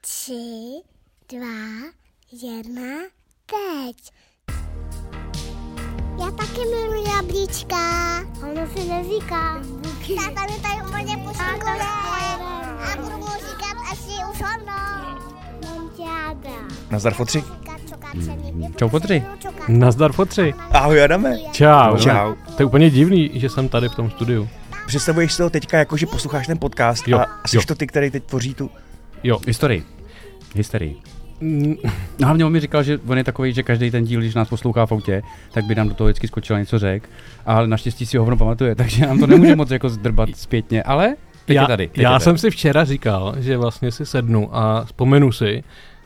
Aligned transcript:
tři, 0.00 0.80
dva, 1.28 1.90
jedna, 2.32 2.98
teď. 3.46 4.12
Já 6.20 6.30
taky 6.30 6.60
miluji 6.60 7.08
jablíčka. 7.16 7.76
Ono 8.42 8.66
si 8.76 8.88
neříká. 8.88 9.62
Táta 10.16 10.46
mi 10.52 10.60
tady 10.62 10.88
úplně 10.88 11.16
pošikuje. 11.16 11.82
A 12.78 12.96
budu 12.96 13.18
mu 13.18 13.26
říkat 13.26 13.76
asi 13.92 14.10
už 14.32 14.40
ono. 14.40 14.66
Mám 15.64 15.90
tě 15.96 16.02
ráda. 16.04 16.50
Nazdar 16.90 17.14
fotři. 17.14 17.44
Čau, 18.76 18.88
fotři. 18.88 19.22
Nazdar 19.68 20.12
fotři. 20.12 20.54
Ahoj 20.70 21.02
Adame. 21.04 21.36
Čau. 21.52 21.96
Čau. 21.96 22.34
To 22.56 22.62
je 22.62 22.66
úplně 22.66 22.90
divný, 22.90 23.30
že 23.34 23.48
jsem 23.48 23.68
tady 23.68 23.88
v 23.88 23.94
tom 23.94 24.10
studiu. 24.10 24.48
Představuješ 24.86 25.32
si 25.32 25.38
to 25.38 25.50
teďka 25.50 25.78
jako, 25.78 25.96
že 25.96 26.06
posloucháš 26.06 26.46
ten 26.46 26.58
podcast 26.58 27.08
Jo, 27.08 27.18
a, 27.18 27.22
a 27.44 27.48
jsi 27.48 27.56
jo. 27.56 27.62
to 27.66 27.74
ty, 27.74 27.86
který 27.86 28.10
teď 28.10 28.24
tvoří 28.24 28.54
tu... 28.54 28.70
Jo. 29.24 29.38
Historii. 29.46 29.82
Hysterii. 30.54 30.96
Mm, 31.40 31.74
No 32.18 32.26
hlavně 32.26 32.44
on 32.44 32.52
mi 32.52 32.60
říkal, 32.60 32.82
že 32.82 32.98
on 33.06 33.18
je 33.18 33.24
takový, 33.24 33.52
že 33.52 33.62
každý 33.62 33.90
ten 33.90 34.04
díl, 34.04 34.20
když 34.20 34.34
nás 34.34 34.48
poslouchá 34.48 34.86
v 34.86 34.92
autě, 34.92 35.22
tak 35.52 35.64
by 35.64 35.74
nám 35.74 35.88
do 35.88 35.94
toho 35.94 36.08
vždycky 36.08 36.28
skočil 36.28 36.56
a 36.56 36.58
něco 36.58 36.78
řek. 36.78 37.10
Ale 37.46 37.68
naštěstí 37.68 38.06
si 38.06 38.16
ho 38.16 38.22
hovno 38.22 38.36
pamatuje, 38.36 38.74
takže 38.74 39.06
nám 39.06 39.18
to 39.18 39.26
nemůže 39.26 39.56
moc 39.56 39.70
jako 39.70 39.88
zdrbat 39.88 40.28
zpětně, 40.34 40.82
ale 40.82 41.16
teď 41.44 41.54
já 41.54 41.62
je 41.62 41.68
tady. 41.68 41.88
Teď 41.88 41.98
já 42.02 42.14
je 42.14 42.20
jsem 42.20 42.32
tady. 42.32 42.38
si 42.38 42.50
včera 42.50 42.84
říkal, 42.84 43.34
že 43.38 43.56
vlastně 43.56 43.92
si 43.92 44.06
sednu 44.06 44.56
a 44.56 44.84
vzpomenu 44.84 45.32
si, 45.32 45.64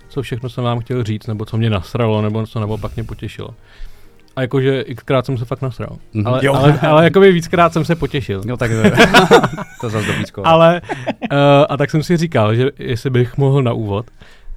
co 0.08 0.22
všechno 0.22 0.48
jsem 0.48 0.64
vám 0.64 0.80
chtěl 0.80 1.04
říct, 1.04 1.26
nebo 1.26 1.44
co 1.44 1.56
mě 1.56 1.70
nasralo, 1.70 2.22
nebo 2.22 2.46
co 2.46 2.60
naopak 2.60 2.96
mě 2.96 3.04
potěšilo. 3.04 3.48
A 4.36 4.40
jakože 4.40 4.84
xkrát 4.84 5.26
jsem 5.26 5.38
se 5.38 5.44
fakt 5.44 5.62
nasral. 5.62 5.96
Mhm. 6.12 6.26
Ale, 6.26 6.46
Jo. 6.46 6.54
ale, 6.54 6.78
ale 6.80 7.04
jakoby 7.04 7.32
víckrát 7.32 7.72
jsem 7.72 7.84
se 7.84 7.96
potěšil. 7.96 8.42
No 8.46 8.56
tak 8.56 8.70
to 9.80 9.90
zase 9.90 10.06
dobrý. 10.06 10.24
Ale, 10.44 10.80
uh, 11.32 11.38
a 11.68 11.76
tak 11.76 11.90
jsem 11.90 12.02
si 12.02 12.16
říkal, 12.16 12.54
že 12.54 12.70
jestli 12.78 13.10
bych 13.10 13.36
mohl 13.36 13.62
na 13.62 13.72
úvod 13.72 14.06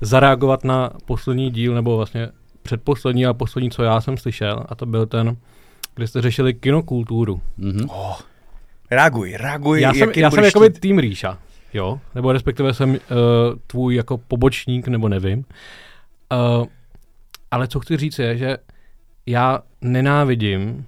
zareagovat 0.02 0.64
na 0.64 0.90
poslední 1.06 1.52
díl, 1.52 1.76
nebo 1.76 1.98
vlastně 1.98 2.30
předposlední 2.64 3.26
a 3.26 3.34
poslední, 3.34 3.72
co 3.72 3.84
já 3.84 4.02
jsem 4.02 4.18
slyšel, 4.18 4.66
a 4.70 4.76
to 4.76 4.86
byl 4.86 5.06
ten, 5.06 5.38
kde 5.96 6.08
jste 6.08 6.22
řešili 6.22 6.54
kinokulturu. 6.54 7.42
Mhm. 7.58 7.90
Oh, 7.90 8.16
reaguj, 8.92 9.38
reaguj. 9.38 9.82
Já 9.82 9.94
jsem, 9.94 10.12
já 10.16 10.32
jsem 10.32 10.44
jakoby 10.44 10.70
chtít. 10.70 10.80
tým 10.80 11.00
Ríša, 11.00 11.38
jo, 11.74 12.00
nebo 12.16 12.32
respektive 12.32 12.74
jsem 12.74 12.90
uh, 12.90 12.98
tvůj 13.68 13.96
jako 13.96 14.18
pobočník, 14.18 14.88
nebo 14.88 15.10
nevím. 15.10 15.46
Uh, 16.60 16.66
ale 17.52 17.68
co 17.68 17.80
chci 17.80 17.98
říct 17.98 18.20
je, 18.20 18.38
že 18.38 18.58
já 19.26 19.60
nenávidím 19.82 20.86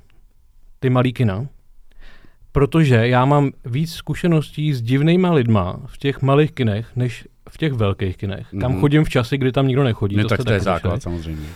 ty 0.79 0.89
malý 0.89 1.13
kina, 1.13 1.45
protože 2.51 3.07
já 3.07 3.25
mám 3.25 3.51
víc 3.65 3.93
zkušeností 3.93 4.73
s 4.73 4.81
divnýma 4.81 5.31
lidma 5.31 5.79
v 5.85 5.97
těch 5.97 6.21
malých 6.21 6.51
kinech, 6.51 6.87
než 6.95 7.27
v 7.49 7.57
těch 7.57 7.73
velkých 7.73 8.17
kinech. 8.17 8.47
Kam 8.61 8.71
Mhm. 8.71 8.81
chodím 8.81 9.03
v 9.03 9.09
časy, 9.09 9.37
kdy 9.37 9.51
tam 9.51 9.67
nikdo 9.67 9.83
nechodí. 9.83 10.15
No, 10.15 10.23
to 10.23 10.29
tak 10.29 10.43
to 10.43 10.53
je 10.53 10.59
základ 10.59 11.01
slyšeli. 11.01 11.01
samozřejmě. 11.23 11.47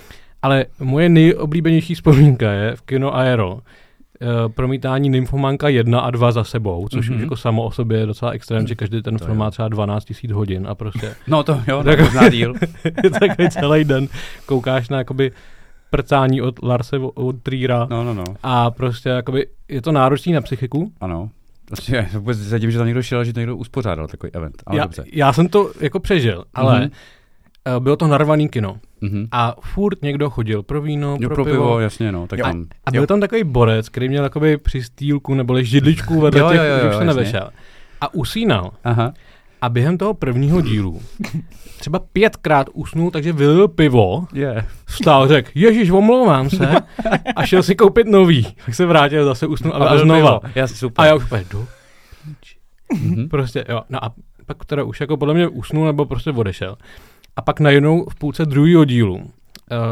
Ale 0.42 0.66
moje 0.80 1.09
nejoblíbenější 1.09 1.96
vzpomínka 1.96 2.52
je 2.52 2.76
v 2.76 2.82
kino 2.82 3.16
Aero. 3.16 3.59
eh, 4.24 4.50
promítání 4.50 5.09
Nymfomanka 5.09 5.70
1 5.70 6.00
a 6.00 6.12
2 6.12 6.32
za 6.32 6.44
sebou, 6.44 6.88
což 6.88 7.06
mm-hmm. 7.06 7.09
Mhm. 7.09 7.16
už 7.18 7.22
jako 7.24 7.36
samo 7.38 7.64
o 7.64 7.72
sobě 7.72 8.00
je 8.00 8.06
docela 8.06 8.32
extrém, 8.32 8.68
že 8.68 8.76
každý 8.76 9.02
ten 9.02 9.18
To 9.18 9.26
film 9.26 9.38
jo. 9.38 9.40
má 9.40 9.52
třeba 9.52 9.68
12 9.68 10.06
000 10.24 10.36
hodin 10.38 10.68
a 10.68 10.76
prostě 10.76 11.16
No 11.28 11.44
to 11.44 11.62
jo, 11.68 11.84
Tak- 11.84 11.98
tak 11.98 12.06
možná 12.06 12.30
díl. 12.30 12.54
takový 13.20 13.50
celý 13.50 13.84
den 13.84 14.08
koukáš 14.46 14.90
na 14.90 14.98
jakoby 14.98 15.32
prcání 15.92 16.42
od 16.42 16.64
Larse 16.64 16.97
od 16.97 17.36
Trýra 17.44 17.88
No, 17.89 18.03
no, 18.03 18.14
no. 18.14 18.23
a 18.44 18.72
prostě 18.72 19.09
jakoby 19.09 19.47
je 19.67 19.81
to 19.81 19.92
náročný 19.92 20.34
na 20.34 20.42
psychiku. 20.42 20.92
Ano. 21.02 21.30
Prostě 21.66 22.09
vůbec 22.14 22.50
se 22.50 22.59
tím, 22.59 22.72
že 22.72 22.78
tam 22.78 22.88
někdo 22.88 23.03
šel, 23.03 23.23
že 23.23 23.34
to 23.34 23.39
někdo 23.39 23.58
uspořádal 23.58 24.08
takový 24.08 24.31
event. 24.34 24.64
Ale 24.66 24.78
Já, 24.78 24.84
dobře. 24.84 25.03
já 25.14 25.34
jsem 25.34 25.47
to 25.47 25.72
jako 25.80 26.00
přežil, 26.00 26.44
ale 26.53 26.80
Mhm. 26.80 26.89
eh, 27.78 27.80
bylo 27.80 27.95
to 27.95 28.08
narvaný 28.08 28.50
kino 28.50 28.78
Mhm. 29.02 29.25
a 29.31 29.56
furt 29.62 30.02
někdo 30.02 30.30
chodil 30.30 30.64
pro 30.64 30.81
víno, 30.81 31.17
Jo, 31.19 31.30
pro, 31.30 31.45
pivo, 31.45 31.80
jasně, 31.80 32.12
no. 32.12 32.28
Tak 32.28 32.39
Jo. 32.39 32.45
tam. 32.45 32.66
A 32.86 32.92
byl 32.92 33.08
tam 33.08 33.19
takový 33.19 33.44
borec, 33.44 33.89
který 33.89 34.09
měl 34.09 34.23
jakoby 34.23 34.57
přistýlku 34.57 35.34
nebo 35.34 35.62
židličku 35.62 36.19
vedle 36.22 36.40
Jo, 36.40 36.50
těch, 36.50 36.57
jo, 36.59 36.63
jo, 36.66 36.80
že 36.81 36.88
už 36.88 36.94
jo, 36.94 37.00
se 37.00 37.06
nevešel. 37.06 37.50
A 38.01 38.13
usínal. 38.13 38.72
Aha. 38.84 39.13
A 39.62 39.70
během 39.70 39.98
toho 39.98 40.14
prvního 40.14 40.62
dílu 40.62 41.02
třeba 41.80 42.00
pětkrát 42.00 42.68
usnul, 42.74 43.12
takže 43.12 43.34
vylil 43.34 43.68
pivo, 43.68 44.28
Je. 44.34 44.66
vstal, 44.86 45.28
řekl, 45.28 45.50
ježiš, 45.56 45.90
omlouvám 45.90 46.50
se, 46.50 46.70
a 47.36 47.46
šel 47.46 47.64
si 47.64 47.76
koupit 47.76 48.08
nový. 48.08 48.48
Tak 48.66 48.76
se 48.76 48.86
vrátil, 48.86 49.26
zase 49.26 49.48
usnul 49.48 49.74
a, 49.74 49.78
a 49.90 49.98
znova. 49.98 50.40
Já 50.56 50.68
super. 50.68 51.06
A 51.06 51.08
já 51.08 51.16
už 51.16 51.24
do, 51.52 51.68
Mhm. 52.94 53.30
prostě, 53.30 53.66
jo. 53.70 53.82
No 53.90 54.06
a 54.06 54.14
pak 54.46 54.66
teda 54.66 54.84
už 54.84 55.00
jako 55.02 55.18
podle 55.18 55.34
mě 55.34 55.48
usnul 55.48 55.86
nebo 55.86 56.06
prostě 56.06 56.32
odešel. 56.32 56.76
A 57.36 57.42
pak 57.42 57.60
najednou 57.60 58.06
v 58.10 58.16
půlce 58.16 58.46
druhého 58.46 58.86
dílu 58.86 59.16
uh, 59.16 59.24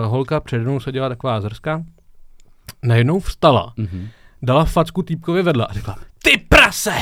holka 0.06 0.40
přede 0.40 0.64
mnou 0.64 0.80
seděla 0.80 1.10
taková 1.10 1.42
zrska, 1.42 1.84
najednou 2.84 3.20
vstala, 3.20 3.74
Mhm. 3.78 4.08
dala 4.42 4.66
facku 4.66 5.02
týpkovi 5.02 5.42
vedle 5.44 5.68
a 5.70 5.74
řekla, 5.74 5.96
ty 6.24 6.32
prase! 6.50 6.94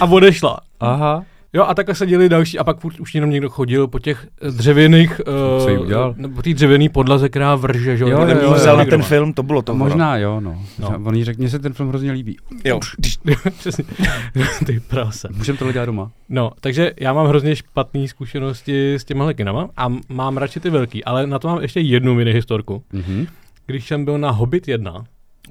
A 0.00 0.04
odešla. 0.04 0.60
Aha. 0.80 1.24
Jo, 1.52 1.64
a 1.64 1.74
takhle 1.74 1.94
seděli 1.94 2.28
další 2.28 2.58
a 2.58 2.64
pak 2.64 2.78
furt 2.80 3.00
už 3.00 3.14
jenom 3.14 3.30
někdo 3.30 3.48
chodil 3.50 3.88
po 3.88 3.98
těch 3.98 4.26
dřevěných, 4.50 5.20
Co 5.64 5.68
jí 5.70 5.78
udělal? 5.78 6.14
uh, 6.24 6.34
po 6.34 6.42
té 6.42 6.54
dřevěné 6.54 6.88
podlaze, 6.88 7.28
která 7.28 7.54
vrže, 7.54 7.96
že 7.96 8.04
Jo, 8.04 8.10
jo, 8.10 8.28
jo, 8.28 8.38
jo, 8.42 8.52
vzal 8.54 8.76
na 8.76 8.82
jo. 8.82 8.90
ten 8.90 9.02
film, 9.02 9.32
to 9.32 9.42
bylo 9.42 9.62
to. 9.62 9.74
Možná 9.74 10.16
jo, 10.16 10.40
no. 10.40 10.62
No. 10.78 10.98
On 11.04 11.14
jí 11.14 11.24
řekl, 11.24 11.40
mně 11.40 11.50
se 11.50 11.58
ten 11.58 11.72
film 11.72 11.88
hrozně 11.88 12.12
líbí. 12.12 12.36
Jo. 12.64 12.80
Přesně. 13.58 13.84
ty 14.66 14.80
prase. 14.80 15.28
Můžeme 15.36 15.58
to 15.58 15.72
dělat 15.72 15.86
doma. 15.86 16.10
No, 16.28 16.50
takže 16.60 16.92
já 17.00 17.12
mám 17.12 17.26
hrozně 17.26 17.56
špatné 17.56 18.08
zkušenosti 18.08 18.94
s 18.94 19.04
těma 19.04 19.32
kinama 19.32 19.68
a 19.76 19.92
mám 20.08 20.36
radši 20.36 20.60
ty 20.60 20.70
velký, 20.70 21.04
ale 21.04 21.26
na 21.26 21.38
to 21.38 21.48
mám 21.48 21.62
ještě 21.62 21.80
jednu 21.80 22.14
mini 22.14 22.32
historku. 22.32 22.82
Mhm. 22.92 23.26
Když 23.66 23.86
jsem 23.88 24.04
byl 24.04 24.18
na 24.18 24.30
Hobbit 24.30 24.68
1 24.68 25.04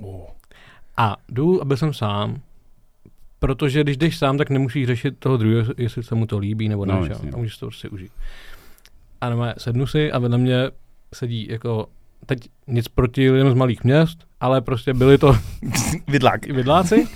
Oh. 0.04 0.22
a 0.98 1.16
jdu 1.30 1.62
a 1.62 1.66
byl 1.66 1.78
jsem 1.78 1.94
sám, 1.94 2.36
protože 3.40 3.84
když 3.84 3.98
jdeš 3.98 4.18
sám, 4.18 4.38
tak 4.38 4.50
nemusíš 4.50 4.88
řešit 4.88 5.16
toho 5.20 5.38
druhého, 5.38 5.74
jestli 5.78 6.04
se 6.04 6.16
mu 6.16 6.26
to 6.26 6.38
líbí 6.38 6.70
nebo 6.70 6.86
ne, 6.86 6.94
No, 6.94 7.00
jo? 7.00 7.06
jasně. 7.10 7.32
a 7.34 7.38
můžeš 7.38 7.58
to 7.58 7.66
prostě 7.66 7.90
užít. 7.90 8.12
A 9.22 9.30
normálně 9.30 9.54
sednu 9.58 9.88
si 9.88 10.12
a 10.12 10.20
vedle 10.20 10.38
mě 10.38 10.56
sedí 11.14 11.48
jako, 11.50 11.88
teď 12.26 12.40
nic 12.68 12.88
proti 12.88 13.32
lidem 13.32 13.52
z 13.52 13.54
malých 13.54 13.84
měst, 13.84 14.18
ale 14.40 14.62
prostě 14.62 14.94
byli 14.94 15.18
to 15.18 15.38
Vidlák. 16.08 16.46
vidláci, 16.46 17.08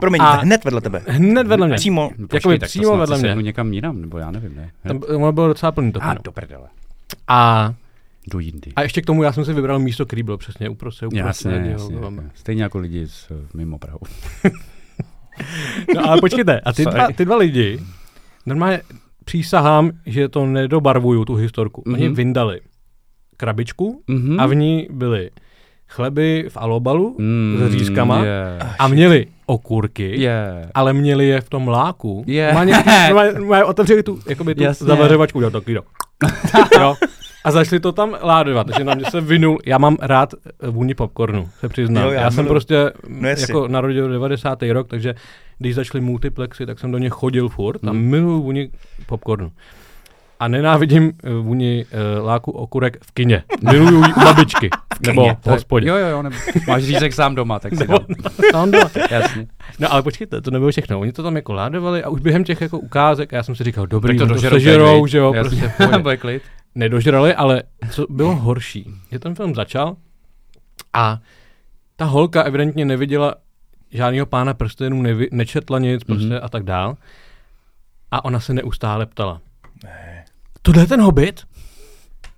Promiň, 0.00 0.20
A- 0.22 0.32
hned 0.32 0.64
vedle 0.64 0.80
tebe. 0.80 1.02
hned 1.08 1.46
vedle 1.46 1.66
mě. 1.66 1.76
Přímo. 1.76 2.10
No, 2.18 2.26
Jakoby 2.34 2.58
tak 2.58 2.68
přímo 2.68 2.96
vedle 2.96 3.18
mě. 3.18 3.34
někam 3.42 3.72
jinam, 3.72 4.00
nebo 4.00 4.18
já 4.18 4.30
nevím, 4.30 4.56
ne? 4.56 4.70
Tam, 4.88 5.00
ono 5.08 5.32
bylo 5.32 5.48
docela 5.48 5.72
plný 5.72 5.92
to 5.92 6.02
A 6.02 6.14
do 6.14 6.32
prdele. 6.32 6.68
A, 7.28 7.74
Do 8.32 8.38
jindy. 8.38 8.72
a 8.76 8.82
ještě 8.82 9.02
k 9.02 9.06
tomu 9.06 9.22
já 9.22 9.32
jsem 9.32 9.44
si 9.44 9.52
vybral 9.52 9.78
místo, 9.78 10.06
který 10.06 10.22
bylo 10.22 10.38
přesně 10.38 10.68
uprostřed. 10.68 11.04
Jasně, 11.12 11.22
uprostřed, 11.22 11.50
jasně, 11.70 11.94
jo, 11.96 12.02
jasně. 12.04 12.30
Stejně 12.34 12.62
jako 12.62 12.78
lidi 12.78 13.06
z, 13.08 13.28
eh, 13.30 13.34
mimo 13.54 13.78
Prahu. 13.78 13.98
No 15.94 16.10
ale 16.10 16.20
počkejte, 16.20 16.60
a 16.60 16.72
ty 16.72 16.84
dva, 16.84 17.06
ty 17.16 17.24
dva 17.24 17.36
lidi, 17.36 17.78
normálně 18.46 18.80
přísahám, 19.24 19.90
že 20.06 20.28
to 20.28 20.46
nedobarvuju, 20.46 21.24
tu 21.24 21.34
historku. 21.34 21.80
Mm-hmm. 21.86 21.94
Oni 21.94 22.06
Mhm. 22.08 22.14
vyndali 22.16 22.60
krabičku 23.36 24.02
Mhm. 24.08 24.40
a 24.40 24.46
v 24.46 24.54
ní 24.54 24.88
byly 24.90 25.30
chleby 25.88 26.46
v 26.48 26.56
alobalu 26.56 27.16
Mm, 27.18 27.58
s 27.68 27.72
řízkama 27.72 28.24
Je. 28.24 28.58
a 28.78 28.88
měli 28.88 29.26
okurky, 29.46 30.20
Je. 30.20 30.68
ale 30.74 30.92
měli 30.92 31.26
je 31.26 31.40
v 31.40 31.48
tom 31.50 31.68
láku. 31.68 32.24
Je. 32.26 32.44
Normálně, 32.46 32.72
normálně, 33.08 33.32
normálně 33.32 33.64
otevřeli 33.64 34.02
tu, 34.02 34.18
jakoby 34.28 34.54
tu 34.54 34.62
Jasně. 34.62 34.86
zavařovačku, 34.86 35.38
udělal 35.38 35.50
taky, 35.50 35.72
jo. 35.72 35.82
A 37.46 37.50
začali 37.50 37.80
to 37.80 37.92
tam 37.92 38.16
ládovat, 38.22 38.66
takže 38.66 38.84
na 38.84 38.94
mě 38.94 39.04
se 39.10 39.20
vynul, 39.20 39.58
já 39.66 39.78
mám 39.78 39.96
rád 40.00 40.34
eh, 40.62 40.68
vůni 40.70 40.94
popcornu, 40.94 41.48
se 41.60 41.68
přiznám. 41.68 42.04
Jo, 42.04 42.10
já 42.10 42.20
já, 42.20 42.30
jsem 42.30 42.46
prostě 42.46 42.92
No 43.08 43.28
jako 43.28 43.68
narodil 43.68 44.08
90. 44.08 44.62
rok, 44.62 44.88
takže 44.88 45.14
když 45.58 45.74
začaly 45.74 46.00
multiplexy, 46.04 46.66
tak 46.66 46.78
jsem 46.78 46.90
do 46.90 46.98
ně 46.98 47.08
chodil 47.08 47.48
furt 47.48 47.84
a 47.84 47.90
Hmm. 47.90 48.00
miluju 48.00 48.42
vůni 48.42 48.70
popcornu. 49.06 49.52
A 50.40 50.48
nenávidím 50.48 51.12
eh, 51.24 51.30
vůni 51.32 51.84
uh, 52.18 52.26
láku 52.26 52.50
okurek 52.50 53.04
v 53.04 53.12
kině. 53.12 53.42
Miluju 53.70 54.04
ji 54.04 54.12
u 54.14 54.20
babičky. 54.24 54.70
nebo 55.06 55.34
v 55.42 55.46
hospodě. 55.46 55.88
Jo, 55.88 55.96
jo, 55.96 56.06
jo, 56.06 56.22
nebo 56.22 56.36
máš 56.68 56.82
řízek 56.84 57.12
sám 57.12 57.34
doma, 57.34 57.58
tak 57.58 57.72
si 57.74 57.78
Nebo- 57.80 57.92
dám. 57.98 58.06
Tam 58.52 58.70
doma. 58.70 58.90
Jasně. 59.10 59.46
No 59.78 59.92
ale 59.92 60.02
počkejte, 60.02 60.40
to 60.40 60.50
nebylo 60.50 60.70
všechno. 60.70 61.00
Oni 61.00 61.12
to 61.12 61.22
tam 61.22 61.36
jako 61.36 61.52
ládovali 61.52 62.02
a 62.02 62.08
už 62.08 62.20
během 62.20 62.44
těch 62.44 62.60
jako 62.60 62.78
ukázek, 62.78 63.32
a 63.32 63.36
já 63.36 63.42
jsem 63.42 63.54
si 63.54 63.64
říkal, 63.64 63.86
dobrý, 63.86 64.18
Tak 64.18 64.28
to 64.28 64.34
to, 64.34 64.40
sežerou, 64.40 65.06
že 65.06 65.18
jo, 65.18 65.32
Jasně. 65.34 65.72
prostě. 65.76 65.98
Bude 66.02 66.16
klid. 66.16 66.42
Nedožrali, 66.74 67.34
ale 67.34 67.62
co 67.90 68.06
bylo 68.10 68.36
horší, 68.36 68.86
že 69.12 69.18
ten 69.18 69.34
film 69.34 69.54
začal 69.54 69.96
a 70.92 71.18
ta 71.96 72.04
holka 72.04 72.42
evidentně 72.42 72.84
neviděla 72.84 73.34
žádného 73.92 74.26
pána 74.26 74.54
prstenů, 74.54 75.02
nevi, 75.02 75.28
nečetla 75.32 75.78
nic 75.78 76.04
prostě 76.04 76.26
Mhm. 76.26 76.38
a 76.42 76.48
tak 76.48 76.62
dál. 76.62 76.96
A 78.10 78.24
ona 78.24 78.40
se 78.40 78.54
neustále 78.54 79.06
ptala. 79.06 79.40
Tohle 80.66 80.82
je 80.82 80.86
ten 80.86 81.00
hobit? 81.00 81.40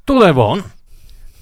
Tohle 0.05 0.29
je 0.29 0.33
on? 0.33 0.63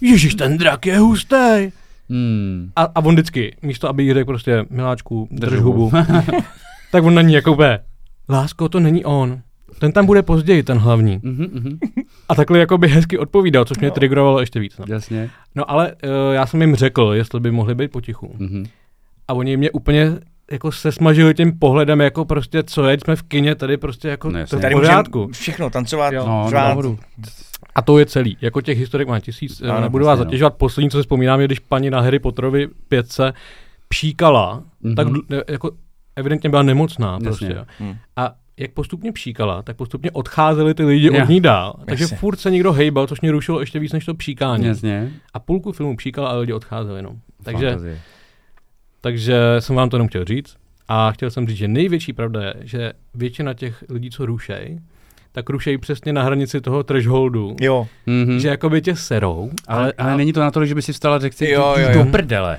Ježíš, 0.00 0.34
ten 0.34 0.58
drak 0.58 0.86
je 0.86 0.98
hustý. 0.98 1.70
Hmm. 2.10 2.70
A, 2.76 2.82
a 2.82 3.04
on 3.04 3.14
vždycky, 3.14 3.56
místo 3.62 3.88
aby 3.88 4.02
jí 4.04 4.14
řekl 4.14 4.26
prostě, 4.26 4.64
miláčku, 4.70 5.28
drž, 5.30 5.50
Drž 5.50 5.60
hubu, 5.60 5.92
tak 6.92 7.04
on 7.04 7.14
na 7.14 7.22
ní 7.22 7.34
jako 7.34 7.54
bude, 7.54 7.80
lásko, 8.28 8.68
to 8.68 8.80
není 8.80 9.04
on. 9.04 9.40
Ten 9.78 9.92
tam 9.92 10.06
bude 10.06 10.22
později, 10.22 10.62
ten 10.62 10.78
hlavní. 10.78 11.20
Mhm, 11.22 11.46
mhm. 11.52 11.78
A 12.28 12.34
takhle 12.34 12.58
jako 12.58 12.78
by 12.78 12.88
hezky 12.88 13.18
odpovídal, 13.18 13.64
což 13.64 13.78
mě 13.78 13.88
No. 13.88 13.94
triggerovalo 13.94 14.40
ještě 14.40 14.60
víc. 14.60 14.78
No, 14.78 14.84
Jasně. 14.88 15.30
no 15.54 15.70
ale 15.70 15.92
uh, 15.92 16.34
já 16.34 16.46
jsem 16.46 16.60
jim 16.60 16.74
řekl, 16.76 17.10
jestli 17.14 17.40
by 17.40 17.50
mohli 17.50 17.74
být 17.74 17.90
potichu. 17.92 18.34
Mhm. 18.38 18.64
A 19.28 19.34
oni 19.34 19.56
mě 19.56 19.70
úplně 19.70 20.18
jako 20.52 20.72
se 20.72 20.92
smažili 20.92 21.34
tím 21.34 21.58
pohledem, 21.58 22.00
jako 22.00 22.24
prostě 22.24 22.62
co 22.62 22.84
je, 22.88 22.98
jsme 23.00 23.16
v 23.16 23.22
kině, 23.22 23.54
tady 23.54 23.76
prostě 23.76 24.08
jako 24.08 24.30
No 24.30 24.46
to 24.46 24.58
Tady 24.58 24.74
pořádku. 24.74 25.28
všechno, 25.32 25.70
tancovat, 25.70 26.12
Jo. 26.14 26.24
No, 26.26 26.46
řvát. 26.48 26.78
A 27.74 27.82
to 27.82 27.98
je 27.98 28.06
celý. 28.06 28.36
Jako 28.40 28.60
těch 28.60 28.78
historek 28.78 29.08
má 29.08 29.20
tisíc. 29.20 29.62
Ano, 29.62 29.72
Ano, 29.72 29.80
Nebudu 29.80 30.04
vás 30.04 30.12
jasně, 30.12 30.24
no. 30.24 30.28
zatěžovat. 30.28 30.54
Poslední, 30.54 30.90
co 30.90 30.98
si 30.98 31.02
vzpomínám, 31.02 31.40
je, 31.40 31.46
když 31.46 31.58
paní 31.58 31.90
na 31.90 32.00
Harry 32.00 32.18
Potterovi 32.18 32.68
pětce 32.88 33.32
pšíkala, 33.88 34.62
Mhm. 34.82 34.94
tak 34.94 35.06
jako 35.50 35.70
evidentně 36.16 36.50
byla 36.50 36.62
nemocná 36.62 37.12
Jasně. 37.12 37.24
prostě. 37.24 37.54
jo. 37.56 37.64
Hm. 37.80 37.96
A 38.16 38.32
jak 38.58 38.70
postupně 38.70 39.12
pšíkala, 39.12 39.62
tak 39.62 39.76
postupně 39.76 40.10
odcházeli 40.10 40.74
ty 40.74 40.84
lidi 40.84 41.06
Jo. 41.06 41.22
od 41.22 41.28
ní 41.28 41.40
dál. 41.40 41.74
Takže 41.86 42.04
Jasně. 42.04 42.16
furt 42.16 42.36
se 42.36 42.50
někdo 42.50 42.72
hejbal, 42.72 43.06
což 43.06 43.20
mě 43.20 43.32
rušilo 43.32 43.60
ještě 43.60 43.78
víc 43.78 43.92
než 43.92 44.04
to 44.04 44.14
pšíkání. 44.14 44.66
Jasně. 44.66 45.10
A 45.34 45.38
půlku 45.38 45.72
filmu 45.72 45.96
pšíkala 45.96 46.28
a 46.28 46.34
lidi 46.36 46.52
odcházeli. 46.52 47.02
No. 47.02 47.10
Takže, 47.42 47.66
Fantazie. 47.70 47.98
Takže 49.06 49.36
jsem 49.58 49.76
vám 49.76 49.88
to 49.88 49.96
jenom 49.96 50.08
chtěl 50.08 50.24
říct. 50.24 50.56
A 50.88 51.12
chtěl 51.12 51.30
jsem 51.30 51.46
říct, 51.48 51.56
že 51.56 51.68
největší 51.68 52.12
pravda 52.12 52.42
je, 52.42 52.54
že 52.60 52.92
většina 53.14 53.54
těch 53.54 53.84
lidí, 53.88 54.10
co 54.10 54.26
rušej, 54.26 54.78
tak 55.32 55.50
rušejí 55.50 55.78
přesně 55.78 56.12
na 56.12 56.22
hranici 56.22 56.60
toho 56.60 56.82
thresholdu. 56.82 57.56
Jo, 57.60 57.86
Mhm. 58.06 58.40
Že 58.40 58.48
jakoby 58.48 58.82
tě 58.82 58.96
serou, 58.96 59.50
Ale, 59.68 59.92
ale 59.98 60.16
není 60.16 60.32
to 60.32 60.40
na 60.40 60.50
to, 60.50 60.64
že 60.66 60.74
by 60.74 60.82
si 60.82 60.92
vstala 60.92 61.16
a 61.16 61.18
řekl 61.18 61.36
si, 61.36 61.48
Jo, 61.50 61.74
jo, 61.78 61.88
jo. 61.92 62.04
do 62.04 62.10
prdele. 62.10 62.58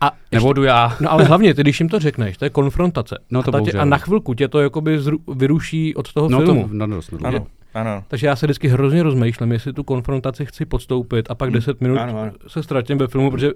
A 0.00 0.12
Nebo 0.32 0.52
jdu 0.52 0.62
já. 0.62 0.96
No 1.00 1.12
ale 1.12 1.24
hlavně, 1.24 1.54
ty, 1.54 1.60
když 1.62 1.80
jim 1.80 1.88
to 1.88 1.98
řekneš, 1.98 2.36
to 2.36 2.44
je 2.44 2.50
konfrontace. 2.50 3.18
No 3.30 3.42
to 3.42 3.54
a, 3.56 3.60
tě, 3.60 3.72
a 3.72 3.84
na 3.84 3.98
chvilku 3.98 4.34
tě 4.34 4.48
to 4.48 4.60
jakoby 4.60 4.98
zru, 4.98 5.18
vyruší 5.34 5.94
od 5.94 6.12
toho 6.12 6.28
No 6.28 6.38
filmu. 6.40 6.68
to, 6.68 6.74
no 6.74 6.86
dost, 6.86 7.12
no, 7.12 7.18
ano, 7.28 7.46
ano. 7.74 8.04
Takže 8.08 8.26
já 8.26 8.36
se 8.36 8.46
vždycky 8.46 8.68
hrozně 8.68 9.02
rozmýšlím, 9.02 9.52
jestli 9.52 9.72
tu 9.72 9.84
konfrontaci 9.84 10.46
chci 10.46 10.64
podstoupit 10.66 11.30
a 11.30 11.34
pak 11.34 11.48
Hmm. 11.48 11.54
10 11.54 11.80
minut 11.80 11.98
Ano, 11.98 12.20
ano. 12.20 12.32
se 12.46 12.62
ztratím 12.62 12.98
ve 12.98 13.08
filmu, 13.08 13.30
protože 13.30 13.50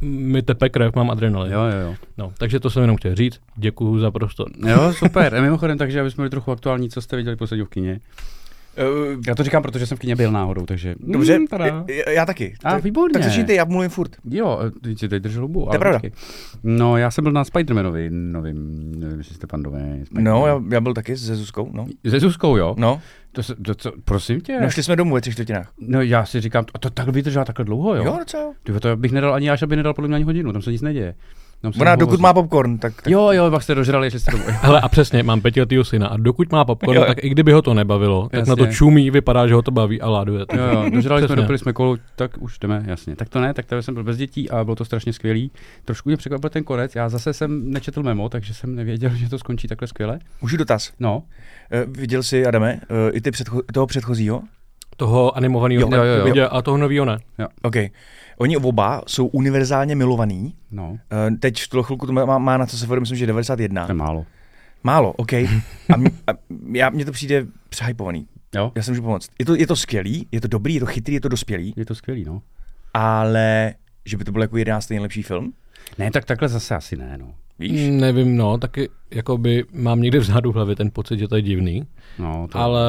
mi 0.00 0.42
tepe 0.42 0.68
krev, 0.68 0.94
mám 0.94 1.10
adrenalin. 1.10 1.52
Jo, 1.52 1.60
jo, 1.60 1.78
jo. 1.88 1.94
No, 2.18 2.32
takže 2.38 2.60
to 2.60 2.70
jsem 2.70 2.80
jenom 2.82 2.96
chtěl 2.96 3.14
říct. 3.14 3.40
Děkuju 3.56 3.98
za 3.98 4.10
prostor. 4.10 4.46
Jo, 4.68 4.92
super. 4.98 5.34
A 5.34 5.40
mimochodem, 5.42 5.78
takže 5.78 6.00
aby 6.00 6.10
jsme 6.10 6.22
byli 6.22 6.30
trochu 6.30 6.50
aktuální, 6.52 6.90
co 6.90 7.00
jste 7.00 7.16
viděli 7.16 7.36
poslední 7.36 7.64
v 7.66 7.68
kině. 7.68 8.00
Uh, 8.78 9.20
Já 9.26 9.34
to 9.34 9.42
říkám, 9.42 9.62
protože 9.62 9.86
jsem 9.86 9.96
v 9.96 10.00
kině 10.00 10.16
byl 10.16 10.32
náhodou, 10.32 10.66
takže... 10.66 10.94
dobře, 11.00 11.38
Mm, 11.38 11.46
tada. 11.46 11.66
já, 11.66 11.84
já 12.10 12.26
taky. 12.26 12.54
A, 12.64 12.70
tak, 12.70 12.84
výborně. 12.84 13.12
tak 13.12 13.46
ty, 13.46 13.54
já 13.54 13.64
mluvím 13.64 13.90
furt. 13.90 14.16
Jo, 14.30 14.60
ty 14.82 14.96
si 14.96 15.08
tady 15.08 15.20
držel 15.20 15.42
hubu. 15.42 15.68
ale 15.68 15.78
pravda. 15.78 15.98
počkej. 15.98 16.10
No, 16.62 16.96
já 16.96 17.10
jsem 17.10 17.24
byl 17.24 17.32
na 17.32 17.44
Spidermanovi 17.44 18.08
novým, 18.10 18.92
nevím, 19.00 19.18
jestli 19.18 19.34
jste 19.34 19.46
pandové. 19.46 19.98
No, 20.10 20.46
já, 20.46 20.62
já 20.70 20.80
byl 20.80 20.94
taky 20.94 21.16
se 21.16 21.36
Zuzkou, 21.36 21.70
no. 21.72 21.86
Se 22.10 22.20
Zuzkou, 22.20 22.56
jo? 22.56 22.74
No, 22.78 23.00
To, 23.34 23.42
se, 23.42 23.54
to, 23.54 23.74
co, 23.74 23.92
prosím 24.04 24.40
tě. 24.40 24.60
no 24.60 24.70
šli 24.70 24.82
jsme 24.82 24.96
domů 24.96 25.14
ve 25.14 25.20
třech 25.20 25.34
čtvrtinách. 25.34 25.72
No, 25.78 26.02
já 26.02 26.24
si 26.24 26.40
říkám, 26.40 26.64
a 26.74 26.78
to 26.78 26.90
tak 26.90 27.08
vydržela 27.08 27.44
takhle 27.44 27.64
dlouho, 27.64 27.94
jo? 27.94 28.04
Jo, 28.04 28.16
docela. 28.18 28.54
Tyjo, 28.62 28.80
to 28.80 28.96
bych 28.96 29.12
nedal 29.12 29.34
ani 29.34 29.50
až, 29.50 29.62
aby 29.62 29.76
nedal 29.76 29.94
podle 29.94 30.08
mě 30.08 30.14
ani 30.14 30.24
hodinu, 30.24 30.52
tam 30.52 30.62
se 30.62 30.72
nic 30.72 30.82
neděje. 30.82 31.14
Se 31.72 31.80
Ona 31.80 31.96
dokud 31.96 32.20
má 32.20 32.32
popcorn, 32.34 32.78
tak, 32.78 32.94
tak 33.02 33.06
Jo, 33.06 33.28
jo, 33.32 33.50
pak 33.50 33.62
jste 33.62 33.74
dožrali, 33.74 34.10
že 34.10 34.20
jste 34.20 34.30
domů. 34.30 34.44
Hele, 34.48 34.80
a 34.80 34.88
přesně, 34.88 35.22
mám 35.22 35.40
pětiletýho 35.40 35.84
syna 35.84 36.06
a 36.08 36.16
dokud 36.16 36.52
má 36.52 36.64
popcorn, 36.64 36.96
Jo. 36.98 37.04
tak 37.06 37.24
i 37.24 37.28
kdyby 37.28 37.52
ho 37.52 37.62
to 37.62 37.74
nebavilo, 37.74 38.28
tak 38.28 38.46
na 38.46 38.56
to 38.56 38.62
Jasně. 38.64 38.76
čumí, 38.76 39.10
vypadá, 39.10 39.46
že 39.46 39.54
ho 39.54 39.62
to 39.62 39.70
baví 39.70 40.00
a 40.00 40.08
láduje. 40.10 40.46
to. 40.46 40.56
Jo, 40.56 40.64
jo, 40.72 40.90
dožrali 40.94 41.20
jsme, 41.20 41.26
Přesně. 41.28 41.42
dopili 41.42 41.58
jsme 41.58 41.72
kolu, 41.72 41.96
tak 42.16 42.30
už 42.40 42.58
jdeme, 42.58 42.82
jasně. 42.86 43.16
Tak 43.16 43.28
to 43.28 43.40
ne, 43.40 43.54
tak 43.54 43.66
tady 43.66 43.82
jsem 43.82 43.94
byl 43.94 44.04
bez 44.04 44.16
dětí 44.16 44.50
a 44.50 44.64
bylo 44.64 44.76
to 44.76 44.84
strašně 44.84 45.12
skvělý. 45.12 45.50
Trošku 45.84 46.08
mě 46.08 46.16
překvapil 46.16 46.50
ten 46.50 46.64
konec, 46.64 46.94
já 46.94 47.08
zase 47.08 47.32
jsem 47.32 47.70
nečetl 47.72 48.02
memo, 48.02 48.28
takže 48.28 48.54
jsem 48.54 48.74
nevěděl, 48.74 49.10
že 49.14 49.28
to 49.28 49.38
skončí 49.38 49.68
takhle 49.68 49.88
skvěle. 49.88 50.18
Můžu 50.42 50.56
dotaz. 50.56 50.92
No, 51.00 51.22
Uh, 51.86 51.92
viděl 51.96 52.22
jsi, 52.22 52.46
Adame, 52.46 52.74
uh, 52.90 53.16
i 53.16 53.20
ty 53.20 53.30
předcho- 53.30 53.62
toho 53.72 53.86
předchozího? 53.86 54.42
Toho 54.96 55.36
animovaného 55.36 55.80
Jo, 55.82 55.88
jo, 55.96 56.04
jo. 56.04 56.24
viděl 56.24 56.48
a 56.52 56.62
toho 56.62 56.76
nového 56.76 57.04
ne. 57.04 57.18
OK. 57.62 57.74
Oni 58.38 58.56
oba 58.56 59.02
jsou 59.06 59.26
univerzálně 59.26 59.94
milovaní. 59.94 60.54
no, 60.70 60.90
Uh, 60.90 61.36
teď 61.40 61.60
v 61.62 61.68
tuhle 61.68 61.84
chvilku 61.84 62.06
to 62.06 62.12
má, 62.12 62.38
má 62.38 62.56
na 62.56 62.66
co 62.66 62.78
se 62.78 63.00
myslím, 63.00 63.18
že 63.18 63.26
91. 63.26 63.86
to 63.86 63.90
je 63.92 63.94
málo. 63.94 64.26
Málo, 64.84 65.12
OK. 65.12 65.32
A, 65.92 65.96
mě, 65.96 66.10
a 66.26 66.30
já, 66.72 66.90
mně 66.90 67.04
to 67.04 67.12
přijde 67.12 67.46
přehypovaný. 67.68 68.26
Jo, 68.54 68.72
Já 68.74 68.82
si 68.82 68.90
můžu 68.90 69.02
pomoct. 69.02 69.28
Je 69.38 69.44
to, 69.46 69.54
je 69.54 69.66
to 69.66 69.76
skvělý, 69.76 70.26
je 70.32 70.40
to 70.40 70.48
dobrý, 70.48 70.74
je 70.74 70.80
to 70.80 70.86
chytrý, 70.86 71.14
je 71.14 71.20
to 71.20 71.28
dospělý, 71.28 71.74
je 71.76 71.86
to 71.86 71.94
skvělý, 71.94 72.24
no. 72.24 72.42
ale 72.94 73.74
že 74.04 74.16
by 74.16 74.24
to 74.24 74.32
byl 74.32 74.42
jako 74.42 74.56
11. 74.56 74.90
nejlepší 74.90 75.22
film? 75.22 75.52
Ne, 75.98 76.10
tak 76.10 76.24
takhle 76.24 76.48
zase 76.48 76.74
asi 76.74 76.96
ne, 76.96 77.18
no. 77.18 77.34
Víš? 77.58 77.90
Mm, 77.90 78.00
Nevím, 78.00 78.36
no, 78.36 78.58
taky 78.58 78.88
jakoby 79.10 79.64
mám 79.72 80.00
někde 80.00 80.18
vzadu 80.18 80.52
v 80.52 80.54
hlavě 80.54 80.76
ten 80.76 80.90
pocit, 80.90 81.18
že 81.18 81.28
to 81.28 81.36
je 81.36 81.42
divný, 81.42 81.86
No, 82.18 82.48
to, 82.52 82.58
ale, 82.58 82.80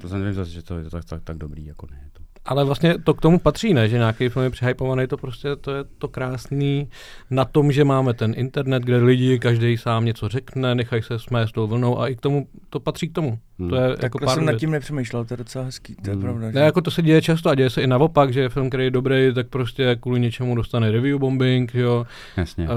to 0.00 0.08
jsem 0.08 0.18
nevím 0.18 0.34
zase, 0.34 0.50
že 0.50 0.62
to 0.62 0.78
je 0.78 0.90
tak, 0.90 1.04
tak, 1.04 1.22
tak 1.24 1.36
dobrý, 1.38 1.66
jako 1.66 1.86
ne. 1.90 2.00
Ale 2.46 2.64
vlastně 2.64 2.98
to 2.98 3.14
k 3.14 3.20
tomu 3.20 3.38
patří, 3.38 3.74
ne, 3.74 3.88
že 3.88 3.96
nějaký 3.98 4.28
film 4.28 4.44
je 4.44 4.50
přehypovaný, 4.50 5.06
to 5.06 5.16
prostě 5.16 5.56
to 5.56 5.70
je 5.74 5.84
to 5.98 6.08
krásný 6.08 6.88
na 7.30 7.44
tom, 7.44 7.72
že 7.72 7.84
máme 7.84 8.14
ten 8.14 8.34
internet, 8.36 8.82
kde 8.82 8.96
lidi, 8.96 9.38
každý 9.38 9.76
sám 9.76 10.04
něco 10.04 10.28
řekne, 10.28 10.74
nechají 10.74 11.02
se 11.02 11.18
smést 11.18 11.54
tou 11.54 11.66
vlnou 11.66 12.00
a 12.00 12.08
i 12.08 12.16
k 12.16 12.20
tomu, 12.20 12.46
to 12.70 12.80
patří 12.80 13.08
k 13.08 13.12
tomu. 13.12 13.38
Hmm. 13.58 13.68
To 13.68 13.76
je 13.76 13.88
Tak 13.96 14.02
jako 14.02 14.30
jsem 14.30 14.44
nad 14.44 14.52
tím 14.58 14.70
nepřemýšlel, 14.70 15.24
to 15.24 15.34
je 15.34 15.38
docela 15.38 15.64
hezký, 15.64 15.94
to 15.94 16.10
je 16.10 16.14
Hmm. 16.14 16.22
pravda. 16.22 16.50
Ne, 16.50 16.60
jako 16.60 16.80
to 16.80 16.90
se 16.90 17.02
děje 17.02 17.22
často 17.22 17.50
a 17.50 17.54
děje 17.54 17.70
se 17.70 17.82
i 17.82 17.86
naopak, 17.86 18.32
že 18.32 18.48
film, 18.48 18.68
který 18.68 18.84
je 18.84 18.90
dobrý, 18.90 19.30
tak 19.34 19.48
prostě 19.48 19.96
kvůli 20.00 20.20
něčemu 20.20 20.54
dostane 20.54 20.90
review 20.90 21.18
bombing, 21.18 21.74
jo. 21.74 22.06
Jasně. 22.36 22.68
A 22.68 22.72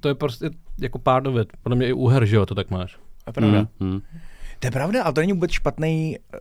to 0.00 0.08
je 0.08 0.14
prostě 0.14 0.50
jako 0.80 0.98
pár 0.98 1.22
dověd. 1.22 1.48
Podle 1.62 1.76
mě 1.76 1.88
i 1.88 1.92
u 1.92 2.06
her, 2.06 2.24
že 2.26 2.36
jo, 2.36 2.46
to 2.46 2.54
tak 2.54 2.70
máš. 2.70 2.94
To 3.24 3.28
je 3.28 3.32
pravda. 3.32 3.66
Mm, 3.80 3.88
mm. 3.90 4.00
To 4.60 4.66
je 4.66 4.70
pravda, 4.70 5.02
ale 5.04 5.12
to 5.12 5.20
není 5.20 5.32
vůbec 5.32 5.50
špatný, 5.50 6.16
eh, 6.34 6.38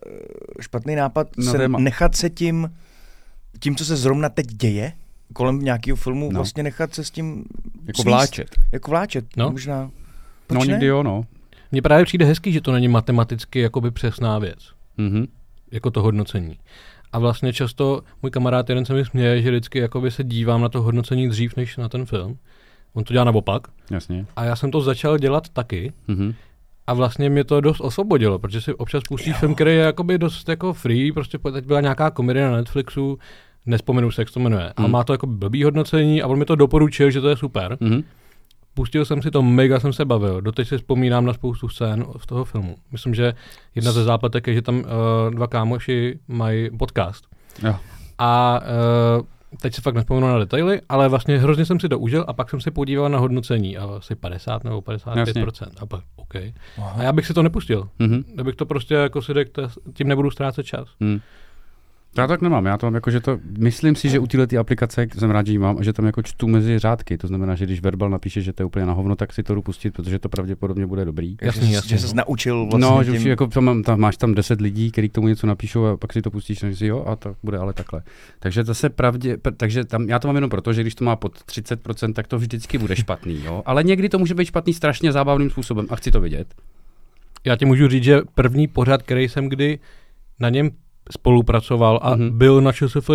špatný 0.62 0.96
nápad 0.96 1.28
No, 1.38 1.52
se 1.52 1.58
téma. 1.58 1.80
nechat 1.80 2.16
se 2.16 2.30
tím, 2.30 2.74
tím, 3.60 3.76
co 3.76 3.86
se 3.86 3.96
zrovna 3.96 4.30
teď 4.30 4.46
děje, 4.48 4.94
kolem 5.34 5.60
nějakého 5.60 5.96
filmu, 5.98 6.26
No. 6.26 6.32
no. 6.32 6.38
vlastně 6.38 6.64
nechat 6.64 6.94
se 6.96 7.04
s 7.04 7.12
tím 7.12 7.46
Jako 7.88 8.02
svíst. 8.02 8.06
vláčet. 8.06 8.48
Jako 8.72 8.92
vláčet, 8.92 9.26
No. 9.38 9.46
no. 9.46 9.52
možná. 9.52 9.82
No, 9.84 9.92
Proč 10.48 10.68
ne? 10.68 10.72
někdy 10.72 10.86
jo, 10.86 11.04
no. 11.04 11.26
Mně 11.72 11.82
právě 11.82 12.06
přijde 12.06 12.26
hezký, 12.26 12.52
že 12.52 12.62
to 12.62 12.72
není 12.72 12.88
matematicky 12.88 13.60
jakoby 13.60 13.92
přesná 13.92 14.40
věc, 14.40 14.60
Mhm. 14.98 15.26
jako 15.72 15.92
to 15.92 16.02
hodnocení. 16.02 16.60
A 17.12 17.20
vlastně 17.20 17.54
často 17.54 18.02
můj 18.22 18.32
kamarád 18.32 18.70
jeden 18.70 18.86
se 18.86 18.94
mi 18.94 19.06
směje, 19.06 19.42
že 19.42 19.50
vždycky 19.50 19.80
jakoby 19.80 20.12
se 20.12 20.24
dívám 20.24 20.62
na 20.62 20.70
to 20.70 20.82
hodnocení 20.82 21.30
dřív 21.30 21.56
než 21.56 21.78
na 21.78 21.90
ten 21.90 22.06
film. 22.06 22.38
On 22.94 23.04
to 23.04 23.14
dělá 23.14 23.26
naopak. 23.26 23.68
Jasně. 23.92 24.26
A 24.36 24.44
já 24.44 24.56
jsem 24.56 24.72
to 24.72 24.82
začal 24.82 25.18
dělat 25.18 25.50
taky. 25.50 25.94
Mhm. 26.08 26.34
A 26.90 26.94
vlastně 26.94 27.30
mě 27.30 27.44
to 27.44 27.62
dost 27.62 27.82
osvobodilo, 27.82 28.40
protože 28.40 28.62
si 28.62 28.74
občas 28.74 29.04
pustíš 29.10 29.36
film, 29.36 29.56
který 29.56 29.72
je 29.72 29.78
jakoby 29.78 30.18
dost 30.18 30.50
jako 30.50 30.74
free, 30.74 31.12
prostě 31.12 31.38
teď 31.54 31.66
byla 31.66 31.82
nějaká 31.82 32.10
komedie 32.12 32.50
na 32.50 32.56
Netflixu, 32.58 33.20
nespomenu 33.66 34.12
se, 34.12 34.22
jak 34.22 34.28
se 34.28 34.34
to 34.34 34.40
jmenuje, 34.40 34.74
a 34.78 34.82
Hmm. 34.82 34.92
má 34.92 35.04
to 35.04 35.14
jako 35.14 35.28
blbý 35.28 35.64
hodnocení 35.64 36.22
a 36.22 36.28
on 36.28 36.40
mi 36.40 36.46
to 36.46 36.56
doporučil, 36.56 37.12
že 37.12 37.22
to 37.22 37.30
je 37.30 37.36
super. 37.38 37.78
Mhm. 37.80 38.04
Pustil 38.74 39.06
jsem 39.06 39.22
si 39.22 39.32
to, 39.32 39.42
mega 39.42 39.80
jsem 39.80 39.94
se 39.94 40.06
bavil. 40.06 40.42
Doteď 40.42 40.68
si 40.68 40.78
vzpomínám 40.78 41.26
na 41.26 41.34
spoustu 41.34 41.70
scén 41.70 42.06
z 42.20 42.26
toho 42.26 42.46
filmu. 42.46 42.76
Myslím, 42.92 43.16
že 43.16 43.34
jedna 43.76 43.92
ze 43.92 44.04
zápletek 44.04 44.48
je, 44.48 44.54
že 44.54 44.62
tam 44.62 44.76
uh, 44.78 44.84
dva 45.30 45.48
kámoši 45.48 46.20
mají 46.28 46.70
podcast. 46.78 47.24
Jo. 47.64 47.76
A 48.18 48.60
uh, 49.20 49.26
teď 49.62 49.76
si 49.76 49.82
fakt 49.82 49.96
nespomenu 49.96 50.28
na 50.28 50.40
detaily, 50.40 50.82
ale 50.90 51.10
vlastně 51.10 51.38
hrozně 51.38 51.66
jsem 51.66 51.80
si 51.80 51.90
to 51.90 52.00
užil 52.00 52.26
a 52.28 52.34
pak 52.34 52.50
jsem 52.50 52.62
si 52.62 52.72
podíval 52.72 53.10
na 53.10 53.20
hodnocení 53.20 53.78
a 53.78 53.86
asi 53.86 54.16
50 54.16 54.64
nebo 54.64 54.82
55%. 54.82 55.68
A 55.80 55.86
pak, 55.86 56.04
OK. 56.16 56.36
A 56.82 57.04
já 57.04 57.14
bych 57.14 57.28
si 57.28 57.34
to 57.34 57.44
nepustil. 57.44 57.90
Mhm. 58.00 58.24
Kdybych 58.34 58.56
to 58.56 58.66
prostě 58.66 58.94
jako 58.94 59.22
si 59.22 59.34
řekl, 59.34 59.70
tím 59.94 60.08
nebudu 60.08 60.32
ztrácet 60.32 60.66
čas. 60.66 60.88
Hmm. 61.02 61.20
Já 62.18 62.28
tak 62.28 62.42
nemám, 62.42 62.66
já 62.66 62.78
to 62.78 62.86
mám 62.86 62.96
jako, 62.96 63.12
že 63.12 63.20
to, 63.20 63.40
myslím 63.58 63.96
si, 63.96 64.10
že 64.10 64.20
u 64.20 64.28
této 64.28 64.60
aplikace, 64.60 65.08
jsem 65.18 65.32
rád, 65.32 65.46
že 65.46 65.52
ji 65.52 65.58
mám, 65.58 65.78
a 65.78 65.84
že 65.84 65.94
tam 65.94 66.06
jako 66.06 66.24
čtu 66.24 66.48
mezi 66.48 66.80
řádky, 66.80 67.18
to 67.18 67.28
znamená, 67.28 67.56
že 67.56 67.66
když 67.66 67.82
verbal 67.82 68.10
napíše, 68.10 68.42
že 68.42 68.54
to 68.54 68.64
je 68.64 68.66
úplně 68.66 68.86
na 68.86 68.94
hovno, 68.94 69.16
tak 69.16 69.34
si 69.34 69.44
to 69.44 69.56
jdu 69.56 69.62
pustit, 69.62 69.92
protože 69.92 70.20
to 70.20 70.30
pravděpodobně 70.30 70.88
bude 70.88 71.06
dobrý. 71.06 71.38
Jasný, 71.42 71.68
že, 71.68 71.74
jasný, 71.74 71.90
že 71.90 72.00
jsi 72.00 72.16
no. 72.16 72.24
naučil 72.28 72.66
vlastně 72.66 72.80
no, 72.80 73.04
že 73.04 73.12
tím, 73.12 73.22
už 73.22 73.26
jako 73.26 73.48
tam, 73.48 73.64
mám- 73.64 73.84
tam, 73.84 74.00
máš 74.00 74.18
tam 74.18 74.34
10 74.34 74.62
lidí, 74.62 74.92
kteří 74.92 75.10
k 75.10 75.12
tomu 75.12 75.28
něco 75.28 75.48
napíšou 75.48 75.86
a 75.86 75.98
pak 75.98 76.14
si 76.14 76.22
to 76.22 76.32
pustíš, 76.32 76.60
takže 76.60 76.78
si 76.78 76.86
jo, 76.86 77.06
a 77.08 77.16
to 77.16 77.36
bude 77.44 77.58
ale 77.58 77.74
takhle. 77.74 78.02
Takže 78.40 78.64
to 78.64 78.74
se 78.74 78.90
pravdě, 78.90 79.36
pr- 79.36 79.54
takže 79.58 79.86
tam, 79.86 80.10
já 80.10 80.20
to 80.20 80.28
mám 80.28 80.36
jenom 80.36 80.50
proto, 80.50 80.74
že 80.74 80.82
když 80.82 80.96
to 80.96 81.06
má 81.06 81.16
pod 81.16 81.38
30%, 81.38 82.14
tak 82.14 82.28
to 82.28 82.38
vždycky 82.38 82.78
bude 82.78 82.96
špatný, 82.96 83.42
jo. 83.44 83.64
Ale 83.66 83.84
někdy 83.84 84.10
to 84.10 84.20
může 84.20 84.36
být 84.36 84.46
špatný 84.46 84.74
strašně 84.74 85.12
zábavným 85.12 85.50
způsobem 85.50 85.88
a 85.90 85.96
chci 85.96 86.12
to 86.12 86.22
vidět. 86.22 86.48
Já 87.46 87.56
ti 87.56 87.66
můžu 87.66 87.88
říct, 87.88 88.04
že 88.04 88.22
první 88.36 88.68
pořad, 88.68 89.04
který 89.04 89.30
jsem 89.30 89.50
kdy 89.50 89.80
na 90.40 90.50
něm 90.50 90.72
spolupracoval 91.12 92.00
a 92.04 92.16
Mhm. 92.16 92.24
mm-hmm. 92.28 92.32
byl 92.38 92.62
na 92.62 92.72
ČSFD, 92.72 93.10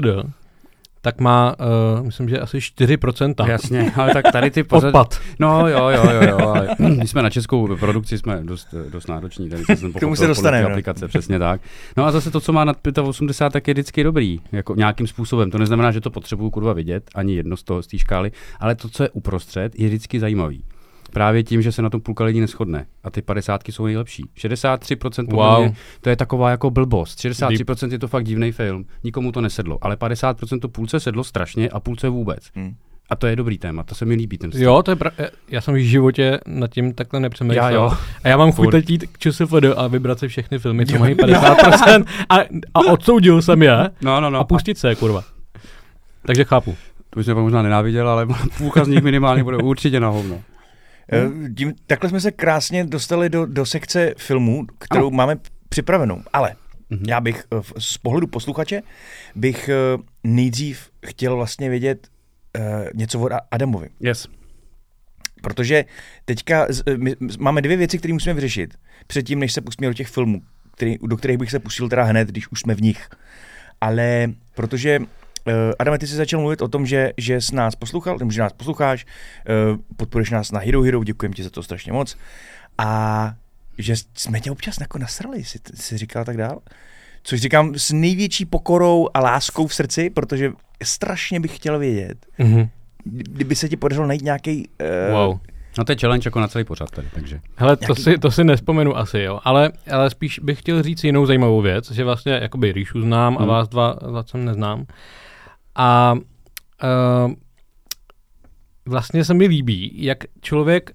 tak 1.01 1.21
má, 1.21 1.55
uh, 1.99 2.07
myslím, 2.07 2.29
že 2.29 2.41
asi 2.41 2.59
4%. 2.59 3.47
Jasně, 3.49 3.93
ale 3.97 4.13
tak 4.13 4.25
tady 4.33 4.51
ty 4.51 4.63
pořady, 4.63 4.89
Odpad. 4.89 5.21
No 5.39 5.69
jo, 5.69 5.89
jo, 5.89 6.11
jo, 6.11 6.23
jo, 6.29 6.39
ale 6.39 6.69
my 6.79 7.09
jsme 7.09 7.23
na 7.23 7.31
českou 7.31 7.77
produkci, 7.77 8.19
jsme 8.19 8.41
dost, 8.45 8.75
dost 8.89 9.09
nároční, 9.09 9.51
tady 9.51 9.65
jsem 9.65 9.93
K 9.93 10.01
tomu 10.01 10.17
se 10.17 10.27
dostaneme, 10.27 10.67
aplikace, 10.67 11.09
přesně 11.09 11.39
tak. 11.39 11.61
No 11.97 12.05
a 12.05 12.11
zase 12.11 12.31
to, 12.31 12.41
co 12.41 12.53
má 12.53 12.65
nad 12.65 12.77
85, 13.03 13.53
tak 13.53 13.69
je 13.69 13.75
vždycky 13.75 14.05
dobrý, 14.05 14.41
jako 14.53 14.75
nějakým 14.75 15.07
způsobem. 15.07 15.51
To 15.51 15.59
neznamená, 15.59 15.93
že 15.93 16.01
to 16.01 16.11
potřebuju 16.11 16.51
kurva 16.51 16.73
vidět, 16.73 17.11
ani 17.15 17.35
jedno 17.35 17.57
z 17.57 17.63
toho 17.63 17.83
z 17.83 17.87
té 17.87 17.99
škály, 17.99 18.33
ale 18.61 18.75
to, 18.75 18.89
co 18.89 19.03
je 19.03 19.11
uprostřed, 19.11 19.79
je 19.79 19.89
vždycky 19.89 20.21
zajímavý. 20.21 20.65
Právě 21.15 21.43
tím, 21.43 21.63
že 21.63 21.73
se 21.73 21.83
na 21.83 21.91
tom 21.91 22.01
půlka 22.01 22.25
lidí 22.25 22.41
neschodne. 22.41 22.87
A 23.05 23.11
ty 23.11 23.23
50 23.23 23.61
jsou 23.69 23.85
nejlepší. 23.85 24.25
63% 24.37 25.27
podle 25.31 25.47
Wow. 25.47 25.59
mě, 25.65 25.75
to 26.01 26.09
je 26.11 26.17
taková 26.17 26.51
jako 26.51 26.71
blbost. 26.71 27.19
63% 27.19 27.93
je 27.93 27.99
to 27.99 28.09
fakt 28.09 28.25
divný 28.25 28.53
film. 28.53 28.85
Nikomu 29.05 29.33
to 29.33 29.41
nesedlo. 29.41 29.79
Ale 29.83 29.97
50% 29.97 30.61
to 30.61 30.69
půlce 30.69 31.01
sedlo 31.01 31.25
strašně 31.25 31.69
a 31.69 31.81
půlce 31.81 32.09
vůbec. 32.09 32.39
Hmm. 32.55 32.75
A 33.11 33.17
to 33.17 33.27
je 33.27 33.37
dobrý 33.37 33.59
téma, 33.59 33.83
to 33.83 33.95
se 33.95 34.05
mi 34.05 34.15
líbí 34.15 34.39
ten 34.39 34.51
Jo, 34.55 34.83
to 34.83 34.91
je 34.91 34.95
pra- 34.97 35.29
já 35.49 35.61
jsem 35.61 35.75
v 35.75 35.79
životě 35.79 36.41
nad 36.47 36.71
tím 36.71 36.95
takhle 36.95 37.21
nepřemýšlel. 37.21 37.65
Já 37.65 37.71
jo. 37.71 37.93
A 38.25 38.29
já 38.29 38.37
mám 38.37 38.53
chuť 38.53 38.71
teď 38.71 38.91
jít 38.91 39.05
k 39.13 39.19
ČSFD 39.19 39.55
a 39.77 39.87
vybrat 39.87 40.19
si 40.19 40.29
všechny 40.29 40.59
filmy, 40.59 40.87
co 40.87 40.99
mají 40.99 41.15
50% 41.15 42.05
a, 42.29 42.37
a 42.75 42.81
odsoudil 42.93 43.43
jsem 43.43 43.63
je 43.63 43.91
No, 44.03 44.21
no, 44.21 44.31
no. 44.31 44.39
a 44.39 44.45
pustit 44.45 44.79
se, 44.79 44.95
kurva. 44.95 45.23
Takže 46.27 46.45
chápu. 46.45 46.77
To 47.11 47.21
bych 47.21 47.25
se 47.27 47.35
možná 47.35 47.63
nenáviděl, 47.63 48.09
ale 48.09 48.27
půlka 48.59 48.85
z 48.85 48.89
nich 48.89 49.03
minimálně 49.03 49.45
bude 49.45 49.57
určitě 49.57 50.01
na 50.01 50.09
hovno. 50.09 50.41
Eh, 51.13 51.51
Tím, 51.57 51.75
takhle 51.87 52.11
jsme 52.11 52.21
se 52.21 52.31
krásně 52.33 52.85
dostali 52.85 53.29
do, 53.29 53.47
do 53.47 53.67
sekce 53.67 54.15
filmů, 54.19 54.67
kterou 54.79 55.07
Ano. 55.07 55.17
máme 55.17 55.37
připravenou. 55.69 56.23
Ale 56.33 56.55
Mhm. 56.91 57.05
já 57.09 57.21
bych 57.21 57.45
eh, 57.53 57.63
z 57.79 57.99
pohledu 57.99 58.27
posluchače 58.27 58.83
bych 59.35 59.69
eh, 59.69 59.75
nejdřív 60.25 60.91
chtěl 61.07 61.37
vlastně 61.37 61.71
vědět 61.71 62.09
eh, 62.57 62.89
něco 62.95 63.21
o 63.21 63.29
Adamovi. 63.51 63.89
Yes. 64.01 64.29
Protože 65.43 65.85
teďka 66.25 66.67
my 66.97 67.17
máme 67.39 67.63
dvě 67.63 67.77
věci, 67.77 67.99
které 67.99 68.15
musíme 68.15 68.35
vyřešit. 68.35 68.75
Předtím, 69.07 69.39
než 69.39 69.53
se 69.53 69.61
pustíme 69.61 69.89
do 69.91 69.95
těch 69.95 70.09
filmů, 70.09 70.43
který, 70.77 70.97
do 71.07 71.17
kterých 71.17 71.39
bych 71.39 71.51
se 71.51 71.59
pustil 71.59 71.89
teda 71.89 72.03
hned, 72.03 72.29
když 72.29 72.49
už 72.53 72.61
jsme 72.61 72.75
v 72.75 72.83
nich. 72.83 73.09
Ale 73.81 74.27
protože 74.55 74.99
uh, 74.99 75.07
Adame, 75.79 75.99
ty 75.99 76.07
jsi 76.07 76.15
začal 76.15 76.41
mluvit 76.41 76.63
o 76.63 76.69
tom, 76.69 76.87
že, 76.87 77.13
že 77.17 77.41
jsi 77.41 77.55
nás 77.55 77.75
poslouchal, 77.77 78.17
nebo 78.19 78.31
že 78.31 78.41
nás 78.41 78.53
posloucháš, 78.53 79.07
uh, 79.73 79.79
podporuješ 79.97 80.31
nás 80.31 80.53
na 80.53 80.61
Hero 80.61 80.83
Hero, 80.83 81.05
děkujeme 81.05 81.35
ti 81.35 81.43
za 81.43 81.51
to 81.51 81.63
strašně 81.63 81.93
moc. 81.93 82.17
A 82.79 83.35
že 83.79 83.95
jsme 84.15 84.41
tě 84.41 84.51
občas 84.51 84.81
jako 84.81 84.99
nasrali, 84.99 85.45
si, 85.45 85.59
si 85.75 85.99
říkal 85.99 86.25
tak 86.25 86.37
dál. 86.37 86.59
Což 87.23 87.41
říkám 87.41 87.75
s 87.75 87.93
největší 87.93 88.45
pokorou 88.45 89.09
a 89.15 89.21
láskou 89.21 89.67
v 89.67 89.75
srdci, 89.75 90.11
protože 90.11 90.53
strašně 90.83 91.41
bych 91.41 91.57
chtěl 91.57 91.79
vědět, 91.79 92.19
Mhm. 92.39 92.69
kdyby 93.05 93.57
se 93.57 93.69
ti 93.69 93.77
podařilo 93.77 94.07
najít 94.07 94.23
nějaký 94.23 94.69
uh, 95.09 95.15
Wow. 95.15 95.39
No 95.79 95.85
to 95.85 95.93
je 95.93 95.97
challenge 96.01 96.27
jako 96.29 96.41
na 96.41 96.49
celý 96.49 96.65
pořad 96.65 96.91
tady, 96.91 97.09
takže. 97.15 97.41
Hele, 97.57 97.77
to 97.77 97.85
Jaký- 97.89 98.03
si, 98.03 98.19
to 98.19 98.31
si 98.31 98.45
nespomenu 98.45 98.97
asi, 98.97 99.19
jo. 99.21 99.41
Ale, 99.45 99.73
ale 99.91 100.11
spíš 100.11 100.39
bych 100.39 100.59
chtěl 100.59 100.83
říct 100.83 101.05
jinou 101.05 101.27
zajímavou 101.27 101.61
věc, 101.61 101.91
že 101.91 102.05
vlastně 102.05 102.33
jakoby 102.33 102.73
Ríšu 102.73 103.01
znám 103.01 103.37
a 103.37 103.41
Hmm. 103.41 103.49
vás 103.49 103.69
dva 103.69 103.97
jsem 104.27 104.45
neznám. 104.45 104.87
A 105.77 106.15
uh, 107.25 107.33
vlastně 108.87 109.25
se 109.25 109.35
mi 109.35 109.47
líbí, 109.47 109.93
jak 109.95 110.19
člověk 110.41 110.91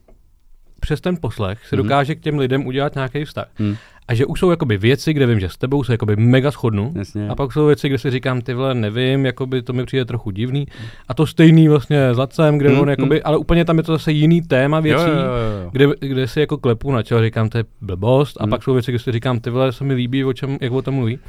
přes 0.79 1.01
ten 1.01 1.17
poslech 1.21 1.67
si 1.67 1.75
Mhm. 1.75 1.83
dokáže 1.83 2.15
k 2.15 2.19
těm 2.19 2.37
lidem 2.39 2.65
udělat 2.67 2.95
nějaký 2.95 3.25
vztah. 3.25 3.47
Hm. 3.59 3.75
A 4.07 4.13
že 4.13 4.25
už 4.25 4.39
jsou 4.39 4.49
jakoby 4.51 4.77
věci, 4.77 5.13
kde 5.13 5.25
vím, 5.25 5.39
že 5.39 5.49
s 5.49 5.57
tebou 5.57 5.83
se 5.83 5.91
jakoby 5.93 6.15
mega 6.15 6.51
shodnu. 6.51 6.93
Jasně. 6.95 7.29
A 7.29 7.35
pak 7.35 7.53
jsou 7.53 7.65
věci, 7.65 7.89
kde 7.89 7.97
si 7.97 8.11
říkám, 8.11 8.41
ty 8.41 8.53
vole, 8.53 8.73
nevím, 8.75 9.25
jakoby 9.25 9.61
to 9.61 9.73
mi 9.73 9.85
přijde 9.85 10.05
trochu 10.05 10.31
divný. 10.31 10.67
A 11.07 11.13
to 11.13 11.27
stejný 11.27 11.67
vlastně 11.67 12.13
s 12.13 12.17
Lacem, 12.17 12.57
kde 12.57 12.69
Hmm, 12.69 12.79
on 12.79 12.89
jakoby, 12.89 13.23
ale 13.23 13.37
úplně 13.37 13.65
tam 13.65 13.77
je 13.77 13.83
to 13.83 13.91
zase 13.91 14.11
jiný 14.11 14.41
téma 14.41 14.79
věcí, 14.79 15.03
Jo, 15.03 15.09
jo, 15.09 15.15
jo, 15.19 15.63
jo. 15.63 15.69
kde, 15.71 15.87
kde 15.99 16.27
si 16.27 16.39
jako 16.39 16.57
klepu 16.57 16.91
na 16.91 17.03
čelo, 17.03 17.21
říkám, 17.21 17.49
to 17.49 17.57
je 17.57 17.63
blbost. 17.81 18.37
A 18.39 18.43
Hmm. 18.43 18.49
pak 18.49 18.63
jsou 18.63 18.73
věci, 18.73 18.91
kde 18.91 18.99
si 18.99 19.11
říkám, 19.11 19.39
ty 19.39 19.49
vole, 19.49 19.71
se 19.73 19.83
mi 19.83 19.93
líbí, 19.93 20.23
o 20.23 20.33
čem, 20.33 20.57
jak 20.61 20.71
o 20.71 20.81
tom 20.81 20.93
mluví. 20.95 21.19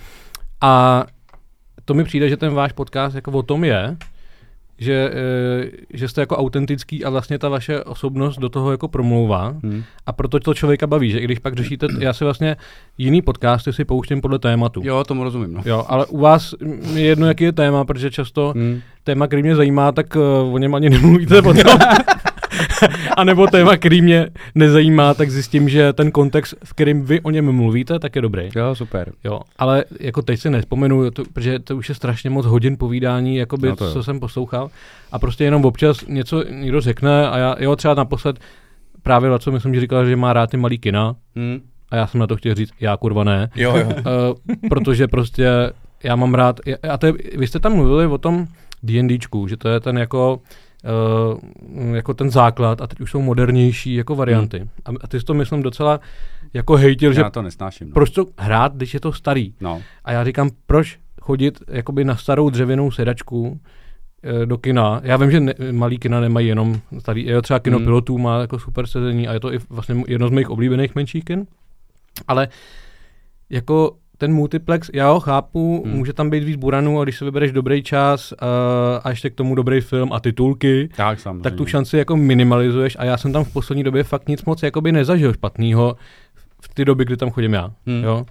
A 0.60 1.04
to 1.84 1.94
mi 1.94 2.04
přijde, 2.04 2.28
že 2.28 2.36
ten 2.36 2.54
váš 2.54 2.72
podcast 2.72 3.14
jako 3.14 3.30
o 3.30 3.42
tom 3.42 3.64
je, 3.64 3.96
že, 4.78 5.10
eh, 5.12 5.70
že 5.94 6.08
jste 6.08 6.20
jako 6.20 6.36
autentický 6.36 7.04
a 7.04 7.10
vlastně 7.10 7.38
ta 7.38 7.48
vaše 7.48 7.84
osobnost 7.84 8.38
do 8.38 8.48
toho 8.48 8.70
jako 8.70 8.88
promlouvá 8.88 9.54
Hm. 9.62 9.82
a 10.06 10.12
proto 10.12 10.40
to 10.40 10.54
člověka 10.54 10.86
baví, 10.86 11.10
že 11.10 11.18
i 11.18 11.24
když 11.24 11.38
pak 11.38 11.54
řešíte, 11.54 11.86
já 11.98 12.12
si 12.12 12.24
vlastně 12.24 12.56
jiný 12.98 13.22
podcasty 13.22 13.72
si 13.72 13.84
pouštím 13.84 14.20
podle 14.20 14.38
tématu. 14.38 14.80
Jo, 14.84 15.04
tomu 15.04 15.24
rozumím, 15.24 15.52
no. 15.54 15.62
Jo, 15.64 15.84
ale 15.88 16.06
u 16.06 16.18
vás 16.18 16.54
je 16.94 17.02
jedno, 17.02 17.26
jaký 17.26 17.44
je 17.44 17.52
téma, 17.52 17.84
protože 17.84 18.10
často 18.10 18.52
Hm. 18.56 18.80
téma, 19.04 19.26
který 19.26 19.42
mě 19.42 19.56
zajímá, 19.56 19.92
tak 19.92 20.16
uh, 20.16 20.54
o 20.54 20.58
něm 20.58 20.74
ani 20.74 20.90
nemluvíte 20.90 21.42
potom. 21.42 21.78
a 23.16 23.24
nebo 23.24 23.46
téma, 23.46 23.76
který 23.76 24.02
mě 24.02 24.28
nezajímá, 24.54 25.14
tak 25.14 25.30
zjistím, 25.30 25.68
že 25.68 25.92
ten 25.92 26.10
kontext, 26.10 26.54
v 26.64 26.72
kterým 26.74 27.02
vy 27.02 27.20
o 27.20 27.30
něm 27.30 27.52
mluvíte, 27.52 27.98
tak 27.98 28.16
je 28.16 28.22
dobrý. 28.22 28.48
Jo, 28.56 28.74
super. 28.74 29.12
Jo, 29.24 29.40
ale 29.58 29.84
jako 30.00 30.22
teď 30.22 30.40
si 30.40 30.50
nespomenu, 30.50 31.10
to, 31.10 31.22
protože 31.32 31.58
to 31.58 31.76
už 31.76 31.88
je 31.88 31.94
strašně 31.94 32.30
moc 32.30 32.46
hodin 32.46 32.76
povídání, 32.76 33.36
jakoby, 33.36 33.68
No 33.68 33.76
co 33.76 34.02
jsem 34.02 34.20
poslouchal. 34.20 34.70
A 35.12 35.18
prostě 35.18 35.44
jenom 35.44 35.64
občas 35.64 36.06
něco 36.06 36.44
někdo 36.50 36.80
řekne 36.80 37.28
a 37.28 37.38
já, 37.38 37.56
jo, 37.58 37.76
třeba 37.76 37.94
naposled 37.94 38.38
právě 39.02 39.38
co 39.38 39.52
myslím, 39.52 39.74
že 39.74 39.80
říkal, 39.80 40.06
že 40.06 40.16
má 40.16 40.32
rád 40.32 40.50
ty 40.50 40.56
malý 40.56 40.78
kina 40.78 41.16
Hm. 41.36 41.60
a 41.90 41.96
já 41.96 42.06
jsem 42.06 42.20
na 42.20 42.26
to 42.26 42.36
chtěl 42.36 42.54
říct, 42.54 42.70
já 42.80 42.96
kurva 42.96 43.24
ne. 43.24 43.50
Jo, 43.56 43.76
jo. 43.76 43.86
Uh, 43.86 44.68
protože 44.68 45.08
prostě 45.08 45.48
já 46.02 46.16
mám 46.16 46.34
rád, 46.34 46.60
a 46.90 46.98
to 46.98 47.06
je, 47.06 47.12
vy 47.36 47.46
jste 47.46 47.58
tam 47.58 47.74
mluvili 47.74 48.06
o 48.06 48.18
tom 48.18 48.46
D&Dčku, 48.82 49.48
že 49.48 49.56
to 49.56 49.68
je 49.68 49.80
ten 49.80 49.98
jako, 49.98 50.40
uh, 50.84 51.94
jako 51.94 52.14
ten 52.14 52.30
základ 52.30 52.80
a 52.80 52.86
teď 52.86 53.00
už 53.00 53.10
jsou 53.10 53.22
modernější 53.22 53.94
jako 53.94 54.14
varianty. 54.14 54.58
Hmm. 54.58 54.68
A, 54.84 54.90
a 55.00 55.06
ty 55.06 55.20
jsi 55.20 55.26
to 55.26 55.34
myslím 55.34 55.62
docela 55.62 56.00
jako 56.54 56.76
hejtil, 56.76 57.12
že 57.12 57.20
Já 57.20 57.30
to 57.30 57.42
nesnáším. 57.42 57.88
No. 57.88 57.94
proč 57.94 58.10
to 58.10 58.26
hrát, 58.38 58.76
když 58.76 58.94
je 58.94 59.00
to 59.00 59.12
starý. 59.12 59.54
no. 59.60 59.82
A 60.04 60.12
já 60.12 60.24
říkám, 60.24 60.50
proč 60.66 60.98
chodit 61.20 61.62
jakoby 61.68 62.04
na 62.04 62.16
starou 62.16 62.50
dřevěnou 62.50 62.90
sedačku 62.90 63.60
eh, 64.22 64.46
do 64.46 64.58
kina. 64.58 65.00
Já 65.04 65.16
vím, 65.16 65.30
že 65.30 65.40
ne, 65.40 65.54
malý 65.72 65.98
kina 65.98 66.20
nemají 66.20 66.46
jenom 66.46 66.80
starý, 66.98 67.28
jo, 67.28 67.42
třeba 67.42 67.58
kino 67.58 67.76
hmm. 67.76 67.86
pilotů 67.86 68.18
má 68.18 68.40
jako 68.40 68.58
super 68.58 68.86
sezení 68.86 69.28
a 69.28 69.32
je 69.32 69.40
to 69.40 69.54
i 69.54 69.58
vlastně 69.68 70.04
jedno 70.08 70.28
z 70.28 70.30
mých 70.30 70.50
oblíbených 70.50 70.94
menších 70.94 71.24
kin. 71.24 71.46
Ale 72.28 72.48
jako 73.50 73.96
ten 74.20 74.32
multiplex, 74.32 74.90
já 74.94 75.10
ho 75.10 75.20
chápu, 75.20 75.82
Hmm. 75.86 75.94
může 75.96 76.12
tam 76.12 76.30
být 76.30 76.44
víc 76.44 76.56
buranů 76.56 77.00
a 77.00 77.04
když 77.04 77.16
se 77.18 77.24
vybereš 77.24 77.52
dobrý 77.52 77.82
čas 77.82 78.32
uh, 78.32 78.38
a 79.04 79.10
ještě 79.10 79.30
k 79.30 79.34
tomu 79.34 79.54
dobrý 79.54 79.80
film 79.80 80.12
a 80.12 80.20
titulky, 80.20 80.88
Tak 80.96 81.20
samozřejmě. 81.20 81.42
tak 81.42 81.54
tu 81.54 81.66
šanci 81.66 81.96
jako 81.98 82.16
minimalizuješ 82.16 82.96
a 83.00 83.04
já 83.04 83.16
jsem 83.16 83.32
tam 83.32 83.44
v 83.44 83.52
poslední 83.52 83.84
době 83.84 84.04
fakt 84.04 84.28
nic 84.28 84.44
moc 84.44 84.62
jakoby 84.62 84.92
nezažil 84.92 85.32
špatného 85.32 85.96
v 86.62 86.74
ty 86.74 86.84
doby, 86.84 87.04
kdy 87.04 87.16
tam 87.16 87.30
chodím 87.30 87.52
já. 87.52 87.70
Hmm. 87.86 88.04
Jo? 88.04 88.26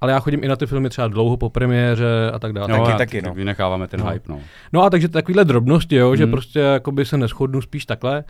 Ale 0.00 0.12
já 0.12 0.20
chodím 0.20 0.44
i 0.44 0.48
na 0.48 0.56
ty 0.56 0.66
filmy 0.66 0.88
třeba 0.88 1.08
dlouho 1.08 1.36
po 1.36 1.50
premiéře 1.50 2.30
a 2.34 2.38
tak 2.38 2.52
dále. 2.52 2.68
Taky, 2.68 2.90
já 2.90 2.96
taky, 2.98 3.22
tak 3.22 3.28
no. 3.30 3.34
Vynecháváme 3.34 3.86
ten 3.88 4.00
No. 4.00 4.06
hype, 4.10 4.32
no. 4.32 4.40
No 4.72 4.82
a 4.82 4.90
takže 4.90 5.08
takovéhle 5.08 5.44
drobnosti, 5.44 5.96
jo, 5.96 6.16
že 6.16 6.24
Hmm. 6.24 6.30
prostě 6.30 6.58
jakoby 6.58 7.04
se 7.04 7.16
neschodnu 7.18 7.60
spíš 7.60 7.86
takhle. 7.86 8.24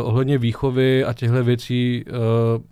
Uh, 0.00 0.08
ohledně 0.08 0.38
výchovy 0.38 1.04
a 1.04 1.12
těchto 1.12 1.44
věcí, 1.44 2.04
uh, 2.10 2.62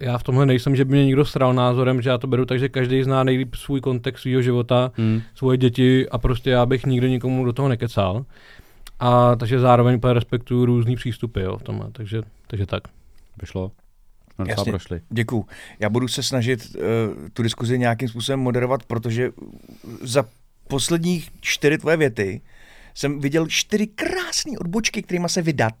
já 0.00 0.18
v 0.18 0.22
tomhle 0.22 0.46
nejsem, 0.46 0.76
že 0.76 0.84
by 0.84 0.90
mě 0.90 1.06
někdo 1.06 1.24
sral 1.24 1.54
názorem, 1.54 2.02
že 2.02 2.10
já 2.10 2.18
to 2.18 2.26
beru 2.26 2.44
tak, 2.46 2.58
že 2.58 2.68
každý 2.68 3.02
zná 3.02 3.24
nejlíp 3.24 3.54
svůj 3.54 3.80
kontext 3.80 4.22
svého 4.22 4.42
života, 4.42 4.92
Hm. 4.98 5.20
svoje 5.34 5.58
děti 5.58 6.08
a 6.08 6.18
prostě 6.18 6.50
já 6.50 6.66
bych 6.66 6.86
nikdy 6.86 7.10
nikomu 7.10 7.44
do 7.44 7.52
toho 7.52 7.68
nekecal. 7.68 8.24
A 9.00 9.36
takže 9.36 9.58
zároveň 9.60 9.96
úplně 9.96 10.12
respektuju 10.12 10.64
různý 10.64 10.96
přístupy, 10.96 11.40
jo, 11.42 11.58
v 11.58 11.62
tomhle, 11.62 11.90
takže, 11.92 12.22
takže 12.46 12.66
tak. 12.66 12.82
Vyšlo. 13.40 13.70
Jsme 14.34 14.44
docela 14.44 14.60
Jasně. 14.60 14.72
prošli. 14.72 15.00
Děkuju. 15.10 15.46
Já 15.80 15.88
budu 15.90 16.08
se 16.08 16.22
snažit 16.22 16.76
uh, 16.76 16.82
tu 17.32 17.42
diskuzi 17.42 17.78
nějakým 17.78 18.08
způsobem 18.08 18.40
moderovat, 18.40 18.82
protože 18.86 19.30
za 20.02 20.24
posledních 20.68 21.30
čtyři 21.40 21.78
tvoje 21.78 21.96
věty 21.96 22.40
jsem 22.94 23.20
viděl 23.20 23.46
čtyři 23.46 23.86
krásné 23.86 24.52
odbočky, 24.60 25.02
kterými 25.02 25.28
se 25.28 25.42
vydat 25.42 25.74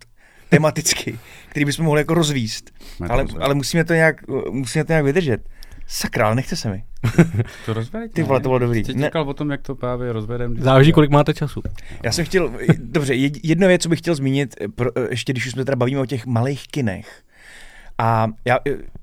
tematicky, 0.50 1.18
který 1.48 1.64
bychom 1.64 1.84
mohli 1.84 2.00
jako 2.00 2.14
rozvíst. 2.14 2.70
Ale, 3.08 3.24
ale 3.40 3.54
musíme, 3.54 3.84
to 3.84 3.94
nějak, 3.94 4.16
musíme 4.50 4.84
to 4.84 4.92
nějak 4.92 5.04
vydržet. 5.04 5.40
Sakra, 5.86 6.26
ale 6.26 6.34
nechce 6.34 6.56
se 6.56 6.70
mi. 6.70 6.84
To 7.66 7.72
rozvedeš, 7.72 8.10
Ty 8.14 8.22
vole, 8.22 8.40
to 8.40 8.48
bylo 8.48 8.58
dobrý. 8.58 8.84
Jsi 8.84 8.92
říkal 8.92 9.28
o 9.28 9.34
tom, 9.34 9.50
jak 9.50 9.62
to 9.62 9.74
právě 9.74 10.12
rozvedem. 10.12 10.56
Záleží, 10.58 10.92
kolik 10.92 11.10
máte 11.10 11.34
času. 11.34 11.62
Já 12.04 12.12
jsem 12.12 12.24
chtěl, 12.24 12.52
dobře, 12.78 13.14
jed- 13.14 13.40
jedna 13.42 13.66
věc, 13.66 13.82
co 13.82 13.88
bych 13.88 13.98
chtěl 13.98 14.14
zmínit, 14.14 14.56
pro, 14.74 14.90
ještě 15.10 15.32
když 15.32 15.46
už 15.46 15.52
jsme 15.52 15.64
teda 15.64 15.76
bavíme 15.76 16.00
o 16.00 16.06
těch 16.06 16.26
malých 16.26 16.68
kinech. 16.68 17.22
A 17.98 18.28
já, 18.44 18.58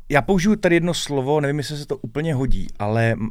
já 0.09 0.21
použiju 0.21 0.55
tady 0.55 0.75
jedno 0.75 0.93
slovo, 0.93 1.41
nevím, 1.41 1.57
jestli 1.57 1.77
se 1.77 1.85
to 1.85 1.97
úplně 1.97 2.33
hodí, 2.33 2.67
ale 2.79 3.15
uh, 3.19 3.27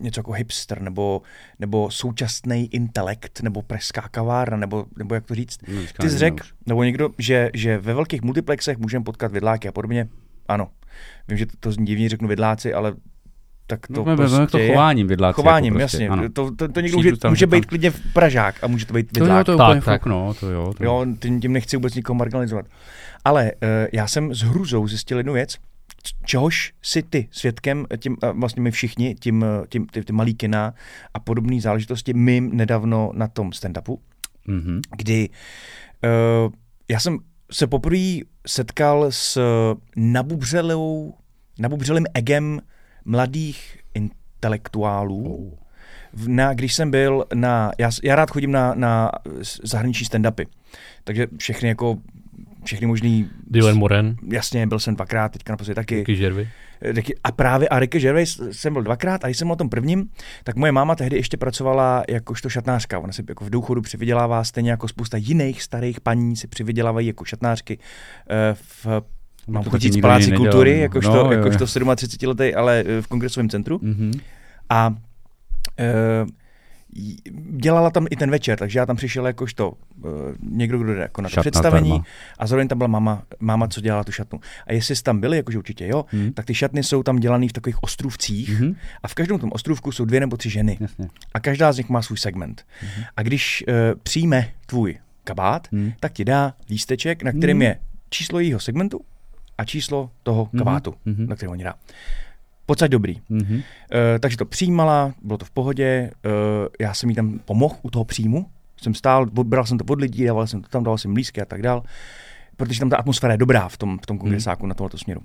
něco 0.00 0.18
jako 0.20 0.32
hipster, 0.32 0.82
nebo, 0.82 1.22
nebo 1.58 1.90
současný 1.90 2.74
intelekt, 2.74 3.40
nebo 3.42 3.62
preská 3.62 4.08
kavárna, 4.10 4.56
nebo, 4.56 4.86
nebo 4.98 5.14
jak 5.14 5.24
to 5.26 5.34
říct. 5.34 5.58
No, 5.68 5.80
Ty 6.00 6.10
jsi 6.10 6.18
řekl, 6.18 6.44
nebo 6.66 6.84
někdo, 6.84 7.08
že, 7.18 7.50
že 7.54 7.78
ve 7.78 7.94
velkých 7.94 8.22
multiplexech 8.22 8.78
můžeme 8.78 9.04
potkat 9.04 9.32
vidláky 9.32 9.68
a 9.68 9.72
podobně. 9.72 10.08
Ano. 10.48 10.68
Vím, 11.28 11.38
že 11.38 11.46
to, 11.46 11.52
to 11.60 11.72
zní 11.72 11.86
divně, 11.86 12.08
řeknu 12.08 12.28
vidláci, 12.28 12.74
ale 12.74 12.94
tak 13.66 13.86
to 13.86 14.04
No, 14.04 14.16
prostě 14.16 14.46
to 14.46 14.58
chováním 14.66 15.06
vidláci. 15.06 15.34
Chováním, 15.34 15.72
jako 15.74 15.78
prostě, 15.78 15.96
jasně. 15.96 16.08
Ano. 16.08 16.28
To, 16.28 16.50
to, 16.50 16.68
to 16.68 16.80
někdo 16.80 16.96
může, 16.98 17.16
tam, 17.16 17.30
může 17.32 17.46
tam- 17.46 17.50
být 17.60 17.66
klidně 17.66 17.92
Pražák 18.12 18.64
a 18.64 18.66
může 18.66 18.86
to 18.86 18.94
být 18.94 19.12
To 19.12 19.20
jo, 19.20 19.24
vidlák. 19.24 19.46
to 19.46 19.52
je 19.52 19.58
Tak, 19.58 19.66
úplně 19.68 19.80
tak. 19.80 20.06
no, 20.06 20.34
to 20.40 20.50
jo. 20.50 20.72
To 20.76 20.84
Jo, 20.84 21.06
tím, 21.20 21.40
tím 21.40 21.52
nechci 21.52 21.76
vůbec 21.76 21.94
nikoho 21.94 22.14
marginalizovat. 22.14 22.66
Ale 23.24 23.52
uh, 23.52 23.68
já 23.92 24.06
jsem 24.06 24.34
s 24.34 24.40
hrůzou 24.42 24.88
zjistil 24.88 25.16
jednu 25.18 25.32
věc, 25.32 25.56
čehož 26.24 26.72
si 26.82 27.02
ty 27.02 27.28
svědkem, 27.30 27.86
tím, 27.98 28.16
vlastně 28.32 28.62
my 28.62 28.70
všichni, 28.70 29.14
tím, 29.14 29.44
tím, 29.68 29.86
ty, 29.86 30.04
ty 30.04 30.12
malý 30.12 30.34
kina 30.34 30.74
a 31.14 31.20
podobné 31.20 31.60
záležitosti, 31.60 32.14
mým 32.14 32.56
nedávno 32.56 33.10
na 33.14 33.28
tom 33.28 33.50
stand-upu, 33.50 33.98
Mhm. 34.46 34.80
kdy 34.96 35.28
uh, 36.04 36.52
já 36.88 37.00
jsem 37.00 37.18
se 37.52 37.66
poprvé 37.66 38.18
setkal 38.46 39.06
s 39.10 39.38
nabubřelou, 39.96 41.14
nabubřelým 41.58 42.06
egem 42.14 42.60
mladých 43.04 43.78
intelektuálů, 43.94 45.58
v- 46.12 46.28
na, 46.28 46.54
když 46.54 46.74
jsem 46.74 46.90
byl 46.90 47.24
na, 47.34 47.72
já, 47.78 47.90
já 48.02 48.14
rád 48.16 48.30
chodím 48.30 48.52
na, 48.52 48.74
na 48.74 49.10
zahraniční 49.62 50.06
stand-upy, 50.06 50.46
takže 51.04 51.26
všechny 51.38 51.68
jako, 51.68 51.98
všechny 52.64 52.86
možný, 52.86 53.28
Dylan 53.46 53.76
Moran, 53.78 54.16
jasně, 54.32 54.66
byl 54.66 54.78
jsem 54.78 54.94
dvakrát, 54.94 55.32
teďka 55.32 55.52
naposledy 55.52 55.74
taky. 55.74 55.94
Ricky 55.96 56.14
Gervais. 56.16 56.48
Ricky- 56.82 57.14
A 57.24 57.32
právě 57.32 57.68
a 57.68 57.78
Ricky 57.78 58.00
Gervais 58.00 58.40
jsem 58.50 58.72
byl 58.72 58.82
dvakrát 58.82 59.24
a 59.24 59.28
když 59.28 59.36
jsem 59.38 59.48
byl 59.48 59.56
tom 59.56 59.68
prvním, 59.68 60.08
tak 60.44 60.56
moje 60.56 60.72
máma 60.72 60.94
tehdy 60.94 61.16
ještě 61.16 61.36
pracovala 61.36 62.02
jakožto 62.08 62.48
šatnářka. 62.48 62.98
Ona 62.98 63.12
si 63.12 63.22
jako 63.28 63.44
v 63.44 63.50
důchodu 63.50 63.82
přivydělává 63.82 64.44
stejně 64.44 64.70
jako 64.70 64.88
spousta 64.88 65.16
jiných 65.16 65.62
starých 65.62 66.00
paní 66.00 66.36
si 66.36 66.46
přivydělávají 66.48 67.06
jako 67.06 67.24
šatnářky 67.24 67.78
eh, 68.30 68.54
v 68.54 68.86
Mám 69.48 69.64
to 69.64 69.78
říct 69.78 69.94
nikdo 69.94 70.08
paláci 70.08 70.32
kultury, 70.32 70.76
no. 70.76 70.82
jakožto, 70.82 71.12
No, 71.24 71.32
jakožto 71.32 71.64
37 71.96 72.28
letý, 72.28 72.54
ale 72.54 72.84
eh, 72.86 73.02
v 73.02 73.06
kongresovém 73.06 73.48
centru. 73.48 73.78
Mhm. 73.82 74.12
A 74.70 74.94
e, 75.78 75.84
dělala 77.56 77.90
tam 77.90 78.06
i 78.10 78.16
ten 78.16 78.30
večer, 78.30 78.58
takže 78.58 78.78
já 78.78 78.86
tam 78.86 78.96
přišel 78.96 79.26
jakožto 79.26 79.72
e, 79.72 80.08
někdo, 80.42 80.78
kdo 80.78 80.94
jde 80.94 81.00
jako 81.02 81.22
na 81.22 81.28
to 81.28 81.34
Šatna 81.34 81.50
představení 81.50 81.90
tarma. 81.90 82.04
a 82.38 82.46
zároveň 82.46 82.68
tam 82.68 82.78
byla 82.78 82.88
máma, 82.88 83.22
máma, 83.40 83.68
co 83.68 83.80
dělala 83.80 84.04
tu 84.04 84.12
šatnu. 84.12 84.40
A 84.66 84.72
jestli 84.72 84.96
jste 84.96 85.04
tam 85.04 85.20
byli, 85.20 85.36
jakože 85.36 85.58
určitě 85.58 85.86
jo, 85.86 86.04
Hmm. 86.08 86.32
tak 86.32 86.44
ty 86.46 86.54
šatny 86.54 86.82
jsou 86.82 87.02
tam 87.02 87.16
dělané 87.16 87.48
v 87.48 87.52
takových 87.52 87.82
ostrůvcích 87.82 88.60
Mhm. 88.60 88.74
a 89.02 89.08
v 89.08 89.14
každém 89.14 89.38
tom 89.38 89.50
ostrůvku 89.52 89.92
jsou 89.92 90.04
dvě 90.04 90.20
nebo 90.20 90.36
tři 90.36 90.50
ženy 90.50 90.78
Jasně. 90.80 91.08
a 91.34 91.40
každá 91.40 91.72
z 91.72 91.76
nich 91.78 91.88
má 91.88 92.02
svůj 92.02 92.18
segment. 92.18 92.66
A 93.16 93.22
když 93.22 93.64
e, 93.68 93.94
přijme 94.02 94.48
tvůj 94.66 94.98
kabát, 95.24 95.68
Hmm. 95.72 95.92
tak 96.00 96.12
ti 96.12 96.24
dá 96.24 96.54
lísteček, 96.70 97.22
na 97.22 97.32
kterém 97.32 97.62
je 97.62 97.76
číslo 98.10 98.38
jejího 98.40 98.60
segmentu 98.60 99.00
a 99.58 99.64
číslo 99.64 100.10
toho 100.22 100.48
Mhm. 100.52 100.58
kabátu, 100.58 100.94
Mhm. 101.04 101.26
na 101.26 101.36
kterém 101.36 101.50
oni 101.52 101.64
dá. 101.64 101.74
Pocať 102.66 102.90
dobrý. 102.90 103.20
Mhm. 103.28 103.54
Uh, 103.54 103.60
takže 104.20 104.36
to 104.36 104.44
přijímala, 104.44 105.14
bylo 105.22 105.38
to 105.38 105.44
v 105.44 105.50
pohodě, 105.50 106.10
uh, 106.24 106.30
já 106.80 106.94
jsem 106.94 107.10
jí 107.10 107.16
tam 107.16 107.38
pomohl 107.44 107.76
u 107.82 107.90
toho 107.90 108.04
příjmu, 108.04 108.46
jsem 108.82 108.94
stál, 108.94 109.26
bral 109.26 109.66
jsem 109.66 109.78
to 109.78 109.84
od 109.92 110.00
lidí, 110.00 110.24
dával 110.24 110.46
jsem 110.46 110.62
to 110.62 110.68
tam, 110.68 110.84
dával 110.84 110.98
jsem 110.98 111.14
lístky 111.16 111.40
a 111.42 111.44
tak 111.44 111.62
dál, 111.62 111.82
protože 112.56 112.80
tam 112.80 112.90
ta 112.90 112.96
atmosféra 112.96 113.32
je 113.34 113.38
dobrá 113.38 113.68
v 113.68 113.76
tom, 113.76 113.98
v 114.02 114.06
tom 114.06 114.18
kongresáku 114.18 114.66
na 114.66 114.74
tomto 114.74 114.98
směru. 114.98 115.20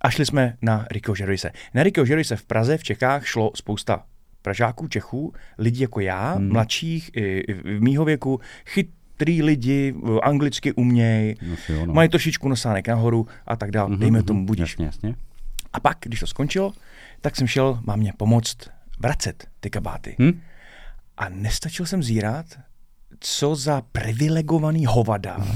A 0.00 0.10
šli 0.10 0.26
jsme 0.26 0.56
na 0.62 0.86
Rico 0.90 1.14
Žeroise. 1.14 1.50
Na 1.74 1.82
Rico 1.82 2.04
Žeroise 2.04 2.36
v 2.36 2.44
Praze, 2.44 2.78
v 2.78 2.82
Čechách 2.82 3.26
šlo 3.26 3.50
spousta 3.54 4.02
Pražáků, 4.42 4.88
Čechů, 4.88 5.32
lidí 5.58 5.80
jako 5.80 6.00
já, 6.00 6.32
Hmm. 6.34 6.52
mladších, 6.52 7.10
i, 7.16 7.20
i 7.38 7.52
v 7.54 7.82
mýho 7.82 8.04
věku, 8.04 8.40
chytrý 8.66 9.42
lidi, 9.42 9.94
anglicky 10.22 10.72
uměj, 10.72 11.36
No, 11.48 11.74
jo, 11.74 11.86
no. 11.86 11.94
mají 11.94 12.08
trošičku 12.08 12.48
nosánek 12.48 12.88
nahoru 12.88 13.26
a 13.46 13.56
tak 13.56 13.70
dál, 13.70 13.88
Mhm, 13.88 13.98
dejme 14.00 14.18
mhm. 14.18 14.26
tomu 14.26 14.46
budíš. 14.46 14.60
Jasně, 14.70 14.86
jasně. 14.86 15.14
A 15.72 15.80
pak, 15.80 15.98
když 16.00 16.20
to 16.20 16.26
skončilo, 16.26 16.72
tak 17.20 17.36
jsem 17.36 17.46
šel 17.46 17.78
mámě 17.84 18.12
pomoct 18.16 18.56
vracet 18.98 19.46
ty 19.60 19.70
kabáty. 19.70 20.16
Hm? 20.18 20.40
A 21.16 21.28
nestačil 21.28 21.86
jsem 21.86 22.02
zírat, 22.02 22.46
co 23.20 23.54
za 23.54 23.82
privilegovaný 23.92 24.86
hovada. 24.86 25.36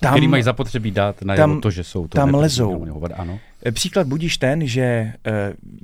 Tam, 0.00 0.12
který 0.12 0.28
mají 0.28 0.42
zapotřebí 0.42 0.90
dát 0.90 1.22
na 1.22 1.36
tam- 1.36 1.60
to, 1.60 1.70
že 1.70 1.84
jsou 1.84 2.02
to 2.08 2.16
tam 2.18 2.34
lezou. 2.34 2.86
hovada, 2.90 3.16
Ano. 3.16 3.38
Eh, 3.66 3.72
Příklad 3.72 4.06
budíš 4.06 4.38
ten, 4.38 4.66
že 4.66 4.82
eh, 4.82 5.12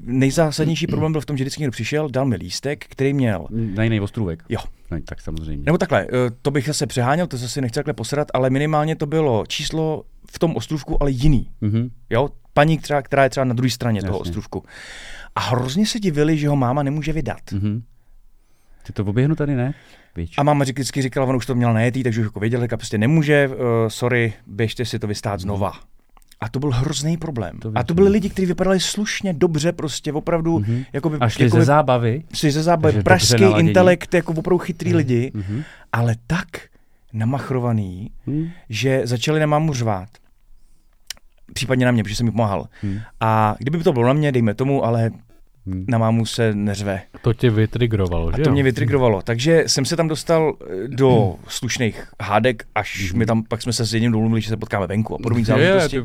nejzásadnější 0.05 0.87
problém 0.87 1.13
byl 1.13 1.21
v 1.21 1.27
tom, 1.27 1.37
že 1.37 1.45
vždycky 1.45 1.61
někdo 1.63 1.73
přišel, 1.73 2.09
dal 2.09 2.25
mi 2.27 2.37
lístek, 2.37 2.85
který 2.89 3.13
měl 3.13 3.47
Na 3.51 3.85
jiný 3.85 4.01
ostrůvek. 4.01 4.43
Jo. 4.49 4.61
No, 4.91 5.01
tak 5.05 5.21
samozřejmě. 5.21 5.65
Nebo 5.65 5.79
takhle, 5.79 6.03
eh, 6.03 6.31
to 6.43 6.51
bych 6.51 6.67
zase 6.67 6.87
přeháněl, 6.87 7.27
to 7.27 7.37
zase 7.37 7.61
nechci 7.61 7.75
takhle 7.75 7.95
posrat, 7.95 8.29
ale 8.35 8.51
minimálně 8.51 8.97
to 8.97 9.07
bylo 9.07 9.47
číslo 9.47 10.03
v 10.33 10.39
tom 10.39 10.57
ostrůvku, 10.57 11.03
ale 11.03 11.11
jiný. 11.11 11.51
Mhm. 11.61 11.91
Jo? 12.11 12.29
Paní, 12.55 12.79
která, 12.79 13.03
která 13.03 13.25
je 13.25 13.31
třeba 13.31 13.45
na 13.45 13.55
druhé 13.55 13.71
straně 13.71 14.01
toho 14.03 14.13
Jasně. 14.19 14.21
ostrůvku. 14.31 14.65
A 15.35 15.41
hrozně 15.41 15.87
se 15.87 16.01
divili, 16.01 16.39
že 16.39 16.49
ho 16.49 16.57
máma 16.57 16.83
nemůže 16.83 17.13
vydat. 17.13 17.53
Mhm. 17.53 17.83
Ty 18.87 18.93
to 18.93 19.05
oběhnu 19.05 19.35
tady, 19.35 19.55
ne? 19.57 19.75
Víč. 20.17 20.35
A 20.39 20.43
máma 20.43 20.65
vždycky 20.65 21.03
říkala, 21.03 21.27
ona 21.27 21.37
už 21.37 21.47
to 21.47 21.55
měla 21.55 21.73
najetý, 21.73 22.03
takže 22.03 22.21
už 22.21 22.27
jako 22.27 22.41
věděla, 22.41 22.65
že 22.65 22.69
prostě 22.77 22.99
nemůže, 22.99 23.49
uh, 23.49 23.55
sorry, 23.89 24.33
běžte 24.47 24.85
si 24.85 24.99
to 24.99 25.07
vystát 25.07 25.41
znova. 25.41 25.73
A 26.41 26.49
to 26.49 26.59
byl 26.59 26.71
hrozný 26.71 27.17
problém. 27.17 27.59
To 27.59 27.73
a 27.75 27.83
to 27.83 27.95
byli 27.95 28.09
lidi, 28.09 28.31
kteří 28.31 28.47
vypadali 28.47 28.81
slušně, 28.81 29.33
dobře, 29.33 29.73
prostě 29.73 30.13
opravdu, 30.13 30.59
Mhm. 30.59 30.71
mm-hmm. 30.75 30.85
jako 30.93 31.11
by, 31.11 31.17
A 31.21 31.29
šli 31.29 31.45
jako 31.45 31.57
ze 31.57 31.65
zábavy. 31.65 32.23
šli 32.35 32.51
ze 32.51 32.63
zábavy, 32.63 33.03
pražský 33.03 33.45
intelekt, 33.59 34.15
jako 34.15 34.33
opravdu 34.33 34.59
chytrý 34.59 34.95
lidi, 34.95 35.31
Mhm. 35.35 35.63
ale 35.93 36.15
tak 36.27 36.47
namachrovaný, 37.13 38.11
Hm. 38.27 38.49
že 38.69 39.01
začali 39.05 39.41
na 39.41 39.47
mámu 39.47 39.75
řvát. 39.75 40.09
Případně 41.53 41.87
na 41.87 41.93
mě, 41.93 42.03
protože 42.03 42.17
jsem 42.17 42.27
mi 42.27 42.33
pomáhal. 42.33 42.67
Hm. 42.83 43.01
A 43.21 43.57
kdyby 43.59 43.79
to 43.85 43.93
bylo 43.93 44.07
na 44.07 44.13
mě, 44.13 44.33
dejme 44.33 44.55
tomu, 44.55 44.85
ale 44.85 45.11
Hm. 45.67 45.85
na 45.89 45.99
mámu 45.99 46.27
se 46.27 46.55
neřve. 46.55 47.03
To 47.23 47.33
tě 47.35 47.51
vytrigrovalo, 47.51 48.29
A 48.29 48.37
že 48.37 48.43
to 48.43 48.49
jo? 48.49 48.53
mě 48.53 48.63
vytrigrovalo. 48.63 49.23
Takže 49.23 49.65
jsem 49.67 49.85
se 49.85 49.97
tam 49.97 50.09
dostal 50.09 50.55
eh, 50.61 50.89
do 50.89 51.35
slušných 51.49 52.05
hádek, 52.23 52.65
až 52.75 53.13
mi 53.13 53.27
tam, 53.27 53.45
pak 53.45 53.63
jsme 53.63 53.73
se 53.73 53.87
s 53.87 53.95
jedním 53.95 54.13
domluvili, 54.13 54.41
že 54.41 54.49
se 54.49 54.57
potkáme 54.57 54.87
venku 54.87 55.15
a 55.15 55.19
podobné 55.23 55.45
záležitosti. 55.45 55.97
Je. 55.97 56.05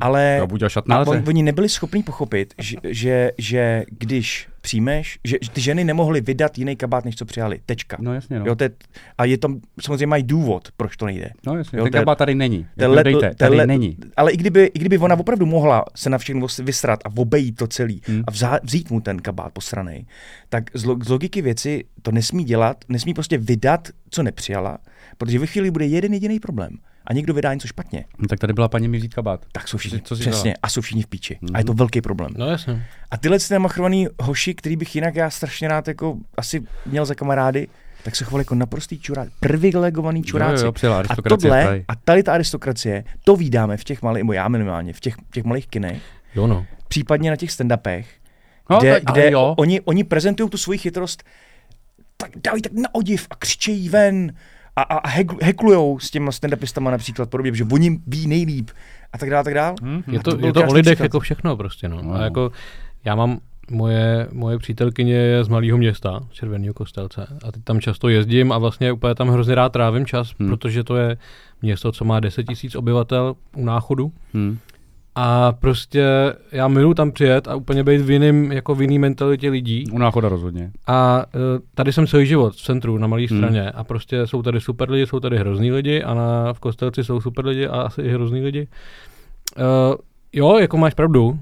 Ale 0.00 0.40
a 0.88 0.94
a 0.94 0.98
on, 1.06 1.22
oni 1.28 1.42
nebyli 1.42 1.68
schopni 1.68 2.02
pochopit, 2.02 2.54
že, 2.58 2.76
že, 2.84 3.32
že 3.38 3.84
když 3.98 4.48
přijmeš, 4.68 5.18
že 5.24 5.36
ty 5.52 5.60
ženy 5.60 5.84
nemohly 5.84 6.20
vydat 6.20 6.58
jiný 6.58 6.76
kabát, 6.76 7.04
než 7.04 7.16
co 7.16 7.24
přijali. 7.24 7.60
Tečka. 7.66 7.96
No 8.00 8.14
jasně, 8.14 8.38
no. 8.38 8.46
Jo, 8.46 8.54
to 8.54 8.64
je, 8.64 8.70
a 9.18 9.24
je 9.24 9.38
tam, 9.38 9.60
samozřejmě 9.80 10.06
mají 10.06 10.22
důvod, 10.22 10.68
proč 10.76 10.96
to 10.96 11.06
nejde. 11.06 11.30
no 11.46 11.56
jasně, 11.56 11.78
jo, 11.78 11.84
ten 11.84 11.92
kabát 11.92 12.18
tady 12.18 12.34
není. 12.34 12.66
let- 12.76 13.04
dejte, 13.04 13.34
tady 13.34 13.56
let- 13.56 13.66
není. 13.66 13.96
Ale 14.16 14.32
i 14.32 14.36
kdyby, 14.36 14.64
i 14.74 14.78
kdyby 14.78 14.98
ona 14.98 15.18
opravdu 15.18 15.46
mohla 15.46 15.84
se 15.96 16.10
na 16.10 16.18
všechno 16.18 16.46
vysrat 16.62 17.00
a 17.04 17.08
obejít 17.16 17.56
to 17.56 17.66
celý 17.66 18.00
Hmm. 18.06 18.22
a 18.26 18.30
vzá, 18.30 18.58
vzít 18.62 18.90
mu 18.90 19.00
ten 19.00 19.18
kabát 19.18 19.52
posranej, 19.52 20.06
tak 20.48 20.64
z, 20.74 20.84
lo, 20.84 20.96
z 21.04 21.08
logiky 21.08 21.42
věci 21.42 21.84
to 22.02 22.10
nesmí 22.10 22.44
dělat, 22.44 22.84
nesmí 22.88 23.14
prostě 23.14 23.38
vydat, 23.38 23.88
co 24.10 24.22
nepřijala, 24.22 24.78
protože 25.18 25.38
ve 25.38 25.46
chvíli 25.46 25.70
bude 25.70 25.86
jeden 25.86 26.12
jediný 26.14 26.40
problém 26.40 26.70
a 27.08 27.12
někdo 27.12 27.34
vydá 27.34 27.54
něco 27.54 27.68
špatně, 27.68 28.04
No, 28.18 28.28
tak 28.28 28.38
tady 28.38 28.52
byla 28.52 28.68
paní 28.68 28.88
mi 28.88 28.98
vzít 28.98 29.14
kabát. 29.14 29.40
tak 29.52 29.68
jsou 29.68 29.76
všichni, 29.78 30.00
Co 30.04 30.14
přesně, 30.14 30.32
dělala? 30.32 30.54
a 30.62 30.68
jsou 30.68 30.80
všichni 30.80 31.02
v 31.02 31.06
píči. 31.06 31.38
Mhm. 31.40 31.56
A 31.56 31.58
je 31.58 31.64
to 31.64 31.72
velký 31.74 32.00
problém. 32.00 32.30
No 32.36 32.46
jasně. 32.46 32.86
A 33.10 33.16
tyhle 33.16 33.38
ty 33.38 33.44
namachrovaný 33.54 34.08
hoši, 34.22 34.54
který 34.54 34.76
bych 34.76 34.94
jinak 34.94 35.14
já 35.14 35.30
strašně 35.30 35.68
rád 35.68 35.88
jako 35.88 36.16
asi 36.36 36.62
měl 36.86 37.04
za 37.06 37.14
kamarády, 37.14 37.68
tak 38.04 38.16
se 38.16 38.24
chovali 38.24 38.40
jako 38.40 38.54
naprostý 38.54 38.98
čurák, 38.98 39.28
privilegovaný 39.40 40.22
čuráci. 40.22 40.60
Jo, 40.62 40.66
jo, 40.66 40.72
přijela 40.72 41.02
a 41.08 41.16
tohle, 41.28 41.64
tady. 41.64 41.84
a 41.88 41.96
tady 41.96 42.22
ta 42.22 42.32
aristokracie, 42.34 43.04
to 43.24 43.36
vídáme 43.36 43.76
v 43.76 43.84
těch 43.84 44.02
malých, 44.02 44.22
nebo 44.22 44.32
já 44.32 44.48
minimálně, 44.48 44.92
v 44.92 45.00
těch, 45.00 45.14
těch 45.32 45.44
malých 45.44 45.66
kinech, 45.68 46.02
Jo 46.34 46.46
no. 46.46 46.66
případně 46.88 47.30
na 47.30 47.36
těch 47.36 47.50
stand-upech, 47.50 48.04
No, 48.70 48.78
kde, 48.78 48.92
tak- 49.00 49.04
kde 49.14 49.30
jo. 49.30 49.54
oni, 49.58 49.80
oni 49.80 50.04
prezentují 50.04 50.50
tu 50.50 50.58
svoji 50.58 50.78
chytrost, 50.78 51.22
tak 52.16 52.30
dávají 52.44 52.62
tak 52.62 52.72
na 52.72 52.94
odiv 52.94 53.26
a 53.30 53.36
křičejí 53.36 53.88
ven 53.88 54.32
a, 54.78 54.82
a, 54.82 54.96
a 54.98 55.08
hekl- 55.08 55.38
heklujou 55.42 55.98
s 55.98 56.10
těma 56.10 56.30
stand-upistama 56.30 56.90
například 56.90 57.30
podobně, 57.30 57.54
že 57.54 57.64
oni 57.72 58.00
ví 58.06 58.26
nejlíp 58.26 58.70
a 59.12 59.18
tak 59.18 59.30
dále, 59.30 59.44
tak 59.44 59.54
dále. 59.54 59.74
Hm? 59.82 60.02
Je 60.12 60.20
to, 60.20 60.36
to 60.36 60.46
je 60.46 60.52
to 60.52 60.64
o 60.66 60.72
lidech 60.72 60.92
příklad. 60.92 61.04
jako 61.04 61.20
všechno 61.20 61.56
prostě, 61.56 61.88
no. 61.88 62.02
No. 62.02 62.14
A 62.14 62.22
jako 62.24 62.52
já 63.04 63.14
mám, 63.14 63.38
moje, 63.70 64.28
moje 64.32 64.58
přítelkyně 64.58 65.14
je 65.14 65.44
z 65.44 65.48
malého 65.48 65.78
města, 65.78 66.20
Červeného 66.30 66.74
kostelce. 66.74 67.26
A 67.48 67.52
teď 67.52 67.64
tam 67.64 67.80
často 67.80 68.08
jezdím 68.08 68.52
a 68.52 68.58
vlastně 68.58 68.92
úplně 68.92 69.14
tam 69.14 69.28
hrozně 69.28 69.54
rád 69.54 69.72
trávím 69.72 70.06
čas, 70.06 70.34
Hmm. 70.40 70.48
protože 70.48 70.84
to 70.84 70.96
je 70.96 71.16
město, 71.62 71.92
co 71.92 72.04
má 72.04 72.20
10 72.20 72.44
tisíc 72.44 72.74
obyvatel 72.74 73.34
u 73.56 73.64
náchodu. 73.64 74.12
Hm. 74.34 74.58
A 75.20 75.52
prostě 75.52 76.04
já 76.52 76.68
miluji 76.68 76.94
tam 76.94 77.12
přijet 77.12 77.48
a 77.48 77.54
úplně 77.54 77.84
být 77.84 78.00
v 78.00 78.10
jiným, 78.10 78.52
jako 78.52 78.74
v 78.74 78.82
jiný 78.82 78.98
mentalitě 78.98 79.50
lidí. 79.50 79.84
U 79.92 79.98
náchoda 79.98 80.28
rozhodně. 80.28 80.70
A 80.86 81.24
uh, 81.34 81.40
tady 81.74 81.92
jsem 81.92 82.06
celý 82.06 82.26
život 82.26 82.54
v 82.54 82.62
centru, 82.62 82.98
na 82.98 83.06
malé 83.06 83.26
Hmm. 83.30 83.38
straně. 83.38 83.70
A 83.70 83.84
prostě 83.84 84.26
jsou 84.26 84.42
tady 84.42 84.60
super 84.60 84.90
lidi, 84.90 85.06
jsou 85.06 85.20
tady 85.20 85.38
hrozný 85.38 85.72
lidi 85.72 86.02
a 86.02 86.14
na, 86.14 86.52
v 86.52 86.60
kostelci 86.60 87.04
jsou 87.04 87.20
super 87.20 87.46
lidi 87.46 87.66
a 87.66 87.80
asi 87.80 88.02
i 88.02 88.08
hrozný 88.08 88.40
lidi. 88.40 88.68
Uh, 89.58 89.94
jo, 90.32 90.58
jako 90.58 90.76
máš 90.76 90.94
pravdu, 90.94 91.28
uh, 91.28 91.36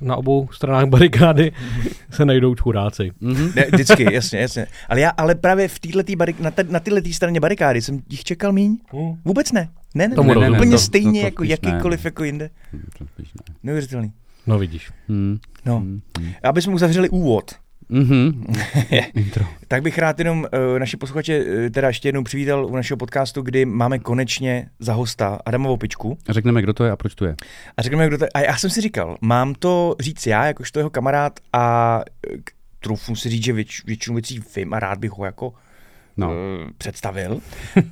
na 0.00 0.16
obou 0.16 0.48
stranách 0.52 0.86
barikády 0.86 1.52
se 2.10 2.24
najdou 2.24 2.54
čuráci. 2.54 3.10
Mhm. 3.20 3.52
Ne, 3.56 3.66
vždycky, 3.72 4.14
jasně, 4.14 4.38
jasně. 4.38 4.66
Ale 4.88 5.00
já, 5.00 5.10
ale 5.10 5.34
právě 5.34 5.68
v 5.68 5.78
této 5.78 6.16
barik, 6.16 6.40
na, 6.40 6.50
te, 6.50 6.64
na 6.64 6.80
tyhle 6.80 7.02
tý 7.02 7.12
straně 7.12 7.40
barikády 7.40 7.82
jsem 7.82 8.02
jich 8.10 8.24
čekal 8.24 8.52
míň. 8.52 8.78
Vůbec 9.24 9.52
ne. 9.52 9.68
Ne, 9.94 10.08
ne, 10.08 10.14
Tomu 10.14 10.28
ne, 10.28 10.34
rozumím. 10.34 10.54
úplně 10.54 10.70
to- 10.70 10.76
to- 10.76 10.82
stejně 10.82 11.20
to 11.20 11.26
jako 11.26 11.42
spíš 11.44 11.48
ne. 11.62 11.70
jakýkoliv 11.70 12.04
jako 12.04 12.24
jinde. 12.24 12.50
Hm, 12.72 12.82
to 12.98 13.04
ne. 13.18 13.30
Neuvěřitelný. 13.62 14.12
No 14.46 14.58
vidíš. 14.58 14.90
Hm. 15.08 15.38
No. 15.66 15.78
Hm. 15.80 16.00
Hm. 16.20 16.32
Aby 16.42 16.62
jsme 16.62 16.74
uzavřeli 16.74 17.08
úvod, 17.08 17.52
Mhm. 17.92 18.44
Intro. 19.14 19.44
tak 19.68 19.82
bych 19.82 19.98
rád 19.98 20.18
jenom 20.18 20.38
uh, 20.38 20.78
naši 20.78 20.96
posluchače 20.96 21.44
uh, 21.44 21.68
teda 21.70 21.88
ještě 21.88 22.08
jednou 22.08 22.22
přivítal 22.22 22.66
u 22.66 22.76
našeho 22.76 22.96
podcastu, 22.98 23.42
kdy 23.42 23.64
máme 23.64 23.98
konečně 23.98 24.68
za 24.78 24.92
hosta 24.94 25.38
Adama 25.46 25.68
Vopičku. 25.68 26.18
A 26.28 26.32
řekneme, 26.32 26.62
kdo 26.62 26.72
to 26.72 26.84
je 26.84 26.90
a 26.90 26.96
proč 26.96 27.14
tu 27.14 27.24
je. 27.24 27.34
A 27.76 27.82
řekneme, 27.82 28.06
kdo 28.08 28.18
to 28.18 28.26
A 28.34 28.40
já 28.40 28.56
jsem 28.56 28.70
si 28.70 28.80
říkal, 28.80 29.16
mám 29.20 29.54
to 29.54 29.96
říct 30.00 30.26
já, 30.26 30.46
jakožto 30.46 30.78
jeho 30.80 30.90
kamarád 30.90 31.40
a 31.52 32.00
eh, 32.32 32.36
k- 32.44 32.50
troufnu 32.80 33.16
si 33.16 33.28
říct, 33.28 33.44
že 33.44 33.52
věč, 33.52 33.84
většinu 33.84 34.14
věcí 34.14 34.40
vím 34.56 34.74
a 34.74 34.80
rád 34.80 34.98
bych 34.98 35.10
ho 35.10 35.24
jako 35.24 35.52
No. 36.16 36.26
no. 36.28 36.34
představil. 36.78 37.40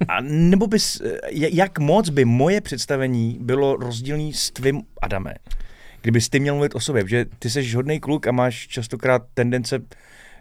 A 0.08 0.20
nebo 0.20 0.66
bys, 0.66 1.00
eh, 1.00 1.18
jak 1.32 1.78
moc 1.78 2.08
by 2.08 2.24
moje 2.24 2.60
představení 2.60 3.38
bylo 3.40 3.76
rozdílný 3.76 4.32
s 4.32 4.50
tvým 4.50 4.82
Adame? 5.02 5.34
Kdybys 6.02 6.28
ty 6.28 6.40
měl 6.40 6.54
mluvit 6.54 6.74
o 6.74 6.80
sobě, 6.80 7.08
že 7.08 7.26
ty 7.38 7.50
jsi 7.50 7.72
hodný 7.72 8.00
kluk 8.00 8.26
a 8.26 8.32
máš 8.32 8.66
častokrát 8.66 9.22
tendence 9.34 9.82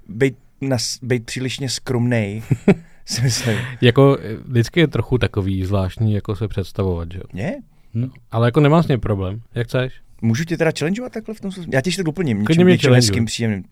být, 0.08 0.36
nas, 0.62 1.00
být 1.02 1.26
přílišně 1.26 1.69
skromnej, 1.69 2.43
si 3.06 3.22
myslím. 3.22 3.58
Jako 3.82 4.17
vždycky 4.45 4.80
je 4.80 4.88
trochu 4.88 5.17
takový 5.17 5.65
zvláštní, 5.65 6.13
jako 6.13 6.36
se 6.36 6.48
představovat, 6.48 7.12
že 7.12 7.17
jo. 7.17 7.24
Ne? 7.34 7.56
Hm? 7.93 8.10
Ale 8.32 8.48
jako 8.48 8.60
nemám 8.60 8.84
s 8.84 8.88
ním 8.88 9.00
problém. 9.00 9.41
Jak 9.56 9.67
chceš? 9.67 9.93
Můžu 10.22 10.43
tě 10.43 10.58
teda 10.58 10.72
challengeovat 10.80 11.12
takhle 11.12 11.36
v 11.36 11.41
tom 11.41 11.52
smyslu? 11.52 11.72
Já 11.74 11.82
tě 11.82 11.88
ještě 11.88 12.04
to 12.04 12.06
doplním. 12.06 12.45
Klidně 12.45 12.63
Něčím, 12.63 12.65
mě 12.65 12.74
něčím 12.74 12.93
hezkým, 12.93 13.26
příjemným. 13.26 13.63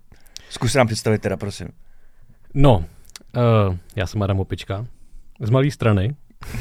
Zkus 0.50 0.74
nám 0.74 0.88
představit 0.88 1.22
teda, 1.22 1.38
prosím. 1.38 1.68
No, 2.54 2.78
uh, 2.78 3.76
já 3.96 4.08
jsem 4.08 4.22
Adam 4.22 4.40
Opička. 4.40 4.86
Z 5.42 5.50
malé 5.50 5.72
strany. 5.72 6.16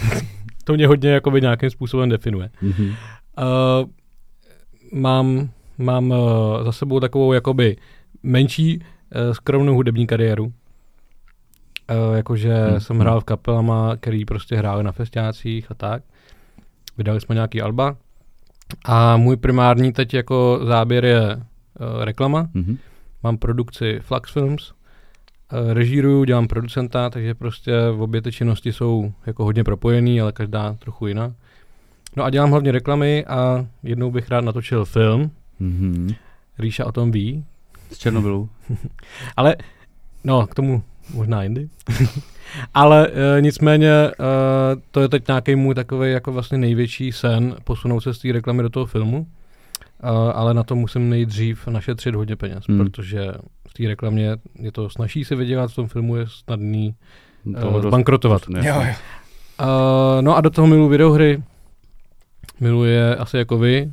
to 0.64 0.74
mě 0.74 0.86
hodně 0.86 1.10
jakoby 1.10 1.40
nějakým 1.40 1.70
způsobem 1.70 2.08
definuje. 2.08 2.50
Mhm. 2.62 2.86
Uh, 2.86 2.94
mám 4.92 5.48
mám 5.78 6.10
uh, 6.10 6.16
za 6.64 6.72
sebou 6.72 7.00
takovou 7.00 7.32
jakoby 7.32 7.76
menší 8.22 8.78
uh, 8.78 9.32
skromnou 9.32 9.74
hudební 9.74 10.06
kariéru. 10.06 10.44
Uh, 10.44 12.16
jakože 12.16 12.54
Hmm. 12.54 12.70
hmm. 12.70 12.80
jsem 12.80 12.98
hrál 12.98 13.20
v 13.20 13.24
kapelama, 13.24 13.96
který 13.96 14.24
prostě 14.24 14.56
hráli 14.56 14.84
na 14.84 14.92
festiácích 14.92 15.70
a 15.70 15.74
tak. 15.74 16.02
Vydali 16.98 17.20
jsme 17.20 17.34
nějaký 17.34 17.62
alba. 17.62 17.96
A 18.84 19.16
můj 19.16 19.36
primární 19.36 19.92
teď 19.92 20.14
jako 20.14 20.60
záběr 20.64 21.04
je 21.04 21.40
reklama. 22.04 22.48
Mhm. 22.54 22.78
Mám 23.22 23.38
produkci 23.38 24.00
Flux 24.02 24.32
Films, 24.32 24.72
eh, 25.52 25.74
režíruju, 25.74 26.24
dělám 26.24 26.48
producenta, 26.48 27.10
takže 27.10 27.34
prostě 27.34 27.72
obě 27.98 28.22
ty 28.22 28.32
činnosti 28.32 28.72
jsou 28.72 29.12
jako 29.26 29.44
hodně 29.44 29.64
propojený, 29.64 30.20
ale 30.20 30.32
každá 30.32 30.74
trochu 30.74 31.06
jiná. 31.06 31.34
No 32.16 32.24
a 32.24 32.30
dělám 32.30 32.50
hlavně 32.50 32.72
reklamy 32.72 33.24
a 33.24 33.66
jednou 33.82 34.10
bych 34.10 34.28
rád 34.30 34.44
natočil 34.44 34.84
film. 34.84 35.30
Mhm. 35.60 36.14
Ríša 36.58 36.84
o 36.86 36.92
tom 36.92 37.10
ví, 37.10 37.44
Z 37.90 37.98
Černobylu. 37.98 38.48
ale 39.36 39.56
no, 40.24 40.46
k 40.46 40.54
tomu 40.54 40.82
možná 41.14 41.42
jindy. 41.42 41.68
ale 42.74 43.08
e, 43.08 43.40
nicméně 43.42 43.90
e, 43.90 44.12
to 44.90 45.00
je 45.00 45.08
teď 45.08 45.28
nějaký 45.28 45.56
můj 45.56 45.74
takový 45.74 46.12
jako 46.12 46.32
vlastně 46.32 46.58
největší 46.58 47.12
sen 47.12 47.56
posunout 47.64 48.00
se 48.00 48.14
z 48.14 48.18
té 48.18 48.32
reklamy 48.32 48.62
do 48.62 48.70
toho 48.70 48.86
filmu. 48.86 49.26
E, 50.02 50.32
ale 50.32 50.54
na 50.54 50.62
to 50.62 50.76
musím 50.76 51.10
nejdřív 51.10 51.66
našetřit 51.66 52.14
hodně 52.14 52.36
peněz, 52.36 52.64
Hmm. 52.68 52.78
protože 52.78 53.32
v 53.68 53.72
té 53.72 53.88
reklamě 53.88 54.36
je 54.58 54.72
to 54.72 54.90
snaží 54.90 55.24
se 55.24 55.34
vydělat, 55.34 55.70
v 55.70 55.74
tom 55.74 55.88
filmu 55.88 56.16
je 56.16 56.26
snadný 56.28 56.94
uh, 57.44 57.54
Jo, 58.66 58.74
jo. 58.74 58.94
Uh, 59.60 60.22
no 60.22 60.36
a 60.36 60.40
do 60.40 60.50
toho 60.50 60.66
miluji 60.66 60.88
videohry. 60.88 61.42
Miluje 62.60 63.16
asi 63.16 63.36
jako 63.36 63.58
vy. 63.58 63.92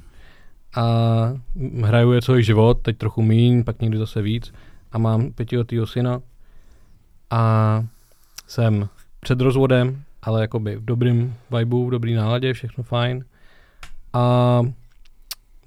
A 0.76 0.84
hraju 1.84 2.12
je 2.12 2.22
celý 2.22 2.44
život, 2.44 2.82
teď 2.82 2.98
trochu 2.98 3.22
míň, 3.22 3.64
pak 3.64 3.82
někdy 3.82 3.98
zase 3.98 4.22
víc. 4.22 4.54
A 4.92 4.98
mám 4.98 5.32
pětiletýho 5.32 5.88
syna. 5.88 6.22
A 7.30 7.84
jsem 8.48 8.90
před 9.20 9.42
rozvodem, 9.42 10.02
ale 10.22 10.42
jakoby 10.42 10.76
v 10.76 10.86
dobrým 10.86 11.36
vibu, 11.58 11.88
v 11.88 11.92
dobrý 11.92 12.14
náladě, 12.14 12.54
všechno 12.54 12.84
fajn. 12.84 13.26
A 14.14 14.62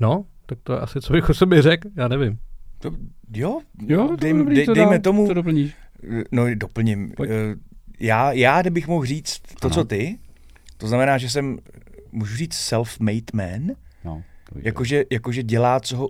no, 0.01 0.25
tak 0.47 0.59
to 0.63 0.73
je 0.73 0.79
asi 0.81 1.01
co 1.01 1.13
bych 1.13 1.29
o 1.31 1.35
sobě 1.35 1.63
řekl, 1.63 1.89
já 1.97 2.09
nevím. 2.09 2.39
To, 2.79 2.91
jo, 3.35 3.61
Jo, 3.87 4.09
to 4.09 4.17
dej, 4.17 4.33
dobrý, 4.39 4.57
dej, 4.57 4.67
co 4.67 4.75
dejme 4.75 4.91
dál? 4.93 5.01
tomu, 5.01 5.27
Co 5.27 5.35
doplníš? 5.35 5.75
no 6.33 6.55
doplním. 6.55 7.11
Pojď. 7.17 7.31
Eh, 7.31 7.55
Já, 8.01 8.33
já, 8.33 8.61
kdybych 8.61 8.89
mohl 8.89 9.05
říct 9.07 9.39
to, 9.61 9.67
Ano. 9.67 9.75
co 9.75 9.85
ty, 9.85 10.19
to 10.77 10.89
znamená, 10.89 11.19
že 11.19 11.31
jsem, 11.31 11.59
můžu 12.17 12.37
říct 12.37 12.55
self-made 12.55 13.25
man, 13.35 13.63
No, 14.05 14.23
jakože, 14.57 15.05
jakože 15.13 15.43
dělá, 15.43 15.81
co 15.81 15.97
ho, 15.97 16.09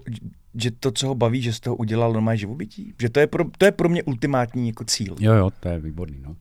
že 0.54 0.70
to, 0.70 0.90
co 0.90 1.06
ho 1.08 1.14
baví, 1.14 1.42
že 1.42 1.52
z 1.52 1.60
toho 1.60 1.76
udělal 1.76 2.12
normální 2.12 2.38
živobytí. 2.40 2.94
Že 3.00 3.08
to 3.08 3.20
je 3.20 3.26
pro, 3.26 3.44
to 3.58 3.64
je 3.64 3.72
pro 3.72 3.88
mě 3.88 4.02
ultimátní 4.02 4.68
jako 4.68 4.84
cíl. 4.84 5.16
Jo, 5.20 5.32
jo, 5.32 5.50
to 5.60 5.68
je 5.68 5.80
výborný, 5.80 6.16
no. 6.26 6.36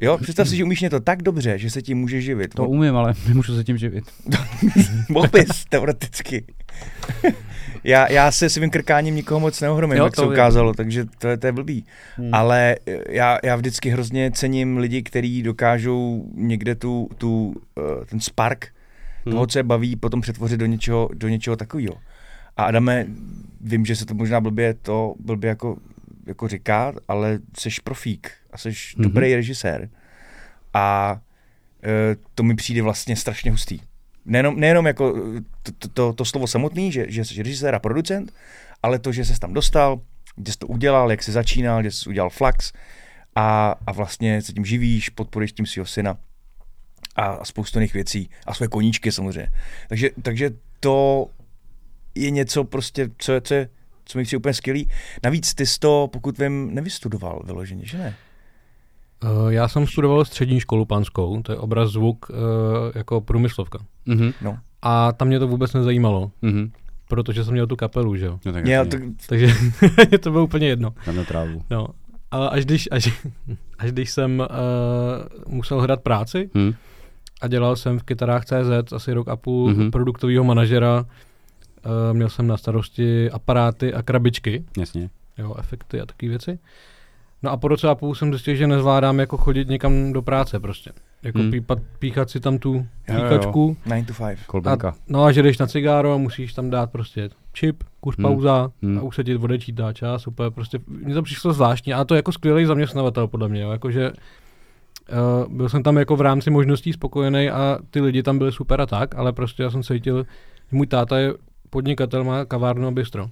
Jo, 0.00 0.18
představ 0.22 0.48
si, 0.48 0.56
že 0.56 0.64
umíš 0.64 0.80
něco 0.80 1.00
tak 1.00 1.22
dobře, 1.22 1.58
že 1.58 1.70
se 1.70 1.82
tím 1.82 1.98
může 1.98 2.20
živit. 2.20 2.54
To 2.54 2.68
umím, 2.68 2.96
ale 2.96 3.14
nemůžu 3.28 3.56
se 3.56 3.64
tím 3.64 3.78
živit. 3.78 4.04
Mohl 5.08 5.28
bys, 5.28 5.64
teoreticky. 5.68 6.44
já, 7.84 8.12
já 8.12 8.30
se 8.32 8.48
svým 8.50 8.70
krkáním 8.70 9.14
nikoho 9.14 9.40
moc 9.40 9.60
neohromím, 9.60 9.96
Jo, 9.96 10.04
jak 10.04 10.14
se 10.16 10.22
to 10.22 10.30
je- 10.30 10.34
ukázalo, 10.36 10.74
takže 10.74 11.04
to 11.18 11.28
je, 11.28 11.36
to 11.36 11.46
je 11.46 11.52
blbý. 11.52 11.84
Hmm. 12.16 12.34
Ale 12.34 12.76
eh, 12.86 12.98
já, 13.14 13.38
já 13.44 13.56
vždycky 13.56 13.90
hrozně 13.90 14.30
cením 14.34 14.78
lidi, 14.78 15.02
kteří 15.02 15.42
dokážou 15.42 16.24
někde 16.34 16.74
tu, 16.74 17.08
tu, 17.18 17.54
eh, 17.78 18.04
ten 18.06 18.20
spark 18.20 18.68
Hmm. 19.24 19.32
toho, 19.34 19.46
co 19.46 19.58
je 19.58 19.62
baví, 19.62 19.96
potom 19.96 20.20
přetvořit 20.20 20.60
do 20.60 20.66
něčeho, 20.66 21.08
do 21.14 21.28
něčeho 21.28 21.56
takového. 21.56 21.94
A 22.56 22.64
Adame, 22.64 23.06
vím, 23.60 23.84
že 23.86 23.96
se 23.96 24.06
to 24.06 24.14
možná 24.14 24.40
blbě 24.40 24.74
to 24.74 25.14
blbě 25.20 25.48
jako, 25.48 25.76
jako 26.26 26.48
říká, 26.48 26.92
ale 27.08 27.38
jsi 27.58 27.68
profík 27.84 28.30
a 28.52 28.58
jsi 28.58 28.68
Mhm. 28.68 29.02
dobrý 29.02 29.34
režisér. 29.34 29.88
A 30.74 31.18
e, 31.84 32.16
to 32.34 32.42
mi 32.42 32.54
přijde 32.54 32.82
vlastně 32.82 33.16
strašně 33.16 33.50
hustý. 33.50 33.80
Nejenom, 34.24 34.60
nejenom 34.60 34.86
jako 34.86 35.12
to, 35.62 35.72
to, 35.78 35.88
to, 35.88 36.12
to 36.12 36.24
slovo 36.24 36.46
samotný, 36.46 36.92
že, 36.92 37.06
že 37.08 37.24
jsi 37.24 37.42
režisér 37.42 37.74
a 37.74 37.78
producent, 37.78 38.32
ale 38.82 38.98
to, 38.98 39.12
že 39.12 39.24
jsi 39.24 39.38
tam 39.40 39.52
dostal, 39.52 40.00
kde 40.36 40.52
jsi 40.52 40.58
to 40.58 40.66
udělal, 40.66 41.10
jak 41.10 41.22
jsi 41.22 41.32
začínal, 41.32 41.82
že 41.82 41.90
jsi 41.90 42.08
udělal 42.08 42.30
flax 42.30 42.72
a, 43.34 43.74
a 43.86 43.92
vlastně 43.92 44.42
se 44.42 44.52
tím 44.52 44.64
živíš, 44.64 45.08
podporuješ 45.08 45.52
tím 45.52 45.66
svého 45.66 45.86
syna 45.86 46.16
a, 47.16 47.44
spoustu 47.44 47.78
jiných 47.78 47.94
věcí 47.94 48.30
a 48.46 48.54
svoje 48.54 48.68
koníčky 48.68 49.12
samozřejmě. 49.12 49.48
Takže, 49.88 50.10
takže 50.22 50.50
to 50.80 51.26
je 52.14 52.30
něco 52.30 52.64
prostě, 52.64 53.10
co, 53.18 53.32
je- 53.32 53.40
co, 53.40 53.54
je, 53.54 53.68
co 54.04 54.18
mi 54.18 54.24
přijde 54.24 54.38
úplně 54.38 54.54
skvělý. 54.54 54.88
Navíc 55.24 55.54
ty 55.54 55.66
jsi 55.66 55.78
to, 55.78 56.08
pokud 56.12 56.38
vím, 56.38 56.74
nevystudoval 56.74 57.42
vyloženě, 57.44 57.86
že 57.86 57.98
ne? 57.98 58.14
Uh, 59.24 59.48
já 59.52 59.68
jsem 59.68 59.86
studoval 59.86 60.24
střední 60.24 60.60
školu 60.60 60.84
panskou, 60.84 61.42
to 61.42 61.52
je 61.52 61.58
obraz 61.58 61.90
zvuk 61.90 62.26
uh, 62.30 62.36
jako 62.94 63.20
průmyslovka. 63.20 63.78
Mhm. 64.06 64.32
No. 64.42 64.58
A 64.82 65.12
tam 65.12 65.28
mě 65.28 65.38
to 65.38 65.48
vůbec 65.48 65.72
nezajímalo, 65.72 66.30
Mhm. 66.42 66.72
protože 67.08 67.44
jsem 67.44 67.52
měl 67.52 67.66
tu 67.66 67.76
kapelu, 67.76 68.16
že 68.16 68.26
jo. 68.26 68.40
No, 68.46 68.52
tak 68.52 68.66
jasně. 68.66 68.90
to, 68.90 69.06
Takže 69.28 69.54
mě 70.08 70.18
to 70.22 70.30
bylo 70.30 70.44
úplně 70.44 70.68
jedno. 70.68 70.90
Tam 71.04 71.16
na 71.16 71.24
trávu. 71.24 71.62
No. 71.70 71.88
A 72.30 72.46
až 72.46 72.64
když, 72.64 72.88
až, 72.90 73.12
až 73.78 73.92
když 73.92 74.10
jsem 74.10 74.40
uh, 75.46 75.54
musel 75.54 75.78
hledat 75.78 76.00
práci 76.02 76.50
Hm. 76.58 76.72
A 77.40 77.48
dělal 77.48 77.76
jsem 77.76 77.98
v 77.98 78.02
kytarách 78.02 78.44
CZ 78.44 78.92
asi 78.92 79.12
rok 79.12 79.28
a 79.28 79.36
půl 79.36 79.70
Mhm. 79.70 79.78
mm-hmm. 79.80 79.90
produktového 79.90 80.44
manažera, 80.44 81.00
uh, 81.04 82.16
měl 82.16 82.28
jsem 82.28 82.46
na 82.46 82.56
starosti 82.56 83.30
aparáty 83.30 83.94
a 83.94 84.02
krabičky, 84.02 84.64
Jasně. 84.78 85.10
jo, 85.38 85.54
efekty 85.58 86.00
a 86.00 86.06
takové 86.06 86.28
věci. 86.28 86.58
No 87.42 87.50
a 87.50 87.56
po 87.56 87.68
roce 87.68 87.88
a 87.88 87.94
půl 87.94 88.14
jsem 88.14 88.32
zjistil, 88.32 88.54
že 88.54 88.66
nezvládám 88.66 89.18
jako 89.20 89.36
chodit 89.36 89.68
někam 89.68 90.12
do 90.12 90.22
práce 90.22 90.60
prostě. 90.60 90.90
Jako 91.22 91.38
Hmm. 91.38 91.50
pípat, 91.50 91.78
píchat 91.98 92.30
si 92.30 92.40
tam 92.40 92.58
tu 92.58 92.74
jo. 92.74 92.84
píkačku. 93.06 93.76
9 93.86 94.06
to 94.06 94.12
5. 94.14 94.38
Kolbenka. 94.46 94.88
A, 94.88 94.92
no 95.08 95.24
a 95.24 95.32
že 95.32 95.42
jdeš 95.42 95.58
na 95.58 95.66
cigáro 95.66 96.14
a 96.14 96.16
musíš 96.16 96.52
tam 96.54 96.70
dát 96.70 96.90
prostě 96.92 97.30
čip, 97.52 97.84
kus 98.00 98.16
Hmm. 98.16 98.22
pauza 98.22 98.70
Hmm. 98.82 98.98
a 98.98 99.02
už 99.02 99.16
se 99.16 99.24
ti 99.24 99.36
odečítá 99.36 99.92
čas, 99.92 100.26
úplně 100.26 100.50
prostě, 100.50 100.78
mně 100.86 101.14
to 101.14 101.22
přišlo 101.22 101.52
zvláštní 101.52 101.94
a 101.94 102.04
to 102.04 102.14
jako 102.14 102.32
skvělý 102.32 102.64
zaměstnavatel 102.64 103.26
podle 103.26 103.48
mě, 103.48 103.60
jo, 103.62 103.70
jakože 103.70 104.10
uh, 105.12 105.52
byl 105.52 105.68
jsem 105.68 105.82
tam 105.82 105.96
jako 105.96 106.16
v 106.16 106.20
rámci 106.20 106.50
možností 106.50 106.92
spokojený 106.92 107.50
a 107.50 107.78
ty 107.90 108.00
lidi 108.00 108.22
tam 108.22 108.38
byli 108.38 108.52
super 108.52 108.80
a 108.80 108.86
tak, 108.86 109.14
ale 109.14 109.32
prostě 109.32 109.62
já 109.62 109.70
jsem 109.70 109.82
cítil, 109.82 110.26
že 110.70 110.76
můj 110.76 110.86
táta 110.86 111.18
je 111.18 111.34
podnikatel, 111.70 112.24
má 112.24 112.44
kavárnu 112.44 112.88
a 112.88 112.90
bistro. 112.90 113.30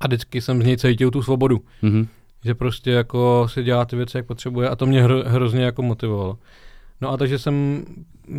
A 0.00 0.06
vždycky 0.06 0.40
jsem 0.40 0.62
z 0.62 0.66
něj 0.66 0.76
cítil 0.76 1.10
tu 1.10 1.22
svobodu, 1.22 1.60
Mhm. 1.82 2.06
že 2.44 2.54
prostě 2.54 2.90
jako 2.90 3.46
si 3.50 3.62
dělá 3.62 3.84
ty 3.84 3.96
věci, 3.96 4.16
jak 4.16 4.26
potřebuje 4.26 4.68
a 4.68 4.76
to 4.76 4.86
mě 4.86 5.02
hro, 5.02 5.22
hrozně 5.26 5.64
jako 5.64 5.82
motivovalo. 5.82 6.38
No 7.00 7.10
a 7.10 7.16
takže 7.16 7.38
jsem 7.38 7.84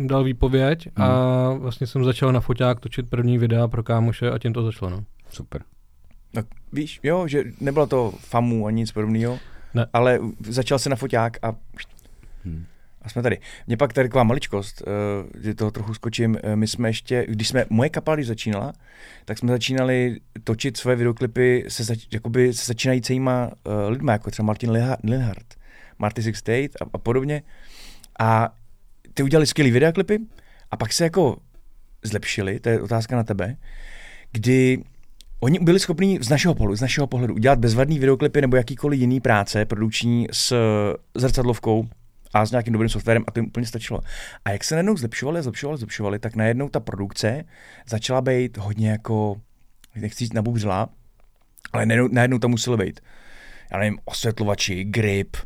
dal 0.06 0.24
výpověď 0.24 0.88
a 0.96 1.08
vlastně 1.58 1.86
jsem 1.86 2.04
začal 2.04 2.32
na 2.32 2.40
foťák 2.40 2.80
točit 2.80 3.10
první 3.10 3.38
videa 3.38 3.68
pro 3.68 3.82
kámoše 3.82 4.30
a 4.30 4.38
tím 4.38 4.52
to 4.52 4.62
začalo, 4.62 4.90
no. 4.90 5.04
Super. 5.30 5.62
No, 6.34 6.42
víš, 6.72 7.00
jo, 7.02 7.26
že 7.28 7.44
nebylo 7.60 7.86
to 7.86 8.12
famu 8.18 8.66
ani 8.66 8.76
nic 8.80 8.92
podobného, 8.92 9.38
Ne. 9.74 9.86
ale 9.92 10.20
začal 10.48 10.78
se 10.78 10.90
na 10.90 10.96
foťák 10.96 11.36
a, 11.42 11.52
Hm. 12.44 12.64
a 13.02 13.08
jsme 13.08 13.22
tady. 13.22 13.38
Mě 13.66 13.76
pak 13.76 13.92
tady 13.92 14.08
taková 14.08 14.24
maličkost, 14.24 14.82
uh, 14.82 15.42
že 15.42 15.54
toho 15.54 15.70
trochu 15.70 15.94
skočím, 15.94 16.30
uh, 16.44 16.56
my 16.56 16.66
jsme 16.66 16.88
ještě, 16.88 17.26
když 17.28 17.48
jsme, 17.48 17.64
moje 17.70 17.90
kapela, 17.90 18.16
začínala, 18.22 18.72
tak 19.24 19.38
jsme 19.38 19.52
začínali 19.52 20.20
točit 20.44 20.76
svoje 20.76 20.96
videoklipy 20.96 21.64
se, 21.68 21.84
zač, 21.84 22.06
jakoby 22.12 22.54
se 22.54 22.66
začínajícíma 22.66 23.46
uh, 23.46 23.72
lidma, 23.90 24.12
jako 24.12 24.30
třeba 24.30 24.46
Martin 24.46 24.70
Linhardt, 25.04 25.54
Marty 25.98 26.22
Six 26.22 26.38
State 26.38 26.70
a, 26.82 26.84
a 26.92 26.98
podobně. 26.98 27.42
A 28.20 28.54
ty 29.14 29.22
udělali 29.22 29.46
skvělý 29.46 29.70
videoklipy 29.70 30.18
a 30.70 30.76
pak 30.76 30.92
se 30.92 31.04
jako 31.04 31.36
zlepšili, 32.02 32.60
to 32.60 32.68
je 32.68 32.80
otázka 32.80 33.16
na 33.16 33.24
tebe, 33.24 33.56
kdy 34.32 34.84
Oni 35.40 35.58
byli 35.58 35.80
schopni 35.80 36.18
z 36.22 36.28
našeho 36.28 36.54
pohledu, 36.54 36.76
z 36.76 36.80
našeho 36.80 37.06
pohledu 37.06 37.34
udělat 37.34 37.58
bezvadný 37.58 37.98
videoklipy 37.98 38.40
nebo 38.40 38.56
jakýkoliv 38.56 39.00
jiný 39.00 39.20
práce 39.20 39.64
produkční 39.64 40.26
s 40.32 40.54
zrcadlovkou 41.14 41.88
a 42.34 42.46
s 42.46 42.50
nějakým 42.50 42.72
dobrým 42.72 42.88
softwarem 42.88 43.24
a 43.26 43.30
to 43.30 43.38
jim 43.38 43.46
úplně 43.46 43.66
stačilo. 43.66 44.00
A 44.44 44.50
jak 44.50 44.64
se 44.64 44.74
najednou 44.74 44.96
zlepšovali, 44.96 45.42
zlepšovali, 45.42 45.78
zlepšovali, 45.78 46.18
tak 46.18 46.36
najednou 46.36 46.68
ta 46.68 46.80
produkce 46.80 47.44
začala 47.88 48.20
být 48.20 48.56
hodně 48.56 48.90
jako, 48.90 49.40
nechci 49.94 50.24
říct 50.24 50.32
nabubřela, 50.32 50.88
ale 51.72 51.86
najednou, 51.86 52.08
najednou 52.12 52.38
tam 52.38 52.50
muselo 52.50 52.76
být, 52.76 53.00
já 53.72 53.78
nevím, 53.78 53.98
osvětlovači, 54.04 54.84
grip, 54.84 55.36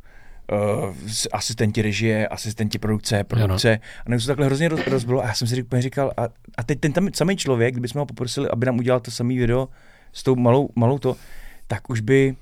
uh, 0.52 0.94
asistenti 1.32 1.82
režie, 1.82 2.28
asistenti 2.28 2.78
produkce, 2.78 3.24
produkce. 3.24 3.78
A 4.04 4.08
najednou 4.08 4.20
se 4.20 4.26
takhle 4.26 4.46
hrozně 4.46 4.68
roz, 4.68 4.86
rozbilo 4.86 5.24
a 5.24 5.26
já 5.26 5.34
jsem 5.34 5.48
si 5.48 5.62
úplně 5.62 5.82
říkal, 5.82 6.12
a, 6.16 6.28
a 6.56 6.62
teď 6.64 6.80
ten 6.80 6.92
tam 6.92 7.08
samý 7.14 7.36
člověk, 7.36 7.74
kdybychom 7.74 8.00
ho 8.00 8.06
poprosili, 8.06 8.48
aby 8.48 8.66
nám 8.66 8.78
udělal 8.78 9.00
to 9.00 9.10
samý 9.10 9.38
video 9.38 9.68
s 10.12 10.22
tou 10.22 10.36
malou, 10.36 10.68
malou 10.74 10.98
to, 10.98 11.16
tak 11.66 11.90
už 11.90 12.00
by 12.00 12.36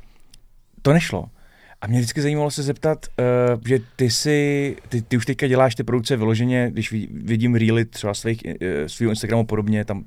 to 0.82 0.92
nešlo. 0.92 1.30
A 1.80 1.86
mě 1.86 1.98
vždycky 1.98 2.22
zajímalo 2.22 2.50
se 2.50 2.62
zeptat, 2.62 3.06
uh, 3.54 3.60
že 3.66 3.78
ty 3.96 4.10
si, 4.10 4.76
ty, 4.88 5.02
ty 5.02 5.16
už 5.16 5.26
teďka 5.26 5.46
děláš 5.46 5.74
ty 5.74 5.84
produkce 5.84 6.16
vyloženě, 6.16 6.70
když 6.70 6.92
vidím 7.10 7.54
reely 7.54 7.84
třeba 7.84 8.14
svých, 8.14 8.42
uh, 8.44 8.52
svého 8.86 9.10
Instagramu 9.10 9.46
podobně, 9.46 9.84
tam, 9.84 10.04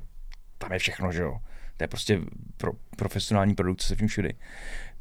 tam 0.57 0.73
je 0.73 0.79
všechno, 0.79 1.11
že 1.11 1.21
jo. 1.21 1.39
To 1.77 1.83
je 1.83 1.87
prostě 1.87 2.19
pro, 2.57 2.71
profesionální 2.97 3.55
produkce 3.55 3.87
se 3.87 3.95
vším 3.95 4.07
všudy. 4.07 4.33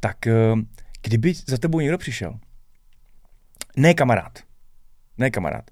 Tak 0.00 0.16
uh, 0.52 0.60
kdyby 1.02 1.34
za 1.46 1.58
tebou 1.58 1.80
někdo 1.80 1.98
přišel, 1.98 2.38
ne 3.76 3.94
kamarád, 3.94 4.38
ne 5.18 5.30
kamarád, 5.30 5.70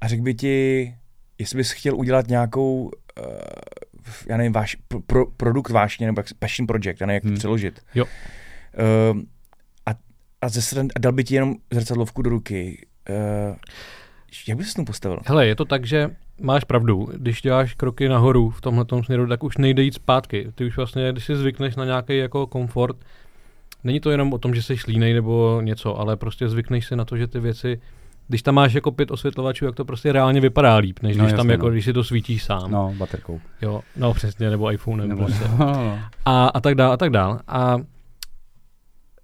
a 0.00 0.08
řekl 0.08 0.22
by 0.22 0.34
ti, 0.34 0.94
jestli 1.38 1.56
bys 1.56 1.70
chtěl 1.70 1.96
udělat 1.96 2.28
nějakou, 2.28 2.82
uh, 2.82 2.90
já 4.28 4.36
nevím, 4.36 4.52
váš, 4.52 4.76
pro, 5.06 5.26
produkt 5.26 5.70
vášně, 5.70 6.06
nebo 6.06 6.18
jak, 6.18 6.26
passion 6.38 6.66
project, 6.66 7.00
já 7.00 7.06
nevím, 7.06 7.16
jak 7.16 7.22
to 7.22 7.28
hmm. 7.28 7.38
přeložit. 7.38 7.80
Jo. 7.94 8.04
Uh, 8.04 9.20
a, 10.40 10.48
ze 10.48 10.80
a 10.80 10.98
dal 10.98 11.12
by 11.12 11.24
ti 11.24 11.34
jenom 11.34 11.54
zrcadlovku 11.72 12.22
do 12.22 12.30
ruky. 12.30 12.86
Uh, 13.10 13.56
jak 14.48 14.58
bys 14.58 14.68
se 14.68 14.74
tomu 14.74 14.86
postavil? 14.86 15.20
Hele, 15.26 15.46
je 15.46 15.56
to 15.56 15.64
tak, 15.64 15.86
že 15.86 16.10
máš 16.40 16.64
pravdu. 16.64 17.08
Když 17.14 17.42
děláš 17.42 17.74
kroky 17.74 18.08
nahoru 18.08 18.50
v 18.50 18.60
tomhle 18.60 18.84
směru, 19.02 19.26
tak 19.26 19.44
už 19.44 19.56
nejde 19.56 19.82
jít 19.82 19.94
zpátky. 19.94 20.52
Ty 20.54 20.64
už 20.64 20.76
vlastně, 20.76 21.12
když 21.12 21.24
si 21.24 21.36
zvykneš 21.36 21.76
na 21.76 21.84
nějaký 21.84 22.16
jako 22.16 22.46
komfort, 22.46 22.96
není 23.84 24.00
to 24.00 24.10
jenom 24.10 24.32
o 24.32 24.38
tom, 24.38 24.54
že 24.54 24.62
jsi 24.62 24.76
línej 24.88 25.14
nebo 25.14 25.60
něco, 25.60 25.98
ale 25.98 26.16
prostě 26.16 26.48
zvykneš 26.48 26.86
si 26.86 26.96
na 26.96 27.04
to, 27.04 27.16
že 27.16 27.26
ty 27.26 27.40
věci 27.40 27.80
když 28.28 28.42
tam 28.42 28.54
máš 28.54 28.72
jako 28.72 28.92
pět 28.92 29.10
osvětlovačů, 29.10 29.64
jak 29.64 29.74
to 29.74 29.84
prostě 29.84 30.12
reálně 30.12 30.40
vypadá 30.40 30.76
líp, 30.76 30.98
než 31.02 31.16
no, 31.16 31.24
když 31.24 31.32
jasně, 31.32 31.36
tam 31.36 31.50
jako, 31.50 31.66
no. 31.66 31.72
když 31.72 31.84
si 31.84 31.92
to 31.92 32.04
svítíš 32.04 32.44
sám. 32.44 32.70
No, 32.70 32.94
baterkou. 32.98 33.40
Jo, 33.62 33.80
no 33.96 34.14
přesně, 34.14 34.50
nebo 34.50 34.72
iPhone, 34.72 35.06
nebo, 35.06 35.24
prostě. 35.24 35.44
a, 36.24 36.46
a 36.46 36.60
tak 36.60 36.74
dál, 36.74 36.92
a 36.92 36.96
tak 36.96 37.10
dál. 37.10 37.40
A 37.48 37.78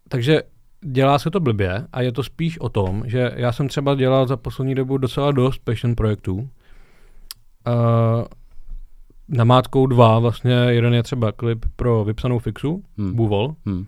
takže 0.09 0.43
dělá 0.83 1.19
se 1.19 1.31
to 1.31 1.41
blbě 1.41 1.87
a 1.93 2.03
je 2.03 2.13
to 2.13 2.23
spíš 2.23 2.59
o 2.59 2.69
tom, 2.69 3.03
že 3.07 3.33
já 3.37 3.53
jsem 3.53 3.69
třeba 3.69 3.95
dělal 3.95 4.27
za 4.27 4.37
poslední 4.37 4.75
dobu 4.75 4.99
docela 4.99 5.33
dost 5.33 5.59
passion 5.59 5.95
projektů. 5.95 6.35
Uh, 6.37 8.25
namátkou 9.29 9.87
dva, 9.87 10.19
vlastně 10.19 10.53
jeden 10.53 10.95
je 10.95 11.03
třeba 11.03 11.33
klip 11.33 11.67
pro 11.77 12.05
vypsanou 12.05 12.39
fixu, 12.39 12.83
hmm. 12.99 13.15
Buvol, 13.15 13.55
hmm. 13.67 13.87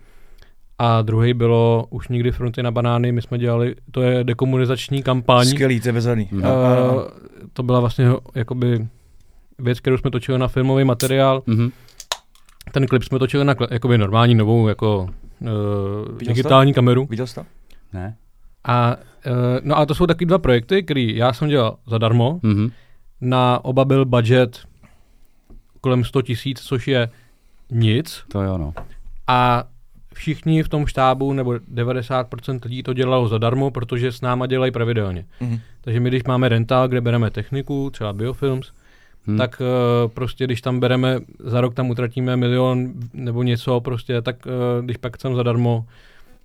a 0.77 1.01
druhý 1.01 1.33
bylo 1.33 1.87
už 1.89 2.07
nikdy 2.07 2.31
fronty 2.31 2.63
na 2.63 2.71
banány, 2.71 3.11
my 3.11 3.21
jsme 3.21 3.37
dělali, 3.37 3.75
to 3.91 4.01
je 4.01 4.23
dekomunizační 4.23 5.03
kampaň. 5.03 5.45
Skvělý, 5.45 5.79
to 5.79 5.87
je. 5.87 5.93
Uh, 6.95 7.01
to 7.53 7.63
byla 7.63 7.79
vlastně 7.79 8.07
jakoby 8.35 8.87
věc, 9.59 9.79
kterou 9.79 9.97
jsme 9.97 10.11
točili 10.11 10.37
na 10.37 10.47
filmový 10.47 10.83
materiál. 10.83 11.43
Hmm. 11.47 11.71
Ten 12.71 12.87
klip 12.87 13.03
jsme 13.03 13.19
točili 13.19 13.45
na 13.45 13.55
jakoby 13.71 13.97
normální 13.97 14.35
novou 14.35 14.67
jako 14.67 15.09
uh, 15.39 16.17
digitální 16.17 16.73
to? 16.73 16.75
kameru. 16.75 17.05
Viděl 17.05 17.27
jsi 17.27 17.35
to? 17.35 17.45
Ne. 17.93 18.15
A, 18.63 18.95
uh, 18.95 19.33
no 19.63 19.77
a 19.77 19.85
to 19.85 19.95
jsou 19.95 20.07
taky 20.07 20.25
dva 20.25 20.37
projekty, 20.37 20.83
které 20.83 21.01
já 21.01 21.33
jsem 21.33 21.47
dělal 21.47 21.77
zadarmo. 21.87 22.39
Mm-hmm. 22.43 22.71
Na 23.21 23.65
oba 23.65 23.85
byl 23.85 24.05
budget 24.05 24.59
kolem 25.81 26.03
100 26.03 26.21
tisíc, 26.21 26.61
což 26.61 26.87
je 26.87 27.09
nic. 27.71 28.23
To 28.27 28.41
jo, 28.41 28.57
no. 28.57 28.73
A 29.27 29.63
všichni 30.13 30.63
v 30.63 30.69
tom 30.69 30.85
štábu, 30.87 31.33
nebo 31.33 31.51
90% 31.51 32.59
lidí 32.63 32.83
to 32.83 32.93
dělalo 32.93 33.27
zadarmo, 33.27 33.71
protože 33.71 34.11
s 34.11 34.21
náma 34.21 34.47
dělají 34.47 34.71
pravidelně. 34.71 35.25
Mm-hmm. 35.41 35.59
Takže 35.81 35.99
my, 35.99 36.09
když 36.09 36.23
máme 36.23 36.49
rental, 36.49 36.87
kde 36.87 37.01
bereme 37.01 37.31
techniku, 37.31 37.89
třeba 37.89 38.13
biofilms, 38.13 38.71
hmm. 39.27 39.37
tak 39.37 39.61
uh, 39.61 40.11
prostě 40.11 40.45
když 40.45 40.61
tam 40.61 40.79
bereme, 40.79 41.19
za 41.39 41.61
rok 41.61 41.73
tam 41.73 41.89
utratíme 41.89 42.37
milion 42.37 42.93
nebo 43.13 43.43
něco 43.43 43.81
prostě, 43.81 44.21
tak 44.21 44.45
uh, 44.45 44.85
když 44.85 44.97
pak 44.97 45.15
chcem 45.15 45.35
zadarmo 45.35 45.85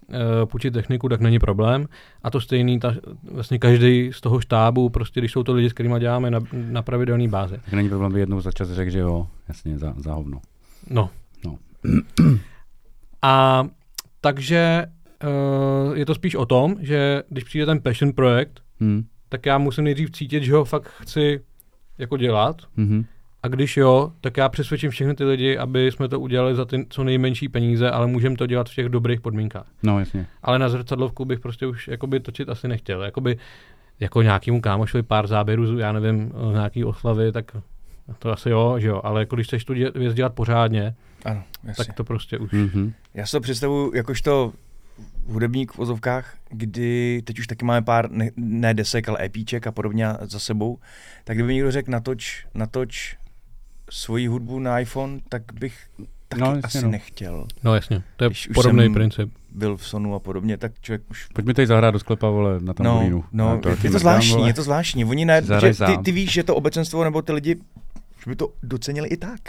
uh, 0.08 0.46
půjčit 0.46 0.74
techniku, 0.74 1.08
tak 1.08 1.20
není 1.20 1.38
problém. 1.38 1.86
A 2.22 2.30
to 2.30 2.40
stejný, 2.40 2.80
ta, 2.80 2.94
vlastně 3.32 3.58
každý 3.58 4.10
z 4.12 4.20
toho 4.20 4.40
štábu, 4.40 4.88
prostě 4.88 5.20
když 5.20 5.32
jsou 5.32 5.42
to 5.42 5.54
lidi, 5.54 5.70
s 5.70 5.72
kterými 5.72 6.00
děláme 6.00 6.30
na, 6.30 6.40
na 6.52 6.82
pravidelné 6.82 7.28
bázi. 7.28 7.60
Tak 7.64 7.72
není 7.72 7.88
problém, 7.88 8.12
by 8.12 8.20
jednou 8.20 8.40
za 8.40 8.52
čas 8.52 8.70
řekl, 8.70 8.90
že 8.90 8.98
jo, 8.98 9.26
jasně, 9.48 9.78
za, 9.78 9.94
za 9.96 10.14
hovno. 10.14 10.40
No. 10.90 11.10
no. 11.44 11.58
A 13.22 13.66
takže 14.20 14.86
uh, 15.24 15.96
je 15.96 16.06
to 16.06 16.14
spíš 16.14 16.34
o 16.34 16.46
tom, 16.46 16.76
že 16.80 17.22
když 17.28 17.44
přijde 17.44 17.66
ten 17.66 17.80
passion 17.80 18.12
projekt, 18.12 18.60
hmm. 18.80 19.04
tak 19.28 19.46
já 19.46 19.58
musím 19.58 19.84
nejdřív 19.84 20.10
cítit, 20.10 20.42
že 20.42 20.54
ho 20.54 20.64
fakt 20.64 20.88
chci 20.88 21.40
jako 22.00 22.16
dělat. 22.16 22.56
Mm-hmm. 22.78 23.04
A 23.42 23.48
když 23.48 23.76
jo, 23.76 24.12
tak 24.20 24.36
já 24.36 24.48
přesvědčím 24.48 24.90
všechny 24.90 25.14
ty 25.14 25.24
lidi, 25.24 25.58
aby 25.58 25.92
jsme 25.92 26.08
to 26.08 26.20
udělali 26.20 26.54
za 26.54 26.64
ty 26.64 26.86
co 26.88 27.04
nejmenší 27.04 27.48
peníze, 27.48 27.90
ale 27.90 28.06
můžeme 28.06 28.36
to 28.36 28.46
dělat 28.46 28.68
v 28.68 28.74
těch 28.74 28.88
dobrých 28.88 29.20
podmínkách. 29.20 29.66
No, 29.82 29.98
jasně. 29.98 30.26
Ale 30.42 30.58
na 30.58 30.68
zrcadlovku 30.68 31.24
bych 31.24 31.40
prostě 31.40 31.66
už 31.66 31.88
jakoby 31.88 32.20
točit 32.20 32.48
asi 32.48 32.68
nechtěl. 32.68 33.02
Jakoby 33.02 33.38
jako 34.00 34.22
nějakýmu 34.22 34.60
kámošovi 34.60 35.02
pár 35.02 35.26
záběrů, 35.26 35.78
já 35.78 35.92
nevím, 35.92 36.32
nějaký 36.52 36.84
oslavy, 36.84 37.32
tak 37.32 37.56
to 38.18 38.32
asi 38.32 38.50
jo, 38.50 38.74
že 38.78 38.88
jo, 38.88 39.00
ale 39.04 39.20
jako 39.20 39.36
když 39.36 39.46
chceš 39.46 39.64
tu 39.64 39.74
věc 39.94 40.14
dělat 40.14 40.34
pořádně, 40.34 40.94
ano, 41.24 41.42
tak 41.76 41.92
to 41.94 42.04
prostě 42.04 42.38
už. 42.38 42.52
Mm-hmm. 42.52 42.92
Já 43.14 43.26
si 43.26 43.32
to 43.32 43.40
představuji 43.40 43.96
jakožto 43.96 44.52
hudebník 45.26 45.72
v 45.72 45.78
ozovkách, 45.78 46.36
kdy 46.50 47.22
teď 47.24 47.38
už 47.38 47.46
taky 47.46 47.64
máme 47.64 47.82
pár, 47.82 48.10
ne, 48.10 48.30
ne 48.36 48.74
desek, 48.74 49.08
ale 49.08 49.24
EPček 49.24 49.66
a 49.66 49.72
podobně 49.72 50.06
za 50.20 50.38
sebou, 50.38 50.78
tak 51.24 51.36
kdyby 51.36 51.54
někdo 51.54 51.72
řekl 51.72 51.90
natoč, 51.90 52.46
natoč 52.54 53.16
svoji 53.90 54.26
hudbu 54.26 54.58
na 54.58 54.80
iPhone, 54.80 55.20
tak 55.28 55.42
bych 55.52 55.88
taky 56.28 56.40
no, 56.40 56.46
jasně, 56.46 56.62
asi 56.62 56.82
no. 56.82 56.90
nechtěl. 56.90 57.46
No 57.64 57.74
jasně, 57.74 58.02
to 58.16 58.24
je 58.24 58.30
Když 58.30 58.48
podobný 58.54 58.92
princip. 58.92 59.30
byl 59.50 59.76
v 59.76 59.86
Sonu 59.86 60.14
a 60.14 60.18
podobně, 60.18 60.56
tak 60.56 60.72
člověk 60.80 61.10
už... 61.10 61.26
Pojďme 61.26 61.54
tady 61.54 61.66
zahrát 61.66 61.94
do 61.94 61.98
sklepa, 61.98 62.30
vole, 62.30 62.60
na 62.60 62.74
tamburínu. 62.74 63.24
No, 63.32 63.54
no 63.54 63.60
to 63.60 63.68
je 63.68 63.76
to 63.76 63.98
zvláštní, 63.98 64.46
je 64.46 64.54
to 64.54 64.62
zvláštní. 64.62 65.04
Oni 65.04 65.24
ne, 65.24 65.42
že 65.60 65.74
ty, 65.86 65.98
ty, 66.04 66.12
víš, 66.12 66.32
že 66.32 66.42
to 66.42 66.56
obecenstvo 66.56 67.04
nebo 67.04 67.22
ty 67.22 67.32
lidi, 67.32 67.56
že 68.24 68.30
by 68.30 68.36
to 68.36 68.52
docenili 68.62 69.08
i 69.08 69.16
tak. 69.16 69.40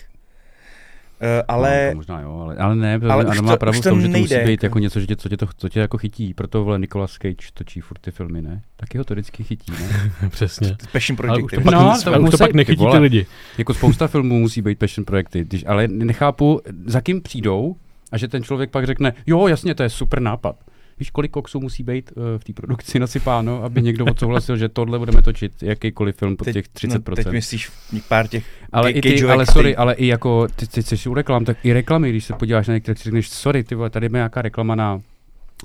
Uh, 1.21 1.27
ale... 1.47 1.89
No, 1.89 1.95
možná 1.95 2.21
jo, 2.21 2.39
ale, 2.41 2.55
ale 2.55 2.75
ne, 2.75 2.99
ale 3.09 3.25
ano, 3.25 3.41
má 3.41 3.57
pravdu 3.57 3.81
v 3.81 3.83
tom, 3.83 4.01
že 4.01 4.07
to 4.09 4.17
musí 4.17 4.35
být 4.45 4.63
jako 4.63 4.79
něco, 4.79 4.99
že 4.99 5.07
tě, 5.07 5.15
co, 5.15 5.29
tě 5.29 5.37
to, 5.37 5.47
co 5.57 5.69
tě 5.69 5.79
jako 5.79 5.97
chytí. 5.97 6.33
Proto 6.33 6.63
vole 6.63 6.79
Nicolas 6.79 7.11
Cage 7.11 7.51
točí 7.53 7.81
furt 7.81 7.99
ty 7.99 8.11
filmy, 8.11 8.41
ne? 8.41 8.61
Taky 8.77 8.97
ho 8.97 9.03
to 9.03 9.13
vždycky 9.13 9.43
chytí, 9.43 9.71
ne? 9.71 10.11
Přesně. 10.29 10.77
Passion 10.91 11.17
project. 11.17 11.33
Ale 11.33 11.43
už 11.43 11.51
to 11.51 11.61
pak, 11.61 11.73
no, 11.73 11.93
to, 12.03 12.21
už 12.21 12.31
to 12.31 12.37
pak 12.37 12.53
nechytí 12.53 12.85
ty 12.91 12.97
lidi. 12.97 13.25
Jako 13.57 13.73
spousta 13.73 14.07
filmů 14.07 14.39
musí 14.39 14.61
být 14.61 14.79
passion 14.79 15.05
projekty, 15.05 15.43
když, 15.43 15.65
ale 15.67 15.87
nechápu, 15.87 16.61
za 16.85 17.01
kým 17.01 17.21
přijdou 17.21 17.75
a 18.11 18.17
že 18.17 18.27
ten 18.27 18.43
člověk 18.43 18.69
pak 18.69 18.85
řekne, 18.85 19.13
jo, 19.27 19.47
jasně, 19.47 19.75
to 19.75 19.83
je 19.83 19.89
super 19.89 20.21
nápad. 20.21 20.55
Víš, 21.01 21.09
kolik 21.09 21.31
koksů 21.31 21.59
musí 21.59 21.83
být 21.83 22.11
uh, 22.15 22.23
v 22.37 22.43
té 22.43 22.53
produkci 22.53 22.99
nasypáno, 22.99 23.63
aby 23.63 23.81
někdo 23.81 24.05
odsouhlasil, 24.05 24.57
že 24.57 24.69
tohle 24.69 24.99
budeme 24.99 25.21
točit, 25.21 25.63
jakýkoliv 25.63 26.15
film 26.15 26.37
pod 26.37 26.51
těch 26.51 26.65
30%. 26.65 27.01
No, 27.09 27.15
teď 27.15 27.27
myslíš 27.27 27.71
pár 28.07 28.27
těch 28.27 28.45
ale, 28.71 28.91
i 28.91 29.01
ty, 29.01 29.23
ale 29.23 29.45
sorry, 29.45 29.75
ale 29.75 29.93
i 29.93 30.07
jako, 30.07 30.47
ty, 30.55 30.67
ty 30.67 30.83
jsi 30.83 31.09
u 31.09 31.13
reklam, 31.13 31.45
tak 31.45 31.65
i 31.65 31.73
reklamy, 31.73 32.09
když 32.09 32.25
se 32.25 32.33
podíváš 32.33 32.67
na 32.67 32.73
některé, 32.73 32.95
řekneš, 33.03 33.29
sorry, 33.29 33.63
ty 33.63 33.75
vole, 33.75 33.89
tady 33.89 34.05
je 34.05 34.09
nějaká 34.09 34.41
reklama 34.41 34.75
na, 34.75 35.01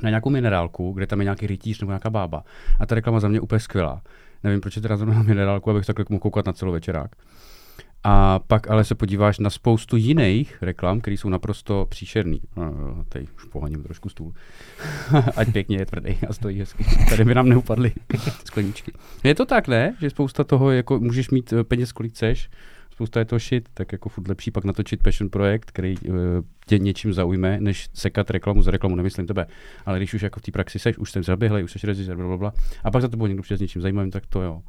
na 0.03 0.11
nějakou 0.11 0.31
minerálku, 0.31 0.93
kde 0.93 1.07
tam 1.07 1.21
je 1.21 1.25
nějaký 1.25 1.47
rytíř 1.47 1.81
nebo 1.81 1.91
nějaká 1.91 2.11
bába. 2.11 2.45
A 2.81 2.87
ta 2.87 2.95
reklama 2.95 3.21
za 3.21 3.29
mě 3.29 3.41
úplně 3.41 3.61
skvělá. 3.61 4.03
Nevím, 4.45 4.61
proč 4.61 4.77
je 4.77 4.83
teda 4.83 4.97
zrovna 4.97 5.23
minerálku, 5.23 5.71
abych 5.71 5.87
takhle 5.87 6.05
mohl 6.09 6.21
koukat 6.21 6.47
na 6.47 6.53
celou 6.53 6.73
večerák. 6.73 7.11
A 8.05 8.39
pak 8.39 8.71
ale 8.71 8.85
se 8.85 8.95
podíváš 8.95 9.39
na 9.39 9.51
spoustu 9.51 9.97
jiných 9.97 10.63
reklam, 10.63 11.01
které 11.01 11.17
jsou 11.17 11.29
naprosto 11.29 11.87
příšerný. 11.89 12.41
Uh, 12.55 12.67
tady 13.09 13.27
už 13.37 13.45
pohaním 13.45 13.83
trošku 13.83 14.09
stůl. 14.09 14.33
Ať 15.37 15.53
pěkně 15.53 15.77
je 15.77 15.87
tvrdý 15.87 16.19
a 16.29 16.33
stojí 16.33 16.59
hezky. 16.59 16.85
Tady 17.09 17.25
by 17.25 17.35
nám 17.35 17.49
neupadly 17.49 17.93
skleničky. 18.45 18.93
Je 19.25 19.35
to 19.35 19.47
tak, 19.47 19.69
ne? 19.69 19.97
Že 20.01 20.11
spousta 20.11 20.45
toho, 20.45 20.71
jako 20.71 20.99
můžeš 20.99 21.31
mít 21.31 21.53
eh, 21.53 21.65
peněz, 21.65 21.93
kolik 21.93 22.13
chceš, 22.13 22.51
spousta 22.97 23.21
je 23.21 23.25
to 23.25 23.39
shit, 23.39 23.69
tak 23.75 23.93
jako 23.93 24.09
furt 24.09 24.29
lepší 24.29 24.51
pak 24.51 24.65
natočit 24.65 25.03
passion 25.03 25.31
projekt, 25.31 25.65
který 25.65 25.99
uh, 25.99 26.15
tě 26.67 26.79
něčím 26.79 27.13
zaujme, 27.13 27.61
než 27.61 27.89
sekat 27.95 28.31
reklamu 28.31 28.63
za 28.63 28.71
reklamu, 28.71 28.97
nemyslím 28.97 29.27
tebe. 29.27 29.47
Ale 29.87 29.99
když 29.99 30.15
už 30.15 30.23
jako 30.23 30.41
v 30.41 30.43
té 30.43 30.53
praxi 30.53 30.79
seš, 30.79 30.99
už 30.99 31.13
jsi 31.13 31.23
zaběhlej, 31.23 31.65
už 31.65 31.73
jsi 31.73 31.87
režisér, 31.87 32.17
blablabla, 32.17 32.53
a 32.85 32.91
pak 32.91 33.03
za 33.03 33.09
to 33.09 33.27
někdo 33.27 33.43
přijde 33.43 33.59
s 33.59 33.61
něčím 33.61 33.83
zajímavým, 33.83 34.11
tak 34.11 34.27
to 34.27 34.43
jo. 34.43 34.63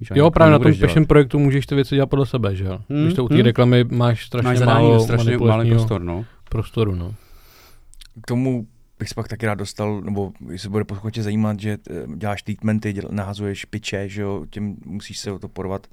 Víš, 0.00 0.08
jo, 0.14 0.30
právě 0.30 0.52
na 0.52 0.58
tom 0.58 0.74
passion 0.80 1.06
projektu 1.06 1.38
můžeš 1.38 1.66
ty 1.66 1.74
věci 1.74 1.94
dělat 1.94 2.06
podle 2.06 2.26
sebe, 2.26 2.56
že 2.56 2.64
jo? 2.64 2.78
Hmm, 2.88 3.02
Když 3.02 3.14
to 3.14 3.24
u 3.24 3.28
té 3.28 3.34
hmm. 3.34 3.44
reklamy 3.44 3.84
máš 3.84 4.26
strašně 4.26 4.48
máš 4.48 4.60
málo 4.60 5.00
strašně 5.00 5.38
malý 5.38 5.70
prostor, 5.70 6.02
no. 6.02 6.24
Prostoru, 6.48 6.94
no. 6.94 7.14
K 8.22 8.26
tomu 8.26 8.66
bych 8.98 9.08
se 9.08 9.14
pak 9.14 9.28
taky 9.28 9.46
rád 9.46 9.54
dostal, 9.54 10.00
nebo 10.00 10.32
se 10.56 10.68
bude 10.68 10.84
posluchače 10.84 11.22
zajímat, 11.22 11.60
že 11.60 11.78
eh, 11.90 12.06
děláš 12.16 12.42
treatmenty, 12.42 12.92
děl, 12.92 13.08
nahazuješ 13.10 13.64
piče, 13.64 14.08
že 14.08 14.22
jo, 14.22 14.46
tím 14.50 14.76
musíš 14.84 15.18
se 15.18 15.32
o 15.32 15.38
to 15.38 15.48
porvat, 15.48 15.86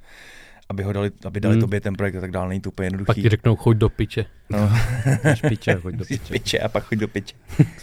aby 0.69 0.83
ho 0.83 0.93
dali, 0.93 1.11
aby 1.25 1.39
dali 1.39 1.53
Hmm. 1.55 1.61
tobě 1.61 1.81
ten 1.81 1.93
projekt 1.93 2.15
a 2.15 2.21
tak 2.21 2.31
dále, 2.31 2.49
není 2.49 2.61
to 2.61 2.69
úplně 2.69 2.85
Pak 2.89 2.93
jednoduchý. 2.93 3.21
ti 3.21 3.29
řeknou, 3.29 3.55
choď 3.55 3.77
do 3.77 3.89
piče. 3.89 4.25
No, 4.49 4.57
Špiče, 5.35 5.75
choď 5.81 5.95
do 5.95 6.05
piče. 6.05 6.33
piče 6.33 6.59
a 6.59 6.69
pak 6.69 6.83
choď 6.83 6.97
do 6.97 7.07
piče. 7.07 7.35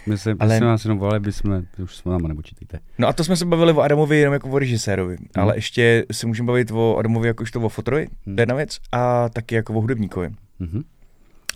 My 0.05 0.17
se, 0.17 0.35
Ale- 0.39 0.57
jsme 0.57 0.65
nás 0.65 0.85
jenom 0.85 0.99
volali, 0.99 1.19
by 1.19 1.31
jsme, 1.31 1.63
už 1.83 1.95
s 1.95 2.03
náma 2.05 2.27
nepočítejte. 2.27 2.79
No 2.97 3.07
a 3.07 3.13
to 3.13 3.23
jsme 3.23 3.35
se 3.35 3.45
bavili 3.45 3.73
o 3.73 3.81
Adamovi 3.81 4.17
jenom 4.17 4.33
jako 4.33 4.49
o 4.49 4.59
režisérovi, 4.59 5.15
Hmm. 5.17 5.27
ale 5.35 5.57
ještě 5.57 6.05
se 6.11 6.27
můžeme 6.27 6.47
bavit 6.47 6.71
o 6.71 6.97
Adamovi 6.97 7.27
jakožto 7.27 7.61
o 7.61 7.69
fotorovi, 7.69 8.07
Hmm. 8.25 8.35
to 8.35 8.41
je 8.41 8.43
jedna 8.43 8.55
věc, 8.55 8.77
a 8.91 9.29
taky 9.29 9.55
jako 9.55 9.73
o 9.73 9.81
hudebníkovi. 9.81 10.29
Mhm. 10.59 10.81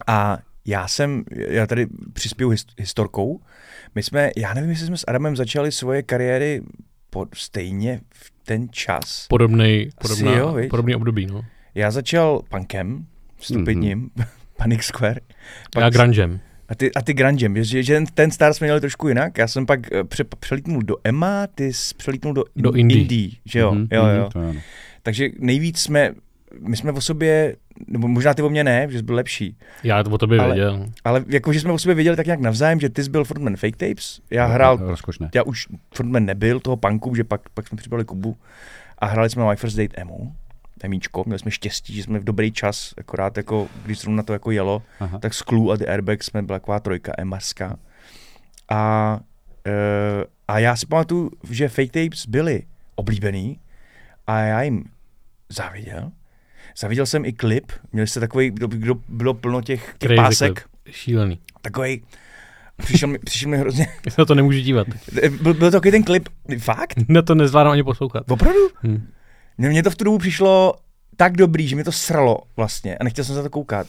A 0.08 0.38
já 0.68 0.88
jsem, 0.88 1.24
já 1.32 1.68
tady 1.68 1.88
přispěju 2.14 2.50
his, 2.50 2.66
historkou. 2.80 3.40
My 3.96 4.04
jsme, 4.04 4.32
já 4.38 4.54
nevím, 4.54 4.70
jestli 4.70 4.86
jsme 4.88 4.98
s 4.98 5.04
Adamem 5.08 5.36
začali 5.36 5.72
svoje 5.72 6.04
kariéry 6.04 6.62
pod, 7.16 7.30
stejně 7.36 8.02
v 8.14 8.32
ten 8.46 8.68
čas. 8.72 9.26
Podobný, 9.30 9.82
Asi 9.82 9.92
podobná, 10.02 10.38
jo, 10.38 10.54
viď? 10.54 10.70
podobný 10.70 10.96
období, 10.96 11.26
no. 11.26 11.42
Já 11.76 11.92
začal 11.92 12.42
punkem, 12.50 13.06
stupidním, 13.40 14.10
mm-hmm. 14.10 14.26
Panic 14.58 14.84
Square. 14.84 15.22
Já 15.78 15.90
grungem. 15.90 16.40
a 16.70 16.76
ty, 16.76 16.94
a 16.94 17.02
ty 17.02 17.14
grungem, 17.14 17.64
že, 17.64 17.84
že 17.84 17.94
ten, 17.94 18.06
ten 18.06 18.32
star 18.32 18.54
jsme 18.54 18.68
měli 18.68 18.82
trošku 18.82 19.08
jinak. 19.08 19.38
Já 19.38 19.48
jsem 19.48 19.66
pak 19.66 19.92
eh, 19.94 20.04
pře, 20.04 20.24
přelítnul 20.24 20.82
do 20.82 20.96
Emma, 21.04 21.48
ty 21.48 21.74
jsi 21.74 21.96
přelítnul 21.96 22.34
do, 22.34 22.44
Do 22.56 22.72
indie. 22.72 23.02
indie 23.02 23.30
že 23.46 23.60
jo, 23.60 23.72
Mhm, 23.72 23.88
jo, 23.92 24.04
mhm, 24.04 24.16
jo. 24.16 24.30
To 24.34 24.40
ano. 24.40 24.60
Takže 25.04 25.30
nejvíc 25.40 25.80
jsme, 25.80 26.14
my 26.60 26.78
jsme 26.78 26.92
o 26.92 27.02
sobě, 27.02 27.56
nebo 27.88 28.08
možná 28.08 28.34
ty 28.34 28.42
o 28.42 28.50
mě 28.50 28.64
ne, 28.64 28.88
že 28.90 28.98
jsi 28.98 29.04
byl 29.04 29.16
lepší, 29.16 29.58
Já 29.84 30.04
to 30.04 30.10
o 30.10 30.18
tobě 30.18 30.40
Ale- 30.40 30.56
věděl. 30.56 30.86
ale 31.04 31.24
jako, 31.28 31.54
že 31.54 31.60
jsme 31.60 31.72
o 31.72 31.80
sobě 31.80 31.96
věděli 31.96 32.18
tak 32.18 32.26
nějak 32.26 32.40
navzájem, 32.40 32.80
že 32.80 32.90
ty 32.90 33.04
jsi 33.04 33.10
byl 33.10 33.24
frontman 33.24 33.56
Fake 33.56 33.78
Tapes, 33.78 34.22
já 34.32 34.46
hrál 34.46 34.78
Rozkošné. 34.78 35.30
já 35.36 35.44
už 35.44 35.68
frontman 35.94 36.26
nebyl 36.26 36.60
toho 36.60 36.78
punku, 36.78 37.16
že 37.16 37.24
pak, 37.24 37.50
pak 37.50 37.68
jsme 37.68 37.76
přibrali 37.78 38.06
Kubu 38.06 38.38
a 39.00 39.06
hráli 39.06 39.30
jsme 39.30 39.50
My 39.50 39.56
First 39.56 39.78
Date 39.78 40.02
Emu, 40.02 40.36
Emíčko, 40.84 41.24
měli 41.26 41.40
jsme 41.40 41.52
štěstí, 41.52 41.94
že 41.96 42.04
jsme 42.04 42.20
v 42.20 42.24
dobrý 42.24 42.52
čas, 42.52 42.94
akorát 42.98 43.38
jako, 43.38 43.68
když 43.86 44.00
zrovna 44.00 44.24
to 44.24 44.34
jako 44.34 44.52
jelo, 44.52 44.82
Aha. 45.00 45.20
tak 45.20 45.34
s 45.34 45.44
Clue 45.44 45.74
a 45.74 45.76
The 45.78 45.86
Airbag 45.88 46.24
jsme 46.24 46.42
byla 46.42 46.60
taková 46.60 46.80
trojka 46.80 47.12
Emarská. 47.18 47.78
A, 48.70 49.20
e, 49.68 49.72
a 50.48 50.60
já 50.60 50.76
si 50.76 50.86
pamatuju, 50.86 51.32
že 51.50 51.70
Fake 51.70 51.92
Tapes 51.92 52.26
byly 52.26 52.64
oblíbený 52.96 53.60
a 54.28 54.40
já 54.40 54.62
jim 54.62 54.84
záviděl. 55.50 56.12
Záviděl 56.78 57.06
jsem 57.06 57.26
i 57.26 57.34
klip, 57.34 57.72
měli 57.94 58.08
jste 58.08 58.20
takový, 58.20 58.50
kdo, 58.52 58.68
kdo 58.68 58.96
bylo 59.10 59.34
plno 59.34 59.62
těch, 59.62 59.96
těch 59.98 60.08
Crazy 60.10 60.16
pásek, 60.16 60.60
clip. 60.60 60.96
Šílený. 60.96 61.40
takový, 61.62 62.04
přišel 62.78 63.10
mi, 63.10 63.20
přišel 63.20 63.50
mi 63.50 63.58
hrozně, 63.58 63.88
Já 64.06 64.12
se 64.12 64.22
na 64.22 64.26
to 64.26 64.36
nemůžu 64.36 64.60
dívat. 64.60 64.88
byl, 65.42 65.54
byl 65.54 65.54
to 65.54 65.72
takový 65.72 65.92
ten 65.92 66.04
klip, 66.04 66.30
fakt? 66.60 66.96
Na 67.10 67.22
to 67.22 67.36
nezvládám 67.36 67.72
ani 67.72 67.84
poslouchat. 67.84 68.32
Opravdu? 68.32 68.60
Hm. 68.84 69.08
Mně 69.58 69.84
to 69.84 69.90
v 69.90 69.96
tu 69.96 70.04
dobu 70.04 70.18
přišlo 70.18 70.74
tak 71.18 71.38
dobrý, 71.38 71.68
že 71.68 71.76
mě 71.76 71.84
to 71.84 71.92
sralo 71.92 72.38
vlastně 72.56 72.98
a 72.98 73.04
nechtěl 73.04 73.26
jsem 73.26 73.34
se 73.36 73.40
na 73.40 73.44
to 73.44 73.50
koukat. 73.50 73.88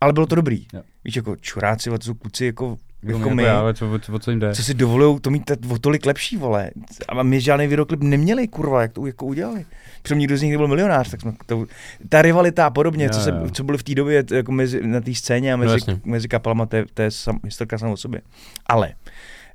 Ale 0.00 0.12
bylo 0.12 0.26
to 0.26 0.34
dobrý. 0.34 0.66
Jo. 0.74 0.82
Víš, 1.04 1.16
jako 1.16 1.36
čuráci, 1.36 1.90
to 1.90 1.96
jsou 2.00 2.14
kluci 2.14 2.44
jako, 2.44 2.78
Jako, 3.02 3.18
jako 3.18 3.30
my, 3.30 3.48
ale 3.48 3.74
co, 3.74 3.98
o 4.12 4.18
co 4.18 4.30
jim 4.30 4.40
jde? 4.40 4.54
co 4.54 4.62
si 4.64 4.74
dovolují 4.74 5.20
to 5.20 5.30
mít 5.30 5.44
t- 5.44 5.56
o 5.70 5.78
tolik 5.78 6.06
lepší, 6.06 6.36
vole. 6.36 6.70
A 7.08 7.22
my 7.22 7.40
žádný 7.40 7.66
videoklip 7.66 8.02
neměli, 8.02 8.48
kurva, 8.48 8.82
jak 8.82 8.92
to 8.92 9.06
jako 9.06 9.26
udělali. 9.26 9.66
Přitom 10.02 10.18
nikdo 10.18 10.36
z 10.36 10.42
nich 10.42 10.50
nebyl 10.52 10.68
milionář, 10.68 11.10
tak 11.10 11.20
jsme 11.20 11.32
to, 11.46 11.66
ta 12.08 12.22
rivalita 12.22 12.66
a 12.66 12.70
podobně, 12.70 13.04
Jo, 13.04 13.10
co, 13.10 13.20
se, 13.20 13.30
jo. 13.30 13.50
co 13.52 13.64
bylo 13.64 13.78
v 13.78 13.82
té 13.82 13.94
době 13.94 14.24
jako 14.32 14.52
mezi, 14.52 14.86
na 14.86 15.00
té 15.00 15.14
scéně 15.14 15.52
a 15.52 15.56
No 15.56 15.60
mezi, 15.64 15.74
jasně. 15.74 16.00
mezi 16.04 16.28
kapelama, 16.28 16.66
to 16.66 16.76
je, 16.76 16.84
to 16.94 17.02
je 17.02 17.10
sam, 17.10 17.38
historka 17.44 17.78
sama 17.78 17.92
o 17.92 17.96
sobě. 17.96 18.20
Ale, 18.66 18.92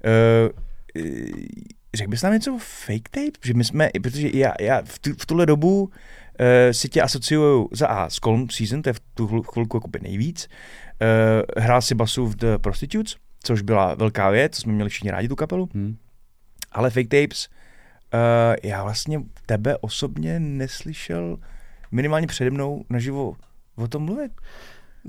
uh, 0.06 0.50
řekl 1.96 2.10
bys 2.12 2.22
nám 2.22 2.34
něco 2.34 2.56
o 2.56 2.58
fake 2.60 3.10
tape? 3.12 3.32
Že 3.46 3.54
my 3.54 3.64
jsme, 3.64 3.90
protože 4.04 4.30
já, 4.34 4.54
já 4.62 4.82
v, 4.86 5.00
tu, 5.00 5.10
v 5.20 5.26
tuhle 5.26 5.46
dobu 5.46 5.82
uh, 5.84 5.90
si 6.72 6.90
tě 6.90 7.02
asociuju 7.02 7.70
za 7.72 7.88
A 7.88 8.10
s 8.10 8.16
Colm 8.16 8.50
Season, 8.50 8.82
to 8.82 8.90
je 8.90 8.94
v 8.94 9.00
tu 9.14 9.28
chvil- 9.28 9.44
chvilku 9.54 9.78
jakoby 9.78 10.00
nejvíc. 10.02 10.48
Uh, 11.02 11.64
hrál 11.64 11.82
si 11.82 11.96
basu 11.96 12.28
v 12.28 12.36
The 12.36 12.58
Prostitutes, 12.58 13.16
což 13.44 13.62
byla 13.62 13.96
velká 13.96 14.30
věc, 14.30 14.56
jsme 14.56 14.74
měli 14.74 14.90
všichni 14.90 15.12
rádi 15.12 15.28
tu 15.28 15.36
kapelu. 15.36 15.70
Hm. 15.74 15.96
Ale 16.72 16.90
Fake 16.90 17.08
Tapes, 17.08 17.48
uh, 18.14 18.20
já 18.64 18.84
vlastně 18.84 19.22
tebe 19.46 19.78
osobně 19.78 20.40
neslyšel 20.40 21.38
minimálně 21.92 22.28
přede 22.28 22.52
mnou 22.52 22.84
naživo 22.90 23.34
o 23.76 23.88
tom 23.88 24.04
mluvit. 24.04 24.32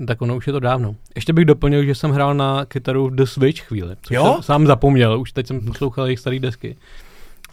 Tak 0.07 0.21
ono 0.21 0.35
už 0.35 0.47
je 0.47 0.53
to 0.53 0.59
dávno. 0.59 0.95
Ještě 1.15 1.33
bych 1.33 1.45
doplnil, 1.45 1.85
že 1.85 1.95
jsem 1.95 2.11
hrál 2.11 2.33
na 2.35 2.65
kytaru 2.65 3.07
v 3.09 3.15
The 3.15 3.23
Switch 3.23 3.61
chvíli, 3.61 3.95
což 4.01 4.15
Jo? 4.15 4.33
jsem 4.33 4.43
sám 4.43 4.67
zapomněl, 4.67 5.19
už 5.19 5.31
teď 5.31 5.47
jsem 5.47 5.61
poslouchal 5.65 6.05
jejich 6.05 6.19
staré 6.19 6.39
desky. 6.39 6.77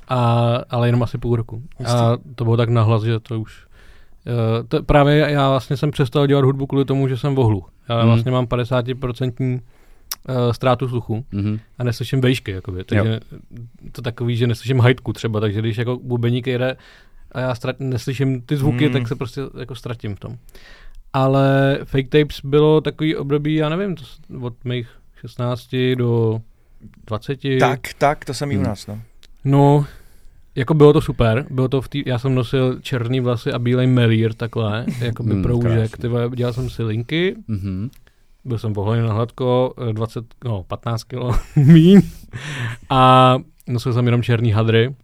A, 0.08 0.56
ale 0.70 0.88
jenom 0.88 1.02
asi 1.02 1.18
půl 1.18 1.36
roku. 1.36 1.62
A 1.86 2.16
to 2.34 2.44
bylo 2.44 2.56
tak 2.56 2.68
nahlas, 2.68 3.02
že 3.02 3.20
to 3.20 3.40
už... 3.40 3.66
Uh, 4.26 4.66
to, 4.68 4.82
právě 4.82 5.16
já 5.16 5.50
vlastně 5.50 5.76
jsem 5.76 5.90
přestal 5.90 6.26
dělat 6.26 6.44
hudbu 6.44 6.66
kvůli 6.66 6.84
tomu, 6.84 7.08
že 7.08 7.16
jsem 7.16 7.34
vohlu. 7.34 7.64
Já 7.88 7.96
Mhm. 7.98 8.06
vlastně 8.06 8.30
mám 8.32 8.46
50% 8.46 9.60
uh, 10.28 10.52
ztrátu 10.52 10.88
sluchu 10.88 11.24
Mhm. 11.32 11.58
a 11.78 11.84
neslyším 11.84 12.20
vejšky, 12.20 12.50
jakoby. 12.50 12.84
Takže 12.84 13.20
to 13.92 14.02
takový, 14.02 14.36
že 14.36 14.46
neslyším 14.46 14.80
hajtku 14.80 15.12
třeba, 15.12 15.40
takže 15.40 15.60
když 15.60 15.76
jako 15.76 15.98
bubeník 16.02 16.46
jede 16.46 16.76
a 17.32 17.40
já 17.40 17.54
ztrat, 17.54 17.80
neslyším 17.80 18.40
ty 18.40 18.56
zvuky, 18.56 18.84
Hmm. 18.84 18.92
tak 18.92 19.08
se 19.08 19.16
prostě 19.16 19.40
jako 19.60 19.74
ztratím 19.74 20.14
v 20.16 20.20
tom. 20.20 20.36
Ale 21.12 21.78
Fake 21.84 22.08
Tapes 22.08 22.40
bylo 22.44 22.80
takový 22.80 23.16
období, 23.16 23.54
já 23.54 23.68
nevím, 23.68 23.94
to, 23.96 24.04
od 24.40 24.64
mých 24.64 24.88
16 25.20 25.94
do 25.98 26.40
20. 27.06 27.38
Tak, 27.60 27.80
tak, 27.98 28.24
to 28.24 28.34
jsem 28.34 28.50
i 28.50 28.54
u 28.54 28.58
Hmm. 28.58 28.66
nás, 28.66 28.86
no. 28.86 29.00
No, 29.44 29.86
jako 30.54 30.74
bylo 30.74 30.92
to 30.92 31.00
super, 31.00 31.46
bylo 31.50 31.68
to 31.68 31.80
v 31.80 31.88
tý, 31.88 32.02
já 32.06 32.18
jsem 32.18 32.34
nosil 32.34 32.78
černý 32.80 33.20
vlasy 33.20 33.52
a 33.52 33.58
bílej 33.58 33.86
melír 33.86 34.32
takhle, 34.34 34.86
jako 35.00 35.22
by 35.22 35.32
Hmm, 35.32 35.42
proužek, 35.42 35.70
krásný. 35.72 36.02
ty 36.02 36.08
vole, 36.08 36.30
dělal 36.34 36.52
jsem 36.52 36.70
si 36.70 36.82
linky, 36.82 37.36
Mhm. 37.48 37.90
Byl 38.44 38.58
jsem 38.58 38.74
poholený 38.74 39.06
na 39.08 39.12
hladko, 39.14 39.74
eh, 39.90 39.92
20, 39.92 40.24
no 40.44 40.62
15 40.62 41.04
kilo 41.04 41.32
míň 41.56 42.00
a 42.90 43.36
nosil 43.68 43.92
jsem 43.92 44.06
jenom 44.06 44.22
černý 44.22 44.52
hadry. 44.52 44.94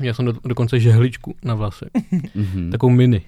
Měl 0.00 0.14
jsem 0.14 0.24
do, 0.24 0.32
dokonce 0.44 0.80
žehličku 0.80 1.34
na 1.44 1.54
vlasy, 1.54 1.84
Mhm. 2.34 2.70
takovou 2.70 2.90
mini. 2.92 3.22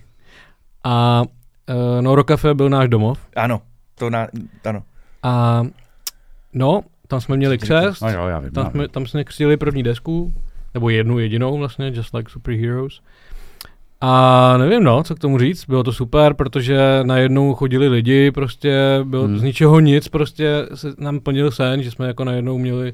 A 0.85 1.23
uh, 1.69 2.03
no, 2.03 2.15
Rokafe 2.15 2.55
byl 2.55 2.69
náš 2.69 2.89
domov 2.89 3.19
Ano, 3.37 3.63
to 3.95 4.11
na, 4.11 4.27
ano. 4.65 4.83
a 5.23 5.63
no, 6.53 6.81
tam 7.09 7.21
jsme 7.21 7.37
měli 7.37 7.59
křest, 7.59 8.03
No 8.03 8.11
jo, 8.11 8.27
já 8.27 8.39
vím. 8.39 8.45
já 8.47 8.51
tam 8.53 8.65
vím. 8.65 8.71
jsme, 8.73 8.89
tam 8.89 9.07
jsme 9.07 9.25
křtili 9.25 9.57
první 9.57 9.83
desku, 9.83 10.33
nebo 10.75 10.91
jednu 10.91 11.19
jedinou 11.19 11.59
vlastně, 11.59 11.93
Just 11.95 12.15
Like 12.15 12.31
Superheroes. 12.31 13.01
A 14.01 14.55
nevím 14.57 14.85
no, 14.85 15.03
co 15.03 15.15
k 15.15 15.19
tomu 15.19 15.39
říct, 15.39 15.65
bylo 15.69 15.83
to 15.83 15.93
super, 15.93 16.35
protože 16.35 16.79
najednou 17.03 17.55
chodili 17.55 17.89
lidi, 17.89 18.31
prostě 18.31 19.01
bylo 19.05 19.25
Hmm. 19.25 19.39
z 19.39 19.43
ničeho 19.43 19.81
nic, 19.81 20.09
prostě 20.09 20.67
se 20.75 20.89
nám 20.99 21.21
plnil 21.21 21.51
sen, 21.51 21.83
že 21.83 21.91
jsme 21.91 22.07
jako 22.07 22.25
najednou 22.25 22.59
měli, 22.59 22.93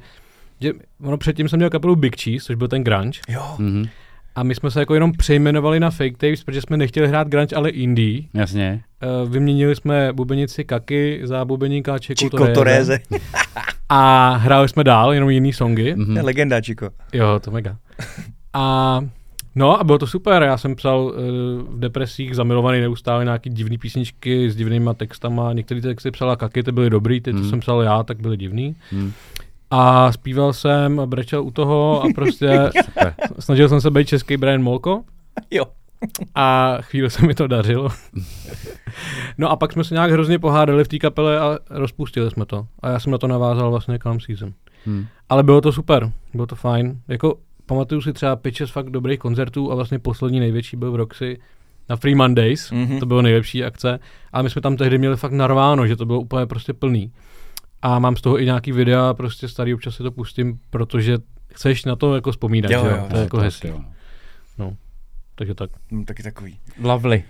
že, 0.61 0.73
ono 1.03 1.17
předtím 1.19 1.49
jsem 1.49 1.57
měl 1.57 1.71
kapelu 1.71 1.97
Big 1.97 2.21
Cheese, 2.23 2.47
což 2.47 2.57
byl 2.57 2.69
ten 2.69 2.85
grunge, 2.85 3.21
Jo, 3.29 3.43
Mhm. 3.59 3.85
a 4.35 4.43
my 4.43 4.55
jsme 4.55 4.71
se 4.71 4.81
jako 4.81 4.95
jenom 4.95 5.13
přejmenovali 5.13 5.81
na 5.81 5.91
Fake 5.91 6.17
Tapes, 6.17 6.45
protože 6.45 6.61
jsme 6.61 6.77
nechtěli 6.77 7.09
hrát 7.09 7.29
grunge, 7.29 7.57
ale 7.57 7.71
indie. 7.71 8.23
Jasně. 8.35 8.81
Uh, 9.25 9.31
vyměnili 9.31 9.77
jsme 9.77 10.13
bubenici 10.13 10.65
Kaky 10.65 11.21
za 11.25 11.45
bubeníka 11.45 11.97
Toreze. 12.31 12.53
Toreze, 12.55 12.99
A 13.89 14.31
hráli 14.37 14.69
jsme 14.69 14.85
dál, 14.85 15.13
jenom 15.15 15.31
jiný 15.31 15.53
songy. 15.53 15.95
Mhm. 15.97 16.07
to 16.13 16.19
je 16.19 16.23
legenda, 16.23 16.61
Chico. 16.61 16.91
Jo, 17.13 17.41
to 17.45 17.51
mega. 17.51 17.77
A 18.53 19.01
no 19.55 19.81
a 19.81 19.85
bylo 19.85 19.99
to 19.99 20.07
super, 20.07 20.43
já 20.43 20.59
jsem 20.59 20.77
psal 20.77 21.01
uh, 21.05 21.13
v 21.75 21.79
depresích 21.79 22.37
zamilovaný 22.37 22.81
neustále 22.81 23.25
nějaký 23.25 23.51
divný 23.51 23.79
písničky 23.79 24.51
s 24.51 24.57
divnýma 24.57 24.95
textama, 24.95 25.53
některé 25.53 25.81
ty 25.81 25.87
texty 25.89 26.11
psala 26.11 26.37
Kaky, 26.37 26.63
ty 26.63 26.73
byly 26.73 26.91
dobrý, 26.91 27.21
ty, 27.21 27.33
co 27.33 27.39
Hmm. 27.39 27.51
jsem 27.51 27.61
psal 27.61 27.83
já, 27.83 28.03
tak 28.03 28.21
byly 28.21 28.37
divný. 28.37 28.77
Mhm. 28.93 29.13
A 29.71 30.13
zpíval 30.13 30.53
jsem 30.53 31.01
a 31.01 31.07
brečel 31.07 31.43
u 31.45 31.51
toho 31.51 32.03
a 32.03 32.07
prostě 32.15 32.71
snažil 33.39 33.69
jsem 33.69 33.81
se 33.81 33.91
být 33.91 34.09
český 34.09 34.37
Brian 34.37 34.63
Molko 34.63 35.03
Jo. 35.51 35.65
a 36.35 36.77
chvíli 36.81 37.11
se 37.11 37.27
mi 37.27 37.35
to 37.35 37.47
dařilo. 37.47 37.89
no 39.39 39.51
a 39.51 39.57
pak 39.57 39.73
jsme 39.73 39.85
se 39.85 39.95
nějak 39.95 40.11
hrozně 40.11 40.39
pohádali 40.39 40.85
v 40.85 40.89
té 40.89 40.99
kapele 40.99 41.41
a 41.41 41.59
rozpustili 41.71 42.31
jsme 42.31 42.47
to. 42.47 42.67
A 42.83 42.89
já 42.89 43.01
jsem 43.01 43.13
na 43.13 43.19
to 43.19 43.27
navázal 43.27 43.71
vlastně 43.71 43.99
Calm 43.99 44.21
Season. 44.21 44.53
Mhm. 44.87 45.07
Ale 45.29 45.43
bylo 45.43 45.61
to 45.61 45.73
super, 45.73 46.13
bylo 46.35 46.47
to 46.47 46.57
fajn. 46.57 47.01
Jako 47.09 47.35
pamatuju 47.67 48.01
si 48.01 48.13
třeba 48.13 48.37
pitches 48.37 48.71
fakt 48.71 48.91
dobrých 48.91 49.19
koncertů 49.19 49.73
a 49.73 49.75
vlastně 49.75 49.99
poslední 49.99 50.41
největší 50.41 50.77
byl 50.77 50.93
v 50.93 50.97
Roxy 50.97 51.39
na 51.89 51.97
Free 51.97 52.15
Mondays, 52.15 52.71
Mhm. 52.71 52.85
mm-hmm. 52.85 52.99
to 53.01 53.07
bylo 53.07 53.23
nejlepší 53.23 53.65
akce, 53.65 53.99
ale 54.33 54.43
my 54.43 54.51
jsme 54.51 54.61
tam 54.63 54.77
tehdy 54.77 54.99
měli 54.99 55.17
fakt 55.17 55.33
narváno, 55.33 55.87
že 55.87 55.97
to 55.97 56.07
bylo 56.07 56.21
úplně 56.21 56.47
prostě 56.47 56.73
plný. 56.73 57.13
A 57.83 57.99
mám 57.99 58.17
z 58.17 58.21
toho 58.21 58.41
i 58.41 58.45
nějaký 58.45 58.73
videa, 58.73 59.15
prostě 59.15 59.49
starý, 59.49 59.75
občas 59.75 59.97
si 59.97 60.03
to 60.03 60.11
pustím, 60.11 60.59
protože 60.71 61.19
chceš 61.55 61.85
na 61.85 61.97
to 61.97 62.15
jako 62.15 62.31
vzpomínat, 62.33 62.71
Jo, 62.73 62.81
že 62.85 62.91
jo? 62.91 62.97
jo, 62.97 63.07
to 63.11 63.17
je 63.17 63.23
jako 63.23 63.37
to 63.37 63.43
hezký. 63.43 63.69
jo. 63.69 64.73
Takže 65.35 65.55
tak. 65.55 65.71
Hm, 65.93 66.05
taky 66.05 66.23
takový. 66.23 66.59
Lovely. 66.83 67.23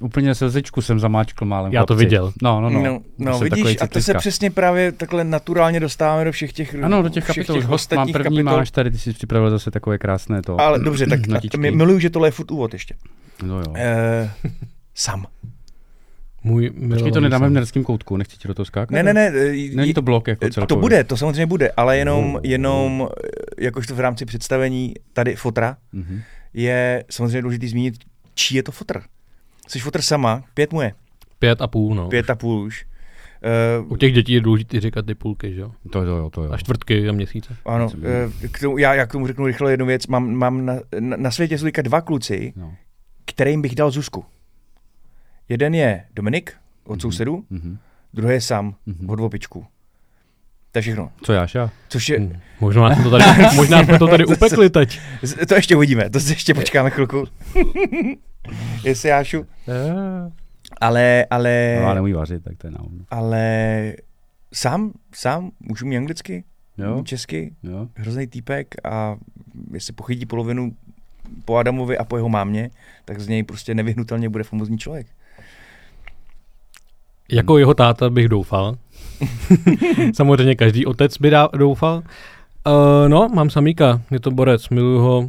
Úplně 0.00 0.34
slzičku 0.34 0.82
jsem 0.82 1.00
zamáčkl 1.00 1.44
málem. 1.44 1.72
Já 1.72 1.80
to 1.80 1.86
chlapci. 1.94 2.04
viděl. 2.04 2.32
No, 2.42 2.60
no, 2.60 2.70
no. 2.70 2.82
No, 2.82 3.00
no 3.18 3.38
vidíš, 3.38 3.76
a 3.80 3.86
to 3.86 4.00
se 4.00 4.14
přesně 4.14 4.50
právě 4.50 4.92
takhle 4.92 5.24
naturálně 5.24 5.80
dostáváme 5.80 6.24
do 6.24 6.32
všech 6.32 6.52
těch 6.52 6.74
Ano, 6.82 7.02
do 7.02 7.08
těch 7.08 7.26
kapitol. 7.26 7.56
těch 7.56 7.64
Host 7.64 7.92
mám 7.92 8.12
první, 8.12 8.24
kapitol. 8.36 8.56
máš 8.56 8.70
tady, 8.70 8.90
ty 8.90 8.98
jsi 8.98 9.12
připravil 9.12 9.50
zase 9.50 9.70
takové 9.70 9.98
krásné 9.98 10.42
to. 10.42 10.60
Ale 10.60 10.78
dobře, 10.78 11.06
tak 11.06 11.20
my, 11.58 11.70
miluju, 11.70 11.98
že 11.98 12.10
tohle 12.10 12.28
je 12.28 12.32
furt 12.32 12.50
úvod 12.50 12.72
ještě. 12.72 12.94
No 13.42 13.58
jo. 13.58 13.72
Eh, 13.76 14.30
sam. 14.94 15.26
Můj 16.44 16.70
Počkej, 16.90 17.12
to 17.12 17.20
nedáme 17.20 17.46
v 17.46 17.48
sen. 17.48 17.54
nerském 17.54 17.84
koutku, 17.84 18.16
nechci 18.16 18.36
ti 18.36 18.48
do 18.48 18.54
toho 18.54 18.66
skákat? 18.66 18.90
Ne, 18.90 19.02
ne, 19.02 19.14
ne. 19.14 19.26
eh, 19.34 19.74
Není 19.76 19.94
to 19.94 20.02
blok 20.02 20.28
jako 20.28 20.44
eh, 20.46 20.50
celkově. 20.50 20.66
To 20.68 20.76
bude, 20.80 21.04
to 21.04 21.16
samozřejmě 21.16 21.46
bude, 21.46 21.70
ale 21.76 21.98
jenom, 21.98 22.34
Oh. 22.34 22.40
jenom 22.44 23.08
eh, 23.24 23.64
jakožto 23.64 23.94
v 23.94 24.00
rámci 24.00 24.24
představení 24.24 24.94
tady 25.12 25.36
fotra 25.36 25.76
Mhm. 25.92 26.20
je 26.54 27.04
samozřejmě 27.10 27.42
důležité 27.42 27.68
zmínit, 27.68 27.94
čí 28.34 28.54
je 28.54 28.62
to 28.62 28.72
fotr. 28.72 29.00
Jsi 29.70 29.78
fotr 29.80 30.02
sama, 30.02 30.42
pět 30.54 30.72
mu 30.72 30.80
je, 30.80 30.92
Pět 31.38 31.62
a 31.62 31.66
půl, 31.66 31.94
no. 31.94 32.08
pět 32.08 32.30
a 32.30 32.34
půl 32.34 32.60
už. 32.60 32.86
U 33.86 33.96
těch 33.96 34.12
dětí 34.12 34.32
je 34.32 34.40
důležité 34.40 34.80
říkat 34.80 35.06
ty 35.06 35.14
půlky, 35.14 35.54
že 35.54 35.60
jo? 35.60 35.72
To 35.92 36.02
jo, 36.02 36.30
to 36.30 36.44
jo. 36.44 36.52
A 36.52 36.56
čtvrtky 36.56 37.08
a 37.08 37.12
měsíce. 37.12 37.56
Ano, 37.64 37.88
eh, 38.44 38.48
k 38.48 38.60
tomu, 38.60 38.78
já, 38.78 38.94
já 38.94 39.06
k 39.06 39.12
tomu 39.12 39.26
řeknu 39.26 39.46
rychle 39.46 39.70
jednu 39.70 39.86
věc. 39.86 40.06
Mám, 40.06 40.30
mám 40.34 40.66
na, 40.66 40.74
na, 41.00 41.16
na 41.16 41.30
světě 41.30 41.58
jsou 41.58 41.66
dva 41.82 42.00
kluci, 42.00 42.52
No. 42.56 42.74
kterým 43.24 43.62
bych 43.62 43.74
dal 43.74 43.90
Zuzku. 43.90 44.24
Jeden 45.48 45.74
je 45.74 46.04
Dominik 46.14 46.52
od 46.84 46.90
Mhm. 46.92 47.00
sousedů, 47.00 47.44
Mhm. 47.50 47.78
druhý 48.14 48.32
je 48.34 48.40
Sam 48.40 48.74
Mhm. 48.86 49.10
od 49.10 49.20
opičku. 49.20 49.66
To 50.72 50.78
je 50.78 50.82
všechno. 50.82 51.10
Co 51.22 51.32
Jáša? 51.32 51.70
Což 51.88 52.08
je, 52.08 52.20
Hm, 52.20 52.40
Možná 52.60 52.94
jsme 52.94 53.04
to 53.04 53.10
tady, 53.10 53.24
možná 53.56 53.84
jsme 53.84 53.98
to 53.98 54.06
tady 54.08 54.24
upekli 54.26 54.70
teď. 54.70 55.00
to 55.48 55.54
ještě 55.54 55.76
uvidíme, 55.76 56.10
to 56.10 56.20
si 56.20 56.32
ještě 56.32 56.54
počkáme 56.54 56.90
chvilku. 56.90 57.24
Jestli 58.84 59.08
Jášu. 59.08 59.46
Ale, 60.80 61.26
ale, 61.30 61.76
No, 61.80 61.88
já 61.88 61.94
neumí 61.94 62.12
vařit, 62.12 62.44
tak 62.44 62.56
to 62.58 62.66
je 62.66 62.70
na 62.70 62.78
ale 63.10 63.92
sám, 64.54 64.92
sám, 65.14 65.50
už 65.70 65.82
umí 65.82 65.96
anglicky, 65.96 66.44
Jo, 66.78 67.02
česky, 67.04 67.54
jo. 67.62 67.88
hrozný 67.96 68.26
týpek 68.26 68.74
a 68.84 69.16
jestli 69.72 69.92
pochytí 69.92 70.26
polovinu 70.26 70.72
po 71.44 71.56
Adamovi 71.56 71.98
a 71.98 72.04
po 72.04 72.16
jeho 72.16 72.28
mámě, 72.28 72.70
tak 73.04 73.20
z 73.20 73.28
něj 73.28 73.42
prostě 73.42 73.74
nevyhnutelně 73.74 74.28
bude 74.28 74.44
famozní 74.44 74.78
člověk. 74.78 75.06
Jako 77.32 77.58
jeho 77.58 77.74
táta 77.74 78.10
bych 78.10 78.28
doufal. 78.28 78.76
Samozřejmě 80.14 80.54
každý 80.54 80.86
otec 80.86 81.18
by 81.18 81.30
dá, 81.30 81.48
doufal. 81.56 81.96
Uh, 82.66 83.08
no, 83.08 83.28
mám 83.34 83.50
samíka, 83.50 84.00
je 84.10 84.20
to 84.20 84.30
borec, 84.30 84.68
miluju 84.68 84.98
ho. 84.98 85.18
Uh, 85.20 85.28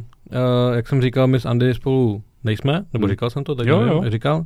jak 0.74 0.88
jsem 0.88 1.02
říkal, 1.02 1.26
my 1.26 1.40
s 1.40 1.46
Andy 1.46 1.74
spolu 1.74 2.22
nejsme, 2.44 2.72
nebo 2.92 3.06
Hmm. 3.06 3.10
říkal 3.12 3.30
jsem 3.30 3.44
to, 3.44 3.54
teď 3.54 3.66
Jo, 3.68 3.80
nevím, 3.80 4.02
jo. 4.04 4.10
říkal. 4.10 4.44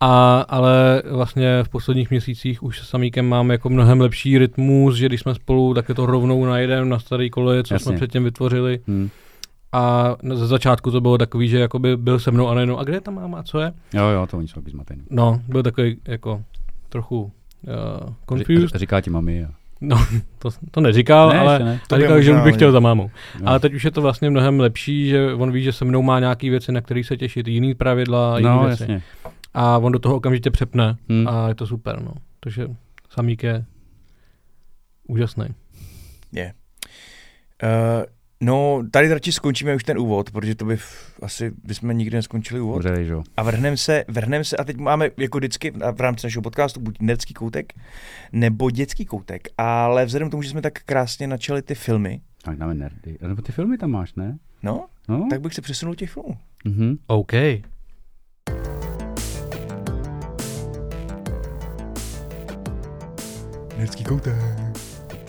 A, 0.00 0.40
ale 0.48 1.02
vlastně 1.10 1.62
v 1.62 1.68
posledních 1.68 2.10
měsících 2.10 2.62
už 2.62 2.80
s 2.80 2.88
samíkem 2.88 3.26
mám 3.28 3.50
jako 3.50 3.68
mnohem 3.68 4.00
lepší 4.00 4.38
rytmus, 4.38 4.96
že 4.96 5.06
když 5.06 5.20
jsme 5.20 5.34
spolu, 5.34 5.74
tak 5.74 5.88
je 5.88 5.94
to 5.94 6.06
rovnou 6.06 6.44
najedem 6.44 6.88
na 6.88 6.98
starý 6.98 7.30
koleje, 7.30 7.62
co 7.62 7.66
jsme 7.68 7.74
Jasně. 7.74 7.96
předtím 7.96 8.24
vytvořili. 8.24 8.80
Hm. 8.88 9.08
A 9.72 10.16
ze 10.34 10.46
začátku 10.46 10.90
to 10.90 11.00
bylo 11.00 11.18
takový, 11.18 11.48
že 11.48 11.58
jakoby 11.58 11.96
byl 11.96 12.18
se 12.18 12.30
mnou 12.30 12.48
a 12.48 12.54
najednou, 12.54 12.78
a 12.78 12.84
kde 12.84 12.94
je 12.96 13.00
ta 13.00 13.10
máma, 13.10 13.38
a 13.38 13.42
co 13.42 13.60
je? 13.60 13.72
Jo, 13.94 14.06
jo, 14.08 14.26
to 14.30 14.38
oni 14.38 14.48
jsou 14.48 14.60
zmatený. 14.70 15.02
No, 15.10 15.40
byl 15.48 15.62
takový 15.62 15.96
jako 16.08 16.42
trochu 16.88 17.32
uh, 17.66 18.12
confused. 18.28 18.70
Ři- 18.74 18.78
Říká 18.78 19.00
ti 19.00 19.10
mami. 19.10 19.44
A... 19.44 19.48
No, 19.80 19.96
to, 20.38 20.50
to 20.70 20.80
neříkal, 20.80 21.28
Ne, 21.28 21.38
ale 21.38 21.58
ne. 21.58 21.80
To 21.88 21.96
říkal, 22.00 22.22
že 22.22 22.34
bych 22.34 22.54
chtěl 22.54 22.72
za 22.72 22.80
mámou. 22.80 23.10
No. 23.40 23.48
Ale 23.48 23.60
teď 23.60 23.74
už 23.74 23.84
je 23.84 23.90
to 23.90 24.02
vlastně 24.02 24.30
mnohem 24.30 24.60
lepší, 24.60 25.08
že 25.08 25.32
on 25.34 25.52
ví, 25.52 25.62
že 25.62 25.72
se 25.72 25.84
mnou 25.84 26.02
má 26.02 26.20
nějaké 26.20 26.50
věci, 26.50 26.72
na 26.72 26.80
které 26.80 27.04
se 27.04 27.16
těšit, 27.16 27.48
jiný 27.48 27.74
pravidla, 27.74 28.38
jiný 28.38 28.50
No, 28.50 28.64
věci. 28.66 28.82
jasně. 28.82 29.02
A 29.54 29.78
on 29.78 29.92
do 29.92 29.98
toho 29.98 30.16
okamžitě 30.16 30.50
přepne 30.50 30.96
Hm. 31.12 31.28
a 31.28 31.48
je 31.48 31.54
to 31.54 31.66
super, 31.66 32.02
no. 32.02 32.12
Takže 32.40 32.68
samík 33.10 33.42
je 33.42 33.64
úžasný. 35.08 35.46
Je. 36.32 36.52
Uh, 37.62 38.04
no, 38.40 38.82
tady 38.90 39.08
radši 39.08 39.32
skončíme 39.32 39.74
už 39.74 39.84
ten 39.84 39.98
úvod, 39.98 40.30
protože 40.30 40.54
to 40.54 40.64
by 40.64 40.76
v, 40.76 41.18
asi 41.22 41.52
bychom 41.64 41.98
nikdy 41.98 42.16
neskončili 42.16 42.60
úvod. 42.60 42.82
Dobře, 42.82 43.06
jo. 43.06 43.22
A 43.36 43.42
vrhneme 43.42 43.76
se, 43.76 44.04
vrhneme 44.08 44.44
se, 44.44 44.56
a 44.56 44.64
teď 44.64 44.76
máme 44.76 45.10
jako 45.16 45.38
vždycky 45.38 45.70
v 45.92 46.00
rámci 46.00 46.26
našeho 46.26 46.42
podcastu 46.42 46.80
buď 46.80 46.96
nerdský 47.00 47.34
koutek, 47.34 47.72
nebo 48.32 48.70
dětský 48.70 49.04
koutek. 49.04 49.48
Ale 49.58 50.04
vzhledem 50.04 50.28
k 50.28 50.30
tomu, 50.30 50.42
že 50.42 50.50
jsme 50.50 50.62
tak 50.62 50.72
krásně 50.86 51.26
načali 51.26 51.62
ty 51.62 51.74
filmy, 51.74 52.20
Tak 52.42 52.58
dáme 52.58 52.74
nerdy. 52.74 53.18
A 53.22 53.28
Nebo 53.28 53.42
ty 53.42 53.52
filmy 53.52 53.78
tam 53.78 53.90
máš, 53.90 54.14
ne? 54.14 54.38
no, 54.62 54.86
No? 55.08 55.26
tak 55.30 55.40
bych 55.40 55.54
se 55.54 55.60
přesunul 55.62 55.94
těch 55.94 56.10
filmů. 56.10 56.36
Mhm. 56.64 56.96
OK. 57.06 57.32
Nerdský 63.78 64.04
koutek. 64.04 64.34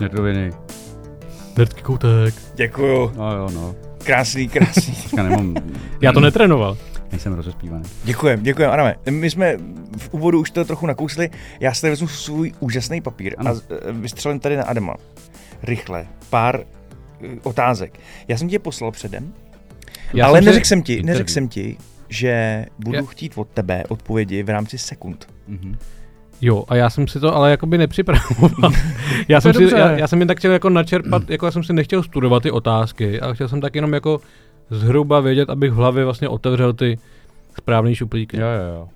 Nerdoviny. 0.00 0.50
Nerdský 1.58 1.82
koutek. 1.82 2.34
Děkuju. 2.54 3.12
No 3.16 3.32
jo, 3.36 3.50
no. 3.50 3.74
Krásný, 4.04 4.48
krásný. 4.48 4.94
Teďka 5.02 5.22
nemám... 5.22 5.54
Já 6.00 6.12
to 6.12 6.20
netrénoval. 6.20 6.76
Nejsem 7.12 7.32
rozespívaný. 7.32 7.84
Děkujem, 8.04 8.42
děkujem, 8.42 8.70
Adame. 8.70 8.94
My 9.10 9.30
jsme 9.30 9.56
v 9.98 10.08
úvodu 10.10 10.40
už 10.40 10.50
to 10.50 10.64
trochu 10.64 10.86
nakousli. 10.86 11.30
Já 11.60 11.74
si 11.74 11.80
tady 11.80 11.90
vezmu 11.90 12.08
svůj 12.08 12.52
úžasný 12.60 13.00
papír 13.00 13.34
Ano. 13.38 13.50
a 13.50 13.54
vystřelím 13.92 14.40
tady 14.40 14.56
na 14.56 14.62
Adama. 14.62 14.94
Rychle. 15.62 16.06
Pár 16.30 16.60
eh, 16.60 17.26
otázek. 17.42 18.00
Já 18.28 18.38
jsem 18.38 18.48
ti 18.48 18.54
je 18.54 18.58
poslal 18.58 18.90
předem, 18.90 19.32
Já 20.14 20.26
ale 20.26 20.40
neřekl 20.40 20.66
jsem 20.66 20.82
ti, 20.82 21.02
neřekl 21.02 21.30
jsem 21.30 21.48
ti, 21.48 21.76
že 22.08 22.64
budu 22.78 22.96
Já- 22.96 23.02
chtít 23.02 23.32
od 23.36 23.48
tebe 23.48 23.84
odpovědi 23.88 24.42
v 24.42 24.48
rámci 24.48 24.78
sekund. 24.78 25.28
Mhm. 25.48 25.78
Jo, 26.40 26.64
a 26.68 26.76
já 26.76 26.90
jsem 26.90 27.08
si 27.08 27.20
to 27.20 27.36
ale 27.36 27.50
jakoby 27.50 27.78
nepřipravoval. 27.78 28.50
já, 29.28 29.40
jsem 29.40 29.52
To 29.52 29.58
si, 29.58 29.74
já, 29.74 29.90
já 29.90 30.06
jsem 30.08 30.18
jen 30.18 30.28
tak 30.28 30.38
chtěl 30.38 30.52
jako 30.52 30.70
načerpat, 30.70 31.30
jako 31.30 31.46
já 31.46 31.52
jsem 31.52 31.62
si 31.64 31.72
nechtěl 31.72 32.02
studovat 32.02 32.42
ty 32.42 32.50
otázky, 32.50 33.20
ale 33.20 33.34
chtěl 33.34 33.48
jsem 33.48 33.60
tak 33.60 33.74
jenom 33.74 33.92
jako 33.92 34.20
zhruba 34.70 35.20
vědět, 35.20 35.50
abych 35.50 35.70
v 35.72 35.74
hlavě 35.74 36.04
vlastně 36.04 36.28
otevřel 36.28 36.72
ty 36.72 36.98
správné 37.58 37.94
šuplíky. 37.94 38.36
Jo, 38.40 38.46
jo, 38.46 38.74
jo. 38.74 38.88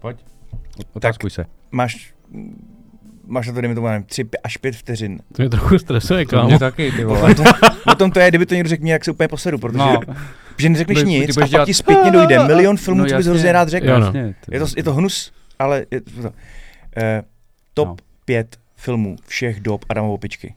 Pojď. 0.00 0.16
Otázkuj 0.92 1.30
se. 1.30 1.44
Máš, 1.70 2.14
máš 3.26 3.46
na 3.46 3.52
to, 3.54 3.60
dejme 3.60 3.74
tomu, 3.74 3.86
nevím, 3.86 4.04
až 4.44 4.56
pět 4.56 4.76
vteřin. 4.76 5.18
To 5.36 5.42
mě 5.42 5.48
trochu 5.48 5.78
stresuje, 5.78 6.26
To 6.26 6.30
kámo. 6.36 6.48
mě 6.48 6.58
taky, 6.58 6.92
ty 6.92 7.04
vole. 7.04 7.34
O 7.86 7.94
tom 7.94 8.10
to 8.10 8.20
je, 8.20 8.28
kdyby 8.28 8.46
to 8.46 8.54
někdo 8.54 8.68
řekl 8.68 8.82
mě, 8.82 8.92
jak 8.92 9.04
se 9.04 9.10
úplně 9.10 9.28
posedu, 9.28 9.58
protože 9.58 9.78
No, 9.78 10.00
že 10.58 10.68
neřekneš 10.68 10.98
ty 10.98 11.04
nic 11.04 11.36
a 11.36 11.40
pak 11.40 11.50
dělat- 11.50 11.64
ti 11.66 11.74
zpětně 11.74 12.10
dojde 12.10 12.44
milion 12.44 12.76
filmů, 12.76 13.00
No 13.00 13.06
co 13.08 13.16
bys 13.16 13.26
hrozně 13.26 13.52
rád 13.52 13.68
řekl. 13.68 13.86
Jo, 13.88 13.98
no. 13.98 14.12
Je 14.50 14.60
to, 14.60 14.66
je 14.76 14.82
to 14.82 14.94
hnus, 14.94 15.32
ale 15.58 15.86
je 15.90 16.00
to, 16.00 16.10
eh, 16.98 17.22
top 17.74 17.88
No. 17.88 17.96
pět 18.24 18.58
filmů 18.76 19.16
všech 19.26 19.60
dob 19.60 19.84
Adama 19.88 20.08
Opičky. 20.08 20.54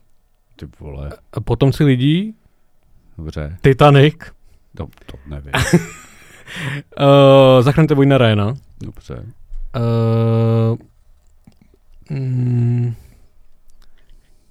Ty 0.56 0.66
vole. 0.80 1.10
A 1.34 1.42
potomci 1.42 1.84
lidí, 1.84 2.36
Dobře. 3.18 3.58
Titanic, 3.62 4.16
To, 4.78 4.88
to 5.06 5.18
nevím. 5.28 5.52
uh, 7.00 7.62
Zachraňte 7.62 7.96
vojna 7.96 8.18
Ryana, 8.18 8.54
Dobře. 8.84 9.26
uh, 9.76 10.78
mm, 12.18 12.94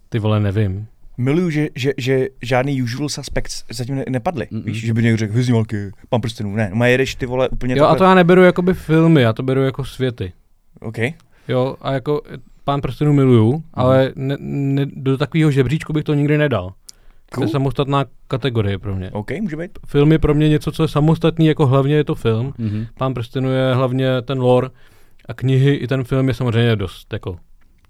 ty 0.09 0.19
vole, 0.19 0.41
nevím. 0.41 0.87
Miluju, 1.19 1.51
že, 1.51 1.69
že, 1.75 1.93
že 1.99 2.29
žádný 2.43 2.83
usual 2.83 3.09
suspects 3.09 3.65
zatím 3.71 3.95
ne, 3.97 4.05
nepadly. 4.09 4.47
Mm-mm. 4.53 4.65
Víš, 4.65 4.81
že 4.87 4.95
by 4.95 5.03
někdo 5.03 5.17
řekl 5.17 5.33
Hvězdňálky, 5.33 5.91
Pan 6.09 6.21
prstenů, 6.21 6.57
ne, 6.57 6.71
má 6.75 6.87
jedeš 6.87 7.15
ty 7.15 7.27
vole 7.27 7.49
úplně 7.49 7.75
Jo, 7.79 7.85
a 7.85 7.87
to 7.87 7.93
takhle. 7.93 8.07
já 8.09 8.15
neberu 8.15 8.43
jakoby 8.43 8.75
filmy, 8.75 9.23
já 9.23 9.33
to 9.33 9.43
beru 9.43 9.63
jako 9.63 9.85
světy. 9.85 10.33
OK, 10.81 10.97
Jo, 11.51 11.77
a 11.81 11.93
jako 11.93 12.21
eh, 12.31 12.37
Pán 12.65 12.81
prstenů 12.81 13.13
miluju, 13.13 13.63
ale 13.75 14.13
ne, 14.17 14.37
ne, 14.41 14.87
do 14.87 15.19
takového 15.19 15.51
žebříčku 15.51 15.93
bych 15.93 16.05
to 16.05 16.15
nikdy 16.15 16.39
nedal. 16.39 16.71
To 17.31 17.35
cool. 17.35 17.45
je 17.45 17.49
samostatná 17.49 18.05
kategorie 18.29 18.79
pro 18.79 18.97
mě. 18.97 19.11
OK, 19.11 19.31
může 19.41 19.57
být. 19.57 19.79
Film 19.87 20.13
je 20.13 20.19
pro 20.19 20.35
mě 20.35 20.49
něco, 20.49 20.73
co 20.73 20.83
je 20.83 20.89
samostatný, 20.89 21.47
jako 21.47 21.67
hlavně 21.67 21.95
je 21.95 22.05
to 22.05 22.15
film. 22.15 22.55
Mhm. 22.59 22.87
Pán 22.99 23.15
prstenů 23.15 23.51
je 23.51 23.75
hlavně 23.75 24.23
ten 24.23 24.39
lore 24.39 24.69
a 25.29 25.35
knihy 25.35 25.75
i 25.75 25.87
ten 25.87 26.05
film 26.05 26.29
je 26.29 26.35
samozřejmě 26.35 26.77
dost 26.77 27.13
jako 27.13 27.37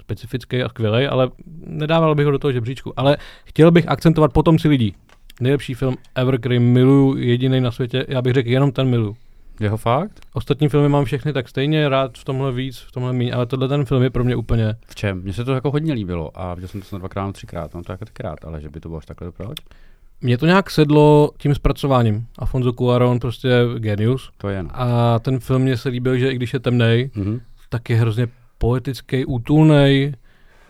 specifický 0.01 0.63
a 0.63 0.69
skvělý, 0.69 1.07
ale 1.07 1.31
nedával 1.67 2.15
bych 2.15 2.27
ho 2.27 2.33
do 2.33 2.39
toho 2.39 2.53
žebříčku. 2.53 2.93
Ale 2.97 3.17
chtěl 3.45 3.71
bych 3.71 3.89
akcentovat 3.89 4.33
potomci 4.33 4.69
lidí. 4.69 4.95
Nejlepší 5.41 5.75
film 5.75 5.97
ever, 6.15 6.41
který 6.41 6.59
miluju, 6.59 7.17
jediný 7.17 7.61
na 7.61 7.71
světě. 7.71 8.07
Já 8.09 8.23
bych 8.23 8.33
řekl 8.33 8.49
jenom 8.49 8.73
ten 8.73 8.89
miluju. 8.89 9.17
Jeho 9.61 9.77
fakt? 9.77 10.21
Ostatní 10.33 10.69
filmy 10.69 10.89
mám 10.89 11.05
všechny 11.05 11.33
tak 11.33 11.49
stejně, 11.49 11.89
rád 11.89 12.19
v 12.19 12.25
tomhle 12.25 12.53
víc, 12.53 12.79
v 12.79 12.93
tomhle 12.93 13.13
méně, 13.13 13.33
ale 13.33 13.47
tohle 13.47 13.69
ten 13.69 13.85
film 13.85 14.03
je 14.03 14.11
pro 14.11 14.25
mě 14.25 14.37
úplně 14.37 14.75
V 14.87 14.95
čem? 14.95 15.23
Mně 15.23 15.33
se 15.33 15.45
to 15.45 15.53
jako 15.55 15.71
hodně 15.71 15.93
líbilo 15.93 16.31
a 16.35 16.55
viděl 16.55 16.69
jsem 16.69 16.81
to 16.81 16.87
snad 16.87 16.99
dvakrát 16.99 17.33
třikrát, 17.33 17.75
mám 17.75 17.83
to 17.85 17.93
jako 17.93 18.05
takrát, 18.05 18.45
ale 18.45 18.61
že 18.61 18.69
by 18.69 18.81
to 18.81 18.89
bylo 18.89 18.99
až 18.99 19.07
takhle 19.07 19.33
proč? 19.33 19.57
Mně 20.21 20.39
to 20.39 20.47
nějak 20.47 20.71
sedlo 20.71 21.31
tím 21.39 21.55
zpracováním. 21.55 22.27
Afonso 22.39 22.73
Cuarón 22.73 23.19
prostě 23.21 23.49
genius. 23.79 24.31
To 24.37 24.49
je 24.49 24.63
no. 24.63 24.69
A 24.73 25.19
ten 25.19 25.39
film 25.41 25.63
mně 25.63 25.77
se 25.77 25.89
líbil, 25.89 26.19
že 26.19 26.31
i 26.33 26.37
když 26.37 26.53
je 26.55 26.61
temnej, 26.61 27.11
Mhm. 27.15 27.41
tak 27.69 27.91
je 27.91 27.97
hrozně 27.97 28.29
poetický, 28.59 29.25
útulný. 29.25 30.13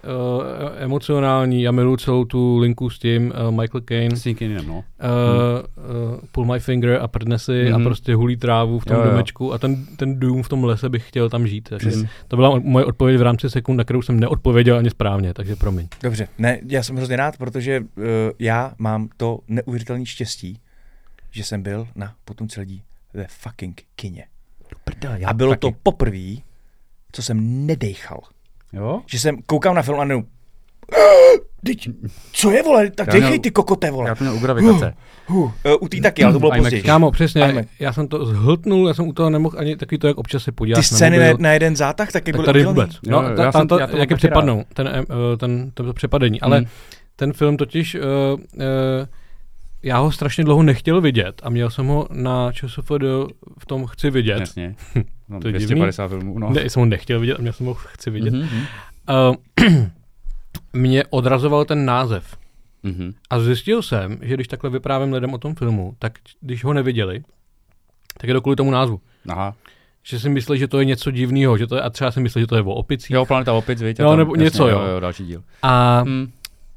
Uh, 0.04 0.42
emocionální, 0.76 1.62
já 1.62 1.72
miluji 1.72 1.96
celou 1.96 2.24
tu 2.24 2.58
linku 2.58 2.90
s 2.90 2.98
tím, 2.98 3.32
uh, 3.48 3.54
Michael 3.60 3.80
Caine, 3.80 4.16
S 4.16 4.22
tím 4.22 4.36
jiným, 4.40 4.66
no. 4.68 4.74
uh, 4.74 4.82
uh, 6.14 6.20
Pull 6.32 6.46
My 6.46 6.60
Finger 6.60 6.98
a 7.02 7.08
prdne 7.08 7.38
si 7.38 7.64
Mhm. 7.64 7.74
a 7.74 7.84
prostě 7.84 8.14
hulí 8.14 8.36
trávu 8.36 8.78
v 8.78 8.84
tom 8.84 8.96
Jo, 8.96 9.02
jo. 9.04 9.10
domečku 9.10 9.52
a 9.52 9.58
ten, 9.58 9.86
ten 9.96 10.20
dům 10.20 10.42
v 10.42 10.48
tom 10.48 10.64
lese 10.64 10.88
bych 10.88 11.08
chtěl 11.08 11.30
tam 11.30 11.46
žít. 11.46 11.68
Takže 11.68 11.88
Přesně. 11.88 12.08
to 12.28 12.36
byla 12.36 12.58
moje 12.58 12.84
odpověď 12.84 13.18
v 13.18 13.22
rámci 13.22 13.50
sekund, 13.50 13.76
na 13.76 13.84
kterou 13.84 14.02
jsem 14.02 14.20
neodpověděl 14.20 14.76
ani 14.78 14.90
správně, 14.90 15.34
takže 15.34 15.56
promiň. 15.56 15.88
Dobře, 16.02 16.28
ne, 16.38 16.60
já 16.68 16.82
jsem 16.82 16.96
hrozně 16.96 17.16
rád, 17.16 17.36
protože 17.36 17.80
uh, 17.80 18.04
já 18.38 18.72
mám 18.78 19.08
to 19.16 19.38
neuvěřitelné 19.48 20.06
štěstí, 20.06 20.58
že 21.30 21.44
jsem 21.44 21.62
byl 21.62 21.88
na 21.96 22.14
potom 22.24 22.48
celý 22.48 22.82
ve 23.14 23.26
fucking 23.28 23.82
kině. 23.96 24.24
Prdele, 24.84 25.18
A 25.26 25.32
bylo 25.34 25.56
to 25.56 25.70
poprvé, 25.82 26.34
co 27.12 27.22
jsem 27.22 27.66
nedejchal. 27.66 28.20
Jo? 28.72 29.00
Že 29.06 29.18
jsem 29.20 29.36
koukal 29.46 29.74
na 29.74 29.82
film 29.82 30.00
a 30.00 30.04
nejenom, 30.04 30.24
Teď, 31.64 31.88
co 32.32 32.50
je, 32.50 32.62
vole? 32.62 32.90
Tak 32.90 33.14
měl- 33.14 33.38
ty 33.38 33.50
kokoté, 33.50 33.90
vole. 33.90 34.08
Já 34.08 34.14
to 34.14 34.24
měl 34.24 34.36
u 34.36 34.38
gravitace. 34.38 34.94
Uh, 35.28 35.36
uh, 35.36 35.50
u 35.80 35.88
té 35.88 36.00
taky, 36.00 36.24
ale 36.24 36.32
to 36.32 36.38
bylo 36.38 36.52
později. 36.56 36.82
Kámo, 36.82 37.10
přesně, 37.10 37.50
IMAX. 37.50 37.68
já 37.80 37.92
jsem 37.92 38.08
to 38.08 38.26
zhltnul, 38.26 38.88
já 38.88 38.94
jsem 38.94 39.08
u 39.08 39.12
toho 39.12 39.30
nemohl 39.30 39.58
ani 39.58 39.76
takový 39.76 39.98
to, 39.98 40.06
jak 40.06 40.18
občas 40.18 40.42
se 40.42 40.52
podívat 40.52 40.76
Ty 40.80 40.82
scény 40.82 41.18
na, 41.18 41.24
na 41.38 41.52
jeden 41.52 41.76
zátah 41.76 42.12
taky 42.12 42.32
tak 42.32 42.36
byly 42.40 42.46
tady 42.46 42.58
udělaný. 42.60 42.80
vůbec. 42.80 42.98
No, 43.06 43.22
jo, 43.22 43.36
ta, 43.36 43.42
já 43.44 43.52
tam 43.52 43.60
jsem- 43.62 43.68
to, 43.68 43.78
já 43.78 43.86
to 43.86 43.96
jak 43.96 44.10
je 44.10 44.16
přepadnou, 44.16 44.64
ten, 44.74 44.88
eh, 44.88 45.36
ten, 45.36 45.70
to 45.74 45.92
přepadení. 45.92 46.40
Ale 46.40 46.58
Hmm. 46.58 46.66
ten 47.16 47.32
film 47.32 47.56
totiž, 47.56 47.94
uh, 47.94 48.00
uh, 48.40 48.40
já 49.82 49.98
ho 49.98 50.12
strašně 50.12 50.44
dlouho 50.44 50.62
nechtěl 50.62 51.00
vidět 51.00 51.40
a 51.44 51.50
měl 51.50 51.70
jsem 51.70 51.86
ho 51.86 52.06
na 52.12 52.52
ČSFD 52.52 52.90
v 53.58 53.66
tom 53.66 53.86
chci 53.86 54.10
vidět. 54.10 54.40
Jasně. 54.40 54.74
No, 55.30 55.40
To 55.40 55.48
je 55.48 55.52
250 55.52 56.08
filmů, 56.08 56.38
no. 56.38 56.50
Ne, 56.50 56.70
jsem 56.70 56.80
ho 56.80 56.86
nechtěl 56.86 57.20
vidět 57.20 57.34
a 57.34 57.40
měl 57.40 57.52
jsem 57.52 57.66
ho 57.66 57.74
chci 57.74 58.10
vidět. 58.10 58.34
Mhm, 58.34 58.42
mhm. 58.42 58.60
Uh, 59.10 59.36
mě 60.72 61.04
odrazoval 61.10 61.64
ten 61.64 61.84
název. 61.84 62.36
Mhm. 62.82 63.12
A 63.30 63.40
zjistil 63.40 63.82
jsem, 63.82 64.18
že 64.22 64.34
když 64.34 64.48
takhle 64.48 64.70
vyprávím 64.70 65.12
lidem 65.12 65.34
o 65.34 65.38
tom 65.38 65.54
filmu, 65.54 65.94
tak 65.98 66.12
když 66.40 66.64
ho 66.64 66.72
neviděli, 66.72 67.22
tak 68.18 68.28
je 68.28 68.34
to 68.34 68.40
kvůli 68.40 68.56
tomu 68.56 68.70
názvu. 68.70 69.00
Aha. 69.28 69.54
Že 70.02 70.18
si 70.20 70.28
myslí, 70.28 70.58
že 70.58 70.68
to 70.68 70.78
je 70.78 70.84
něco 70.84 71.10
divného, 71.10 71.58
že 71.58 71.66
to 71.66 71.74
je, 71.76 71.82
a 71.82 71.90
třeba 71.90 72.10
si 72.10 72.20
myslí, 72.20 72.40
že 72.40 72.46
to 72.46 72.56
je 72.56 72.62
o 72.62 72.74
opicích. 72.74 73.10
Jo, 73.10 73.26
Planeta 73.26 73.52
opic, 73.52 73.80
Jo, 73.80 73.94
tam- 73.96 74.18
nebo 74.18 74.36
něco, 74.36 74.68
jo. 74.68 74.80
jo. 74.80 75.00
další 75.00 75.26
díl. 75.26 75.42
A 75.62 76.02
Hm. 76.06 76.30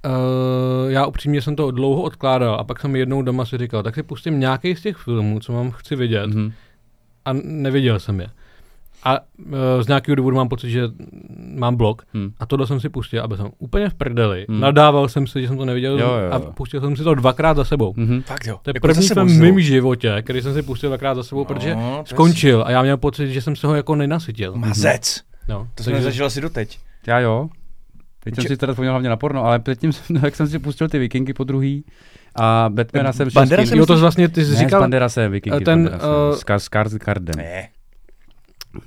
Uh, 0.05 0.91
já 0.91 1.05
upřímně 1.05 1.41
jsem 1.41 1.55
to 1.55 1.71
dlouho 1.71 2.01
odkládal 2.01 2.55
a 2.55 2.63
pak 2.63 2.79
jsem 2.79 2.95
jednou 2.95 3.21
doma 3.21 3.45
si 3.45 3.57
říkal, 3.57 3.83
tak 3.83 3.95
si 3.95 4.03
pustím 4.03 4.39
nějaký 4.39 4.75
z 4.75 4.81
těch 4.81 4.97
filmů, 4.97 5.39
co 5.39 5.53
mám 5.53 5.71
chci 5.71 5.95
vidět 5.95 6.27
Mhm. 6.27 6.51
a 7.25 7.33
neviděl 7.43 7.99
jsem 7.99 8.19
je. 8.19 8.27
A 9.03 9.19
uh, 9.19 9.55
z 9.81 9.87
nějakého 9.87 10.15
důvodu 10.15 10.35
mám 10.35 10.49
pocit, 10.49 10.69
že 10.69 10.81
mám 11.55 11.75
blok 11.75 12.05
Hm. 12.13 12.31
a 12.39 12.45
tohle 12.45 12.67
jsem 12.67 12.79
si 12.79 12.89
pustil 12.89 13.23
a 13.23 13.27
byl 13.27 13.37
jsem 13.37 13.47
úplně 13.57 13.89
v 13.89 13.93
prdeli. 13.93 14.45
Hmm. 14.49 14.59
Nadával 14.59 15.09
jsem 15.09 15.27
si, 15.27 15.41
že 15.41 15.47
jsem 15.47 15.57
to 15.57 15.65
neviděl 15.65 15.99
Jo, 15.99 16.07
jo, 16.07 16.31
a 16.31 16.35
jo. 16.35 16.51
pustil 16.55 16.81
jsem 16.81 16.95
si 16.95 17.03
to 17.03 17.15
dvakrát 17.15 17.57
za 17.57 17.63
sebou. 17.63 17.93
Mhm. 17.97 18.21
Fakt 18.21 18.47
jo. 18.47 18.59
To 18.61 18.69
je 18.69 18.73
Jako 18.75 18.87
první 18.87 19.07
v 19.07 19.41
mém 19.41 19.59
životě, 19.59 20.15
který 20.21 20.41
jsem 20.41 20.53
si 20.53 20.61
pustil 20.61 20.89
dvakrát 20.89 21.15
za 21.15 21.23
sebou, 21.23 21.45
protože 21.45 21.75
No, 21.75 21.81
to 21.81 21.97
je 21.97 22.05
skončil 22.05 22.63
a 22.67 22.71
já 22.71 22.81
měl 22.81 22.97
pocit, 22.97 23.27
že 23.31 23.41
jsem 23.41 23.55
se 23.55 23.67
ho 23.67 23.75
jako 23.75 23.95
nenasytil. 23.95 24.53
Mazec. 24.55 25.21
No, 25.49 25.67
To 25.75 25.83
jsem 25.83 25.93
nezažil 25.93 26.25
asi 26.25 26.41
doteď. 26.41 26.79
Já 27.07 27.19
jo. 27.19 27.49
Teď 28.23 28.35
jsem 28.35 28.43
si 28.43 28.57
teda 28.57 28.73
vzpomněl 28.73 28.93
hlavně 28.93 29.09
na 29.09 29.17
porno, 29.17 29.45
ale 29.45 29.59
předtím, 29.59 29.93
jsem, 29.93 30.15
jak 30.23 30.35
jsem 30.35 30.47
si 30.47 30.59
pustil 30.59 30.89
ty 30.89 30.99
vikingy 30.99 31.33
po 31.33 31.43
druhý 31.43 31.85
a 32.35 32.69
Batmana 32.69 33.13
jsem 33.13 33.29
šel 33.29 33.41
Bandera 33.41 33.65
jsem 33.65 33.77
Jo, 33.77 33.85
to 33.85 33.97
vlastně 33.97 34.29
ty 34.29 34.45
jsi 34.45 34.51
ne, 34.51 34.57
říkal, 34.57 34.79
s 34.79 34.83
Banderasem, 34.83 35.31
vikingy, 35.31 35.65
ten, 35.65 35.79
uh, 35.79 36.33
eh, 36.33 36.37
Skars, 36.37 36.63
Skarsgården. 36.63 37.37
Ne. 37.37 37.69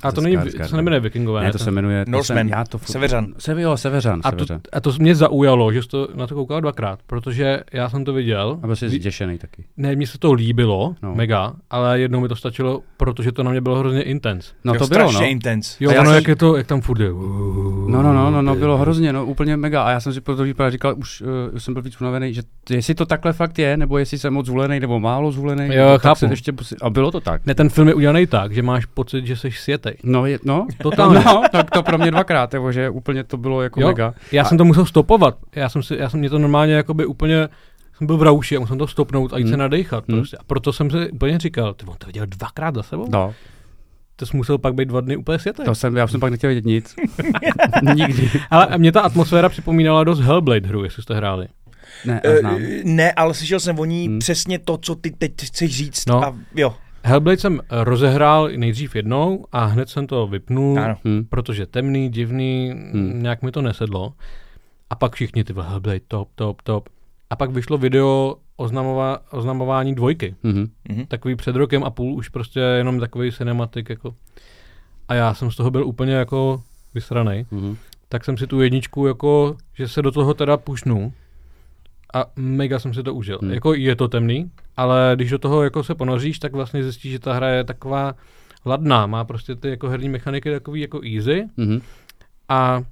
A 0.03 0.13
to, 0.13 0.21
není, 0.21 0.37
to 0.37 0.65
se 0.69 0.77
nemenuje 0.77 1.01
Vikingové. 1.01 1.43
Ne, 1.45 1.53
to 1.53 1.59
se 1.59 1.71
jmenuje... 1.71 2.05
to 2.05 2.11
Norseman. 2.11 2.49
Já 2.49 2.65
to 2.65 2.79
furt- 2.79 2.93
Severan. 2.93 3.27
Se, 3.39 3.63
jo, 3.63 3.77
Severan. 3.77 4.21
A 4.25 4.31
to, 4.33 4.39
Severan. 4.47 4.61
a 4.73 4.81
to 4.81 4.93
mě 4.99 5.15
zaujalo, 5.15 5.73
že 5.73 5.83
jsi 5.83 5.89
to 5.89 6.09
na 6.15 6.27
to 6.27 6.35
koukal 6.35 6.61
dvakrát, 6.61 7.01
protože 7.07 7.61
já 7.73 7.89
jsem 7.91 8.05
to 8.05 8.13
viděl. 8.13 8.59
A 8.63 8.67
byl 8.67 8.77
jsi 8.77 8.89
zděšený 8.89 9.39
taky. 9.39 9.65
Ne, 9.77 9.97
mně 9.97 10.07
se 10.07 10.19
to 10.19 10.33
líbilo, 10.33 10.95
No. 11.03 11.15
mega, 11.15 11.53
ale 11.71 12.01
jednou 12.01 12.21
mi 12.21 12.29
to 12.29 12.37
stačilo, 12.37 12.81
protože 12.97 13.33
to 13.33 13.43
na 13.43 13.51
mě 13.51 13.61
bylo 13.61 13.79
hrozně 13.79 14.03
intense. 14.03 14.53
No 14.65 14.75
Jo, 14.75 14.79
to 14.79 14.87
bylo, 14.87 15.13
no. 15.13 15.23
intense. 15.25 15.85
Jo, 15.85 15.91
ono, 16.01 16.13
jak 16.15 16.29
je 16.29 16.37
to, 16.37 16.57
jak 16.57 16.67
tam 16.67 16.81
furt 16.81 17.01
je. 17.01 17.11
No, 17.89 18.03
no, 18.03 18.13
no, 18.13 18.31
no, 18.31 18.43
no, 18.43 18.55
bylo 18.55 18.79
hrozně, 18.79 19.13
no, 19.13 19.27
úplně 19.27 19.57
mega. 19.57 19.83
A 19.83 19.91
já 19.91 20.01
jsem 20.01 20.13
si 20.13 20.21
pro 20.21 20.37
to 20.37 20.43
vypadal, 20.43 20.71
říkal, 20.71 20.95
už, 20.99 21.21
uh, 21.53 21.59
jsem 21.59 21.75
byl 21.75 21.83
víc 21.83 22.01
unavený, 22.01 22.35
že 22.35 22.43
jestli 22.71 22.95
to 22.95 23.07
takhle 23.07 23.33
fakt 23.33 23.59
je, 23.59 23.77
nebo 23.77 23.99
jestli 23.99 24.19
jsem 24.19 24.35
moc 24.35 24.47
zvolený, 24.47 24.81
nebo 24.81 25.01
málo 25.01 25.33
zvolený. 25.33 25.75
Jo, 25.75 25.99
chápu. 25.99 26.27
ještě, 26.31 26.53
a 26.83 26.91
bylo 26.91 27.11
to 27.11 27.21
tak. 27.21 27.47
Ne, 27.47 27.55
ten 27.55 27.69
film 27.69 27.89
je 27.89 27.95
udělaný 27.95 28.27
tak, 28.27 28.53
že 28.55 28.63
máš 28.63 28.87
pocit, 28.87 29.27
že 29.27 29.37
jsi 29.37 29.51
světej. 29.77 29.97
No, 30.03 30.27
je, 30.27 30.39
no, 30.45 30.67
Totálně. 30.83 31.21
no, 31.27 31.43
tak 31.53 31.71
to 31.71 31.83
pro 31.83 31.99
mě 31.99 32.11
dvakrát, 32.11 32.53
nebo 32.53 32.73
že 32.73 32.91
úplně 32.91 33.25
to 33.25 33.37
bylo 33.37 33.63
jako 33.63 33.81
Jo, 33.81 33.87
mega. 33.87 34.15
Já 34.33 34.43
A- 34.43 34.45
jsem 34.45 34.59
to 34.59 34.65
musel 34.65 34.87
stopovat. 34.87 35.37
Já 35.55 35.69
jsem 35.69 35.83
si, 35.83 35.97
já 35.97 36.11
jsem 36.11 36.21
mě 36.21 36.31
to 36.31 36.39
normálně 36.39 36.75
jakoby 36.75 37.07
úplně 37.07 37.49
jsem 37.97 38.07
byl 38.07 38.17
v 38.17 38.23
rauši 38.23 38.57
a 38.57 38.61
musel 38.61 38.77
to 38.77 38.87
stopnout 38.87 39.33
a 39.33 39.39
jít 39.39 39.45
Hmm. 39.45 39.53
se 39.53 39.57
nadechat. 39.57 40.05
Hmm. 40.09 40.19
Prostě. 40.19 40.37
A 40.37 40.41
proto 40.47 40.73
jsem 40.73 40.91
si 40.91 41.11
úplně 41.11 41.39
říkal, 41.39 41.75
ty 41.75 41.87
on 41.87 41.95
to 41.99 42.07
viděl 42.07 42.27
dvakrát 42.27 42.75
za 42.75 42.83
sebou? 42.83 43.07
No, 43.11 43.35
To 44.17 44.27
jsi 44.27 44.37
musel 44.37 44.59
pak 44.59 44.75
být 44.75 44.89
dva 44.89 45.01
dny 45.01 45.17
úplně 45.17 45.39
světej. 45.39 45.65
to 45.67 45.75
jsem, 45.75 45.97
já 45.97 46.07
jsem 46.07 46.21
pak 46.21 46.31
nechtěl 46.31 46.49
vidět 46.51 46.65
nic. 46.65 46.95
Nikdy. 47.95 48.31
Ale 48.51 48.69
mě 48.79 48.93
ta 48.93 49.01
atmosféra 49.01 49.49
připomínala 49.49 50.05
dost 50.05 50.21
Hellblade 50.21 50.69
hru, 50.69 50.85
jestli 50.85 51.03
jste 51.03 51.15
hráli. 51.15 51.47
Ne. 52.05 52.21
Eh, 52.25 52.41
ne, 52.85 53.13
ale 53.13 53.35
slyšel 53.35 53.61
jsem 53.61 53.79
o 53.79 53.85
ní 53.85 54.07
Hmm. 54.09 54.19
přesně 54.19 54.59
to, 54.59 54.77
co 54.79 54.95
ty 54.95 55.11
teď 55.11 55.33
chceš 55.45 55.77
říct. 55.77 56.07
No. 56.09 56.25
A 56.25 56.37
jo, 56.55 56.75
Hellblade 57.07 57.39
jsem 57.39 57.61
eh, 57.61 57.85
rozehrál 57.85 58.49
nejdřív 58.57 58.97
jednou 58.97 59.45
a 59.53 59.65
hned 59.65 59.89
jsem 59.89 60.07
to 60.07 60.27
vypnul, 60.27 60.79
ano. 60.79 60.97
Hm. 61.05 61.25
protože 61.29 61.67
temný, 61.67 62.09
divný, 62.09 62.71
Hmm. 62.75 62.91
hmm. 62.93 63.23
nějak 63.23 63.43
mi 63.43 63.53
to 63.53 63.63
nesedlo. 63.63 64.13
A 64.91 64.95
pak 64.95 65.15
všichni 65.15 65.45
ty 65.45 65.53
Hellblade, 65.53 66.01
top, 66.09 66.29
top, 66.35 66.63
top. 66.63 66.89
A 67.31 67.37
pak 67.37 67.51
vyšlo 67.51 67.79
video 67.79 68.37
oznamova, 68.57 69.19
oznamování 69.31 69.95
dvojky. 69.95 70.35
Mhm. 70.43 70.67
Mhm. 70.89 71.07
Takový 71.07 71.37
před 71.37 71.57
rokem 71.57 71.85
a 71.85 71.91
půl, 71.91 72.15
už 72.15 72.29
prostě 72.29 72.61
jenom 72.61 73.01
takový 73.01 73.33
cinematik 73.33 73.91
jako. 73.91 74.15
A 75.09 75.15
já 75.15 75.35
jsem 75.35 75.51
z 75.51 75.57
toho 75.57 75.71
byl 75.71 75.87
úplně 75.87 76.15
jako 76.15 76.63
vysranej. 76.95 77.47
Mhm. 77.51 77.77
Tak 78.09 78.25
jsem 78.25 78.37
si 78.37 78.47
tu 78.47 78.61
jedničku 78.61 79.07
jako, 79.07 79.57
že 79.75 79.89
se 79.89 80.03
do 80.03 80.11
toho 80.11 80.35
teda 80.35 80.57
pušnu 80.57 81.13
a 82.15 82.25
mega 82.37 82.79
jsem 82.79 82.95
si 82.95 83.03
to 83.03 83.15
užil. 83.15 83.39
Hmm. 83.41 83.49
Hmm. 83.49 83.55
Jako 83.55 83.75
je 83.75 83.97
to 83.97 84.09
temný, 84.09 84.51
ale 84.77 85.13
když 85.15 85.31
do 85.31 85.39
toho 85.39 85.63
jako 85.63 85.85
se 85.85 85.95
ponoříš, 85.95 86.39
tak 86.39 86.53
vlastně 86.53 86.83
zjistíš, 86.83 87.13
že 87.13 87.19
ta 87.19 87.33
hra 87.33 87.49
je 87.49 87.65
taková 87.65 88.15
ladná, 88.65 89.07
má 89.07 89.25
prostě 89.25 89.55
ty 89.57 89.69
jako 89.69 89.89
herní 89.89 90.09
mechaniky 90.09 90.51
takový 90.51 90.81
jako 90.81 91.01
easy 91.15 91.45
Mhm. 91.57 91.81
a 92.49 92.83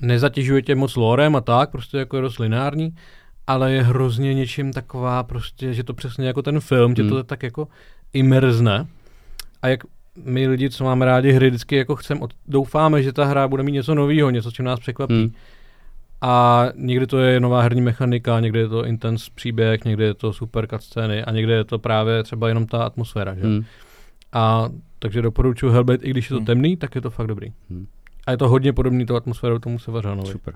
nezatěžuje 0.00 0.62
tě 0.62 0.74
moc 0.74 0.96
lorem 0.96 1.36
a 1.36 1.40
tak, 1.40 1.70
prostě 1.70 1.98
jako 1.98 2.16
je 2.16 2.22
dost 2.22 2.38
lineární, 2.38 2.94
ale 3.46 3.72
je 3.72 3.82
hrozně 3.82 4.34
něčím 4.34 4.72
taková 4.72 5.22
prostě, 5.22 5.74
že 5.74 5.84
to 5.84 5.94
přesně 5.94 6.26
jako 6.26 6.42
ten 6.42 6.60
film, 6.60 6.94
tě 6.94 7.02
Hmm. 7.02 7.10
to 7.10 7.22
tak 7.24 7.42
jako 7.42 7.68
imerzne 8.12 8.86
a 9.62 9.68
jak 9.68 9.80
my 10.24 10.48
lidi, 10.48 10.70
co 10.70 10.84
máme 10.84 11.04
rádi 11.06 11.32
hry, 11.32 11.48
vždycky 11.50 11.76
jako 11.76 11.96
chcem, 11.96 12.22
od, 12.22 12.30
doufáme, 12.48 13.02
že 13.02 13.12
ta 13.12 13.24
hra 13.24 13.48
bude 13.48 13.62
mít 13.62 13.72
něco 13.72 13.94
nového, 13.94 14.30
něco, 14.30 14.50
čím 14.50 14.64
nás 14.64 14.80
překvapí. 14.80 15.14
Hm. 15.14 15.32
A 16.26 16.66
někdy 16.74 17.06
to 17.06 17.18
je 17.18 17.40
nová 17.40 17.60
herní 17.62 17.80
mechanika, 17.80 18.40
někdy 18.40 18.58
je 18.58 18.68
to 18.68 18.84
intense 18.84 19.30
příběh, 19.34 19.84
někdy 19.84 20.04
je 20.04 20.14
to 20.14 20.32
super 20.32 20.66
cutscény 20.66 21.24
a 21.24 21.30
někdy 21.32 21.52
je 21.52 21.64
to 21.64 21.78
právě 21.78 22.22
třeba 22.22 22.48
jenom 22.48 22.66
ta 22.66 22.84
atmosféra. 22.84 23.34
Že? 23.34 23.42
Hm. 23.44 23.64
A 24.32 24.68
takže 24.98 25.22
doporučuji 25.22 25.72
Hellblade, 25.72 26.04
i 26.06 26.10
když 26.10 26.24
je 26.30 26.34
to 26.34 26.36
Hmm. 26.36 26.46
temný, 26.46 26.76
tak 26.76 26.94
je 26.94 27.00
to 27.00 27.10
fakt 27.10 27.26
dobrý. 27.26 27.52
Hmm. 27.70 27.86
A 28.26 28.30
je 28.30 28.36
to 28.36 28.48
hodně 28.48 28.72
podobný 28.72 29.06
tou 29.06 29.16
atmosférou 29.16 29.58
tomu 29.58 29.78
Severanovi. 29.78 30.32
Super. 30.32 30.54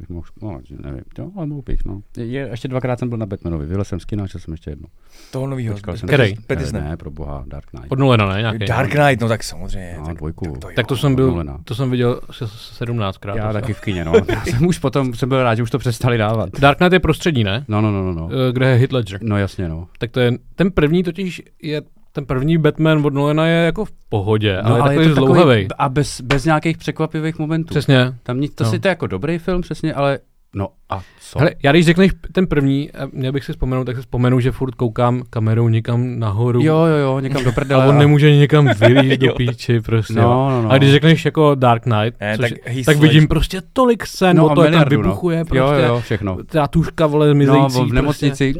Bych 0.00 0.08
mohl, 0.08 0.26
no, 0.42 0.60
nevím, 0.82 1.02
jo, 1.18 1.30
ale 1.36 1.46
mohl 1.46 1.62
bych, 1.62 1.84
no. 1.84 2.02
Je, 2.16 2.26
je, 2.26 2.48
ještě 2.50 2.68
dvakrát 2.68 2.98
jsem 2.98 3.08
byl 3.08 3.18
na 3.18 3.26
Batmanovi, 3.26 3.66
vylez 3.66 3.88
jsem 3.88 4.00
z 4.00 4.04
kina, 4.04 4.26
šel 4.26 4.40
jsem 4.40 4.54
ještě 4.54 4.70
jednou. 4.70 4.88
Toho 5.30 5.46
novýho. 5.46 5.76
Jsem. 5.94 6.08
Který? 6.08 6.34
Ne, 6.34 6.40
Petisnem. 6.46 6.84
ne, 6.84 6.96
pro 6.96 7.10
boha, 7.10 7.44
Dark 7.46 7.66
Knight. 7.70 7.92
Od 7.92 7.98
Nolana, 7.98 8.28
ne? 8.28 8.40
Nějaký. 8.40 8.58
Dark 8.58 8.90
Knight, 8.90 9.20
no 9.20 9.28
tak 9.28 9.44
samozřejmě. 9.44 9.96
No, 9.98 10.06
tak, 10.06 10.16
dvojku. 10.16 10.44
Tak 10.44 10.60
to, 10.60 10.68
jo. 10.68 10.74
Tak 10.76 10.86
to 10.86 10.96
jsem 10.96 11.14
byl, 11.14 11.26
Nolana. 11.30 11.60
to 11.64 11.74
jsem 11.74 11.90
viděl 11.90 12.20
se 12.30 12.44
17krát. 12.84 13.36
Já 13.36 13.52
taky 13.52 13.72
v 13.72 13.80
kině, 13.80 14.04
no. 14.04 14.12
Já 14.28 14.44
jsem 14.44 14.66
už 14.66 14.78
potom, 14.78 15.14
jsem 15.14 15.28
byl 15.28 15.42
rád, 15.42 15.54
že 15.54 15.62
už 15.62 15.70
to 15.70 15.78
přestali 15.78 16.18
dávat. 16.18 16.50
Dark 16.60 16.78
Knight 16.78 16.92
je 16.92 17.00
prostřední, 17.00 17.44
ne? 17.44 17.64
No, 17.68 17.80
no, 17.80 17.92
no, 17.92 18.02
no, 18.02 18.12
no. 18.12 18.28
Eh, 18.48 18.52
Kde 18.52 18.70
je 18.70 18.76
Hit 18.76 18.92
Ledger. 18.92 19.20
No 19.22 19.36
jasně, 19.36 19.68
no. 19.68 19.88
Tak 19.98 20.10
to 20.10 20.20
je, 20.20 20.32
ten 20.54 20.70
první 20.70 21.02
totiž 21.02 21.42
je, 21.62 21.82
ten 22.14 22.26
první 22.26 22.58
Batman 22.58 23.06
od 23.06 23.14
Nolana 23.14 23.46
je 23.46 23.64
jako 23.64 23.84
v 23.84 23.90
pohodě, 24.08 24.58
no 24.64 24.74
ale, 24.74 24.78
je 24.78 24.82
takový 24.82 25.06
to 25.06 25.12
zdlouhavej. 25.12 25.68
a 25.78 25.88
bez, 25.88 26.20
bez 26.20 26.44
nějakých 26.44 26.78
překvapivých 26.78 27.38
momentů. 27.38 27.68
Přesně. 27.68 28.14
Tam 28.22 28.40
nic, 28.40 28.54
to 28.54 28.64
No. 28.64 28.70
si 28.70 28.78
to 28.78 28.88
je 28.88 28.90
jako 28.90 29.06
dobrý 29.06 29.38
film, 29.38 29.60
přesně, 29.62 29.94
ale 29.94 30.18
no 30.56 30.68
a 30.90 31.00
co? 31.20 31.38
Hele, 31.38 31.50
já 31.62 31.72
když 31.72 31.86
řekneš 31.86 32.10
ten 32.32 32.46
první, 32.46 32.90
eh, 32.94 33.06
měl 33.12 33.32
bych 33.32 33.44
si 33.44 33.52
vzpomenout, 33.52 33.84
tak 33.84 33.96
si 33.96 34.02
vzpomenu, 34.02 34.40
že 34.40 34.52
furt 34.52 34.74
koukám 34.74 35.22
kamerou 35.30 35.68
někam 35.68 36.18
nahoru. 36.18 36.60
jo, 36.62 36.76
jo, 36.84 36.96
jo, 36.96 37.20
někam 37.20 37.44
do 37.44 37.52
prdele. 37.52 37.84
a 37.84 37.88
on 37.88 37.98
nemůže 37.98 38.36
někam 38.36 38.68
vylít 38.80 39.20
do 39.20 39.26
Jo. 39.26 39.34
píči 39.36 39.80
prostě. 39.80 40.14
No, 40.14 40.50
no, 40.50 40.62
no. 40.62 40.70
A 40.70 40.78
když 40.78 40.90
řekneš 40.90 41.24
jako 41.24 41.54
Dark 41.54 41.82
Knight, 41.82 42.20
Ne, 42.20 42.36
což, 42.38 42.50
tak 42.50 42.58
tak 42.86 42.96
vidím 42.96 43.28
prostě 43.28 43.62
tolik 43.72 44.06
scén, 44.06 44.36
no, 44.36 44.42
no, 44.46 44.50
a 44.50 44.54
to, 44.54 44.62
jak 44.62 44.72
tam 44.72 44.80
miliardu, 44.80 45.02
vybuchuje 45.02 45.38
no. 45.38 45.44
prostě. 45.44 45.82
Jo, 45.82 45.88
jo, 45.88 46.00
všechno. 46.00 46.38
Ta 46.46 46.68
tuška, 46.68 47.06
vole, 47.06 47.28
No, 47.28 47.34
mizející. 47.34 47.80
v 47.80 47.92
nemocnici, 47.92 48.54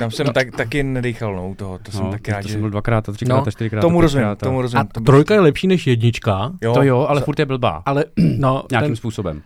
Tam 0.00 0.10
jsem 0.10 0.26
tak, 0.26 0.50
taky 0.50 0.82
nedýchal, 0.82 1.36
no, 1.36 1.48
u 1.48 1.54
toho. 1.54 1.78
To 1.82 1.92
jsem 1.92 2.04
no, 2.04 2.10
taky 2.10 2.30
rád, 2.30 2.42
to 2.42 2.48
že... 2.48 2.52
jsem 2.52 2.60
byl 2.60 2.70
dvakrát, 2.70 3.08
a 3.08 3.12
třikrát, 3.12 3.36
No, 3.36 3.46
a 3.46 3.50
čtyřikrát. 3.50 3.80
Tomu 3.80 3.98
a 3.98 4.02
rozumím, 4.02 4.26
pětkrát 4.26 4.42
a- 4.42 4.46
tomu 4.46 4.62
rozumím. 4.62 4.80
A 4.80 4.84
to 4.94 5.00
byl- 5.00 5.06
trojka 5.06 5.34
je 5.34 5.40
lepší 5.40 5.66
než 5.66 5.86
jednička, 5.86 6.52
jo, 6.62 6.74
To 6.74 6.82
jo, 6.82 7.06
ale 7.08 7.20
za- 7.20 7.24
furt 7.24 7.38
je 7.38 7.46
blbá. 7.46 7.82
ale 7.86 8.04
no, 8.38 8.62
Nějakým 8.70 8.88
ten, 8.88 8.96
způsobem. 8.96 9.42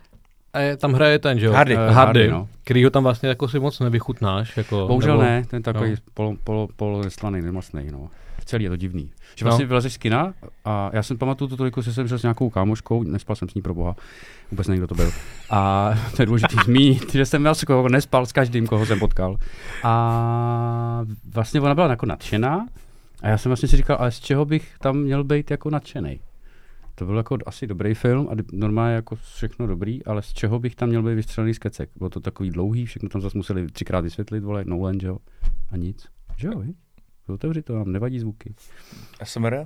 A 0.53 0.61
je, 0.61 0.77
tam 0.77 0.93
hraje 0.93 1.19
ten, 1.19 1.39
že 1.39 1.47
jo? 1.47 1.53
Hardy. 1.53 1.75
Eh, 1.75 1.79
Hardy, 1.79 1.93
Hardy, 1.95 2.29
no. 2.31 2.49
který 2.65 2.85
ho 2.85 2.91
tam 2.91 3.03
vlastně 3.03 3.29
jako 3.29 3.49
si 3.49 3.59
moc 3.59 3.81
nevychutnáš. 3.81 4.57
Jako, 4.57 4.85
Bohužel 4.89 5.13
nebo- 5.19 5.23
ne, 5.23 5.45
ten 5.51 5.63
takový 5.63 5.91
no. 5.91 5.97
polo, 6.15 6.35
polo, 6.45 6.69
polo 6.77 7.03
neslaný, 7.03 7.43
nemocný, 7.43 7.89
no. 7.93 8.09
Celý 8.45 8.65
je 8.65 8.71
to 8.71 8.77
divný. 8.77 9.11
Že 9.37 9.45
No. 9.45 9.49
vlastně 9.51 9.67
vylezeš 9.67 9.93
z 9.93 9.97
kina 9.97 10.35
a 10.65 10.91
já 10.93 11.03
jsem 11.03 11.19
pamatuju 11.19 11.49
to 11.49 11.57
toliko, 11.57 11.83
že 11.83 11.93
jsem 11.93 12.09
šel 12.09 12.19
s 12.19 12.23
nějakou 12.23 12.51
kámoškou, 12.51 13.03
nespal 13.03 13.37
jsem 13.37 13.49
s 13.49 13.55
ní 13.55 13.63
pro 13.63 13.75
boha, 13.75 13.97
vůbec 14.51 14.69
nevím, 14.69 14.81
kdo 14.81 14.87
to 14.87 14.95
byl. 14.95 15.11
A 15.51 15.91
to 16.17 16.23
je 16.23 16.27
důležité 16.27 16.57
zmínit, 16.65 17.13
že 17.13 17.27
jsem 17.27 17.43
vlastně 17.43 17.67
koho 17.67 17.89
nespal 17.89 18.27
s 18.27 18.33
každým, 18.33 18.67
koho 18.67 18.87
jsem 18.87 18.99
potkal. 18.99 19.37
A 19.83 21.05
vlastně 21.35 21.61
ona 21.61 21.75
byla 21.75 21.89
jako 21.91 22.07
nadšená 22.07 22.67
a 23.23 23.29
já 23.29 23.39
jsem 23.39 23.51
vlastně 23.51 23.69
si 23.69 23.77
říkal, 23.77 23.97
ale 24.01 24.11
z 24.11 24.21
čeho 24.21 24.45
bych 24.45 24.75
tam 24.81 24.97
měl 24.97 25.25
být 25.25 25.51
jako 25.51 25.71
nadšený? 25.71 26.21
To 26.95 27.07
byl 27.07 27.17
jako 27.17 27.39
asi 27.47 27.67
dobrý 27.67 27.95
film 27.95 28.29
a 28.33 28.35
normálně 28.53 28.95
jako 28.95 29.17
všechno 29.17 29.67
dobrý, 29.67 30.05
ale 30.05 30.23
z 30.23 30.33
čeho 30.33 30.59
bych 30.59 30.75
tam 30.75 30.89
měl 30.89 31.03
být 31.03 31.15
vystřelený 31.15 31.55
z 31.55 31.59
kecek? 31.59 31.91
Bylo 31.97 32.11
to 32.11 32.21
takový 32.21 32.51
dlouhý, 32.51 32.87
všechno 32.87 33.09
tam 33.09 33.21
zase 33.21 33.39
museli 33.39 33.67
třikrát 33.67 34.01
vysvětlit, 34.01 34.41
vole, 34.45 34.65
Nolan, 34.67 35.01
že 35.01 35.07
jo? 35.07 35.19
A 35.73 35.77
nic. 35.77 36.07
Že 36.37 36.47
jo, 36.49 36.59
viď? 36.59 36.77
Otevři 37.29 37.63
to, 37.63 37.75
nám 37.75 37.93
nevadí 37.93 38.19
zvuky. 38.21 38.55
SMR? 39.25 39.57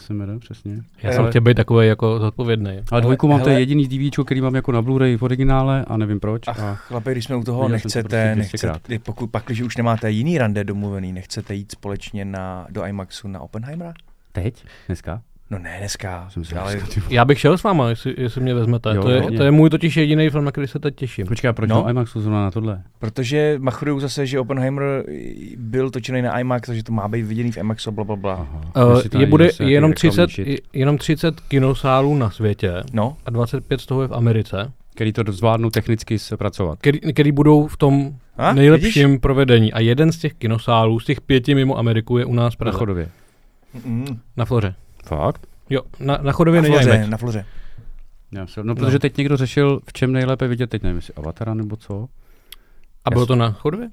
Jsem 0.00 0.20
rád, 0.20 0.40
přesně. 0.40 0.78
Já 1.02 1.12
jsem 1.12 1.26
chtěl 1.28 1.40
být 1.40 1.54
takový 1.56 1.86
jako 1.86 2.18
zodpovědný. 2.18 2.80
Ale 2.90 3.00
dvojku 3.00 3.28
mám, 3.28 3.40
to 3.40 3.48
je 3.48 3.58
jediný 3.58 3.88
DVDčko, 3.88 4.24
který 4.24 4.40
mám 4.40 4.54
jako 4.54 4.72
na 4.72 4.82
Blu-ray 4.82 5.16
v 5.18 5.22
originále 5.22 5.84
a 5.84 5.96
nevím 5.96 6.20
proč. 6.20 6.42
Ach, 6.46 6.60
A 6.60 6.74
chlapi, 6.74 7.12
když 7.12 7.24
jsme 7.24 7.36
u 7.36 7.44
toho, 7.44 7.62
jsem 7.62 7.68
to 7.68 7.72
nechcete, 7.72 8.02
prostě 8.02 8.34
nechcete 8.34 8.72
200krát. 8.72 9.00
pokud 9.04 9.30
pak, 9.30 9.44
když 9.46 9.60
už 9.60 9.76
nemáte 9.76 10.10
jiný 10.10 10.38
rande 10.38 10.64
domluvený, 10.64 11.12
nechcete 11.12 11.54
jít 11.54 11.72
společně 11.72 12.24
na, 12.24 12.66
do 12.70 12.84
IMAXu 12.84 13.28
na 13.28 13.40
Oppenheimera? 13.40 13.92
teď? 14.32 14.64
Dneska? 14.86 15.22
No 15.50 15.58
ne, 15.58 15.76
dneska, 15.78 16.26
Jsem 16.30 16.44
si 16.44 16.54
ale. 16.54 16.78
Já 17.08 17.24
bych 17.24 17.38
šel 17.40 17.58
s 17.58 17.62
váma, 17.62 17.88
jestli, 17.88 18.14
jestli 18.18 18.40
mě 18.40 18.54
vezmete. 18.54 18.90
Jo, 18.94 19.02
to, 19.02 19.10
je, 19.10 19.22
to 19.22 19.42
je 19.42 19.50
můj 19.50 19.70
totiž 19.70 19.96
jediný 19.96 20.30
film, 20.30 20.44
na 20.44 20.50
který 20.52 20.66
se 20.66 20.78
teď 20.78 20.94
těším. 20.96 21.26
Počkej, 21.26 21.52
proč 21.52 21.70
No. 21.70 21.82
no. 21.82 21.90
IMAXu 21.90 22.20
zrovna 22.20 22.42
na 22.42 22.50
tohle? 22.50 22.82
protože 22.98 23.56
machrují 23.58 24.00
zase, 24.00 24.26
že 24.26 24.40
Oppenheimer 24.40 25.04
byl 25.56 25.90
točený 25.90 26.22
na 26.22 26.38
IMAX, 26.40 26.66
takže 26.66 26.82
to 26.82 26.92
má 26.92 27.08
být 27.08 27.22
viděný 27.22 27.52
v 27.52 27.56
IMAXu, 27.56 27.90
bla, 27.90 28.04
bla, 28.04 28.16
bla. 28.16 28.34
Aha. 28.74 28.86
Uh, 29.14 29.20
je 29.20 29.26
bude 29.26 29.44
jenom 29.60 29.90
reklamní 29.90 29.94
30, 29.94 30.30
shit, 30.30 30.46
je- 30.46 30.58
jenom 30.72 30.98
30 30.98 31.40
kinosálů 31.40 32.16
na 32.16 32.30
světě 32.30 32.72
No, 32.92 33.16
a 33.26 33.30
25 33.30 33.80
z 33.80 33.86
toho 33.86 34.02
je 34.02 34.08
v 34.08 34.14
Americe, 34.14 34.72
Který 34.94 35.12
to 35.12 35.22
zvládnou 35.28 35.70
technicky 35.70 36.18
zpracovat. 36.18 36.78
který, 36.78 36.98
který 37.00 37.32
budou 37.32 37.66
v 37.66 37.76
tom 37.76 38.14
a, 38.36 38.52
nejlepším 38.52 39.08
vidíš? 39.10 39.20
provedení. 39.20 39.72
A 39.72 39.80
jeden 39.80 40.12
z 40.12 40.18
těch 40.18 40.34
kinosálů, 40.34 41.00
z 41.00 41.04
těch 41.04 41.20
pěti 41.20 41.54
mimo 41.54 41.78
Ameriku, 41.78 42.18
je 42.18 42.24
u 42.24 42.34
nás 42.34 42.54
v 42.56 42.64
Na 42.64 42.72
chodově. 42.72 43.08
Na 44.36 44.44
Floře. 44.44 44.74
Fakt? 45.06 45.46
Jo, 45.70 45.82
na, 46.00 46.18
na 46.22 46.32
chodově 46.32 46.62
na 46.62 46.68
není 46.68 46.74
floře, 46.74 47.06
na 47.06 47.16
floře. 47.16 47.44
Já 48.32 48.46
jsem, 48.46 48.66
no, 48.66 48.74
protože 48.74 48.98
teď 48.98 49.16
někdo 49.16 49.36
řešil, 49.36 49.80
v 49.88 49.92
čem 49.92 50.12
nejlépe 50.12 50.48
vidět, 50.48 50.70
teď 50.70 50.82
nevím, 50.82 50.96
jestli 50.96 51.14
Avatara 51.14 51.54
nebo 51.54 51.76
co. 51.76 52.08
A 53.04 53.10
bylo 53.10 53.26
to 53.26 53.36
na 53.36 53.52
chodově? 53.52 53.88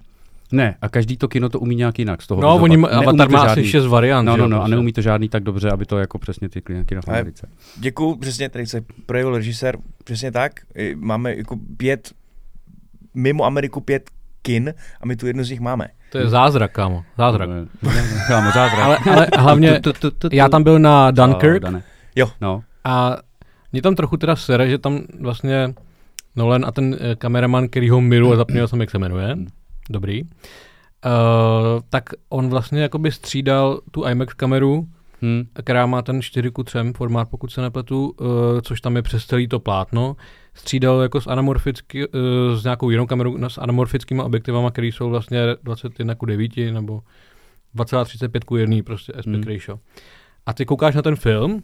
Ne, 0.52 0.76
a 0.82 0.90
každý 0.90 1.18
to 1.18 1.28
kino 1.28 1.50
to 1.50 1.60
umí 1.60 1.76
nějak 1.76 2.00
jinak 2.00 2.22
z 2.22 2.28
toho. 2.28 2.42
No, 2.42 2.56
oni, 2.56 2.78
Neumí 2.78 2.88
Avatar 2.94 3.30
má 3.30 3.40
asi 3.42 3.48
žádný. 3.50 3.72
6 3.72 3.86
variant. 3.86 4.26
No, 4.26 4.38
no, 4.38 4.48
no, 4.48 4.58
a 4.58 4.60
prostě. 4.60 4.72
neumí 4.72 4.94
to 4.94 5.02
žádný 5.02 5.30
tak 5.30 5.44
dobře, 5.44 5.70
aby 5.72 5.86
to 5.86 5.98
jako 5.98 6.20
přesně 6.20 6.50
ty 6.50 6.62
v 6.62 7.08
Ale- 7.08 7.20
Americe. 7.20 7.50
Děkuju, 7.80 8.16
přesně, 8.16 8.50
tady 8.50 8.68
se 8.68 8.82
projevil 9.06 9.36
režisér, 9.36 9.78
přesně 10.04 10.32
tak. 10.32 10.60
Máme 10.96 11.36
jako 11.36 11.60
pět, 11.78 12.12
mimo 13.14 13.46
Ameriku 13.46 13.82
pět 13.82 14.10
kin 14.42 14.74
a 15.02 15.06
my 15.06 15.16
tu 15.16 15.28
jednu 15.28 15.44
z 15.44 15.50
nich 15.50 15.60
máme. 15.60 15.88
To 16.10 16.18
je 16.18 16.28
zázrak, 16.30 16.72
kámo. 16.72 17.04
Zázrak. 17.18 17.50
Kámo, 18.28 18.52
zázrak. 18.52 18.80
Ale, 18.80 18.98
ale 19.12 19.28
hlavně, 19.38 19.80
Tu, 19.80 19.94
tu, 19.94 20.00
tu, 20.00 20.12
tu, 20.12 20.30
tu. 20.30 20.36
já 20.36 20.50
tam 20.50 20.64
byl 20.64 20.80
na 20.80 21.12
Dunkirk. 21.12 21.64
Jo. 22.16 22.28
No, 22.42 22.62
a 22.84 23.18
mě 23.72 23.82
tam 23.82 23.96
trochu 23.96 24.18
teda 24.18 24.36
sere, 24.36 24.70
že 24.70 24.78
tam 24.78 25.00
vlastně 25.20 25.74
Nolan 26.36 26.66
a 26.66 26.72
ten 26.72 26.98
eh, 27.00 27.16
kameraman, 27.16 27.68
který 27.68 27.90
ho 27.90 28.02
milu, 28.02 28.34
a 28.34 28.36
zapomněl 28.36 28.68
jsem, 28.68 28.82
jak 28.82 28.90
se 28.92 29.00
jmenuje, 29.00 29.28
Hmm. 29.34 29.48
dobrý, 29.90 30.24
uh, 30.24 30.30
tak 31.90 32.04
on 32.30 32.50
vlastně 32.50 32.82
jakoby 32.82 33.12
střídal 33.12 33.80
tu 33.92 34.06
IMAX 34.06 34.34
kameru, 34.34 34.88
hm. 35.22 35.44
která 35.64 35.86
má 35.86 36.02
ten 36.02 36.22
4 36.22 36.52
ku 36.52 36.64
3 36.64 36.78
formát, 36.96 37.30
pokud 37.30 37.52
se 37.52 37.62
nepletu, 37.62 38.16
uh, 38.20 38.28
což 38.62 38.82
tam 38.82 38.96
je 38.96 39.02
přes 39.02 39.26
celý 39.26 39.48
to 39.48 39.60
plátno, 39.60 40.16
střídal 40.58 41.02
jako 41.02 41.22
s 41.22 41.28
anamorficky, 41.28 42.08
uh, 42.08 42.14
s 42.56 42.64
nějakou 42.64 42.90
jinou 42.90 43.06
kamerou, 43.06 43.38
s 43.50 43.58
anamorfickými 43.58 44.22
objektivama, 44.22 44.72
které 44.72 44.88
jsou 44.88 45.10
vlastně 45.10 45.40
21 45.64 46.16
ku 46.16 46.26
9 46.26 46.58
nebo 46.72 47.02
2,35 47.76 48.40
ku 48.46 48.56
1, 48.58 48.78
prostě 48.86 49.14
aspect 49.14 49.26
Hmm. 49.46 49.54
ratio. 49.54 49.80
A 50.46 50.54
ty 50.54 50.66
koukáš 50.66 50.96
na 50.96 51.02
ten 51.02 51.16
film 51.16 51.64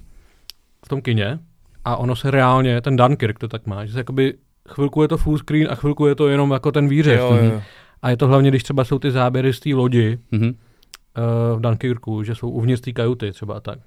v 0.85 0.89
tom 0.89 1.01
kině 1.01 1.39
a 1.85 1.95
ono 1.97 2.15
se 2.15 2.31
reálně, 2.31 2.81
ten 2.81 2.95
Dunkirk 2.95 3.39
to 3.39 3.47
tak 3.47 3.65
má, 3.67 3.85
že 3.85 3.93
se 3.93 3.99
jakoby 3.99 4.33
chvilku 4.69 5.01
je 5.01 5.07
to 5.07 5.17
full 5.17 5.37
screen 5.37 5.67
a 5.71 5.75
chvilku 5.75 6.05
je 6.07 6.15
to 6.15 6.27
jenom 6.27 6.51
jako 6.51 6.71
ten 6.71 6.87
výřez. 6.87 7.19
Jo, 7.19 7.37
jo. 7.43 7.61
A 8.01 8.09
je 8.09 8.17
to 8.17 8.27
hlavně, 8.27 8.49
když 8.49 8.63
třeba 8.63 8.83
jsou 8.83 8.99
ty 8.99 9.11
záběry 9.11 9.53
z 9.53 9.59
té 9.59 9.69
lodi, 9.69 10.17
Mhm. 10.31 10.47
uh, 10.47 11.57
v 11.57 11.61
Dunkirku, 11.61 12.23
že 12.23 12.35
jsou 12.35 12.49
uvnitř 12.49 12.81
té 12.81 12.91
kajuty 12.91 13.31
třeba 13.31 13.53
a 13.55 13.59
tak. 13.59 13.79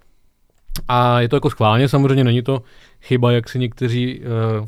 A 0.88 1.20
je 1.20 1.28
to 1.28 1.36
jako 1.36 1.50
schválně, 1.50 1.88
samozřejmě 1.88 2.24
není 2.24 2.42
to 2.42 2.62
chyba, 3.00 3.32
jak 3.32 3.48
si 3.48 3.58
někteří 3.58 4.20
uh, 4.20 4.66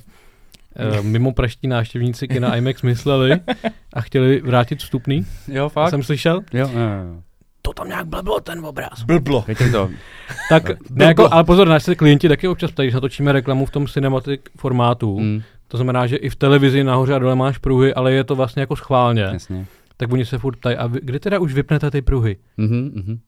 mimo 1.03 1.33
praští 1.33 1.69
návštěvníci 1.69 2.29
kina 2.29 2.57
IMAX 2.57 2.83
mysleli 2.83 3.33
a 3.93 4.01
chtěli 4.01 4.41
vrátit 4.41 4.79
vstupný. 4.79 5.27
Jo, 5.49 5.69
Fakt? 5.69 5.91
Jsem 5.91 6.03
slyšel? 6.03 6.41
Jo, 6.53 6.71
jo, 6.73 6.79
jo. 6.81 7.23
To 7.63 7.73
tam 7.73 7.89
nějak 7.89 8.07
blblo, 8.07 8.41
ten 8.41 8.67
obraz. 8.67 9.03
Blblo. 9.03 9.45
To. 9.73 9.91
Tak, 10.49 10.63
Tak. 10.67 10.77
ne, 10.91 11.05
jako, 11.05 11.29
ale 11.33 11.45
pozor, 11.45 11.69
nás 11.69 11.85
se 11.85 11.95
klienti 11.95 12.29
taky 12.29 12.49
občas 12.49 12.71
ptají, 12.71 12.91
že 12.91 12.95
natočíme 12.97 13.33
reklamu 13.33 13.67
v 13.67 13.71
tom 13.71 13.87
cinematic 13.87 14.41
formátu. 14.57 15.19
Mm, 15.21 15.43
To 15.69 15.77
znamená, 15.77 16.07
že 16.07 16.17
i 16.17 16.29
v 16.29 16.37
televizi 16.37 16.85
nahoře 16.85 17.15
a 17.15 17.19
dole 17.19 17.35
máš 17.35 17.59
pruhy, 17.59 17.95
ale 17.95 18.13
je 18.13 18.25
to 18.25 18.35
vlastně 18.35 18.61
jako 18.61 18.77
schválně. 18.77 19.23
jasně. 19.23 19.67
Tak 19.97 20.13
oni 20.13 20.25
se 20.25 20.39
furt 20.39 20.57
ptají, 20.57 20.77
a 20.77 20.87
vy, 20.87 21.01
kdy 21.03 21.21
teda 21.21 21.39
už 21.39 21.55
vypnete 21.55 21.91
ty 21.91 22.03
pruhy? 22.03 22.37
Mhm, 22.57 22.91
mhm. 22.95 23.19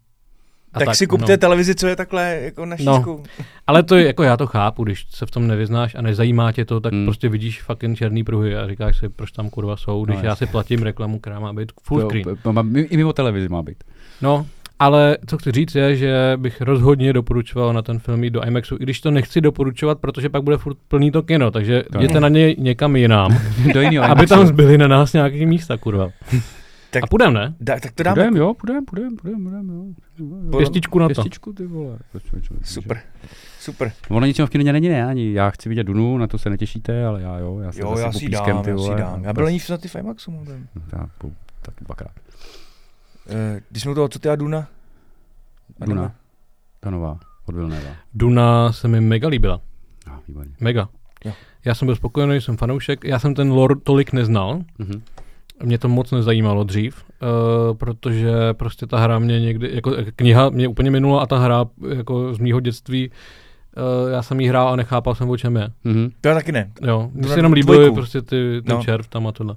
A 0.75 0.79
tak, 0.79 0.95
si 0.95 1.07
kupte 1.07 1.33
no. 1.33 1.37
televizi, 1.39 1.75
co 1.75 1.87
je 1.87 1.97
takhle 1.97 2.41
jako 2.43 2.67
na 2.67 2.77
No. 2.85 2.95
šířku. 2.97 3.23
Ale 3.67 3.83
to 3.83 3.97
je, 3.97 4.07
jako 4.07 4.23
já 4.23 4.37
to 4.37 4.47
chápu, 4.47 4.85
když 4.85 5.07
se 5.11 5.27
v 5.27 5.31
tom 5.31 5.47
nevyznáš 5.47 5.95
a 5.95 6.03
nezajímá 6.03 6.53
tě 6.53 6.65
to, 6.65 6.81
tak 6.81 6.93
Hmm. 6.93 7.01
mm. 7.01 7.07
prostě 7.07 7.29
vidíš 7.29 7.63
fucking 7.63 7.99
černý 7.99 8.25
pruhy 8.25 8.57
a 8.57 8.69
říkáš 8.69 8.99
si, 8.99 9.09
proč 9.09 9.31
tam 9.33 9.51
kurva 9.51 9.77
jsou, 9.77 10.05
když 10.05 10.17
No, 10.19 10.25
já 10.25 10.37
si 10.37 10.47
platím 10.47 10.83
reklamu, 10.83 11.19
která 11.19 11.41
má 11.41 11.53
být 11.53 11.73
full 11.83 12.01
To- 12.01 12.07
screen. 12.09 12.25
to 12.43 12.53
má- 12.53 12.65
I 12.75 12.97
mimo 12.97 13.13
televizi 13.13 13.49
má 13.49 13.63
být. 13.63 13.85
No, 14.23 14.47
ale 14.79 15.17
co 15.27 15.39
chci 15.39 15.53
říct 15.53 15.75
je, 15.75 15.97
že 15.97 16.33
bych 16.37 16.61
rozhodně 16.61 17.13
doporučoval 17.13 17.73
na 17.73 17.83
ten 17.83 17.99
film 17.99 18.25
jít 18.25 18.31
do 18.31 18.45
IMAXu, 18.47 18.75
i 18.75 18.83
když 18.83 19.01
to 19.01 19.11
nechci 19.11 19.41
doporučovat, 19.41 19.99
protože 19.99 20.29
pak 20.29 20.43
bude 20.43 20.57
furt 20.57 20.77
plný 20.89 21.11
to 21.11 21.23
kino, 21.23 21.51
takže 21.51 21.83
To 21.93 21.99
jděte 21.99 22.15
ne. 22.15 22.21
na 22.21 22.29
něj 22.29 22.57
někam 22.59 22.97
jinam, 22.97 23.39
Do 23.75 23.81
aby 24.03 24.27
tam 24.27 24.47
zbyly 24.47 24.79
na 24.79 24.89
nás 24.89 25.13
nějaký 25.13 25.47
místa, 25.47 25.77
kurva. 25.77 26.09
Tak- 26.91 27.05
a 27.05 27.07
půjdem, 27.07 27.33
ne? 27.33 27.55
Da, 27.61 27.81
tak 27.81 27.93
to 27.93 28.03
dáme. 28.03 28.15
Půjdem, 28.15 28.37
jo, 28.37 28.55
půjdem, 28.55 28.85
půjdem, 28.85 29.17
půjdem, 29.17 29.43
půjdem, 29.43 29.71
jo. 29.71 30.59
Pěstičku 30.59 30.99
na 30.99 31.09
to. 31.09 31.15
Pěstičku, 31.15 31.53
ty 31.53 31.67
vole. 31.67 31.99
Super, 32.65 33.01
super. 33.61 33.93
Ono 34.11 34.27
nic 34.27 34.39
v 34.39 34.47
kině 34.49 34.73
není, 34.73 34.89
ne, 34.89 35.07
ani 35.07 35.33
já 35.33 35.51
chci 35.51 35.69
vidět 35.69 35.85
Dunu, 35.85 36.19
na 36.19 36.27
to 36.27 36.39
se 36.39 36.51
netěšíte, 36.51 37.05
ale 37.05 37.23
já 37.23 37.39
jo, 37.39 37.59
já 37.61 37.73
se 37.73 37.81
Jo, 37.81 37.91
zase 37.91 38.03
já 38.03 38.13
si 38.13 38.25
ji 38.25 38.29
popískem, 38.31 38.55
dám, 38.57 38.65
ty 38.65 38.71
já 38.71 38.77
si 38.77 38.83
vole, 38.83 38.97
dám. 39.01 39.21
a 39.23 39.27
Já 39.27 39.33
byl 39.33 39.45
bez- 39.45 39.53
ní 39.53 39.61
na 39.71 39.77
ty 39.79 39.89
v 39.89 39.95
IMAXu. 39.97 40.31
mluvím. 40.31 40.69
No, 40.75 40.83
já 40.93 41.07
půjdu 41.19 41.37
taky 41.63 41.85
dvakrát. 41.85 42.11
Eh, 43.29 43.61
Když 43.71 43.83
jsme 43.83 43.93
u 43.93 43.95
toho, 43.95 44.09
co 44.09 44.19
ty 44.19 44.29
a 44.29 44.37
Duna? 44.37 44.69
A 45.81 45.85
Duna, 45.85 46.13
ta 46.81 46.91
nová, 46.91 47.19
od 47.47 47.55
Vilnéva. 47.55 47.91
Duna 48.15 48.73
se 48.73 48.89
mi 48.89 49.01
mega 49.01 49.29
líbila. 49.29 49.61
Ah, 50.07 50.19
výborně. 50.29 50.53
Mega. 50.61 50.89
Jo. 51.25 51.33
Já 51.65 51.75
jsem 51.75 51.87
byl 51.87 51.97
spokojený, 51.97 52.41
jsem 52.41 52.57
fanoušek. 52.57 53.05
Já 53.05 53.19
jsem 53.19 53.35
ten 53.35 53.51
lore 53.51 53.75
tolik 53.83 54.13
neznal. 54.13 54.63
Mhm. 54.79 55.03
Mě 55.65 55.79
to 55.79 55.89
moc 55.89 56.11
nezajímalo 56.11 56.65
dřív, 56.65 57.05
uh, 57.23 57.77
protože 57.77 58.33
prostě 58.53 58.87
ta 58.87 58.99
hra 58.99 59.19
mě 59.19 59.41
někdy, 59.41 59.71
jako 59.75 59.95
eh, 59.97 60.05
kniha 60.17 60.49
mě 60.51 60.69
úplně 60.69 60.91
minula 60.91 61.23
a 61.23 61.27
ta 61.27 61.39
hra 61.39 61.65
jako 61.95 62.35
z 62.35 62.39
mýho 62.39 62.61
dětství, 62.61 63.11
uh, 63.11 64.11
já 64.13 64.23
jsem 64.23 64.41
jí 64.41 64.49
hrál 64.49 64.69
a 64.69 64.77
nechápal 64.77 65.15
jsem, 65.15 65.31
o 65.31 65.37
čem 65.37 65.57
je. 65.57 65.71
Mhm. 65.85 66.11
To 66.21 66.29
já 66.29 66.35
taky 66.35 66.53
ne. 66.53 66.71
Jo, 66.83 67.11
mně 67.13 67.29
se 67.29 67.39
jenom 67.39 67.53
líbily 67.53 67.91
prostě 67.93 68.23
ty, 68.23 68.63
ty 68.67 68.73
No. 68.73 68.83
červ 68.85 69.09
tam 69.09 69.27
a 69.27 69.33
tohle. 69.33 69.57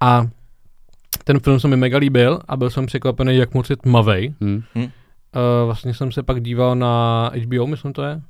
A 0.00 0.26
ten 1.24 1.40
film 1.40 1.60
se 1.60 1.68
mi 1.68 1.76
mega 1.76 1.98
líbil 1.98 2.40
a 2.48 2.56
byl 2.56 2.70
jsem 2.70 2.86
překvapený, 2.86 3.36
jak 3.36 3.54
moc 3.54 3.70
je 3.70 3.76
tmavej. 3.76 4.34
Mhm. 4.40 4.62
Uh, 4.76 4.90
vlastně 5.66 5.94
jsem 5.94 6.12
se 6.12 6.22
pak 6.22 6.42
díval 6.42 6.76
na 6.76 7.30
HBO, 7.44 7.66
myslím 7.66 7.92
to 7.92 8.02
je? 8.02 8.20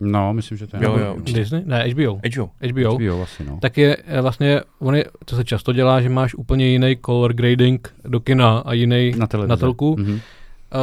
No, 0.00 0.32
myslím, 0.34 0.58
že 0.58 0.66
to 0.66 0.76
je. 0.76 0.84
Jo, 0.84 0.98
jo, 0.98 1.14
určitě. 1.14 1.38
Disney? 1.38 1.62
Ne, 1.66 1.88
HBO. 1.88 2.14
HBO. 2.32 2.50
HBO. 2.70 2.94
HBO 2.94 3.22
asi, 3.22 3.44
no. 3.44 3.58
tak 3.62 3.78
je 3.78 3.96
eh, 4.06 4.20
vlastně, 4.20 4.60
on 4.78 4.94
je, 4.96 5.04
co 5.26 5.36
se 5.36 5.44
často 5.44 5.72
dělá, 5.72 6.00
že 6.00 6.08
máš 6.08 6.34
úplně 6.34 6.66
jiný 6.66 6.96
color 7.06 7.32
grading 7.32 7.94
do 8.04 8.20
kina 8.20 8.58
a 8.58 8.72
jiný 8.72 9.12
Na 9.16 9.26
televizi. 9.26 9.50
na 9.50 9.56
telku, 9.56 9.96
Mhm. 9.98 10.12
uh, 10.12 10.18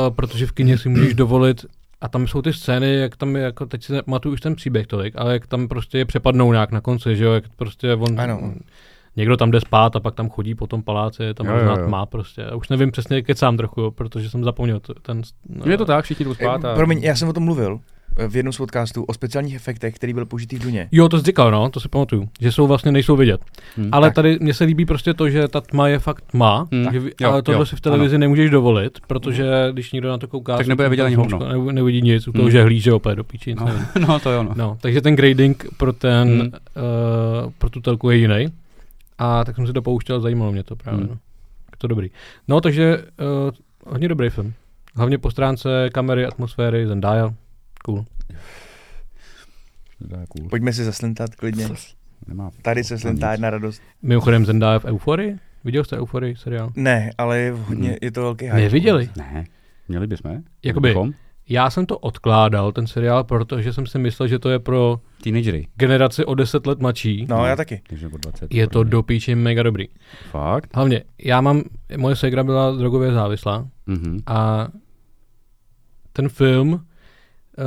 protože 0.09 0.45
v 0.45 0.51
kině 0.51 0.77
si 0.77 0.89
můžeš 0.89 1.13
dovolit 1.13 1.65
a 2.01 2.07
tam 2.07 2.27
jsou 2.27 2.41
ty 2.41 2.53
scény, 2.53 2.95
jak 2.95 3.15
tam 3.15 3.35
je, 3.35 3.41
jako 3.43 3.65
teď 3.65 3.83
si 3.83 3.93
nepamatuju 3.93 4.33
už 4.33 4.41
ten 4.41 4.55
příběh 4.55 4.87
tolik, 4.87 5.13
ale 5.17 5.33
jak 5.33 5.47
tam 5.47 5.67
prostě 5.67 5.97
je 5.97 6.05
přepadnou 6.05 6.51
nějak 6.51 6.71
na 6.71 6.81
konci, 6.81 7.15
že 7.15 7.25
jo, 7.25 7.31
jak 7.31 7.43
prostě 7.55 7.93
on, 7.95 8.19
Ano. 8.19 8.53
někdo 9.15 9.37
tam 9.37 9.51
jde 9.51 9.61
spát 9.61 9.95
a 9.95 9.99
pak 9.99 10.15
tam 10.15 10.29
chodí 10.29 10.55
po 10.55 10.67
tom 10.67 10.83
paláci, 10.83 11.23
je 11.23 11.33
tam 11.33 11.47
Jo, 11.47 11.55
jo, 11.55 11.75
jo. 11.79 11.85
tma 11.87 12.05
prostě. 12.05 12.45
A 12.45 12.55
už 12.55 12.69
nevím 12.69 12.91
přesně, 12.91 13.21
kecám 13.21 13.57
trochu, 13.57 13.91
protože 13.91 14.29
jsem 14.29 14.43
zapomněl 14.43 14.79
to, 14.79 14.93
ten... 14.93 15.21
No, 15.49 15.71
Je 15.71 15.77
to 15.77 15.85
tak, 15.85 16.05
všichni 16.05 16.25
jdou 16.25 16.33
spát 16.33 16.65
a... 16.65 16.71
Eh, 16.71 16.75
Promiň, 16.75 16.99
já 17.03 17.15
jsem 17.15 17.29
o 17.29 17.33
tom 17.33 17.43
mluvil. 17.43 17.79
V 18.27 18.35
jednom 18.35 18.53
z 18.53 18.57
podcastů 18.57 19.03
o 19.03 19.13
speciálních 19.13 19.55
efektech, 19.55 19.95
který 19.95 20.13
byl 20.13 20.25
použitý 20.25 20.55
v 20.55 20.59
Duně. 20.63 20.89
Jo, 20.91 21.09
to 21.09 21.19
jsi 21.19 21.25
říkal, 21.25 21.51
no, 21.51 21.69
to 21.69 21.79
si 21.79 21.89
pamatuju, 21.89 22.29
že 22.39 22.51
jsou 22.51 22.67
vlastně, 22.67 22.91
nejsou 22.91 23.15
vidět. 23.15 23.41
Hm. 23.77 23.89
Ale 23.91 24.07
tak. 24.07 24.15
tady 24.15 24.37
mně 24.41 24.53
se 24.53 24.63
líbí 24.63 24.85
prostě 24.85 25.13
to, 25.13 25.29
že 25.29 25.47
ta 25.47 25.61
tma 25.61 25.87
je 25.87 25.99
fakt 25.99 26.21
tma, 26.31 26.67
Hmm. 26.71 26.87
že, 26.91 26.99
vy- 26.99 27.11
Jo, 27.21 27.29
ale 27.31 27.41
tohle 27.41 27.61
jo, 27.61 27.65
si 27.65 27.75
v 27.75 27.81
televizi 27.81 28.17
nemůžeš 28.17 28.49
dovolit, 28.49 28.99
protože 29.07 29.51
když 29.71 29.91
někdo 29.91 30.09
na 30.09 30.17
to 30.17 30.27
kouká, 30.27 30.57
Tak 30.57 30.67
nebude 30.67 30.89
vidět 30.89 31.03
ani 31.03 31.15
hovno. 31.15 31.39
ne, 31.39 31.73
nevidí 31.73 32.01
nic, 32.01 32.27
u 32.27 32.31
toho 32.31 32.43
Hmm. 32.43 32.51
žehlí, 32.51 32.79
že 32.79 32.93
opět 32.93 33.15
do 33.15 33.23
píči, 33.23 33.55
No, 33.55 33.65
no, 34.07 34.19
to 34.19 34.31
jo, 34.31 34.43
no. 34.43 34.53
No, 34.55 34.77
takže 34.81 35.01
ten 35.01 35.15
grading 35.15 35.65
pro 35.77 35.93
ten, 35.93 36.27
Hmm. 36.29 36.39
uh, 36.41 37.51
pro 37.57 37.69
tu 37.69 37.81
telku 37.81 38.09
je 38.09 38.17
jiný. 38.17 38.47
A 39.17 39.43
tak 39.43 39.55
jsem 39.55 39.67
si 39.67 39.73
to 39.73 39.81
pouštěl, 39.81 40.19
zajímalo 40.21 40.51
mě 40.51 40.63
to 40.63 40.75
právě. 40.75 40.99
Hmm. 40.99 41.07
No. 41.09 41.13
Je 41.71 41.77
to 41.77 41.87
dobrý. 41.87 42.09
No, 42.47 42.61
takže 42.61 42.97
uh, 42.97 43.91
hodně 43.93 44.07
dobrý 44.07 44.29
film. 44.29 44.53
Hlavně 44.95 45.17
po 45.17 45.31
stránce 45.31 45.89
kamery, 45.93 46.25
atmosféry, 46.25 46.87
Zendaya. 46.87 47.33
Cool. 47.85 48.05
To 50.09 50.19
je 50.19 50.25
cool. 50.29 50.49
Pojďme 50.49 50.73
si 50.73 50.83
zaslintat 50.83 51.35
klidně. 51.35 51.69
Nemá 52.27 52.51
Tady 52.61 52.83
se 52.83 52.99
slintá 52.99 53.31
jedna 53.31 53.49
radost. 53.49 53.81
Mimochodem 54.01 54.45
Zendaya 54.45 54.79
v 54.79 54.85
Euforii. 54.85 55.37
Viděl 55.63 55.83
jste 55.83 55.97
Euforii 55.97 56.35
seriál? 56.35 56.71
Ne, 56.75 57.11
ale 57.17 57.39
je 57.39 57.51
hodně, 57.51 57.87
Hmm. 57.89 57.97
je 58.01 58.11
to 58.11 58.21
velký 58.21 58.45
hype. 58.45 58.57
Neviděli. 58.57 59.09
Ne, 59.17 59.45
měli 59.87 60.07
bychom? 60.07 60.43
Jakoby- 60.63 60.89
Bychom? 60.89 61.11
Já 61.49 61.69
jsem 61.69 61.85
to 61.85 61.97
odkládal, 61.97 62.71
ten 62.71 62.87
seriál, 62.87 63.23
protože 63.23 63.73
jsem 63.73 63.87
si 63.87 63.99
myslel, 63.99 64.27
že 64.27 64.39
to 64.39 64.49
je 64.49 64.59
pro 64.59 64.99
Teenagery. 65.23 65.67
generaci 65.75 66.25
o 66.25 66.35
10 66.35 66.67
let 66.67 66.79
mladší. 66.79 67.25
No, 67.29 67.45
já 67.45 67.55
taky. 67.55 67.81
Takže 67.89 68.09
po 68.09 68.17
20. 68.17 68.53
Je 68.53 68.67
to 68.67 68.83
do 68.83 69.03
píči 69.03 69.35
mega 69.35 69.63
dobrý. 69.63 69.85
Fakt? 70.31 70.75
Hlavně, 70.75 71.03
já 71.23 71.41
mám, 71.41 71.61
moje 71.97 72.15
segra 72.15 72.43
byla 72.43 72.71
drogově 72.71 73.11
závislá 73.11 73.67
Mhm. 73.85 74.19
a 74.27 74.67
ten 76.13 76.29
film 76.29 76.85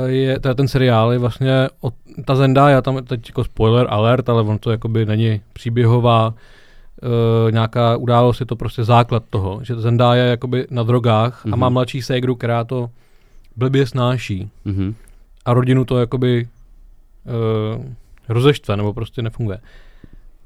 je, 0.05 0.39
teda 0.39 0.53
ten 0.53 0.67
seriál 0.67 1.11
je 1.11 1.19
vlastně, 1.19 1.67
od, 1.81 1.93
ta 2.25 2.35
Zendaya, 2.35 2.81
tam 2.81 3.03
teď 3.05 3.29
jako 3.29 3.43
spoiler 3.43 3.87
alert, 3.89 4.29
ale 4.29 4.41
on 4.41 4.57
to 4.57 4.71
jakoby 4.71 5.05
není 5.05 5.41
příběhová 5.53 6.27
uh, 6.27 7.51
nějaká 7.51 7.97
událost, 7.97 8.39
je 8.39 8.45
to 8.45 8.55
prostě 8.55 8.83
základ 8.83 9.23
toho, 9.29 9.59
že 9.63 9.75
Zendaya 9.75 10.23
je 10.23 10.29
jakoby 10.29 10.67
na 10.69 10.83
drogách 10.83 11.45
mm-hmm. 11.45 11.49
a 11.53 11.55
Mhm. 11.55 11.59
má 11.59 11.69
mladší 11.69 12.01
ségru, 12.01 12.35
která 12.35 12.63
to 12.63 12.89
blbě 13.55 13.85
snáší 13.87 14.49
Mhm. 14.65 14.95
a 15.45 15.53
rodinu 15.53 15.85
to 15.85 15.99
jakoby 15.99 16.47
uh, 17.77 17.85
rozeštve 18.29 18.77
nebo 18.77 18.93
prostě 18.93 19.21
nefunguje. 19.21 19.59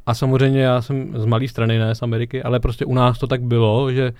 A 0.05 0.13
samozřejmě 0.13 0.61
já 0.61 0.81
jsem 0.81 1.13
z 1.21 1.25
malé 1.25 1.47
strany, 1.47 1.79
ne 1.79 1.95
z 1.95 2.01
Ameriky, 2.01 2.43
ale 2.43 2.59
prostě 2.59 2.85
u 2.85 2.93
nás 2.93 3.19
to 3.19 3.27
tak 3.27 3.41
bylo, 3.41 3.91
že 3.91 4.13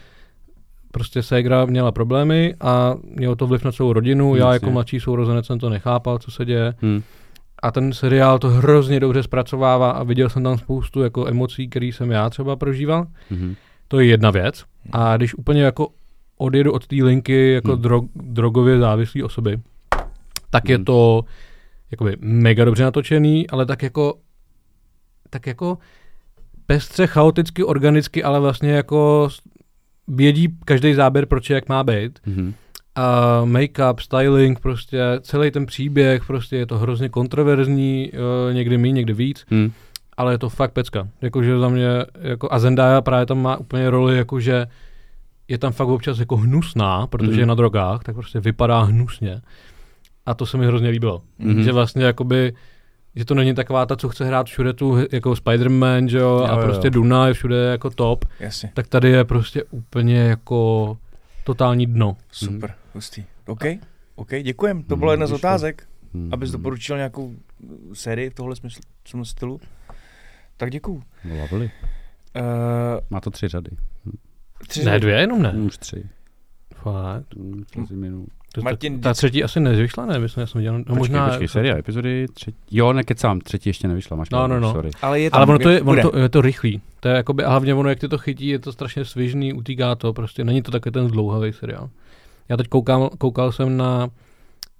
prostě 0.92 1.24
ségra 1.24 1.66
měla 1.66 1.92
problémy 1.92 2.56
a 2.62 2.96
mělo 3.16 3.36
to 3.36 3.48
vliv 3.48 3.64
na 3.66 3.72
celou 3.72 3.94
rodinu. 3.94 4.36
Já 4.36 4.46
Jasně. 4.54 4.56
jako 4.66 4.72
mladší 4.72 5.00
sourozenec 5.00 5.46
jsem 5.46 5.60
to 5.60 5.70
nechápal, 5.70 6.18
co 6.18 6.32
se 6.32 6.46
děje. 6.46 6.74
Hm. 6.82 7.02
A 7.64 7.72
ten 7.72 7.94
seriál 7.94 8.40
to 8.40 8.50
hrozně 8.50 9.00
dobře 9.00 9.24
zpracovává 9.24 9.92
a 9.92 10.04
viděl 10.04 10.30
jsem 10.30 10.44
tam 10.44 10.58
spoustu 10.58 11.02
jako 11.02 11.28
emocí, 11.28 11.68
které 11.70 11.86
jsem 11.86 12.12
já 12.12 12.30
třeba 12.30 12.56
prožíval. 12.56 13.06
Mhm. 13.30 13.56
To 13.88 14.00
je 14.00 14.06
jedna 14.06 14.32
věc. 14.32 14.64
A 14.92 15.18
když 15.18 15.36
úplně 15.36 15.62
jako 15.64 15.88
odjedu 16.38 16.72
od 16.74 16.88
té 16.88 16.96
linky 16.96 17.52
jako 17.54 17.72
Hmm. 17.72 17.82
drog, 17.82 18.04
drogově 18.16 18.80
závislé 18.80 19.24
osoby, 19.24 19.60
tak 20.50 20.70
je 20.70 20.76
Hmm. 20.76 20.86
to 20.86 21.22
jakoby 21.92 22.16
mega 22.20 22.66
dobře 22.66 22.84
natočený, 22.84 23.50
ale 23.50 23.66
tak 23.66 23.84
jako 23.84 24.14
tak 25.30 25.48
jako 25.48 25.78
pestře, 26.66 27.08
chaoticky, 27.08 27.64
organicky, 27.64 28.24
ale 28.24 28.40
vlastně 28.40 28.72
jako 28.72 29.30
vědí 30.10 30.48
každý 30.66 30.94
záběr, 30.94 31.26
proč 31.26 31.50
je, 31.50 31.54
jak 31.54 31.70
má 31.70 31.84
být. 31.84 32.20
Mhm. 32.26 32.54
A 32.96 33.42
make-up, 33.46 34.00
styling, 34.00 34.60
prostě 34.60 35.00
celý 35.22 35.52
ten 35.52 35.66
příběh, 35.66 36.26
prostě 36.28 36.58
je 36.58 36.66
to 36.66 36.78
hrozně 36.78 37.10
kontroverzní, 37.10 38.12
eh, 38.50 38.54
někdy 38.54 38.78
méně, 38.78 38.92
někdy 38.94 39.14
víc 39.14 39.46
Hm. 39.52 39.72
ale 40.18 40.34
je 40.34 40.38
to 40.38 40.50
fakt 40.50 40.72
pecka. 40.74 41.08
Jakože 41.22 41.60
za 41.60 41.70
mě, 41.70 41.88
jako, 42.22 42.48
a 42.52 42.60
Zendaya 42.60 43.02
právě 43.02 43.26
tam 43.26 43.42
má 43.42 43.58
úplně 43.58 43.90
roli, 43.90 44.18
jakože 44.18 44.68
je 45.48 45.58
tam 45.58 45.72
fakt 45.72 45.88
občas 45.88 46.20
jako 46.20 46.38
hnusná, 46.38 47.08
protože 47.08 47.32
Mhm. 47.32 47.40
je 47.40 47.46
na 47.46 47.56
drogách, 47.56 48.04
tak 48.04 48.16
prostě 48.16 48.40
vypadá 48.40 48.82
hnusně. 48.82 49.42
A 50.26 50.34
to 50.34 50.46
se 50.46 50.58
mi 50.58 50.66
hrozně 50.66 50.90
líbilo. 50.90 51.22
Mhm. 51.40 51.64
Že 51.64 51.72
vlastně 51.72 52.04
jakoby, 52.04 52.54
že 53.16 53.26
to 53.26 53.36
není 53.36 53.54
taková 53.54 53.86
ta, 53.86 53.96
co 53.96 54.10
chce 54.10 54.26
hrát 54.26 54.48
všude 54.48 54.74
tu 54.74 54.98
jako 55.12 55.32
Spider-Man, 55.32 56.06
že 56.08 56.18
jo, 56.18 56.40
a 56.44 56.52
Jo, 56.54 56.60
jo, 56.60 56.64
prostě 56.66 56.88
jo. 56.88 56.92
Duna 56.92 57.28
je 57.28 57.34
všude 57.34 57.56
jako 57.58 57.90
top, 57.90 58.26
Jasně. 58.40 58.72
tak 58.74 58.88
tady 58.88 59.10
je 59.10 59.24
prostě 59.24 59.64
úplně 59.64 60.18
jako 60.20 60.98
totální 61.44 61.86
dno. 61.86 62.18
Super, 62.32 62.74
hustý. 62.94 63.24
OK, 63.48 63.64
OK, 64.16 64.30
děkujem. 64.44 64.84
To 64.84 64.96
bylo 64.96 65.12
jedna 65.12 65.28
z 65.28 65.32
otázek. 65.32 65.88
Hm. 66.14 66.30
Abys 66.34 66.52
doporučil 66.52 66.98
nějakou 66.98 67.26
uh, 67.26 67.34
sérii 67.94 68.30
v 68.30 68.34
tohle 68.34 68.56
smyslu, 68.56 68.82
v 69.08 69.12
tom 69.12 69.26
stylu. 69.26 69.60
Tak 70.58 70.72
děkuju. 70.72 71.04
Lovely. 71.40 71.72
Uh, 72.36 72.42
Má 73.10 73.20
to 73.22 73.30
tři 73.30 73.48
řady. 73.48 73.72
tři 74.68 74.86
Ne, 74.86 75.00
dvě 75.00 75.16
jenom 75.20 75.42
ne. 75.42 75.52
Už 75.52 75.78
tři. 75.78 76.04
Fakt. 76.76 77.36
Hm, 77.36 77.64
minut. 77.92 78.30
To, 78.54 78.62
Martin, 78.62 79.02
ta, 79.02 79.10
ta 79.10 79.14
třetí 79.14 79.44
asi 79.44 79.60
nevyšla, 79.60 80.06
ne? 80.06 80.20
Myslím, 80.20 80.42
já 80.42 80.48
jsem 80.48 80.60
viděl. 80.60 80.74
No, 80.78 80.80
Počkej, 80.84 80.98
možná, 80.98 81.28
počkej, 81.28 81.48
série, 81.48 81.78
epizody, 81.80 82.26
třetí. 82.34 82.58
Jo, 82.72 82.94
nekecám, 82.94 83.40
třetí 83.40 83.70
ještě 83.70 83.88
nevyšla, 83.88 84.18
máš 84.18 84.30
No, 84.30 84.38
pravdu, 84.38 84.54
no, 84.54 84.60
no. 84.60 84.74
sorry. 84.74 84.90
ale 85.02 85.20
je 85.20 85.32
tam, 85.32 85.38
Ale 85.42 85.48
ono 85.50 85.60
to 85.60 85.70
je, 85.70 85.82
ono 85.82 86.02
to, 86.12 86.18
je 86.18 86.30
to 86.30 86.42
rychlý. 86.42 86.82
To 87.00 87.08
je 87.08 87.16
jakoby, 87.16 87.44
a 87.44 87.50
hlavně 87.50 87.74
ono, 87.74 87.90
jak 87.90 88.00
ty 88.00 88.08
to 88.08 88.18
chytí, 88.18 88.48
je 88.48 88.60
to 88.60 88.72
strašně 88.72 89.06
svižný, 89.06 89.54
utíká 89.54 89.96
to, 89.96 90.14
prostě 90.14 90.44
není 90.44 90.62
to 90.62 90.72
takový 90.72 90.94
ten 90.94 91.08
zdlouhavý 91.08 91.54
seriál. 91.54 91.90
Já 92.50 92.58
teď 92.58 92.68
koukám, 92.68 93.10
koukal 93.18 93.52
jsem 93.52 93.78
na 93.78 94.10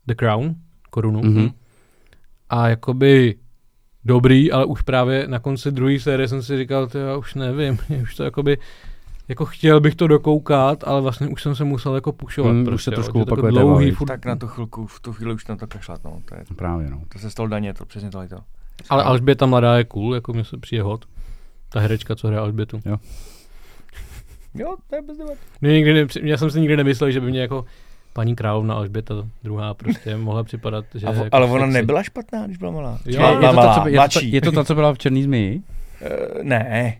The 0.08 0.14
Crown, 0.16 0.56
korunu, 0.90 1.22
Mhm. 1.24 1.50
a 2.50 2.68
jakoby 2.70 3.36
dobrý, 4.06 4.52
ale 4.52 4.66
už 4.66 4.82
právě 4.82 5.28
na 5.28 5.40
konci 5.40 5.72
druhé 5.72 6.00
série 6.00 6.28
jsem 6.28 6.44
si 6.44 6.58
říkal, 6.58 6.88
to 6.88 6.98
já 6.98 7.18
už 7.18 7.36
nevím, 7.36 7.78
už 8.04 8.16
to 8.16 8.24
jakoby, 8.24 8.58
jako 9.30 9.46
chtěl 9.46 9.80
bych 9.80 9.96
to 9.96 10.08
dokoukat, 10.08 10.84
ale 10.88 11.02
vlastně 11.02 11.28
už 11.28 11.44
jsem 11.44 11.56
se 11.56 11.64
musel 11.64 11.96
jako 11.96 12.12
pušovat. 12.12 12.52
Hmm, 12.52 12.62
už 12.62 12.68
prostě, 12.68 12.84
se 12.84 12.92
jo. 12.92 12.96
trošku 12.96 13.22
opakuje 13.22 13.52
dlouhý, 13.52 13.92
furt, 13.92 14.08
Tak 14.08 14.26
na 14.26 14.36
tu 14.36 14.48
chvilku, 14.48 14.88
v 14.88 15.00
tu 15.00 15.14
chvíli 15.14 15.34
už 15.34 15.48
na 15.48 15.56
to 15.56 15.68
kašlat, 15.68 16.04
no. 16.04 16.22
To, 16.26 16.36
je, 16.36 16.44
Právě, 16.56 16.90
no. 16.90 17.02
to 17.14 17.20
se 17.20 17.30
stalo 17.30 17.50
daně, 17.50 17.74
to 17.74 17.86
přesně 17.86 18.10
to. 18.10 18.28
to. 18.28 18.38
ale 18.90 19.04
Alžběta 19.04 19.46
mladá 19.46 19.78
je 19.78 19.84
cool, 19.84 20.16
jako 20.16 20.34
mě 20.34 20.44
se 20.44 20.58
přijde 20.58 20.84
hot. 20.84 21.06
Ta 21.70 21.80
herečka, 21.80 22.16
co 22.16 22.28
hraje 22.28 22.40
Alžbětu. 22.42 22.80
Jo, 24.54 24.76
to 24.90 24.96
je 24.96 25.02
bez 25.02 25.18
debat. 25.18 25.38
Mě 25.62 25.72
nikdy 25.74 25.94
ne, 25.94 26.08
já 26.22 26.38
jsem 26.38 26.52
si 26.52 26.60
nikdy 26.60 26.78
nemyslel, 26.78 27.12
že 27.12 27.22
by 27.22 27.30
mě 27.30 27.42
jako 27.42 27.66
paní 28.14 28.36
královna 28.36 28.76
Alžběta 28.76 29.16
druhá 29.44 29.74
prostě 29.74 30.18
mohla 30.18 30.44
připadat, 30.44 30.86
že 30.96 31.08
A, 31.08 31.12
vo- 31.12 31.24
jako 31.24 31.36
ale 31.36 31.46
ona 31.46 31.60
sexy. 31.66 31.74
nebyla 31.74 32.04
špatná, 32.04 32.46
když 32.46 32.58
byla 32.58 32.72
malá. 32.72 33.00
Jo, 33.06 33.22
je 33.22 33.30
je, 33.30 33.36
to 33.36 33.42
malá, 33.54 33.76
ta, 33.76 33.82
co, 33.82 33.88
je, 33.88 34.00
to, 34.10 34.36
je 34.36 34.42
to 34.42 34.52
ta, 34.52 34.64
co 34.64 34.76
byla 34.76 34.94
v 34.94 34.98
Černý 34.98 35.24
zmiji? 35.24 35.62
Eh, 36.02 36.44
ne, 36.44 36.98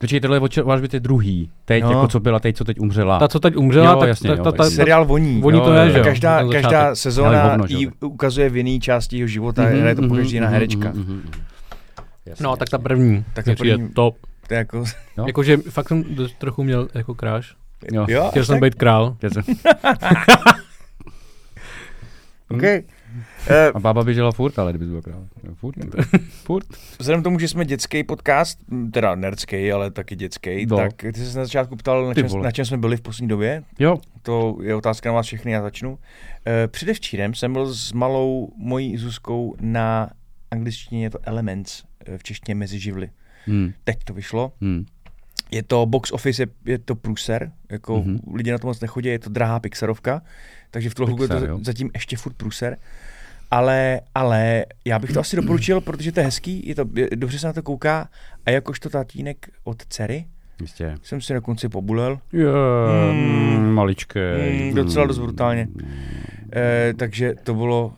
Počkej, 0.00 0.20
tohle 0.20 0.36
je 0.36 0.40
od 0.40 0.52
Čer- 0.52 0.70
Alžběty 0.70 1.00
druhý. 1.00 1.50
Teď, 1.64 1.82
No. 1.82 1.90
jako 1.90 2.08
co 2.08 2.20
byla, 2.20 2.40
teď, 2.40 2.56
co 2.56 2.64
teď 2.64 2.80
umřela. 2.80 3.18
Ta, 3.18 3.28
co 3.28 3.40
teď 3.40 3.56
umřela, 3.56 3.90
Jo, 3.92 3.98
tak 4.00 4.08
jasně, 4.08 4.28
ta, 4.30 4.36
jo, 4.36 4.44
ta, 4.44 4.50
tak 4.50 4.58
ta, 4.58 4.64
ta, 4.64 4.70
seriál 4.70 5.04
voní. 5.04 5.40
voní 5.40 5.58
Jo, 5.58 5.64
to 5.64 5.72
je, 5.74 5.86
jo. 5.86 5.90
že 5.92 5.98
jo? 5.98 6.04
Každá, 6.04 6.48
každá 6.52 6.94
sezóna 6.94 7.42
hovno, 7.44 7.66
že 7.66 7.76
jí 7.78 7.88
ukazuje 8.00 8.50
v 8.50 8.56
jiný 8.56 8.80
části 8.80 9.16
jeho 9.18 9.28
života, 9.28 9.62
mm-hmm, 9.62 9.70
Mhm, 9.72 9.80
hraje 9.80 9.94
to 9.94 10.02
po 10.02 10.06
mhm, 10.08 10.16
každý 10.16 10.34
jiná 10.34 10.46
mhm, 10.46 10.54
herečka. 10.54 10.88
mhm, 10.90 11.00
mhm. 11.02 11.22
Jasně, 12.26 12.44
No, 12.44 12.56
tak 12.56 12.68
ta 12.68 12.74
jasně. 12.74 12.82
první, 12.82 13.24
Tak 13.34 13.44
ta 13.44 13.54
první- 13.58 13.88
top. 13.88 14.16
To 14.48 14.54
je 14.54 14.58
jako, 14.58 14.84
Jo. 15.18 15.24
Jakože 15.26 15.56
fakt 15.56 15.88
jsem 15.88 16.04
trochu 16.38 16.62
měl 16.64 16.88
jako 16.94 17.14
kráš. 17.14 17.54
Jo. 17.92 18.06
jo, 18.08 18.26
Chtěl 18.30 18.44
jsem 18.44 18.54
tak? 18.54 18.62
být 18.62 18.74
král. 18.74 19.16
Jsem- 19.32 19.42
OK. 22.50 22.62
Eh, 23.50 23.68
A 23.74 23.80
bába 23.80 24.04
běžela 24.04 24.32
furt, 24.32 24.58
ale 24.58 24.72
kdyby 24.72 24.86
byl 24.86 25.02
král. 25.02 25.24
Jo, 25.44 25.54
Furt. 25.54 25.74
furt. 26.44 26.66
Vzhledem 26.98 27.20
k 27.20 27.24
tomu, 27.24 27.38
že 27.38 27.48
jsme 27.48 27.64
dětský 27.64 28.04
podcast, 28.04 28.58
teda 28.92 29.14
nerdský, 29.14 29.72
ale 29.72 29.90
taky 29.90 30.16
dětský, 30.16 30.66
No. 30.66 30.76
tak 30.76 30.94
ty 30.96 31.12
jsi 31.14 31.26
se 31.26 31.38
na 31.38 31.44
začátku 31.44 31.76
ptal, 31.76 32.06
na 32.06 32.14
čem, 32.14 32.26
na 32.42 32.50
čem 32.50 32.64
jsme 32.64 32.76
byli 32.76 32.96
v 32.96 33.00
poslední 33.00 33.28
době. 33.28 33.62
Jo. 33.78 33.98
To 34.22 34.58
je 34.62 34.74
otázka 34.74 35.08
na 35.08 35.14
vás 35.14 35.26
všechny, 35.26 35.52
já 35.52 35.62
začnu. 35.62 35.98
Eh, 36.46 36.68
Předevčírem 36.68 37.34
jsem 37.34 37.52
byl 37.52 37.74
s 37.74 37.92
malou 37.92 38.52
mojí 38.56 38.96
Zuzkou 38.96 39.54
na 39.60 40.10
angličtině 40.50 41.02
je 41.02 41.10
to 41.10 41.18
Elements, 41.22 41.82
eh, 42.06 42.18
v 42.18 42.22
češtině 42.22 42.54
mezi 42.54 42.78
živly. 42.78 43.10
Hmm. 43.46 43.72
Teď 43.84 44.04
to 44.04 44.14
vyšlo. 44.14 44.52
Hmm. 44.60 44.84
Je 45.50 45.62
to 45.62 45.86
box 45.86 46.12
office, 46.12 46.42
je, 46.42 46.46
je 46.64 46.78
to 46.78 46.94
průser, 46.94 47.52
jako 47.70 47.96
Mhm. 48.00 48.14
mm-hmm. 48.16 48.34
lidi 48.36 48.50
na 48.50 48.58
to 48.58 48.66
moc 48.66 48.80
nechodí, 48.80 49.08
je 49.08 49.18
to 49.18 49.30
drahá 49.30 49.60
Pixarovka, 49.60 50.22
takže 50.70 50.90
v 50.90 50.94
tuhle 50.94 51.12
chvíli 51.14 51.28
to 51.28 51.46
jo. 51.46 51.58
zatím 51.62 51.90
ještě 51.94 52.16
furt 52.16 52.32
průser. 52.36 52.76
Ale, 53.50 54.00
ale 54.14 54.64
já 54.84 54.98
bych 54.98 55.12
to 55.12 55.20
asi 55.20 55.36
doporučil, 55.36 55.80
protože 55.80 56.12
to 56.12 56.20
je 56.20 56.24
hezký, 56.26 56.68
je 56.68 56.74
to, 56.74 56.84
je, 56.94 57.08
dobře 57.16 57.38
se 57.38 57.46
na 57.46 57.52
to 57.52 57.62
kouká 57.62 58.08
a 58.46 58.50
jakožto 58.50 58.90
tatínek 58.90 59.48
od 59.64 59.82
dcery 59.88 60.24
Jistě. 60.60 60.94
jsem 61.02 61.20
si 61.20 61.34
na 61.34 61.40
konci 61.40 61.68
pobulel, 61.68 62.18
Je, 62.32 62.46
Mm. 63.12 63.56
mm, 63.58 63.70
maličké. 63.74 64.50
Mm, 64.52 64.74
docela 64.74 65.06
dost 65.06 65.18
brutálně. 65.18 65.68
e, 66.56 66.94
takže 66.96 67.34
to 67.42 67.54
bylo, 67.54 67.92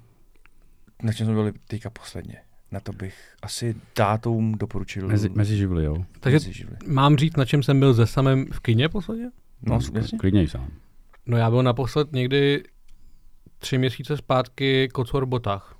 na 1.02 1.12
čem 1.12 1.26
jsme 1.26 1.34
byli 1.34 1.52
teďka 1.68 1.90
posledně. 1.90 2.36
Na 2.72 2.80
to 2.80 2.92
bych 2.92 3.14
asi 3.42 3.74
tátům 3.94 4.54
doporučil. 4.58 5.08
Mezi, 5.08 5.28
mezi 5.28 5.56
živly, 5.56 5.84
jo. 5.84 5.96
Takže 6.20 6.34
mezi 6.36 6.52
živly. 6.52 6.76
mám 6.86 7.16
říct, 7.16 7.36
na 7.36 7.44
čem 7.44 7.62
jsem 7.62 7.80
byl 7.80 7.94
ze 7.94 8.06
samém 8.06 8.46
v 8.52 8.60
kině 8.60 8.88
posledně? 8.88 9.30
No, 9.62 9.78
jasně. 9.94 10.18
Klidněj 10.18 10.48
sám. 10.48 10.68
No 11.26 11.36
já 11.36 11.50
byl 11.50 11.62
naposled 11.62 12.12
někdy 12.12 12.62
tři 13.60 13.78
měsíce 13.78 14.16
zpátky 14.16 14.88
Kocor 14.92 15.26
Botách. 15.26 15.74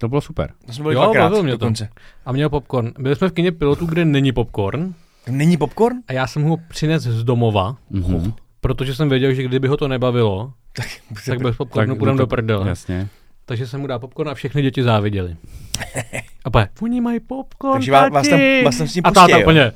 To 0.00 0.08
bylo 0.08 0.20
super. 0.20 0.50
To 0.66 0.72
jsme 0.72 0.82
byli 0.82 0.94
Jo, 0.94 1.02
dvakrát 1.02 1.42
mě 1.42 1.58
to. 1.58 1.70
A 2.26 2.32
měl 2.32 2.48
popcorn. 2.50 2.92
Byli 2.98 3.16
jsme 3.16 3.28
v 3.28 3.32
kině 3.32 3.52
pilotů, 3.52 3.86
kde 3.86 4.04
není 4.04 4.32
popcorn. 4.32 4.94
Není 5.28 5.56
popcorn? 5.56 5.96
A 6.08 6.12
já 6.12 6.26
jsem 6.26 6.42
ho 6.42 6.56
přines 6.68 7.02
z 7.02 7.24
domova, 7.24 7.76
Mhm. 7.90 8.32
protože 8.60 8.94
jsem 8.94 9.08
věděl, 9.08 9.34
že 9.34 9.42
kdyby 9.42 9.68
ho 9.68 9.76
to 9.76 9.88
nebavilo, 9.88 10.52
Tak, 10.72 10.86
tak 11.26 11.42
bez 11.42 11.56
popcornu 11.56 11.94
Tak 11.94 11.98
půjdem 11.98 12.16
to- 12.16 12.22
do 12.22 12.26
prdele. 12.26 12.68
Jasně. 12.68 13.08
Takže 13.44 13.66
jsem 13.66 13.80
mu 13.80 13.86
dal 13.86 13.98
popcorn 13.98 14.28
a 14.30 14.34
všechny 14.34 14.62
děti 14.62 14.82
záviděli. 14.82 15.36
A 16.44 16.50
pak, 16.50 16.70
oni 16.82 17.00
mají 17.00 17.20
popcorn, 17.20 17.72
Takže 17.72 17.92
vás, 17.92 18.10
vás, 18.12 18.28
tam, 18.28 18.38
tati." 18.38 18.62
vás 18.64 18.76
tam 18.78 18.88
s 18.88 18.92
tím 18.92 19.02
A 19.06 19.08
pustí, 19.10 19.14
táta 19.14 19.36
jo? 19.36 19.40
úplně 19.42 19.72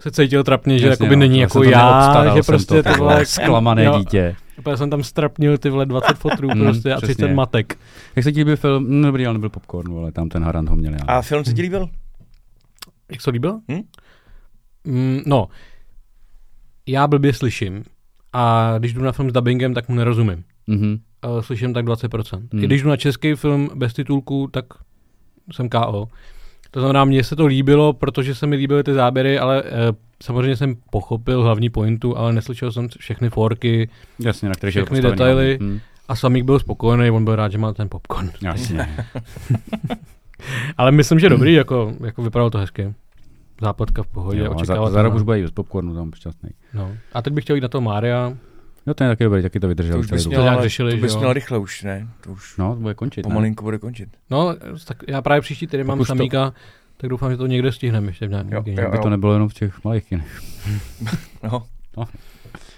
se 0.00 0.10
cítil 0.10 0.44
trapně, 0.44 0.78
že 0.78 0.86
Jasně, 0.86 0.92
jakoby 1.04 1.16
no, 1.16 1.20
není 1.20 1.38
jako 1.38 1.62
já, 1.62 2.34
že 2.34 2.42
prostě 2.42 2.82
to, 2.82 2.92
vole, 2.98 3.26
zklamané 3.26 3.84
jo, 3.84 3.98
dítě. 3.98 4.36
Úplně 4.58 4.76
jsem 4.76 4.90
tam 4.90 5.02
strapnil 5.02 5.58
ty 5.58 5.70
vole 5.70 5.86
20 5.86 6.14
fotrů 6.18 6.48
Mm, 6.54 6.60
prostě 6.60 6.92
a 6.92 6.96
přesně. 6.96 7.14
30 7.14 7.34
matek. 7.34 7.78
Jak 8.16 8.22
se 8.24 8.32
ti 8.32 8.38
líbil 8.38 8.56
film? 8.56 9.00
No, 9.00 9.08
dobrý, 9.08 9.26
ale 9.26 9.32
nebyl 9.34 9.48
popcorn, 9.48 9.98
ale 9.98 10.12
tam 10.12 10.28
ten 10.28 10.44
Harant 10.44 10.68
ho 10.68 10.76
měl. 10.76 10.92
Já. 10.92 11.00
A 11.06 11.22
film 11.22 11.44
se 11.44 11.52
ti 11.54 11.62
líbil? 11.62 11.88
Jak 13.10 13.20
se 13.20 13.24
to 13.24 13.30
líbilo? 13.30 13.60
Hm? 13.72 13.80
Mm, 14.84 15.20
no, 15.26 15.48
já 16.86 17.06
blbě 17.06 17.32
slyším 17.32 17.84
a 18.32 18.74
když 18.78 18.92
jdu 18.92 19.02
na 19.02 19.12
film 19.12 19.30
s 19.30 19.32
dubbingem, 19.32 19.74
tak 19.74 19.88
mu 19.88 19.94
nerozumím. 19.94 20.44
Mhm. 20.66 20.98
Uh, 21.26 21.40
slyším 21.40 21.74
tak 21.74 21.84
20%. 21.84 22.36
Hmm. 22.52 22.62
I 22.62 22.66
když 22.66 22.82
jdu 22.82 22.88
na 22.88 22.96
český 22.96 23.34
film 23.34 23.70
bez 23.74 23.92
titulku, 23.92 24.48
tak 24.52 24.64
jsem 25.52 25.68
KO. 25.68 26.08
To 26.72 26.80
znamená, 26.80 27.04
mně 27.04 27.24
se 27.24 27.36
to 27.36 27.46
líbilo, 27.46 27.92
protože 27.92 28.34
se 28.34 28.46
mi 28.46 28.56
líbily 28.56 28.84
ty 28.84 28.94
záběry, 28.94 29.38
ale 29.38 29.62
uh, 29.62 29.68
samozřejmě 30.22 30.56
jsem 30.56 30.74
pochopil 30.90 31.42
hlavní 31.42 31.70
pointu, 31.70 32.18
ale 32.18 32.32
neslyšel 32.32 32.72
jsem 32.72 32.88
všechny 32.98 33.30
forky 33.30 33.90
Jasně, 34.18 34.48
na 34.48 34.54
Všechny 34.70 35.02
detaily. 35.02 35.58
Hm. 35.62 35.80
a 36.08 36.16
Samík 36.16 36.44
byl 36.44 36.58
spokojený, 36.58 37.10
on 37.10 37.24
byl 37.24 37.36
rád, 37.36 37.52
že 37.52 37.58
má 37.58 37.72
ten 37.72 37.88
popcorn. 37.88 38.30
Jasně. 38.42 38.86
Ale 40.78 40.92
myslím, 40.92 41.18
že 41.18 41.28
dobrý, 41.28 41.52
jako, 41.54 41.92
jako 42.04 42.22
vypadalo 42.22 42.50
to 42.50 42.58
hezky. 42.58 42.94
Západka 43.60 44.02
v 44.02 44.06
pohodě, 44.06 44.40
Jo, 44.40 44.46
a 44.46 44.48
za, 44.48 44.54
očekávat. 44.56 44.92
za 44.92 45.02
rok 45.02 45.14
už 45.14 45.22
bude 45.22 45.38
jít 45.38 45.42
bez 45.42 45.50
popcornu, 45.50 45.94
tam 45.94 46.12
šťastný. 46.14 46.50
no. 46.74 46.92
A 47.12 47.22
teď 47.22 47.32
bych 47.32 47.44
chtěl 47.44 47.56
jít 47.56 47.62
na 47.62 47.68
to 47.68 47.80
Mária. 47.80 48.32
Jo, 48.86 48.94
ten 48.94 49.04
je 49.06 49.10
taky 49.12 49.24
dobrý, 49.24 49.42
taky 49.42 49.60
to 49.60 49.68
vydržel. 49.68 49.94
To 49.94 50.00
už 50.00 50.10
bys. 50.10 50.22
To 50.22 50.28
měl, 50.28 50.48
ale 50.48 50.62
řešili, 50.62 50.90
to 50.90 50.96
bys 50.96 51.16
měl 51.16 51.32
rychle 51.32 51.58
už, 51.58 51.82
ne? 51.82 52.08
To 52.20 52.32
už 52.32 52.56
No, 52.56 52.74
to 52.74 52.80
bude 52.80 52.94
končit, 52.94 53.20
ne? 53.26 53.30
pomalinku 53.30 53.64
bude 53.64 53.78
končit. 53.78 54.08
No, 54.30 54.54
tak 54.86 55.02
já 55.08 55.22
právě 55.22 55.40
příští 55.40 55.66
týden 55.66 55.86
mám 55.86 56.00
už 56.00 56.06
to- 56.08 56.16
Samíka, 56.16 56.54
tak 56.96 57.10
doufám, 57.10 57.30
že 57.30 57.36
to 57.36 57.46
někde 57.46 57.72
stihneme 57.72 58.06
ještě 58.08 58.26
v 58.26 58.30
nějakém 58.30 58.52
Jo. 58.78 58.86
Aby 58.88 58.98
to 58.98 59.10
nebylo 59.10 59.32
jenom 59.32 59.48
v 59.48 59.54
těch 59.54 59.84
malých 59.84 60.04
kinech. 60.08 60.40
No. 61.42 61.62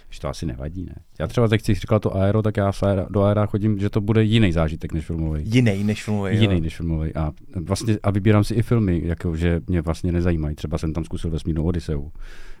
Že 0.09 0.21
to 0.21 0.29
asi 0.29 0.45
nevadí, 0.45 0.85
ne? 0.85 0.95
Já 1.19 1.27
třeba 1.27 1.47
teď 1.47 1.61
si 1.61 1.73
říkal 1.73 1.99
to 1.99 2.15
aero, 2.15 2.41
tak 2.41 2.57
já 2.57 2.71
do 3.09 3.23
aera 3.23 3.45
chodím, 3.45 3.79
že 3.79 3.89
to 3.89 4.01
bude 4.01 4.23
jiný 4.23 4.51
zážitek 4.51 4.93
než 4.93 5.05
filmový. 5.05 5.43
Jiný 5.45 5.83
než 5.83 6.03
filmový. 6.03 6.37
Jiný 6.39 6.61
než 6.61 6.77
filmový. 6.77 7.15
A 7.15 7.31
vlastně 7.55 7.97
a 8.03 8.11
vybírám 8.11 8.43
si 8.43 8.53
i 8.53 8.61
filmy, 8.61 9.01
jako, 9.05 9.35
že 9.35 9.61
mě 9.67 9.81
vlastně 9.81 10.11
nezajímají. 10.11 10.55
Třeba 10.55 10.77
jsem 10.77 10.93
tam 10.93 11.03
zkusil 11.05 11.29
vesmírnou 11.31 11.63
Odiseu. 11.63 12.11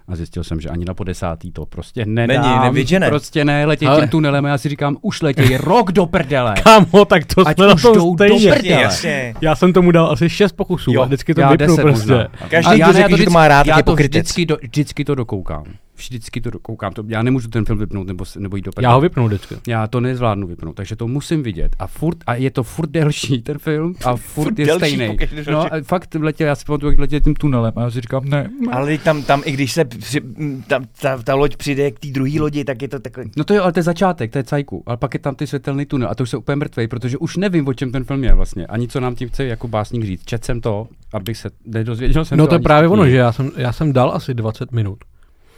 A 0.07 0.15
zjistil 0.15 0.43
jsem, 0.43 0.59
že 0.61 0.69
ani 0.69 0.85
na 0.85 0.93
po 0.93 1.03
desátý 1.03 1.51
to 1.51 1.65
prostě 1.65 2.05
nedám. 2.05 2.41
Není, 2.45 2.59
nevěď, 2.63 2.87
že 2.87 2.99
ne. 2.99 3.09
Prostě 3.09 3.45
ne, 3.45 3.65
letět 3.65 3.89
Ale- 3.89 3.99
tím 4.01 4.09
tunelem 4.09 4.45
a 4.45 4.49
já 4.49 4.57
si 4.57 4.69
říkám, 4.69 4.97
už 5.01 5.21
letěj 5.21 5.57
rok 5.57 5.91
do 5.91 6.05
prdele. 6.05 6.53
Kámo, 6.63 7.05
tak 7.05 7.25
to 7.25 7.47
Ať 7.47 7.57
jsme 7.57 7.67
na 7.67 7.73
už 7.73 7.81
tom 7.81 7.93
jdou 7.95 8.15
do 8.15 8.25
stejně. 8.25 8.51
prdele. 8.53 8.81
Jasně, 8.81 9.09
jasně. 9.11 9.33
Já 9.41 9.55
jsem 9.55 9.73
tomu 9.73 9.91
dal 9.91 10.11
asi 10.11 10.29
šest 10.29 10.51
pokusů 10.51 10.91
Jo, 10.93 11.01
a 11.01 11.05
vždycky 11.05 11.33
to 11.33 11.41
já 11.41 11.49
vypnu 11.51 11.77
prostě. 11.77 11.99
možná. 12.11 12.27
Každý, 12.49 12.71
A 12.71 12.73
kdo 12.73 12.79
já 12.79 12.91
ne, 12.91 12.99
já 12.99 13.07
že 13.07 13.09
to 13.09 13.15
vždycky- 13.15 13.33
má 13.33 13.47
rád, 13.47 13.67
já 13.67 13.77
je 13.77 13.83
to 13.83 13.95
vždycky, 13.95 14.45
do, 14.45 14.57
vždycky 14.61 15.05
to 15.05 15.15
dokoukám. 15.15 15.63
Vždycky 15.97 16.41
to 16.41 16.49
dokoukám. 16.49 16.93
To, 16.93 17.03
já 17.07 17.23
nemůžu 17.23 17.47
ten 17.47 17.65
film 17.65 17.79
vypnout 17.79 18.07
nebo, 18.07 18.25
nebo 18.37 18.55
jít 18.55 18.65
do. 18.65 18.71
Já 18.81 18.93
ho 18.93 19.01
vypnu 19.01 19.27
vždycky. 19.27 19.55
Já 19.67 19.87
to 19.87 19.99
nezvládnu 19.99 20.47
vypnout, 20.47 20.75
takže 20.75 20.95
to 20.95 21.07
musím 21.07 21.43
vidět. 21.43 21.75
A, 21.79 21.87
furt, 21.87 22.17
a 22.27 22.35
je 22.35 22.51
to 22.51 22.63
furt 22.63 22.89
delší 22.89 23.41
ten 23.41 23.57
film 23.57 23.95
a 24.05 24.15
furt, 24.15 24.43
Furt 24.43 24.59
je 24.59 24.65
delší, 24.65 24.95
stejný. 24.95 25.17
No 25.51 25.73
a 25.73 25.81
fakt 25.83 26.15
letěl, 26.15 26.47
já 26.47 26.55
si 26.55 26.65
pamatuju, 26.65 26.91
jak 26.91 26.99
letěl 26.99 27.19
tím 27.19 27.35
tunelem 27.35 27.73
a 27.75 27.81
já 27.81 27.91
si 27.91 28.01
říkám, 28.01 28.25
ne. 28.25 28.49
Ale 28.71 28.85
teď 28.85 29.01
tam, 29.01 29.23
tam, 29.23 29.41
i 29.45 29.51
když 29.51 29.71
se 29.71 29.85
při, 29.85 30.21
tam, 30.67 30.85
ta, 31.01 31.17
ta, 31.17 31.35
loď 31.35 31.57
přijde 31.57 31.91
k 31.91 31.99
té 31.99 32.07
druhé 32.07 32.39
lodi, 32.39 32.63
tak 32.63 32.81
je 32.81 32.87
to 32.87 32.99
takový... 32.99 33.31
No 33.37 33.43
to 33.43 33.53
je 33.53 33.59
ale 33.59 33.71
to 33.71 33.79
je 33.79 33.83
začátek, 33.83 34.31
to 34.31 34.37
je 34.37 34.43
cajku, 34.43 34.83
ale 34.85 34.97
pak 34.97 35.13
je 35.13 35.19
tam 35.19 35.35
ty 35.35 35.47
světelný 35.47 35.85
tunel 35.85 36.09
a 36.09 36.15
to 36.15 36.23
už 36.23 36.29
se 36.29 36.37
úplně 36.37 36.55
mrtvej, 36.55 36.87
protože 36.87 37.17
už 37.17 37.37
nevím, 37.37 37.67
o 37.67 37.73
čem 37.73 37.91
ten 37.91 38.03
film 38.03 38.23
je 38.23 38.33
vlastně. 38.33 38.67
Ani 38.67 38.87
co 38.87 38.99
nám 38.99 39.15
tím 39.15 39.29
chce 39.29 39.45
jako 39.45 39.67
básník 39.67 40.05
říct. 40.05 40.25
Čet 40.25 40.45
jsem 40.45 40.61
to, 40.61 40.87
abych 41.13 41.37
se 41.37 41.49
nedozvěděl 41.65 42.25
jsem 42.25 42.37
No 42.37 42.47
to 42.47 42.49
to 42.49 42.55
je 42.55 42.59
právě 42.59 42.89
ono, 42.89 43.09
že 43.09 43.17
já 43.17 43.31
jsem, 43.31 43.51
já 43.57 43.73
jsem 43.73 43.93
dal 43.93 44.11
asi 44.11 44.33
20 44.33 44.71
minut, 44.71 44.97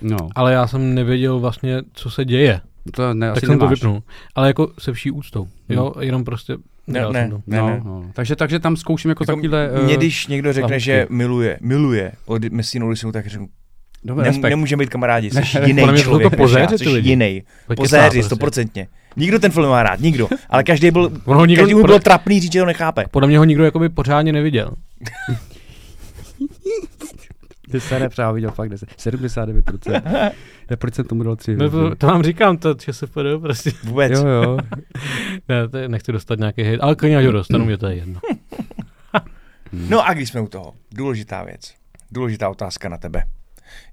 No, 0.02 0.18
ale 0.36 0.54
já 0.54 0.68
jsem 0.68 0.94
nevěděl 0.96 1.40
vlastně, 1.40 1.82
co 1.94 2.10
se 2.10 2.26
děje. 2.26 2.62
to 2.94 3.14
ne, 3.14 3.28
tak 3.28 3.38
asi 3.38 3.46
jsem 3.46 3.60
to 3.60 3.66
nemáš. 3.66 3.80
vypnul. 3.80 4.04
Ale 4.36 4.48
jako 4.48 4.72
se 4.80 4.94
vší 4.94 5.12
úctou. 5.12 5.48
Jo, 5.70 5.94
jenom 6.00 6.24
prostě 6.24 6.54
ne. 6.88 7.00
jsem 7.02 7.08
to. 7.08 7.14
Ne, 7.14 7.28
no, 7.30 7.42
ne. 7.48 7.82
No. 7.86 8.04
Takže, 8.14 8.36
takže 8.36 8.60
tam 8.60 8.78
zkouším 8.78 9.10
jako, 9.10 9.24
Jako 9.24 9.32
takovýhle... 9.32 9.70
Mě, 9.84 9.94
eh, 9.94 9.98
když 9.98 10.28
někdo 10.28 10.54
řekne, 10.54 10.64
lahůdky. 10.66 10.80
že 10.80 11.08
miluje, 11.10 11.58
miluje 11.62 12.12
od 12.26 12.44
Messinu 12.44 12.88
Odiseu, 12.88 13.12
tak 13.12 13.28
řeknu, 13.28 13.48
Dobrý 14.04 14.24
nem, 14.24 14.34
respekt. 14.34 14.50
nemůžeme 14.50 14.84
být 14.84 14.90
kamarádi, 14.90 15.30
jsi 15.32 15.36
Ne, 15.60 15.68
jiný 15.68 15.82
jsou 15.82 15.88
to 15.92 15.98
člověk, 15.98 16.32
než 16.32 16.40
já, 16.40 16.44
pozéři, 16.46 16.78
jsi 16.78 16.84
ty 16.84 16.90
lidi. 16.90 17.10
jiný. 17.10 17.44
Pozéři, 17.76 18.04
prostě. 18.04 18.24
stoprocentně. 18.24 18.88
Nikdo 19.16 19.40
ten 19.40 19.52
film 19.52 19.70
má 19.70 19.84
rád, 19.84 20.00
nikdo. 20.00 20.28
Ale 20.50 20.64
každý 20.64 20.92
byl, 20.92 21.12
On 21.26 21.38
ho 21.38 21.46
nikdo, 21.46 21.62
každý 21.64 21.74
mu 21.74 21.82
podle, 21.82 21.92
bylo 21.92 22.00
trapný 22.00 22.40
říct, 22.40 22.52
že 22.54 22.60
ho 22.60 22.66
nechápe. 22.66 23.06
podle 23.12 23.28
mě 23.28 23.38
ho 23.38 23.44
nikdo 23.44 23.64
jakoby 23.64 23.90
pořádně 23.90 24.34
neviděl. 24.34 24.72
Ty 27.72 27.80
se 27.80 28.00
nepřál 28.00 28.34
viděl 28.34 28.52
fakt 28.52 28.70
10, 28.70 28.90
79%. 28.90 30.32
Já 30.70 30.76
proč 30.76 30.94
jsem 30.94 31.06
tomu 31.06 31.24
dal 31.24 31.36
3 31.36 31.56
No 31.56 31.70
to, 31.70 31.96
to 31.96 32.08
vám 32.08 32.24
říkám, 32.24 32.58
to 32.58 32.76
že 32.86 32.94
se 32.94 33.08
půjde 33.08 33.38
prostě. 33.38 33.72
Vůbec. 33.84 34.12
Jo, 34.12 34.28
jo. 34.28 34.58
Ne, 35.50 35.68
to 35.68 35.78
je, 35.78 35.90
nechci 35.90 36.12
dostat 36.12 36.40
nějaký 36.40 36.64
hejt, 36.64 36.82
ale 36.82 36.96
klidně 36.96 37.26
ho 37.26 37.32
dostanu, 37.32 37.66
mě 37.66 37.78
to 37.78 37.88
je 37.88 37.96
jedno. 37.96 38.20
No 39.90 40.08
a 40.08 40.14
když 40.14 40.30
jsme 40.30 40.42
u 40.42 40.48
toho, 40.48 40.74
důležitá 40.92 41.44
věc, 41.44 41.74
důležitá 42.12 42.50
otázka 42.50 42.90
na 42.90 42.98
tebe. 42.98 43.24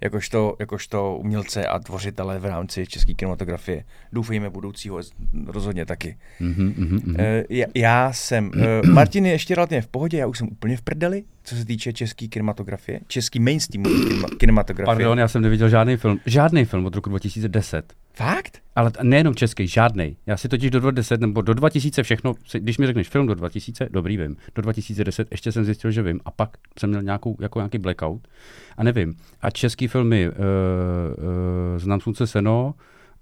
Jakožto, 0.01 0.57
jakožto 0.61 1.17
umělce 1.17 1.67
a 1.67 1.79
tvořitele 1.79 2.39
v 2.39 2.45
rámci 2.45 2.87
české 2.87 3.15
kinematografie. 3.15 3.85
Doufejme 4.13 4.51
budoucího 4.51 5.01
rozhodně 5.47 5.87
taky. 5.87 6.17
Mhm, 6.41 6.75
mhm, 6.77 7.01
mhm. 7.05 7.17
Eh, 7.19 7.45
já, 7.49 7.67
já 7.75 8.13
jsem, 8.13 8.51
uh, 8.57 8.91
Martin 8.91 9.27
je 9.27 9.33
ještě 9.33 9.55
relativně 9.55 9.83
v 9.83 9.89
pohodě, 9.89 10.19
já 10.19 10.27
už 10.27 10.39
jsem 10.39 10.49
úplně 10.49 10.77
v 10.77 10.83
prdeli, 10.83 11.25
co 11.45 11.57
se 11.57 11.65
týče 11.65 11.93
české 11.93 12.29
kinematografie, 12.29 13.01
český 13.07 13.41
mainstream 13.41 13.85
kinema- 13.85 14.37
kinematografie. 14.37 14.97
Pardon, 14.97 15.19
já 15.19 15.29
jsem 15.29 15.43
neviděl 15.43 15.69
žádný 15.69 15.97
film. 15.97 16.21
Žádný 16.27 16.65
film 16.65 16.87
od 16.87 16.95
roku 16.95 17.11
2010. 17.11 17.93
Fakt? 18.15 18.59
Ale 18.77 18.93
nejenom 19.03 19.35
český, 19.35 19.67
žádný. 19.67 20.17
Já 20.27 20.37
si 20.37 20.49
totiž 20.49 20.71
do 20.71 20.81
2010 20.81 21.21
nebo 21.21 21.43
do 21.43 21.55
2000 21.55 22.03
všechno, 22.03 22.35
když 22.59 22.79
mi 22.79 22.87
řekneš 22.87 23.09
film 23.09 23.27
do 23.27 23.35
2000, 23.35 23.89
dobrý 23.91 24.17
vím. 24.17 24.37
Do 24.55 24.63
2010 24.63 25.29
ještě 25.31 25.53
jsem 25.53 25.65
zjistil, 25.65 25.91
že 25.91 26.03
vím 26.03 26.21
a 26.25 26.31
pak 26.31 26.51
jsem 26.79 26.91
měl 26.91 27.03
nějakou, 27.03 27.37
jako 27.41 27.59
nějaký 27.59 27.79
blackout 27.79 28.29
a 28.77 28.85
nevím. 28.85 29.15
A 29.41 29.51
český 29.51 29.89
filmy, 29.89 30.29
uh, 30.29 30.35
uh, 30.35 31.79
Znám 31.79 32.01
slunce 32.01 32.27
seno, 32.27 32.75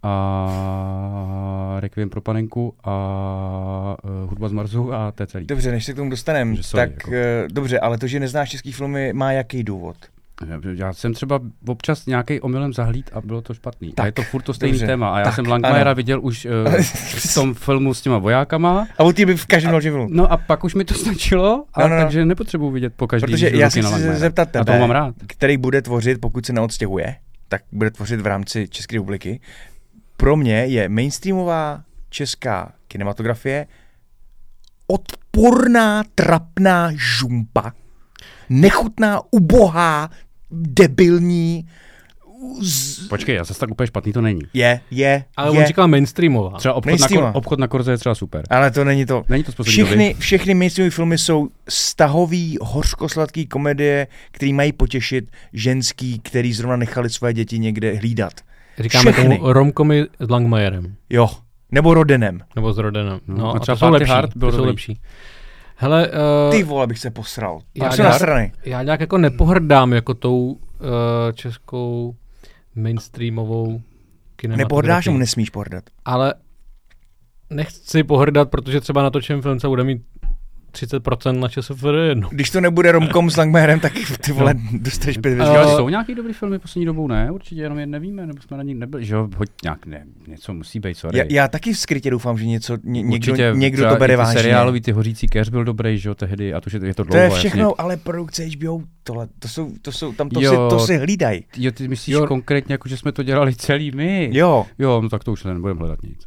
a 0.03 1.77
Requiem 1.81 2.11
pro 2.11 2.21
panenku 2.21 2.75
a 2.85 3.97
uh, 4.05 4.31
Hudba 4.31 4.49
z 4.49 4.53
Marsu 4.53 4.93
a 4.95 5.13
to 5.13 5.23
je 5.23 5.27
celý. 5.27 5.47
Dobře, 5.47 5.71
než 5.71 5.85
se 5.85 5.93
k 5.93 5.97
tomu 5.97 6.11
dostaneme, 6.11 6.57
tak 6.73 6.91
jako. 6.91 7.11
uh, 7.11 7.17
dobře, 7.53 7.81
ale 7.81 7.99
to, 7.99 8.07
že 8.07 8.21
neznáš 8.21 8.51
český 8.51 8.73
filmy, 8.73 9.13
má 9.13 9.33
jaký 9.33 9.65
důvod? 9.65 9.97
Já 10.75 10.93
jsem 10.93 11.15
třeba 11.15 11.41
občas 11.69 12.07
nějaký 12.07 12.41
omylem 12.41 12.73
zahlíd 12.73 13.11
a 13.13 13.21
bylo 13.21 13.43
to 13.43 13.55
špatný. 13.55 13.93
Tak, 13.93 14.03
a 14.03 14.07
je 14.07 14.13
to 14.13 14.23
furt 14.23 14.43
to 14.43 14.55
stejný 14.55 14.73
dobře. 14.73 14.87
téma. 14.87 15.15
A 15.15 15.19
já 15.19 15.25
Tak, 15.25 15.35
jsem 15.35 15.45
Langmajera 15.47 15.91
ano. 15.91 15.95
viděl 15.97 16.21
už 16.23 16.47
uh, 16.67 16.83
v 17.05 17.35
tom 17.35 17.55
filmu 17.65 17.95
s 17.95 18.01
těma 18.03 18.19
vojákama. 18.19 18.87
A 18.99 19.13
té 19.13 19.27
by 19.27 19.37
v 19.37 19.47
každém 19.47 19.81
filmu. 19.81 20.09
No 20.11 20.33
a 20.33 20.37
pak 20.37 20.65
už 20.65 20.75
mi 20.75 20.85
to 20.85 20.95
stačilo, 20.95 21.65
a 21.75 21.81
No, 21.83 21.89
no, 21.89 21.97
no. 21.97 22.03
takže 22.03 22.25
nepotřebuji 22.25 22.71
vidět 22.71 22.93
po 22.97 23.07
každý 23.07 23.33
Protože 23.33 23.51
já 23.55 23.71
si 23.71 23.83
na 23.83 23.89
chci 23.89 23.93
Langmajera. 23.93 24.19
zeptat 24.19 24.57
A 24.57 24.59
to 24.59 24.65
tebe, 24.65 24.79
mám 24.79 24.91
rád. 24.91 25.15
který 25.27 25.57
bude 25.57 25.83
tvořit, 25.83 26.21
pokud 26.21 26.47
se 26.47 26.53
neodstěhuje, 26.53 27.17
tak 27.49 27.63
bude 27.73 27.91
tvořit 27.91 28.21
v 28.21 28.27
rámci 28.27 28.69
České 28.69 28.97
republiky. 28.97 29.41
Pro 30.23 30.37
mě 30.37 30.55
je 30.55 30.89
mainstreamová 30.89 31.83
česká 32.11 32.73
kinematografie 32.89 33.67
odporná, 34.87 36.05
trapná 36.15 36.91
žumpa, 36.95 37.73
nechutná, 38.49 39.21
ubohá, 39.31 40.11
debilní, 40.51 41.69
z... 42.61 43.09
Počkej, 43.09 43.37
já 43.37 43.45
zase 43.45 43.61
tak 43.61 43.71
úplně 43.71 43.87
špatný 43.87 44.13
to 44.13 44.21
není. 44.21 44.41
je, 44.55 44.81
je, 44.91 45.25
Ale 45.37 45.55
je, 45.55 45.61
on 45.61 45.67
říkal 45.67 45.89
mainstreamová. 45.89 46.59
Třeba 46.59 46.75
obchod 46.75 46.87
na, 46.87 46.91
Mainstreama. 46.91 47.33
kor, 47.33 47.39
obchod 47.39 47.59
na 47.59 47.69
Korze 47.69 47.91
je 47.93 47.99
třeba 47.99 48.15
super. 48.15 48.45
ale 48.51 48.71
to 48.71 48.85
není 48.85 49.07
to. 49.07 49.25
Není 49.29 49.45
to. 49.45 49.63
Všechny, 49.63 50.15
všechny 50.19 50.55
mainstreamové 50.55 50.91
filmy 50.91 51.19
jsou 51.19 51.49
stahový, 51.69 52.59
hořkosladký 52.61 53.47
komedie, 53.47 54.07
který 54.31 54.53
mají 54.53 54.73
potěšit 54.73 55.31
ženský, 55.53 56.19
který 56.19 56.53
zrovna 56.53 56.77
nechali 56.77 57.11
své 57.11 57.35
děti 57.35 57.59
někde 57.59 57.95
hlídat. 57.95 58.33
Říkáme 58.79 59.13
všechny. 59.13 59.39
tomu 59.39 59.53
romkomy 59.53 60.07
s 60.21 60.29
Langmajerem. 60.31 60.95
Jo. 61.11 61.29
Nebo 61.71 61.95
Rodenem. 61.95 62.41
Nebo 62.57 62.73
s 62.73 62.79
Rodenem. 62.79 63.21
No, 63.27 63.37
No, 63.37 63.53
a 63.55 63.57
a 63.57 63.59
třeba 63.59 63.75
to 63.77 63.79
jsou 63.79 63.87
Party 63.91 63.99
lepší. 63.99 64.13
Hard 64.13 64.37
byl 64.37 64.51
to 64.51 64.57
jsou 64.57 64.65
lepší. 64.65 65.01
Hele, 65.77 66.09
uh, 66.09 66.51
Ty 66.51 66.63
vole, 66.63 66.87
bych 66.87 66.99
se 66.99 67.11
posral. 67.11 67.61
Já 67.75 67.93
jsou 67.93 68.03
na 68.03 68.13
strany. 68.13 68.53
já 68.65 68.83
nějak 68.83 69.01
jako 69.01 69.19
nepohrdám 69.19 69.93
jako 69.93 70.15
tou 70.15 70.47
uh, 70.47 70.59
českou 71.35 72.15
mainstreamovou 72.75 73.67
kinematografii. 74.37 74.59
Nepohrdáš, 74.65 75.07
mu 75.09 75.19
nesmíš 75.19 75.51
pohrdat. 75.51 75.85
Ale 76.05 76.35
nechci 77.51 78.05
pohrdat, 78.05 78.51
protože 78.51 78.81
třeba 78.81 79.03
natočím 79.03 79.43
film, 79.43 79.61
co 79.61 79.69
bude 79.69 79.85
mít 79.85 80.03
30% 80.73 81.39
na 81.39 81.49
ČSFD 81.49 81.85
jedno. 82.09 82.29
Když 82.33 82.51
to 82.51 82.61
nebude 82.61 82.93
romkom 82.93 83.31
s 83.31 83.37
Langmajerem, 83.37 83.81
tak 83.81 83.93
ty 84.25 84.33
vole, 84.33 84.55
dostaneš 84.73 85.19
pět. 85.19 85.39
Uh, 85.41 85.47
Ale 85.47 85.77
jsou 85.77 85.89
nějaký 85.89 86.15
dobrý 86.15 86.33
filmy 86.33 86.59
poslední 86.59 86.87
dobou, 86.87 87.07
ne? 87.09 87.31
Určitě 87.31 87.61
jenom 87.61 87.79
je 87.79 87.87
nevíme, 87.87 88.27
nebo 88.27 88.43
jsme 88.43 88.57
na 88.57 88.63
nich 88.63 88.77
nebyli, 88.77 89.05
že 89.05 89.15
jo? 89.15 89.29
Hoď 89.37 89.49
nějak, 89.65 89.87
ne, 89.87 90.05
něco 90.29 90.55
musí 90.55 90.81
být, 90.81 90.95
sorry. 90.95 91.19
Já, 91.19 91.25
já 91.31 91.49
taky 91.49 91.75
skrytě 91.75 92.11
doufám, 92.11 92.39
že 92.39 92.47
něco, 92.47 92.79
ně, 92.85 93.03
někdo, 93.03 93.33
Určitě, 93.33 93.53
někdo 93.55 93.89
to 93.89 93.97
bere 93.97 94.17
vážně. 94.17 94.41
Seriálový 94.41 94.81
ty 94.81 94.93
hořící 94.93 95.27
keř 95.27 95.49
byl 95.49 95.65
dobrý, 95.65 95.99
že 95.99 96.09
jo, 96.09 96.15
tehdy, 96.15 96.55
a 96.55 96.61
to, 96.61 96.71
že 96.71 96.79
je 96.83 96.95
to 96.95 97.05
To 97.05 97.11
dlouho, 97.11 97.23
je 97.25 97.31
všechno, 97.31 97.63
jasně. 97.63 97.75
ale 97.79 97.97
produkce 97.97 98.45
HBO, 98.45 98.81
tohle, 99.03 99.29
to 99.39 99.49
jsou, 99.49 99.71
to 99.83 99.93
jsou, 99.93 100.13
tam 100.13 100.29
to, 100.29 100.41
Jo. 100.41 100.51
si, 100.51 100.57
to 100.57 100.87
si 100.87 100.97
hlídaj. 100.97 101.41
Jo, 101.57 101.73
ty 101.73 101.89
myslíš 101.89 102.13
Jo. 102.15 102.27
konkrétně, 102.27 102.75
jako 102.75 102.89
že 102.89 102.97
jsme 102.97 103.13
to 103.13 103.23
dělali 103.23 103.55
celý 103.55 103.91
my? 103.91 104.29
Jo, 104.33 104.67
Jo, 104.79 105.01
no 105.01 105.09
tak 105.09 105.25
to 105.25 105.33
už 105.33 105.45
nebudeme 105.45 105.79
hledat 105.79 106.03
nic. 106.03 106.19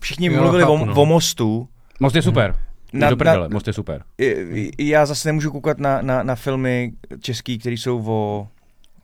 všichni 0.00 0.26
Jo, 0.26 0.40
mluvili 0.42 0.62
chápu, 0.62 0.72
o, 0.72 0.86
no. 0.86 0.94
o 0.94 1.06
mostu. 1.06 1.68
Most 2.00 2.16
je 2.16 2.22
super. 2.22 2.50
Na- 2.50 2.56
Na, 3.00 3.10
do 3.10 3.16
prdele, 3.16 3.48
na- 3.48 3.52
most 3.54 3.66
je 3.66 3.72
super. 3.72 4.02
I- 4.18 4.70
i- 4.78 4.88
Já 4.88 5.06
zase 5.06 5.28
nemůžu 5.28 5.50
koukat 5.50 5.78
na, 5.78 6.02
na, 6.02 6.22
na 6.22 6.34
filmy 6.34 6.92
český, 7.20 7.58
které 7.58 7.74
jsou 7.74 8.04
o, 8.06 8.48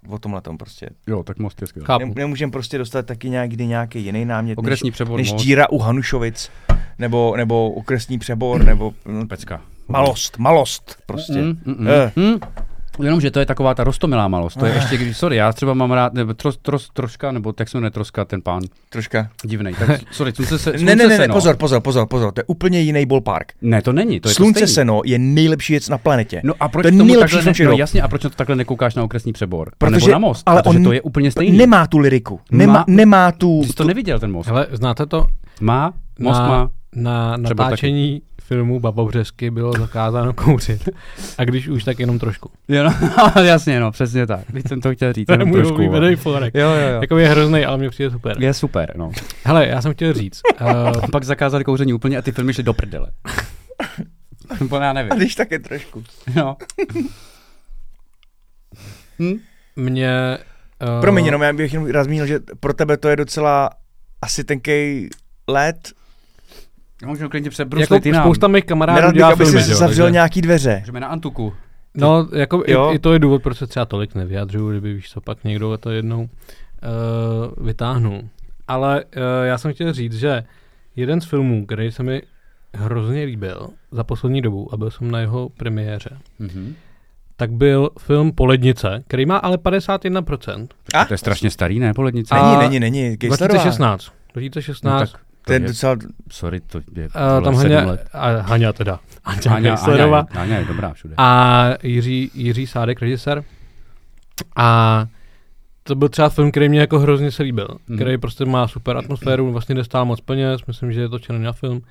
o 0.08 0.18
tomhle 0.18 0.40
tom 0.40 0.58
prostě. 0.58 0.88
Jo, 1.06 1.22
tak 1.22 1.38
most 1.38 1.60
je 1.60 1.66
skvělý. 1.66 1.86
Nem, 1.98 2.12
nemůžem 2.16 2.50
prostě 2.50 2.78
dostat 2.78 3.06
taky 3.06 3.30
nějaký, 3.30 3.66
nějaký 3.66 4.04
jiný 4.04 4.24
námět, 4.24 4.58
než, 4.58 4.64
Okresní 4.66 4.90
přebor 4.90 5.18
než 5.18 5.32
most. 5.32 5.44
díra 5.44 5.70
u 5.70 5.78
Hanušovic, 5.78 6.50
nebo, 6.98 7.34
nebo 7.36 7.70
okresní 7.70 8.18
přebor, 8.18 8.64
nebo 8.64 8.94
no, 9.06 9.26
Pecka. 9.26 9.62
malost, 9.88 10.38
malost 10.38 10.96
prostě. 11.06 11.32
Mm, 11.42 11.58
mm, 11.64 11.74
mm. 11.78 11.88
Eh. 11.88 12.12
Mm. 12.16 12.38
Jenom, 13.02 13.20
že 13.20 13.30
to 13.30 13.40
je 13.40 13.46
taková 13.46 13.74
ta 13.74 13.84
rostomilá 13.84 14.28
malost. 14.28 14.58
To 14.58 14.66
je 14.66 14.74
ještě, 14.74 14.96
když, 14.96 15.16
sorry, 15.16 15.36
já 15.36 15.52
třeba 15.52 15.74
mám 15.74 15.90
rád, 15.92 16.14
nebo 16.14 16.34
tros, 16.34 16.56
tros, 16.62 16.88
troška, 16.92 17.32
nebo 17.32 17.52
tak 17.52 17.68
se 17.68 17.76
jmenuje 17.78 17.90
troska, 17.90 18.24
ten 18.24 18.42
pán, 18.42 18.62
Troška. 18.88 19.28
divnej. 19.44 19.74
Tak, 19.74 20.00
sorry, 20.10 20.32
slunce 20.32 20.58
se, 20.58 20.64
slunce 20.70 20.84
Ne, 20.84 20.96
ne, 20.96 21.02
ne, 21.02 21.08
ne, 21.08 21.16
seno. 21.16 21.34
pozor, 21.34 21.56
pozor, 21.56 21.80
pozor, 21.82 22.06
pozor, 22.06 22.32
to 22.32 22.40
je 22.40 22.44
úplně 22.46 22.80
jiný 22.80 23.06
ballpark. 23.06 23.52
Ne, 23.62 23.82
to 23.82 23.92
není, 23.92 24.20
to 24.20 24.28
je 24.28 24.34
Slunce 24.34 24.60
to 24.60 24.66
stejný. 24.66 24.74
seno 24.74 25.02
je 25.04 25.18
nejlepší 25.18 25.72
věc 25.72 25.88
na 25.88 25.98
planetě. 25.98 26.40
No 26.44 26.54
a 26.60 26.68
proč 26.68 26.82
To 26.82 26.88
je 26.88 26.92
tomu 26.92 27.04
nejlepší 27.04 27.36
takhle 27.36 27.54
film 27.54 27.66
ne, 27.68 27.72
no 27.72 27.78
jasně, 27.78 28.02
a 28.02 28.08
proč 28.08 28.22
to 28.22 28.30
takhle 28.30 28.56
nekoukáš 28.56 28.94
na 28.94 29.02
okresní 29.02 29.32
přebor? 29.32 29.70
Protože- 29.78 29.94
nebo 30.00 30.12
na 30.12 30.18
most, 30.18 30.42
ale 30.46 30.62
protože 30.62 30.78
on 30.78 30.84
to 30.84 30.92
je 30.92 31.00
úplně 31.02 31.30
stejný. 31.30 31.58
Nemá 31.58 31.86
tu 31.86 31.98
liriku, 31.98 32.40
nemá, 32.50 32.72
Má- 32.72 32.84
nemá 32.88 33.32
tu... 33.32 33.60
Ty 33.62 33.66
jsi 33.68 33.72
to 33.74 33.84
neviděl, 33.84 34.18
ten 34.18 34.32
most. 34.32 34.46
Hele, 34.46 34.66
znáte 34.72 35.06
to? 35.06 35.26
Má, 35.60 35.92
most 36.20 36.38
na, 36.38 36.48
má. 36.48 36.70
Na 36.96 37.36
Třeba 37.44 37.64
natáčení 37.64 38.22
filmu 38.50 38.80
Babobřesky 38.80 39.50
bylo 39.50 39.72
zakázáno 39.72 40.32
kouřit. 40.32 40.88
A 41.38 41.44
když 41.44 41.68
už, 41.68 41.84
tak 41.84 41.98
jenom 41.98 42.18
trošku. 42.18 42.50
Jo, 42.68 42.84
no, 42.84 43.42
jasně, 43.42 43.80
no, 43.80 43.90
přesně 43.90 44.26
tak. 44.26 44.40
Když 44.48 44.64
jsem 44.68 44.80
to 44.80 44.94
chtěl 44.94 45.12
říct, 45.12 45.26
To 45.26 45.32
je 45.32 45.34
jenom 45.34 45.48
můj 45.48 45.58
trošku. 45.58 45.74
oblíbený 45.74 46.16
forek. 46.16 46.54
Jo, 46.54 46.68
jo, 46.70 46.88
jo. 46.88 47.00
Jako 47.00 47.18
je 47.18 47.28
hrozný, 47.28 47.64
ale 47.64 47.78
mně 47.78 47.90
přijde 47.90 48.10
super. 48.10 48.36
Je 48.38 48.54
super, 48.54 48.92
no. 48.96 49.10
Hele, 49.44 49.66
já 49.66 49.82
jsem 49.82 49.92
chtěl 49.92 50.12
říct, 50.12 50.40
uh, 50.60 50.66
A 51.02 51.08
pak 51.12 51.24
zakázali 51.24 51.64
kouření 51.64 51.92
úplně 51.92 52.18
a 52.18 52.22
ty 52.22 52.32
filmy 52.32 52.54
šly 52.54 52.64
do 52.64 52.72
prdele. 52.74 53.10
Nebo 54.60 54.76
já 54.76 54.90
A 54.90 54.92
nevím. 54.92 55.12
když 55.16 55.34
tak 55.34 55.50
je 55.50 55.58
trošku. 55.58 56.04
No. 56.36 56.56
Hm? 59.18 59.38
mě... 59.76 60.38
Uh, 60.94 61.00
Promiň, 61.00 61.26
jenom 61.26 61.42
já 61.42 61.52
bych 61.52 61.72
jenom 61.72 61.90
rád 61.90 62.04
zmínil, 62.04 62.26
že 62.26 62.38
pro 62.60 62.74
tebe 62.74 62.96
to 62.96 63.08
je 63.08 63.16
docela 63.16 63.70
asi 64.22 64.44
tenkej 64.44 65.08
let. 65.48 65.92
Můžeme 67.06 67.28
klidně 67.28 67.46
jako 67.46 67.50
přebruslit 67.52 68.06
jinam. 68.06 68.22
spousta 68.22 68.48
mých 68.48 68.64
kamarádů 68.64 68.96
Nerad 68.96 69.10
bych, 69.12 69.18
dělá 69.18 69.32
aby 69.32 69.44
filmy, 69.44 69.62
si 69.62 69.74
zavřel 69.74 70.06
takže- 70.06 70.12
nějaký 70.12 70.42
dveře. 70.42 70.76
Můžeme 70.80 71.00
na 71.00 71.06
Antuku. 71.06 71.52
No, 71.94 72.28
jako 72.36 72.62
Jo. 72.66 72.90
i, 72.92 72.94
i, 72.94 72.98
to 72.98 73.12
je 73.12 73.18
důvod, 73.18 73.42
proč 73.42 73.58
se 73.58 73.66
třeba 73.66 73.84
tolik 73.86 74.14
nevyjadřuju, 74.14 74.70
kdyby 74.70 74.94
víš 74.94 75.10
co, 75.10 75.20
pak 75.20 75.44
někdo 75.44 75.78
to 75.78 75.90
jednou 75.90 76.20
uh, 76.22 77.66
vytáhnul. 77.66 78.22
Ale 78.68 79.04
uh, 79.04 79.22
já 79.44 79.58
jsem 79.58 79.72
chtěl 79.74 79.92
říct, 79.92 80.14
že 80.18 80.44
jeden 80.96 81.20
z 81.20 81.24
filmů, 81.24 81.66
který 81.66 81.92
se 81.92 82.02
mi 82.02 82.22
hrozně 82.74 83.24
líbil 83.24 83.68
za 83.90 84.04
poslední 84.04 84.42
dobu, 84.42 84.68
a 84.74 84.76
byl 84.76 84.90
jsem 84.90 85.10
na 85.10 85.18
jeho 85.20 85.48
premiéře, 85.48 86.10
Mhm. 86.38 86.74
tak 87.36 87.50
byl 87.52 87.90
film 87.98 88.32
Polednice, 88.32 89.02
který 89.08 89.26
má 89.26 89.36
ale 89.36 89.58
51%. 89.58 90.68
A? 90.94 91.04
To 91.04 91.14
je 91.14 91.18
strašně 91.18 91.50
starý, 91.50 91.78
ne, 91.78 91.94
polednice? 91.94 92.34
A- 92.34 92.58
Není, 92.58 92.80
není, 92.80 92.80
není. 93.00 93.16
Gejslerová. 93.16 93.54
2016. 93.58 94.12
2016. 94.34 95.00
No, 95.00 95.06
tak 95.06 95.20
To 95.44 95.52
je 95.52 95.60
je, 95.60 95.66
docela... 95.68 95.96
sorry, 96.30 96.60
to 96.60 96.78
je 96.94 97.06
uh, 97.08 97.44
tam 97.44 97.54
Haně, 97.54 97.76
let. 97.78 98.08
a 98.12 98.28
Haňa 98.40 98.72
teda. 98.72 99.00
Haňa, 99.24 99.40
Áňa, 99.42 99.56
Áňa, 99.56 99.70
Geislerová. 99.70 100.26
je, 100.34 100.40
Áňa 100.40 100.56
je 100.58 100.64
dobrá 100.64 100.92
všude. 100.92 101.14
a 101.18 101.68
Jiří, 101.82 102.30
Jiří 102.34 102.66
Sádek, 102.66 103.00
režisér. 103.00 103.44
A 104.56 105.06
to 105.82 105.94
byl 105.94 106.08
třeba 106.08 106.28
film, 106.28 106.50
který 106.50 106.68
mě 106.68 106.80
jako 106.80 106.98
hrozně 106.98 107.30
se 107.30 107.42
líbil, 107.42 107.68
Mhm. 107.88 107.98
který 107.98 108.18
prostě 108.18 108.44
má 108.44 108.68
super 108.68 108.96
atmosféru, 108.96 109.52
vlastně 109.52 109.74
nestál 109.74 110.04
moc 110.04 110.20
peněz, 110.20 110.60
myslím, 110.66 110.92
že 110.92 111.00
je 111.00 111.08
točený 111.08 111.42
na 111.42 111.52
film. 111.52 111.82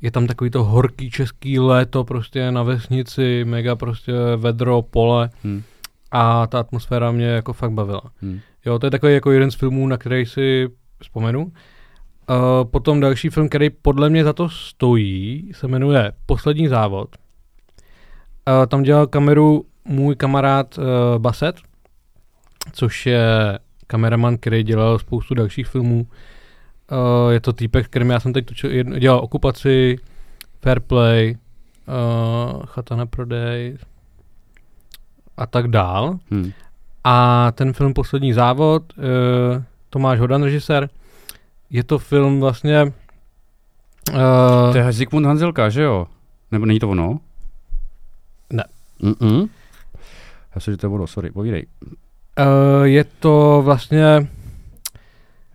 Je 0.00 0.10
tam 0.10 0.26
takový 0.26 0.50
to 0.50 0.64
horký 0.64 1.10
český 1.10 1.58
léto 1.58 2.04
prostě 2.04 2.50
na 2.50 2.62
vesnici, 2.62 3.44
mega 3.44 3.76
prostě 3.76 4.12
vedro, 4.36 4.82
pole 4.82 5.30
Hm. 5.44 5.62
a 6.10 6.46
ta 6.46 6.58
atmosféra 6.60 7.10
mě 7.12 7.26
jako 7.26 7.52
fakt 7.52 7.72
bavila. 7.72 8.02
Hm. 8.22 8.40
Jo, 8.66 8.78
to 8.78 8.86
je 8.86 8.90
takový 8.90 9.14
jako 9.14 9.30
jeden 9.30 9.50
z 9.50 9.54
filmů, 9.54 9.86
na 9.88 9.96
který 9.96 10.26
si 10.26 10.68
vzpomenu. 11.02 11.52
Uh, 12.30 12.64
potom 12.70 13.00
další 13.00 13.30
film, 13.30 13.48
který 13.48 13.70
podle 13.70 14.10
mě 14.10 14.24
za 14.24 14.32
to 14.32 14.48
stojí, 14.48 15.52
se 15.54 15.68
jmenuje 15.68 16.12
Poslední 16.26 16.68
závod. 16.68 17.08
Uh, 18.48 18.66
tam 18.66 18.82
dělal 18.82 19.06
kameru 19.06 19.64
můj 19.84 20.16
kamarád 20.16 20.78
uh, 20.78 20.84
Baset, 21.18 21.56
což 22.72 23.06
je 23.06 23.58
kameraman, 23.86 24.36
který 24.36 24.62
dělal 24.62 24.98
spoustu 24.98 25.34
dalších 25.34 25.66
filmů. 25.66 26.06
Uh, 26.92 27.32
je 27.32 27.40
to 27.40 27.52
týpek, 27.52 27.86
kterým 27.86 28.10
já 28.10 28.20
jsem 28.20 28.32
teď 28.32 28.46
točil, 28.46 28.70
jedno, 28.70 28.98
dělal 28.98 29.18
okupaci, 29.18 29.98
Fair 30.62 30.80
Play, 30.80 31.36
uh, 31.36 32.62
Chata 32.66 32.96
na 32.96 33.06
prodej 33.06 33.78
a 35.36 35.46
tak 35.46 35.68
dál. 35.68 36.18
Hm. 36.30 36.52
A 37.04 37.52
ten 37.54 37.72
film 37.72 37.94
Poslední 37.94 38.32
závod, 38.32 38.82
uh, 38.98 39.04
Tomáš 39.90 40.20
Hodan, 40.20 40.42
režisér, 40.42 40.88
je 41.70 41.84
to 41.84 41.98
film 41.98 42.40
vlastně... 42.40 42.84
Uh, 44.12 44.72
To 44.72 44.78
je 44.78 44.92
Zikmund 44.92 45.26
Hanzelka, 45.26 45.68
že 45.68 45.82
jo? 45.82 46.06
Nebo 46.50 46.66
není 46.66 46.78
to 46.80 46.88
ono? 46.88 47.20
Ne. 48.52 48.64
Mm-mm. 49.02 49.48
Já 50.54 50.60
se, 50.60 50.70
že 50.70 50.76
to 50.76 50.86
je 50.86 50.90
ono, 50.90 51.06
sorry, 51.06 51.30
povídej. 51.30 51.66
uh, 51.86 52.82
je 52.82 53.04
to 53.04 53.62
vlastně... 53.64 54.28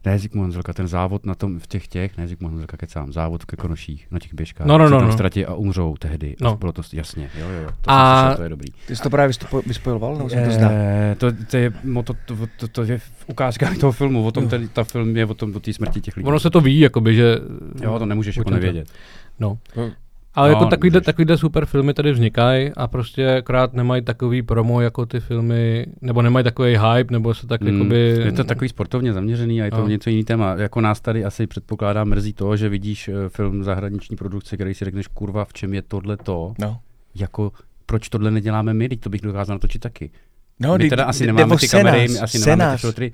Ne, 0.06 0.20
Zikmund 0.20 0.44
Hanzelka, 0.44 0.74
ten 0.74 0.88
závod 0.88 1.26
na 1.26 1.36
tom, 1.36 1.60
v 1.60 1.68
těch 1.68 1.88
těch, 1.88 2.18
ne 2.18 2.28
Zikmund 2.28 2.52
Hanzelka, 2.52 2.78
kecám, 2.78 3.14
závod 3.14 3.46
ke 3.46 3.56
Konoších, 3.56 4.08
na 4.12 4.20
těch 4.20 4.34
běžkách. 4.34 4.68
No, 4.68 4.78
no, 4.78 4.86
se 4.88 4.92
no, 4.92 4.98
tam 5.00 5.08
no. 5.08 5.14
ztratí 5.14 5.46
a 5.46 5.54
umřou 5.54 5.96
tehdy. 6.00 6.36
No. 6.42 6.50
No. 6.50 6.58
Bylo 6.58 6.72
to 6.72 6.82
jasně, 6.94 7.30
jo, 7.40 7.46
jo, 7.50 7.62
jo. 7.64 7.70
To, 7.82 7.92
A- 7.92 7.94
a... 7.94 8.16
jsem 8.16 8.26
slyšel, 8.26 8.38
to 8.38 8.44
je 8.44 8.50
dobrý. 8.50 8.68
Ty 8.88 8.96
jsi 8.96 9.04
to 9.04 9.10
právě 9.10 9.30
vyspo- 9.30 9.62
vyspojoval, 9.68 10.16
nebo 10.16 10.30
se 10.30 10.46
to 10.46 10.52
zdá? 10.52 10.70
Eh, 10.72 11.16
to, 11.18 11.28
to, 11.50 11.58
je, 11.58 11.72
to, 12.04 12.14
to, 12.26 12.48
to, 12.58 12.68
to, 12.68 12.84
je 12.84 12.98
v 12.98 13.26
ukázkách 13.28 13.78
toho 13.78 13.92
filmu, 13.92 14.26
o 14.26 14.32
tom, 14.32 14.50
ten, 14.50 14.68
ta 14.68 14.84
film 14.84 15.18
je 15.18 15.26
o 15.26 15.34
tom, 15.34 15.56
o 15.56 15.60
té 15.60 15.74
smrti 15.74 16.02
těch 16.02 16.18
lidí. 16.18 16.28
Ono 16.28 16.40
se 16.40 16.50
to 16.50 16.62
ví, 16.62 16.80
jakoby, 16.80 17.16
že... 17.16 17.40
Jo, 17.82 18.00
to 18.00 18.06
nemůžeš 18.06 18.38
jako 18.38 18.50
nevědět. 18.50 18.88
No. 19.40 19.58
No. 20.38 20.42
Ale 20.44 20.50
No, 20.50 20.56
jako 20.56 20.66
takovýhle, 20.70 20.96
nemůžeš. 20.98 21.06
takovýhle 21.06 21.38
super 21.38 21.66
filmy 21.66 21.94
tady 21.94 22.12
vznikají 22.12 22.72
a 22.78 22.88
prostě 22.88 23.36
akorát 23.36 23.74
nemají 23.74 24.02
takový 24.02 24.42
promo 24.42 24.82
jako 24.82 25.06
ty 25.06 25.20
filmy, 25.20 25.86
nebo 26.02 26.22
nemají 26.22 26.44
takový 26.44 26.78
hype, 26.78 27.14
nebo 27.14 27.34
se 27.34 27.48
tak 27.48 27.62
Mm, 27.62 27.68
jakoby... 27.68 27.98
Je 28.26 28.32
to 28.32 28.44
takový 28.44 28.70
sportovně 28.70 29.14
zaměřený 29.14 29.62
a 29.62 29.66
je 29.66 29.72
to 29.72 29.78
No. 29.78 29.88
něco 29.88 30.10
jiný 30.10 30.24
téma. 30.24 30.56
Jako 30.58 30.82
nás 30.82 31.00
tady 31.02 31.26
asi 31.26 31.48
předpokládá 31.48 32.04
mrzí 32.04 32.34
to, 32.34 32.58
že 32.58 32.70
vidíš 32.70 33.08
eh, 33.08 33.30
film 33.30 33.64
zahraniční 33.64 34.16
produkce, 34.18 34.58
který 34.58 34.74
si 34.74 34.86
řekneš, 34.86 35.08
kurva, 35.08 35.46
v 35.46 35.54
čem 35.54 35.74
je 35.74 35.82
tohle 35.82 36.18
to, 36.18 36.54
No. 36.60 36.80
jako 37.16 37.52
proč 37.86 38.10
tohle 38.10 38.32
neděláme 38.32 38.74
my, 38.74 38.90
teď 38.90 39.00
to 39.00 39.10
bych 39.10 39.22
dokázal 39.22 39.56
natočit 39.56 39.82
taky. 39.82 40.10
No, 40.60 40.78
my 40.78 40.90
teda 40.90 41.04
asi 41.06 41.24
jde 41.26 41.34
nemáme 41.34 41.58
ty 41.58 41.68
kamery, 41.68 42.08
my 42.08 42.20
asi 42.20 42.40
nemáme 42.50 42.72
ty 42.72 42.78
filtry. 42.82 43.12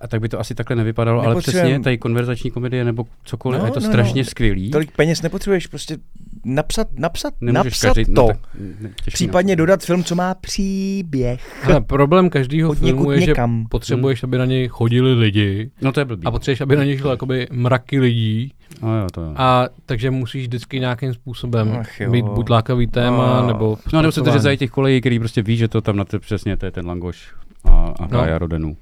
A 0.00 0.08
tak 0.08 0.20
by 0.20 0.28
to 0.28 0.40
asi 0.40 0.54
takhle 0.54 0.76
nevypadalo, 0.76 1.22
ale 1.22 1.36
přesně 1.36 1.80
tady 1.80 1.98
konverzační 1.98 2.50
komedie 2.50 2.84
nebo 2.84 3.04
cokoliv, 3.24 3.60
No, 3.60 3.66
je 3.66 3.72
to 3.72 3.80
no, 3.80 3.86
no. 3.86 3.92
strašně 3.92 4.24
skvělý. 4.24 4.70
Tolik 4.70 4.90
peněz 4.96 5.22
nepotřebuješ, 5.22 5.66
prostě 5.66 5.96
napsat, 6.44 6.88
napsat, 6.98 7.34
Nemůžeš 7.40 7.64
napsat 7.82 7.94
každý, 7.94 8.14
to. 8.14 8.22
No, 8.22 8.26
tak, 8.28 8.38
ne, 8.80 8.90
Případně 9.06 9.52
no. 9.56 9.58
dodat 9.58 9.82
film, 9.84 10.04
co 10.04 10.14
má 10.14 10.34
příběh. 10.34 11.66
Ale 11.66 11.80
problém 11.80 12.30
každého 12.30 12.70
Od 12.70 12.78
filmu 12.78 13.10
je, 13.10 13.20
že 13.20 13.26
někam. 13.26 13.66
potřebuješ, 13.70 14.22
aby 14.22 14.38
na 14.38 14.44
něj 14.44 14.68
chodili 14.68 15.14
lidi 15.14 15.70
No 15.82 15.92
to 15.92 16.00
je 16.00 16.04
blbý. 16.04 16.24
a 16.26 16.30
potřebuješ, 16.30 16.60
aby 16.60 16.76
na 16.76 16.84
něj 16.84 16.98
šlo 16.98 17.10
jakoby 17.10 17.46
mraky 17.52 18.00
lidí 18.00 18.52
No 18.82 18.98
jo, 19.00 19.06
to 19.12 19.20
jo. 19.20 19.32
a 19.36 19.66
takže 19.86 20.10
musíš 20.10 20.42
vždycky 20.42 20.80
nějakým 20.80 21.14
způsobem 21.14 21.76
Ach 21.80 22.00
jo. 22.00 22.10
mít 22.10 22.24
buď 22.24 22.50
lákavý 22.50 22.86
téma, 22.86 23.40
No. 23.40 23.46
nebo 23.46 23.78
No 23.92 24.02
nebo 24.02 24.12
se 24.12 24.20
držet 24.20 24.40
za 24.42 24.56
těch 24.56 24.70
kolejí, 24.70 25.00
který 25.00 25.18
prostě 25.18 25.42
ví, 25.42 25.56
že 25.56 25.68
to 25.68 25.80
tam 25.80 25.96
na 25.96 26.04
to 26.04 26.20
přesně, 26.20 26.56
to 26.56 26.66
je 26.66 26.70
ten 26.72 26.86
langoš 26.86 27.32
a, 27.64 27.70
a 27.70 28.06
No. 28.06 28.58
no. 28.58 28.74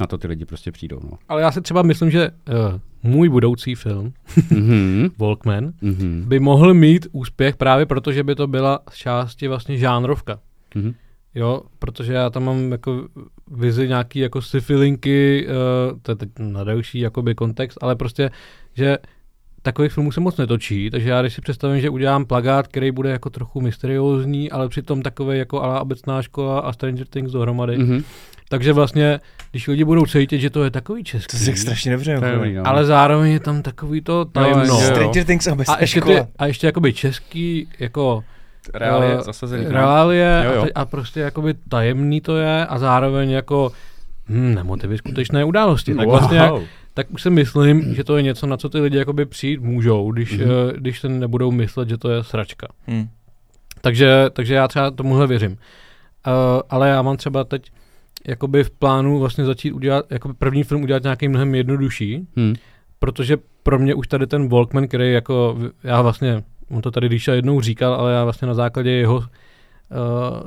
Na 0.00 0.06
to 0.06 0.18
ty 0.18 0.28
lidi 0.28 0.44
prostě 0.44 0.72
přijdou, 0.72 1.00
no. 1.02 1.18
Ale 1.28 1.42
já 1.42 1.52
si 1.52 1.60
třeba 1.60 1.82
myslím, 1.82 2.10
že 2.10 2.30
uh, 2.30 2.80
můj 3.10 3.28
budoucí 3.28 3.74
film, 3.74 4.12
Mhm. 4.50 5.08
Walkman, 5.18 5.72
Mhm. 5.80 6.24
by 6.28 6.40
mohl 6.40 6.74
mít 6.74 7.06
úspěch 7.12 7.56
právě 7.56 7.86
proto, 7.86 8.12
že 8.12 8.24
by 8.24 8.34
to 8.34 8.46
byla 8.46 8.80
z 8.90 8.94
části 8.96 9.48
vlastně 9.48 9.78
žánrovka. 9.78 10.38
Mhm. 10.74 10.94
Jo, 11.34 11.62
protože 11.78 12.12
já 12.12 12.30
tam 12.30 12.44
mám 12.44 12.72
jako 12.72 13.08
vizi 13.50 13.88
nějaký 13.88 14.18
jako 14.18 14.42
syfilinky, 14.42 15.46
uh, 15.48 15.98
to 16.02 16.12
je 16.12 16.16
teď 16.16 16.28
na 16.38 16.64
delší 16.64 16.98
jakoby 17.00 17.34
kontext, 17.34 17.78
ale 17.82 17.96
prostě, 17.96 18.30
že 18.74 18.98
takových 19.62 19.92
filmů 19.92 20.12
se 20.12 20.20
moc 20.20 20.36
netočí, 20.36 20.90
takže 20.90 21.10
já 21.10 21.20
když 21.22 21.34
si 21.34 21.40
představím, 21.40 21.80
že 21.80 21.90
udělám 21.90 22.24
plagát, 22.24 22.68
který 22.68 22.90
bude 22.90 23.10
jako 23.10 23.30
trochu 23.30 23.60
mysteriózní, 23.60 24.50
ale 24.50 24.68
přitom 24.68 25.02
takový 25.02 25.38
jako 25.38 25.62
ala 25.62 25.80
obecná 25.80 26.22
škola 26.22 26.60
a 26.60 26.72
Stranger 26.72 27.06
Things 27.06 27.32
dohromady, 27.32 27.78
Mhm. 27.78 28.02
Takže 28.48 28.72
vlastně, 28.72 29.20
když 29.50 29.68
lidi 29.68 29.84
budou 29.84 30.06
cítit, 30.06 30.38
že 30.40 30.50
to 30.50 30.64
je 30.64 30.70
takový 30.70 31.04
český, 31.04 31.38
To 31.44 31.50
je 31.50 31.56
strašně 31.56 31.92
dobře. 31.92 32.10
Jako. 32.10 32.26
no. 32.54 32.66
ale 32.66 32.84
zároveň 32.84 33.32
je 33.32 33.40
tam 33.40 33.62
takový 33.62 34.00
to 34.00 34.24
tajemno. 34.24 34.64
jo. 34.64 34.80
Stranger 34.80 35.24
Things 35.24 35.46
a 35.68 35.76
ještě, 35.80 36.00
ty, 36.00 36.26
a 36.38 36.46
ještě 36.46 36.66
jakoby 36.66 36.92
český, 36.92 37.68
jako 37.78 38.24
Reálie 38.74 39.16
eh, 39.18 39.22
zasazený. 39.22 39.64
reálie 39.68 40.42
Jo, 40.46 40.52
jo. 40.52 40.62
A, 40.62 40.64
te- 40.64 40.72
a 40.72 40.84
prostě 40.84 41.20
jakoby 41.20 41.54
tajemný 41.68 42.20
to 42.20 42.36
je 42.36 42.66
a 42.66 42.78
zároveň 42.78 43.30
jako 43.30 43.72
hm, 44.28 44.54
na 44.54 44.62
motivy 44.62 44.98
skutečné 44.98 45.44
události. 45.44 45.94
Tak 45.94 46.08
vlastně 46.08 46.38
jak, 46.38 46.52
tak 46.94 47.06
už 47.10 47.22
si 47.22 47.30
myslím, 47.30 47.94
že 47.94 48.04
to 48.04 48.16
je 48.16 48.22
něco, 48.22 48.46
na 48.46 48.56
co 48.56 48.68
ty 48.68 48.80
lidi 48.80 48.98
jakoby 48.98 49.26
přijít 49.26 49.60
můžou, 49.60 50.12
když, 50.12 50.32
Mhm. 50.38 50.48
mm-hmm. 50.48 50.72
když 50.76 51.00
se 51.00 51.08
nebudou 51.08 51.50
myslet, 51.50 51.88
že 51.88 51.96
to 51.98 52.10
je 52.10 52.24
sračka. 52.24 52.66
Hm. 52.88 53.08
Takže, 53.80 54.24
takže 54.32 54.54
já 54.54 54.68
třeba 54.68 54.90
tomuhle 54.90 55.26
věřím. 55.26 55.50
Uh, 55.52 55.56
ale 56.70 56.88
já 56.88 57.02
mám 57.02 57.16
třeba 57.16 57.44
teď 57.44 57.70
jakoby 58.28 58.64
v 58.64 58.70
plánu 58.70 59.18
vlastně 59.18 59.44
začít 59.44 59.72
udělat, 59.72 60.06
jakoby 60.10 60.34
první 60.34 60.64
film 60.64 60.82
udělat 60.82 61.02
nějaký 61.02 61.28
mnohem 61.28 61.54
jednodušší, 61.54 62.26
Hm. 62.36 62.54
protože 62.98 63.36
pro 63.62 63.78
mě 63.78 63.94
už 63.94 64.08
tady 64.08 64.26
ten 64.26 64.48
Walkman, 64.48 64.88
který 64.88 65.12
jako, 65.12 65.58
já 65.84 66.02
vlastně, 66.02 66.42
on 66.70 66.82
to 66.82 66.90
tady 66.90 67.08
Ríša 67.08 67.34
jednou 67.34 67.60
říkal, 67.60 67.94
ale 67.94 68.12
já 68.12 68.24
vlastně 68.24 68.48
na 68.48 68.54
základě 68.54 68.90
jeho, 68.90 69.16
uh, 69.16 69.24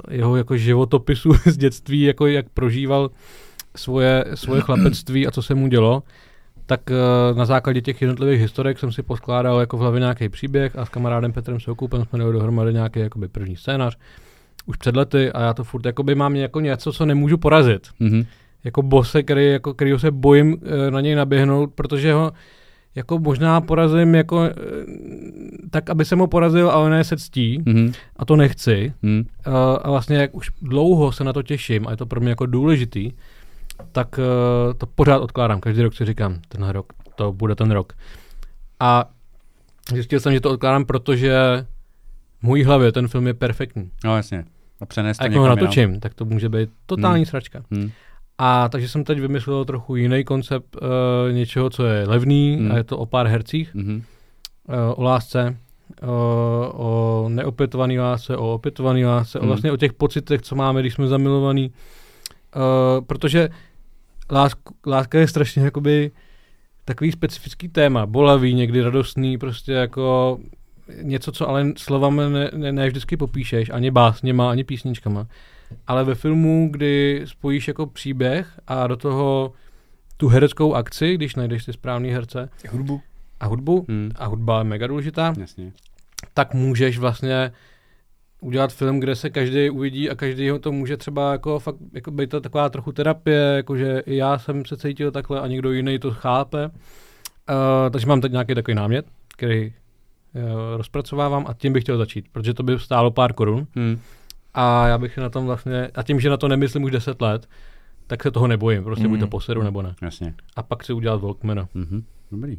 jeho 0.09 0.37
jako 0.37 0.57
životopisu 0.57 1.33
z 1.45 1.57
dětství, 1.57 2.01
jako 2.01 2.27
jak 2.27 2.49
prožíval 2.49 3.09
svoje, 3.75 4.25
svoje 4.35 4.61
chlapectví 4.61 5.27
a 5.27 5.31
co 5.31 5.41
se 5.41 5.55
mu 5.55 5.67
dělo, 5.67 6.03
tak 6.65 6.81
uh, 6.89 7.37
na 7.37 7.45
základě 7.45 7.81
těch 7.81 8.01
jednotlivých 8.01 8.41
historek 8.41 8.79
jsem 8.79 8.91
si 8.91 9.03
poskládal 9.03 9.59
jako 9.59 9.77
v 9.77 9.79
hlavě 9.79 9.99
nějaký 9.99 10.29
příběh 10.29 10.75
a 10.75 10.85
s 10.85 10.89
kamarádem 10.89 11.33
Petrem 11.33 11.59
Soukupem 11.59 12.05
jsme 12.05 12.19
dali 12.19 12.33
dohromady 12.33 12.73
nějaký 12.73 12.99
jakoby 12.99 13.27
první 13.27 13.55
scénář 13.55 13.97
už 14.65 14.77
před 14.77 14.95
lety 14.95 15.31
a 15.31 15.41
já 15.41 15.53
to 15.53 15.63
furt 15.63 15.85
jakoby 15.85 16.15
mám 16.15 16.35
jako 16.35 16.59
něco, 16.59 16.93
co 16.93 17.05
nemůžu 17.05 17.37
porazit 17.37 17.87
Mhm. 17.99 18.25
jako 18.63 18.81
bose, 18.81 19.23
který, 19.23 19.51
jako, 19.51 19.73
kterýho 19.73 19.99
se 19.99 20.11
bojím 20.11 20.57
e, 20.87 20.91
na 20.91 21.01
něj 21.01 21.15
naběhnout, 21.15 21.73
protože 21.75 22.13
ho 22.13 22.31
jako 22.95 23.19
možná 23.19 23.61
porazím 23.61 24.15
jako 24.15 24.43
e, 24.43 24.51
tak, 25.69 25.89
aby 25.89 26.05
jsem 26.05 26.19
ho 26.19 26.27
porazil, 26.27 26.69
ale 26.71 26.89
ne 26.89 27.03
se 27.03 27.17
ctí 27.17 27.63
Mhm. 27.65 27.91
a 28.17 28.25
to 28.25 28.35
nechci. 28.35 28.93
Hm. 29.03 29.23
E, 29.47 29.51
a 29.81 29.89
vlastně 29.91 30.17
jak 30.17 30.35
už 30.35 30.49
dlouho 30.61 31.11
se 31.11 31.23
na 31.23 31.33
to 31.33 31.43
těším 31.43 31.87
a 31.87 31.91
je 31.91 31.97
to 31.97 32.05
pro 32.05 32.19
mě 32.19 32.29
jako 32.29 32.45
důležitý, 32.45 33.11
tak 33.91 34.19
e, 34.19 34.73
to 34.73 34.85
pořád 34.85 35.17
odkládám. 35.17 35.59
Každý 35.59 35.81
rok 35.81 35.93
si 35.93 36.05
říkám, 36.05 36.39
tenhle 36.47 36.71
rok, 36.71 36.93
to 37.15 37.33
bude 37.33 37.55
ten 37.55 37.71
rok. 37.71 37.93
A 38.79 39.09
zjistil 39.93 40.19
jsem, 40.19 40.33
že 40.33 40.41
to 40.41 40.51
odkládám, 40.51 40.85
protože 40.85 41.33
v 42.39 42.43
mojí 42.43 42.63
hlavě 42.63 42.91
ten 42.91 43.07
film 43.07 43.27
je 43.27 43.33
perfektní. 43.33 43.91
No 44.05 44.15
jasně. 44.17 44.45
A 44.81 44.85
přenést 44.85 45.17
to 45.17 45.21
A 45.23 45.25
jak 45.25 45.33
ho 45.35 45.43
jinam. 45.43 45.57
natočím, 45.59 45.99
tak 45.99 46.13
to 46.13 46.25
může 46.25 46.49
být 46.49 46.69
totální 46.85 47.19
Hmm. 47.19 47.25
sračka. 47.25 47.63
Hm. 47.71 47.89
A 48.37 48.69
takže 48.69 48.89
jsem 48.89 49.03
teď 49.03 49.19
vymyslel 49.19 49.65
trochu 49.65 49.95
jiný 49.95 50.23
koncept 50.23 50.75
uh, 50.81 51.33
něčeho, 51.33 51.69
co 51.69 51.85
je 51.85 52.07
levný 52.07 52.55
Hmm. 52.59 52.71
a 52.71 52.77
je 52.77 52.83
to 52.83 52.97
o 52.97 53.05
pár 53.05 53.27
hercích, 53.27 53.75
Mhm. 53.75 53.95
uh, 53.95 54.03
o 54.95 55.03
lásce, 55.03 55.57
uh, 56.03 56.09
o 56.73 57.25
neopětovaný 57.29 57.99
lásce, 57.99 58.37
o 58.37 58.53
opětovaný 58.53 59.05
lásce, 59.05 59.39
Hmm. 59.39 59.47
o 59.47 59.47
vlastně 59.47 59.71
o 59.71 59.77
těch 59.77 59.93
pocitech, 59.93 60.41
co 60.41 60.55
máme, 60.55 60.79
když 60.81 60.93
jsme 60.93 61.07
zamilovaní. 61.07 61.71
Uh, 62.55 63.05
protože 63.05 63.49
lásku, 64.31 64.75
láska 64.87 65.19
je 65.19 65.27
strašně 65.27 65.63
jakoby 65.63 66.11
takový 66.85 67.11
specifický 67.11 67.69
téma, 67.69 68.05
bolavý, 68.05 68.53
někdy 68.53 68.81
radostný, 68.81 69.37
prostě 69.37 69.71
jako 69.71 70.37
něco, 71.01 71.31
co 71.31 71.49
ale 71.49 71.73
slovami 71.77 72.21
ne, 72.29 72.49
ne, 72.55 72.71
ne 72.71 72.87
vždycky 72.87 73.17
popíšeš, 73.17 73.69
ani 73.69 73.91
básněma, 73.91 74.51
ani 74.51 74.63
písničkama. 74.63 75.27
Ale 75.87 76.03
ve 76.03 76.15
filmu, 76.15 76.67
kdy 76.71 77.21
spojíš 77.25 77.67
jako 77.67 77.85
příběh 77.85 78.59
a 78.67 78.87
do 78.87 78.97
toho 78.97 79.53
tu 80.17 80.27
hereckou 80.27 80.73
akci, 80.73 81.15
když 81.15 81.35
najdeš 81.35 81.65
ty 81.65 81.73
správný 81.73 82.09
herce 82.11 82.49
Hudbu. 82.69 83.01
a 83.39 83.45
hudbu, 83.47 83.85
Hm. 83.87 84.11
a 84.15 84.25
hudba 84.25 84.57
je 84.57 84.63
mega 84.63 84.87
důležitá, 84.87 85.33
Jasně. 85.39 85.71
tak 86.33 86.53
můžeš 86.53 86.97
vlastně 86.97 87.51
udělat 88.41 88.73
film, 88.73 88.99
kde 88.99 89.15
se 89.15 89.29
každý 89.29 89.69
uvidí 89.69 90.09
a 90.09 90.15
každý 90.15 90.49
ho 90.49 90.59
to 90.59 90.71
může 90.71 90.97
třeba 90.97 91.31
jako 91.31 91.59
fakt 91.59 91.75
jako 91.93 92.11
být 92.11 92.29
to 92.29 92.41
taková 92.41 92.69
trochu 92.69 92.91
terapie, 92.91 93.39
jakože 93.55 94.03
i 94.05 94.15
já 94.15 94.37
jsem 94.39 94.65
se 94.65 94.77
cítil 94.77 95.11
takhle 95.11 95.41
a 95.41 95.47
někdo 95.47 95.71
jiný 95.71 95.99
to 95.99 96.11
chápe. 96.11 96.65
Uh, 96.67 96.73
takže 97.91 98.07
mám 98.07 98.21
teď 98.21 98.31
nějaký 98.31 98.55
takový 98.55 98.75
námět, 98.75 99.05
který 99.37 99.73
rozpracovávám 100.77 101.45
a 101.47 101.53
tím 101.53 101.73
bych 101.73 101.83
chtěl 101.83 101.97
začít, 101.97 102.25
protože 102.31 102.53
to 102.53 102.63
by 102.63 102.79
stálo 102.79 103.11
pár 103.11 103.33
korun 103.33 103.67
Hm. 103.75 103.99
a 104.53 104.87
já 104.87 104.97
bych 104.97 105.17
na 105.17 105.29
tom 105.29 105.45
vlastně, 105.45 105.87
a 105.95 106.03
tím, 106.03 106.19
že 106.19 106.29
na 106.29 106.37
to 106.37 106.47
nemyslím 106.47 106.83
už 106.83 106.91
10 106.91 107.21
let, 107.21 107.49
tak 108.07 108.23
se 108.23 108.31
toho 108.31 108.47
nebojím, 108.47 108.83
prostě 108.83 109.03
Mm. 109.07 109.09
buď 109.09 109.19
to 109.19 109.27
posedu 109.27 109.63
nebo 109.63 109.81
ne. 109.81 109.95
Jasně. 110.01 110.33
A 110.55 110.63
pak 110.63 110.83
si 110.85 110.93
udělat 110.93 111.21
Walkmana. 111.21 111.67
Mhm. 111.73 112.03
Dobrý. 112.31 112.57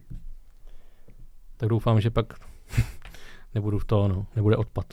Tak 1.57 1.69
doufám, 1.69 2.01
že 2.01 2.11
pak 2.11 2.27
nebudu 3.55 3.79
v 3.79 3.85
to, 3.85 4.09
no, 4.09 4.27
nebude 4.37 4.57
odpad. 4.57 4.85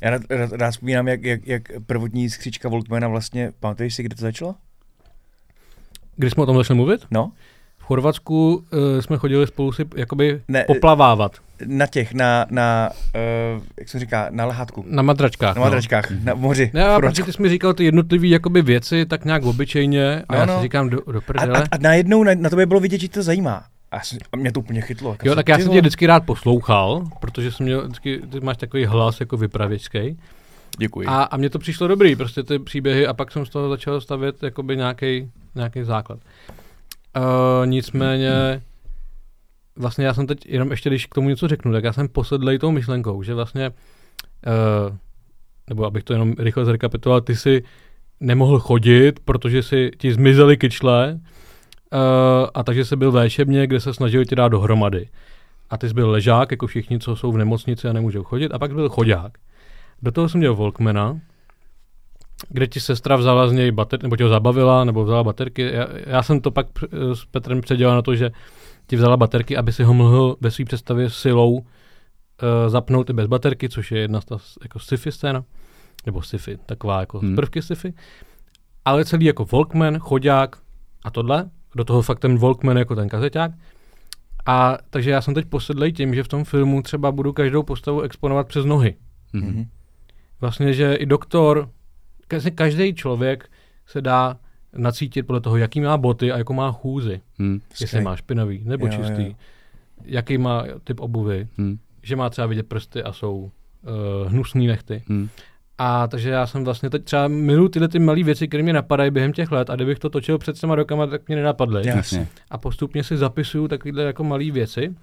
Já 0.00 0.10
rád, 0.10 0.22
rád, 0.30 0.52
rád 0.52 0.70
vzpomínám, 0.70 1.08
jak, 1.08 1.24
jak, 1.24 1.46
jak 1.46 1.62
prvotní 1.86 2.30
skřička 2.30 2.68
Volkmana 2.68 3.08
vlastně, 3.08 3.52
pamatuješ 3.60 3.94
si, 3.94 4.02
kde 4.02 4.16
to 4.16 4.20
začalo? 4.22 4.54
Když 6.16 6.32
jsme 6.32 6.42
o 6.42 6.46
tom 6.46 6.56
začali 6.56 6.76
mluvit? 6.76 7.06
No, 7.10 7.32
V 7.82 7.84
Chorvatsku 7.84 8.54
uh, 8.54 9.00
jsme 9.00 9.16
chodili 9.16 9.46
spolu 9.46 9.72
si 9.72 9.84
jakoby 9.96 10.40
Ne, 10.48 10.64
poplavávat 10.64 11.36
na 11.66 11.86
těch, 11.86 12.14
na, 12.14 12.46
na 12.50 12.90
uh, 13.56 13.62
jak 13.78 13.88
se 13.88 13.98
říká, 13.98 14.26
na 14.30 14.44
lehátku. 14.46 14.84
na 14.88 15.02
madračkách. 15.02 15.56
Na 15.56 15.62
madračkách, 15.62 16.10
na 16.24 16.34
moři. 16.34 16.70
No. 16.74 16.80
Ne, 16.80 16.86
a 16.88 17.00
protože 17.00 17.22
ty 17.22 17.32
jsi 17.32 17.42
mi 17.42 17.48
říkal 17.48 17.74
ty 17.74 17.84
jednotlivé 17.84 18.26
jakoby 18.26 18.62
věci 18.62 19.06
tak 19.06 19.24
nějak 19.24 19.42
obyčejně 19.44 20.22
a 20.28 20.32
No, 20.34 20.38
já 20.40 20.46
no. 20.46 20.56
si 20.56 20.62
říkám 20.62 20.88
do, 20.90 20.98
do 21.12 21.18
a, 21.18 21.20
prdele. 21.20 21.58
a, 21.62 21.66
a 21.70 21.78
najednou 21.80 22.22
na, 22.24 22.32
na 22.34 22.50
tobě 22.50 22.66
bylo 22.66 22.80
vidět, 22.80 23.00
že 23.00 23.08
to 23.08 23.22
zajímá. 23.22 23.64
A, 23.90 24.00
jsem, 24.00 24.18
a 24.32 24.36
mě 24.36 24.52
to 24.52 24.60
úplně 24.60 24.80
chytlo. 24.80 25.16
jo, 25.22 25.34
tak 25.34 25.48
já 25.48 25.54
jsem 25.56 25.62
tě 25.64 25.68
vole. 25.68 25.80
vždycky 25.80 26.06
rád 26.06 26.24
poslouchal, 26.26 27.04
protože 27.20 27.52
jsem 27.52 27.66
měl 27.66 27.82
vždycky, 27.84 28.20
ty 28.32 28.40
máš 28.40 28.56
takový 28.56 28.84
hlas 28.84 29.20
jako 29.20 29.36
vypravěčský. 29.36 30.18
Děkuji. 30.78 31.06
A, 31.06 31.22
a 31.22 31.36
mně 31.36 31.50
to 31.50 31.58
přišlo 31.58 31.88
dobrý, 31.88 32.16
prostě 32.16 32.42
ty 32.42 32.58
příběhy 32.58 33.06
a 33.06 33.14
pak 33.14 33.30
jsem 33.32 33.46
z 33.46 33.50
toho 33.50 33.68
začal 33.68 34.00
stavět 34.00 34.42
jakoby 34.42 34.76
nějaký 34.76 35.28
základ. 35.82 36.18
Uh, 37.16 37.66
nicméně, 37.66 38.62
vlastně 39.76 40.06
já 40.06 40.14
jsem 40.14 40.26
teď, 40.26 40.46
jenom 40.46 40.70
ještě 40.70 40.90
když 40.90 41.06
k 41.06 41.14
tomu 41.14 41.28
něco 41.28 41.48
řeknu, 41.48 41.72
tak 41.72 41.84
já 41.84 41.92
jsem 41.92 42.08
posedlej 42.08 42.58
tou 42.58 42.70
myšlenkou, 42.70 43.22
že 43.22 43.34
vlastně, 43.34 43.70
uh, 43.70 44.96
nebo 45.68 45.86
abych 45.86 46.04
to 46.04 46.12
jenom 46.12 46.34
rychle 46.38 46.64
zrekapituloval, 46.64 47.20
ty 47.20 47.36
si 47.36 47.64
nemohl 48.20 48.58
chodit, 48.58 49.20
protože 49.20 49.62
si 49.62 49.90
ti 49.98 50.12
zmizely 50.12 50.56
kyčle 50.56 51.12
uh, 51.12 52.48
a 52.54 52.62
takže 52.62 52.84
jsi 52.84 52.96
byl 52.96 53.14
léčebně, 53.14 53.66
kde 53.66 53.80
se 53.80 53.94
snažili 53.94 54.26
tě 54.26 54.36
dát 54.36 54.48
dohromady. 54.48 55.08
A 55.70 55.78
ty 55.78 55.88
jsi 55.88 55.94
byl 55.94 56.10
ležák, 56.10 56.50
jako 56.50 56.66
všichni, 56.66 56.98
co 56.98 57.16
jsou 57.16 57.32
v 57.32 57.38
nemocnici 57.38 57.88
a 57.88 57.92
nemůžou 57.92 58.22
chodit, 58.24 58.52
a 58.52 58.58
pak 58.58 58.74
byl 58.74 58.88
chodák. 58.88 59.32
Do 60.02 60.12
toho 60.12 60.28
jsem 60.28 60.38
měl 60.38 60.54
Volkmana, 60.54 61.20
kde 62.48 62.66
ti 62.66 62.80
sestra 62.80 63.16
vzala 63.16 63.48
z 63.48 63.52
něj 63.52 63.70
bater, 63.70 64.02
nebo 64.02 64.16
tě 64.16 64.24
ho 64.24 64.30
zabavila, 64.30 64.84
nebo 64.84 65.04
vzala 65.04 65.24
baterky. 65.24 65.62
Já, 65.72 65.86
já 66.06 66.22
jsem 66.22 66.40
to 66.40 66.50
pak 66.50 66.66
pr- 66.70 67.12
s 67.14 67.24
Petrem 67.24 67.60
předělal 67.60 67.96
na 67.96 68.02
to, 68.02 68.14
že 68.14 68.30
ti 68.86 68.96
vzala 68.96 69.16
baterky, 69.16 69.56
aby 69.56 69.72
si 69.72 69.84
ho 69.84 69.94
mohl 69.94 70.36
ve 70.40 70.50
své 70.50 70.64
představě 70.64 71.10
silou 71.10 71.52
uh, 71.58 71.64
zapnout 72.68 73.10
i 73.10 73.12
bez 73.12 73.26
baterky, 73.26 73.68
což 73.68 73.92
je 73.92 74.00
jedna 74.00 74.20
z 74.20 74.24
ta 74.24 74.36
jako 74.62 74.78
sci-fi 74.78 75.12
scéna, 75.12 75.44
nebo 76.06 76.22
sci-fi, 76.22 76.58
taková 76.66 77.00
jako 77.00 77.18
Hmm. 77.18 77.36
prvky 77.36 77.62
sci-fi. 77.62 77.94
Ale 78.84 79.04
celý 79.04 79.24
jako 79.26 79.44
Walkman, 79.52 79.98
chodák 79.98 80.56
a 81.04 81.10
tohle, 81.10 81.50
do 81.74 81.84
toho 81.84 82.02
fakt 82.02 82.18
ten 82.18 82.38
Walkman 82.38 82.76
jako 82.78 82.94
ten 82.94 83.08
kazeťák. 83.08 83.50
A 84.46 84.78
takže 84.90 85.10
já 85.10 85.20
jsem 85.20 85.34
teď 85.34 85.46
posedlej 85.46 85.92
tím, 85.92 86.14
že 86.14 86.22
v 86.22 86.28
tom 86.28 86.44
filmu 86.44 86.82
třeba 86.82 87.12
budu 87.12 87.32
každou 87.32 87.62
postavu 87.62 88.00
exponovat 88.00 88.48
přes 88.48 88.64
nohy. 88.64 88.94
Mhm. 89.32 89.46
Mhm. 89.46 89.64
Vlastně, 90.40 90.72
že 90.72 90.94
i 90.94 91.06
doktor, 91.06 91.68
každý, 92.32 92.50
každý 92.50 92.94
člověk 92.94 93.50
se 93.86 94.00
dá 94.00 94.36
nacítit 94.76 95.26
podle 95.26 95.40
toho, 95.40 95.56
jaký 95.56 95.80
má 95.80 95.96
boty 95.96 96.32
a 96.32 96.38
jakou 96.38 96.52
má 96.52 96.72
chůzi. 96.72 97.20
Hm. 97.38 97.60
Jestli 97.80 98.00
má 98.00 98.16
špinavý 98.16 98.62
nebo 98.64 98.86
Jo, 98.86 98.92
čistý. 98.92 99.22
jo. 99.26 99.34
Jaký 100.04 100.38
má 100.38 100.64
typ 100.84 101.00
obuvy. 101.00 101.48
Hm. 101.58 101.78
Že 102.02 102.16
má 102.16 102.30
třeba 102.30 102.46
vidět 102.46 102.66
prsty 102.68 103.02
a 103.02 103.12
jsou 103.12 103.36
uh, 103.36 104.30
hnusný 104.32 104.66
nechty. 104.66 105.02
Hm. 105.08 105.28
A 105.78 106.06
takže 106.06 106.30
já 106.30 106.46
jsem 106.46 106.64
vlastně 106.64 106.90
teď 106.90 107.04
třeba 107.04 107.28
milu 107.28 107.68
tyhle 107.68 107.88
ty 107.88 107.98
malé 107.98 108.22
věci, 108.22 108.48
které 108.48 108.62
mě 108.62 108.72
napadají 108.72 109.10
během 109.10 109.32
těch 109.32 109.52
let 109.52 109.70
a 109.70 109.74
kdybych 109.76 109.98
to 109.98 110.10
točil 110.10 110.38
před 110.38 110.58
těma 110.58 110.74
rokama, 110.74 111.06
tak 111.06 111.28
mě 111.28 111.36
nenapadly. 111.36 111.88
Jasně. 111.88 112.28
A 112.50 112.58
postupně 112.58 113.04
si 113.04 113.16
zapisuju 113.16 113.68
takovéhle 113.68 114.02
jako 114.02 114.24
malé 114.24 114.50
věci. 114.50 114.94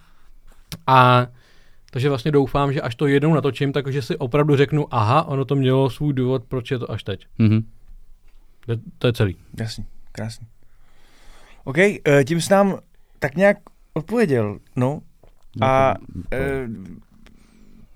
A 0.88 1.28
takže 1.92 2.10
vlastně 2.10 2.32
doufám, 2.32 2.74
že 2.74 2.82
až 2.82 2.96
to 2.96 3.08
jednou 3.08 3.34
natočím, 3.34 3.72
takže 3.74 4.02
si 4.02 4.18
opravdu 4.18 4.56
řeknu, 4.56 4.94
aha, 4.94 5.24
ono 5.24 5.46
to 5.46 5.56
mělo 5.56 5.90
svůj 5.90 6.14
důvod, 6.14 6.44
proč 6.48 6.72
je 6.72 6.80
to 6.80 6.92
až 6.92 7.04
teď. 7.04 7.26
Mhm. 7.38 7.62
To, 8.66 8.74
to 8.98 9.08
je 9.08 9.14
celý. 9.14 9.36
Jasně, 9.60 9.86
krásně. 10.12 10.48
OK, 11.64 11.78
eh, 11.78 12.00
tím 12.26 12.42
jsi 12.42 12.54
nám 12.54 12.80
tak 13.20 13.36
nějak 13.36 13.58
odpověděl. 13.94 14.60
No, 14.76 15.02
A 15.62 15.88
Jako- 15.88 16.04
e, 16.34 16.68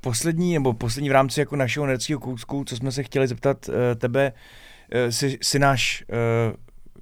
poslední, 0.02 0.54
nebo 0.54 0.74
poslední 0.74 1.10
v 1.10 1.12
rámci 1.12 1.40
jako 1.40 1.56
našeho 1.56 1.86
nerdského 1.86 2.20
kousku, 2.20 2.64
co 2.64 2.76
jsme 2.78 2.92
se 2.92 3.04
chtěli 3.04 3.28
zeptat 3.28 3.70
e, 3.70 3.96
tebe, 3.96 4.34
e, 4.92 5.12
jsi, 5.12 5.38
jsi 5.42 5.60
náš 5.60 6.04
e, 6.12 6.16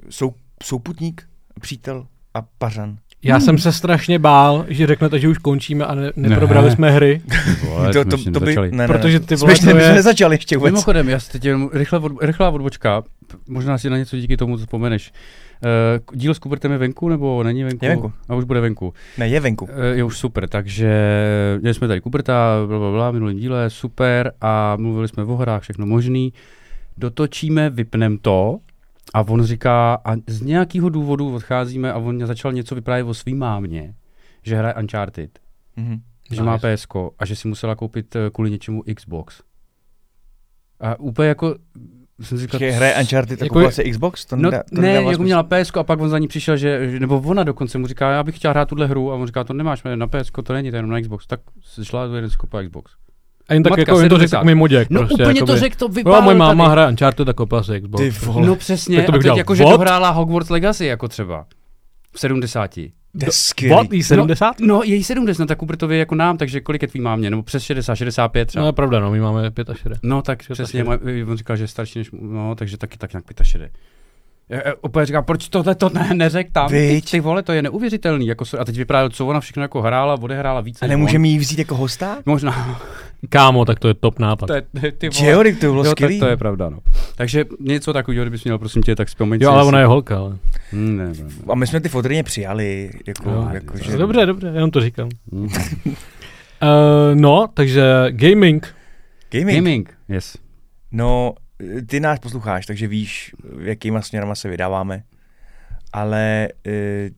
sou, 0.09 0.34
souputník, 0.63 1.30
přítel 1.61 2.07
a 2.34 2.41
pařan. 2.41 2.97
Já 3.23 3.39
jsem 3.39 3.57
se 3.57 3.72
strašně 3.72 4.19
bál, 4.19 4.65
že 4.68 4.88
řeknete, 4.88 5.19
že 5.19 5.27
už 5.27 5.38
končíme 5.38 5.85
a 5.85 5.95
ne, 5.95 6.11
neprobrali 6.15 6.69
Ne. 6.69 6.76
jsme 6.76 6.91
hry, 6.91 7.22
Vole, 7.69 7.93
to, 7.93 8.18
jsme 8.18 8.31
to, 8.31 8.39
to 8.39 8.45
by, 8.45 8.56
ne, 8.56 8.69
ne, 8.72 8.88
protože 8.88 9.19
ty 9.19 9.38
jsme 9.38 9.45
vole, 9.45 9.52
ještě 9.52 9.65
to 9.65 9.77
je- 9.77 9.93
nezačali 9.93 10.35
ještě 10.35 10.57
vůbec. 10.57 10.72
Mimochodem, 10.72 11.10
já 11.10 11.19
si 11.19 11.31
teď 11.31 11.45
jenom 11.45 11.69
rychle, 11.73 11.99
od, 11.99 12.11
rychlá 12.22 12.49
odbočka, 12.49 13.03
možná 13.49 13.77
si 13.77 13.89
na 13.89 13.98
něco 13.98 14.18
díky 14.18 14.38
tomu 14.38 14.57
vzpomeneš. 14.57 15.11
Uh, 16.11 16.18
díl 16.19 16.34
s 16.34 16.39
Kubertem 16.39 16.72
je 16.72 16.77
venku, 16.77 17.10
nebo 17.10 17.43
není 17.43 17.64
venku? 17.64 17.85
Je 17.85 17.89
venku. 17.89 18.11
A 18.30 18.35
už 18.35 18.43
bude 18.43 18.60
venku. 18.61 18.93
Ne, 19.18 19.27
je 19.27 19.39
venku. 19.39 19.65
Uh, 19.65 19.72
je 19.93 20.03
už 20.03 20.18
super, 20.18 20.48
takže 20.49 20.93
měli 21.61 21.73
jsme 21.73 21.88
tady 21.88 22.02
Kuberta, 22.02 22.57
bla, 22.68 22.80
bla, 22.80 22.91
bla, 22.91 23.11
minulým 23.11 23.38
díle, 23.39 23.69
super, 23.69 24.31
a 24.41 24.76
mluvili 24.80 25.07
jsme 25.07 25.23
o 25.23 25.35
hrách, 25.35 25.61
všechno 25.61 25.85
možný. 25.85 26.34
Dotočíme, 26.98 27.69
vypneme 27.69 28.18
to, 28.22 28.57
a 29.13 29.21
on 29.21 29.43
říká, 29.43 29.93
a 30.05 30.15
z 30.27 30.41
nějakého 30.41 30.89
důvodu 30.89 31.35
odcházíme 31.35 31.93
a 31.93 31.97
on 31.97 32.25
začal 32.25 32.53
něco 32.53 32.75
vyprávět 32.75 33.07
o 33.07 33.13
svý 33.13 33.35
mámě, 33.35 33.95
že 34.43 34.55
hraje 34.57 34.73
Uncharted, 34.73 35.39
Mhm. 35.75 36.01
že 36.31 36.43
má 36.43 36.57
PSK 36.57 36.93
a 37.19 37.25
že 37.25 37.35
si 37.35 37.47
musela 37.47 37.75
koupit 37.75 38.15
eh, 38.15 38.29
kvůli 38.33 38.51
něčemu 38.51 38.83
Xbox. 38.95 39.41
A 40.79 40.99
úplně 40.99 41.27
jako 41.29 41.55
jsem 42.21 42.38
si 42.38 42.41
říkal, 42.41 42.57
Počkej, 42.59 42.71
hraje 42.71 42.95
Uncharted 42.99 43.41
Jako 43.41 43.71
si 43.71 43.91
Xbox? 43.91 44.25
To 44.25 44.35
No 44.35 44.41
nedá, 44.51 44.63
to 44.75 44.81
ne, 44.81 44.93
jako 44.93 45.23
měla 45.23 45.43
PSK 45.43 45.77
a 45.77 45.83
pak 45.83 45.99
on 45.99 46.09
za 46.09 46.19
ní 46.19 46.27
přišel, 46.27 46.57
že, 46.57 46.89
že- 46.91 46.99
nebo 46.99 47.21
ona 47.25 47.43
dokonce 47.43 47.77
mu 47.77 47.88
říká, 47.88 48.11
já 48.11 48.23
bych 48.23 48.35
chtěla 48.35 48.51
hrát 48.51 48.69
tuhle 48.69 48.88
hru 48.88 49.11
a 49.11 49.15
on 49.15 49.27
říká, 49.27 49.43
to 49.43 49.53
nemáš 49.53 49.83
na 49.95 50.07
PSK, 50.07 50.38
to 50.43 50.53
není, 50.53 50.69
to 50.69 50.75
je 50.75 50.77
jenom 50.77 50.91
na 50.91 51.01
Xbox, 51.01 51.27
tak 51.27 51.39
šla 51.83 52.07
do 52.07 52.15
jeden 52.15 52.29
si 52.29 52.38
koupila 52.38 52.63
Xbox. 52.63 52.91
A 53.52 53.53
jen 53.53 53.64
tak 53.64 53.72
Matka, 53.72 53.82
jako 53.82 53.99
jen 53.99 54.10
to 54.10 54.15
řekl 54.18 54.28
70. 54.30 54.38
tak 54.38 54.45
mimo 54.45 54.68
děk. 54.68 54.90
No 54.90 54.99
prostě, 54.99 55.14
úplně 55.14 55.28
jakoby, 55.40 55.52
to 55.52 55.57
řekl, 55.60 55.76
to 55.80 55.86
Jo, 55.86 55.91
vypálil 55.91 56.22
moje 56.22 56.36
máma 56.36 56.64
tady. 56.65 56.72
hraje 56.72 56.88
Uncharted 56.90 57.30
a 57.30 57.34
koupila 57.34 57.64
si 57.64 57.82
Xbox. 57.82 58.03
Ty 58.03 58.10
vole. 58.10 58.48
No 58.48 58.56
přesně, 58.56 58.98
Tak 58.98 59.06
to 59.06 59.11
a 59.11 59.14
bych 59.14 59.19
teď 59.19 59.23
dělal, 59.23 59.38
jako, 59.38 59.56
že 59.56 59.64
dohrála 59.64 60.10
Hogwarts 60.10 60.49
Legacy, 60.49 60.86
jako 60.86 61.07
třeba. 61.07 61.45
V 62.11 62.19
70. 62.19 62.76
To 63.19 63.26
je 63.26 63.32
skvělý. 63.32 63.76
What? 63.76 63.94
Jí 63.94 64.03
70? 64.03 64.60
No, 64.60 64.68
no 64.68 64.82
její 64.84 65.03
70, 65.03 65.45
tak 65.45 65.57
Kubertově 65.57 65.99
jako 65.99 66.15
nám, 66.15 66.38
takže 66.38 66.61
kolik 66.61 66.82
je 66.82 66.88
tvý 66.88 66.99
mámě, 67.02 67.30
nebo 67.30 67.44
přes 67.44 67.64
60, 67.64 67.95
65 67.95 68.45
třeba. 68.45 68.61
No 68.61 68.68
je 68.68 68.73
pravda, 68.73 68.99
no, 68.99 69.11
my 69.11 69.19
máme 69.19 69.52
65. 69.73 69.99
No 70.03 70.22
tak 70.22 70.41
Šedesát 70.41 70.64
přesně, 70.64 70.80
šedesát. 70.80 71.03
moje, 71.03 71.26
on 71.26 71.38
říkal, 71.38 71.56
že 71.56 71.64
je 71.64 71.68
starší 71.68 71.99
než, 71.99 72.10
no 72.22 72.56
takže 72.56 72.78
taky 72.78 72.98
tak 72.98 73.14
nějak 73.14 73.26
65. 73.44 73.72
Já- 74.49 74.57
já 74.68 74.73
Opět 74.82 75.06
říká, 75.06 75.22
proč 75.22 75.49
tohle 75.49 75.76
to 75.76 75.90
ne, 75.90 76.10
neřek 76.14 76.52
tam, 76.52 76.68
ty, 76.69 77.02
ty, 77.11 77.19
vole, 77.19 77.44
to 77.44 77.52
je 77.52 77.61
neuvěřitelný, 77.61 78.28
jako, 78.28 78.45
a 78.60 78.65
teď 78.65 78.78
vyprávěl, 78.78 79.10
co 79.10 79.28
ona 79.28 79.40
všechno 79.40 79.61
jako 79.61 79.82
hrála, 79.82 80.18
odehrála 80.22 80.61
více. 80.61 80.86
A 80.86 80.88
nemůžeme 80.88 81.28
jí 81.28 81.38
vzít 81.38 81.60
jako 81.60 81.76
hosta? 81.76 82.18
Možná, 82.26 82.82
Kámo, 83.30 83.65
tak 83.65 83.80
to 83.80 83.88
je 83.88 83.93
top 83.93 84.19
nápad. 84.19 84.48
to 84.48 84.53
je, 84.53 84.91
ty, 84.91 85.10
jo, 85.26 85.43
Rick, 85.43 85.60
to 85.60 85.65
bylo 85.65 85.84
jo, 85.84 85.84
tak 85.84 85.91
skvělý. 85.91 86.19
to 86.19 86.27
je 86.27 86.38
pravda, 86.38 86.69
no. 86.69 86.80
Takže 87.15 87.45
něco 87.60 87.93
takového, 87.93 88.23
kdybys 88.23 88.43
měl, 88.43 88.57
prosím 88.57 88.84
tě, 88.84 88.95
tak 88.95 89.07
vzpomeň 89.07 89.41
Jo, 89.41 89.52
ale 89.52 89.64
ona 89.64 89.80
je 89.80 89.85
holka, 89.85 90.18
ale. 90.18 90.38
Hmm, 90.72 90.98
ne, 90.98 91.07
ne, 91.07 91.14
ne. 91.23 91.30
A 91.49 91.56
my 91.56 91.68
jsme 91.68 91.81
ty 91.81 91.89
fotryně 91.89 92.23
přijali, 92.23 92.91
jako, 93.07 93.30
Jo, 93.30 93.49
jako 93.53 93.77
to 93.77 93.84
že... 93.84 93.98
Dobře, 93.98 94.26
dobře, 94.26 94.48
jenom 94.48 94.72
to 94.72 94.81
říkám. 94.81 95.10
Uh, 95.31 95.49
no, 97.14 97.48
takže 97.53 97.84
gaming. 98.10 98.76
Gaming. 99.31 99.57
Gaming, 99.57 99.98
yes. 100.10 100.38
No, 100.91 101.34
ty 101.88 101.99
náš 101.99 102.19
poslucháš, 102.19 102.65
takže 102.65 102.88
víš, 102.88 103.35
jakýma 103.60 104.02
směrama 104.02 104.35
se 104.35 104.49
vydáváme. 104.49 105.03
Ale 105.93 106.48
e, 106.68 107.10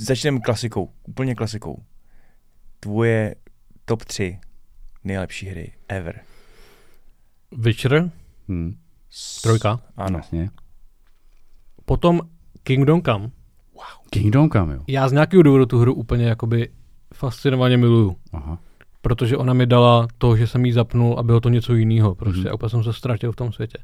začneme 0.00 0.40
klasikou, 0.40 0.90
úplně 1.08 1.34
klasikou. 1.34 1.82
Tvoje 2.80 3.34
top 3.84 4.04
3 4.04 4.38
nejlepší 5.04 5.46
hry 5.46 5.72
ever. 5.88 6.20
Witcher, 7.58 8.10
Hmm. 8.48 8.74
trojka. 9.42 9.80
Ano. 9.96 10.18
Jasně. 10.18 10.50
Potom 11.84 12.20
Kingdom 12.62 13.02
Come. 13.02 13.30
Kingdom 14.10 14.50
Come, 14.50 14.74
jo. 14.74 14.84
Já 14.88 15.08
z 15.08 15.12
nějakého 15.12 15.42
důvodu 15.42 15.66
tu 15.66 15.78
hru 15.78 15.94
úplně 15.94 16.24
jakoby 16.24 16.68
fascinovaně 17.14 17.76
miluju. 17.76 18.16
Aha. 18.32 18.58
Protože 19.02 19.36
ona 19.36 19.52
mi 19.52 19.66
dala 19.66 20.08
to, 20.18 20.36
že 20.36 20.46
jsem 20.46 20.64
jí 20.64 20.72
zapnul 20.72 21.18
a 21.18 21.22
bylo 21.22 21.40
to 21.40 21.48
něco 21.48 21.74
jiného. 21.74 22.14
Prostě 22.14 22.40
mm-hmm. 22.42 22.50
a 22.50 22.54
úplně 22.54 22.70
jsem 22.70 22.84
se 22.84 22.92
ztratil 22.92 23.32
v 23.32 23.36
tom 23.36 23.52
světě. 23.52 23.78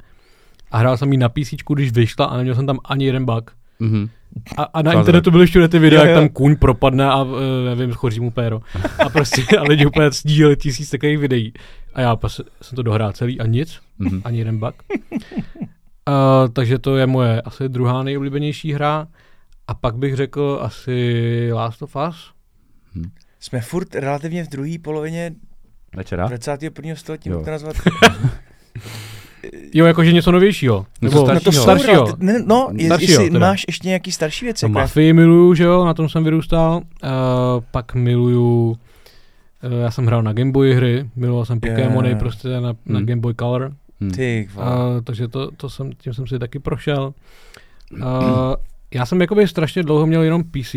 A 0.70 0.78
hrál 0.78 0.96
jsem 0.96 1.12
jí 1.12 1.18
na 1.18 1.28
PC, 1.28 1.54
když 1.74 1.92
vyšla 1.92 2.26
a 2.26 2.36
neměl 2.36 2.54
jsem 2.54 2.66
tam 2.66 2.78
ani 2.84 3.04
jeden 3.06 3.24
bug. 3.24 3.56
Mhm. 3.78 4.08
A, 4.56 4.62
a 4.62 4.82
na 4.82 4.92
internetu 4.92 5.30
byly 5.30 5.46
všude 5.46 5.68
ty 5.68 5.78
videa, 5.78 6.00
Jo, 6.00 6.06
jak 6.06 6.14
jo. 6.16 6.20
tam 6.20 6.28
kůň 6.28 6.56
propadne 6.56 7.04
a 7.04 7.24
eh, 7.70 7.74
nevím, 7.74 7.92
schoří 7.92 8.20
mu 8.20 8.30
péro. 8.30 8.60
A 8.98 9.08
prostě 9.08 9.42
a 9.58 9.62
lidi 9.62 9.86
úplně 9.86 10.10
sdíleli 10.10 10.56
tisíc 10.56 10.90
takových 10.90 11.18
videí. 11.18 11.52
A 11.94 12.00
já 12.00 12.16
pas, 12.16 12.40
jsem 12.62 12.76
to 12.76 12.82
dohrál 12.82 13.12
celý 13.12 13.40
a 13.40 13.46
nic, 13.46 13.80
Mhm. 13.98 14.22
ani 14.24 14.38
jeden 14.38 14.58
bug. 14.58 14.74
uh, 15.12 16.48
takže 16.52 16.78
to 16.78 16.96
je 16.96 17.06
moje 17.06 17.40
asi 17.42 17.68
druhá 17.68 18.02
nejoblíbenější 18.02 18.72
hra. 18.72 19.06
A 19.68 19.74
pak 19.74 19.96
bych 19.96 20.16
řekl 20.16 20.58
asi 20.62 21.50
Last 21.52 21.82
of 21.82 21.96
Us. 22.08 22.16
Jsme 23.40 23.60
furt 23.60 23.94
relativně 23.94 24.44
v 24.44 24.48
druhé 24.48 24.74
polovině 24.82 25.32
Večera? 25.96 26.26
21. 26.28 26.96
století, 26.96 27.30
to 27.30 27.42
nazvat? 27.50 27.76
Jo, 29.74 29.86
jakože 29.86 30.12
něco 30.12 30.32
novějšího. 30.32 30.86
No 31.02 31.10
to 31.10 31.16
Nebo 31.16 31.26
staršího. 31.26 31.52
No 31.52 31.52
to 31.52 31.62
staršího. 31.62 32.16
ne, 32.18 32.42
no, 32.46 32.68
je, 32.72 32.86
Staršího 32.86 33.12
jestli 33.12 33.30
teda. 33.30 33.46
máš 33.46 33.64
ještě 33.68 33.88
nějaký 33.88 34.12
starší 34.12 34.44
věci. 34.44 34.64
No, 34.64 34.68
jako 34.68 34.78
Mafii 34.78 35.12
miluju, 35.12 35.54
že 35.54 35.64
jo, 35.64 35.84
na 35.84 35.94
tom 35.94 36.08
jsem 36.08 36.24
vyrůstal. 36.24 36.76
Uh, 36.76 36.80
pak 37.70 37.94
miluju, 37.94 38.70
uh, 38.70 38.76
já 39.82 39.90
jsem 39.90 40.06
hrál 40.06 40.22
na 40.22 40.32
Game 40.32 40.50
Boy 40.52 40.74
hry, 40.74 41.10
miloval 41.16 41.44
jsem 41.44 41.60
Pokémony 41.60 42.10
jo. 42.10 42.16
prostě 42.18 42.48
na, 42.48 42.60
na 42.60 42.74
Hmm. 42.86 43.06
Game 43.06 43.20
Boy 43.20 43.34
Color. 43.34 43.72
Hmm. 44.00 44.10
Ty. 44.10 44.48
Uh, 44.56 44.62
takže 45.04 45.28
to, 45.28 45.50
to 45.50 45.70
jsem, 45.70 45.92
tím 45.92 46.14
jsem 46.14 46.26
si 46.26 46.38
taky 46.38 46.58
prošel. 46.58 47.14
Uh, 47.92 48.02
já 48.94 49.06
jsem 49.06 49.20
jakoby 49.20 49.48
strašně 49.48 49.82
dlouho 49.82 50.06
měl 50.06 50.22
jenom 50.22 50.44
PC, 50.44 50.74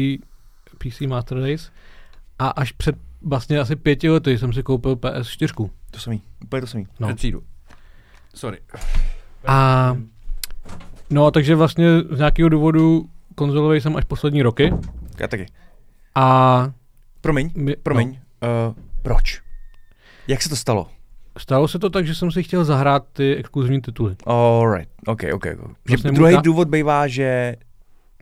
PC 0.77 1.01
Master 1.07 1.37
Race 1.37 1.71
a 2.39 2.47
až 2.49 2.71
před 2.71 2.95
vlastně 3.21 3.59
asi 3.59 3.75
pěti 3.75 4.09
lety 4.09 4.37
jsem 4.37 4.53
si 4.53 4.63
koupil 4.63 4.95
PS4. 4.95 5.69
to 5.91 5.99
samý, 5.99 6.21
úplně 6.43 6.61
to 6.61 6.67
samý. 6.67 6.87
No. 6.99 7.07
Sorry. 8.35 8.57
A 9.45 9.97
no, 11.09 11.31
takže 11.31 11.55
vlastně 11.55 11.85
z 12.11 12.17
nějakého 12.17 12.49
důvodu 12.49 13.09
konzolový 13.35 13.81
jsem 13.81 13.95
až 13.95 14.03
poslední 14.03 14.41
roky 14.41 14.73
Já 15.19 15.27
taky. 15.27 15.45
a 16.15 16.71
Promiň, 17.21 17.51
my, 17.55 17.75
promiň. 17.75 18.19
No. 18.41 18.67
Uh, 18.67 18.75
proč? 19.01 19.41
Jak 20.27 20.41
se 20.41 20.49
to 20.49 20.55
stalo? 20.55 20.87
Stalo 21.37 21.67
se 21.67 21.79
to 21.79 21.89
tak, 21.89 22.07
že 22.07 22.15
jsem 22.15 22.31
si 22.31 22.43
chtěl 22.43 22.65
zahrát 22.65 23.05
ty 23.13 23.35
exkluzivní 23.35 23.81
tituly. 23.81 24.15
Alright, 24.25 24.91
ok, 25.07 25.23
ok. 25.33 25.45
Vlastně 25.89 26.11
druhý 26.11 26.35
ta- 26.35 26.41
důvod 26.41 26.67
bývá, 26.67 27.07
že 27.07 27.55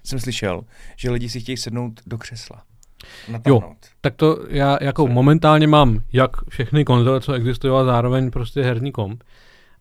jsem 0.04 0.20
slyšel, 0.20 0.62
že 0.96 1.12
lidi 1.12 1.30
si 1.30 1.40
chtějí 1.40 1.58
sednout 1.58 2.02
do 2.08 2.18
křesla. 2.18 2.58
Jo. 2.58 3.34
Natáhnout. 3.34 3.78
Tak 4.02 4.16
to 4.16 4.40
já 4.50 4.78
jako 4.82 5.08
momentálně 5.08 5.68
mám 5.68 6.00
jak 6.14 6.50
všechny 6.50 6.86
konzole, 6.86 7.22
co 7.22 7.34
existují 7.34 7.74
a 7.74 7.84
zároveň 7.84 8.32
prostě 8.32 8.62
herní 8.64 8.92
komp. 8.92 9.24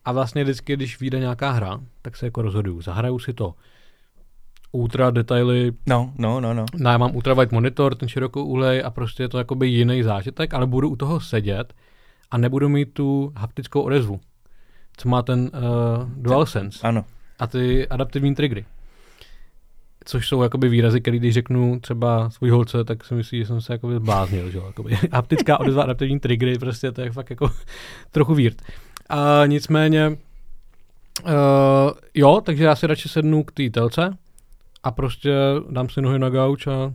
A 0.07 0.11
vlastně 0.11 0.43
vždycky, 0.43 0.73
když 0.75 0.99
vyjde 0.99 1.19
nějaká 1.19 1.51
hra, 1.51 1.79
tak 2.01 2.17
se 2.17 2.25
jako 2.25 2.41
rozhoduju. 2.41 2.81
Zahraju 2.81 3.19
si 3.19 3.33
to 3.33 3.53
ultra 4.71 5.11
detaily, 5.11 5.71
No, 5.87 6.13
no, 6.17 6.39
no, 6.41 6.53
no. 6.53 6.65
no, 6.79 6.89
já 6.91 6.97
mám 6.97 7.15
ultra 7.15 7.33
wide 7.33 7.49
monitor, 7.51 7.95
ten 7.95 8.09
širokou 8.09 8.45
úlej 8.45 8.83
a 8.85 8.89
prostě 8.89 9.23
je 9.23 9.29
to 9.29 9.37
jakoby 9.37 9.67
jiný 9.67 10.03
zážitek, 10.03 10.53
ale 10.53 10.67
budu 10.67 10.89
u 10.89 10.95
toho 10.95 11.19
sedět 11.19 11.73
a 12.31 12.37
nebudu 12.37 12.69
mít 12.69 12.93
tu 12.93 13.33
haptickou 13.35 13.81
odezvu, 13.81 14.19
co 14.97 15.09
má 15.09 15.21
ten 15.21 15.39
uh, 15.53 16.09
DualSense 16.23 16.87
Ano. 16.87 17.05
a 17.39 17.47
ty 17.47 17.87
adaptivní 17.87 18.35
triggery. 18.35 18.65
Což 20.05 20.27
jsou 20.27 20.43
jakoby 20.43 20.69
výrazy, 20.69 21.01
které 21.01 21.17
když 21.17 21.33
řeknu 21.33 21.79
třeba 21.79 22.29
svůj 22.29 22.49
holce, 22.49 22.83
tak 22.83 23.05
si 23.05 23.13
myslí, 23.13 23.39
že 23.39 23.45
jsem 23.45 23.61
se 23.61 23.73
jakoby 23.73 23.95
zbláznil, 23.95 24.51
že 24.51 24.57
jo. 24.57 24.63
Jakoby. 24.67 24.97
Haptická 25.11 25.59
odezva, 25.59 25.83
adaptivní 25.83 26.19
triggery, 26.19 26.57
prostě 26.57 26.91
to 26.91 27.01
je 27.01 27.11
fakt 27.11 27.29
jako 27.29 27.51
trochu 28.11 28.35
weird. 28.35 28.61
A 29.09 29.45
nicméně, 29.45 30.07
uh, 30.07 30.15
jo, 32.13 32.41
takže 32.45 32.63
já 32.63 32.75
si 32.75 32.87
radši 32.87 33.09
sednu 33.09 33.43
k 33.43 33.51
té 33.51 33.69
telce 33.69 34.17
a 34.83 34.91
prostě 34.91 35.31
dám 35.69 35.89
si 35.89 36.01
nohy 36.01 36.19
na 36.19 36.29
gauč 36.29 36.67
a 36.67 36.93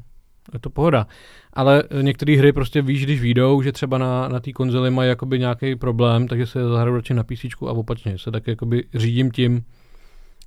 je 0.52 0.58
to 0.58 0.70
pohoda. 0.70 1.06
Ale 1.52 1.82
některé 2.02 2.38
hry 2.38 2.52
prostě 2.52 2.82
víš, 2.82 3.04
když 3.04 3.20
výjdou, 3.20 3.62
že 3.62 3.72
třeba 3.72 3.98
na, 3.98 4.28
na 4.28 4.40
té 4.40 4.52
konzoli 4.52 4.90
mají 4.90 5.08
jakoby 5.08 5.38
nějaký 5.38 5.76
problém, 5.76 6.28
takže 6.28 6.46
se 6.46 6.68
zahraju 6.68 6.96
radši 6.96 7.14
na 7.14 7.24
PC 7.24 7.44
a 7.68 7.72
opačně 7.72 8.18
se 8.18 8.30
tak 8.30 8.46
jakoby 8.46 8.84
řídím 8.94 9.30
tím, 9.30 9.64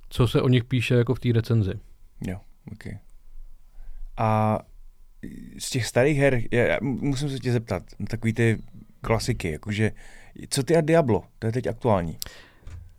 co 0.08 0.28
se 0.28 0.42
o 0.42 0.48
nich 0.48 0.64
píše 0.64 0.94
jako 0.94 1.14
v 1.14 1.20
té 1.20 1.32
recenzi. 1.32 1.72
Jo, 2.26 2.38
ok. 2.72 2.84
A 4.16 4.58
z 5.58 5.70
těch 5.70 5.86
starých 5.86 6.18
her, 6.18 6.40
já, 6.50 6.78
musím 6.80 7.30
se 7.30 7.38
tě 7.38 7.52
zeptat, 7.52 7.82
takový 8.08 8.32
ty 8.32 8.58
klasiky, 9.00 9.50
jakože, 9.50 9.92
co 10.50 10.62
ty 10.62 10.76
a 10.76 10.80
Diablo, 10.80 11.22
to 11.38 11.46
je 11.46 11.52
teď 11.52 11.66
aktuální. 11.66 12.16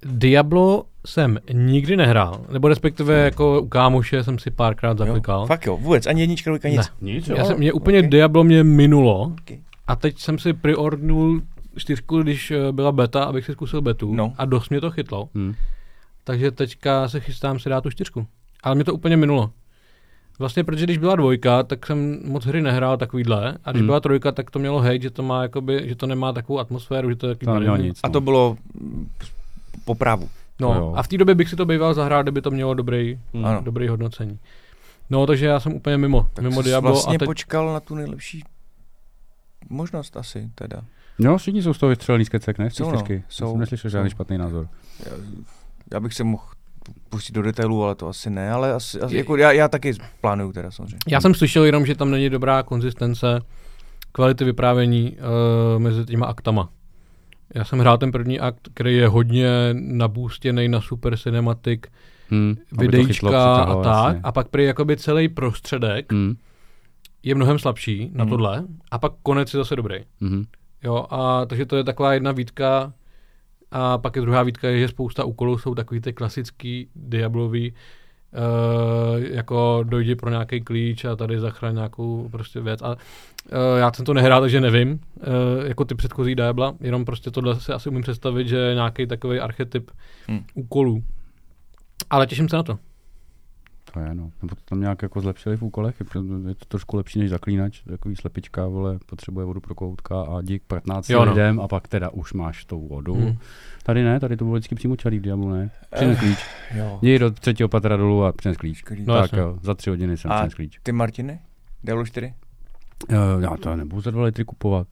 Diablo 0.05 0.83
jsem 1.05 1.37
nikdy 1.53 1.97
nehrál, 1.97 2.45
nebo 2.51 2.67
respektive 2.67 3.19
jako 3.19 3.61
u 3.61 3.67
kámoše 3.67 4.23
jsem 4.23 4.39
si 4.39 4.51
párkrát 4.51 4.99
Jo? 4.99 5.05
zaklikal. 5.05 5.45
Fakt 5.45 5.65
jo, 5.65 5.77
vůbec, 5.77 6.07
ani 6.07 6.21
jednička, 6.21 6.49
dvojka, 6.49 6.69
nic. 6.69 6.77
Ne. 7.01 7.13
Nic, 7.13 7.27
Já 7.27 7.45
jsem, 7.45 7.57
mě 7.57 7.73
úplně 7.73 7.99
ok. 7.99 8.05
Diablo 8.05 8.43
mě 8.43 8.63
minulo 8.63 9.21
Okay. 9.41 9.57
a 9.87 9.95
teď 9.95 10.19
jsem 10.19 10.39
si 10.39 10.53
priordnul 10.53 11.41
čtyřku, 11.77 12.21
když 12.23 12.51
eh, 12.51 12.71
byla 12.71 12.91
beta, 12.91 13.23
abych 13.23 13.45
si 13.45 13.51
zkusil 13.51 13.81
betu 13.81 14.15
No. 14.15 14.33
a 14.37 14.45
dost 14.45 14.69
mě 14.69 14.81
to 14.81 14.91
chytlo. 14.91 15.29
Hmm. 15.35 15.53
Takže 16.23 16.51
teďka 16.51 17.07
se 17.09 17.19
chystám 17.19 17.59
si 17.59 17.69
dát 17.69 17.81
tu 17.81 17.89
čtyřku. 17.91 18.27
Ale 18.63 18.75
mě 18.75 18.83
to 18.83 18.93
úplně 18.93 19.17
minulo. 19.17 19.51
Vlastně, 20.39 20.63
protože 20.63 20.83
když 20.85 20.97
byla 20.97 21.15
dvojka, 21.15 21.63
tak 21.63 21.85
jsem 21.85 22.19
moc 22.25 22.45
hry 22.45 22.61
nehrál 22.61 22.97
takovýhle. 22.97 23.57
A 23.65 23.71
když 23.71 23.79
Hmm. 23.81 23.87
byla 23.87 23.99
trojka, 23.99 24.31
tak 24.31 24.51
to 24.51 24.59
mělo 24.59 24.79
hejt, 24.79 25.01
že 25.01 25.09
to 25.09 25.23
má 25.23 25.41
jakoby, 25.41 25.83
že 25.89 25.95
to 25.95 26.07
nemá 26.07 26.33
takovou 26.33 26.59
atmosféru, 26.59 27.09
že 27.09 27.15
to 27.15 27.27
je 27.27 27.35
takový 27.35 27.65
To 27.65 27.75
nic. 27.77 27.99
A 28.03 28.07
no. 28.07 28.13
to 28.13 28.21
bylo 28.21 28.57
mm, 28.81 29.09
po 29.85 29.95
právu. 29.95 30.29
To 30.57 30.65
jo. 30.65 30.73
No, 30.73 30.93
a 30.95 31.03
v 31.03 31.07
té 31.07 31.17
době 31.17 31.35
bych 31.35 31.49
si 31.49 31.55
to 31.55 31.65
býval 31.65 31.93
zahrál, 31.93 32.23
kdyby 32.23 32.41
to 32.41 32.51
mělo 32.51 32.73
dobrý, 32.73 33.19
Hmm. 33.33 33.45
Ano. 33.45 33.61
dobrý 33.61 33.87
hodnocení. 33.87 34.39
No, 35.09 35.25
takže 35.27 35.45
já 35.45 35.59
jsem 35.59 35.73
úplně 35.73 35.97
mimo, 35.97 36.27
Tak 36.33 36.43
mimo 36.43 36.61
Diablo. 36.61 36.91
vlastně 36.91 37.15
a 37.15 37.19
teď, 37.19 37.25
počkal 37.25 37.73
na 37.73 37.79
tu 37.79 37.95
nejlepší 37.95 38.43
možnost 39.69 40.17
asi 40.17 40.49
teda. 40.55 40.81
Jo, 41.19 41.37
všichni 41.37 41.61
jsou 41.63 41.73
z 41.73 41.77
toho 41.77 41.89
vystřelený 41.89 42.25
z 42.25 42.29
kecek, 42.29 42.57
ne? 42.57 42.69
Z 42.69 42.73
Jsou, 42.73 42.83
no. 42.91 42.97
čtyřky. 42.97 43.23
Jsou, 43.29 43.45
Já 43.45 43.51
jsem 43.51 43.59
neslyšel 43.59 43.91
žádný 43.91 44.09
jsou. 44.09 44.15
špatný 44.15 44.37
názor. 44.37 44.67
Já, 45.05 45.11
já 45.93 45.99
bych 45.99 46.13
se 46.13 46.23
mohl 46.23 46.43
pustit 47.09 47.33
do 47.33 47.41
detailů, 47.41 47.83
ale 47.83 47.95
to 47.95 48.07
asi 48.07 48.29
ne, 48.29 48.51
ale 48.51 48.73
asi, 48.73 49.01
asi 49.01 49.17
jako 49.17 49.37
já, 49.37 49.51
já 49.51 49.67
taky 49.67 49.93
plánuju 50.21 50.51
teda 50.53 50.71
samozřejmě. 50.71 50.97
já 51.07 51.21
jsem 51.21 51.33
slyšel 51.33 51.63
jenom, 51.63 51.85
že 51.85 51.95
tam 51.95 52.11
není 52.11 52.29
dobrá 52.29 52.63
konzistence 52.63 53.41
kvality 54.11 54.43
vyprávění 54.45 55.11
uh, 55.75 55.81
mezi 55.81 56.05
těma 56.05 56.25
aktama. 56.25 56.69
Já 57.55 57.65
jsem 57.65 57.79
hrál 57.79 57.97
ten 57.97 58.11
první 58.11 58.39
akt, 58.39 58.67
který 58.73 58.95
je 58.95 59.07
hodně 59.07 59.49
nabůstěný 59.73 60.67
na 60.67 60.81
super 60.81 61.17
cinematic, 61.17 61.81
Hmm. 62.29 62.55
videíčka 62.71 63.55
a 63.55 63.83
tak. 63.83 64.05
jasně. 64.07 64.21
A 64.23 64.31
pak 64.31 64.47
prý 64.47 64.63
jakoby 64.63 64.97
celý 64.97 65.29
prostředek 65.29 66.11
Hmm. 66.13 66.35
je 67.23 67.35
mnohem 67.35 67.59
slabší 67.59 68.09
na 68.13 68.23
Mhm. 68.23 68.29
tohle. 68.31 68.63
A 68.91 68.99
pak 68.99 69.11
konec 69.23 69.53
je 69.53 69.57
zase 69.57 69.75
dobrý. 69.75 69.95
Mhm. 70.21 70.43
Jo, 70.83 71.05
a 71.09 71.45
takže 71.45 71.65
to 71.65 71.75
je 71.75 71.83
taková 71.83 72.13
jedna 72.13 72.31
výtka. 72.31 72.93
A 73.71 73.97
pak 73.97 74.15
je 74.15 74.21
druhá 74.21 74.43
výtka, 74.43 74.67
je, 74.69 74.79
že 74.79 74.87
spousta 74.87 75.23
úkolů 75.23 75.57
jsou 75.57 75.75
takový 75.75 76.01
ty 76.01 76.13
klasický 76.13 76.87
Diablový, 76.95 77.73
Uh, 78.33 79.23
jako 79.31 79.83
dojdi 79.83 80.15
pro 80.15 80.29
nějaký 80.29 80.61
klíč 80.61 81.05
a 81.05 81.15
tady 81.15 81.39
zachraň 81.39 81.75
nějakou 81.75 82.29
prostě 82.31 82.61
věc. 82.61 82.81
A 82.81 82.89
uh, 82.89 82.95
já 83.79 83.91
jsem 83.93 84.05
to 84.05 84.13
nehrál, 84.13 84.41
takže 84.41 84.61
nevím, 84.61 84.91
uh, 84.91 85.67
jako 85.67 85.85
ty 85.85 85.95
předchozí 85.95 86.35
Diabla, 86.35 86.75
jenom 86.81 87.05
prostě 87.05 87.31
tohle 87.31 87.59
si 87.59 87.71
asi 87.73 87.89
umím 87.89 88.01
představit, 88.01 88.47
že 88.47 88.57
je 88.57 88.73
nějaký 88.75 89.07
takový 89.07 89.39
archetyp 89.39 89.91
Hmm. 90.27 90.43
úkolů. 90.53 91.03
Ale 92.09 92.27
těším 92.27 92.49
se 92.49 92.55
na 92.55 92.63
to. 92.63 92.79
To 93.97 94.03
je, 94.03 94.15
no. 94.15 94.31
Nebo 94.41 94.55
to 94.55 94.61
tam 94.65 94.81
nějak 94.81 95.01
jako 95.01 95.21
zlepšili 95.21 95.57
v 95.57 95.61
úkolech, 95.61 95.95
je, 95.99 96.55
to 96.55 96.65
trošku 96.67 96.97
lepší 96.97 97.19
než 97.19 97.29
zaklínač, 97.29 97.81
takový 97.81 98.15
slepička, 98.15 98.67
vole, 98.67 98.99
potřebuje 99.05 99.45
vodu 99.45 99.59
pro 99.61 99.75
koutka 99.75 100.21
a 100.21 100.41
dík 100.41 100.63
15 100.67 101.09
Jo, 101.09 101.25
no. 101.25 101.31
lidem 101.31 101.59
a 101.59 101.67
pak 101.67 101.87
teda 101.87 102.09
už 102.09 102.33
máš 102.33 102.65
tou 102.65 102.87
vodu. 102.87 103.13
Hmm. 103.13 103.37
Tady 103.83 104.03
ne, 104.03 104.19
tady 104.19 104.37
to 104.37 104.45
bylo 104.45 104.55
vždycky 104.55 104.75
přímo 104.75 104.95
čarý 104.95 105.19
v 105.19 105.21
Diablu, 105.21 105.49
ne? 105.49 105.69
Přines 105.95 106.17
Eh, 106.17 106.19
klíč. 106.19 106.37
Jo. 106.75 106.99
Jdi 107.01 107.19
do 107.19 107.31
třetího 107.31 107.69
patra 107.69 107.97
dolů 107.97 108.23
a 108.23 108.31
přines 108.31 108.57
klíč. 108.57 108.77
Skvělý. 108.79 109.03
No, 109.07 109.13
tak 109.13 109.21
jasně. 109.23 109.39
jo, 109.39 109.57
za 109.61 109.73
tři 109.73 109.89
hodiny 109.89 110.17
jsem 110.17 110.31
přines 110.31 110.53
klíč. 110.53 110.79
Ty 110.83 110.91
Martiny? 110.91 111.39
Diablo 111.83 112.05
4? 112.05 112.33
Uh, 113.09 113.43
já 113.43 113.57
to 113.57 113.75
nebudu 113.75 114.01
za 114.01 114.11
dva 114.11 114.23
litry 114.23 114.45
kupovat. 114.45 114.87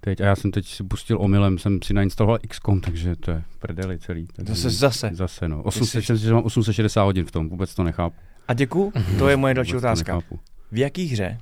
Teď, 0.00 0.20
a 0.20 0.24
já 0.24 0.36
jsem 0.36 0.50
teď 0.50 0.66
si 0.66 0.84
pustil 0.84 1.20
omylem, 1.20 1.58
jsem 1.58 1.78
si 1.82 1.94
nainstaloval 1.94 2.38
XCOM, 2.48 2.80
takže 2.80 3.16
to 3.16 3.30
je 3.30 3.42
prdeli 3.58 3.98
celý. 3.98 4.26
Takže 4.36 4.54
Zase, 4.54 4.70
zase. 4.70 5.10
Zase 5.12 5.48
no. 5.48 5.56
Ty 5.56 5.62
800, 5.64 6.04
jsi- 6.04 6.16
že 6.16 6.34
mám 6.34 6.44
860 6.44 7.02
hodin 7.04 7.24
v 7.24 7.30
tom, 7.30 7.48
vůbec 7.48 7.74
to 7.74 7.84
nechápu. 7.84 8.16
A 8.48 8.54
děkuju, 8.54 8.92
to 9.18 9.28
je 9.28 9.36
moje 9.36 9.54
další 9.54 9.76
otázka. 9.76 10.14
nechápu. 10.14 10.38
V 10.72 10.78
jaký 10.78 11.06
hře, 11.06 11.38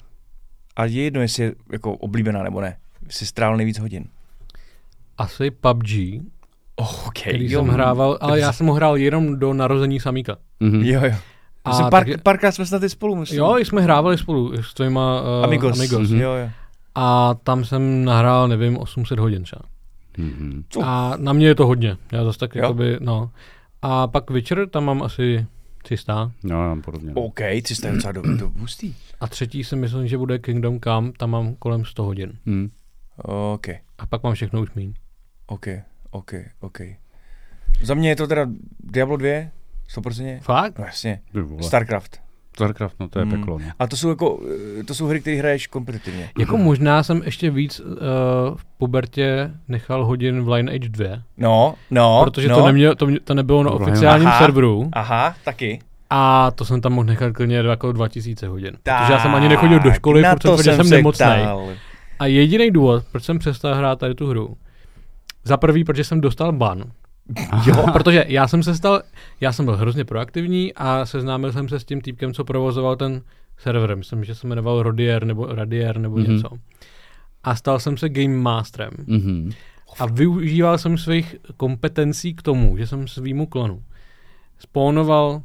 a 0.77 0.85
je 0.85 1.03
jedno, 1.03 1.20
jestli 1.20 1.43
je 1.43 1.55
jako 1.73 1.93
oblíbená 1.97 2.43
nebo 2.43 2.61
ne, 2.61 2.77
si 3.09 3.27
strávil 3.27 3.57
nejvíc 3.57 3.79
hodin? 3.79 4.05
Asi 5.19 5.51
PUBG, 5.51 5.91
Oh, 6.77 7.07
OK. 7.07 7.12
který 7.20 7.51
jo. 7.53 7.61
jsem 7.61 7.69
hrával, 7.69 8.19
ale 8.20 8.41
já 8.41 8.53
jsem 8.53 8.66
ho 8.66 8.74
hrál 8.74 8.97
jenom 8.97 9.39
do 9.39 9.53
narození 9.55 10.01
Samíka. 10.01 10.37
Mhm. 10.61 10.83
Jo, 10.85 11.01
jo. 11.05 11.15
A 11.65 11.73
jsem 11.73 11.91
pár, 11.91 12.05
takže- 12.05 12.16
párkrát 12.23 12.53
jsme 12.53 12.66
snad 12.66 12.83
i 12.83 12.89
spolu, 12.89 13.16
myslím. 13.16 13.39
Jo, 13.39 13.57
jsme 13.57 13.83
hrávali 13.83 14.19
spolu 14.19 14.62
s 14.62 14.74
tvýma 14.74 15.23
uh, 15.23 15.45
Amigos. 15.45 15.79
Amigos. 15.79 16.11
Mhm. 16.11 16.20
Jo, 16.20 16.33
jo. 16.33 16.51
A 16.95 17.35
tam 17.43 17.65
jsem 17.65 18.05
nahrál, 18.05 18.49
nevím, 18.49 18.79
800 18.79 19.19
hodin 19.19 19.43
třeba. 19.43 19.62
Mhm. 20.19 20.65
Uh. 20.77 20.85
A 20.87 21.15
na 21.16 21.33
mě 21.33 21.47
je 21.47 21.55
to 21.55 21.66
hodně. 21.66 21.97
Já 22.12 22.24
zase 22.24 22.39
tak 22.39 22.55
Jo? 22.55 22.62
jakoby, 22.62 22.97
no. 23.01 23.31
A 23.83 24.07
pak 24.07 24.31
Witcher, 24.31 24.69
tam 24.69 24.85
mám 24.85 25.03
asi 25.03 25.47
300. 25.83 26.33
No, 26.43 26.63
já 26.63 26.69
mám 26.69 26.83
podobně. 26.83 27.13
no. 27.15 27.23
OK, 27.23 27.41
300 27.63 27.89
je 27.89 27.95
docela 27.95 28.13
do, 28.13 28.37
do 28.37 28.49
hustý. 28.49 28.95
A 29.21 29.27
třetí 29.29 29.65
si 29.65 29.77
myslím, 29.77 30.09
že 30.09 30.19
bude 30.19 30.39
Kingdom 30.39 30.81
Come, 30.81 31.13
tam 31.13 31.31
mám 31.31 31.55
kolem 31.55 31.85
100 31.85 32.05
hodin. 32.05 32.39
Mhm. 32.47 32.71
OK, 33.25 33.69
A 33.99 34.07
pak 34.09 34.23
mám 34.23 34.35
všechno 34.35 34.61
už 34.61 34.71
míň. 34.75 34.95
OK, 35.47 35.67
OK, 36.11 36.33
OK. 36.61 36.81
Za 37.83 37.95
mě 37.95 38.09
je 38.09 38.17
to 38.17 38.27
teda 38.27 38.47
Diablo 38.81 39.17
2, 39.17 39.29
100%. 39.89 40.41
Fakt? 40.41 40.79
No 40.79 40.85
jasně. 40.85 41.21
Starcraft. 41.61 42.21
Starcraft, 42.55 43.01
no 43.01 43.09
to 43.09 43.19
je 43.19 43.24
Hmm. 43.24 43.41
peklo. 43.41 43.59
No. 43.59 43.65
A 43.79 43.87
to 43.87 43.97
jsou 43.97 44.09
jako, 44.09 44.41
to 44.87 44.95
jsou 44.95 45.07
hry, 45.07 45.20
které 45.20 45.37
hraješ 45.37 45.66
kompetitivně. 45.66 46.31
Jako 46.39 46.57
možná 46.57 47.03
jsem 47.03 47.23
ještě 47.24 47.51
víc 47.51 47.81
uh, 47.81 47.97
v 48.57 48.65
pubertě 48.79 49.51
nechal 49.69 50.05
hodin 50.05 50.43
v 50.43 50.49
Lineage 50.49 50.89
2, 50.89 51.07
No, 51.37 51.74
no, 51.91 52.20
protože 52.24 52.49
no. 52.49 52.57
to, 52.61 52.66
nemělo, 52.66 52.95
to, 52.95 53.07
to 53.24 53.35
nebylo 53.35 53.62
na 53.62 53.70
Aha. 53.70 53.81
oficiálním 53.81 54.29
Aha. 54.29 54.39
serveru 54.39 54.91
Aha, 54.93 55.35
taky. 55.45 55.81
a 56.11 56.51
to 56.51 56.65
jsem 56.65 56.81
tam 56.81 56.93
mohl 56.93 57.07
nechat 57.07 57.33
klidně 57.33 57.57
jako 57.57 57.93
2000 57.93 58.47
hodin. 58.49 58.77
Tak, 58.83 59.01
protože 59.01 59.12
já 59.12 59.19
jsem 59.19 59.35
ani 59.35 59.49
nechodil 59.49 59.81
do 59.81 59.93
školy, 59.93 60.23
protože 60.23 60.37
to 60.49 60.57
jsem, 60.57 60.65
jsem 60.65 60.77
jsem 60.77 60.87
se 60.87 60.95
nemocný. 60.97 61.27
A 62.19 62.27
jediný 62.27 62.70
důvod, 62.70 63.05
proč 63.12 63.24
jsem 63.24 63.39
přestal 63.39 63.74
hrát 63.74 63.99
tady 63.99 64.15
tu 64.15 64.27
hru, 64.27 64.57
za 65.45 65.57
prvý, 65.57 65.85
protože 65.85 66.05
jsem 66.05 66.20
dostal 66.20 66.53
ban. 66.53 66.85
Jo, 67.67 67.87
protože 67.93 68.25
já 68.29 68.49
jsem 68.49 68.63
se 68.63 68.75
stal, 68.75 69.03
já 69.41 69.53
jsem 69.53 69.65
byl 69.65 69.77
hrozně 69.77 70.05
proaktivní 70.05 70.75
a 70.75 71.07
seznámil 71.07 71.53
jsem 71.53 71.69
se 71.69 71.81
s 71.81 71.85
tím 71.85 72.01
týpkem, 72.01 72.35
co 72.35 72.45
provozoval 72.45 72.97
ten 72.97 73.23
server. 73.59 73.97
Myslím, 73.97 74.25
že 74.25 74.35
se 74.35 74.47
jmenoval 74.47 74.83
Rodier 74.83 75.25
nebo 75.25 75.47
Radier 75.47 75.99
nebo 75.99 76.17
Mhm. 76.17 76.27
mm-hmm. 76.27 76.33
něco. 76.35 76.49
A 77.45 77.55
stal 77.55 77.79
jsem 77.79 77.97
se 77.97 78.09
game 78.09 78.37
masterem. 78.37 78.91
Mhm. 79.07 79.51
A 79.99 80.07
využíval 80.07 80.79
jsem 80.79 80.99
svých 80.99 81.37
kompetencí 81.57 82.35
k 82.35 82.43
tomu, 82.43 82.77
že 82.77 82.87
jsem 82.87 83.09
svýmu 83.09 83.47
klonu 83.47 83.83
spawnoval 84.59 85.43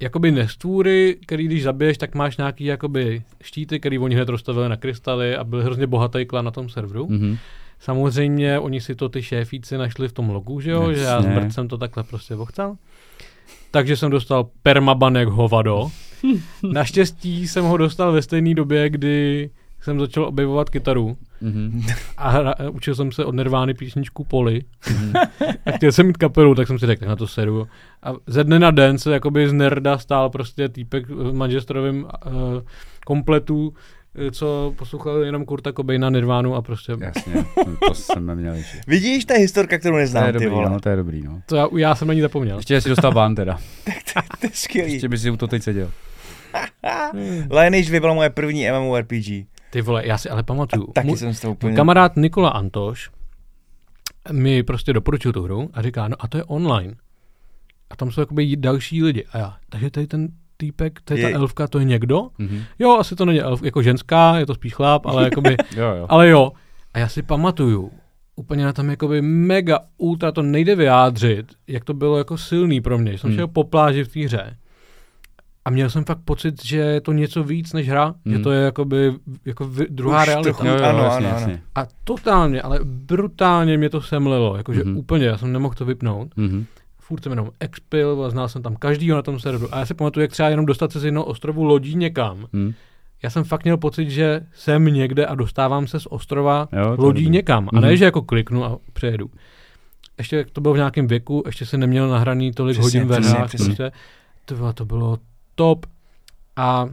jakoby 0.00 0.30
nestvůry, 0.30 1.16
který 1.26 1.44
když 1.46 1.62
zabiješ, 1.62 1.98
tak 1.98 2.14
máš 2.14 2.36
nějaký 2.36 2.64
jakoby 2.64 3.22
štíty, 3.42 3.80
který 3.80 3.98
oni 3.98 4.14
hned 4.14 4.28
rozstavili 4.28 4.68
na 4.68 4.76
krystaly 4.76 5.36
a 5.36 5.44
byl 5.44 5.62
hrozně 5.62 5.86
bohatý 5.86 6.26
klan 6.26 6.44
na 6.44 6.50
tom 6.50 6.68
serveru. 6.68 7.06
Mhm. 7.10 7.36
Samozřejmě 7.80 8.58
oni 8.58 8.80
si 8.80 8.94
to 8.94 9.08
ty 9.08 9.22
šéfíci 9.22 9.78
našli 9.78 10.08
v 10.08 10.12
tom 10.12 10.30
logu, 10.30 10.60
že 10.60 10.70
jo, 10.70 10.92
že 10.92 11.00
já 11.02 11.14
Jasně. 11.16 11.30
zmrt 11.32 11.52
jsem 11.52 11.68
to 11.68 11.78
takhle 11.78 12.02
prostě 12.04 12.34
vochcal. 12.34 12.76
Takže 13.70 13.96
jsem 13.96 14.10
dostal 14.10 14.46
permaban 14.62 15.16
jak 15.16 15.28
hovado. 15.28 15.90
Naštěstí 16.72 17.48
jsem 17.48 17.64
ho 17.64 17.76
dostal 17.76 18.12
ve 18.12 18.22
stejné 18.22 18.54
době, 18.54 18.90
kdy 18.90 19.50
jsem 19.80 20.00
začal 20.00 20.24
objevovat 20.24 20.70
kytaru 20.70 21.16
Mhm. 21.42 21.82
a 22.16 22.28
hra, 22.30 22.54
učil 22.72 22.94
jsem 22.94 23.12
se 23.12 23.24
od 23.24 23.34
Nirvány 23.34 23.74
písničku 23.74 24.24
Poli. 24.24 24.62
a 25.66 25.70
chtěl 25.76 25.92
jsem 25.92 26.06
mít 26.06 26.16
kapelu, 26.16 26.54
tak 26.54 26.66
jsem 26.66 26.78
si 26.78 26.86
řekl, 26.86 27.06
na 27.06 27.16
to 27.16 27.26
seru. 27.26 27.68
A 28.02 28.12
ze 28.26 28.44
dne 28.44 28.58
na 28.58 28.70
den 28.70 28.98
se 28.98 29.12
jakoby 29.12 29.48
z 29.48 29.52
nerda 29.52 29.98
stál 29.98 30.30
prostě 30.30 30.68
týpek 30.68 31.08
v 31.08 31.32
manžestrovém 31.32 32.04
uh, 32.04 32.10
kompletu, 33.06 33.74
co 34.32 34.74
poslouchal 34.76 35.18
jenom 35.22 35.44
Kurta 35.44 35.72
Cobaina, 35.72 36.10
Nirvánu 36.10 36.54
a 36.54 36.62
prostě 36.62 36.92
Jasně, 37.00 37.44
to 37.88 37.94
jsem 37.94 38.26
neměl 38.26 38.54
ještě. 38.54 38.80
Vidíš, 38.86 39.24
to 39.24 39.32
je 39.32 39.38
historka, 39.38 39.78
kterou 39.78 39.94
To 39.94 39.98
neznám, 39.98 40.26
je 40.26 40.32
ty 40.32 40.38
dobrý, 40.38 40.48
vole. 40.50 40.70
no, 40.70 40.80
to 40.80 40.88
je 40.88 40.96
dobrý, 40.96 41.22
no. 41.22 41.42
to 41.46 41.56
já, 41.56 41.68
já 41.76 41.94
jsem 41.94 42.10
ani 42.10 42.20
zapomněl. 42.22 42.56
Ještě 42.56 42.80
si 42.80 42.88
dostal 42.88 43.12
bán 43.12 43.34
teda. 43.34 43.58
To 44.40 44.46
je 44.46 44.50
skvělý. 44.52 44.92
Ještě 44.92 45.08
by 45.08 45.18
si 45.18 45.30
u 45.30 45.36
to 45.36 45.46
teď 45.46 45.62
seděl. 45.62 45.90
Lineage 47.50 47.88
2 47.88 48.00
byla 48.00 48.14
moje 48.14 48.30
první 48.30 48.66
MMORPG. 48.70 49.46
Ty 49.70 49.82
vole, 49.82 50.06
já 50.06 50.18
si 50.18 50.30
ale 50.30 50.42
pamatuju. 50.42 50.86
Taky 50.92 51.08
Můj- 51.08 51.16
jsem 51.16 51.34
s 51.34 51.40
tou 51.40 51.48
Můj 51.48 51.52
úplně... 51.52 51.76
kamarád 51.76 52.16
Nikola 52.16 52.48
Antoš 52.50 53.10
mi 54.32 54.62
prostě 54.62 54.92
doporučil 54.92 55.32
tu 55.32 55.42
hru 55.42 55.70
a 55.72 55.82
říká, 55.82 56.08
no 56.08 56.16
a 56.20 56.28
to 56.28 56.36
je 56.36 56.44
online. 56.44 56.94
A 57.90 57.96
tam 57.96 58.10
jsou 58.12 58.20
jakoby 58.20 58.56
další 58.56 59.02
lidi. 59.02 59.24
A 59.32 59.38
já, 59.38 59.56
takže 59.68 59.90
tady 59.90 60.06
ten 60.06 60.28
týpek, 60.60 61.00
to 61.04 61.14
je, 61.14 61.20
Je- 61.20 61.30
ta 61.32 61.36
elfka, 61.38 61.68
to 61.68 61.78
je 61.78 61.84
někdo? 61.84 62.28
Mhm. 62.38 62.62
Jo, 62.78 62.96
asi 63.00 63.16
to 63.16 63.24
není 63.24 63.40
elf, 63.40 63.62
jako 63.62 63.82
ženská, 63.82 64.38
je 64.38 64.46
to 64.46 64.54
spíš 64.54 64.74
chlap, 64.74 65.06
ale 65.06 65.24
jakoby, 65.30 65.56
Jo, 65.76 65.94
jo. 65.98 66.06
ale 66.08 66.28
jo. 66.28 66.52
A 66.94 66.98
já 66.98 67.08
si 67.08 67.22
pamatuju, 67.22 67.90
úplně 68.36 68.64
na 68.64 68.72
tam 68.72 68.90
jakoby 68.90 69.22
mega 69.22 69.78
ultra, 69.98 70.32
to 70.32 70.42
nejde 70.42 70.76
vyjádřit, 70.76 71.46
jak 71.68 71.84
to 71.84 71.94
bylo 71.94 72.18
jako 72.18 72.38
silný 72.38 72.80
pro 72.80 72.98
mě. 72.98 73.18
Jsem 73.18 73.30
Hmm. 73.30 73.36
šel 73.38 73.48
po 73.48 73.64
pláži 73.64 74.04
v 74.04 74.12
té 74.12 74.20
hře 74.20 74.56
A 75.64 75.70
měl 75.70 75.90
jsem 75.90 76.04
fakt 76.04 76.20
pocit, 76.24 76.64
že 76.64 76.76
je 76.76 77.00
to 77.00 77.12
něco 77.12 77.44
víc 77.44 77.72
než 77.72 77.88
hra, 77.88 78.14
Hmm. 78.26 78.34
že 78.36 78.42
to 78.42 78.50
je 78.52 78.60
jakoby, 78.64 79.12
jako 79.46 79.64
vy- 79.68 79.86
druhá 79.90 80.22
Už 80.22 80.28
realita. 80.28 80.52
trochu- 80.52 80.68
Ano, 80.84 81.12
ano, 81.12 81.36
ano. 81.36 81.58
A 81.74 81.86
totálně, 82.04 82.62
ale 82.62 82.80
brutálně 82.84 83.78
mě 83.78 83.90
to 83.90 84.00
semlilo, 84.02 84.56
jakože 84.56 84.84
Mhm. 84.84 84.96
úplně, 84.96 85.26
já 85.26 85.38
jsem 85.38 85.52
nemohl 85.52 85.74
to 85.74 85.84
vypnout. 85.84 86.28
Mhm. 86.36 86.64
Furt 87.10 87.22
jsem 87.22 87.32
jenom 87.32 87.50
expil, 87.60 88.24
a 88.26 88.30
znal 88.30 88.48
jsem 88.48 88.62
tam 88.62 88.76
každýho 88.76 89.16
na 89.16 89.22
tom 89.22 89.40
serveru. 89.40 89.74
A 89.74 89.78
já 89.78 89.86
si 89.86 89.94
pamatuju, 89.94 90.22
jak 90.22 90.30
třeba 90.30 90.48
jenom 90.48 90.66
dostat 90.66 90.92
se 90.92 91.00
z 91.00 91.04
jednoho 91.04 91.24
ostrovu 91.26 91.64
lodí 91.64 91.94
někam. 91.94 92.46
Mhm. 92.52 92.72
Já 93.22 93.30
jsem 93.30 93.44
fakt 93.44 93.64
měl 93.64 93.76
pocit, 93.76 94.10
že 94.10 94.40
jsem 94.54 94.84
někde 94.84 95.26
a 95.26 95.34
dostávám 95.34 95.86
se 95.86 96.00
z 96.00 96.06
ostrova 96.10 96.68
Jo, 96.72 96.88
lodí 96.98 97.22
dobrý. 97.24 97.30
někam. 97.30 97.68
A 97.72 97.76
Mhm. 97.76 97.82
ne, 97.82 97.96
že 97.96 98.04
jako 98.04 98.22
kliknu 98.22 98.64
a 98.64 98.78
přejedu. 98.92 99.30
Ještě 100.18 100.44
to 100.52 100.60
bylo 100.60 100.74
v 100.74 100.76
nějakém 100.76 101.06
věku, 101.06 101.42
ještě 101.46 101.66
jsem 101.66 101.80
neměl 101.80 102.08
nahraný 102.08 102.52
tolik 102.52 102.78
Přesně, 102.78 103.00
hodin 103.00 103.08
ve 103.22 103.28
hrách. 103.28 103.50
Prostě. 103.50 103.92
To, 104.44 104.54
bylo, 104.54 104.72
to 104.72 104.84
bylo 104.84 105.18
top. 105.54 105.86
A 106.56 106.88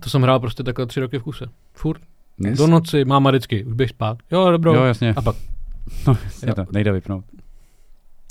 to 0.00 0.10
jsem 0.10 0.22
hrál 0.22 0.40
prostě 0.40 0.62
takhle 0.62 0.86
tři 0.86 1.00
roky 1.00 1.18
v 1.18 1.22
kuse. 1.22 1.44
Furt. 1.74 2.00
Yes. 2.38 2.58
Do 2.58 2.66
noci, 2.66 3.04
máma 3.04 3.30
vždycky, 3.30 3.64
už 3.64 3.72
běž 3.72 3.90
spát. 3.90 4.18
Jo, 4.30 4.50
dobro. 4.50 4.74
Jo, 4.74 4.84
jasně. 4.84 5.14
A 5.16 5.22
pak, 5.22 5.36
No, 6.06 6.16
jasně 6.24 6.54
to 6.54 6.64
nejde 6.72 6.92
vypnout. 6.92 7.24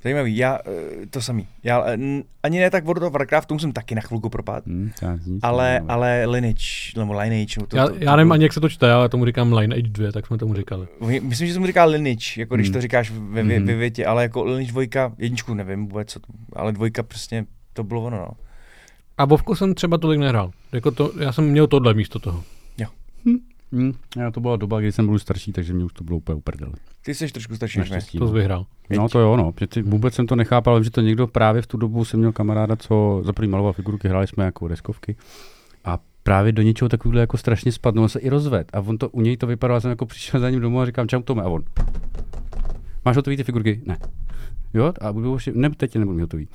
Zajímavý, 0.03 0.37
já 0.37 0.59
eh, 0.65 1.05
to 1.05 1.21
samý. 1.21 1.47
Já 1.63 1.83
eh, 1.87 1.97
ani 2.43 2.59
ne 2.59 2.69
tak 2.69 2.85
World 2.85 3.03
of 3.03 3.13
Warcraft, 3.13 3.47
tomu 3.47 3.59
jsem 3.59 3.71
taky 3.71 3.95
na 3.95 4.01
chvilku 4.01 4.29
propad. 4.29 4.65
Hm, 4.65 4.91
já 5.01 5.17
nic 5.25 5.39
Ale, 5.43 5.81
ale 5.87 6.25
Lineage, 6.25 6.63
nebo 6.97 7.13
Lineage. 7.13 7.59
no 7.59 7.67
To, 7.67 7.77
já, 7.77 7.87
to, 7.87 7.93
to, 7.93 8.03
já 8.03 8.15
nevím 8.15 8.31
ani, 8.31 8.43
jak 8.43 8.53
se 8.53 8.59
to 8.59 8.69
čte, 8.69 8.91
ale 8.91 9.09
tomu 9.09 9.25
říkám 9.25 9.53
Lineage 9.53 9.89
2, 9.89 10.11
tak 10.11 10.27
jsme 10.27 10.37
tomu 10.37 10.53
říkali. 10.53 10.87
Myslím, 11.21 11.47
že 11.47 11.53
jsem 11.53 11.61
mu 11.61 11.67
říkal 11.67 11.89
Lineage, 11.89 12.41
jako 12.41 12.55
když 12.55 12.67
Hmm. 12.67 12.73
to 12.73 12.81
říkáš 12.81 13.11
ve, 13.11 13.43
ve, 13.43 13.59
ve 13.59 13.75
větě, 13.75 14.05
ale 14.05 14.23
jako 14.23 14.43
Lineage 14.43 14.71
dvojka, 14.71 15.13
jedničku 15.17 15.53
nevím 15.53 15.87
vůbec, 15.87 16.11
co 16.11 16.19
to, 16.19 16.27
ale 16.53 16.71
dvojka 16.71 17.03
přesně, 17.03 17.45
to 17.73 17.83
bylo 17.83 18.03
ono, 18.03 18.17
no. 18.17 18.31
A 19.17 19.25
Vovku 19.25 19.55
jsem 19.55 19.75
třeba 19.75 19.97
tolik 19.97 20.19
nehrál. 20.19 20.51
Jako 20.71 20.91
to, 20.91 21.11
já 21.19 21.31
jsem 21.31 21.45
měl 21.49 21.67
tohle 21.67 21.93
místo 21.93 22.19
toho. 22.19 22.43
Hm, 23.71 23.91
já 24.17 24.31
to 24.31 24.39
byla 24.39 24.55
doba, 24.55 24.79
kdy 24.79 24.91
jsem 24.91 25.07
byl 25.07 25.19
starší, 25.19 25.51
takže 25.51 25.73
mě 25.73 25.83
už 25.83 25.93
to 25.93 26.03
bylo 26.03 26.17
úplně 26.17 26.35
uprdele. 26.35 26.71
Ty 27.09 27.15
jsi 27.15 27.27
trošku 27.27 27.55
starší 27.55 27.79
než. 27.79 27.89
Naštěstí. 27.89 28.17
To 28.17 28.23
no. 28.23 28.29
jsi 28.29 28.37
vyhrál. 28.37 28.65
No 28.89 29.09
to 29.09 29.19
jo, 29.19 29.37
no. 29.37 29.53
Že 29.59 29.67
ty, 29.67 29.81
vůbec 29.81 30.13
jsem 30.13 30.27
to 30.27 30.35
nechápal, 30.35 30.75
vím, 30.75 30.83
že 30.83 30.91
to 30.91 31.01
někdo 31.01 31.27
právě 31.27 31.61
v 31.61 31.67
tu 31.67 31.77
dobu 31.77 32.05
jsem 32.05 32.19
měl 32.19 32.31
kamaráda, 32.31 32.75
co 32.75 33.21
za 33.25 33.33
první 33.33 33.51
maloval 33.51 33.73
figurky, 33.73 34.07
hráli 34.07 34.27
jsme 34.27 34.45
jako 34.45 34.67
deskovky. 34.67 35.15
A 35.85 35.99
právě 36.23 36.51
do 36.51 36.61
něčeho 36.61 36.89
takového 36.89 37.19
jako 37.19 37.37
strašně 37.37 37.71
spadnul, 37.71 38.03
on 38.03 38.09
se 38.09 38.19
i 38.19 38.29
rozved. 38.29 38.69
A 38.73 38.79
on 38.79 38.97
to, 38.97 39.09
u 39.09 39.21
něj 39.21 39.37
to 39.37 39.47
vypadalo, 39.47 39.81
jsem 39.81 39.89
jako 39.89 40.05
přišel 40.05 40.39
za 40.39 40.49
ním 40.49 40.59
domů 40.59 40.81
a 40.81 40.85
říkám, 40.85 41.07
čau 41.07 41.21
Tome, 41.21 41.43
a 41.43 41.47
on. 41.47 41.63
Máš 43.05 43.15
hotový 43.15 43.37
ty 43.37 43.43
figurky? 43.43 43.81
Ne. 43.85 43.97
Jo, 44.73 44.93
a 45.01 45.13
budu 45.13 45.33
už, 45.33 45.49
ne, 45.53 45.69
teď 45.69 45.95
nebudu 45.95 46.15
mít 46.15 46.21
hotový. 46.21 46.47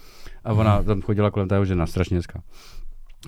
A 0.45 0.53
ona 0.53 0.83
tam 0.83 1.03
chodila 1.03 1.31
kolem 1.31 1.49
tého 1.49 1.65
žena, 1.65 1.87
strašně 1.87 2.17
hezká. 2.17 2.43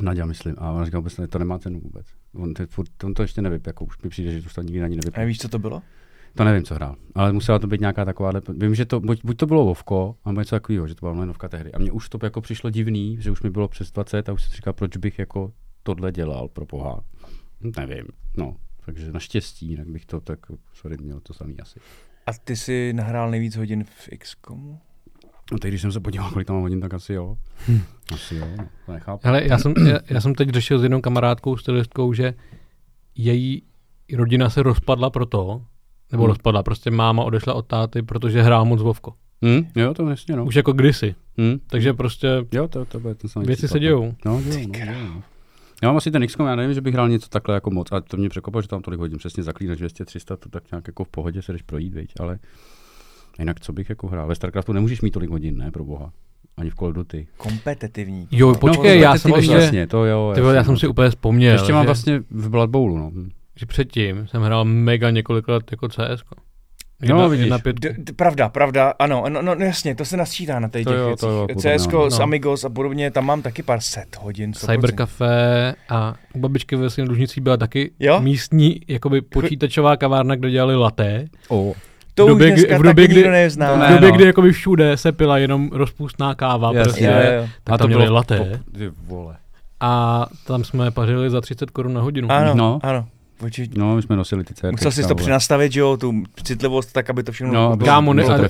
Nadia, 0.00 0.26
myslím. 0.26 0.54
A 0.58 0.70
ona 0.70 0.84
říká, 0.84 0.98
vůbec 0.98 1.16
ne, 1.16 1.28
to 1.28 1.38
nemá 1.38 1.58
cenu 1.58 1.80
vůbec. 1.80 2.06
On, 2.34 2.54
ty, 2.54 2.66
furt, 2.66 3.04
on 3.04 3.14
to 3.14 3.22
ještě 3.22 3.42
nevyp, 3.42 3.66
jako 3.66 3.84
už 3.84 3.98
mi 4.02 4.10
přijde, 4.10 4.40
že 4.40 4.48
to 4.54 4.62
nikdy 4.62 4.82
ani 4.82 4.94
A 4.94 4.96
nevypne. 4.96 5.26
víš, 5.26 5.38
co 5.38 5.48
to 5.48 5.58
bylo? 5.58 5.82
To 6.36 6.44
nevím, 6.44 6.64
co 6.64 6.74
hrál, 6.74 6.96
ale 7.14 7.32
musela 7.32 7.58
to 7.58 7.66
být 7.66 7.80
nějaká 7.80 8.04
taková. 8.04 8.32
Vím, 8.48 8.74
že 8.74 8.84
to, 8.84 9.00
buď, 9.00 9.20
buď 9.24 9.36
to 9.36 9.46
bylo 9.46 9.64
Vovko, 9.64 10.16
nebo 10.26 10.40
něco 10.40 10.56
takového, 10.56 10.88
že 10.88 10.94
to 10.94 11.00
byla 11.00 11.12
novinovka 11.14 11.48
tehdy. 11.48 11.72
A 11.72 11.78
mně 11.78 11.92
už 11.92 12.08
to 12.08 12.18
jako 12.22 12.40
přišlo 12.40 12.70
divný, 12.70 13.16
že 13.20 13.30
už 13.30 13.42
mi 13.42 13.50
bylo 13.50 13.68
přes 13.68 13.92
20 13.92 14.28
a 14.28 14.32
už 14.32 14.42
jsem 14.42 14.50
si 14.50 14.56
říkal, 14.56 14.72
proč 14.72 14.96
bych 14.96 15.18
jako 15.18 15.52
tohle 15.82 16.12
dělal 16.12 16.48
pro 16.48 16.66
boha. 16.66 17.00
Hm, 17.60 17.72
Nevím, 17.78 18.04
no. 18.36 18.56
Takže 18.86 19.12
naštěstí, 19.12 19.68
jinak 19.68 19.88
bych 19.88 20.06
to 20.06 20.20
tak, 20.20 20.38
sorry, 20.74 20.96
měl 21.00 21.20
to 21.20 21.34
samý 21.34 21.60
asi. 21.60 21.80
A 22.26 22.32
ty 22.32 22.56
jsi 22.56 22.92
nahrál 22.92 23.30
nejvíc 23.30 23.56
hodin 23.56 23.84
v 23.84 24.08
XCOMu? 24.18 24.78
No 25.52 25.58
teď, 25.58 25.70
když 25.70 25.82
jsem 25.82 25.92
se 25.92 26.00
podíval, 26.00 26.30
kolik 26.30 26.46
tam 26.46 26.56
mám 26.56 26.62
hodin, 26.62 26.80
tak 26.80 26.94
asi 26.94 27.12
jo. 27.12 27.36
Asi 28.14 28.34
jo, 28.36 28.46
no, 28.58 28.68
to 28.86 28.92
nechápu. 28.92 29.20
Hele, 29.24 29.46
já 29.46 29.58
jsem, 29.58 29.74
já, 29.86 29.98
já 30.10 30.20
jsem 30.20 30.34
teď 30.34 30.48
řešil 30.48 30.78
s 30.78 30.82
jednou 30.82 31.00
kamarádkou, 31.00 31.56
stylistkou, 31.56 32.12
že 32.12 32.34
její 33.14 33.62
rodina 34.12 34.50
se 34.50 34.62
rozpadla 34.62 35.10
proto, 35.10 35.62
nebo 36.12 36.22
Hmm. 36.22 36.28
rozpadla, 36.30 36.62
prostě 36.62 36.90
máma 36.90 37.24
odešla 37.24 37.54
od 37.54 37.66
táty, 37.66 38.02
protože 38.02 38.42
hrál 38.42 38.64
moc 38.64 38.82
Vovko. 38.82 39.14
Hm? 39.44 39.66
Jo, 39.76 39.94
to 39.94 40.08
jasně, 40.08 40.36
no. 40.36 40.44
Už 40.44 40.54
jako 40.54 40.72
kdysi. 40.72 41.14
Hm? 41.40 41.58
Takže 41.66 41.92
prostě 41.92 42.28
Jo, 42.52 42.68
to, 42.68 42.84
to 42.84 43.00
bude 43.00 43.14
ten 43.14 43.30
samý 43.30 43.46
věci 43.46 43.68
se 43.68 43.74
no. 43.74 43.78
dějou. 43.80 44.14
No, 44.24 44.42
dějou, 44.42 44.68
no, 44.68 44.74
dějou, 44.74 45.06
no. 45.14 45.22
Já 45.82 45.88
mám 45.88 45.96
asi 45.96 46.10
ten 46.10 46.26
XCOM, 46.26 46.46
já 46.46 46.56
nevím, 46.56 46.74
že 46.74 46.80
bych 46.80 46.94
hrál 46.94 47.08
něco 47.08 47.28
takhle 47.28 47.54
jako 47.54 47.70
moc, 47.70 47.92
a 47.92 48.00
to 48.00 48.16
mě 48.16 48.28
překvapilo, 48.28 48.62
že 48.62 48.68
tam 48.68 48.82
tolik 48.82 49.00
hodin, 49.00 49.18
přesně 49.18 49.42
zaklínač 49.42 49.78
200, 49.78 50.04
300, 50.04 50.36
to 50.36 50.48
tak 50.48 50.62
nějak 50.72 50.86
jako 50.86 51.04
v 51.04 51.08
pohodě 51.08 51.42
se 51.42 51.52
jdeš 51.52 51.62
projít, 51.62 51.94
viď, 51.94 52.12
ale 52.20 52.38
jinak 53.38 53.60
co 53.60 53.72
bych 53.72 53.88
jako 53.90 54.06
hrál? 54.06 54.28
Ve 54.28 54.34
StarCraftu 54.34 54.72
nemůžeš 54.72 55.00
mít 55.00 55.10
tolik 55.10 55.30
hodin, 55.30 55.58
ne, 55.58 55.70
pro 55.70 55.84
boha. 55.84 56.12
Ani 56.56 56.70
v 56.70 56.74
Call 56.74 56.88
of 56.88 56.94
Duty. 56.94 57.26
Kompetitivní. 57.36 58.28
Jo, 58.30 58.54
počkej, 58.54 58.96
no, 58.98 59.02
já 59.02 59.18
jsem 59.18 59.30
Jasně, 59.30 59.86
to 59.86 60.04
jo, 60.04 60.32
ty 60.34 60.40
vole, 60.40 60.52
já 60.54 60.56
jasně, 60.58 60.66
jsem 60.66 60.74
no. 60.74 60.78
si 60.78 60.86
úplně 60.86 61.10
vzpomněl, 61.10 61.52
Ještě 61.52 61.72
mám 61.72 61.82
že, 61.82 61.86
vlastně 61.86 62.22
v 62.30 62.48
Blood 62.48 62.70
Bowlu, 62.70 62.98
no. 62.98 63.12
Že 63.56 63.66
předtím 63.66 64.26
jsem 64.28 64.42
hrál 64.42 64.64
mega 64.64 65.10
několik 65.10 65.48
let 65.48 65.62
jako 65.70 65.88
CS. 65.88 66.22
No, 67.08 67.28
vidíš. 67.28 67.44
Jedna 67.44 67.58
pět, 67.58 67.80
D- 67.80 67.94
d- 67.98 68.12
pravda, 68.12 68.48
pravda, 68.48 68.94
ano, 68.98 69.24
no, 69.28 69.42
no, 69.42 69.54
no 69.54 69.64
jasně, 69.64 69.94
to 69.94 70.04
se 70.04 70.16
nasčítá 70.16 70.60
na 70.60 70.68
těch 70.68 70.84
To 70.84 70.92
jo, 70.92 71.06
věcích. 71.06 71.20
to 71.20 71.28
jo, 71.28 71.46
CSko, 71.78 71.96
jo. 71.96 72.10
s 72.10 72.18
No. 72.18 72.22
Amigos 72.22 72.64
a 72.64 72.68
podobně, 72.70 73.10
tam 73.10 73.26
mám 73.26 73.42
taky 73.42 73.62
pár 73.62 73.80
set 73.80 74.16
hodin. 74.20 74.50
100%. 74.52 74.72
Cybercafé 74.72 75.74
a 75.88 76.14
u 76.34 76.38
babičky 76.38 76.76
ve 76.76 76.90
svém 76.90 77.08
Lužnicí 77.08 77.40
byla 77.40 77.56
taky 77.56 77.90
Jo? 78.00 78.20
místní 78.20 78.80
jakoby 78.88 79.20
počítačová 79.20 79.96
kavárna, 79.96 80.34
kde 80.34 80.50
dělali 80.50 80.76
laté. 80.76 81.24
Oh. 81.48 81.74
To 82.14 82.24
v 82.26 82.28
době, 82.28 82.46
už 82.46 82.52
kdy- 82.52 82.60
dneska 82.62 82.78
v 82.78 82.82
době, 82.82 83.08
taky 83.08 83.20
kdy- 83.20 83.30
nezná. 83.30 83.68
To 83.68 83.86
V 83.86 83.90
době, 83.94 84.10
no. 84.10 84.16
kdy 84.16 84.24
jakoby 84.24 84.52
všude 84.52 84.96
se 84.96 85.12
pila 85.12 85.38
jenom 85.38 85.68
rozpustná 85.72 86.34
káva, 86.34 86.68
Jasně. 86.72 86.82
prostě, 86.84 87.04
Jo, 87.04 87.40
jo, 87.42 87.48
tak 87.64 87.78
tam 87.78 87.88
měli 87.88 88.08
laté. 88.08 88.60
ty 88.78 88.90
vole. 89.06 89.36
A 89.80 90.26
tam 90.46 90.64
jsme 90.64 90.90
pařili 90.90 91.30
za 91.30 91.40
30 91.40 91.70
korun 91.70 91.94
na 91.94 92.00
hodinu. 92.00 92.30
Ano, 92.30 92.54
No. 92.54 92.78
ano. 92.82 93.06
Určitě. 93.42 93.78
No, 93.80 93.96
my 93.96 94.02
jsme 94.02 94.16
nosili 94.16 94.44
ty 94.44 94.54
CRT. 94.54 94.72
Musel 94.72 94.90
jsi 94.90 95.08
to 95.08 95.14
přenastavit, 95.14 95.72
že 95.72 95.80
jo, 95.80 95.96
tu 95.96 96.22
citlivost, 96.42 96.92
tak, 96.92 97.10
aby 97.10 97.22
to 97.22 97.32
všechno 97.32 97.52
No, 97.54 97.76
bylo- 97.76 97.86
kámo, 97.86 98.14
ne- 98.14 98.24
ale-. 98.24 98.48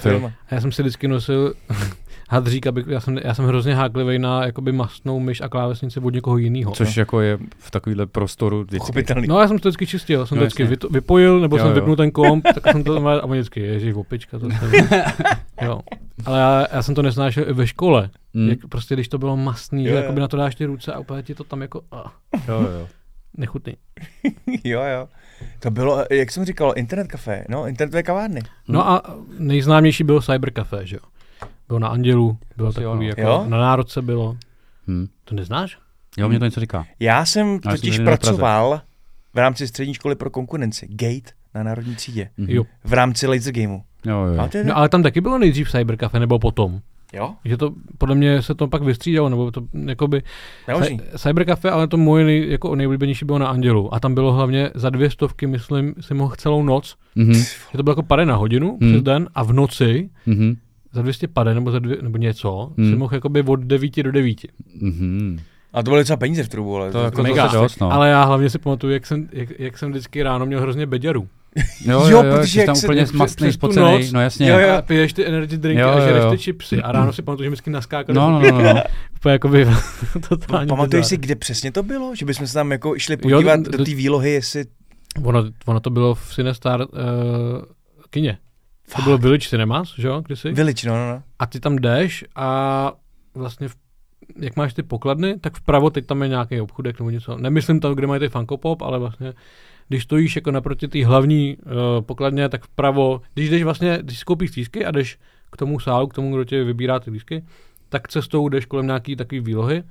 A 0.50 0.54
já 0.54 0.60
jsem 0.60 0.72
si 0.72 0.82
vždycky 0.82 1.08
nosil 1.08 1.54
hadřík, 2.30 2.66
abych, 2.66 2.86
já, 2.88 3.00
jsem, 3.00 3.18
já 3.24 3.34
jsem 3.34 3.44
hrozně 3.44 3.74
háklivý 3.74 4.18
na 4.18 4.44
jakoby 4.44 4.72
mastnou 4.72 5.20
myš 5.20 5.40
a 5.40 5.48
klávesnici 5.48 6.00
od 6.00 6.14
někoho 6.14 6.38
jiného. 6.38 6.72
Což 6.72 6.96
jako 6.96 7.20
je 7.20 7.38
v 7.58 7.70
takovýhle 7.70 8.06
prostoru 8.06 8.60
vždycky. 8.62 8.78
Pochopitelný. 8.78 9.28
No 9.28 9.40
já 9.40 9.48
jsem 9.48 9.58
to 9.58 9.68
vždycky 9.68 9.86
čistil, 9.86 10.26
jsem 10.26 10.36
No, 10.36 10.40
to 10.40 10.44
vždycky 10.46 10.62
jasně. 10.62 10.70
vyto- 10.76 10.88
vypojil, 10.88 11.40
nebo 11.40 11.56
Jo, 11.56 11.62
jsem 11.62 11.68
jo. 11.68 11.74
vypnul 11.74 11.96
ten 11.96 12.10
komp, 12.10 12.44
tak 12.54 12.72
jsem 12.72 12.84
to 12.84 12.94
tam 12.94 13.06
a 13.06 13.22
oni 13.24 13.40
vždycky, 13.40 13.60
ježiš, 13.60 13.94
opička, 13.94 14.38
to 14.38 14.50
jsem. 14.50 14.70
jo. 15.62 15.80
Ale 16.26 16.38
já, 16.38 16.66
já, 16.72 16.82
jsem 16.82 16.94
to 16.94 17.02
nesnášel 17.02 17.44
i 17.48 17.52
ve 17.52 17.66
škole, 17.66 18.10
Hm. 18.34 18.48
jak 18.48 18.58
prostě 18.68 18.94
když 18.94 19.08
to 19.08 19.18
bylo 19.18 19.36
mastný, 19.36 19.84
Jo, 19.84 19.88
že 19.88 19.94
jo. 19.94 20.00
jakoby 20.02 20.20
na 20.20 20.28
to 20.28 20.36
dáš 20.36 20.54
ty 20.54 20.64
ruce 20.64 20.92
a 20.92 20.98
úplně 20.98 21.22
ti 21.22 21.34
to 21.34 21.44
tam 21.44 21.62
jako 21.62 21.80
ah, 21.92 22.08
Jo, 22.48 22.60
jo. 22.60 22.86
Nechutný. 23.36 23.76
jo, 24.64 24.82
jo. 24.82 25.08
To 25.60 25.70
bylo, 25.70 26.04
jak 26.10 26.32
jsem 26.32 26.44
říkal, 26.44 26.72
internet 26.76 27.06
café, 27.08 27.44
no, 27.48 27.66
internetové 27.66 28.02
kavárny. 28.02 28.40
No 28.68 28.88
a 28.88 29.02
nejznámější 29.38 30.04
bylo 30.04 30.22
Cybercafé, 30.22 30.86
že 30.86 30.96
jo. 30.96 31.02
Bylo 31.68 31.78
na 31.78 31.88
Andělu, 31.88 32.38
bylo 32.56 32.68
Asi 32.68 32.82
jo, 32.82 32.90
takový, 32.90 33.06
no. 33.06 33.08
jako 33.08 33.20
Jo? 33.20 33.44
na 33.48 33.58
Národce 33.58 34.02
bylo. 34.02 34.36
Hm. 34.88 35.06
To 35.24 35.34
neznáš? 35.34 35.78
Jo, 36.18 36.28
mě 36.28 36.38
to 36.38 36.44
něco 36.44 36.60
říká. 36.60 36.86
Já 37.00 37.24
jsem 37.26 37.46
jsem 37.46 37.58
totiž 37.60 37.96
Praze. 37.96 38.04
pracoval 38.04 38.80
v 39.34 39.38
rámci 39.38 39.68
střední 39.68 39.94
školy 39.94 40.14
pro 40.14 40.30
konkurenci, 40.30 40.86
Gate, 40.90 41.30
na 41.54 41.62
Národní 41.62 41.94
třídě, 41.94 42.30
Mhm. 42.36 42.50
Jo. 42.50 42.64
v 42.84 42.92
rámci 42.92 43.26
Laser 43.26 43.52
Gameu. 43.52 43.82
Jo, 44.06 44.24
jo. 44.24 44.34
Máte 44.36 44.64
No 44.64 44.76
ale 44.76 44.88
tam 44.88 45.02
taky 45.02 45.20
bylo 45.20 45.38
nejdřív 45.38 45.70
Cybercafé, 45.70 46.20
nebo 46.20 46.38
potom. 46.38 46.80
Jo? 47.12 47.34
Že 47.44 47.56
to, 47.56 47.72
podle 47.98 48.14
mě 48.14 48.42
se 48.42 48.54
to 48.54 48.68
pak 48.68 48.82
vystřídalo, 48.82 49.28
nebo 49.28 49.50
to, 49.50 49.62
jakoby, 49.86 50.22
Nemožný. 50.68 50.98
Cy- 50.98 51.18
Cybercafé, 51.18 51.70
ale 51.70 51.88
to 51.88 51.96
moje 51.96 52.24
nej, 52.24 52.50
jako 52.50 52.74
nejoblíbenější 52.74 53.24
bylo 53.24 53.38
na 53.38 53.46
Andělu. 53.48 53.94
A 53.94 54.00
tam 54.00 54.14
bylo 54.14 54.32
hlavně 54.32 54.70
za 54.74 54.90
dvě 54.90 55.10
stovky, 55.10 55.46
myslím, 55.46 55.94
si 56.00 56.14
mohl 56.14 56.34
celou 56.38 56.62
noc. 56.62 56.96
Mhm. 57.14 57.34
Že 57.34 57.76
to 57.76 57.82
bylo 57.82 57.92
jako 57.92 58.02
pade 58.02 58.26
na 58.26 58.36
hodinu 58.36 58.78
Hmm. 58.80 58.92
přes 58.92 59.02
den 59.02 59.28
a 59.34 59.42
v 59.44 59.52
noci 59.52 60.10
Mhm. 60.26 60.56
za 60.92 61.02
200 61.02 61.28
pade 61.28 61.54
nebo, 61.54 61.70
za 61.70 61.78
dvě, 61.78 61.96
nebo 62.02 62.18
něco 62.18 62.72
Hmm. 62.78 62.90
si 62.90 62.96
mohl 62.96 63.14
jakoby 63.14 63.42
od 63.42 63.60
9 63.60 64.02
do 64.02 64.12
9. 64.12 64.36
Mhm. 64.80 65.38
A 65.76 65.82
to 65.82 65.90
byly 65.90 66.00
docela 66.00 66.16
peníze 66.16 66.42
v 66.42 66.48
trubu, 66.48 66.76
ale 66.76 66.92
To 66.92 67.02
jako 67.04 67.22
mega. 67.22 67.44
zase 67.44 67.56
dost, 67.56 67.80
no. 67.80 67.92
Ale 67.92 68.08
já 68.08 68.24
hlavně 68.24 68.50
si 68.50 68.58
pamatuju, 68.58 68.92
jak 68.92 69.06
jsem, 69.06 69.28
jak, 69.32 69.48
jak 69.58 69.78
jsem 69.78 69.90
vždycky 69.90 70.22
ráno 70.22 70.46
měl 70.46 70.60
hrozně 70.60 70.86
beďarů. 70.86 71.28
Jo, 71.84 72.00
Jo, 72.00 72.08
jo, 72.08 72.24
jo, 72.24 72.36
protože 72.36 72.52
jsi 72.52 72.58
jak 72.58 72.66
tam 72.66 72.76
úplně 72.84 73.02
přes- 73.04 73.10
smastný, 73.10 73.48
přes 73.48 73.60
noc- 73.60 74.12
no 74.12 74.20
jasně. 74.20 74.48
Jo, 74.50 74.58
jo. 74.58 74.74
A 74.78 74.82
piješ 74.82 75.12
ty 75.12 75.26
energy 75.26 75.56
drinky 75.58 75.80
Jo, 75.82 75.88
a 75.88 75.98
jo, 76.00 76.06
žereš 76.06 76.22
jo. 76.22 76.30
ty 76.30 76.38
chipsy. 76.38 76.82
A 76.82 76.92
ráno 76.92 77.12
si 77.12 77.22
pamatuju, 77.22 77.44
že 77.44 77.50
mi 77.50 77.54
vždycky 77.54 77.70
naskákali. 77.70 78.16
No, 78.16 78.30
no, 78.30 78.40
no, 78.40 78.50
no, 78.50 78.62
no. 78.74 78.82
Úplně 79.16 79.32
jakoby 79.32 79.66
totálně 80.28 80.66
Pamatuješ 80.66 81.06
si, 81.06 81.16
kde 81.16 81.34
přesně 81.36 81.72
to 81.72 81.82
bylo? 81.82 82.14
Že 82.14 82.26
bychom 82.26 82.46
se 82.46 82.54
tam 82.54 82.72
jako 82.72 82.98
šli 82.98 83.14
Jo, 83.14 83.18
podívat 83.36 83.60
d- 83.60 83.70
do 83.78 83.84
té 83.84 83.94
výlohy, 83.94 84.30
jestli... 84.30 84.64
Ono, 85.24 85.44
ono 85.66 85.80
to 85.80 85.90
bylo 85.90 86.14
v 86.14 86.34
Cinestar 86.34 86.80
uh, 86.80 86.86
kině. 88.10 88.38
To 88.96 89.02
bylo 89.02 89.18
Village 89.18 89.48
Cinemas, 89.48 89.88
že 89.98 90.08
jo, 90.08 90.20
kdysi? 90.26 90.52
Village, 90.52 90.88
no, 90.88 90.94
no, 90.94 91.08
no. 91.12 91.22
A 91.38 91.46
ty 91.46 91.60
tam 91.60 91.76
jdeš 91.76 92.24
a 92.36 92.92
vlastně, 93.34 93.68
v, 93.68 93.74
jak 94.40 94.56
máš 94.56 94.74
ty 94.74 94.82
pokladny, 94.82 95.38
tak 95.38 95.56
vpravo 95.56 95.90
teď 95.90 96.06
tam 96.06 96.22
je 96.22 96.28
nějaký 96.28 96.60
obchudek 96.60 96.98
nebo 96.98 97.10
něco. 97.10 97.36
Nemyslím 97.38 97.80
tam, 97.80 97.94
kde 97.94 98.06
mají 98.06 98.20
ty 98.20 98.28
Funko 98.28 98.56
Pop, 98.56 98.82
ale 98.82 98.98
vlastně, 98.98 99.32
když 99.88 100.02
stojíš 100.02 100.36
jako 100.36 100.50
naproti 100.50 100.88
té 100.88 101.06
hlavní 101.06 101.56
uh, 101.56 101.72
pokladně, 102.00 102.48
tak 102.48 102.64
vpravo, 102.64 103.20
když 103.34 103.50
jdeš 103.50 103.62
vlastně, 103.62 103.98
když 104.02 104.24
koupíš 104.24 104.56
lístky 104.56 104.84
a 104.84 104.90
jdeš 104.90 105.18
k 105.52 105.56
tomu 105.56 105.80
sálu, 105.80 106.06
k 106.06 106.14
tomu, 106.14 106.34
kdo 106.34 106.44
tě 106.44 106.64
vybírá 106.64 107.00
ty 107.00 107.10
lístky, 107.10 107.44
tak 107.88 108.08
cestou 108.08 108.48
jdeš 108.48 108.66
kolem 108.66 108.86
nějaký 108.86 109.16
takový 109.16 109.40
výlohy 109.40 109.82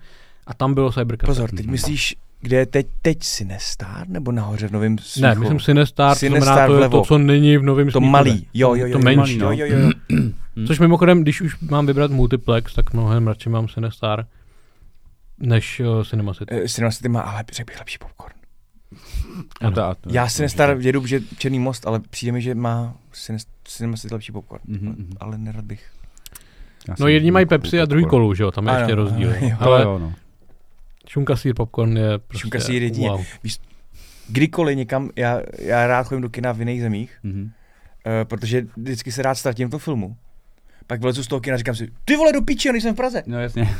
A 0.48 0.54
tam 0.54 0.74
bylo 0.74 0.92
Cybercafé. 0.92 1.26
Pozor, 1.28 1.50
teď 1.52 1.66
myslíš, 1.66 2.16
kde 2.42 2.58
je 2.58 2.66
teď, 2.66 2.88
teď 3.02 3.24
Sinestar, 3.24 4.08
nebo 4.08 4.32
nahoře 4.32 4.68
v 4.68 4.72
Novém 4.72 4.98
Smíchu? 4.98 5.28
Ne, 5.28 5.36
myslím 5.36 5.60
Sinestar, 5.60 6.16
Sinestar 6.16 6.54
znamená, 6.56 6.68
to 6.68 6.84
je 6.84 6.90
to, 6.90 7.02
co 7.02 7.18
není 7.18 7.58
v 7.58 7.64
novém 7.64 7.88
To 7.88 7.92
Smíchově. 7.92 8.12
malý, 8.12 8.48
jo, 8.54 8.76
jo, 8.76 8.88
jo, 8.88 8.92
to 8.92 9.10
jo, 9.10 9.16
menší. 9.16 9.38
jo, 9.38 9.46
no. 9.46 9.52
jo, 9.52 9.66
jo, 9.66 9.78
jo. 9.80 9.92
Hmm. 10.56 10.68
Což 10.68 10.80
mimochodem, 10.80 11.22
když 11.22 11.42
už 11.42 11.60
mám 11.60 11.86
vybrat 11.86 12.12
multiplex, 12.12 12.74
tak 12.74 12.94
mnohem 12.94 13.28
radši 13.28 13.50
mám 13.50 13.68
Sinestar 13.68 14.28
než 15.40 15.80
uh, 15.80 16.04
Cinema 16.04 16.34
City. 16.34 16.56
Eh, 16.56 16.68
Cinema 16.70 16.92
City 16.92 17.10
má 17.10 17.22
ale 17.22 17.44
řekl 17.54 17.68
bych 17.68 17.80
lepší 17.80 17.98
popcorn. 17.98 18.34
No 19.62 19.72
to, 19.72 19.96
to, 20.02 20.10
Já 20.14 20.28
Sinestar 20.28 20.78
jedu, 20.80 21.06
že 21.08 21.20
Černý 21.38 21.60
most, 21.60 21.88
ale 21.88 22.00
přijde 22.00 22.32
mi, 22.32 22.42
že 22.42 22.56
má 22.56 22.96
Cinema 23.64 23.98
City 23.98 24.14
lepší 24.14 24.32
popcorn. 24.32 24.64
Mhm, 24.68 24.86
mhm. 24.88 25.10
Ale 25.20 25.38
nerad 25.38 25.66
bych. 25.66 25.92
Já 26.88 26.96
No 27.00 27.08
jedni 27.08 27.32
mají 27.32 27.46
popcorn. 27.46 27.62
Pepsi 27.62 27.82
a 27.82 27.86
druhý 27.86 28.06
kolu, 28.06 28.34
že 28.34 28.44
jo, 28.44 28.52
tam 28.52 28.66
je 28.68 28.72
Ano, 28.72 28.80
ještě 28.80 28.96
rozdíl. 28.96 29.30
ano, 29.30 29.48
jo. 29.50 29.56
Ale 29.60 29.82
Jo, 29.82 29.90
jo, 29.90 30.00
no. 30.00 30.14
šunka 31.08 31.36
sír 31.36 31.56
popcorn 31.56 31.98
je 31.98 32.18
prostě 32.18 32.42
Šunka 32.42 32.60
sýr 32.60 32.84
jedině. 32.84 33.10
wow. 33.10 33.22
Kdykoliv 34.30 34.78
někam, 34.78 35.10
já, 35.16 35.42
já 35.60 35.88
rád 35.88 36.04
chodím 36.08 36.22
do 36.22 36.30
kina 36.30 36.52
v 36.52 36.60
jiných 36.60 36.82
zemích, 36.82 37.18
Mhm. 37.24 37.42
uh, 37.44 37.52
protože 38.24 38.68
vždycky 38.78 39.12
se 39.12 39.22
rád 39.22 39.36
ztratím 39.36 39.68
v 39.68 39.72
tom 39.72 39.80
filmu. 39.80 40.18
Pak 40.88 41.00
vylezu 41.00 41.24
z 41.24 41.28
toho 41.28 41.40
kina 41.40 41.54
a 41.54 41.58
říkám 41.58 41.76
si, 41.76 41.88
ty 42.06 42.16
vole 42.16 42.34
do 42.34 42.42
piči, 42.42 42.72
nejsem 42.72 42.94
v 42.94 42.98
Praze. 42.98 43.24
No 43.26 43.40
jasně. 43.40 43.70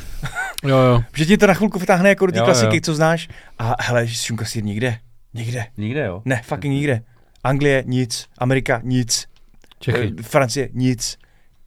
Jo, 0.66 0.78
jo. 0.78 1.04
Že 1.16 1.26
ti 1.26 1.38
to 1.38 1.48
na 1.48 1.54
chvilku 1.54 1.80
vtáhne 1.80 2.10
jako 2.10 2.26
do 2.26 2.32
té 2.32 2.38
Jo, 2.38 2.46
klasiky, 2.46 2.76
jo. 2.76 2.82
co 2.84 2.96
znáš. 2.96 3.28
A 3.60 3.76
hele, 3.80 4.08
šunka 4.08 4.46
sýr 4.46 4.64
nikde. 4.64 4.98
Nikde. 5.34 5.66
Nikde, 5.78 6.06
jo? 6.06 6.22
Ne, 6.26 6.42
fucking 6.46 6.74
nikde. 6.74 7.02
Anglie 7.44 7.84
nic, 7.88 8.26
Amerika 8.38 8.82
nic, 8.84 9.26
Čechy. 9.80 10.14
eh, 10.20 10.24
Francie 10.24 10.70
nic. 10.74 11.18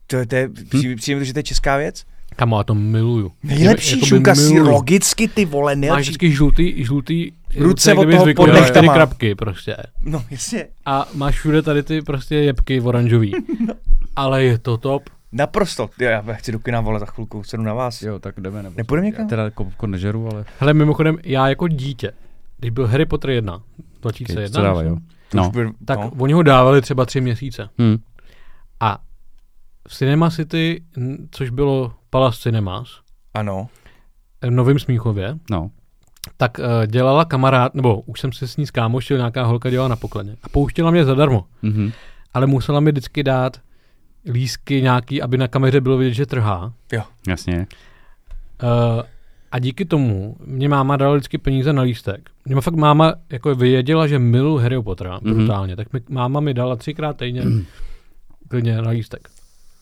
To 0.06 0.16
je, 0.16 0.26
to 0.26 0.36
je, 0.36 0.48
přijde, 0.48 0.96
přijde 0.96 1.24
že 1.24 1.32
to 1.32 1.38
je 1.38 1.42
česká 1.42 1.76
věc. 1.76 2.04
Kamo, 2.36 2.58
já 2.58 2.64
to 2.64 2.74
miluju. 2.74 3.32
Nejlepší 3.42 3.90
Jakoby 3.90 4.06
šunka 4.06 4.34
sýr, 4.34 4.52
miluju. 4.54 4.72
logicky 4.72 5.28
ty 5.28 5.44
vole, 5.44 5.72
Máš 5.76 5.80
nejlepší. 5.80 6.02
vždycky 6.02 6.32
žlutý, 6.32 6.84
žlutý 6.84 7.32
Ruce 7.56 7.94
od 7.94 8.10
toho 8.10 8.26
pod 8.36 8.50
čtyři 8.66 8.88
krapky 8.88 9.34
prostě. 9.34 9.76
No, 10.02 10.24
jasně. 10.30 10.66
A 10.86 11.08
máš 11.14 11.34
všude 11.38 11.62
tady 11.62 11.82
ty 11.82 12.02
prostě 12.02 12.34
jebky 12.36 12.80
oranžový. 12.80 13.32
No. 13.66 13.74
Ale 14.16 14.44
je 14.44 14.58
to 14.58 14.76
top. 14.76 15.02
Naprosto. 15.32 15.90
Jo, 15.98 16.08
já 16.10 16.22
chci 16.32 16.52
do 16.52 16.58
kina, 16.58 16.80
vole, 16.80 17.00
za 17.00 17.06
chvilku, 17.06 17.42
sedu 17.44 17.62
na 17.62 17.74
vás. 17.74 18.02
Jo, 18.02 18.18
tak 18.18 18.40
jdeme. 18.40 18.62
Nebo 18.62 18.74
Nepůjdeme 18.76 19.06
Já 19.06 19.10
někam? 19.10 19.28
teda 19.28 19.44
jako 19.44 19.64
popcorn 19.64 19.92
nežeru, 19.92 20.28
ale... 20.32 20.44
Hele, 20.58 20.74
mimochodem, 20.74 21.18
já 21.24 21.48
jako 21.48 21.68
dítě, 21.68 22.12
když 22.58 22.70
byl 22.70 22.86
Harry 22.86 23.06
Potter 23.06 23.30
1, 23.30 23.62
2001, 24.02 24.48
Co 24.60 24.62
dávají, 24.62 24.88
jo? 24.88 24.96
No. 25.34 25.50
bude- 25.50 25.70
tak 25.84 25.98
no. 25.98 26.12
oni 26.18 26.32
ho 26.32 26.42
dávali 26.42 26.82
třeba 26.82 27.04
tři 27.04 27.20
měsíce. 27.20 27.68
Hm. 27.82 27.96
A 28.80 28.98
v 29.88 29.94
Cinema 29.94 30.30
City, 30.30 30.82
což 31.30 31.50
bylo 31.50 31.92
Palace 32.10 32.38
Cinemas, 32.40 32.88
Ano. 33.34 33.68
v 34.42 34.50
Novém 34.50 34.78
Smíchově, 34.78 35.38
No. 35.50 35.70
tak 36.36 36.58
uh, 36.58 36.64
dělala 36.86 37.24
kamarád, 37.24 37.74
nebo 37.74 38.00
už 38.00 38.20
jsem 38.20 38.32
se 38.32 38.48
s 38.48 38.56
ní 38.56 38.66
skámošil, 38.66 39.16
nějaká 39.16 39.44
holka 39.44 39.70
dělala 39.70 39.88
na 39.88 39.96
pokladně. 39.96 40.36
A 40.42 40.48
pouštěla 40.48 40.90
mě 40.90 41.04
zadarmo, 41.04 41.44
Mhm. 41.62 41.92
ale 42.34 42.46
musela 42.46 42.80
mi 42.80 42.90
vždycky 42.90 43.22
dát 43.22 43.60
lísky 44.32 44.82
nějaký, 44.82 45.22
aby 45.22 45.38
na 45.38 45.48
kameře 45.48 45.80
bylo 45.80 45.96
vidět, 45.96 46.14
že 46.14 46.26
trhá. 46.26 46.72
Jasně. 47.28 47.66
Uh, 48.62 49.02
a 49.52 49.58
díky 49.58 49.84
tomu 49.84 50.36
mě 50.46 50.68
máma 50.68 50.96
dala 50.96 51.14
vždycky 51.14 51.38
peníze 51.38 51.72
na 51.72 51.82
lístek. 51.82 52.30
Mě 52.44 52.60
fakt 52.60 52.74
máma 52.74 53.14
jako 53.30 53.54
věděla, 53.54 54.06
že 54.06 54.18
miluji 54.18 54.62
Harry 54.62 54.82
Pottera 54.82 55.18
Mhm. 55.22 55.34
brutálně, 55.34 55.76
tak 55.76 55.92
mi, 55.92 56.00
máma 56.08 56.40
mi 56.40 56.54
dala 56.54 56.76
třikrát 56.76 57.16
týdně 57.16 57.42
klidně 58.48 58.82
na 58.82 58.90
lístek. 58.90 59.28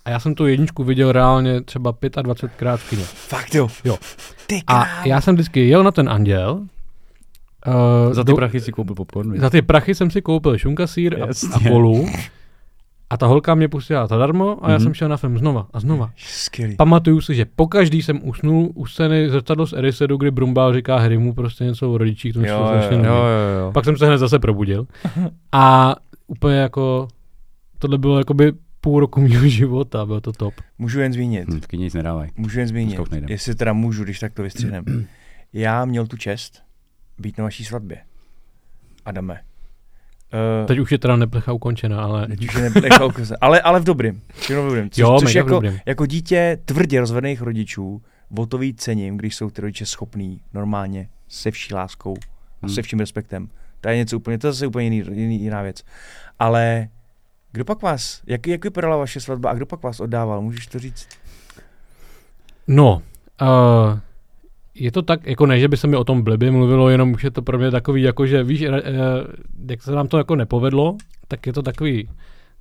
A 0.05 0.11
já 0.11 0.21
jsem 0.21 0.35
tu 0.35 0.47
jedničku 0.47 0.85
viděl 0.85 1.13
reálně 1.13 1.61
třeba 1.61 1.93
25krát 1.93 2.77
v 2.77 2.91
kině. 2.91 3.03
Fakt 3.05 3.55
jo. 3.55 3.69
Jo. 3.85 3.99
Ty 4.47 4.63
A 4.67 5.05
já 5.07 5.21
jsem 5.21 5.35
vždycky 5.35 5.69
jel 5.69 5.85
na 5.85 5.91
ten 5.91 6.09
anděl. 6.09 6.63
Uh, 7.67 8.13
Za 8.15 8.25
ty 8.25 8.35
prachy 8.35 8.61
si 8.61 8.73
koupil 8.73 8.95
popcorn. 8.95 9.41
za 9.41 9.51
ty 9.51 9.63
prachy 9.63 9.95
jsem 9.95 10.11
si 10.11 10.23
koupil 10.23 10.59
šunka 10.59 10.87
sír 10.87 11.23
a, 11.23 11.27
a 11.55 11.69
kolu. 11.69 12.09
A 13.11 13.17
ta 13.17 13.27
holka 13.27 13.55
mě 13.55 13.69
pustila 13.69 14.07
zadarmo 14.07 14.65
a 14.65 14.71
já 14.71 14.77
Mhm. 14.77 14.85
jsem 14.85 14.95
šel 14.95 15.09
na 15.09 15.17
film 15.17 15.39
znova 15.39 15.67
a 15.73 15.81
znova. 15.81 16.11
Skvělý. 16.17 16.77
Pamatuju 16.77 17.21
si, 17.21 17.35
že 17.35 17.45
pokaždý 17.57 18.03
jsem 18.03 18.29
usnul 18.29 18.71
u 18.75 18.87
scény 18.87 19.31
zrcadlo 19.31 19.67
z 19.67 19.73
Erisedu, 19.73 20.17
kdy 20.17 20.31
Brumbál 20.31 20.75
říká 20.75 20.99
Harrymu 20.99 21.35
prostě 21.35 21.65
něco 21.65 21.93
o 21.93 21.99
rodičích, 21.99 22.33
to 22.33 22.41
mi 22.41 22.49
Jo, 22.49 22.57
šlo 22.57 22.65
jo, 22.75 22.83
strašně 22.83 22.97
jo. 22.97 23.15
Jo, 23.15 23.61
jo. 23.67 23.73
Pak 23.73 23.85
jsem 23.85 23.97
se 23.97 24.07
hned 24.07 24.19
zase 24.19 24.39
probudil. 24.39 24.87
A 25.53 25.95
úplně 26.27 26.57
jako, 26.57 27.09
tohle 27.79 27.99
bylo 27.99 28.19
jakoby 28.19 28.53
půl 28.81 29.01
roku 29.01 29.21
mého 29.21 29.49
života, 29.49 30.07
bylo 30.07 30.21
to 30.21 30.33
top. 30.33 30.55
Můžu 30.79 31.01
jen 31.01 31.13
zmínit. 31.13 31.49
Hm, 31.49 31.61
v 31.61 31.67
kyně 31.67 31.85
nic 31.85 31.95
nedávají. 31.95 32.31
Můžu 32.37 32.59
jen 32.59 32.69
zmínit. 32.69 33.01
Jestli 33.29 33.55
teda 33.55 33.73
můžu, 33.73 34.05
když 34.05 34.19
tak 34.19 34.33
to 34.35 34.43
vystřihnem. 34.43 34.85
Já 35.53 35.85
měl 35.85 36.07
tu 36.07 36.17
čest 36.17 36.63
být 37.19 37.39
na 37.39 37.45
vaší 37.45 37.65
svatbě. 37.65 37.99
Adame. 39.05 39.41
Uh, 40.33 40.67
Teď 40.67 40.79
už 40.79 40.93
je 40.93 40.99
teda 40.99 41.17
neplecha 41.17 41.53
ukončena, 41.53 42.05
ale 42.05 42.27
Teď 42.27 42.45
už 42.45 42.55
je 42.55 42.71
nechal 42.83 43.13
koze. 43.13 43.37
ale, 43.41 43.61
ale 43.61 43.81
v 43.81 43.85
dobrým. 43.85 44.23
Všechno 44.35 44.63
v 44.63 44.67
dobrým. 44.67 44.91
Což, 44.91 44.99
jo, 44.99 45.17
což 45.21 45.35
jako, 45.35 45.49
dobrým. 45.51 45.79
jako 45.87 46.07
dítě 46.07 46.59
tvrdě 46.65 47.01
rozvedených 47.01 47.43
rodičů 47.43 48.03
o 48.39 48.47
to 48.47 48.59
víc 48.59 48.81
cením, 48.81 49.17
když 49.17 49.37
jsou 49.37 49.51
ty 49.51 49.61
rodiče 49.63 49.87
schopní 49.87 50.41
normálně 50.55 51.09
se 51.29 51.51
vší 51.51 51.75
láskou 51.75 52.15
a 52.63 52.67
Hmm. 52.67 52.75
se 52.75 52.83
vším 52.83 52.99
respektem. 53.01 53.49
To 53.81 53.89
je 53.89 53.97
něco 53.97 54.17
úplně, 54.17 54.39
to 54.39 54.47
je 54.47 54.53
zase 54.53 54.67
úplně 54.67 54.85
jiný, 54.85 55.05
jiný, 55.13 55.41
jiná 55.41 55.63
věc. 55.63 55.83
Ale 56.39 56.89
kdo 57.53 57.65
pak 57.65 57.83
vás, 57.83 58.23
jak, 58.27 58.47
jak 58.47 58.65
vypadala 58.65 58.97
vaše 58.97 59.21
svatba 59.21 59.51
a 59.51 59.55
kdo 59.55 59.67
pak 59.67 59.83
vás 59.83 60.01
oddával, 60.01 60.41
můžeš 60.43 60.67
to 60.67 60.79
říct? 60.79 61.09
No, 62.67 63.03
uh, 63.43 63.99
je 64.79 64.93
to 64.93 65.03
tak, 65.03 65.27
jako 65.27 65.47
ne, 65.47 65.61
že 65.61 65.69
by 65.69 65.77
se 65.77 65.87
mi 65.87 65.97
o 65.97 66.05
tom 66.05 66.23
blbě 66.23 66.51
mluvilo, 66.51 66.89
jenom 66.89 67.13
už 67.13 67.25
je 67.25 67.31
to 67.31 67.43
pro 67.43 67.59
mě 67.59 67.71
takový, 67.71 68.03
jako 68.03 68.27
že 68.27 68.45
víš, 68.45 68.63
uh, 68.63 68.75
jak 69.71 69.83
se 69.83 69.93
nám 69.93 70.09
to 70.09 70.19
jako 70.19 70.37
nepovedlo, 70.37 70.97
tak 71.29 71.47
je 71.47 71.53
to 71.53 71.63
takový 71.63 72.09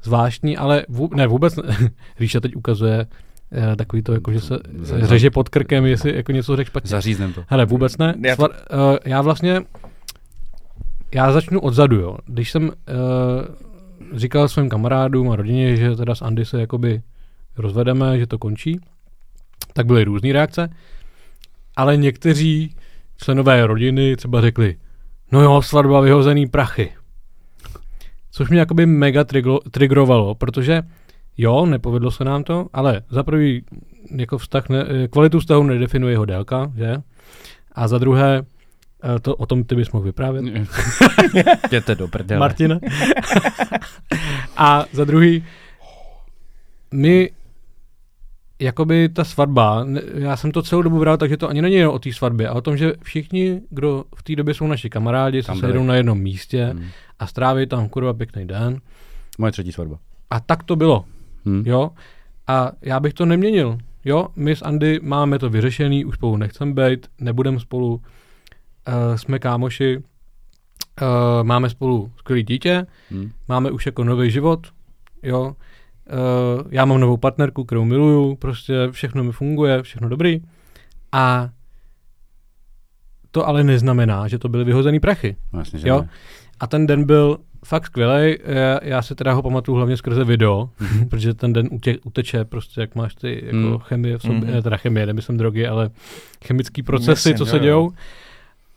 zvláštní, 0.04 0.58
ale 0.58 0.86
vů, 0.90 1.10
ne, 1.16 1.28
vůbec 1.28 1.56
ne. 1.56 1.64
Ríša 2.20 2.40
teď 2.40 2.56
ukazuje 2.56 3.06
uh, 3.70 3.76
takový 3.76 4.02
to, 4.02 4.14
jako 4.14 4.32
že 4.32 4.42
se 4.42 4.60
řeže 5.02 5.30
pod 5.30 5.50
krkem, 5.50 5.86
jestli 5.86 6.16
jako 6.16 6.32
něco 6.32 6.56
řekl 6.56 6.68
špatně. 6.70 6.90
Zaříznem 6.90 7.34
to. 7.34 7.44
Hele, 7.48 7.66
vůbec 7.66 7.98
ne. 7.98 8.16
Já 8.26 8.36
to- 8.36 8.44
Svar, 8.46 8.52
já 9.06 9.22
vlastně, 9.22 9.62
já 11.16 11.32
začnu 11.32 11.60
odzadu, 11.60 11.96
jo. 11.96 12.18
Když 12.26 12.52
jsem 12.52 12.64
uh, 12.64 12.72
říkal 14.14 14.48
svým 14.48 14.70
kamarádům 14.70 15.32
a 15.32 15.36
rodině, 15.36 15.76
že 15.76 15.96
teda 15.96 16.16
s 16.16 16.22
Andy 16.22 16.46
se 16.46 16.60
jakoby 16.60 17.02
rozvedeme, 17.58 18.20
že 18.20 18.28
to 18.28 18.38
končí, 18.38 18.80
tak 19.74 19.86
byly 19.86 20.04
různé 20.04 20.34
reakce, 20.34 20.70
ale 21.76 21.97
někteří 21.97 22.76
členové 23.18 23.68
rodiny 23.68 24.15
třeba 24.15 24.41
řekli, 24.41 24.76
no 25.31 25.41
jo, 25.41 25.61
svatba 25.61 26.02
vyhozený 26.02 26.47
prachy. 26.47 26.91
Což 28.31 28.49
mě 28.49 28.60
jakoby 28.60 28.85
mega 28.85 29.23
triglo, 29.23 29.60
trigrovalo, 29.72 30.35
protože 30.35 30.81
jo, 31.38 31.65
nepovedlo 31.65 32.11
se 32.11 32.23
nám 32.23 32.43
to, 32.43 32.68
ale 32.73 33.02
za 33.10 33.23
prvý 33.23 33.64
jako 34.15 34.38
vztah 34.38 34.69
ne, 34.69 34.85
kvalitu 35.11 35.39
vztahu 35.39 35.64
nedefinuje 35.64 36.14
jeho 36.14 36.26
délka, 36.26 36.72
že? 36.76 36.95
A 37.72 37.88
za 37.88 37.97
druhé, 37.97 38.41
eh, 39.03 39.19
to, 39.19 39.35
o 39.35 39.45
tom 39.45 39.64
ty 39.64 39.76
bys 39.76 39.91
mohl 39.91 40.06
vyprávět, 40.06 40.45
Jděte 41.68 41.95
do 41.95 42.07
prdele. 42.07 42.39
Martina. 42.39 42.80
a 44.57 44.85
za 44.91 45.06
druhý, 45.06 45.43
my 46.91 47.30
jakoby 48.60 49.10
ta 49.10 49.23
svatba, 49.23 49.86
já 50.15 50.38
jsem 50.38 50.52
to 50.52 50.61
celou 50.64 50.82
dobu 50.82 50.99
bral, 50.99 51.18
takže 51.18 51.38
to 51.38 51.49
ani 51.49 51.61
není 51.61 51.76
jenom 51.76 51.95
o 51.95 51.99
té 51.99 52.14
svatbě, 52.14 52.49
a 52.49 52.53
o 52.53 52.61
tom, 52.61 52.77
že 52.77 52.94
všichni, 53.03 53.61
kdo 53.69 54.03
v 54.15 54.23
té 54.23 54.36
době 54.36 54.53
jsou 54.53 54.68
naši 54.68 54.90
kamarádi, 54.90 55.44
se 55.44 55.48
Tam 55.48 55.60
sejdou 55.60 55.73
byli. 55.73 55.88
na 55.88 55.95
jednom 55.95 56.19
místě 56.19 56.69
Hm. 56.73 56.84
a 57.19 57.27
stráví 57.27 57.68
tam 57.68 57.90
kurva 57.90 58.14
pěkný 58.14 58.48
den. 58.48 58.80
Moje 59.38 59.52
třetí 59.52 59.72
svatba. 59.72 59.98
A 60.30 60.40
tak 60.40 60.64
to 60.64 60.76
bylo, 60.76 61.06
Hm. 61.45 61.64
jo. 61.65 61.91
A 62.48 62.72
já 62.82 62.99
bych 62.99 63.14
to 63.14 63.26
neměnil, 63.26 63.77
jo. 64.06 64.27
My 64.36 64.56
s 64.56 64.61
Andy 64.61 64.99
máme 65.03 65.40
to 65.40 65.49
vyřešený, 65.49 66.06
už 66.06 66.15
spolu 66.15 66.38
nechcem 66.38 66.73
být, 66.73 67.07
nebudem 67.19 67.60
spolu, 67.60 67.94
uh, 67.95 69.15
jsme 69.15 69.40
kámoši, 69.40 69.98
uh, 69.98 70.03
máme 71.44 71.69
spolu 71.69 72.11
skvělý 72.19 72.44
dítě, 72.44 72.86
Hm. 73.11 73.32
máme 73.48 73.72
už 73.72 73.86
jako 73.86 74.03
nový 74.03 74.32
život, 74.32 74.68
jo. 75.23 75.56
Uh, 76.14 76.61
já 76.72 76.86
mám 76.86 76.99
novou 76.99 77.18
partnerku, 77.18 77.64
kterou 77.64 77.86
miluju, 77.86 78.36
prostě 78.36 78.73
všechno 78.91 79.23
mi 79.23 79.32
funguje, 79.32 79.84
všechno 79.84 80.10
dobrý. 80.10 80.41
A 81.11 81.49
to 83.32 83.48
ale 83.48 83.64
neznamená, 83.64 84.27
že 84.27 84.40
to 84.40 84.49
byly 84.49 84.64
vyhozený 84.64 84.99
prachy. 84.99 85.36
Jasně, 85.57 85.80
že 85.80 85.88
Jo. 85.88 86.02
ne. 86.02 86.10
A 86.60 86.68
ten 86.68 86.88
den 86.88 87.03
byl 87.06 87.38
fakt 87.65 87.86
skvělý. 87.86 88.36
Já, 88.45 88.80
já 88.84 89.02
se 89.02 89.15
teda 89.15 89.34
ho 89.34 89.41
pamatuju 89.41 89.77
hlavně 89.77 89.98
skrze 89.98 90.23
video, 90.23 90.69
protože 91.10 91.34
ten 91.34 91.53
den 91.53 91.68
utě, 91.72 91.98
uteče 92.03 92.45
prostě, 92.45 92.82
jak 92.82 92.95
máš 92.95 93.15
ty 93.15 93.41
jako 93.45 93.57
Mhm. 93.57 93.77
chemie 93.80 94.18
v 94.18 94.22
sobě, 94.22 94.38
Mhm. 94.38 94.52
ne, 94.52 94.61
teda 94.61 94.77
chemie, 94.77 95.06
nemyslím 95.06 95.38
drogy, 95.38 95.68
ale 95.68 95.90
chemické 96.45 96.84
procesy, 96.84 97.30
Jasně, 97.30 97.34
co 97.38 97.45
se 97.45 97.56
jo. 97.57 97.64
dějou. 97.64 97.91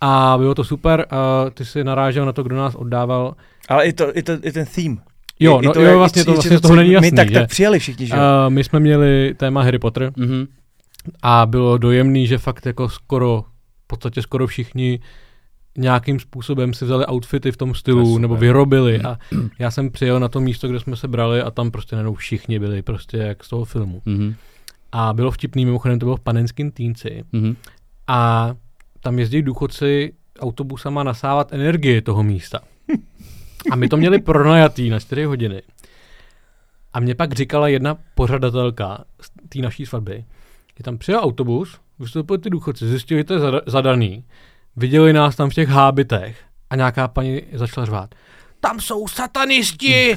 A 0.00 0.34
bylo 0.38 0.54
to 0.54 0.64
super. 0.64 1.06
A 1.10 1.50
ty 1.50 1.64
si 1.64 1.84
narážel 1.84 2.26
na 2.26 2.32
to, 2.32 2.42
kdo 2.42 2.56
nás 2.56 2.74
oddával. 2.74 3.34
Ale 3.68 3.86
i, 3.86 3.92
to, 3.92 4.18
i, 4.18 4.22
to, 4.22 4.32
i 4.42 4.52
ten 4.52 4.66
theme. 4.74 4.96
Jo, 5.40 5.60
I, 5.62 5.66
no, 5.66 5.70
i 5.70 5.74
to, 5.74 5.80
jo 5.82 5.98
vlastně 5.98 6.22
i- 6.22 6.24
to, 6.24 6.32
vlastně 6.32 6.50
z 6.58 6.60
co- 6.60 6.68
toho 6.68 6.76
není 6.76 6.92
jasný, 6.92 7.10
My 7.10 7.16
tak, 7.16 7.28
že? 7.28 7.34
tak 7.34 7.48
přijeli 7.50 7.78
všichni, 7.78 8.06
že 8.06 8.14
jo? 8.14 8.20
Uh, 8.46 8.52
my 8.54 8.64
jsme 8.64 8.80
měli 8.80 9.34
téma 9.36 9.62
Harry 9.62 9.78
Potter 9.78 10.12
Mhm. 10.16 10.46
a 11.22 11.46
bylo 11.46 11.78
dojemný, 11.78 12.26
že 12.26 12.38
fakt 12.38 12.66
jako 12.66 12.88
skoro 12.88 13.44
podstatě 13.86 14.22
skoro 14.22 14.46
všichni 14.46 15.00
nějakým 15.78 16.20
způsobem 16.20 16.74
si 16.74 16.84
vzali 16.84 17.06
outfity 17.12 17.52
v 17.52 17.56
tom 17.56 17.68
To 17.68 17.74
stylu 17.74 18.06
super. 18.06 18.20
nebo 18.20 18.36
vyrobili 18.36 19.00
a 19.00 19.18
já 19.58 19.70
jsem 19.70 19.90
přijel 19.90 20.20
na 20.20 20.28
to 20.28 20.40
místo, 20.40 20.68
kde 20.68 20.80
jsme 20.80 20.96
se 20.96 21.08
brali 21.08 21.42
a 21.42 21.50
tam 21.50 21.70
prostě 21.70 21.96
najednou 21.96 22.14
všichni 22.14 22.58
byli 22.58 22.82
prostě 22.82 23.16
jak 23.16 23.44
z 23.44 23.48
toho 23.48 23.64
filmu. 23.64 24.02
Mhm. 24.06 24.34
A 24.92 25.12
bylo 25.12 25.30
vtipný, 25.30 25.64
mimochodem 25.64 25.98
to 25.98 26.06
bylo 26.06 26.16
v 26.16 26.20
Panenském 26.20 26.70
Týnci 26.70 27.24
Mhm. 27.32 27.56
a 28.06 28.50
tam 29.00 29.18
jezdí 29.18 29.42
důchodci 29.42 30.12
autobusama 30.40 31.02
nasávat 31.02 31.52
energii 31.52 32.02
toho 32.02 32.22
místa. 32.22 32.60
A 33.70 33.76
my 33.76 33.88
to 33.88 33.96
měli 33.96 34.18
pronajatý 34.18 34.90
na 34.90 35.00
4 35.00 35.24
hodiny. 35.24 35.62
A 36.92 37.00
mě 37.00 37.14
pak 37.14 37.32
říkala 37.32 37.68
jedna 37.68 37.96
pořadatelka 38.14 39.04
z 39.20 39.30
té 39.48 39.58
naší 39.58 39.86
svatby, 39.86 40.24
že 40.78 40.84
tam 40.84 40.98
přijel 40.98 41.20
autobus, 41.20 41.78
vystoupili 41.98 42.38
ty 42.38 42.50
důchodci, 42.50 42.88
zjistili, 42.88 43.20
že 43.20 43.24
to 43.24 43.32
je 43.34 43.40
zada- 43.40 43.60
zadaný, 43.66 44.24
viděli 44.76 45.12
nás 45.12 45.36
tam 45.36 45.50
v 45.50 45.54
těch 45.54 45.68
hábitech 45.68 46.36
a 46.70 46.76
nějaká 46.76 47.08
paní 47.08 47.42
začala 47.52 47.86
řvát. 47.86 48.14
Tam 48.60 48.80
jsou 48.80 49.08
satanisti, 49.08 50.16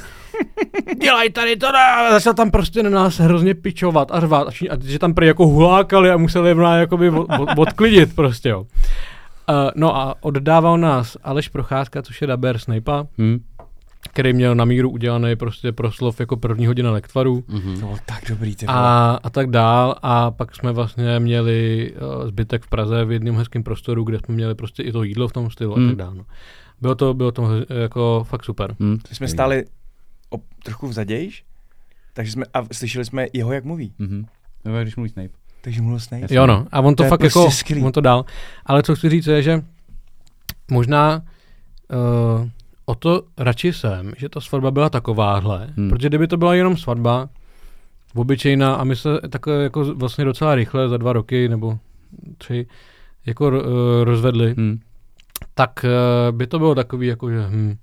dělají 1.02 1.30
tady 1.30 1.56
to, 1.56 1.68
a 1.76 2.10
začala 2.10 2.34
tam 2.34 2.50
prostě 2.50 2.82
na 2.82 2.90
nás 2.90 3.18
hrozně 3.18 3.54
pičovat 3.54 4.10
a 4.10 4.20
řvát, 4.20 4.48
a, 4.48 4.76
že 4.84 4.98
tam 4.98 5.14
prý 5.14 5.26
jako 5.26 5.46
hulákali 5.46 6.10
a 6.10 6.16
museli 6.16 6.54
nás 6.54 6.80
jakoby 6.80 7.10
od, 7.10 7.26
od, 7.40 7.48
odklidit 7.56 8.14
prostě, 8.14 8.48
jo. 8.48 8.66
Uh, 9.52 9.70
no 9.76 9.96
a 9.96 10.14
oddával 10.20 10.78
nás 10.78 11.16
Aleš 11.22 11.48
Procházka, 11.48 12.02
což 12.02 12.20
je 12.20 12.26
daber 12.26 12.58
Snape'a, 12.58 13.06
Mhm. 13.18 13.38
který 14.10 14.32
měl 14.32 14.54
na 14.54 14.64
míru 14.64 14.90
udělaný 14.90 15.36
prostě 15.36 15.72
proslov 15.72 16.20
jako 16.20 16.36
první 16.36 16.66
hodina 16.66 16.90
lektvaru 16.90 17.44
Mhm. 17.48 17.74
To 17.74 17.86
bylo 17.86 17.96
tak 18.06 18.24
dobrý, 18.28 18.56
ty 18.56 18.66
a, 18.66 19.18
a 19.22 19.30
tak 19.30 19.50
dál 19.50 19.96
a 20.02 20.30
pak 20.30 20.56
jsme 20.56 20.72
vlastně 20.72 21.20
měli 21.20 21.92
uh, 22.20 22.28
zbytek 22.28 22.62
v 22.64 22.68
Praze 22.68 23.04
v 23.04 23.12
jednom 23.12 23.36
hezkém 23.36 23.62
prostoru, 23.62 24.04
kde 24.04 24.18
jsme 24.18 24.34
měli 24.34 24.54
prostě 24.54 24.82
i 24.82 24.92
to 24.92 25.02
jídlo 25.02 25.28
v 25.28 25.32
tom 25.32 25.50
stylu 25.50 25.74
Hmm. 25.74 25.86
a 25.86 25.88
tak 25.88 25.96
dál. 25.96 26.14
No. 26.14 26.24
Bylo 26.80 26.94
to, 26.94 27.14
bylo 27.14 27.32
to 27.32 27.48
jako 27.82 28.24
fakt 28.28 28.44
super. 28.44 28.76
Mhm. 28.78 28.98
My 29.10 29.14
jsme 29.16 29.28
stáli 29.28 29.64
o, 30.30 30.36
trochu 30.64 30.88
vzadějš, 30.88 31.44
takže 32.14 32.32
jsme, 32.32 32.44
a 32.54 32.64
slyšeli 32.72 33.04
jsme 33.04 33.26
jeho, 33.32 33.52
jak 33.52 33.64
mluví. 33.64 33.92
Mhm. 33.98 34.26
Nebo 34.64 34.78
když 34.82 34.96
mluví 34.96 35.10
Snape. 35.10 35.34
Takže 35.64 35.82
mluvil 35.82 36.00
Snape. 36.00 36.22
Jasně. 36.22 36.36
Jo 36.36 36.46
no, 36.46 36.66
a 36.72 36.80
on 36.80 36.94
to, 36.94 36.96
To 36.96 37.02
je 37.04 37.08
fakt 37.10 37.20
prostě 37.20 37.38
jako, 37.38 37.50
skvělý. 37.50 37.82
on 37.82 37.92
to 37.92 38.00
dal. 38.00 38.24
Ale 38.66 38.82
co 38.82 38.94
chci 38.96 39.08
říct 39.08 39.26
je, 39.26 39.42
že 39.42 39.62
možná 40.70 41.22
uh, 42.40 42.48
o 42.86 42.94
to 42.94 43.22
radši 43.38 43.72
jsem, 43.72 44.12
že 44.16 44.28
ta 44.28 44.40
svatba 44.40 44.70
byla 44.70 44.90
takováhle, 44.90 45.58
Hmm. 45.58 45.72
hmm. 45.76 45.90
protože 45.90 46.08
kdyby 46.08 46.26
to 46.28 46.36
byla 46.36 46.54
jenom 46.54 46.76
svatba, 46.76 47.28
obyčejná 48.14 48.74
a 48.74 48.84
my 48.84 48.96
se 48.96 49.08
takhle 49.30 49.54
jako 49.62 49.84
vlastně 49.94 50.24
docela 50.24 50.54
rychle 50.54 50.88
za 50.88 50.96
dva 50.96 51.12
roky 51.12 51.48
nebo 51.48 51.78
tři 52.38 52.66
jako 53.26 53.48
uh, 53.48 53.54
rozvedli, 54.04 54.54
Mhm. 54.56 54.78
tak 55.54 55.84
uh, 55.84 56.36
by 56.36 56.46
to 56.46 56.58
bylo 56.58 56.74
takový 56.74 57.06
jako, 57.06 57.30
že 57.30 57.46
hm. 57.50 57.76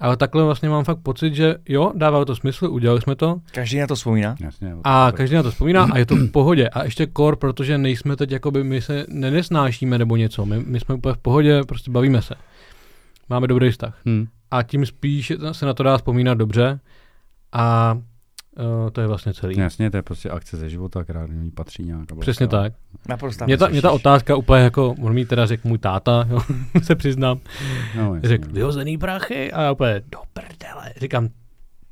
Ale 0.00 0.16
takhle 0.16 0.44
vlastně 0.44 0.68
mám 0.68 0.84
fakt 0.84 0.98
pocit, 0.98 1.34
že 1.34 1.54
jo, 1.68 1.92
dávalo 1.94 2.24
to 2.24 2.36
smysl, 2.36 2.66
udělali 2.66 3.00
jsme 3.00 3.16
to 3.16 3.40
Každý 3.52 3.78
na 3.78 3.86
to 3.86 3.94
vzpomíná. 3.94 4.36
Jasně. 4.40 4.76
a 4.84 5.12
každý 5.14 5.36
na 5.36 5.42
to 5.42 5.50
vzpomíná 5.50 5.88
a 5.92 5.98
je 5.98 6.06
to 6.06 6.16
v 6.16 6.30
pohodě. 6.30 6.68
A 6.68 6.84
ještě 6.84 7.06
kor, 7.06 7.36
protože 7.36 7.78
nejsme 7.78 8.16
teď, 8.16 8.30
jakoby 8.30 8.64
my 8.64 8.82
se 8.82 9.06
nenesnášíme 9.08 9.98
nebo 9.98 10.16
něco. 10.16 10.46
My, 10.46 10.60
my 10.66 10.80
jsme 10.80 10.94
úplně 10.94 11.14
v 11.14 11.18
pohodě, 11.18 11.60
prostě 11.68 11.90
bavíme 11.90 12.22
se. 12.22 12.34
Máme 13.28 13.46
dobrý 13.46 13.70
vztah. 13.70 13.98
Mhm. 14.04 14.26
A 14.50 14.62
tím 14.62 14.86
spíš 14.86 15.32
se 15.52 15.66
na 15.66 15.74
to 15.74 15.82
dá 15.82 15.96
vzpomínat 15.96 16.38
dobře 16.38 16.80
a 17.52 17.98
uh, 18.58 18.90
to 18.90 19.00
je 19.00 19.06
vlastně 19.06 19.34
celý. 19.34 19.58
Jasně, 19.58 19.90
to 19.90 19.96
je 19.96 20.02
prostě 20.02 20.30
akce 20.30 20.56
ze 20.56 20.68
života, 20.70 21.04
která 21.04 21.26
do 21.26 21.32
ní 21.32 21.50
patří 21.50 21.84
nějaká. 21.84 22.14
Přesně 22.20 22.46
velká. 22.46 22.62
tak. 22.62 22.72
Naprosto. 23.08 23.44
Mě 23.44 23.56
ta, 23.58 23.68
mě 23.68 23.82
ta 23.82 23.90
otázka 23.90 24.36
úplně 24.36 24.62
jako, 24.62 24.94
on 25.02 25.12
mi 25.14 25.24
teda 25.26 25.46
řekl 25.46 25.68
můj 25.68 25.78
táta, 25.78 26.26
jo, 26.30 26.40
se 26.82 26.94
přiznám, 26.94 27.40
No, 27.96 28.14
jasně, 28.14 28.28
řekl 28.28 28.48
no. 28.48 28.54
vyhozený 28.54 28.98
prachy 28.98 29.52
a 29.52 29.62
já 29.62 29.72
úplně 29.72 30.02
do 30.12 30.18
prdele. 30.32 30.92
Říkám, 31.00 31.28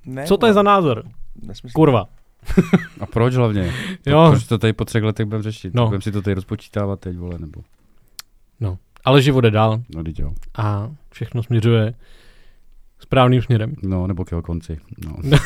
Ne, 0.06 0.24
co 0.24 0.36
to 0.36 0.46
je 0.46 0.52
za 0.52 0.62
názor? 0.62 1.02
Nesmysl. 1.42 1.72
Kurva. 1.74 2.04
A 3.00 3.06
proč 3.06 3.34
hlavně? 3.34 3.72
Jo. 4.06 4.26
Proč 4.30 4.46
to 4.46 4.58
tady 4.58 4.72
po 4.72 4.84
třech 4.84 5.02
letech 5.02 5.26
budeme 5.26 5.42
řešit? 5.42 5.74
No. 5.74 5.82
No. 5.82 5.86
Budeme 5.88 6.02
si 6.02 6.12
to 6.12 6.22
tady 6.22 6.34
rozpočítávat 6.34 7.00
teď, 7.00 7.16
vole, 7.16 7.38
nebo... 7.38 7.60
Ale 9.04 9.22
život 9.22 9.40
jde 9.40 9.50
dál 9.50 9.82
No, 9.94 10.04
teď 10.04 10.18
jo. 10.20 10.30
a 10.58 10.90
všechno 11.10 11.42
směřuje 11.42 11.94
správným 13.02 13.42
směrem. 13.42 13.74
No, 13.82 14.06
nebo 14.06 14.24
k 14.24 14.30
jeho 14.30 14.42
konci. 14.42 14.78
No. 15.06 15.16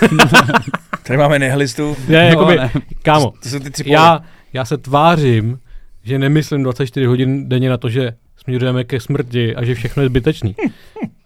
Tady 1.06 1.16
máme 1.18 1.38
nihilistu. 1.38 1.96
Je, 2.08 2.22
No, 2.22 2.28
jakoby, 2.28 2.56
ne. 2.56 2.70
kámo, 3.02 3.32
To 3.42 3.48
jsou 3.48 3.58
ty 3.58 3.70
tři 3.70 3.84
já, 3.86 4.20
já 4.52 4.64
se 4.64 4.76
tvářím, 4.78 5.58
že 6.02 6.18
nemyslím 6.18 6.62
24 6.62 7.06
hodin 7.06 7.48
denně 7.48 7.70
na 7.70 7.76
to, 7.76 7.88
že 7.88 8.12
směřujeme 8.36 8.84
ke 8.84 9.00
smrti 9.00 9.56
a 9.56 9.64
že 9.64 9.74
všechno 9.74 10.02
je 10.02 10.08
zbytečný. 10.08 10.54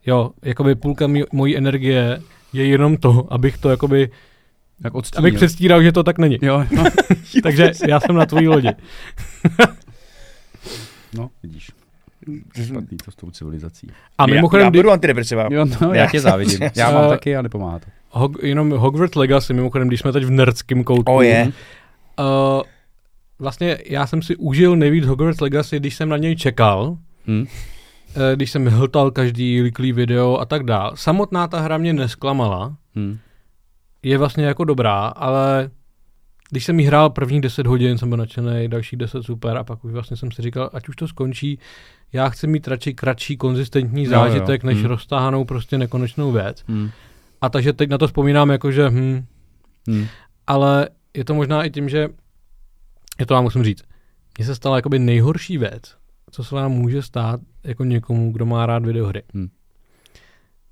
Jo, 0.06 0.30
jakoby 0.42 0.74
půlka 0.74 1.06
mý, 1.06 1.22
mojí 1.32 1.56
energie 1.56 2.20
je 2.52 2.66
jenom 2.66 2.96
to, 2.96 3.26
abych 3.32 3.58
to 3.58 3.70
jakoby, 3.70 4.10
Jak 4.84 4.94
odstín, 4.94 5.18
abych 5.18 5.34
předstíral, 5.34 5.82
že 5.82 5.92
to 5.92 6.02
tak 6.02 6.18
není. 6.18 6.38
Jo, 6.42 6.64
no. 6.76 6.84
Takže 7.42 7.72
já 7.88 8.00
jsem 8.00 8.16
na 8.16 8.26
tvojí 8.26 8.48
lodi. 8.48 8.68
no, 11.14 11.30
vidíš. 11.42 11.70
Špatný 12.64 12.98
to 13.04 13.10
s 13.10 13.14
tou 13.16 13.30
civilizací. 13.30 13.86
A 14.18 14.22
já, 14.28 14.34
mimochodem, 14.34 14.64
já 14.64 14.70
kdy, 14.70 14.78
budu 14.78 14.90
antidepresiva. 14.90 15.48
Jo, 15.50 15.66
no, 15.80 15.94
já 15.94 16.06
tě 16.10 16.20
závidím. 16.20 16.58
Já 16.76 16.90
mám 16.90 17.04
Eh, 17.04 17.08
taky 17.08 17.36
a 17.36 17.42
nepomáhá 17.42 17.78
to. 17.78 17.86
Hog, 18.10 18.42
jenom 18.42 18.70
Hogwarts 18.70 19.14
Legacy, 19.14 19.54
mimochodem, 19.54 19.88
když 19.88 20.00
jsme 20.00 20.12
teď 20.12 20.24
v 20.24 20.30
nerdském 20.30 20.84
koutku. 20.84 21.12
O 21.12 21.22
je. 21.22 21.44
Uh, 22.18 22.62
vlastně 23.38 23.78
já 23.86 24.06
jsem 24.06 24.22
si 24.22 24.36
užil 24.36 24.76
nejvíc 24.76 25.06
Hogwarts 25.06 25.40
Legacy, 25.40 25.76
když 25.76 25.96
jsem 25.96 26.08
na 26.08 26.16
něj 26.16 26.36
čekal, 26.36 26.96
Hm? 27.26 27.46
eh, 28.32 28.36
když 28.36 28.50
jsem 28.50 28.66
hltal 28.66 29.10
každý 29.10 29.62
líklý 29.62 29.92
video 29.92 30.38
a 30.38 30.44
tak 30.44 30.62
dál. 30.62 30.92
Samotná 30.94 31.48
ta 31.48 31.60
hra 31.60 31.78
mě 31.78 31.92
nesklamala, 31.92 32.76
Hm. 32.96 33.18
je 34.02 34.18
vlastně 34.18 34.44
jako 34.44 34.64
dobrá, 34.64 35.06
ale 35.06 35.70
když 36.50 36.64
jsem 36.64 36.80
jí 36.80 36.86
hrál 36.86 37.10
první 37.10 37.40
10 37.40 37.66
hodin, 37.66 37.98
jsem 37.98 38.08
byl 38.08 38.18
nadšený, 38.18 38.68
další 38.68 38.96
10 38.96 39.22
super 39.22 39.56
a 39.56 39.64
pak 39.64 39.84
už 39.84 39.92
vlastně 39.92 40.16
jsem 40.16 40.32
si 40.32 40.42
říkal, 40.42 40.70
ať 40.72 40.88
už 40.88 40.96
to 40.96 41.08
skončí, 41.08 41.58
já 42.12 42.28
chci 42.28 42.46
mít 42.46 42.68
radši 42.68 42.94
kratší, 42.94 43.36
konzistentní 43.36 44.04
Jo, 44.04 44.10
zážitek, 44.10 44.62
jo. 44.62 44.66
než 44.66 44.78
Hmm. 44.78 44.86
roztáhanou 44.86 45.44
prostě 45.44 45.78
nekonečnou 45.78 46.32
věc. 46.32 46.64
Hm. 46.68 46.90
A 47.40 47.48
takže 47.48 47.72
teď 47.72 47.90
na 47.90 47.98
to 47.98 48.06
vzpomínám 48.06 48.50
jako, 48.50 48.72
že 48.72 48.88
hm, 48.90 49.24
Hm. 49.90 50.06
ale 50.46 50.88
je 51.16 51.24
to 51.24 51.34
možná 51.34 51.64
i 51.64 51.70
tím, 51.70 51.88
že 51.88 52.08
je 53.20 53.26
to 53.26 53.34
vám 53.34 53.44
musím 53.44 53.64
říct, 53.64 53.82
mně 54.38 54.46
se 54.46 54.54
stala 54.54 54.76
jakoby 54.76 54.98
nejhorší 54.98 55.58
věc, 55.58 55.82
co 56.30 56.44
se 56.44 56.54
vám 56.54 56.72
může 56.72 57.02
stát 57.02 57.40
jako 57.64 57.84
někomu, 57.84 58.32
kdo 58.32 58.46
má 58.46 58.66
rád 58.66 58.86
videohry. 58.86 59.22
Hmm. 59.34 59.48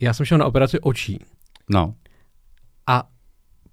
Já 0.00 0.14
jsem 0.14 0.26
šel 0.26 0.38
na 0.38 0.46
operaci 0.46 0.80
očí 0.80 1.24
No. 1.70 1.94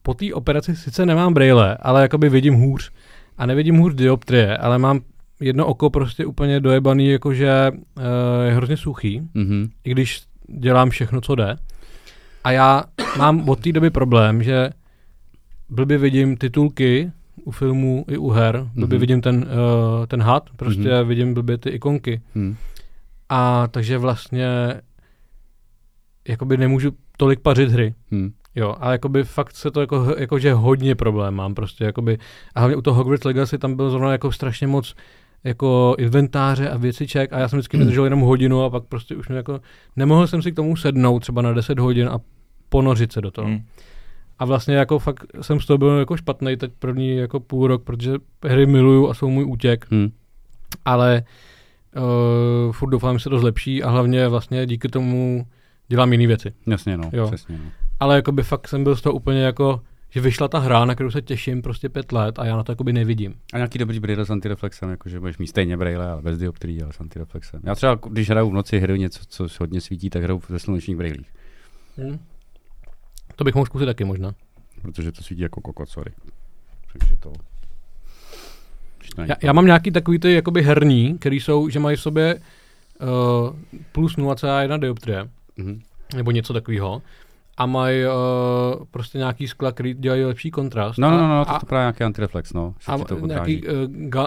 Po 0.05 0.13
té 0.13 0.33
operaci 0.33 0.75
sice 0.75 1.05
nemám 1.05 1.33
brejle, 1.33 1.77
ale 1.81 2.01
jakoby 2.01 2.29
vidím 2.29 2.53
hůř. 2.53 2.91
A 3.37 3.45
nevidím 3.45 3.77
hůř 3.77 3.93
dioptrie, 3.95 4.57
ale 4.57 4.77
mám 4.77 4.99
jedno 5.39 5.65
oko 5.65 5.89
prostě 5.89 6.25
úplně 6.25 6.59
dojebaný, 6.59 7.09
jakože 7.09 7.71
uh, 7.71 8.03
je 8.45 8.53
hrozně 8.53 8.77
suchý, 8.77 9.21
Mhm. 9.33 9.69
i 9.83 9.91
když 9.91 10.21
dělám 10.47 10.89
všechno, 10.89 11.21
co 11.21 11.35
jde. 11.35 11.57
A 12.43 12.51
já 12.51 12.83
mám 13.17 13.49
od 13.49 13.59
té 13.59 13.71
doby 13.71 13.89
problém, 13.89 14.43
že 14.43 14.69
blbě 15.69 15.97
vidím 15.97 16.37
titulky 16.37 17.11
u 17.43 17.51
filmů 17.51 18.05
i 18.07 18.17
u 18.17 18.29
her, 18.29 18.67
blbě 18.75 18.95
Mhm. 18.97 18.99
vidím 19.01 19.21
ten, 19.21 19.35
uh, 19.37 20.05
ten 20.05 20.21
had, 20.21 20.49
prostě 20.55 20.89
Mhm. 20.93 21.07
vidím 21.07 21.33
blbě 21.33 21.57
ty 21.57 21.69
ikonky. 21.69 22.21
Hm. 22.35 22.55
A 23.29 23.67
takže 23.67 23.97
vlastně 23.97 24.47
jakoby 26.27 26.57
nemůžu 26.57 26.91
tolik 27.17 27.39
pařit 27.39 27.69
hry. 27.71 27.93
Hm. 28.11 28.31
Jo, 28.55 28.75
ale 28.79 28.91
jakoby 28.93 29.23
fakt 29.23 29.55
se 29.55 29.71
to 29.71 29.81
jako, 29.81 30.15
jako 30.17 30.39
že 30.39 30.53
hodně 30.53 30.95
problém 30.95 31.33
mám 31.33 31.55
prostě, 31.55 31.83
jakoby, 31.83 32.17
a 32.55 32.59
hlavně 32.59 32.75
u 32.75 32.81
toho 32.81 32.97
Hogwarts 32.97 33.23
Legacy 33.25 33.57
tam 33.57 33.75
bylo 33.75 33.89
zrovna 33.89 34.11
jako 34.11 34.31
strašně 34.31 34.67
moc 34.67 34.95
jako 35.43 35.95
inventáře 35.97 36.69
a 36.69 36.77
věciček 36.77 37.33
a 37.33 37.39
já 37.39 37.47
jsem 37.47 37.59
vždycky 37.59 37.77
vydržel 37.81 38.03
jenom 38.03 38.19
hodinu 38.19 38.63
a 38.63 38.69
pak 38.69 38.83
prostě 38.83 39.15
už 39.15 39.27
mě 39.27 39.37
jako, 39.37 39.59
nemohl 39.95 40.27
jsem 40.27 40.41
si 40.41 40.51
k 40.51 40.55
tomu 40.55 40.75
sednout 40.75 41.19
třeba 41.19 41.41
na 41.41 41.53
10 41.53 41.79
hodin 41.79 42.07
a 42.07 42.19
ponořit 42.69 43.11
se 43.11 43.21
do 43.21 43.31
toho. 43.31 43.47
Hmm. 43.47 43.59
A 44.39 44.45
vlastně 44.45 44.75
jako 44.75 44.99
fakt 44.99 45.25
jsem 45.41 45.59
z 45.59 45.65
toho 45.65 45.77
byl 45.77 45.89
jako 45.89 46.17
špatný 46.17 46.57
teď 46.57 46.71
první 46.79 47.15
jako 47.17 47.39
půl 47.39 47.67
rok, 47.67 47.83
protože 47.83 48.13
hry 48.43 48.65
miluju 48.65 49.09
a 49.09 49.13
jsou 49.13 49.29
můj 49.29 49.45
útěk, 49.45 49.87
Hm. 49.91 50.09
ale 50.85 51.23
uh, 51.95 52.71
furt 52.71 52.89
doufám, 52.89 53.17
že 53.17 53.23
se 53.23 53.29
to 53.29 53.39
zlepší 53.39 53.83
a 53.83 53.89
hlavně 53.89 54.27
vlastně 54.27 54.65
díky 54.65 54.87
tomu 54.87 55.47
dělám 55.87 56.11
jiné 56.11 56.27
věci. 56.27 56.53
Jasně, 56.67 56.97
no. 56.97 57.09
Jo. 57.13 57.27
Přesně, 57.27 57.57
no. 57.57 57.71
Ale 57.99 58.15
jakoby 58.15 58.43
fakt 58.43 58.67
jsem 58.67 58.83
byl 58.83 58.95
z 58.95 59.01
toho 59.01 59.13
úplně 59.13 59.41
jako, 59.43 59.81
že 60.09 60.21
vyšla 60.21 60.47
ta 60.47 60.59
hra, 60.59 60.85
na 60.85 60.93
kterou 60.95 61.11
se 61.11 61.21
těším 61.21 61.61
prostě 61.61 61.89
pět 61.89 62.11
let 62.11 62.39
a 62.39 62.45
já 62.45 62.55
na 62.57 62.63
to 62.63 62.71
jakoby 62.71 62.93
nevidím. 62.93 63.33
A 63.53 63.57
nějaký 63.57 63.79
dobrý 63.79 63.99
brýle 63.99 64.25
s 64.25 64.29
antireflexem, 64.29 64.89
jakože 64.89 65.19
budeš 65.19 65.37
mít 65.37 65.47
stejně 65.47 65.77
brýle, 65.77 66.11
ale 66.11 66.21
bez 66.21 66.37
dioptrií, 66.37 66.81
ale 66.83 66.93
s 66.93 66.99
antireflexem. 66.99 67.61
Já 67.63 67.75
třeba, 67.75 67.99
když 68.09 68.29
hraju 68.29 68.49
v 68.49 68.53
noci 68.53 68.79
hry 68.79 68.99
něco, 68.99 69.19
co 69.27 69.47
hodně 69.59 69.81
svítí, 69.81 70.09
tak 70.09 70.23
hraju 70.23 70.41
ve 70.49 70.59
slunečních 70.59 70.97
brýlích, 70.97 71.33
Hm. 71.97 72.19
To 73.35 73.43
bych 73.43 73.55
mohl 73.55 73.65
zkusit 73.65 73.85
taky 73.85 74.03
možná. 74.03 74.33
protože 74.81 75.11
to 75.11 75.23
svítí 75.23 75.41
jako 75.41 75.61
kokot, 75.61 75.89
sorry. 75.89 76.11
Takže 76.99 77.15
to... 77.19 77.33
Já, 79.27 79.35
já 79.43 79.53
mám 79.53 79.65
nějaký 79.65 79.91
takový 79.91 80.19
ty 80.19 80.33
jakoby 80.33 80.61
herní, 80.63 81.17
který 81.17 81.39
jsou, 81.39 81.69
že 81.69 81.79
mají 81.79 81.97
v 81.97 82.01
sobě 82.01 82.35
uh, 83.01 83.55
plus 83.91 84.17
0,1 84.17 84.79
dioptrie, 84.79 85.29
Mhm. 85.57 85.81
nebo 86.15 86.31
něco 86.31 86.53
takového. 86.53 87.01
A 87.57 87.65
mají 87.65 87.97
uh, 88.05 88.85
prostě 88.91 89.17
nějaký 89.17 89.47
skla, 89.47 89.71
který 89.71 89.93
dělají 89.93 90.23
lepší 90.25 90.51
kontrast. 90.51 90.99
No, 90.99 91.11
no, 91.11 91.17
no, 91.17 91.27
no, 91.27 91.41
a, 91.41 91.53
to, 91.53 91.59
to 91.59 91.65
právě 91.65 91.83
nějaký 91.83 92.03
antireflex, 92.03 92.53
no. 92.53 92.75
a, 92.87 92.97
to 92.97 93.19
nějaký 93.27 93.67
uh, 93.67 93.73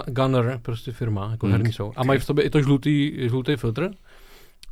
gunner, 0.07 0.59
prostě 0.61 0.91
firma, 0.91 1.31
jako 1.31 1.45
Hmm. 1.45 1.51
herní 1.53 1.73
jsou. 1.73 1.93
A 1.95 2.03
mají 2.03 2.19
v 2.19 2.23
sobě 2.25 2.43
i 2.43 2.49
to 2.49 2.61
žlutý, 2.61 3.11
žlutý 3.29 3.55
filtr. 3.55 3.89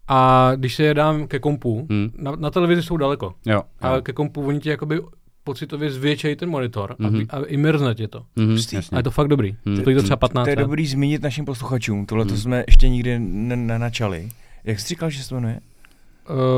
A 0.08 0.52
když 0.56 0.76
se 0.76 0.84
je 0.84 0.94
dám 0.94 1.28
ke 1.28 1.40
kompu, 1.40 1.88
Hmm. 1.90 2.12
na, 2.18 2.32
na 2.36 2.50
televizi 2.50 2.84
jsou 2.84 2.98
daleko, 2.98 3.34
Jo, 3.46 3.62
a 3.82 3.96
jo. 3.96 4.02
ke 4.02 4.14
kompu 4.14 4.42
oni 4.48 4.60
ti 4.60 4.70
jakoby 4.70 5.02
pocitově 5.44 5.92
zvětšejí 5.92 6.36
ten 6.36 6.50
monitor 6.50 6.96
Mhm. 7.00 7.26
a, 7.30 7.38
a 7.38 7.44
immerzne 7.46 7.96
tě 7.96 8.08
to. 8.08 8.24
Mhm, 8.36 8.52
jasně. 8.52 8.80
A 8.92 8.98
je 8.98 9.04
to 9.04 9.12
fakt 9.12 9.28
dobrý. 9.28 9.56
Hmm. 9.66 9.78
Stojí 9.78 9.96
to 9.96 10.04
třeba 10.04 10.16
15 10.18 10.46
To 10.46 10.50
je 10.50 10.56
let. 10.56 10.62
dobrý 10.64 10.88
zmínit 10.88 11.22
našim 11.22 11.46
posluchačům. 11.46 12.06
Tohle 12.06 12.26
to 12.26 12.30
Hmm. 12.32 12.42
jsme 12.42 12.64
ještě 12.68 12.90
nikdy 12.90 13.20
ne- 13.20 13.56
nenačali. 13.56 14.30
Jak 14.64 14.80
jsi 14.80 14.88
říkal, 14.88 15.10
že 15.10 15.24
se 15.24 15.30
to 15.30 15.36
jmenuje? 15.36 15.60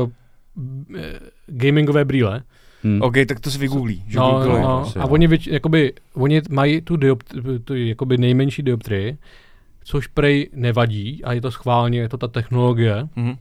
Uh, 0.02 0.10
gamingové 1.46 2.04
brýle. 2.04 2.42
Hmm. 2.82 3.02
OK, 3.02 3.14
tak 3.28 3.40
to 3.40 3.50
si 3.50 3.58
vygooglí. 3.58 4.04
Že 4.06 4.18
No, 4.18 4.30
Google, 4.30 4.60
no, 4.62 4.68
no. 4.68 4.80
asi, 4.82 4.98
A 4.98 5.02
jo. 5.02 5.08
oni, 5.08 5.26
věč, 5.26 5.46
jakoby, 5.46 5.92
oni 6.14 6.42
mají 6.50 6.80
tu, 6.80 6.96
diopt- 6.96 7.58
tu 7.64 7.74
jakoby 7.74 8.18
nejmenší 8.18 8.62
dioptrii, 8.62 9.18
což 9.84 10.06
prej 10.06 10.50
nevadí 10.54 11.24
a 11.24 11.32
je 11.32 11.40
to 11.40 11.50
schválně, 11.50 12.00
je 12.00 12.08
to 12.08 12.16
ta 12.16 12.28
technologie, 12.28 13.08
Mhm. 13.16 13.34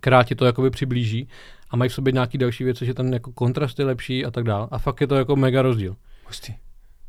která 0.00 0.22
ti 0.22 0.34
to 0.34 0.44
jakoby 0.44 0.70
přiblíží 0.70 1.28
a 1.70 1.76
mají 1.76 1.88
v 1.88 1.94
sobě 1.94 2.12
nějaký 2.12 2.38
další 2.38 2.64
věci, 2.64 2.86
že 2.86 2.94
ten 2.94 3.12
jako 3.12 3.32
kontrast 3.32 3.78
je 3.78 3.84
lepší 3.84 4.24
a 4.24 4.30
tak 4.30 4.44
dále. 4.44 4.68
A 4.70 4.78
fakt 4.78 5.00
je 5.00 5.06
to 5.06 5.14
jako 5.14 5.36
mega 5.36 5.62
rozdíl. 5.62 5.96
Hustý. 6.26 6.52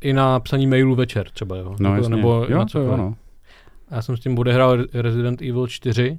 I 0.00 0.12
na 0.12 0.40
psaní 0.40 0.66
mailů 0.66 0.94
večer 0.94 1.30
třeba, 1.30 1.56
jo. 1.56 1.64
No, 1.80 1.88
nebo, 1.90 1.96
jasně. 1.96 2.16
nebo 2.16 2.46
jo, 2.48 2.58
na 2.58 2.64
cokoliv. 2.66 2.90
jo, 2.90 2.96
no. 2.96 3.14
Já 3.90 4.02
jsem 4.02 4.16
s 4.16 4.20
tím 4.20 4.38
odehrál 4.38 4.76
Re- 4.76 4.86
Resident 5.02 5.42
Evil 5.42 5.66
4 5.66 6.18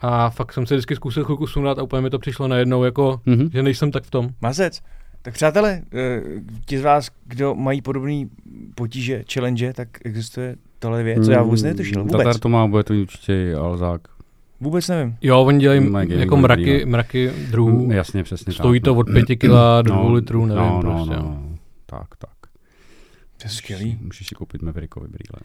a 0.00 0.30
fakt 0.30 0.52
jsem 0.52 0.66
se 0.66 0.74
vždycky 0.74 0.96
zkusil 0.96 1.24
chvilku 1.24 1.46
sundat 1.46 1.78
a 1.78 1.82
úplně 1.82 2.02
mi 2.02 2.10
to 2.10 2.18
přišlo 2.18 2.48
najednou 2.48 2.84
jako, 2.84 3.20
Mhm. 3.26 3.50
že 3.52 3.62
nejsem 3.62 3.90
tak 3.90 4.04
v 4.04 4.10
tom. 4.10 4.28
Mazec. 4.40 4.82
Tak 5.22 5.34
přátelé, 5.34 5.82
eh, 5.94 6.22
ti 6.66 6.78
z 6.78 6.82
vás, 6.82 7.10
kdo 7.24 7.54
mají 7.54 7.82
podobný 7.82 8.30
potíže, 8.74 9.24
challenge, 9.32 9.72
tak 9.72 9.88
existuje 10.04 10.56
tohle 10.78 11.02
věc, 11.02 11.24
co 11.24 11.30
já 11.32 11.42
vůbec 11.42 11.62
netušil. 11.62 12.02
Mm, 12.02 12.08
Vůbec. 12.08 12.24
Tatar 12.24 12.40
to 12.40 12.48
má, 12.48 12.66
bude 12.66 12.82
to 12.84 12.94
určitě 12.94 13.32
i 13.32 13.54
Alzák. 13.54 14.00
Vůbec 14.60 14.88
nevím. 14.88 15.16
Jo, 15.22 15.42
oni 15.42 15.58
dělají 15.60 15.80
Mají 15.80 16.18
jako 16.20 16.36
mraky, 16.36 16.62
brýle. 16.62 16.86
mraky 16.86 17.30
druhů. 17.50 17.84
Mm, 17.84 17.92
Jasně, 17.92 18.22
přesně 18.22 18.52
Stojí 18.52 18.80
tak. 18.80 18.84
to 18.84 18.94
od 18.94 19.06
5 19.12 19.36
kila 19.36 19.82
do 19.82 19.94
No, 19.94 20.02
2 20.02 20.12
litrů, 20.12 20.46
nevím 20.46 20.62
no, 20.62 20.74
no, 20.74 20.80
prostě. 20.82 21.10
no, 21.10 21.16
jo. 21.16 21.22
no. 21.22 21.56
Tak, 21.86 22.16
tak. 22.18 22.30
To 23.36 23.44
je 23.44 23.50
skvělý. 23.50 23.98
Můžeš 24.02 24.26
si 24.26 24.34
koupit 24.34 24.62
Maverickovi 24.62 25.08
brýle. 25.08 25.40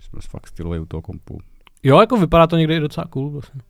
Jsme 0.00 0.18
fakt 0.30 0.46
stylový 0.46 0.78
u 0.78 0.86
toho 0.86 1.02
kompu. 1.02 1.38
Jo, 1.82 2.00
jako 2.00 2.16
vypadá 2.16 2.46
to 2.46 2.56
někdy 2.56 2.76
i 2.76 2.80
docela 2.80 3.06
cool 3.10 3.30
vlastně. 3.30 3.60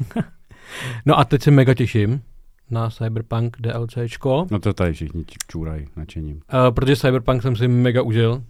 no 1.06 1.18
a 1.18 1.24
teď 1.24 1.42
se 1.42 1.50
mega 1.50 1.74
těším 1.74 2.22
na 2.70 2.90
Cyberpunk 2.90 3.56
DLCčko, 3.60 4.46
No 4.50 4.58
to 4.58 4.72
tady 4.72 4.92
všichni 4.92 5.24
čůrají 5.48 5.86
nadšením. 5.96 6.36
uh, 6.36 6.74
protože 6.74 6.96
Cyberpunk 6.96 7.42
jsem 7.42 7.56
si 7.56 7.68
mega 7.68 8.02
užil. 8.02 8.42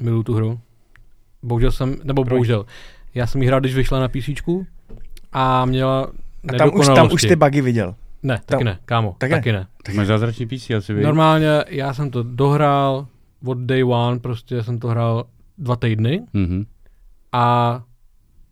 Miluju 0.00 0.22
tu 0.22 0.34
hru. 0.34 0.60
Bohužel 1.42 1.72
jsem, 1.72 1.96
nebo 2.04 2.24
Proč? 2.24 2.30
bohužel, 2.32 2.66
já 3.14 3.26
jsem 3.26 3.42
ji 3.42 3.48
hrál, 3.48 3.60
když 3.60 3.74
vyšla 3.74 4.00
na 4.00 4.08
PC 4.08 4.28
a 5.32 5.64
měla 5.64 6.02
A 6.48 6.56
tam 6.58 6.70
už, 6.74 6.86
tam 6.86 7.08
už 7.12 7.22
ty 7.22 7.36
bugy 7.36 7.60
viděl. 7.60 7.94
Ne, 8.22 8.34
tam- 8.36 8.42
taky 8.46 8.64
ne, 8.64 8.78
kámo, 8.84 9.14
taky 9.18 9.30
ne. 9.32 9.38
taky 9.38 9.52
ne. 9.52 9.66
Tak 9.82 9.94
máš 9.94 10.06
zázračný 10.06 10.46
PC 10.46 10.70
asi, 10.70 10.94
vy? 10.94 11.02
Normálně 11.02 11.64
já 11.68 11.94
jsem 11.94 12.10
to 12.10 12.22
dohrál 12.22 13.06
od 13.46 13.58
day 13.58 13.84
one, 13.84 14.18
prostě 14.18 14.62
jsem 14.62 14.78
to 14.78 14.88
hrál 14.88 15.24
dva 15.58 15.76
týdny 15.76 16.22
Mhm. 16.32 16.64
a 17.32 17.82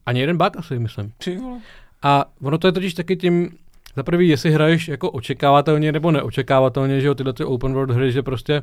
ani 0.07 0.21
jeden 0.21 0.37
bug 0.39 0.57
asi, 0.57 0.79
myslím. 0.79 1.13
Ty 1.25 1.37
vole. 1.39 1.61
A 2.03 2.25
ono 2.43 2.59
to 2.59 2.69
je 2.69 2.73
totiž 2.73 2.95
taky 2.95 3.17
tím, 3.17 3.51
za 3.97 4.03
prvý, 4.03 4.29
jestli 4.29 4.51
hraješ 4.51 4.89
jako 4.89 5.11
očekávatelně 5.11 5.93
nebo 5.93 6.11
neočekávatelně, 6.11 7.01
že 7.01 7.07
jo, 7.07 7.15
tyhle 7.15 7.33
ty 7.33 7.45
open 7.45 7.73
world 7.73 7.91
hry, 7.91 8.13
že 8.13 8.23
prostě 8.23 8.63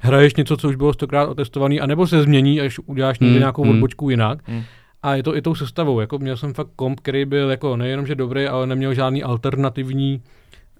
hraješ 0.00 0.34
něco, 0.34 0.56
co 0.56 0.68
už 0.68 0.76
bylo 0.76 0.92
stokrát 0.92 1.28
otestovaný, 1.28 1.80
anebo 1.80 2.06
se 2.06 2.22
změní, 2.22 2.60
až 2.60 2.78
uděláš 2.78 3.18
někde 3.18 3.32
Hmm, 3.32 3.40
nějakou 3.40 3.62
hmm. 3.62 3.70
odbočku 3.70 4.10
jinak. 4.10 4.38
Hmm. 4.44 4.62
A 5.02 5.14
je 5.14 5.22
to 5.22 5.36
i 5.36 5.42
tou 5.42 5.54
sestavou, 5.54 6.00
jako 6.00 6.18
měl 6.18 6.36
jsem 6.36 6.54
fakt 6.54 6.68
komp, 6.76 7.00
který 7.00 7.24
byl 7.24 7.50
jako 7.50 7.76
nejenom, 7.76 8.06
že 8.06 8.14
dobrý, 8.14 8.46
ale 8.46 8.66
neměl 8.66 8.94
žádný 8.94 9.22
alternativní 9.22 10.22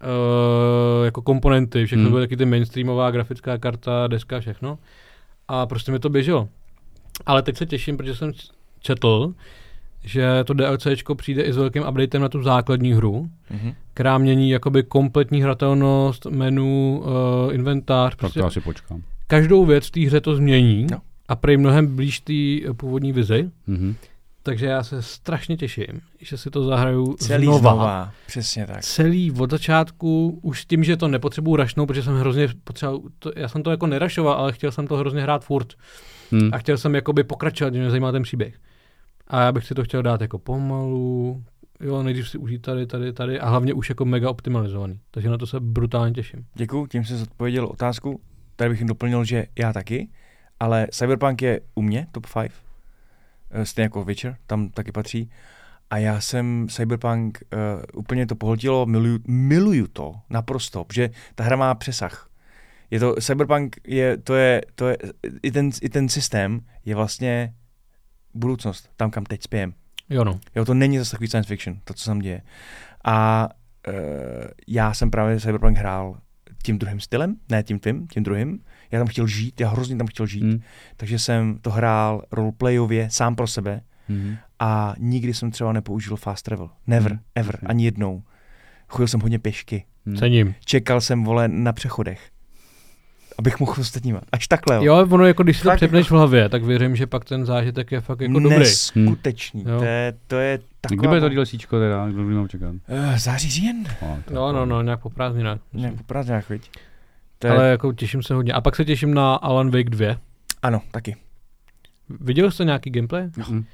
uh, 0.03 1.05
jako 1.05 1.23
komponenty, 1.23 1.87
všechno 1.87 2.03
Hmm. 2.03 2.13
byly 2.13 2.23
taky 2.23 2.37
ty 2.37 2.45
mainstreamová 2.45 3.11
grafická 3.11 3.59
karta, 3.59 4.07
deska, 4.07 4.41
všechno. 4.41 4.79
A 5.49 5.67
prostě 5.67 5.93
mi 5.93 5.99
to 5.99 6.09
běželo. 6.09 6.49
Ale 7.27 7.43
teď 7.43 7.57
se 7.57 7.67
těším, 7.67 7.97
protože 7.97 8.15
jsem 8.15 8.33
četl, 8.81 9.35
že 10.07 10.45
to 10.45 10.55
DLCčko 10.55 11.15
přijde 11.15 11.43
i 11.43 11.53
s 11.53 11.57
velkým 11.57 11.83
updatem 11.89 12.23
na 12.23 12.29
tu 12.29 12.43
základní 12.43 12.93
hru, 12.93 13.29
Mhm. 13.51 13.73
která 13.95 14.19
mění 14.19 14.51
jakoby 14.51 14.83
kompletní 14.83 15.43
hratelnost, 15.43 16.27
menu, 16.27 17.03
uh, 17.47 17.55
inventář, 17.55 18.13
Tak 18.13 18.19
prostě 18.19 18.41
to 18.41 18.47
asi 18.47 18.61
počkám. 18.61 19.03
každou 19.27 19.65
věc 19.65 19.87
v 19.87 19.91
té 19.91 20.01
hře 20.01 20.21
to 20.21 20.37
změní 20.37 20.87
No. 20.91 20.99
a 21.29 21.37
prej 21.37 21.57
mnohem 21.57 21.97
blíž 21.97 22.21
té 22.21 22.33
eh, 22.71 22.75
původní 22.77 23.13
vizi, 23.13 23.51
Mhm. 23.67 23.95
takže 24.43 24.67
já 24.67 24.83
se 24.83 25.03
strašně 25.03 25.57
těším, 25.57 25.87
že 26.21 26.37
si 26.37 26.51
to 26.51 26.65
zahraju 26.65 27.17
Celý 27.19 27.45
znova. 27.47 27.59
znova. 27.61 28.13
Přesně 28.27 28.67
tak. 28.67 28.81
Celý 28.83 29.33
od 29.33 29.51
začátku, 29.51 30.39
už 30.43 30.65
tím, 30.65 30.85
že 30.85 30.97
to 30.97 31.09
nepotřebuju 31.09 31.57
rašnout, 31.57 31.87
protože 31.89 32.03
jsem 32.03 32.17
hrozně 32.19 32.49
potřeboval, 32.65 33.01
to, 33.19 33.33
já 33.37 33.49
jsem 33.49 33.63
to 33.63 33.71
jako 33.71 33.87
nerašoval, 33.87 34.35
ale 34.35 34.53
chtěl 34.53 34.73
jsem 34.73 34.87
to 34.87 34.97
hrozně 34.97 35.23
hrát 35.23 35.45
furt 35.45 35.73
Hm. 36.33 36.51
a 36.53 36.59
chtěl 36.59 36.79
jsem 36.79 36.95
jakoby 36.95 37.25
pokračovat, 37.25 37.75
že 37.75 37.81
mě 37.81 37.91
zajímá 37.91 38.13
ten 38.13 38.23
příběh. 38.23 38.55
A 39.27 39.43
já 39.43 39.53
bych 39.53 39.65
si 39.65 39.75
to 39.75 39.85
chtěl 39.85 40.03
dát 40.03 40.21
jako 40.21 40.39
pomalu, 40.39 41.45
jo, 41.81 42.03
nejdřív 42.03 42.29
si 42.29 42.39
užít 42.39 42.63
tady, 42.63 42.87
tady, 42.87 43.13
tady 43.13 43.41
a 43.41 43.49
hlavně 43.49 43.75
už 43.75 43.89
jako 43.89 44.05
mega 44.05 44.31
optimalizovaný. 44.31 45.01
Takže 45.11 45.31
na 45.31 45.39
to 45.39 45.47
se 45.47 45.61
brutálně 45.61 46.13
těším. 46.13 46.47
Děkuju, 46.55 46.87
tím 46.87 47.05
jsem 47.05 47.17
zodpověděl 47.17 47.67
otázku. 47.67 48.21
Tady 48.57 48.71
bych 48.71 48.79
jim 48.79 48.89
doplnil, 48.89 49.25
že 49.25 49.47
já 49.59 49.73
taky, 49.73 50.09
ale 50.61 50.87
Cyberpunk 50.91 51.43
je 51.43 51.61
u 51.75 51.83
mě 51.83 52.07
top 52.13 52.27
5, 52.41 52.53
stejně 53.65 53.85
jako 53.85 54.05
Witcher, 54.05 54.37
tam 54.47 54.69
taky 54.69 54.93
patří. 54.93 55.31
A 55.91 55.99
já 55.99 56.21
jsem 56.21 56.67
Cyberpunk, 56.71 57.39
uh, 57.53 57.83
úplně 57.95 58.27
to 58.27 58.37
pohltilo, 58.37 58.87
miluju, 58.87 59.19
miluju 59.27 59.87
to 59.87 60.15
naprosto, 60.31 60.85
protože 60.85 61.11
ta 61.35 61.45
hra 61.45 61.57
má 61.57 61.75
přesah. 61.75 62.31
Je 62.91 63.01
to, 63.01 63.15
Cyberpunk 63.21 63.77
je, 63.87 64.17
to 64.17 64.35
je, 64.35 64.63
to 64.75 64.89
je, 64.89 64.97
i 65.43 65.51
ten, 65.51 65.71
i 65.83 65.89
ten 65.89 66.09
systém 66.09 66.61
je 66.85 66.95
vlastně 66.95 67.55
budoucnost, 68.37 68.91
tam 68.97 69.11
kam 69.11 69.25
teď 69.25 69.43
spějem. 69.43 69.75
Jo 70.11 70.25
no. 70.25 70.41
Jo, 70.55 70.65
to 70.65 70.75
není 70.75 70.99
zase 70.99 71.11
takový 71.11 71.29
science 71.29 71.49
fiction, 71.49 71.79
to, 71.85 71.95
co 71.95 72.05
se 72.05 72.11
tam 72.11 72.19
děje. 72.19 72.43
A 73.05 73.49
uh, 73.89 73.95
já 74.69 74.95
jsem 74.95 75.11
právě 75.11 75.41
Cyberpunk 75.41 75.79
hrál 75.79 76.19
tím 76.63 76.79
druhým 76.79 77.01
stylem, 77.01 77.37
ne 77.49 77.63
tím 77.63 77.79
tvým, 77.79 78.07
tím 78.09 78.23
druhým. 78.23 78.59
Já 78.91 78.99
tam 79.01 79.09
chtěl 79.09 79.27
žít, 79.27 79.61
já 79.61 79.69
hrozně 79.69 79.97
tam 79.97 80.07
chtěl 80.07 80.27
žít, 80.27 80.43
Hm. 80.45 80.61
takže 80.97 81.19
jsem 81.19 81.59
to 81.61 81.71
hrál 81.71 82.23
roleplayově 82.33 83.11
sám 83.11 83.37
pro 83.37 83.47
sebe 83.47 83.81
Mhm. 84.09 84.37
a 84.59 84.95
nikdy 84.99 85.35
jsem 85.35 85.51
třeba 85.51 85.73
nepoužil 85.73 86.17
fast 86.17 86.45
travel. 86.45 86.71
Never, 86.87 87.13
Hmm. 87.13 87.21
ever, 87.35 87.55
Ok. 87.63 87.71
ani 87.71 87.85
jednou. 87.85 88.23
Chodil 88.89 89.09
jsem 89.09 89.21
hodně 89.21 89.39
pěšky. 89.39 89.85
Hm. 90.07 90.17
Cením. 90.17 90.55
Čekal 90.65 91.01
jsem, 91.01 91.25
vole, 91.25 91.49
na 91.49 91.73
přechodech. 91.73 92.31
Abych 93.39 93.61
mohl 93.61 93.75
s 93.75 93.79
ostatníma. 93.79 94.21
Až 94.33 94.49
takhle, 94.49 94.85
Jo, 94.85 95.07
ono 95.11 95.27
jako 95.27 95.43
když 95.43 95.57
si 95.59 95.63
to 95.63 95.71
přepneš 95.77 96.07
jako- 96.07 96.15
v 96.15 96.19
hlavě, 96.19 96.49
tak 96.49 96.65
věřím, 96.65 96.97
že 96.97 97.07
pak 97.07 97.25
ten 97.25 97.47
zážitek 97.47 97.93
je 97.93 98.01
fakt 98.01 98.21
jako 98.21 98.39
dobrý. 98.39 98.59
Neskutečný. 98.59 99.65
Hmm. 99.65 99.79
To 99.79 99.85
je, 99.85 100.15
to 100.27 100.37
je 100.37 100.59
taková... 100.81 101.01
Kdy 101.01 101.09
bude 101.09 101.21
to 101.21 101.29
DLCčko 101.29 101.79
teda, 101.79 102.09
kdo 102.09 102.25
by 102.25 102.35
mám 102.35 102.49
čekat? 102.49 102.69
Uh, 102.71 103.17
září 103.17 103.51
říjen. 103.51 103.85
No, 104.03 104.19
No, 104.31 104.53
no, 104.53 104.67
no, 104.67 104.83
nějak 104.83 105.01
po 105.01 105.11
prázdninách. 105.11 105.59
Ne, 105.73 105.93
po 105.93 106.03
prázdninách, 106.03 106.49
viď? 106.51 106.71
To 107.39 107.47
je, 107.47 107.53
Ale 107.53 107.69
jako 107.69 107.93
těším 107.93 108.23
se 108.23 108.35
hodně. 108.35 108.53
A 108.53 108.61
pak 108.61 108.77
se 108.77 108.85
těším 108.85 109.15
na 109.15 109.35
Alan 109.35 109.71
Wake 109.71 109.91
2. 109.91 110.17
Ano, 110.63 110.81
taky. 110.91 111.17
Viděl 112.21 112.51
jste 112.51 112.65
nějaký 112.65 112.91
gameplay? 112.91 113.29
Mhm. 113.37 113.65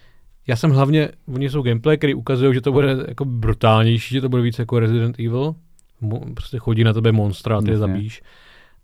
Já 0.46 0.56
jsem 0.56 0.70
hlavně, 0.70 1.08
oni 1.34 1.50
jsou 1.50 1.62
gameplay, 1.62 1.98
který 1.98 2.14
ukazují, 2.14 2.54
že 2.54 2.60
to 2.60 2.72
bude 2.72 2.96
jako 3.08 3.24
brutálnější, 3.24 4.14
že 4.14 4.20
to 4.20 4.28
bude 4.28 4.42
víc 4.42 4.58
jako 4.58 4.78
Resident 4.78 5.18
Evil. 5.18 5.54
Mo, 6.00 6.20
prostě 6.34 6.58
chodí 6.58 6.84
na 6.84 6.92
tebe 6.92 7.12
monstra 7.12 7.58
a 7.58 7.62
ty 7.62 7.70
je 7.70 7.78
zabíš. 7.78 8.22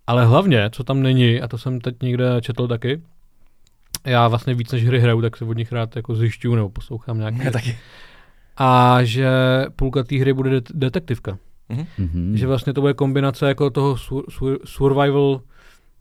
Ale 0.09 0.25
hlavně, 0.25 0.69
co 0.71 0.83
tam 0.83 1.01
není, 1.01 1.41
a 1.41 1.47
to 1.47 1.57
jsem 1.57 1.81
teď 1.81 1.95
někde 2.03 2.41
četl 2.41 2.67
taky, 2.67 3.01
já 4.05 4.27
vlastně 4.27 4.53
víc 4.53 4.71
než 4.71 4.85
hry 4.87 4.99
hraju, 4.99 5.21
tak 5.21 5.37
se 5.37 5.45
od 5.45 5.57
nich 5.57 5.71
rád 5.71 5.95
jako 5.95 6.15
zjišťuju 6.15 6.55
nebo 6.55 6.69
poslouchám 6.69 7.17
nějaké. 7.17 7.43
Já 7.43 7.51
taky. 7.51 7.77
A 8.57 8.99
že 9.03 9.29
půlka 9.75 10.03
té 10.03 10.15
hry 10.15 10.33
bude 10.33 10.49
det- 10.49 10.71
detektivka. 10.73 11.37
Mhm. 11.97 12.37
Že 12.37 12.47
vlastně 12.47 12.73
to 12.73 12.81
bude 12.81 12.93
kombinace 12.93 13.47
jako 13.47 13.69
toho 13.69 13.97
sur, 13.97 14.23
sur, 14.29 14.59
survival 14.65 15.41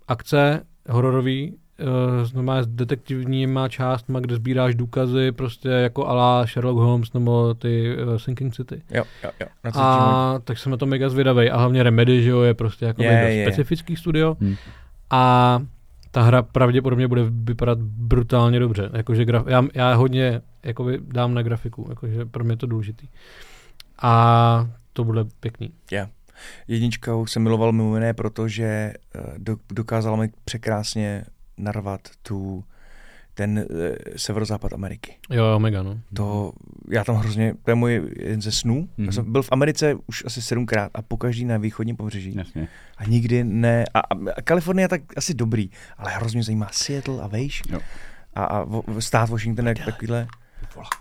akce 0.09 0.67
hororový, 0.89 1.55
uh, 1.81 2.25
znamená 2.25 2.63
s 2.63 2.67
detektivníma 2.67 3.69
částma, 3.69 4.21
kde 4.21 4.35
sbíráš 4.35 4.75
důkazy, 4.75 5.33
prostě 5.33 5.69
jako 5.69 6.07
ala 6.07 6.47
Sherlock 6.47 6.79
Holmes 6.79 7.13
nebo 7.13 7.55
ty 7.55 7.97
uh, 7.97 8.17
Sinking 8.17 8.55
City. 8.55 8.83
Jo, 8.91 9.05
jo, 9.25 9.31
jo. 9.41 9.47
Na 9.65 9.71
a... 9.75 10.39
Tak 10.45 10.59
jsem 10.59 10.71
na 10.71 10.77
to 10.77 10.87
mega 10.87 11.09
zvědavej. 11.09 11.51
A 11.51 11.57
hlavně 11.57 11.83
Remedy, 11.83 12.23
že 12.23 12.31
jo, 12.31 12.41
je 12.41 12.55
prostě 12.55 12.85
jako 12.85 13.03
Je, 13.03 13.11
mega 13.11 13.29
je. 13.29 13.47
specifický 13.47 13.97
studio. 13.97 14.37
Hmm. 14.41 14.57
A 15.11 15.63
ta 16.11 16.23
hra 16.23 16.43
pravděpodobně 16.43 17.09
bude 17.09 17.23
vypadat 17.31 17.79
brutálně 17.79 18.61
dobře. 18.61 18.91
Jakože 18.93 19.25
graf, 19.25 19.47
já, 19.47 19.65
já 19.75 19.95
hodně 19.95 20.41
jakoby 20.63 21.01
dám 21.03 21.35
na 21.35 21.43
grafiku, 21.43 21.87
jakože 21.89 22.25
pro 22.25 22.45
mě 22.45 22.53
je 22.53 22.57
to 22.57 22.67
důležitý. 22.67 23.09
A 24.03 24.69
to 24.93 25.05
bude 25.05 25.25
pěkný. 25.41 25.71
Yeah. 25.93 26.09
Jedničkou 26.69 27.27
jsem 27.27 27.43
miloval 27.43 27.73
mimo 27.73 27.95
jiné, 27.95 28.15
protože 28.15 28.65
eh, 28.65 28.95
do, 29.39 29.57
dokázala 29.73 30.17
mi 30.17 30.31
překrásně 30.45 31.25
narvat 31.59 32.01
tu 32.23 32.65
ten 33.35 33.59
uh, 33.71 33.77
severozápad 34.17 34.73
Ameriky. 34.73 35.17
Jo, 35.31 35.45
jo, 35.45 35.59
mega, 35.59 35.83
no. 35.83 36.01
To, 36.15 36.53
já 36.91 37.05
tam 37.05 37.17
hrozně, 37.17 37.55
to 37.63 37.71
je 37.71 37.75
můj 37.75 38.11
jeden 38.19 38.43
ze 38.43 38.53
snů. 38.53 38.75
Mm-hmm. 38.75 38.89
Já 38.99 39.03
Mhm. 39.05 39.13
jsem 39.13 39.33
byl 39.33 39.43
v 39.43 39.49
Americe 39.53 39.95
už 40.07 40.25
asi 40.25 40.43
sedmkrát 40.43 40.91
a 40.95 41.03
pokaždý 41.03 41.45
na 41.45 41.57
východním 41.57 41.97
pobřeží. 41.97 42.35
Jasně. 42.39 42.69
A 42.97 43.05
nikdy 43.05 43.45
ne, 43.45 43.85
a, 43.95 44.01
a, 44.01 44.15
a 44.37 44.43
Kalifornie 44.43 44.89
tak 44.89 45.01
asi 45.17 45.35
dobrý, 45.35 45.71
ale 45.99 46.11
hrozně 46.13 46.43
zajímá 46.43 46.69
Seattle 46.73 47.23
a 47.23 47.27
vejš. 47.27 47.63
Jo. 47.71 47.81
A, 48.35 48.45
a 48.45 48.67
stát 48.99 49.29
Washington 49.31 49.69
jak 49.69 49.79
takovýhle. 49.85 50.27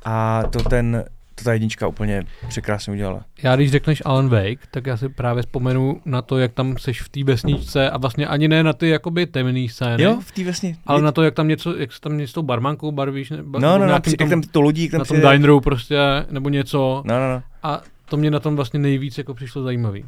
A 0.05 0.43
to 0.43 0.63
ten, 0.69 1.05
to 1.37 1.43
ta 1.43 1.53
jednička 1.53 1.87
úplně 1.87 2.23
překrásně 2.47 2.93
udělala. 2.93 3.21
Já 3.43 3.55
když 3.55 3.71
řekneš 3.71 4.01
Alan 4.05 4.29
Wake, 4.29 4.67
tak 4.71 4.85
já 4.87 4.97
si 4.97 5.09
právě 5.09 5.43
vzpomenu 5.43 6.01
na 6.05 6.21
to, 6.21 6.37
jak 6.37 6.53
tam 6.53 6.77
seš 6.77 7.01
v 7.01 7.09
té 7.09 7.23
vesničce 7.23 7.89
a 7.89 7.97
vlastně 7.97 8.27
ani 8.27 8.47
ne 8.47 8.63
na 8.63 8.73
ty 8.73 8.89
jakoby 8.89 9.25
temný 9.25 9.69
scény, 9.69 10.03
Jo, 10.03 10.19
v 10.21 10.31
té 10.31 10.43
vesně. 10.43 10.75
ale 10.85 11.01
na 11.01 11.11
to, 11.11 11.23
jak 11.23 11.33
tam 11.33 11.47
něco, 11.47 11.77
jak 11.77 11.93
se 11.93 12.01
tam 12.01 12.17
něco 12.17 12.31
s 12.31 12.33
tou 12.33 12.41
barmankou 12.43 12.91
barvíš, 12.91 13.29
ne, 13.29 13.43
ba, 13.43 13.59
No, 13.59 13.73
nebo 13.73 13.85
no, 13.85 13.91
no, 13.91 13.99
při, 13.99 14.15
jak 14.19 14.29
tam 14.29 14.41
to 14.41 14.61
lodí, 14.61 14.81
jak 14.83 14.91
tam 14.91 14.99
na 14.99 15.05
tom 15.05 15.31
dineru 15.31 15.61
prostě, 15.61 15.97
nebo 16.31 16.49
něco. 16.49 17.03
No, 17.05 17.19
no, 17.19 17.33
no. 17.33 17.43
A 17.63 17.81
to 18.09 18.17
mě 18.17 18.31
na 18.31 18.39
tom 18.39 18.55
vlastně 18.55 18.79
nejvíc 18.79 19.17
jako 19.17 19.33
přišlo 19.33 19.63
zajímavý. 19.63 20.05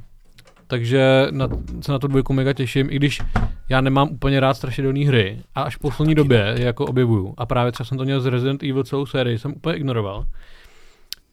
Takže 0.68 1.27
na, 1.31 1.47
se 1.81 1.91
na 1.91 1.99
tu 1.99 2.07
dvojku 2.07 2.34
mega 2.34 2.53
těším, 2.53 2.88
i 2.89 2.95
když 2.95 3.22
já 3.69 3.81
nemám 3.81 4.10
úplně 4.11 4.39
rád 4.39 4.53
strašidelné 4.53 5.06
hry 5.06 5.39
a 5.56 5.61
až 5.61 5.76
v 5.76 5.80
poslední 5.80 6.15
době 6.15 6.53
je 6.57 6.65
jako 6.65 6.85
objevuju. 6.85 7.34
A 7.38 7.45
právě 7.45 7.72
třeba 7.72 7.85
jsem 7.88 7.97
to 7.97 8.03
měl 8.03 8.22
z 8.22 8.26
Resident 8.26 8.64
Evil 8.64 8.84
celou 8.84 9.06
sérii, 9.06 9.39
jsem 9.39 9.53
úplně 9.56 9.76
ignoroval. 9.77 10.26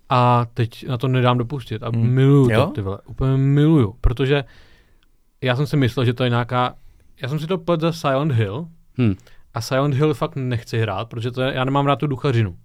A 0.08 0.46
teď 0.54 0.88
na 0.88 0.98
to 0.98 1.08
nedám 1.08 1.38
dopustit 1.38 1.82
a 1.82 1.88
Hmm. 1.88 2.06
miluju 2.10 2.50
Jo? 2.50 2.66
to, 2.66 2.72
ty 2.72 2.80
vole, 2.80 2.98
úplně 3.06 3.36
miluju, 3.36 3.94
protože 4.00 4.44
já 5.42 5.56
jsem 5.56 5.66
si 5.66 5.76
myslel, 5.76 6.04
že 6.04 6.14
to 6.14 6.24
je 6.24 6.30
nějaká, 6.30 6.74
já 7.22 7.28
jsem 7.28 7.38
si 7.38 7.46
to 7.46 7.58
pletl 7.58 7.80
za 7.80 7.92
Silent 7.92 8.32
Hill 8.32 8.66
Hm. 9.00 9.14
a 9.54 9.60
Silent 9.60 9.94
Hill 9.94 10.14
fakt 10.14 10.36
nechci 10.36 10.78
hrát, 10.78 11.08
protože 11.08 11.30
to 11.30 11.42
je, 11.42 11.54
já 11.54 11.64
nemám 11.64 11.86
rád 11.86 11.96
tu 11.96 12.06
duchařinu. 12.06 12.56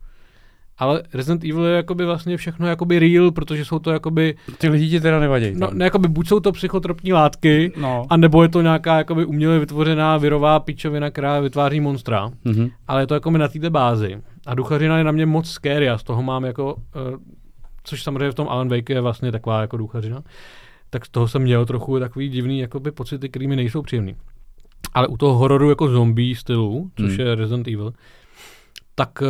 Ale 0.78 1.04
Resident 1.14 1.44
Evil 1.44 1.64
je 1.66 1.76
jakoby 1.76 2.06
vlastně 2.06 2.38
všechno 2.38 2.68
jakoby 2.68 3.00
real, 3.00 3.32
protože 3.32 3.66
jsou 3.66 3.80
to 3.80 3.92
jakoby, 3.92 4.36
Ty 4.58 4.70
lidi 4.70 4.90
ti 4.90 5.00
teda 5.02 5.20
nevadí. 5.20 5.52
no, 5.56 5.70
ne, 5.74 5.86
jakoby 5.86 6.08
buď 6.08 6.28
jsou 6.28 6.40
to 6.40 6.52
psychotropní 6.52 7.14
látky, 7.14 7.72
no. 7.78 8.06
a 8.10 8.18
nebo 8.18 8.44
je 8.44 8.50
to 8.50 8.62
nějaká 8.62 8.98
jakoby 8.98 9.26
uměle 9.26 9.60
vytvořená 9.60 10.18
virová 10.18 10.60
pičovina, 10.60 11.10
která 11.12 11.40
vytváří 11.40 11.80
monstra, 11.80 12.32
Mhm. 12.46 12.70
ale 12.88 13.02
je 13.02 13.08
to 13.08 13.14
jako 13.14 13.32
na 13.32 13.48
této 13.48 13.70
bázi. 13.70 14.22
A 14.46 14.56
duchařina 14.56 14.98
je 14.98 15.04
na 15.04 15.12
mě 15.12 15.26
moc 15.26 15.50
scary 15.50 15.90
a 15.90 15.98
z 15.98 16.04
toho 16.04 16.24
mám 16.24 16.46
jako, 16.46 16.74
uh, 16.76 16.82
což 17.84 18.04
samozřejmě 18.04 18.32
v 18.32 18.36
tom 18.36 18.48
Alan 18.50 18.70
Wake 18.70 18.90
je 18.90 19.02
vlastně 19.02 19.32
taková 19.32 19.62
jako 19.62 19.78
duchařina, 19.78 20.24
tak 20.90 21.06
z 21.06 21.10
toho 21.10 21.28
jsem 21.28 21.42
měl 21.42 21.66
trochu 21.66 22.00
takový 22.00 22.30
divný 22.30 22.60
jakoby 22.60 22.92
pocity, 22.92 23.30
které 23.30 23.48
mi 23.48 23.56
nejsou 23.56 23.82
příjemný. 23.82 24.16
Ale 24.94 25.08
u 25.08 25.18
toho 25.18 25.34
hororu 25.38 25.70
jako 25.70 25.88
zombie 25.88 26.36
stylu, 26.36 26.92
což 27.00 27.18
Hmm. 27.18 27.28
je 27.28 27.36
Resident 27.36 27.68
Evil, 27.68 27.94
tak 28.96 29.22
uh, 29.22 29.28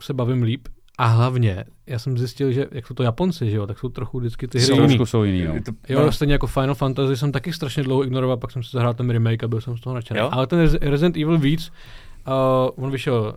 se 0.00 0.14
bavím 0.14 0.42
líp. 0.42 0.68
A 0.98 1.06
hlavně, 1.06 1.64
já 1.86 1.98
jsem 1.98 2.18
zjistil, 2.18 2.52
že 2.52 2.66
jak 2.72 2.86
jsou 2.86 2.94
to 2.94 3.02
Japonci, 3.02 3.50
že 3.50 3.56
jo, 3.56 3.66
tak 3.66 3.78
jsou 3.78 3.88
trochu 3.88 4.18
vždycky 4.20 4.48
ty 4.48 4.58
hry 4.58 4.66
jiný. 4.74 4.86
trošku 4.86 5.06
jsou 5.06 5.22
jiný, 5.24 5.42
no. 5.44 5.54
To, 5.64 5.72
Jo, 5.88 6.00
no. 6.06 6.12
stejně 6.12 6.32
jako 6.34 6.46
Final 6.46 6.74
Fantasy 6.74 7.16
jsem 7.16 7.32
taky 7.32 7.52
strašně 7.52 7.82
dlouho 7.82 8.04
ignoroval, 8.04 8.36
pak 8.36 8.50
jsem 8.50 8.62
si 8.62 8.70
zahrál 8.72 8.94
ten 8.94 9.10
remake 9.10 9.44
a 9.44 9.48
byl 9.48 9.60
jsem 9.60 9.76
z 9.76 9.80
toho 9.80 9.94
nadšený. 9.94 10.20
Jo? 10.20 10.28
Ale 10.32 10.46
ten 10.46 10.58
Res- 10.66 10.78
Resident 10.90 11.16
Evil 11.16 11.38
víc, 11.38 11.72
uh, 12.76 12.84
on 12.84 12.90
vyšel 12.90 13.34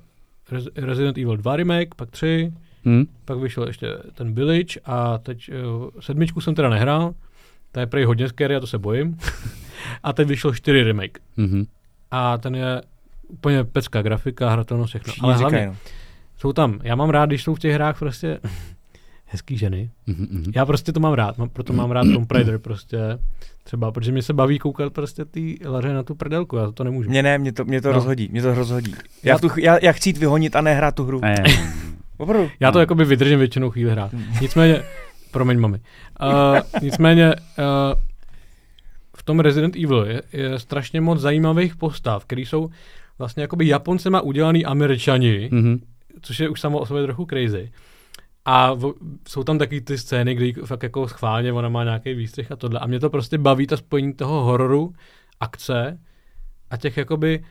Resident 0.75 1.17
Evil 1.17 1.37
2 1.37 1.55
remake, 1.55 1.95
pak 1.95 2.11
3, 2.11 2.53
Hm? 2.85 3.03
pak 3.25 3.37
vyšel 3.37 3.67
ještě 3.67 3.87
ten 4.13 4.33
Village 4.33 4.79
a 4.85 5.17
teď 5.17 5.49
uh, 5.75 5.89
sedmičku 5.99 6.41
jsem 6.41 6.55
teda 6.55 6.69
nehrál, 6.69 7.13
to 7.71 7.79
je 7.79 7.85
prej 7.87 8.03
hodně 8.03 8.29
scary 8.29 8.55
a 8.55 8.59
to 8.59 8.67
se 8.67 8.77
bojím. 8.77 9.17
a 10.03 10.13
teď 10.13 10.27
vyšel 10.27 10.53
4 10.53 10.83
remake. 10.83 11.19
Mhm. 11.37 11.63
A 12.11 12.37
ten 12.37 12.55
je 12.55 12.81
úplně 13.27 13.63
pecká 13.63 14.01
grafika, 14.01 14.49
hratelnost, 14.49 14.89
všechno. 14.89 15.11
Všichni 15.11 15.25
Ale 15.25 15.37
říkají, 15.37 15.51
hlavně 15.53 15.67
no. 15.67 15.75
jsou 16.37 16.53
tam, 16.53 16.79
já 16.83 16.95
mám 16.95 17.09
rád, 17.09 17.25
když 17.25 17.43
jsou 17.43 17.55
v 17.55 17.59
těch 17.59 17.73
hrách 17.73 17.99
prostě 17.99 18.39
hezký 19.33 19.57
ženy, 19.57 19.89
Mhm, 20.07 20.27
mhm. 20.31 20.51
já 20.55 20.65
prostě 20.65 20.91
to 20.93 20.99
mám 20.99 21.13
rád, 21.13 21.37
mám, 21.37 21.49
proto 21.49 21.73
mám 21.73 21.91
rád 21.91 22.03
Tomb 22.13 22.31
Raider 22.31 22.59
prostě, 22.59 22.97
třeba, 23.63 23.91
protože 23.91 24.11
mě 24.11 24.21
se 24.21 24.33
baví 24.33 24.59
koukat 24.59 24.93
prostě 24.93 25.25
ty 25.25 25.59
laře 25.65 25.93
na 25.93 26.03
tu 26.03 26.15
prdelku, 26.15 26.55
já 26.57 26.71
to 26.71 26.83
nemůžu. 26.83 27.09
Mě 27.09 27.23
ne, 27.23 27.37
mě 27.37 27.53
to, 27.53 27.65
mě 27.65 27.81
to 27.81 27.87
No. 27.87 27.93
rozhodí, 27.93 28.29
mě 28.31 28.41
to 28.41 28.53
rozhodí. 28.53 28.95
Já, 29.23 29.33
Já- 29.33 29.39
tu, 29.39 29.47
já, 29.57 29.77
já 29.81 29.91
chci 29.91 30.09
jít 30.09 30.17
vyhonit 30.17 30.55
a 30.55 30.61
ne 30.61 30.73
hrát 30.75 30.95
tu 30.95 31.03
hru. 31.05 31.19
Ne, 31.21 31.43
Opravdu. 32.17 32.49
Já 32.59 32.71
to 32.71 32.77
No. 32.77 32.81
jakoby 32.81 33.05
vydržím 33.05 33.39
většinou 33.39 33.69
chvíli 33.69 33.91
hrát. 33.91 34.11
Nicméně, 34.41 34.83
promiň 35.31 35.59
mami, 35.59 35.77
uh, 36.21 36.59
nicméně 36.81 37.35
uh, 37.35 37.99
v 39.17 39.23
tom 39.23 39.39
Resident 39.39 39.75
Evil 39.75 40.05
je, 40.05 40.21
je 40.33 40.59
strašně 40.59 41.01
moc 41.01 41.19
zajímavých 41.19 41.75
postav, 41.75 42.25
které 42.25 42.41
jsou 42.41 42.69
vlastně 43.19 43.41
jakoby 43.41 43.67
Japoncema 43.67 44.21
udělaný 44.21 44.65
Američani, 44.65 45.49
Mhm. 45.51 45.79
což 46.21 46.39
je 46.39 46.49
už 46.49 46.61
samo 46.61 46.79
o 46.79 46.85
sobě 46.85 47.03
trochu 47.03 47.25
crazy. 47.25 47.71
A 48.45 48.73
v, 48.73 48.93
jsou 49.27 49.43
tam 49.43 49.57
taky 49.57 49.81
ty 49.81 49.97
scény, 49.97 50.35
kdy 50.35 50.53
fakt 50.53 50.83
jako 50.83 51.07
schválně 51.07 51.53
ona 51.53 51.69
má 51.69 51.83
nějaký 51.83 52.13
výstřih 52.13 52.51
a 52.51 52.55
tohle. 52.55 52.79
A 52.79 52.87
mě 52.87 52.99
to 52.99 53.09
prostě 53.09 53.37
baví, 53.37 53.67
ta 53.67 53.77
spojení 53.77 54.13
toho 54.13 54.43
hororu, 54.43 54.93
akce 55.39 55.99
a 56.69 56.77
těch 56.77 56.97
jakoby 56.97 57.43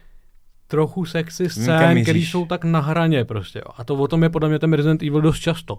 trochu 0.67 1.05
sexy 1.05 1.51
scén, 1.51 2.03
které 2.03 2.19
jsou 2.19 2.47
tak 2.47 2.65
na 2.65 2.81
hraně 2.81 3.25
prostě. 3.25 3.59
Jo. 3.59 3.73
A 3.77 3.85
to 3.85 3.95
o 3.95 4.09
tom 4.09 4.23
je 4.23 4.29
podle 4.29 4.49
mě 4.49 4.59
ten 4.59 4.73
Resident 4.73 5.03
Evil 5.03 5.21
dost 5.21 5.39
často. 5.39 5.79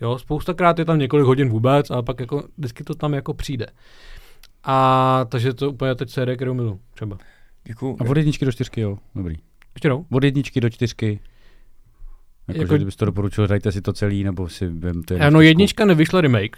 Jo, 0.00 0.18
spoustakrát 0.18 0.78
je 0.78 0.84
tam 0.84 0.98
několik 0.98 1.26
hodin 1.26 1.48
vůbec 1.48 1.90
a 1.90 2.02
pak 2.02 2.20
jako 2.20 2.48
vždycky 2.58 2.84
to 2.84 2.94
tam 2.94 3.14
jako 3.14 3.34
přijde. 3.34 3.66
A 4.64 5.26
takže 5.28 5.54
to 5.54 5.70
úplně 5.70 5.94
teď 5.94 6.10
série, 6.10 6.36
kterou 6.36 6.54
milu 6.54 6.80
třeba. 6.94 7.18
Děkuju. 7.64 7.96
A 8.00 8.04
od 8.10 8.16
jedničky 8.16 8.44
do 8.44 8.52
čtyřky, 8.52 8.80
jo, 8.80 8.98
dobrý. 9.14 9.36
Ještě 9.74 9.88
jednou? 9.88 10.06
Od 10.10 10.24
jedničky 10.24 10.60
do 10.60 10.70
čtyřky. 10.70 11.20
Jako, 12.48 12.52
Jako- 12.52 12.60
jako... 12.62 12.76
kdybyste 12.76 12.98
to 12.98 13.04
doporučil, 13.04 13.44
hrajte 13.46 13.72
si 13.72 13.82
to 13.82 13.92
celý, 13.92 14.24
nebo 14.24 14.48
si 14.48 14.66
vemte 14.66 15.14
jenom 15.14 15.26
Ano, 15.26 15.40
jednička 15.40 15.84
nevyšla 15.84 16.20
remake. 16.20 16.56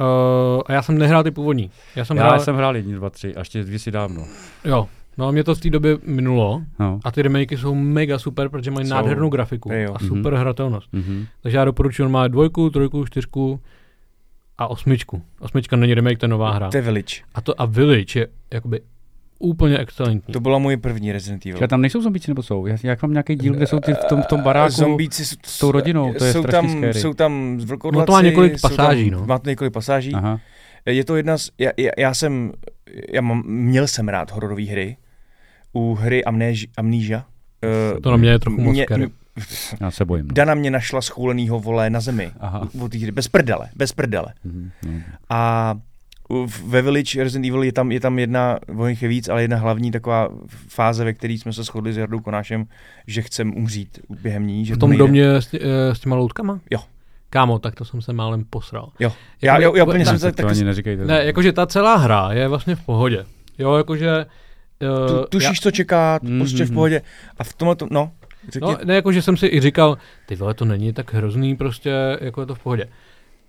Uh, 0.00 0.62
a 0.66 0.72
já 0.72 0.82
jsem 0.82 0.98
nehrál 0.98 1.22
ty 1.22 1.30
původní. 1.30 1.70
Já 1.96 2.04
jsem 2.04 2.16
Já 2.16 2.22
hrál, 2.26 2.40
jsem 2.40 2.56
hrál 2.56 2.76
jedni, 2.76 2.94
dva, 2.94 3.10
tři, 3.10 3.34
a 3.34 3.38
ještě 3.38 3.64
dvě 3.64 3.78
si 3.78 3.90
dávno. 3.90 4.26
jo. 4.64 4.88
No 5.18 5.28
a 5.28 5.30
mě 5.30 5.44
to 5.44 5.54
v 5.54 5.60
té 5.60 5.70
době 5.70 5.98
minulo. 6.06 6.62
No. 6.78 7.00
A 7.04 7.10
ty 7.10 7.22
remakey 7.22 7.58
jsou 7.58 7.74
mega 7.74 8.18
super, 8.18 8.48
protože 8.48 8.70
mají 8.70 8.86
Jsou. 8.86 8.94
nádhernou 8.94 9.28
grafiku 9.28 9.72
Jo. 9.72 9.94
a 9.94 9.98
super 9.98 10.32
Mhm. 10.32 10.40
hratelnost. 10.40 10.92
Mhm. 10.92 11.26
Takže 11.42 11.56
já 11.58 11.64
doporučuji 11.64 12.08
má 12.08 12.28
dvojku, 12.28 12.70
trojku, 12.70 13.04
čtyřku 13.06 13.60
a 14.58 14.66
osmičku. 14.66 15.22
Osmička 15.40 15.76
není 15.76 15.94
remake, 15.94 16.18
to 16.18 16.24
je 16.24 16.28
nová 16.30 16.52
hra. 16.52 16.70
To 16.70 16.76
je 16.76 16.82
Village. 16.82 17.16
A 17.34 17.40
to 17.40 17.60
a 17.60 17.64
Village 17.64 18.20
je 18.20 18.28
jakoby 18.52 18.80
úplně 19.38 19.78
excelentní. 19.78 20.32
To 20.32 20.40
byla 20.40 20.58
moje 20.58 20.76
první 20.76 21.12
Resident 21.12 21.46
Evil. 21.46 21.58
Čeká, 21.58 21.66
tam 21.66 21.80
nejsou 21.80 22.02
zombíci, 22.02 22.30
nebo 22.30 22.42
jsou? 22.42 22.66
Já, 22.66 22.76
jak 22.82 23.02
mám 23.02 23.12
nějaký 23.12 23.34
díl, 23.36 23.54
kde 23.54 23.66
jsou 23.66 23.80
ty 23.80 23.92
v 23.94 24.04
tom, 24.08 24.22
v 24.22 24.26
tom 24.26 24.42
baráku? 24.42 24.72
Zombíci 24.72 25.24
s, 25.24 25.36
s 25.46 25.58
tou 25.58 25.70
rodinou, 25.70 26.14
to 26.14 26.24
je 26.24 26.32
jsou 26.32 26.42
tam, 26.42 26.68
scary. 26.70 26.94
jsou 27.00 27.14
tam 27.14 27.60
z 27.60 27.66
No 27.92 28.06
to 28.06 28.12
má 28.12 28.22
několik 28.22 28.60
pasáží, 28.60 29.10
tam, 29.10 29.20
no. 29.20 29.26
Má 29.26 29.38
to 29.38 29.50
několik 29.50 29.72
pasáží. 29.72 30.14
Aha. 30.14 30.40
Je 30.86 31.04
to 31.04 31.16
jedna 31.16 31.38
z, 31.38 31.50
já, 31.58 31.70
já, 31.76 31.90
já 31.98 32.14
jsem, 32.14 32.52
já 33.12 33.20
mám, 33.20 33.42
měl 33.46 33.86
jsem 33.86 34.08
rád 34.08 34.30
hororové 34.32 34.62
hry. 34.64 34.96
U 35.72 35.94
hry 35.94 36.24
Amnéž, 36.24 36.66
Amnesia. 36.76 37.24
eh, 37.96 38.00
To 38.00 38.10
na 38.10 38.16
mě 38.16 38.30
je 38.30 38.38
trochu 38.38 38.60
moc 38.60 38.72
mě- 38.72 38.84
scary. 38.84 39.08
Já 39.80 39.90
se 39.90 40.04
bojím. 40.04 40.26
No. 40.28 40.34
Dana 40.34 40.54
mě 40.54 40.70
našla 40.70 41.00
schoulenýho 41.00 41.60
vole 41.60 41.90
na 41.90 42.00
zemi. 42.00 42.30
Aha. 42.40 42.68
Té 42.90 42.98
hry. 42.98 43.10
Bez 43.12 43.28
prdele, 43.28 43.68
bez 43.76 43.92
prdele. 43.92 44.26
Mhm, 44.44 44.70
no. 44.86 44.92
A 45.30 45.74
ve 46.66 46.82
Village 46.82 47.24
Resident 47.24 47.46
Evil 47.46 47.62
je 47.62 47.72
tam, 47.72 47.92
je 47.92 48.00
tam 48.00 48.18
jedna, 48.18 48.58
o 48.78 48.86
je 48.86 49.08
víc, 49.08 49.28
ale 49.28 49.42
jedna 49.42 49.56
hlavní 49.56 49.90
taková 49.90 50.28
fáze, 50.68 51.04
ve 51.04 51.12
které 51.12 51.34
jsme 51.34 51.52
se 51.52 51.62
shodli 51.62 51.92
s 51.92 51.96
Jardou 51.96 52.20
Konášem, 52.20 52.66
že 53.06 53.22
chcem 53.22 53.56
umřít 53.56 53.98
během 54.22 54.46
ní. 54.46 54.64
Že 54.64 54.74
V 54.74 54.76
to 54.76 54.80
tom 54.80 54.90
nejde. 54.90 55.04
domě 55.04 55.34
s, 55.34 55.54
eh, 55.54 55.94
s 55.94 56.00
těma 56.00 56.16
loutkama? 56.16 56.60
Jo. 56.70 56.78
Kámo, 57.30 57.58
tak 57.58 57.74
to 57.74 57.84
jsem 57.84 58.02
se 58.02 58.12
málem 58.12 58.44
posral. 58.50 58.88
Jo. 59.00 59.12
Já, 59.42 59.58
já, 59.58 59.76
já 59.76 59.84
úplně 59.84 60.06
jsem 60.06 60.18
se 60.18 60.30
to, 60.32 60.36
tak, 60.36 60.46
to 60.46 60.50
ani 60.50 60.64
neříkejte. 60.64 61.04
Ne, 61.04 61.24
jakože 61.24 61.52
ta 61.52 61.66
celá 61.66 61.96
hra 61.96 62.32
je 62.32 62.48
vlastně 62.48 62.74
v 62.76 62.80
pohodě. 62.80 63.24
Jo, 63.58 63.74
jakože... 63.76 64.26
Uh, 64.82 65.08
tu, 65.08 65.26
tušíš, 65.28 65.60
co 65.60 65.70
čeká, 65.70 66.18
Mhm, 66.22 66.38
prostě 66.38 66.64
v 66.64 66.68
mhm. 66.68 66.74
pohodě. 66.74 67.02
A 67.38 67.44
v 67.44 67.54
tomhle, 67.54 67.76
to, 67.76 67.86
no, 67.90 68.10
řekni, 68.52 68.72
No, 68.72 68.78
ne, 68.84 68.94
jakože 68.94 69.22
jsem 69.22 69.36
si 69.36 69.46
i 69.46 69.60
říkal, 69.60 69.98
ty 70.26 70.34
vole, 70.36 70.54
to 70.54 70.64
není 70.64 70.92
tak 70.92 71.14
hrozný, 71.14 71.56
prostě, 71.56 72.18
jako 72.20 72.40
je 72.40 72.46
to 72.46 72.54
v 72.54 72.58
pohodě. 72.58 72.88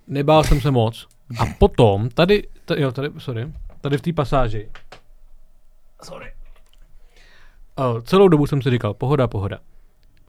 Nebál 0.08 0.44
jsem 0.44 0.62
se 0.62 0.72
moc. 0.72 1.08
A 1.40 1.46
potom, 1.60 2.10
tady, 2.10 2.48
tady 2.66 2.82
jo, 2.82 2.92
tady, 2.92 3.10
sorry, 3.18 3.54
tady 3.82 3.98
v 3.98 4.02
té 4.02 4.14
pasáži, 4.14 4.70
sorry. 6.04 6.34
Uh, 7.80 8.02
celou 8.02 8.28
dobu 8.28 8.48
jsem 8.48 8.62
si 8.62 8.70
říkal, 8.70 8.94
pohoda, 8.94 9.28
pohoda. 9.28 9.60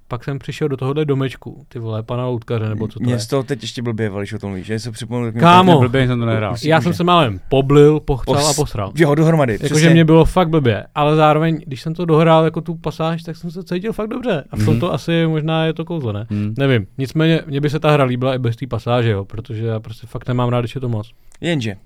Pak 0.08 0.24
jsem 0.24 0.38
přišel 0.38 0.68
do 0.68 0.76
tohohle 0.76 1.04
domečku, 1.04 1.64
ty 1.68 1.78
vole, 1.78 2.02
pana 2.02 2.26
loutkaře, 2.26 2.68
nebo 2.68 2.88
co 2.88 2.98
to 2.98 3.04
Mě 3.04 3.14
je. 3.14 3.18
z 3.18 3.26
toho 3.26 3.42
teď 3.42 3.62
ještě 3.62 3.82
blbě, 3.82 4.10
když 4.18 4.32
o 4.32 4.38
tom 4.38 4.54
víš, 4.54 4.66
že 4.66 4.78
se 4.78 4.90
připomněl. 4.90 5.32
Kámo. 5.32 5.80
Blbě 5.80 6.06
jsem 6.06 6.20
to 6.20 6.26
nehrál. 6.26 6.54
Já 6.64 6.80
jsem 6.80 6.94
se 6.94 7.04
málem 7.04 7.40
poblil, 7.48 8.00
pochcel 8.00 8.34
Pos- 8.34 8.50
a 8.50 8.54
posral. 8.54 8.92
Jo, 8.96 9.14
dohromady. 9.14 9.58
Jakože 9.62 9.90
mě 9.90 10.04
bylo 10.04 10.24
fakt 10.24 10.48
blbě, 10.48 10.84
ale 10.94 11.16
zároveň, 11.16 11.60
když 11.66 11.82
jsem 11.82 11.94
to 11.94 12.04
dohrál 12.04 12.44
jako 12.44 12.60
tu 12.60 12.74
pasáž, 12.74 13.22
tak 13.22 13.36
jsem 13.36 13.50
se 13.50 13.64
cítil 13.64 13.92
fakt 13.92 14.08
dobře. 14.08 14.44
A 14.50 14.56
v 14.56 14.64
tomto 14.64 14.92
asi 14.92 15.26
možná 15.26 15.64
je 15.64 15.72
to 15.72 15.84
kouzlo, 15.84 16.12
ne? 16.12 16.26
Hmm. 16.30 16.54
Nevím, 16.58 16.86
nicméně 16.98 17.40
mně 17.46 17.60
by 17.60 17.70
se 17.70 17.80
ta 17.80 17.90
hra 17.90 18.04
líbila 18.04 18.34
i 18.34 18.38
bez 18.38 18.56
té 18.56 18.66
pasáže, 18.66 19.10
jo, 19.10 19.24
protože 19.24 19.66
já 19.66 19.80
prostě 19.80 20.06
fakt 20.06 20.28
nemám 20.28 20.48
rád, 20.48 20.60
když 20.60 20.74
je 20.74 20.80
to 20.80 20.88
moc. 20.88 21.10
Jenže, 21.40 21.76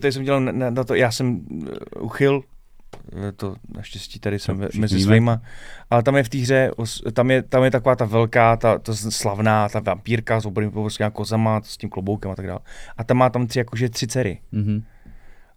tady, 0.00 0.12
jsem 0.12 0.24
dělal 0.24 0.40
na, 0.40 0.70
na, 0.70 0.84
to, 0.84 0.94
já 0.94 1.10
jsem 1.10 1.40
uh, 1.50 1.68
uchyl, 2.00 2.40
eh, 2.42 2.57
to 3.36 3.54
naštěstí 3.76 4.20
tady 4.20 4.38
jsem 4.38 4.60
všichni 4.60 4.80
mezi 4.80 5.00
svýma, 5.00 5.40
ale 5.90 6.02
tam 6.02 6.16
je 6.16 6.22
v 6.22 6.28
té 6.28 6.38
hře, 6.38 6.70
tam 7.12 7.30
je, 7.30 7.42
tam 7.42 7.64
je 7.64 7.70
taková 7.70 7.96
ta 7.96 8.04
velká, 8.04 8.56
ta, 8.56 8.78
ta 8.78 8.94
slavná, 8.94 9.68
ta 9.68 9.80
vampírka 9.80 10.40
s 10.40 10.46
obrným 10.46 10.70
povrskými 10.70 11.10
kozama, 11.12 11.60
s 11.64 11.76
tím 11.76 11.90
kloboukem 11.90 12.30
a 12.30 12.34
tak 12.34 12.46
dále. 12.46 12.60
A 12.96 13.04
tam 13.04 13.16
má 13.16 13.30
tam 13.30 13.46
tři, 13.46 13.58
jakože 13.58 13.88
tři 13.88 14.06
dcery. 14.06 14.38
Mhm. 14.52 14.82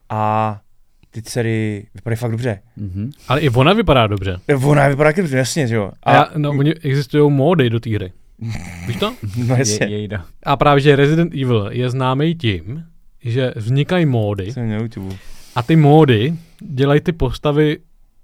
A 0.10 0.60
ty 1.12 1.22
dcery 1.22 1.88
vypadají 1.96 2.18
fakt 2.18 2.32
dobře. 2.32 2.60
Mhm. 2.78 3.12
Ale 3.28 3.40
i 3.40 3.50
ona 3.50 3.74
vypadá 3.74 4.08
dobře. 4.08 4.40
Ona 4.64 4.88
vypadá 4.88 5.12
dobře, 5.12 5.38
jasně, 5.38 5.68
že 5.68 5.76
jo. 5.76 5.92
A, 6.04 6.14
já, 6.14 6.30
no, 6.38 6.50
oni 6.50 6.74
existují 6.74 7.32
módy 7.32 7.70
do 7.70 7.80
té 7.80 7.90
hry. 7.90 8.12
Víš 8.88 8.96
to? 8.96 9.16
no 9.48 9.56
jasně. 9.56 9.86
Je, 9.86 9.90
jejda. 9.90 10.26
A 10.44 10.56
právě, 10.56 10.82
že 10.82 10.96
Resident 10.96 11.34
Evil 11.34 11.70
je 11.72 11.90
známý 11.90 12.36
tím, 12.36 12.84
že 13.24 13.54
vznikají 13.56 14.06
módy 14.06 14.52
Jsem 14.52 14.70
na 14.70 14.78
YouTube. 14.78 15.16
a 15.56 15.64
ty 15.64 15.76
módy 15.76 16.34
dělají 16.62 17.02
ty 17.02 17.12
postavy 17.12 17.78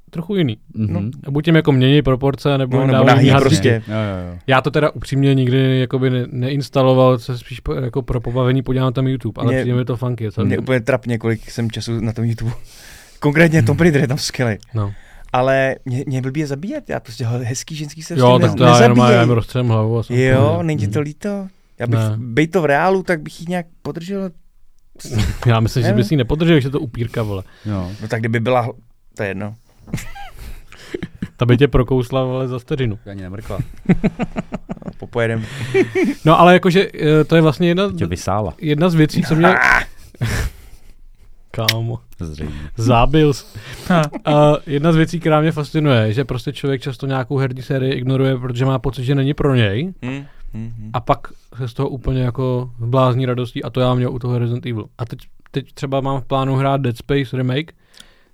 trochu 0.09 0.35
jiný. 0.35 0.57
Mhm. 0.73 1.11
Buď 1.29 1.45
tím 1.45 1.55
jako 1.55 1.71
mění 1.71 2.01
proporce, 2.01 2.57
nebo, 2.57 2.77
No, 2.77 2.87
nebo 2.87 3.03
nahý 3.03 3.31
prostě. 3.39 3.81
Jo, 3.87 3.93
jo, 3.93 4.31
jo. 4.33 4.39
Já 4.47 4.61
to 4.61 4.71
teda 4.71 4.89
upřímně 4.89 5.33
nikdy 5.35 5.79
jakoby 5.79 6.09
ne, 6.09 6.25
neinstaloval, 6.31 7.19
se 7.19 7.37
spíš 7.37 7.59
po, 7.59 7.73
jako 7.73 8.01
pro 8.01 8.21
pobavení 8.21 8.61
podívám 8.61 8.93
tam 8.93 9.07
YouTube, 9.07 9.41
ale 9.41 9.51
Mě- 9.53 9.61
přijde 9.61 9.77
mi 9.77 9.85
to 9.85 9.95
funky. 9.97 10.29
Mě 10.43 10.57
úplně 10.57 10.79
trapně, 10.79 11.17
kolik 11.17 11.51
jsem 11.51 11.71
času 11.71 11.99
na 11.99 12.13
tom 12.13 12.25
YouTube. 12.25 12.51
Konkrétně 13.19 13.63
Tomb 13.63 13.81
Raider 13.81 14.01
je 14.01 14.07
tam 14.07 14.17
skvělý. 14.17 14.57
No. 14.73 14.93
Ale 15.33 15.75
mě, 15.85 16.03
mě 16.07 16.21
blbě 16.21 16.47
zabíjet, 16.47 16.89
já 16.89 16.99
prostě 16.99 17.25
he- 17.25 17.43
hezký 17.45 17.75
ženský 17.75 18.01
se 18.01 18.19
Jo, 18.19 18.39
tak 18.41 18.55
to 18.55 18.63
já 18.63 18.81
jenom 18.83 18.97
já 18.97 19.21
jim 19.21 19.29
rozstřelím 19.29 19.69
hlavu. 19.69 19.99
A 19.99 20.03
Jo, 20.09 20.59
není 20.63 20.87
to 20.87 21.01
líto? 21.01 21.47
Já 21.79 21.87
bych, 21.87 21.99
Ne. 21.99 22.15
bej 22.17 22.47
to 22.47 22.61
v 22.61 22.65
reálu, 22.65 23.03
tak 23.03 23.21
bych 23.21 23.39
ji 23.41 23.45
nějak 23.49 23.65
podržel. 23.81 24.29
Já 25.45 25.59
myslím, 25.59 25.83
že 25.83 25.93
bys 25.93 26.11
jí 26.11 26.17
nepodržel, 26.17 26.59
že 26.59 26.69
to 26.69 26.79
upírka, 26.79 27.23
vole. 27.23 27.43
jo. 27.65 27.91
No 28.01 28.07
tak 28.07 28.19
kdyby 28.19 28.39
byla, 28.39 28.69
to 29.17 29.23
je 29.23 29.29
jedno. 29.29 29.55
Ta 31.37 31.45
by 31.45 31.57
tě 31.57 31.67
prokousla, 31.67 32.23
vole, 32.23 32.47
za 32.47 32.59
vteřinu. 32.59 32.99
Ani 33.11 33.21
nemrkla. 33.21 33.59
No, 34.85 34.91
Popojedem. 34.97 35.45
No 36.25 36.39
ale 36.39 36.53
jakože 36.53 36.87
eh, 37.01 37.23
to 37.23 37.35
je 37.35 37.41
vlastně 37.41 37.67
jedna, 37.67 37.91
Tě 37.91 38.05
vysála. 38.05 38.53
jedna 38.61 38.89
z 38.89 38.93
věcí, 38.95 39.23
co 39.23 39.35
mě... 39.35 39.47
Kámo, 41.51 41.99
Zřejmě. 42.19 42.55
zábil. 42.77 43.31
A 44.25 44.53
jedna 44.67 44.91
z 44.91 44.95
věcí, 44.95 45.19
která 45.19 45.41
mě 45.41 45.51
fascinuje, 45.51 46.13
že 46.13 46.25
prostě 46.25 46.53
člověk 46.53 46.81
často 46.81 47.05
nějakou 47.07 47.37
herní 47.37 47.61
sérii 47.61 47.93
ignoruje, 47.93 48.37
protože 48.37 48.65
má 48.65 48.79
pocit, 48.79 49.03
že 49.03 49.15
není 49.15 49.33
pro 49.33 49.55
něj 49.55 49.93
Hm, 50.05 50.25
hm, 50.57 50.73
hm. 50.77 50.89
a 50.93 50.99
pak 50.99 51.27
se 51.57 51.67
z 51.67 51.73
toho 51.73 51.89
úplně 51.89 52.21
jako 52.21 52.71
zblázní 52.79 53.25
radostí 53.25 53.63
a 53.63 53.69
to 53.69 53.79
já 53.79 53.93
měl 53.93 54.11
u 54.13 54.19
toho 54.19 54.39
Resident 54.39 54.65
Evil. 54.65 54.85
A 54.97 55.05
teď, 55.05 55.19
teď 55.51 55.73
třeba 55.73 56.01
mám 56.01 56.21
v 56.21 56.25
plánu 56.25 56.55
hrát 56.55 56.81
Dead 56.81 56.97
Space 56.97 57.37
Remake, 57.37 57.71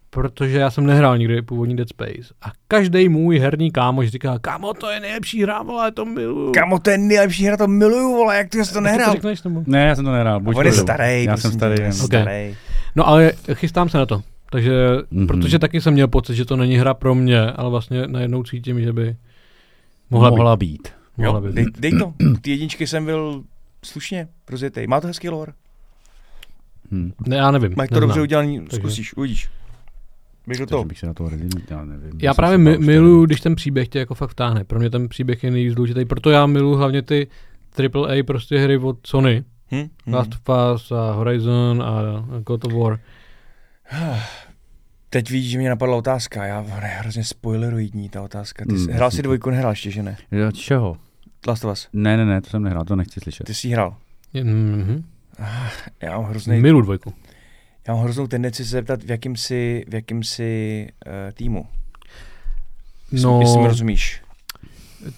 protože 0.10 0.58
já 0.60 0.72
jsem 0.72 0.86
nehrál 0.86 1.18
nikdy 1.18 1.42
původní 1.42 1.76
Dead 1.76 1.90
Space. 1.90 2.34
A 2.42 2.52
každý 2.68 3.10
můj 3.10 3.40
herní 3.40 3.72
kámoš 3.72 4.08
říká, 4.10 4.40
kámo, 4.40 4.74
to 4.74 4.90
je 4.90 5.00
nejlepší 5.00 5.44
hra, 5.44 5.64
vole, 5.64 5.92
to 5.92 6.06
miluju. 6.06 6.52
Kamo, 6.52 6.80
to 6.80 6.90
je 6.90 6.98
nejlepší 6.98 7.46
hra, 7.46 7.58
to 7.58 7.68
miluju, 7.68 8.16
vole, 8.16 8.38
jak 8.38 8.50
ty 8.50 8.66
jsi 8.66 8.70
to 8.74 8.74
To 8.74 8.82
nehrál. 8.82 9.12
řekneš, 9.14 9.44
nebo? 9.44 9.64
Ne, 9.68 9.86
já 9.88 9.96
jsem 9.96 10.06
to 10.06 10.12
nehrál. 10.12 10.40
Buď 10.40 10.56
On 10.56 10.66
je 10.66 10.72
to- 10.72 10.78
starý, 10.82 11.24
Já 11.24 11.38
jsem 11.38 11.52
starý. 11.52 11.76
jen. 11.82 11.92
Ok. 11.92 11.96
starý. 12.06 12.56
No 12.96 13.08
ale 13.08 13.32
chystám 13.54 13.90
se 13.90 13.98
na 13.98 14.06
to. 14.06 14.22
Takže, 14.52 14.72
Mhm. 15.12 15.24
mm-hmm. 15.24 15.28
protože 15.28 15.60
taky 15.60 15.82
jsem 15.82 15.94
měl 15.94 16.08
pocit, 16.08 16.36
že 16.36 16.46
to 16.46 16.56
není 16.56 16.76
hra 16.78 16.94
pro 16.94 17.16
mě, 17.16 17.42
ale 17.52 17.70
vlastně 17.70 18.08
najednou 18.08 18.44
cítím, 18.44 18.82
že 18.82 18.94
by 18.94 19.16
mohla, 20.10 20.30
Mohla 20.30 20.56
být. 20.56 20.72
být. 20.72 20.88
Mohla 21.18 21.34
Jo, 21.34 21.42
být. 21.42 21.56
dej, 21.56 21.66
dej 21.80 21.92
to. 22.00 22.14
Ty 22.42 22.52
jedničky 22.52 22.88
jsem 22.88 23.06
byl 23.06 23.44
slušně 23.86 24.28
rozjetý. 24.50 24.88
Má 24.88 25.02
to 25.02 25.08
hezký 25.08 25.30
lore. 25.30 25.54
Hm. 26.92 27.12
Ne, 27.28 27.36
já 27.36 27.52
nevím. 27.52 27.74
Máš 27.78 27.90
to 27.90 28.00
dobře 28.00 28.22
udělaný, 28.22 28.60
Takže- 28.60 28.76
zkusíš, 28.78 29.14
uvidíš. 29.18 29.50
Toho. 30.58 30.66
Takže 30.68 30.86
bych 30.88 31.00
se 31.00 31.06
na 31.08 31.14
to 31.14 31.30
Resident, 31.30 31.72
já 31.72 31.86
nevím. 31.86 32.12
Já 32.22 32.34
právě 32.34 32.58
mi, 32.58 32.78
miluju, 32.78 33.26
když 33.26 33.42
ten 33.42 33.56
příběh 33.56 33.88
tě 33.88 34.00
jako 34.00 34.16
fakt 34.16 34.30
vtáhne. 34.30 34.64
Pro 34.64 34.80
mě 34.80 34.90
ten 34.90 35.10
příběh 35.10 35.44
je 35.44 35.52
nejvíc 35.52 35.74
důležitý, 35.76 36.06
proto 36.06 36.30
já 36.30 36.46
miluju 36.46 36.76
hlavně 36.76 37.02
ty 37.02 37.28
AAA 37.80 38.24
prostě 38.24 38.58
hry 38.60 38.78
od 38.78 38.98
Sony. 39.08 39.44
Hm? 39.72 39.88
Hm. 40.08 40.14
Last 40.14 40.34
of 40.34 40.56
Us 40.76 40.92
a 40.92 41.12
Horizon 41.12 41.84
a 41.84 42.02
God 42.46 42.66
of 42.66 42.74
War. 42.74 43.00
Teď 45.14 45.30
víš, 45.32 45.50
že 45.50 45.58
mě 45.58 45.70
napadla 45.70 45.96
otázka. 45.98 46.46
Já 46.46 46.62
je 46.62 46.88
hrozně 46.88 47.24
spoileroidní 47.24 48.10
ta 48.10 48.22
otázka. 48.22 48.66
Ty 48.70 48.78
jsi, 48.78 48.86
Hmm, 48.86 48.94
hrál 48.96 49.12
si 49.12 49.16
jasně. 49.16 49.24
dvojku, 49.24 49.50
nehrál 49.50 49.72
ještě, 49.72 49.92
že 49.92 50.04
ne? 50.04 50.18
Jo, 50.32 50.52
čeho? 50.52 50.98
Last 51.48 51.66
of 51.66 51.72
Us. 51.72 51.88
Ne, 51.94 52.18
ne, 52.18 52.26
ne, 52.26 52.42
to 52.42 52.50
jsem 52.50 52.64
nehrál, 52.64 52.86
to 52.86 52.96
nechci 52.96 53.20
slyšet. 53.20 53.44
Ty 53.48 53.54
jsi 53.54 53.70
hrál. 53.70 53.96
Mm-hmm. 54.36 55.04
Já 56.02 56.18
mám 56.20 56.30
hrozný, 56.30 56.60
Milu 56.60 56.82
dvojku. 56.82 57.14
já 57.88 57.94
mám 57.94 58.04
hroznou 58.04 58.28
tendenci 58.28 58.64
se 58.66 58.70
zeptat, 58.72 59.04
v 59.04 59.10
jakém 59.10 59.36
si, 59.36 59.86
v 59.88 59.94
jakém 59.94 60.24
si 60.24 60.88
uh, 61.08 61.12
týmu. 61.34 61.66
Jestli, 63.12 63.26
No, 63.28 63.40
jestli 63.42 63.62
mi 63.62 63.68
rozumíš. 63.68 64.22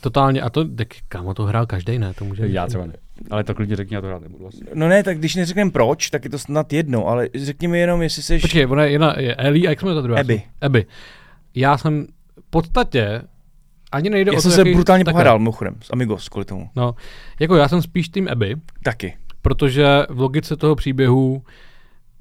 totálně. 0.01 0.41
A 0.41 0.49
to, 0.49 0.65
tak 0.75 0.87
kámo, 1.07 1.33
to 1.33 1.43
hrál 1.43 1.65
každý, 1.65 1.99
ne? 1.99 2.13
To 2.13 2.25
může 2.25 2.47
Já 2.47 2.67
třeba 2.67 2.85
ne. 2.85 2.93
Ale 3.31 3.43
to 3.43 3.55
klidně 3.55 3.75
řekni, 3.75 3.95
já 3.95 4.01
to 4.01 4.07
hrát 4.07 4.21
nebudu 4.21 4.41
vlastně. 4.43 4.67
No 4.73 4.87
ne, 4.87 5.03
tak 5.03 5.17
když 5.17 5.35
neřekneme 5.35 5.71
proč, 5.71 6.09
tak 6.09 6.23
je 6.23 6.29
to 6.29 6.39
snad 6.39 6.73
jedno, 6.73 7.07
ale 7.07 7.29
řekni 7.35 7.67
mi 7.67 7.79
jenom, 7.79 8.01
jestli 8.01 8.23
jsi... 8.23 8.39
Počkej, 8.39 8.65
ona 8.65 8.83
je 8.83 8.91
jedna 8.91 9.15
je 9.19 9.35
Ellie 9.35 9.67
a 9.67 9.69
jak 9.69 9.79
jsme 9.79 9.93
ta 9.95 10.01
druhá? 10.01 10.19
Abby. 10.19 10.41
Abby. 10.61 10.85
Já 11.55 11.77
jsem 11.77 12.07
v 12.39 12.49
podstatě 12.49 13.21
ani 13.91 14.09
nejde 14.09 14.31
Já 14.31 14.37
o 14.37 14.41
jsem 14.41 14.51
to, 14.51 14.55
se 14.55 14.61
jaký- 14.61 14.73
brutálně 14.73 15.05
takhle. 15.05 15.19
pohádal, 15.23 15.39
mimochodem, 15.39 15.75
s 15.81 15.89
Amigos 15.93 16.29
kvůli 16.29 16.45
tomu. 16.45 16.69
No, 16.75 16.95
jako 17.39 17.55
já 17.55 17.67
jsem 17.67 17.81
spíš 17.81 18.09
tým 18.09 18.27
Abby, 18.31 18.55
Taky. 18.83 19.15
protože 19.41 19.85
v 20.09 20.19
logice 20.19 20.55
toho 20.55 20.75
příběhu 20.75 21.43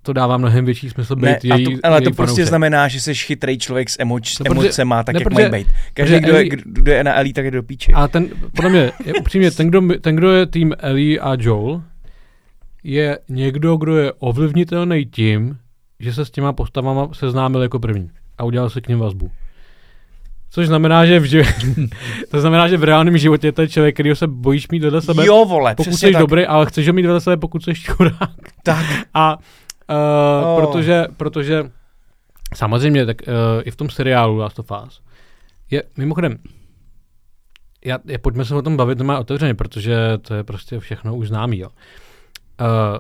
to 0.05 0.12
dává 0.12 0.36
mnohem 0.36 0.64
větší 0.64 0.90
smysl 0.90 1.16
být 1.16 1.22
Ne, 1.22 1.39
a 1.51 1.56
její, 1.56 1.64
to, 1.64 1.70
ale 1.82 1.97
její 1.97 2.05
to 2.05 2.10
prostě 2.10 2.16
fanoušek. 2.35 2.47
znamená, 2.48 2.89
že 2.89 3.01
jsi 3.01 3.14
chytrý 3.14 3.59
člověk 3.59 3.90
s, 3.90 3.97
emoč, 4.01 4.39
No, 4.39 4.44
protože- 4.44 4.60
emocema, 4.60 5.02
tak 5.02 5.14
ne, 5.14 5.20
jak 5.20 5.28
protože- 5.28 5.48
mají 5.48 5.64
být. 5.64 5.72
Každý, 5.94 6.18
kdo 6.20 6.32
je, 6.32 6.44
Ellie- 6.44 6.62
kdo 6.64 6.93
je 6.93 7.05
na 7.05 7.14
Ellie, 7.18 7.35
tak 7.35 7.44
je 7.44 7.51
do 7.51 7.62
píče. 7.62 7.93
A 7.93 8.09
ten, 8.09 8.28
podle 8.56 8.70
mě, 8.70 8.93
je 9.05 9.14
upřímně, 9.20 9.51
ten 9.51 9.68
kdo, 9.68 9.82
ten, 10.01 10.16
kdo 10.16 10.31
je 10.32 10.47
tým 10.47 10.74
Ellie 10.78 11.20
a 11.20 11.36
Joel, 11.39 11.82
je 12.85 13.18
někdo, 13.28 13.76
kdo 13.76 13.97
je 13.97 14.12
ovlivnitelný 14.18 15.05
tím, 15.06 15.56
že 16.01 16.12
se 16.14 16.24
s 16.24 16.31
těma 16.31 16.52
postavama 16.52 17.09
seznámil 17.12 17.62
jako 17.62 17.78
první 17.78 18.10
a 18.39 18.44
udělal 18.44 18.70
si 18.70 18.81
k 18.81 18.89
ním 18.89 18.98
vazbu. 18.98 19.31
Což 20.51 20.66
znamená, 20.66 21.06
že 21.06 21.20
v, 21.20 21.26
to 22.31 22.40
znamená, 22.40 22.68
že 22.68 22.76
v 22.76 22.85
reálném 22.85 23.18
životě 23.18 23.52
to 23.52 23.62
je 23.62 23.68
člověk, 23.68 23.94
který 23.94 24.16
se 24.16 24.26
bojíš 24.26 24.68
mít 24.68 24.82
vedle 24.82 25.02
sebe, 25.02 25.26
Jo, 25.26 25.44
vole, 25.48 25.74
pokud 25.74 25.94
jsi 25.94 26.12
tak. 26.12 26.20
dobrý, 26.20 26.47
ale 26.47 26.66
chceš 26.66 26.86
ho 26.86 26.93
mít 26.93 27.02
vedle 27.06 27.20
sebe, 27.20 27.36
pokud 27.36 27.64
jsi 27.64 27.74
čurák. 27.74 28.31
tak. 28.62 28.85
A 29.14 29.39
uh, 29.90 29.97
Oh. 30.44 30.61
protože, 30.61 31.06
protože 31.16 31.70
samozřejmě, 32.55 33.06
tak 33.06 33.16
uh, 33.28 33.35
i 33.65 33.70
v 33.70 33.77
tom 33.77 33.90
seriálu 33.90 34.36
Last 34.36 34.59
of 34.59 34.73
Us 34.86 35.02
je, 35.70 35.82
mimochodem, 35.97 36.39
já, 37.85 37.98
já, 38.05 38.19
pojďme 38.19 38.44
se 38.44 38.55
o 38.55 38.62
tom 38.62 38.77
bavit 38.77 38.98
doma 38.98 39.19
otevřeně, 39.19 39.55
protože 39.55 40.19
to 40.19 40.35
je 40.35 40.44
prostě 40.44 40.81
všechno 40.81 41.16
už 41.16 41.28
známý, 41.28 41.59
jo. 41.59 41.69
Uh, 42.61 42.98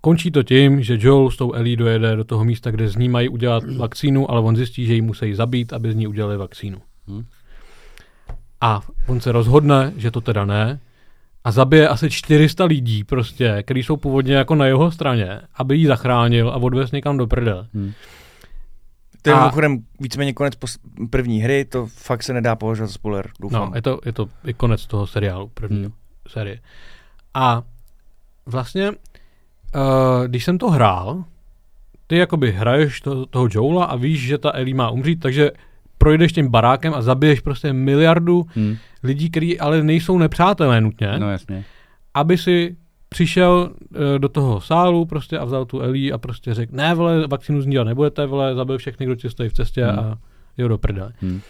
končí 0.00 0.30
to 0.30 0.42
tím, 0.42 0.82
že 0.82 0.98
Joel 1.00 1.30
s 1.30 1.36
tou 1.36 1.52
Ellie 1.52 1.76
dojede 1.76 2.16
do 2.16 2.24
toho 2.24 2.44
místa, 2.44 2.70
kde 2.70 2.88
z 2.88 2.96
ní 2.96 3.08
mají 3.08 3.28
udělat 3.28 3.64
vakcínu, 3.76 4.30
ale 4.30 4.40
on 4.40 4.56
zjistí, 4.56 4.86
že 4.86 4.94
ji 4.94 5.02
musí 5.02 5.34
zabít, 5.34 5.72
aby 5.72 5.92
z 5.92 5.94
ní 5.94 6.06
udělali 6.06 6.36
vakcínu. 6.36 6.78
Hm. 7.08 7.24
A 8.60 8.80
on 9.06 9.20
se 9.20 9.32
rozhodne, 9.32 9.92
že 9.96 10.10
to 10.10 10.20
teda 10.20 10.44
ne, 10.44 10.80
a 11.44 11.50
zabije 11.50 11.88
asi 11.88 12.10
400 12.10 12.64
lidí 12.64 13.04
prostě, 13.04 13.62
kteří 13.62 13.82
jsou 13.82 13.96
původně 13.96 14.34
jako 14.34 14.54
na 14.54 14.66
jeho 14.66 14.90
straně, 14.90 15.40
aby 15.54 15.76
ji 15.76 15.86
zachránil 15.86 16.48
a 16.50 16.56
odvez 16.56 16.92
někam 16.92 17.16
do 17.16 17.26
prdele. 17.26 17.66
Hm. 17.74 17.92
To 19.22 19.30
je 19.30 19.34
A- 19.36 19.38
mimochodem 19.38 19.78
víceméně 20.00 20.32
konec 20.32 20.54
pos- 20.54 20.78
první 21.10 21.40
hry, 21.40 21.64
to 21.64 21.86
fakt 21.86 22.22
se 22.22 22.32
nedá 22.32 22.56
považovat 22.56 22.86
za 22.86 22.92
spoiler, 22.92 23.30
doufám. 23.40 23.68
No, 23.70 23.72
je 23.76 23.82
to, 23.82 23.98
je 24.04 24.12
to 24.12 24.28
i 24.46 24.54
konec 24.54 24.86
toho 24.86 25.06
seriálu, 25.06 25.50
první 25.54 25.76
Hmm. 25.76 25.84
hmm. 25.84 25.92
série. 26.28 26.58
A 27.34 27.62
vlastně, 28.46 28.90
uh, 28.90 28.96
když 30.26 30.44
jsem 30.44 30.58
to 30.58 30.70
hrál, 30.70 31.24
ty 32.06 32.16
jakoby 32.16 32.52
hraješ 32.52 33.00
to, 33.00 33.26
toho 33.26 33.48
Joela 33.50 33.84
a 33.84 33.96
víš, 33.96 34.20
že 34.20 34.38
ta 34.38 34.50
Ellie 34.54 34.74
má 34.74 34.90
umřít, 34.90 35.20
takže 35.20 35.50
projdeš 36.02 36.32
tím 36.32 36.48
barákem 36.48 36.94
a 36.94 37.02
zabiješ 37.02 37.40
prostě 37.40 37.72
miliardu 37.72 38.42
Hm. 38.56 38.76
lidí, 39.02 39.30
kteří 39.30 39.60
ale 39.60 39.82
nejsou 39.82 40.18
nepřátelé 40.18 40.80
nutně, 40.80 41.18
No 41.18 41.30
jasně. 41.30 41.64
aby 42.14 42.38
si 42.38 42.76
přišel 43.08 43.70
uh, 43.70 44.18
do 44.18 44.28
toho 44.28 44.60
sálu 44.60 45.04
prostě 45.06 45.38
a 45.38 45.44
vzal 45.44 45.64
tu 45.64 45.80
Ellie 45.80 46.12
a 46.12 46.18
prostě 46.18 46.54
řekl, 46.54 46.76
ne 46.76 46.94
vole, 46.94 47.26
vakcínu 47.26 47.62
z 47.62 47.66
ní 47.66 47.72
dělat 47.72 47.84
nebudete, 47.84 48.26
vole, 48.26 48.54
zabil 48.54 48.78
všechny, 48.78 49.06
kdo 49.06 49.14
ti 49.14 49.30
stojí 49.30 49.48
v 49.48 49.52
cestě 49.52 49.84
Hmm. 49.84 49.98
a 49.98 50.18
jo 50.58 50.68
do 50.68 50.78
prdele. 50.78 51.12
Hm. 51.22 51.40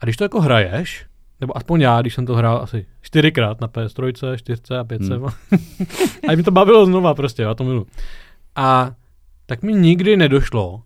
A 0.00 0.04
když 0.04 0.16
to 0.16 0.24
jako 0.24 0.40
hraješ, 0.40 1.06
nebo 1.40 1.56
aspoň 1.56 1.80
já, 1.80 2.00
když 2.00 2.14
jsem 2.14 2.26
to 2.26 2.34
hrál 2.36 2.60
asi 2.62 2.86
čtyřikrát 3.02 3.60
na 3.60 3.68
PS3, 3.68 4.36
4 4.36 4.60
a 4.80 4.84
5. 4.84 5.02
Hmm. 5.02 5.24
a 6.28 6.36
mi 6.36 6.42
to 6.42 6.50
bavilo 6.50 6.86
znova 6.86 7.14
prostě, 7.14 7.42
já 7.42 7.54
to 7.54 7.64
milu. 7.64 7.86
A 8.56 8.90
tak 9.46 9.62
mi 9.62 9.72
nikdy 9.72 10.16
nedošlo, 10.16 10.82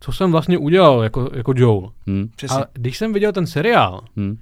co 0.00 0.12
jsem 0.12 0.32
vlastně 0.32 0.58
udělal 0.58 1.02
jako, 1.02 1.30
jako 1.34 1.52
Joel. 1.56 1.90
Hm, 2.06 2.28
Přesně. 2.36 2.56
Ale 2.56 2.66
když 2.72 2.98
jsem 2.98 3.12
viděl 3.12 3.32
ten 3.32 3.46
seriál, 3.46 4.00
hm, 4.16 4.38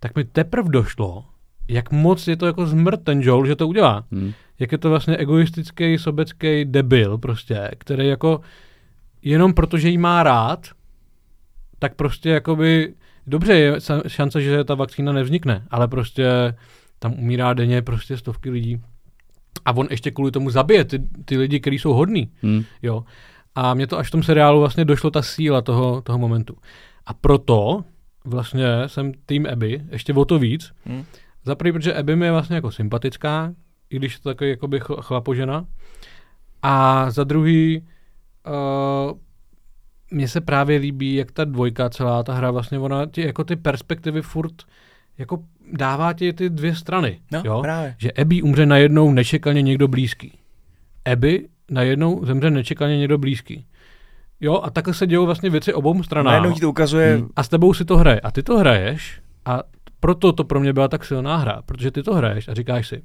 tak 0.00 0.16
mi 0.16 0.24
teprve 0.24 0.68
došlo, 0.68 1.24
jak 1.68 1.90
moc 1.92 2.28
je 2.28 2.36
to 2.36 2.46
jako 2.46 2.66
zmrt 2.66 3.04
ten 3.04 3.20
Joel, 3.22 3.46
že 3.46 3.56
to 3.56 3.68
udělá. 3.68 4.04
hm. 4.12 4.32
Jak 4.58 4.72
je 4.72 4.78
to 4.78 4.90
vlastně 4.90 5.16
egoistický, 5.16 5.98
sobecký 5.98 6.64
debil 6.64 7.18
prostě, 7.18 7.70
který 7.78 8.06
jako 8.08 8.40
jenom 9.22 9.54
protože 9.54 9.88
jí 9.88 9.98
má 9.98 10.22
rád, 10.22 10.68
tak 11.78 11.94
prostě 11.94 12.30
jakoby, 12.30 12.94
dobře 13.26 13.54
je 13.54 13.76
šance, 14.06 14.40
že 14.42 14.64
ta 14.64 14.74
vakcína 14.74 15.12
nevznikne, 15.12 15.66
ale 15.70 15.88
prostě 15.88 16.54
tam 16.98 17.12
umírá 17.12 17.54
denně 17.54 17.82
prostě 17.82 18.16
stovky 18.16 18.50
lidí. 18.50 18.80
A 19.64 19.72
on 19.76 19.86
ještě 19.90 20.10
kvůli 20.10 20.30
tomu 20.30 20.50
zabije 20.50 20.84
ty, 20.84 20.98
ty 21.24 21.36
lidi, 21.36 21.60
kteří 21.60 21.78
jsou 21.78 21.92
hodní. 21.92 22.32
Hm. 22.42 22.62
Jo. 22.82 23.04
A 23.54 23.74
mě 23.74 23.86
to 23.86 23.98
až 23.98 24.08
v 24.08 24.10
tom 24.10 24.22
seriálu 24.22 24.60
vlastně 24.60 24.84
došlo 24.84 25.10
ta 25.10 25.22
síla 25.22 25.62
toho, 25.62 26.00
toho 26.00 26.18
momentu. 26.18 26.56
A 27.06 27.14
proto 27.14 27.84
vlastně 28.24 28.66
jsem 28.86 29.12
tým 29.26 29.46
Abby, 29.52 29.82
ještě 29.90 30.12
o 30.14 30.24
to 30.24 30.38
víc. 30.38 30.72
Hmm. 30.86 31.04
Za 31.44 31.54
prvý, 31.54 31.72
protože 31.72 31.94
Abby 31.94 32.16
mi 32.16 32.26
je 32.26 32.32
vlastně 32.32 32.56
jako 32.56 32.70
sympatická, 32.70 33.54
i 33.90 33.96
když 33.96 34.12
je 34.12 34.20
to 34.20 34.28
takový 34.28 34.50
jakoby 34.50 34.80
chl- 34.80 35.02
chlapožena. 35.02 35.66
A 36.62 37.10
za 37.10 37.24
druhý, 37.24 37.82
uh, 38.46 39.18
mně 40.10 40.28
se 40.28 40.40
právě 40.40 40.78
líbí, 40.78 41.14
jak 41.14 41.32
ta 41.32 41.44
dvojka, 41.44 41.90
celá 41.90 42.22
ta 42.22 42.34
hra, 42.34 42.50
vlastně 42.50 42.78
ona 42.78 43.06
ti 43.06 43.26
jako 43.26 43.44
ty 43.44 43.56
perspektivy 43.56 44.22
furt 44.22 44.62
jako 45.18 45.38
dává 45.72 46.12
ti 46.12 46.32
ty 46.32 46.50
dvě 46.50 46.76
strany. 46.76 47.20
No, 47.32 47.42
jo? 47.44 47.60
právě. 47.62 47.96
že 47.98 48.12
Abby 48.12 48.42
umře 48.42 48.66
najednou 48.66 49.12
nečekaně 49.12 49.62
někdo 49.62 49.88
blízký. 49.88 50.38
Abby 51.12 51.48
najednou 51.70 52.24
zemře 52.24 52.50
nečekaně 52.50 52.98
někdo 52.98 53.18
blízký. 53.18 53.66
Jo, 54.40 54.60
a 54.62 54.70
takhle 54.70 54.94
se 54.94 55.06
dějou 55.06 55.26
vlastně 55.26 55.50
věci 55.50 55.74
obou 55.74 56.02
stranám. 56.02 56.26
Najednou 56.32 56.52
ti 56.52 56.60
to 56.60 56.70
ukazuje, 56.70 57.16
Hmm. 57.16 57.28
A 57.36 57.42
s 57.42 57.48
tebou 57.48 57.74
si 57.74 57.84
to 57.84 57.96
hraje. 57.96 58.20
A 58.20 58.30
ty 58.30 58.42
to 58.42 58.58
hraješ 58.58 59.20
a 59.44 59.62
proto 60.00 60.32
to 60.32 60.44
pro 60.44 60.60
mě 60.60 60.72
byla 60.72 60.88
tak 60.88 61.04
silná 61.04 61.36
hra, 61.36 61.62
protože 61.66 61.90
ty 61.90 62.02
to 62.02 62.14
hraješ 62.14 62.48
a 62.48 62.54
říkáš 62.54 62.88
si, 62.88 63.02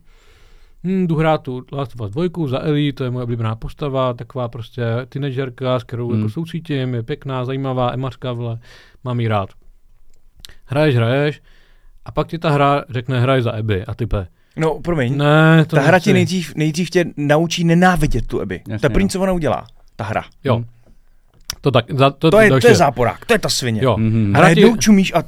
hm, 0.83 1.07
jdu 1.07 1.15
hrát 1.15 1.37
tu 1.41 1.65
Last 1.71 1.95
of 2.01 2.07
Us 2.07 2.11
2 2.11 2.47
za 2.47 2.59
Ellie, 2.59 2.93
to 2.93 3.03
je 3.03 3.09
moje 3.11 3.23
oblíbená 3.23 3.55
postava, 3.55 4.13
taková 4.13 4.47
prostě 4.47 4.83
teenagerka, 5.09 5.79
s 5.79 5.83
kterou 5.83 6.09
Hmm. 6.09 6.19
jako 6.19 6.29
soucítím, 6.29 6.93
je 6.93 7.03
pěkná, 7.03 7.45
zajímavá, 7.45 7.93
emařka, 7.93 8.33
vle, 8.33 8.59
mám 9.03 9.19
jí 9.19 9.27
rád. 9.27 9.49
Hraješ, 10.65 10.95
hraješ 10.95 11.41
a 12.05 12.11
pak 12.11 12.27
ti 12.27 12.37
ta 12.39 12.49
hra 12.49 12.83
řekne 12.89 13.19
hraj 13.19 13.41
za 13.41 13.51
Abby 13.51 13.85
a 13.85 13.93
ty 13.95 14.05
pe. 14.05 14.27
No 14.57 14.79
promiň, 14.79 15.17
Ne, 15.17 15.65
to 15.65 15.75
ta 15.75 15.81
hra 15.81 15.99
ti 15.99 16.13
nejdřív, 16.13 16.55
nejdřív 16.55 16.89
tě 16.89 17.05
naučí 17.17 17.63
nenávidět 17.63 18.27
tu 18.27 18.41
Abby. 18.41 18.61
Jasně, 18.67 18.79
to 18.79 18.85
je 18.85 18.89
první, 18.89 19.05
no. 19.05 19.09
co 19.09 19.21
ona 19.21 19.31
udělá, 19.31 19.67
ta 19.95 20.03
hra. 20.03 20.23
Jo. 20.43 20.63
To, 21.61 21.71
tak, 21.71 21.85
za, 21.97 22.09
to, 22.09 22.31
To 22.31 22.39
je, 22.39 22.49
to 22.61 22.67
je 22.67 22.75
záporák, 22.75 23.25
to 23.25 23.33
je 23.33 23.39
ta 23.39 23.49
svině. 23.49 23.81
Jo. 23.83 23.97
Mhm. 23.97 24.35
A 24.35 24.39
Hra 24.39 24.55
ti, 24.55 24.73
čumíš 24.79 25.13
a 25.13 25.23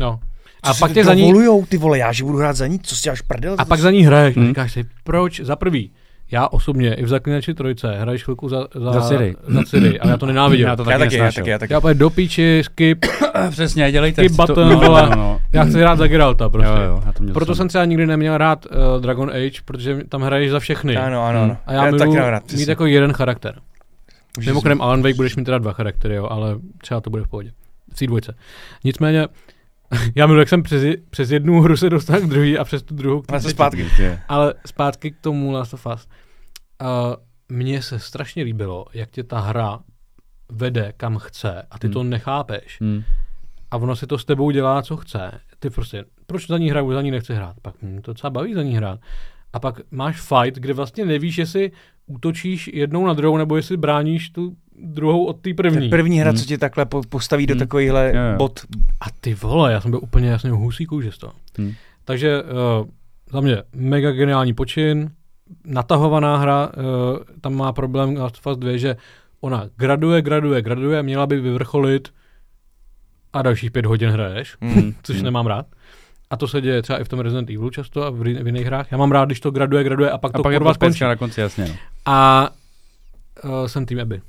jo. 0.00 0.18
co 0.64 0.70
A 0.70 0.74
pak 0.74 0.92
tě 0.92 1.04
za 1.04 1.14
ní, 1.14 1.20
dovolujou, 1.20 1.66
ty 1.66 1.76
vole, 1.76 1.98
já 1.98 2.12
že 2.12 2.24
budu 2.24 2.38
hrát 2.38 2.56
za 2.56 2.66
ní, 2.66 2.78
co 2.78 2.96
si 2.96 3.02
děláš 3.02 3.20
prdel? 3.20 3.54
a 3.58 3.64
pak 3.64 3.80
za 3.80 3.90
ní 3.90 4.02
hraješ. 4.02 4.36
Hmm. 4.36 4.48
Říkáš 4.48 4.72
si, 4.72 4.84
proč? 5.04 5.40
Za 5.40 5.56
prvý, 5.56 5.90
já 6.32 6.48
osobně 6.48 6.94
i 6.94 7.04
v 7.04 7.08
Zaklinači 7.08 7.54
trojce 7.54 7.92
hraješ 7.98 8.24
chvilku 8.24 8.48
za, 8.48 8.68
za, 8.74 8.92
Za 8.92 9.08
Ciri. 9.08 9.36
za 9.48 9.62
Ciri, 9.64 10.00
ale 10.00 10.10
já 10.10 10.16
to 10.16 10.26
nenávidím. 10.26 10.66
Já 10.66 10.76
to 10.76 10.90
já 10.90 10.98
taky 10.98 11.10
taky, 11.10 11.16
já 11.16 11.32
taky, 11.32 11.50
já 11.50 11.58
taky. 11.58 11.72
Já 11.72 11.78
úplně 11.78 11.94
do 11.94 12.10
píči, 12.10 12.60
skip, 12.64 13.06
Přesně, 13.50 13.92
dělejte 13.92 14.22
Skip 14.22 14.30
si 14.30 14.36
to. 14.36 14.46
button, 14.46 14.68
no, 14.68 14.80
vole. 14.80 15.10
no, 15.10 15.16
no. 15.16 15.40
já 15.52 15.64
chci 15.64 15.80
hrát 15.80 15.98
za 15.98 16.06
Geralta 16.06 16.48
prostě. 16.48 16.70
Jo, 16.70 16.82
jo, 16.82 17.02
já 17.06 17.12
to 17.12 17.22
měl 17.22 17.34
Proto 17.34 17.54
jsem. 17.54 17.68
třeba 17.68 17.84
nikdy 17.84 18.06
neměl 18.06 18.38
rád 18.38 18.66
uh, 18.66 19.00
Dragon 19.02 19.30
Age, 19.30 19.60
protože 19.64 19.98
tam 20.08 20.22
hraješ 20.22 20.50
za 20.50 20.60
všechny. 20.60 20.96
Ano, 20.96 21.24
ano, 21.26 21.42
ano. 21.42 21.56
A 21.66 21.72
já, 21.72 21.82
taky 21.92 22.10
miluji 22.10 22.32
mít 22.56 22.68
jako 22.68 22.86
jeden 22.86 23.12
charakter. 23.12 23.54
Můžeš 24.36 24.46
Mimochodem 24.46 24.82
Alan 24.82 25.02
Wake 25.02 25.16
budeš 25.16 25.36
mít 25.36 25.44
teda 25.44 25.58
dva 25.58 25.72
charaktery, 25.72 26.14
jo, 26.14 26.26
ale 26.30 26.56
třeba 26.78 27.00
to 27.00 27.10
bude 27.10 27.22
v 27.22 27.28
pohodě. 27.28 27.50
V 27.94 27.98
té 27.98 28.06
dvojce. 28.06 28.34
Nicméně, 28.84 29.26
já 30.14 30.26
miluji, 30.26 30.40
jak 30.40 30.48
jsem 30.48 30.62
přes, 30.62 30.96
přes 31.10 31.30
jednu 31.30 31.60
hru 31.60 31.76
se 31.76 31.90
dostal 31.90 32.20
k 32.20 32.26
druhý 32.26 32.58
a 32.58 32.64
přes 32.64 32.82
tu 32.82 32.94
druhou 32.94 33.22
k 33.22 33.30
Ale 33.30 33.40
zpátky. 33.40 33.86
Ale 34.28 34.54
zpátky 34.66 35.10
k 35.10 35.20
tomu 35.20 35.52
Last 35.52 35.74
of 35.74 35.86
Us. 35.94 36.08
Uh, 36.82 37.14
mně 37.48 37.82
se 37.82 37.98
strašně 37.98 38.42
líbilo, 38.42 38.86
jak 38.94 39.10
tě 39.10 39.24
ta 39.24 39.40
hra 39.40 39.78
vede 40.52 40.92
kam 40.96 41.18
chce 41.18 41.62
a 41.70 41.78
ty 41.78 41.86
Hmm. 41.86 41.94
to 41.94 42.02
nechápeš. 42.02 42.78
Hm. 42.80 43.02
A 43.70 43.76
ono 43.76 43.96
si 43.96 44.06
to 44.06 44.18
s 44.18 44.24
tebou 44.24 44.50
dělá, 44.50 44.82
co 44.82 44.96
chce. 44.96 45.40
Ty 45.58 45.70
prostě, 45.70 46.04
proč 46.26 46.46
za 46.46 46.58
ní 46.58 46.70
hraju, 46.70 46.92
za 46.92 47.02
ní 47.02 47.10
nechci 47.10 47.34
hrát. 47.34 47.56
Pak 47.62 47.82
mě 47.82 48.00
to 48.00 48.12
docela 48.12 48.30
baví 48.30 48.54
za 48.54 48.62
ní 48.62 48.76
hrát. 48.76 49.00
A 49.52 49.60
pak 49.60 49.80
máš 49.90 50.20
fight, 50.20 50.58
kde 50.58 50.72
vlastně 50.74 51.04
nevíš, 51.04 51.38
jestli 51.38 51.70
útočíš 52.06 52.70
jednou 52.72 53.06
na 53.06 53.14
druhou, 53.14 53.36
nebo 53.36 53.56
jestli 53.56 53.76
bráníš 53.76 54.30
tu 54.30 54.56
druhou 54.82 55.24
od 55.24 55.32
té 55.36 55.40
To 55.42 55.48
je 55.48 55.54
první. 55.54 55.88
první 55.88 56.20
hra, 56.20 56.30
Hmm. 56.30 56.38
co 56.38 56.44
tě 56.44 56.58
takhle 56.58 56.84
po- 56.86 57.02
postaví 57.08 57.46
do 57.46 57.54
Hmm. 57.54 57.58
takovýchhle 57.58 58.12
Jo, 58.14 58.22
jo. 58.22 58.36
bod. 58.36 58.60
A 59.00 59.04
ty 59.20 59.34
vole, 59.34 59.72
já 59.72 59.80
jsem 59.80 59.90
byl 59.90 60.00
úplně 60.02 60.28
jasně 60.28 60.50
husí 60.50 60.86
kůže 60.86 61.12
z 61.12 61.18
toho. 61.18 61.32
Hmm. 61.58 61.72
Takže 62.04 62.42
uh, 62.42 62.48
za 63.32 63.40
mě 63.40 63.62
mega 63.74 64.10
geniální 64.12 64.54
počin, 64.54 65.10
natahovaná 65.64 66.36
hra, 66.36 66.68
uh, 66.76 67.18
tam 67.40 67.54
má 67.54 67.72
problém 67.72 68.16
Last 68.16 68.36
of 68.46 68.52
Us 68.52 68.58
2, 68.58 68.76
že 68.78 68.96
ona 69.40 69.64
graduje, 69.76 70.22
graduje, 70.22 70.62
graduje, 70.62 71.02
měla 71.02 71.26
by 71.26 71.40
vyvrcholit 71.40 72.08
a 73.32 73.42
dalších 73.42 73.70
pět 73.70 73.86
hodin 73.86 74.10
hraješ, 74.10 74.56
Hmm. 74.60 74.92
což 75.02 75.16
Hmm. 75.16 75.24
nemám 75.24 75.46
rád. 75.46 75.66
A 76.30 76.36
to 76.36 76.48
se 76.48 76.60
děje 76.60 76.82
třeba 76.82 77.00
i 77.00 77.04
v 77.04 77.08
tom 77.08 77.20
Resident 77.20 77.50
Evil 77.50 77.70
často 77.70 78.04
a 78.04 78.10
v, 78.10 78.16
v 78.22 78.46
jiných 78.46 78.66
hrách. 78.66 78.92
Já 78.92 78.98
mám 78.98 79.12
rád, 79.12 79.24
když 79.24 79.40
to 79.40 79.50
graduje, 79.50 79.84
graduje 79.84 80.10
a 80.10 80.18
pak 80.18 80.34
A 80.34 80.38
to 80.38 80.42
pak 80.42 80.52
je 80.52 80.58
kurva 80.58 80.74
skončí. 80.74 81.04
na 81.04 81.16
konci, 81.16 81.40
jasně. 81.40 81.64
No. 81.68 81.74
A 82.06 82.48
uh, 83.44 83.66
jsem 83.66 83.86
tým 83.86 84.00
Abby. 84.00 84.20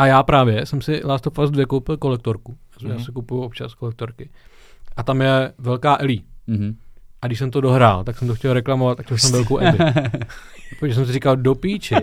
A 0.00 0.06
já 0.06 0.22
právě 0.22 0.66
jsem 0.66 0.82
si 0.82 1.00
Last 1.04 1.26
of 1.26 1.38
Us 1.38 1.50
2 1.50 1.66
koupil 1.66 1.96
kolektorku. 1.96 2.56
Já 2.82 2.94
Mhm. 2.94 3.04
si 3.04 3.12
kupuju 3.12 3.42
občas 3.42 3.74
kolektorky. 3.74 4.30
A 4.96 5.02
tam 5.02 5.20
je 5.22 5.52
velká 5.58 5.96
Ellie. 6.00 6.20
Mhm. 6.46 6.76
A 7.22 7.26
když 7.26 7.38
jsem 7.38 7.50
to 7.50 7.60
dohrál, 7.60 8.04
tak 8.04 8.18
jsem 8.18 8.28
to 8.28 8.34
chtěl 8.34 8.52
reklamovat, 8.52 8.96
tak 8.96 9.06
chtěl 9.06 9.18
jsem 9.18 9.32
velkou 9.32 9.58
Abby. 9.58 9.78
Protože 10.80 10.94
jsem 10.94 11.06
si 11.06 11.12
říkal, 11.12 11.36
do 11.36 11.54
píči, 11.54 11.94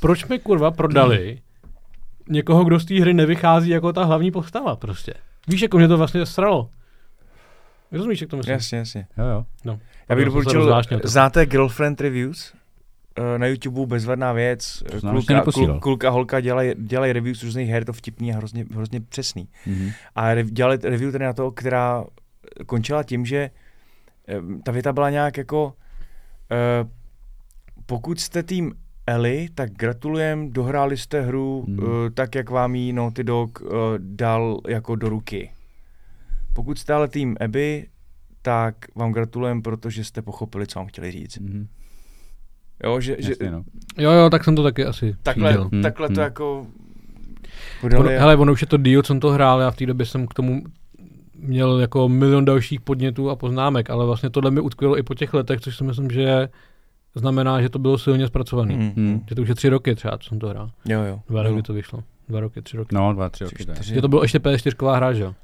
proč 0.00 0.24
mi 0.26 0.38
kurva 0.38 0.70
prodali 0.70 1.38
někoho, 2.28 2.64
kdo 2.64 2.80
z 2.80 2.84
té 2.84 3.00
hry 3.00 3.14
nevychází 3.14 3.70
jako 3.70 3.92
ta 3.92 4.04
hlavní 4.04 4.30
postava 4.30 4.76
prostě. 4.76 5.14
Víš, 5.48 5.62
jako 5.62 5.78
mě 5.78 5.88
to 5.88 5.98
vlastně 5.98 6.26
sralo. 6.26 6.70
Rozumíš, 7.92 8.20
jak 8.20 8.30
to 8.30 8.36
myslím? 8.36 8.52
Jasně, 8.52 8.78
jasně. 8.78 9.06
Jo, 9.18 9.24
jo. 9.24 9.44
No. 9.64 9.78
Já 10.08 10.16
bych 10.16 10.24
doporučil, 10.24 10.82
znáte 11.04 11.46
Girlfriend 11.46 12.00
Reviews? 12.00 12.52
Eh, 13.18 13.38
Na 13.38 13.46
YouTube 13.46 13.86
bezvadná 13.86 14.32
věc. 14.32 14.82
To 14.90 15.00
Klulka, 15.00 15.34
neposílal. 15.34 15.72
kul, 15.72 15.80
klulka, 15.80 16.10
holka 16.10 16.40
dělají, 16.40 16.72
dělají 16.78 17.12
reviews 17.12 17.42
různých 17.42 17.68
her, 17.70 17.84
to 17.84 17.92
vtipný 17.92 18.32
a 18.32 18.36
hrozně, 18.36 18.64
hrozně 18.74 19.00
přesný. 19.00 19.48
Mhm. 19.66 19.90
A 20.14 20.34
rev, 20.34 20.50
dělali 20.50 20.78
review 20.82 21.12
tady 21.12 21.24
na 21.24 21.32
to, 21.32 21.50
která 21.50 22.04
končila 22.66 23.02
tím, 23.02 23.26
že 23.26 23.50
eh, 24.28 24.34
ta 24.64 24.72
věta 24.72 24.92
byla 24.92 25.10
nějak 25.10 25.36
jako 25.36 25.74
eh, 26.52 26.88
pokud 27.86 28.20
jste 28.20 28.42
tým 28.42 28.74
Ellie, 29.06 29.48
tak 29.54 29.72
gratulujem, 29.72 30.52
dohráli 30.52 30.96
jste 30.96 31.20
hru 31.20 31.64
Hmm. 31.68 31.78
eh, 31.80 32.10
tak, 32.10 32.34
jak 32.34 32.50
vám 32.50 32.74
ji 32.74 32.92
Naughty 32.92 33.24
Dog 33.24 33.58
eh, 33.62 33.68
dal 33.98 34.60
jako 34.68 34.96
do 34.96 35.08
ruky. 35.08 35.50
Pokud 36.52 36.78
jste 36.78 36.92
ale 36.92 37.08
tým 37.08 37.36
Abby, 37.40 37.86
tak 38.42 38.74
vám 38.94 39.12
gratulujem, 39.12 39.62
protože 39.62 40.04
jste 40.04 40.22
pochopili, 40.22 40.66
co 40.66 40.78
vám 40.78 40.86
chtěli 40.88 41.10
říct. 41.10 41.38
Mhm. 41.38 41.68
Jo, 42.84 43.00
že, 43.00 43.16
že 43.18 43.34
no. 43.50 43.64
Jo, 43.98 44.12
jo, 44.12 44.30
tak 44.30 44.44
jsem 44.44 44.56
to 44.56 44.62
taky 44.62 44.84
asi 44.84 45.16
takhle. 45.22 45.52
Hmm, 45.52 45.82
takhle 45.82 46.08
to 46.08 46.14
hmm. 46.14 46.22
jako 46.22 46.66
Ono, 47.82 48.02
hele, 48.02 48.36
ono 48.36 48.52
už 48.52 48.60
je 48.60 48.66
to 48.66 48.76
díl, 48.76 49.02
co 49.02 49.06
jsem 49.06 49.20
to 49.20 49.30
hrál, 49.30 49.60
já 49.60 49.70
v 49.70 49.76
té 49.76 49.86
době 49.86 50.06
jsem 50.06 50.26
k 50.26 50.34
tomu 50.34 50.62
měl 51.38 51.80
jako 51.80 52.08
milion 52.08 52.44
dalších 52.44 52.80
podnětů 52.80 53.30
a 53.30 53.36
poznámek, 53.36 53.90
ale 53.90 54.06
vlastně 54.06 54.30
tohle 54.30 54.50
mi 54.50 54.60
utkvělo 54.60 54.98
i 54.98 55.02
po 55.02 55.14
těch 55.14 55.34
letech, 55.34 55.60
což 55.60 55.76
si 55.76 55.84
myslím, 55.84 56.10
že 56.10 56.48
znamená, 57.14 57.62
že 57.62 57.68
to 57.68 57.78
bylo 57.78 57.98
silně 57.98 58.26
zpracované. 58.26 58.74
Hmm, 58.74 58.92
Hmm. 58.96 59.06
hmm. 59.06 59.24
Že 59.28 59.34
to 59.34 59.42
už 59.42 59.48
je 59.48 59.54
tři 59.54 59.68
roky 59.68 59.94
třeba, 59.94 60.18
co 60.18 60.28
jsem 60.28 60.38
to 60.38 60.48
hrál. 60.48 60.70
Jo, 60.84 61.02
jo. 61.02 61.20
Dva 61.28 61.42
roky 61.42 61.56
no. 61.56 61.62
to 61.62 61.72
vyšlo. 61.72 62.02
Dva 62.28 62.40
roky, 62.40 62.62
tři 62.62 62.76
roky. 62.76 62.94
No, 62.94 63.12
dva, 63.12 63.28
tři 63.28 63.44
roky. 63.44 63.64
to 63.64 63.70
je. 63.70 63.76
Čtyři. 63.76 63.94
Že 63.94 64.00
to 64.00 64.08
bylo 64.08 64.22
ještě 64.22 64.38
PS4 64.38 64.96
hra, 64.96 65.12
že 65.12 65.22
jo? 65.22 65.34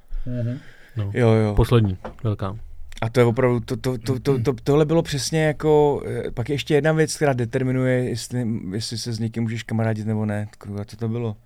No. 0.96 1.10
Jo, 1.14 1.30
jo. 1.30 1.54
Poslední, 1.54 1.96
velká. 2.24 2.56
A 3.00 3.08
to 3.08 3.20
je 3.20 3.26
opravdu, 3.26 3.60
to, 3.60 3.76
to, 3.76 3.98
to, 3.98 4.20
to, 4.20 4.42
to, 4.42 4.54
tohle 4.64 4.84
bylo 4.84 5.02
přesně 5.02 5.44
jako, 5.44 6.02
eh, 6.26 6.30
pak 6.30 6.48
je 6.48 6.54
ještě 6.54 6.74
jedna 6.74 6.92
věc, 6.92 7.16
která 7.16 7.32
determinuje, 7.32 8.04
jestli, 8.04 8.46
jestli 8.72 8.98
se 8.98 9.12
s 9.12 9.18
někým 9.18 9.42
můžeš 9.42 9.62
kamarádit 9.62 10.06
nebo 10.06 10.26
ne. 10.26 10.48
Kurva, 10.58 10.84
co 10.84 10.96
to 10.96 11.08
bylo? 11.08 11.36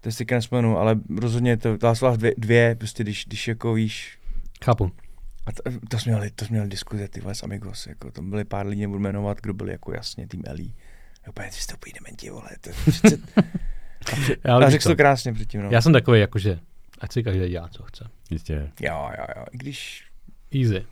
To 0.00 0.12
si 0.12 0.26
nespomenu, 0.30 0.78
ale 0.78 1.00
rozhodně 1.20 1.56
to, 1.56 1.78
to 1.78 2.16
dvě, 2.16 2.34
dvě, 2.38 2.74
prostě 2.74 3.02
když, 3.02 3.24
když 3.26 3.48
jako 3.48 3.74
víš, 3.74 4.18
Chápu. 4.64 4.92
a 5.46 5.52
to, 5.52 5.62
to 5.88 5.98
jsme 5.98 6.12
měli, 6.12 6.30
to 6.30 6.44
jsme 6.44 6.54
měli 6.54 6.68
diskuze, 6.68 7.08
ty 7.08 7.20
vole, 7.20 7.34
s 7.34 7.42
Amigos, 7.42 7.86
jako 7.86 8.10
tam 8.10 8.30
byli 8.30 8.44
pár 8.44 8.66
lidí, 8.66 8.80
nebudu 8.80 9.00
jmenovat, 9.00 9.40
kdo 9.40 9.54
byli 9.54 9.72
jako 9.72 9.92
jasně 9.92 10.28
tým 10.28 10.42
Elí. 10.46 10.74
Úplně 11.28 11.48
ty 11.48 11.56
jste 11.56 11.74
úplně 11.74 11.92
dementi, 12.00 12.30
vole, 12.30 12.50
to 12.60 12.70
je 12.70 12.74
přece, 12.86 13.18
Já, 14.44 14.56
a 14.56 14.70
řekl 14.70 14.82
co, 14.82 14.88
to 14.88 14.96
krásně 14.96 15.32
předtím, 15.32 15.62
no. 15.62 15.70
já 15.70 15.82
jsem 15.82 15.92
takový, 15.92 16.20
jakože 16.20 16.58
Ať 17.00 17.12
si 17.12 17.22
každý 17.22 17.48
dělá, 17.48 17.68
co 17.68 17.82
chce. 17.82 18.04
Jistě. 18.30 18.72
Jo, 18.80 19.10
jo, 19.18 19.24
jo. 19.36 19.44
I 19.52 19.58
když, 19.58 20.04
Easy. 20.54 20.84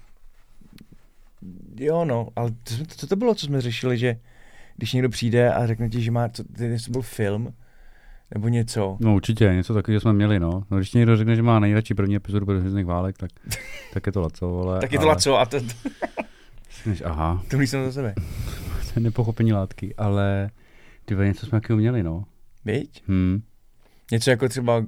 jo 1.76 2.04
no, 2.04 2.28
ale 2.36 2.50
to, 2.50 2.74
jsme- 2.74 2.86
co 2.86 3.06
to 3.06 3.16
bylo, 3.16 3.34
co 3.34 3.46
jsme 3.46 3.60
řešili, 3.60 3.98
že 3.98 4.16
když 4.76 4.92
někdo 4.92 5.08
přijde 5.08 5.52
a 5.52 5.66
řekne 5.66 5.88
ti, 5.88 6.02
že 6.02 6.10
má, 6.10 6.28
co, 6.28 6.44
to 6.44 6.90
byl 6.90 7.02
film, 7.02 7.54
nebo 8.34 8.48
něco. 8.48 8.96
No 9.00 9.14
určitě, 9.14 9.44
něco 9.44 9.74
takového 9.74 10.00
jsme 10.00 10.12
měli, 10.12 10.40
no. 10.40 10.64
no 10.70 10.76
když 10.76 10.92
někdo 10.92 11.16
řekne, 11.16 11.36
že 11.36 11.42
má 11.42 11.60
nejradši 11.60 11.94
první 11.94 12.16
epizodu 12.16 12.46
pro 12.46 12.58
Hvězdných 12.58 12.86
válek, 12.86 13.18
tak, 13.18 13.30
tak 13.92 14.06
je 14.06 14.12
to 14.12 14.20
laco, 14.20 14.60
ale... 14.60 14.80
Tak 14.80 14.92
je 14.92 14.98
to 14.98 15.04
ale, 15.04 15.12
laco 15.12 15.38
a 15.38 15.46
to, 15.46 15.60
to, 15.60 15.74
Než, 16.86 17.02
aha, 17.04 17.44
to 17.50 17.60
jsem 17.60 17.84
za 17.84 17.92
sebe. 17.92 18.14
to 18.84 18.92
je 18.96 19.02
nepochopení 19.02 19.52
látky, 19.52 19.94
ale 19.94 20.50
ty 21.04 21.14
něco 21.14 21.46
jsme 21.46 21.60
takového 21.60 21.78
měli, 21.78 22.02
no. 22.02 22.24
Viď? 22.64 23.02
Hm. 23.08 23.42
Něco 24.12 24.30
jako 24.30 24.48
třeba 24.48 24.84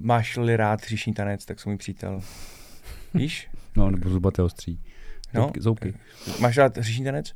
máš-li 0.00 0.56
rád 0.56 0.82
hříšní 0.82 1.14
tanec, 1.14 1.44
tak 1.44 1.60
jsem 1.60 1.70
můj 1.70 1.78
přítel. 1.78 2.20
Víš? 3.14 3.49
No, 3.76 3.90
nebo 3.90 4.10
zubaté 4.10 4.42
ostří. 4.42 4.80
No. 5.34 5.42
Zoubky, 5.42 5.60
zoubky. 5.60 5.94
Máš 6.40 6.56
rád 6.56 6.76
hříšní 6.76 7.04
tanec? 7.04 7.32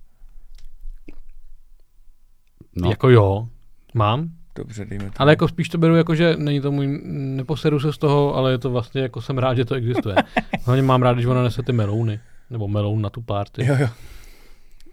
No, 2.76 2.90
Jako 2.90 3.10
jo, 3.10 3.48
mám. 3.94 4.28
Dobře, 4.56 4.84
dejme 4.84 5.04
to. 5.04 5.10
Ale 5.16 5.32
jako 5.32 5.48
spíš 5.48 5.68
to 5.68 5.78
beru 5.78 5.96
jako, 5.96 6.14
že 6.14 6.36
není 6.36 6.60
to 6.60 6.72
můj, 6.72 7.00
neposeru 7.12 7.80
se 7.80 7.92
z 7.92 7.98
toho, 7.98 8.34
ale 8.36 8.50
je 8.52 8.58
to 8.58 8.70
vlastně 8.70 9.00
jako 9.02 9.22
jsem 9.22 9.38
rád, 9.38 9.54
že 9.54 9.64
to 9.64 9.74
existuje. 9.74 10.14
Hlavně 10.64 10.82
mám 10.82 11.02
rád, 11.02 11.12
když 11.12 11.26
ona 11.26 11.42
nese 11.42 11.62
ty 11.62 11.72
melouny. 11.72 12.20
Nebo 12.50 12.68
meloun 12.68 13.02
na 13.02 13.10
tu 13.10 13.22
party. 13.22 13.66
Jo, 13.66 13.76
jo. 13.80 13.88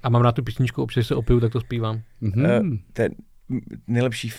A 0.04 0.10
mám 0.10 0.22
rád 0.22 0.32
tu 0.36 0.44
písničku, 0.44 0.84
občas 0.84 0.96
když 1.02 1.08
se 1.08 1.16
opiju, 1.16 1.40
tak 1.40 1.52
to 1.52 1.60
zpívám. 1.62 2.02
Mhm. 2.22 2.46
Eh, 2.46 2.62
To 2.94 3.02
je 3.02 3.10
m- 3.50 3.60
nejlepší 3.88 4.32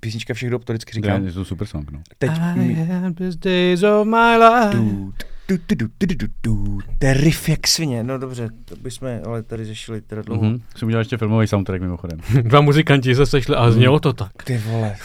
písnička 0.00 0.34
všech 0.34 0.50
dob, 0.50 0.64
to 0.64 0.72
vždycky 0.72 0.90
Já, 0.90 0.94
říkám. 1.02 1.26
je 1.26 1.32
to 1.32 1.44
super 1.44 1.66
song, 1.66 1.90
no. 1.90 2.02
Teď 2.18 2.30
mi- 2.54 2.74
had 2.74 3.14
these 3.16 3.38
days 3.38 3.82
of 3.82 4.06
my 4.06 4.36
life. 4.36 4.76
Du, 4.76 5.12
du, 5.52 5.58
du, 5.68 5.74
du, 5.74 5.88
du, 5.98 6.06
du, 6.06 6.14
du, 6.14 6.28
du. 6.42 6.78
To 6.98 7.06
je 7.06 7.14
riff 7.14 7.48
jak 7.48 7.66
svině. 7.66 8.04
No 8.04 8.18
dobře, 8.18 8.48
to 8.64 8.76
bychom 8.76 9.08
ale 9.26 9.42
tady 9.42 9.64
řešili 9.64 10.00
teda 10.00 10.22
dlouho. 10.22 10.42
Mhm. 10.42 10.62
Jsem 10.76 10.86
udělal 10.86 11.00
ještě 11.00 11.16
filmový 11.16 11.46
soundtrack 11.46 11.80
mimochodem. 11.80 12.18
Dva 12.42 12.60
muzikanti 12.60 13.14
se 13.14 13.26
sešli 13.26 13.56
a 13.56 13.70
znělo 13.70 14.00
to 14.00 14.12
tak, 14.12 14.42
Ty 14.44 14.58
vole. 14.58 14.96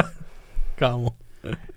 kámo. 0.76 1.08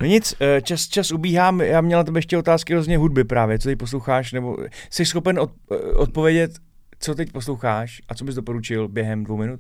No 0.01 0.07
nic, 0.07 0.35
eh, 0.39 0.61
čas, 0.61 0.87
čas 0.87 1.11
ubíhá, 1.11 1.63
já 1.63 1.81
měla 1.81 1.99
na 1.99 2.03
tebe 2.03 2.17
ještě 2.17 2.37
otázky 2.37 2.73
hrozně 2.73 2.97
hudby 2.97 3.23
právě, 3.23 3.59
co 3.59 3.69
teď 3.69 3.79
posloucháš, 3.79 4.33
nebo 4.33 4.57
jsi 4.89 5.05
schopen 5.05 5.39
od, 5.39 5.51
eh, 5.71 5.75
odpovědět, 5.75 6.51
co 6.99 7.15
teď 7.15 7.31
posloucháš 7.31 8.01
a 8.09 8.15
co 8.15 8.25
bys 8.25 8.35
doporučil 8.35 8.87
během 8.87 9.23
dvou 9.23 9.37
minut? 9.37 9.59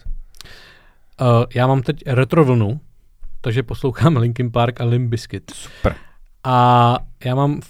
Uh, 1.21 1.27
já 1.55 1.67
mám 1.67 1.81
teď 1.81 2.03
retro 2.07 2.45
vlnu, 2.45 2.79
takže 3.41 3.63
poslouchám 3.63 4.17
Linkin 4.23 4.51
Park 4.51 4.81
a 4.81 4.85
Limp 4.85 5.09
Bizkit. 5.09 5.51
Super. 5.51 5.95
A 6.43 6.97
já 7.25 7.35
mám 7.35 7.61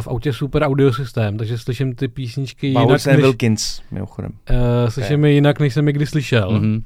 v, 0.00 0.08
autě 0.08 0.32
super 0.32 0.62
audio 0.62 0.92
systém, 0.92 1.36
takže 1.38 1.58
slyším 1.58 1.94
ty 1.94 2.08
písničky 2.08 2.66
jinak, 2.66 2.84
Maurice 2.84 3.12
než, 3.12 3.20
Wilkins, 3.20 3.82
mimochodem. 3.90 4.32
uh, 4.50 4.88
slyším 4.88 5.24
je 5.24 5.32
jinak, 5.32 5.60
než 5.60 5.74
jsem 5.74 5.86
je 5.86 5.92
kdy 5.92 6.06
slyšel. 6.06 6.50
Mhm. 6.52 6.82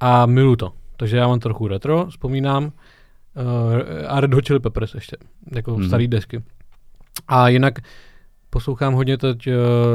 A 0.00 0.26
miluji 0.26 0.56
to. 0.56 0.72
Takže 0.96 1.16
já 1.16 1.28
mám 1.28 1.40
trochu 1.40 1.68
retro, 1.68 2.06
vzpomínám. 2.06 2.64
Uh, 2.64 2.70
a 4.08 4.20
Red 4.20 4.34
Hot 4.34 4.46
Chili 4.46 4.60
Peppers 4.60 4.94
ještě, 4.94 5.16
jako 5.54 5.70
Mhm. 5.70 5.80
mm. 5.80 5.86
starý 5.88 6.08
desky. 6.08 6.42
A 7.28 7.48
jinak 7.48 7.78
poslouchám 8.50 8.94
hodně 8.94 9.18
teď 9.18 9.46
uh, 9.46 9.54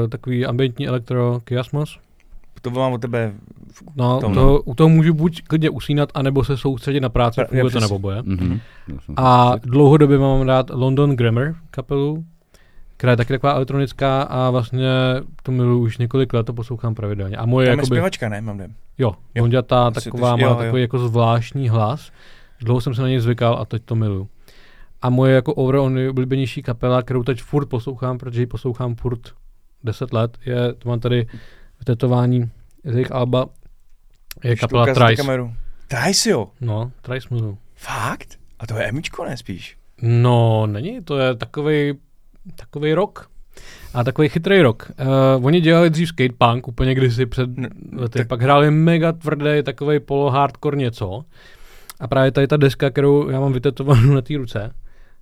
takový 0.10 0.46
ambientní 0.46 0.88
elektro 0.88 1.40
Kiasmos. 1.44 2.00
To 2.62 2.70
mám 2.72 2.94
od 2.94 3.02
tebe. 3.02 3.34
No, 3.96 4.20
Tom, 4.20 4.34
to, 4.34 4.62
u 4.62 4.74
toho 4.76 4.90
můžu 4.90 5.14
buď 5.14 5.42
klidně 5.42 5.70
usínat, 5.70 6.10
anebo 6.14 6.44
se 6.44 6.58
soustředit 6.58 7.00
na 7.00 7.10
práci, 7.10 7.42
Pra- 7.42 7.48
funguje 7.48 8.16
jo, 8.18 8.24
to. 8.24 8.30
Mhm. 8.30 8.60
To 8.96 9.02
jsem 9.02 9.16
A 9.18 9.56
dlouhodobě 9.64 10.18
mám 10.18 10.42
rád 10.42 10.70
London 10.70 11.16
Grammar 11.16 11.56
kapelu, 11.72 12.26
která 12.98 13.12
je 13.12 13.18
taky 13.18 13.34
taková 13.34 13.54
elektronická 13.54 14.22
a 14.22 14.50
vlastně 14.50 14.88
to 15.44 15.52
miluji 15.52 15.82
už 15.82 15.98
několik 15.98 16.34
let, 16.34 16.46
to 16.46 16.54
poslouchám 16.54 16.96
pravidelně. 16.96 17.38
A 17.38 17.46
moje 17.46 17.66
Tam 17.66 17.72
je 17.72 17.78
jakoby, 17.78 17.86
zpěvačka, 17.86 18.30
ne? 18.30 18.42
Mám 18.42 18.60
jo, 18.60 18.68
Jo. 18.98 19.42
Honďata 19.42 19.88
Asi 19.88 20.04
taková 20.12 20.32
to- 20.32 20.38
má 20.38 20.44
jo, 20.44 20.50
jo. 20.50 20.56
takový 20.56 20.82
jako 20.82 21.00
zvláštní 21.00 21.70
hlas. 21.70 22.12
Dlouho 22.62 22.82
jsem 22.82 22.94
se 22.96 23.02
na 23.02 23.08
něj 23.08 23.20
zvykal 23.20 23.58
a 23.62 23.66
teď 23.66 23.82
to 23.86 23.96
miluji. 23.96 24.28
A 25.02 25.10
moje 25.10 25.36
jako 25.36 25.54
overall 25.54 25.90
nejoblíbenější 25.90 26.62
kapela, 26.62 27.02
kterou 27.02 27.24
teď 27.24 27.42
furt 27.42 27.66
poslouchám, 27.66 28.18
protože 28.18 28.42
ji 28.42 28.46
poslouchám 28.46 28.96
furt 28.96 29.20
10 29.84 30.14
let, 30.14 30.38
je, 30.46 30.74
to 30.74 30.90
mám 30.90 31.00
tady 31.00 31.28
tetování 31.84 32.50
z 32.84 32.94
jejich 32.94 33.12
alba, 33.12 33.46
je 34.44 34.56
kapela 34.56 34.86
Trice. 34.86 35.16
kameru. 35.16 35.54
Trice, 35.88 36.30
jo. 36.30 36.48
No, 36.62 36.92
Trice 37.02 37.28
miluji. 37.32 37.58
Fakt? 37.76 38.40
A 38.60 38.68
to 38.68 38.78
je 38.78 38.84
Emičko, 38.84 39.26
ne 39.26 39.38
spíš? 39.38 39.78
No, 40.02 40.66
není, 40.68 41.04
to 41.04 41.18
je 41.18 41.36
takový 41.36 41.94
takový 42.56 42.94
rok. 42.94 43.30
A 43.94 44.04
takový 44.04 44.30
chytrý 44.30 44.62
rok. 44.62 44.92
Uh, 45.38 45.46
oni 45.46 45.62
dělali 45.62 45.90
dřív 45.90 46.08
skatepunk 46.08 46.68
úplně 46.68 46.96
kdysi 46.96 47.26
před 47.26 47.50
No, 47.58 47.68
lety, 47.94 48.18
tak- 48.20 48.28
pak 48.28 48.42
hráli 48.42 48.72
mega 48.72 49.12
tvrdý 49.12 49.64
takový 49.64 50.00
polo-hardcore 50.00 50.76
něco. 50.76 51.26
A 52.00 52.08
právě 52.08 52.32
tady 52.32 52.48
ta 52.48 52.58
deska, 52.58 52.90
kterou 52.90 53.30
já 53.30 53.40
mám 53.40 53.54
vytetovanou 53.54 54.14
na 54.14 54.22
té 54.22 54.38
ruce, 54.38 54.72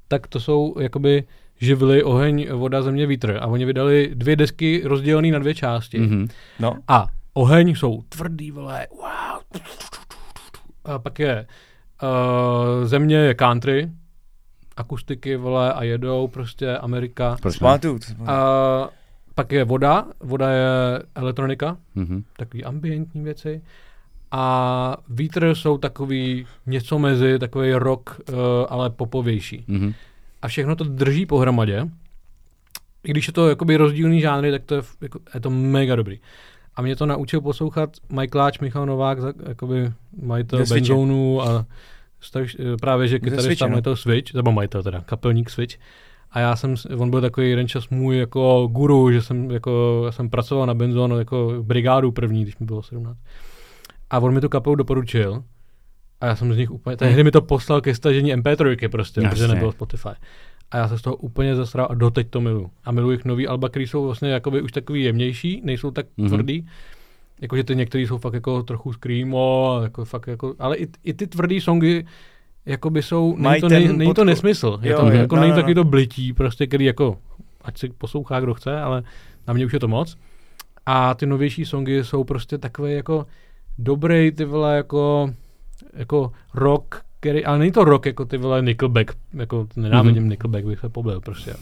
tak 0.08 0.28
to 0.28 0.40
jsou 0.40 0.76
jakoby 0.80 1.24
živly, 1.64 2.04
oheň, 2.04 2.48
voda, 2.52 2.82
země, 2.82 3.08
vítr. 3.08 3.38
A 3.42 3.48
oni 3.48 3.66
vydali 3.66 4.12
dvě 4.14 4.36
desky 4.36 4.82
rozdělené 4.86 5.32
na 5.32 5.40
dvě 5.40 5.56
části. 5.56 6.00
Mhm. 6.00 6.28
No. 6.60 6.78
A 6.88 7.08
oheň 7.34 7.76
jsou 7.76 8.02
tvrdý, 8.10 8.52
vole, 8.52 8.88
wow. 8.92 9.62
A 10.86 11.00
pak 11.00 11.20
je 11.20 11.46
uh, 12.04 12.88
země 12.88 13.16
je 13.16 13.34
country, 13.36 13.90
akustiky, 14.78 15.36
vole, 15.36 15.74
a 15.74 15.84
jedou 15.84 16.28
prostě 16.28 16.78
Amerika. 16.78 17.38
Proč 17.42 17.60
ne? 17.60 18.26
A 18.28 18.90
pak 19.36 19.52
je 19.52 19.64
voda, 19.64 20.06
voda 20.20 20.50
je 20.52 20.66
elektronika, 21.16 21.78
Mhm. 21.96 22.24
takový 22.38 22.64
ambientní 22.64 23.24
věci. 23.24 23.62
A 24.32 24.98
vítr 25.10 25.56
jsou 25.56 25.78
takový 25.78 26.46
něco 26.66 27.00
mezi, 27.00 27.40
takový 27.40 27.74
rock, 27.74 28.20
uh, 28.30 28.36
ale 28.70 28.90
popovější. 28.90 29.64
Mhm. 29.68 29.94
A 30.44 30.48
všechno 30.48 30.76
to 30.76 30.84
drží 30.84 31.26
pohromadě. 31.26 31.90
I 33.04 33.12
když 33.12 33.28
je 33.28 33.34
to 33.34 33.50
jakoby 33.50 33.78
rozdílný 33.78 34.22
žánry, 34.22 34.52
tak 34.52 34.64
to 34.64 34.76
je, 34.76 34.82
jako, 35.02 35.20
je 35.34 35.40
to 35.40 35.50
mega 35.50 35.96
dobrý. 35.96 36.20
A 36.76 36.82
mě 36.82 36.96
to 36.96 37.06
naučil 37.06 37.42
poslouchat 37.42 37.90
Mike 38.10 38.38
Láč, 38.38 38.60
Michal 38.60 38.86
Novák, 38.86 39.18
jakoby 39.48 39.92
majitel. 40.22 40.60
Benzónu 40.70 41.42
a 41.42 41.66
stav, 42.22 42.44
právě, 42.82 43.08
že 43.08 43.20
kytarista 43.20 43.66
no. 43.66 43.72
majitel 43.72 43.96
Switch, 43.96 44.34
nebo 44.34 44.52
majitel 44.52 44.84
teda, 44.84 45.02
kapelník 45.02 45.50
Switch. 45.50 45.76
A 46.32 46.40
já 46.40 46.56
jsem, 46.56 46.76
on 46.98 47.10
byl 47.10 47.22
takový 47.22 47.50
jeden 47.50 47.68
čas 47.68 47.90
můj 47.90 48.18
jako 48.18 48.68
guru, 48.72 49.12
že 49.12 49.22
jsem, 49.22 49.52
jako, 49.52 50.04
já 50.06 50.12
jsem 50.12 50.30
pracoval 50.30 50.68
na 50.68 50.74
Benzónu 50.74 51.18
jako 51.18 51.54
brigádu 51.62 52.12
první, 52.12 52.44
když 52.44 52.58
mi 52.58 52.66
bylo 52.66 52.84
17. 52.84 53.20
A 54.10 54.20
on 54.20 54.34
mi 54.34 54.42
tu 54.42 54.50
kapelu 54.50 54.76
doporučil. 54.76 55.44
A 56.24 56.26
já 56.26 56.36
jsem 56.36 56.54
z 56.54 56.58
nich 56.58 56.72
úplně, 56.72 56.98
tehdy 56.98 57.24
mi 57.24 57.32
to 57.32 57.42
poslal 57.42 57.82
ke 57.82 57.96
stažení 57.96 58.36
MP3 58.36 58.90
prostě, 58.90 59.22
Jasně. 59.22 59.30
protože 59.30 59.48
nebylo 59.48 59.72
Spotify. 59.72 60.10
A 60.72 60.78
já 60.78 60.88
se 60.88 60.98
z 60.98 61.02
toho 61.02 61.16
úplně 61.16 61.56
zasral 61.56 61.88
a 61.90 61.94
doteď 61.94 62.28
to 62.30 62.42
miluju. 62.42 62.70
A 62.86 62.92
miluji 62.92 63.12
jich 63.12 63.26
nový 63.26 63.48
alba, 63.48 63.70
který 63.70 63.88
jsou 63.88 64.06
vlastně 64.06 64.30
jakoby 64.30 64.62
už 64.62 64.72
takový 64.72 65.04
jemnější, 65.04 65.62
nejsou 65.64 65.92
tak 65.92 66.06
Mhm. 66.18 66.28
mm-hmm. 66.28 66.30
tvrdý. 66.34 66.68
Jakože 67.42 67.64
ty 67.64 67.76
některý 67.76 68.08
jsou 68.08 68.18
fakt 68.18 68.34
jako 68.34 68.64
trochu 68.64 68.94
screamo, 68.94 69.80
jako 69.84 70.06
fakt 70.06 70.28
jako, 70.28 70.56
ale 70.60 70.78
i, 70.78 70.88
i 71.04 71.14
ty 71.14 71.28
tvrdý 71.28 71.62
songy 71.62 72.06
jakoby 72.66 73.04
jsou, 73.04 73.36
není 73.38 73.62
to, 73.62 73.70
nej, 73.70 73.88
není 73.94 74.14
to 74.14 74.26
nesmysl. 74.26 74.80
Je 74.82 74.92
Jo, 74.92 75.00
to, 75.00 75.06
jo, 75.10 75.12
jako 75.18 75.36
no, 75.36 75.42
není 75.42 75.52
no, 75.52 75.62
taky 75.62 75.74
no. 75.76 75.84
to 75.84 75.90
blití, 75.90 76.34
prostě, 76.34 76.68
který 76.68 76.86
jako, 76.86 77.18
ať 77.62 77.78
si 77.78 77.90
poslouchá, 77.90 78.40
kdo 78.40 78.54
chce, 78.54 78.82
ale 78.82 79.04
na 79.48 79.54
mě 79.54 79.66
už 79.66 79.74
je 79.74 79.80
to 79.80 79.88
moc. 79.88 80.18
A 80.86 81.14
ty 81.14 81.26
novější 81.26 81.66
songy 81.66 82.04
jsou 82.04 82.24
prostě 82.24 82.58
takové 82.58 82.92
jako 82.92 83.26
dobrý, 83.78 84.32
ty 84.32 84.46
vole, 84.46 84.76
jako, 84.76 85.30
jako 85.96 86.32
rock, 86.54 87.02
který, 87.20 87.46
ale 87.46 87.60
není 87.60 87.72
to 87.72 87.84
rock 87.84 88.06
jako 88.06 88.26
ty 88.26 88.38
vole 88.38 88.62
Nickelback, 88.62 89.12
jako 89.34 89.68
nenávidím 89.76 90.24
mm-hmm. 90.24 90.30
Nickelback, 90.30 90.66
bych 90.66 90.80
se 90.80 90.90
pobil 90.90 91.22
prostě. 91.22 91.54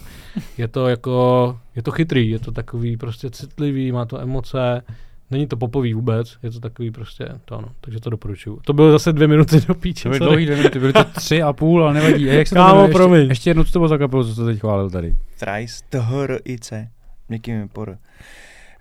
Je 0.58 0.68
to 0.68 0.88
jako, 0.88 1.58
je 1.76 1.82
to 1.82 1.90
chytrý, 1.90 2.30
je 2.30 2.38
to 2.38 2.52
takový 2.52 2.96
prostě 2.96 3.30
citlivý, 3.30 3.92
má 3.92 4.04
to 4.04 4.20
emoce, 4.20 4.82
není 5.30 5.46
to 5.46 5.56
popový 5.56 5.94
vůbec, 5.94 6.36
je 6.42 6.50
to 6.50 6.60
takový 6.60 6.90
prostě 6.90 7.28
to 7.44 7.58
ano, 7.58 7.68
takže 7.80 8.00
to 8.00 8.10
doporučuju. 8.10 8.60
To 8.64 8.72
bylo 8.72 8.92
zase 8.92 9.12
dvě 9.12 9.28
minuty 9.28 9.60
do 9.68 9.74
píče, 9.74 10.02
To 10.02 10.08
byly 10.08 10.20
dlouhý 10.20 10.44
dvě 10.44 10.56
minuty, 10.56 10.78
byly 10.78 10.92
to 10.92 11.04
tři 11.14 11.42
a 11.42 11.52
půl, 11.52 11.84
ale 11.84 11.94
nevadí. 11.94 12.30
A 12.30 12.32
jak 12.32 12.46
se 12.48 12.54
to 12.54 12.60
Kámo, 12.60 12.68
jmenuje? 12.74 12.88
ještě, 12.88 12.98
promiň. 12.98 13.28
ještě 13.28 13.50
jednou, 13.50 13.64
co 13.64 13.72
to 13.72 13.78
bylo 13.78 13.88
za 13.88 13.98
kapelu, 13.98 14.24
co 14.24 14.34
jsi 14.34 14.44
teď 14.44 14.60
chválil 14.60 14.90
tady. 14.90 15.14
Trice, 15.38 15.84
T-H-R-I-C. 15.88 16.88
Měkkým 17.28 17.68
por. 17.68 17.96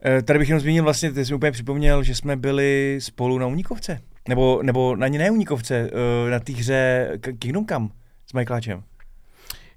Eh, 0.06 0.22
Tady 0.22 0.40
bych 0.40 0.50
jenom 0.50 0.60
zmínil 0.60 0.84
vlastně, 0.84 1.12
ty 1.12 1.26
jsi 1.26 1.32
mi 1.32 1.36
úplně 1.36 1.52
připomněl, 1.52 2.04
že 2.04 2.16
jsme 2.16 2.36
byli 2.36 2.98
spolu 3.02 3.40
na 3.40 3.48
Unikovce. 3.48 4.00
Nebo, 4.30 4.60
nebo 4.64 4.96
na 4.96 5.08
ne 5.08 5.32
Unikovce, 5.32 5.90
eh, 6.28 6.32
na 6.32 6.40
té 6.40 6.54
hře 6.54 7.10
Kingdom 7.40 7.66
Come 7.66 7.88
s 8.30 8.34
Michaeláčem. 8.34 8.84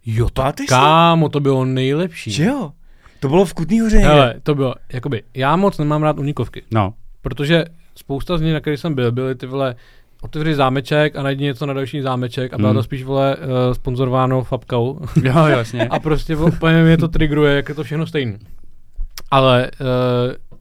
Jo, 0.07 0.29
to 0.31 0.43
si? 0.61 0.67
kámo, 0.67 1.29
to 1.29 1.41
bylo 1.41 1.65
nejlepší. 1.65 2.31
Že 2.31 2.45
jo? 2.45 2.73
To 3.21 3.29
bylo 3.29 3.45
v 3.45 3.55
Kutný 3.55 3.81
hoře 3.81 3.97
někde. 3.97 4.13
Hele, 4.13 4.35
to 4.43 4.55
bylo, 4.55 4.75
jakoby, 4.93 5.23
já 5.35 5.57
moc 5.57 5.79
nemám 5.79 6.03
rád 6.03 6.19
unikovky, 6.19 6.63
No, 6.71 6.95
protože 7.23 7.65
spousta 7.97 8.39
z 8.39 8.41
nich, 8.41 8.53
na 8.55 8.61
kterých 8.61 8.81
jsem 8.81 8.95
byl, 8.95 9.13
byly 9.13 9.35
ty 9.35 9.47
vole 9.47 9.75
otevři 10.21 10.55
zámeček 10.55 11.17
a 11.17 11.23
najdi 11.23 11.45
něco 11.45 11.67
na 11.67 11.75
další 11.75 12.01
zámeček 12.01 12.55
a 12.55 12.57
bylo 12.57 12.69
Hmm. 12.69 12.77
to 12.79 12.83
spíš, 12.83 13.05
vole, 13.05 13.37
uh, 13.37 13.43
sponzorováno 13.75 14.45
Fabkou. 14.45 15.01
Jo, 15.23 15.47
jasně. 15.47 15.87
a 15.91 15.99
prostě 15.99 16.37
úplně 16.37 16.83
mě 16.83 16.97
to 16.97 17.09
trigruje, 17.09 17.57
jak 17.57 17.69
je 17.69 17.75
to 17.75 17.85
všechno 17.85 18.07
stejný. 18.07 18.39
Ale 19.31 19.71
uh, 19.81 19.87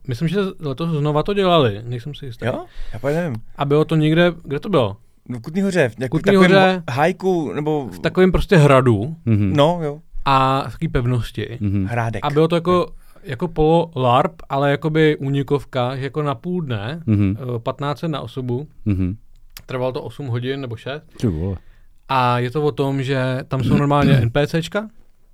myslím, 0.08 0.28
že 0.28 0.38
letos 0.60 0.90
znova 0.90 1.22
to 1.22 1.34
dělali, 1.34 1.80
nejsem 1.84 2.14
si 2.14 2.26
jistý. 2.26 2.46
Jo? 2.46 2.64
Já 2.92 2.98
pak 2.98 3.14
nevím. 3.14 3.36
A 3.56 3.64
bylo 3.64 3.84
to 3.84 3.96
někde, 3.96 4.32
kde 4.44 4.60
to 4.60 4.68
bylo? 4.68 4.96
No, 5.28 5.38
v 5.38 5.42
Kutný 5.42 5.62
hoře, 5.62 5.88
v 5.88 6.08
Kutný 6.08 6.36
Hoře. 6.36 6.82
hajku, 6.90 7.52
nebo... 7.52 7.88
V 7.88 7.98
takovém 7.98 8.32
prostě 8.32 8.56
hradu 8.56 9.16
Mhm. 9.24 9.52
No, 9.56 9.80
jo, 9.82 10.00
a 10.24 10.64
v 10.68 10.72
takové 10.72 10.88
pevnosti. 10.88 11.58
Mhm. 11.60 11.84
hrádek. 11.84 12.24
A 12.24 12.30
bylo 12.30 12.48
to 12.48 12.54
jako, 12.54 12.86
jako 13.22 13.48
polo 13.48 13.90
LARP, 13.96 14.32
ale 14.48 14.70
jakoby 14.70 15.16
únikovka, 15.16 15.96
že 15.96 16.02
jako 16.04 16.22
na 16.22 16.34
půl 16.34 16.62
dne, 16.62 17.02
Mhm. 17.06 17.36
eh, 17.56 17.58
15 17.58 18.08
na 18.08 18.20
osobu, 18.20 18.68
Mhm. 18.84 19.16
trvalo 19.66 19.92
to 19.92 20.02
8 20.02 20.26
hodin 20.26 20.60
nebo 20.60 20.76
6. 20.76 21.02
Ty 21.20 21.26
vole. 21.26 21.56
A 22.08 22.38
je 22.38 22.50
to 22.50 22.62
o 22.62 22.72
tom, 22.72 23.02
že 23.02 23.38
tam 23.48 23.64
jsou 23.64 23.76
normálně 23.76 24.12
NPCčka, 24.24 24.88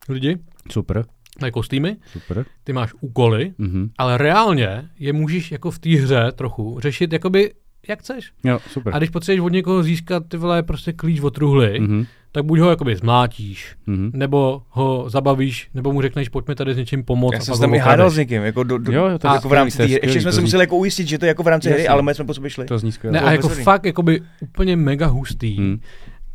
lidi, 0.09 0.38
Super, 0.70 1.05
mají 1.40 1.52
kostýmy, 1.52 1.97
super. 2.12 2.44
ty 2.65 2.73
máš 2.73 2.90
úkoly, 3.01 3.52
Mhm. 3.59 3.90
ale 3.98 4.19
reálně 4.19 4.89
je 4.98 5.12
můžeš 5.12 5.52
jako 5.52 5.70
v 5.70 5.78
té 5.78 5.90
hře 5.97 6.32
trochu 6.35 6.81
řešit 6.81 7.12
jakoby 7.12 7.52
jak 7.89 7.98
chceš. 8.01 8.32
Jo, 8.44 8.59
super. 8.69 8.94
A 8.94 8.98
když 8.98 9.11
potřebuješ 9.11 9.40
od 9.40 9.52
někoho 9.52 9.82
získat 9.82 10.23
ty 10.28 10.36
vole 10.36 10.62
prostě 10.62 10.93
klíč 10.93 11.20
od 11.20 11.31
truhly, 11.35 11.81
Mhm. 11.81 12.05
tak 12.32 12.44
buď 12.44 12.59
ho 12.59 12.70
jakoby 12.70 12.97
zmlátíš, 12.97 13.77
Mhm. 13.86 14.11
nebo 14.15 14.62
ho 14.70 15.05
zabavíš, 15.11 15.69
nebo 15.74 15.93
mu 15.93 16.02
řekneš, 16.02 16.28
pojďme 16.28 16.55
tady 16.55 16.74
s 16.74 16.77
něčím 16.77 17.05
pomoct. 17.05 17.32
Já 17.32 17.39
a 17.39 17.43
jsem 17.43 17.55
se 17.55 17.61
tam 17.61 17.74
i 17.74 17.78
hádal 17.78 18.11
s 18.11 18.16
někým, 18.16 18.43
jako, 18.43 18.62
do, 18.62 18.78
do, 18.78 18.93
Jo, 18.93 19.07
jo, 19.07 19.19
to 19.19 19.27
je 19.28 19.35
jako 19.35 19.48
v 19.48 19.52
rámci 19.52 19.70
skvělý, 19.70 19.93
hry. 19.93 20.01
Ještě 20.05 20.20
jsme 20.20 20.32
se 20.32 20.40
museli 20.40 20.62
jako 20.62 20.77
ujistit, 20.77 21.09
že 21.09 21.19
to 21.19 21.24
je 21.24 21.28
jako 21.28 21.43
v 21.43 21.47
rámci 21.48 21.69
hry, 21.70 21.78
Jasně. 21.78 21.89
ale 21.89 22.02
my 22.02 22.15
jsme 22.15 22.24
po 22.24 22.35
sobě 22.35 22.51
šli. 22.51 22.66
To 22.66 22.78
zní 22.78 22.93
skvěle. 22.93 23.12
Ne, 23.12 23.20
a 23.20 23.32
jako 23.32 23.43
bezvadný. 23.48 23.65
fakt 23.65 23.85
jakoby 23.86 24.20
úplně 24.40 24.77
mega 24.77 25.07
hustý. 25.07 25.57
Hmm. 25.57 25.81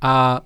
A 0.02 0.42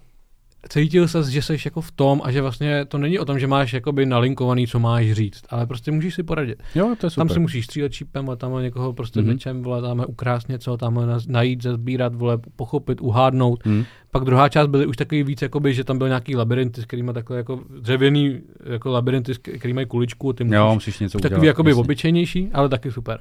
cítil 0.69 1.07
se, 1.07 1.31
že 1.31 1.41
jsi 1.41 1.57
jako 1.65 1.81
v 1.81 1.91
tom 1.91 2.22
a 2.23 2.31
že 2.31 2.41
vlastně 2.41 2.86
to 2.86 2.98
není 2.98 3.19
o 3.19 3.26
tom, 3.26 3.40
že 3.40 3.48
máš 3.48 3.73
jakoby 3.73 4.06
nalinkovaný, 4.06 4.68
co 4.68 4.80
máš 4.80 5.11
říct, 5.11 5.41
ale 5.49 5.65
prostě 5.68 5.91
můžeš 5.91 6.14
si 6.15 6.23
poradit. 6.23 6.64
Jo, 6.76 6.95
to 6.99 7.06
je 7.06 7.10
super. 7.10 7.27
Tam 7.27 7.34
si 7.34 7.40
musíš 7.40 7.65
střílet 7.65 7.91
šípem 7.94 8.30
a 8.30 8.36
tam 8.36 8.61
někoho 8.61 8.94
prostě 8.94 9.19
Mhm. 9.19 9.30
mm-hmm. 9.30 9.34
mečem, 9.34 9.61
vole, 9.64 9.81
tam 9.81 10.06
ukrást 10.07 10.49
něco, 10.49 10.77
tam 10.77 10.99
najít, 11.27 11.64
zazbírat, 11.64 12.15
vole, 12.15 12.38
pochopit, 12.56 13.02
uhádnout. 13.02 13.65
Mhm. 13.65 13.84
Pak 14.11 14.23
druhá 14.23 14.49
část 14.49 14.68
byly 14.68 14.86
už 14.86 14.98
takový 14.98 15.23
víc, 15.23 15.41
jakoby, 15.41 15.73
že 15.73 15.84
tam 15.84 15.98
byl 15.98 16.07
nějaký 16.07 16.36
labirinty, 16.36 16.81
s 16.81 16.86
kterými 16.86 17.14
takhle 17.14 17.38
jako 17.38 17.61
dřevěný 17.80 18.40
jako 18.73 18.91
labirinty, 18.91 19.34
s 19.34 19.38
který 19.38 19.73
mají 19.73 19.88
kuličku, 19.88 20.34
ty 20.34 20.44
musíš, 20.44 20.56
Jo, 20.56 20.73
musíš 20.73 20.99
něco 20.99 21.18
udělat. 21.18 21.30
takový 21.30 21.48
jakoby 21.48 21.69
jasně. 21.72 21.81
obyčejnější, 21.84 22.49
ale 22.53 22.69
taky 22.69 22.91
super. 22.91 23.19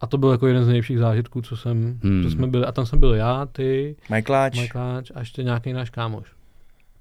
A 0.00 0.06
to 0.06 0.18
byl 0.18 0.30
jako 0.30 0.46
jeden 0.46 0.64
z 0.64 0.66
nejlepších 0.66 0.98
zážitků, 0.98 1.42
co 1.42 1.56
jsem, 1.56 1.98
Hmm. 2.02 2.22
co 2.24 2.30
jsme 2.30 2.46
byli. 2.46 2.64
A 2.64 2.72
tam 2.72 2.86
jsem 2.86 3.00
byl 3.00 3.14
já, 3.14 3.46
ty, 3.52 3.96
Michaeláč, 4.10 4.56
Majkláč 4.56 5.10
a 5.14 5.18
ještě 5.20 5.42
nějaký 5.42 5.72
náš 5.72 5.90
kámoš. 5.90 6.24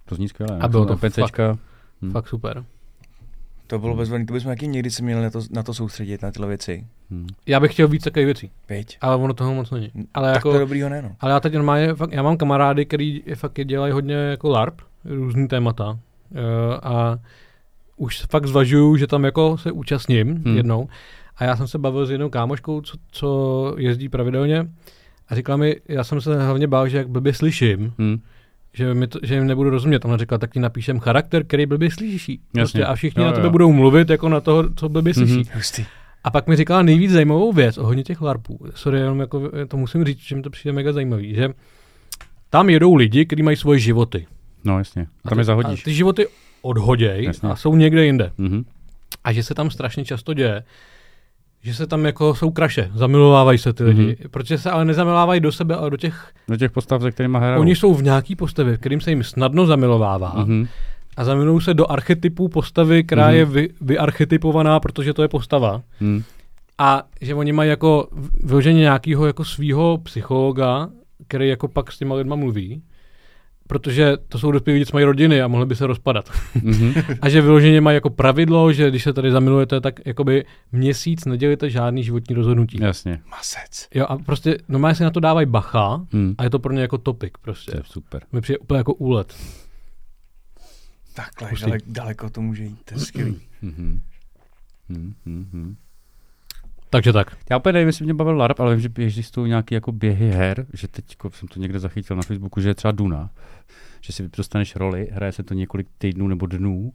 To 0.10 0.16
zní 0.16 0.30
skvěle. 0.30 0.58
A 0.60 0.68
bylo 0.68 0.86
to 0.86 0.98
PCčka. 0.98 1.58
Hmm. 2.02 2.12
Fakt 2.12 2.28
super. 2.28 2.64
to 3.68 3.80
bylo 3.80 3.96
bezvadný, 3.96 4.26
to 4.26 4.34
bychom 4.34 4.52
taky 4.52 4.68
někdy 4.68 4.92
se 4.92 5.04
měli 5.04 5.22
na 5.22 5.30
to, 5.30 5.42
na 5.52 5.64
to 5.64 5.74
soustředit, 5.74 6.22
na 6.22 6.32
tyhle 6.32 6.48
věci. 6.48 6.86
Hmm. 7.12 7.28
Já 7.46 7.60
bych 7.60 7.74
chtěl 7.74 7.88
víc 7.88 8.04
takových 8.04 8.26
věcí, 8.26 8.52
Viď? 8.70 8.98
ale 9.02 9.16
ono 9.16 9.34
toho 9.34 9.54
moc 9.54 9.72
není. 9.72 9.92
Ale 10.14 10.28
Tak 10.28 10.36
jako, 10.36 10.52
to 10.52 10.60
dobrýho 10.60 10.90
ne, 10.90 11.02
no. 11.02 11.16
ale 11.20 11.32
já 11.32 11.40
teď 11.40 11.54
normálně, 11.54 11.94
fakt, 11.94 12.14
já 12.14 12.24
mám 12.24 12.38
kamarády, 12.38 12.86
který 12.86 13.24
je 13.26 13.36
fakt 13.36 13.60
dělají 13.66 13.94
hodně 13.94 14.16
jako 14.16 14.50
LARP, 14.50 14.82
různý 15.06 15.48
témata. 15.48 15.90
Uh, 15.90 16.38
a 16.84 17.18
už 17.98 18.26
fakt 18.32 18.48
zvažuju, 18.48 18.98
že 18.98 19.08
tam 19.08 19.24
jako 19.24 19.58
se 19.58 19.72
účastním 19.72 20.44
hmm. 20.46 20.58
jednou. 20.58 20.90
A 21.38 21.44
já 21.44 21.56
jsem 21.56 21.68
se 21.68 21.78
bavil 21.78 22.06
s 22.06 22.12
jednou 22.12 22.30
kámoškou, 22.30 22.82
co, 22.82 22.98
co 23.12 23.74
jezdí 23.78 24.10
pravidelně. 24.10 24.68
A 25.28 25.36
říkala 25.36 25.58
mi, 25.58 25.76
já 25.88 26.04
jsem 26.04 26.22
se 26.22 26.44
hlavně 26.46 26.68
bál, 26.68 26.88
že 26.88 26.98
jak 26.98 27.10
blbě 27.10 27.34
slyším, 27.34 27.94
Hmm. 27.98 28.22
Že, 28.74 28.94
mi 28.94 29.08
to, 29.08 29.20
že 29.24 29.36
jim 29.36 29.48
nebudu 29.48 29.70
rozumět. 29.70 30.06
Ona 30.06 30.18
řekla, 30.18 30.38
tak 30.38 30.54
ti 30.54 30.60
napíšem 30.60 31.00
charakter, 31.00 31.44
který 31.46 31.66
blbě 31.66 31.92
slyší. 31.92 32.40
Prostě 32.52 32.86
a 32.86 32.96
všichni 32.96 33.24
Jo, 33.24 33.28
na 33.30 33.34
tebe 33.34 33.46
jo. 33.48 33.52
budou 33.52 33.72
mluvit 33.72 34.10
jako 34.10 34.30
na 34.30 34.40
toho, 34.42 34.70
co 34.76 34.90
blbě 34.90 35.14
slyší. 35.14 35.34
Mhm. 35.34 35.42
Mm-hmm. 35.42 35.56
Hustý. 35.56 35.86
A 36.24 36.32
pak 36.32 36.48
mi 36.48 36.56
říkala 36.56 36.82
nejvíc 36.82 37.12
zajímavou 37.12 37.54
věc 37.54 37.78
o 37.78 37.84
hodně 37.86 38.04
těch 38.04 38.22
larpů. 38.22 38.60
Sorry, 38.76 39.00
jenom 39.00 39.20
jako, 39.20 39.52
to 39.68 39.78
musím 39.78 40.06
říct, 40.06 40.20
že 40.20 40.36
mi 40.36 40.42
to 40.42 40.50
přijde 40.50 40.74
mega 40.74 40.94
zajímavý, 40.94 41.36
že 41.36 41.50
tam 42.50 42.70
jedou 42.70 42.96
lidi, 42.96 43.26
kteří 43.26 43.44
mají 43.44 43.58
svoje 43.58 43.80
životy. 43.80 44.28
No 44.64 44.78
jasně. 44.78 45.08
A 45.26 45.30
Tam 45.30 45.36
ty, 45.36 45.40
je 45.40 45.44
zahodíš. 45.44 45.82
A 45.82 45.86
ty 45.86 45.94
životy 45.94 46.28
odhoděj 46.62 47.24
Jasně. 47.24 47.50
a 47.50 47.56
jsou 47.56 47.76
někde 47.76 48.06
jinde. 48.06 48.32
Mhm. 48.38 48.64
A 49.24 49.34
že 49.34 49.44
se 49.44 49.54
tam 49.54 49.72
strašně 49.72 50.06
často 50.06 50.34
děje, 50.34 50.64
že 51.64 51.74
se 51.74 51.88
tam 51.88 52.06
jako 52.06 52.36
jsou 52.36 52.52
kraše, 52.52 52.90
zamilovávají 52.94 53.58
se 53.58 53.74
ty 53.74 53.84
lidi, 53.84 54.02
Mhm. 54.06 54.16
protože 54.32 54.58
se 54.58 54.72
ale 54.72 54.86
nezamilovávají 54.86 55.42
do 55.42 55.52
sebe, 55.52 55.76
ale 55.76 55.90
do 55.90 55.98
těch, 55.98 56.32
Do 56.48 56.58
těch 56.58 56.72
postav, 56.72 57.02
se 57.02 57.12
kterými 57.12 57.38
hrajou. 57.38 57.62
oni 57.62 57.76
jsou 57.76 57.94
v 57.94 58.04
nějaký 58.04 58.36
postavě, 58.36 58.78
kterým 58.78 59.02
se 59.02 59.12
jim 59.12 59.24
snadno 59.24 59.66
zamilovává 59.66 60.34
Mhm. 60.38 60.68
a 61.18 61.24
zamilují 61.24 61.62
se 61.62 61.74
do 61.74 61.92
archetypů 61.92 62.48
postavy, 62.48 63.04
která 63.04 63.26
Mhm. 63.28 63.36
je 63.36 63.46
vy, 63.46 63.70
vyarchetypovaná, 63.82 64.80
protože 64.80 65.14
to 65.14 65.22
je 65.22 65.28
postava. 65.28 65.82
Mhm. 66.00 66.24
A 66.78 67.04
že 67.22 67.36
oni 67.36 67.52
mají 67.52 67.70
jako 67.70 68.08
vyloženě 68.44 68.80
nějakého 68.80 69.26
jako 69.28 69.44
svého 69.46 69.98
psychologa, 69.98 70.90
který 71.28 71.48
jako 71.50 71.68
pak 71.68 71.92
s 71.92 71.98
těma 71.98 72.16
lidma 72.16 72.36
mluví, 72.36 72.82
protože 73.70 74.18
to 74.30 74.40
jsou 74.40 74.52
dospělí 74.52 74.74
lidi, 74.80 74.86
co 74.86 74.96
mají 74.96 75.06
rodiny 75.06 75.42
a 75.42 75.48
mohli 75.48 75.66
by 75.66 75.76
se 75.76 75.88
rozpadat. 75.88 76.30
Mhm. 76.64 76.94
A 77.22 77.30
že 77.30 77.42
vyloženě 77.42 77.82
mají 77.82 77.96
jako 77.96 78.10
pravidlo, 78.10 78.74
že 78.74 78.90
když 78.90 79.04
se 79.04 79.14
tady 79.14 79.32
zamilujete, 79.32 79.82
tak 79.82 80.00
jakoby 80.06 80.46
měsíc 80.72 81.26
nedělíte 81.26 81.70
žádný 81.70 82.04
životní 82.04 82.36
rozhodnutí. 82.36 82.78
Jasně. 82.82 83.22
Masec. 83.30 83.88
Jo 83.96 84.06
a 84.10 84.18
prostě 84.18 84.58
normálně 84.68 84.96
si 84.96 85.04
na 85.04 85.10
to 85.10 85.20
dávají 85.20 85.48
bacha 85.48 86.06
Mhm. 86.14 86.36
a 86.38 86.44
je 86.44 86.50
to 86.50 86.60
pro 86.60 86.74
ně 86.74 86.82
jako 86.82 86.98
topik 86.98 87.38
prostě. 87.38 87.72
To 87.72 87.78
je 87.78 87.84
super. 87.86 88.22
Mi 88.32 88.42
přijde 88.42 88.58
úplně 88.60 88.78
jako 88.78 88.94
úlet. 88.94 89.36
Takhle, 91.14 91.50
Hustý. 91.50 91.66
daleko, 91.66 91.86
daleko 91.88 92.30
to 92.30 92.42
může 92.42 92.64
jít, 92.64 92.78
to 92.86 92.94
je 92.94 93.00
skvělý. 93.00 93.42
Mhm. 93.62 94.02
Mhm, 94.90 95.14
mhm. 95.26 95.76
Takže 96.90 97.14
tak. 97.14 97.38
Já 97.50 97.58
úplně 97.58 97.74
nevím, 97.74 97.88
jestli 97.88 98.06
mě 98.06 98.14
bavil 98.14 98.38
LARP, 98.38 98.60
ale 98.60 98.76
vím, 98.76 98.82
že 98.82 98.90
existují 98.96 99.50
nějaké 99.50 99.76
jako 99.76 99.92
běhy 99.92 100.32
her, 100.32 100.66
že 100.74 100.88
teď 100.88 101.06
jsem 101.30 101.48
to 101.48 101.60
někde 101.60 101.80
zachytil 101.80 102.16
na 102.16 102.22
Facebooku, 102.22 102.62
že 102.62 102.70
je 102.70 102.76
třeba 102.76 102.92
Duna, 102.92 103.30
že 104.02 104.14
si 104.14 104.30
dostaneš 104.38 104.76
roli, 104.76 105.08
hraje 105.12 105.32
se 105.32 105.44
to 105.44 105.54
několik 105.54 105.88
týdnů 105.98 106.28
nebo 106.28 106.46
dnů, 106.46 106.94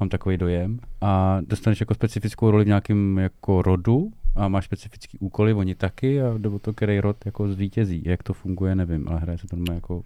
mám 0.00 0.08
takový 0.08 0.36
dojem, 0.36 0.80
a 1.00 1.40
dostaneš 1.46 1.80
jako 1.80 1.94
specifickou 1.94 2.50
roli 2.50 2.64
v 2.64 2.66
nějakém 2.66 3.18
jako 3.18 3.62
rodu 3.62 4.12
a 4.38 4.48
máš 4.48 4.64
specifický 4.64 5.18
úkoly, 5.18 5.54
oni 5.54 5.74
taky, 5.74 6.22
a 6.22 6.38
nebo 6.38 6.58
to, 6.58 6.72
který 6.72 7.00
rod 7.00 7.16
jako 7.26 7.48
zvítězí. 7.48 8.02
Jak 8.06 8.22
to 8.22 8.32
funguje, 8.32 8.74
nevím, 8.74 9.08
ale 9.08 9.20
hraje 9.20 9.38
se 9.38 9.46
to 9.46 9.56
normálně 9.56 9.76
jako 9.76 10.02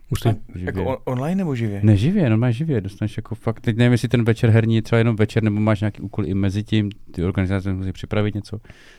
živě. 0.54 0.66
Jako 0.66 0.84
on, 0.84 0.96
online 1.04 1.34
nebo 1.36 1.54
živě? 1.54 1.80
Neživě, 1.84 2.30
normálně 2.30 2.52
živě, 2.52 2.80
dostaneš 2.80 3.16
jako 3.16 3.34
fakt, 3.34 3.60
teď 3.60 3.76
nevím, 3.76 3.92
jestli 3.92 4.08
ten 4.08 4.24
večer 4.24 4.50
herní 4.50 4.74
je 4.76 4.82
třeba 4.82 4.98
jenom 4.98 5.16
večer, 5.16 5.42
nebo 5.42 5.60
máš 5.60 5.80
nějaký 5.80 6.02
úkol 6.02 6.26
i 6.26 6.34
mezi 6.34 6.62
tím, 6.64 6.90
ty 7.10 7.24
organizace 7.24 7.72
musí 7.72 7.92
připravit 7.92 8.34
něco, 8.34 8.58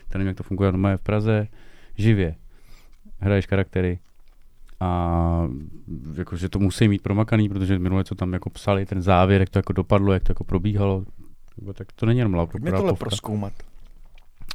to 0.10 0.18
nevím, 0.18 0.28
jak 0.28 0.38
to 0.38 0.44
funguje, 0.44 0.72
normálně 0.72 0.98
v 0.98 1.02
Praze, 1.02 1.48
živě, 1.98 2.36
hraješ 3.20 3.48
charaktery 3.48 4.00
a 4.80 5.48
jakože 6.18 6.50
to 6.50 6.60
musí 6.60 6.88
mít 6.88 7.02
promakaný, 7.02 7.50
protože 7.50 7.80
minule, 7.80 8.04
co 8.04 8.16
tam 8.16 8.34
jako 8.34 8.50
psali, 8.50 8.86
ten 8.86 9.02
závěr, 9.02 9.42
jak 9.42 9.50
to 9.50 9.60
jako 9.60 9.74
dopadlo, 9.74 10.14
jak 10.14 10.24
to 10.24 10.32
jako 10.32 10.44
probíhalo, 10.44 11.06
tak 11.74 11.88
to 11.92 12.06
není 12.06 12.20
jenom 12.20 12.48
Pojďme 12.52 12.72
tohle 12.72 12.86
lapovka. 12.86 13.06
proskoumat. 13.06 13.54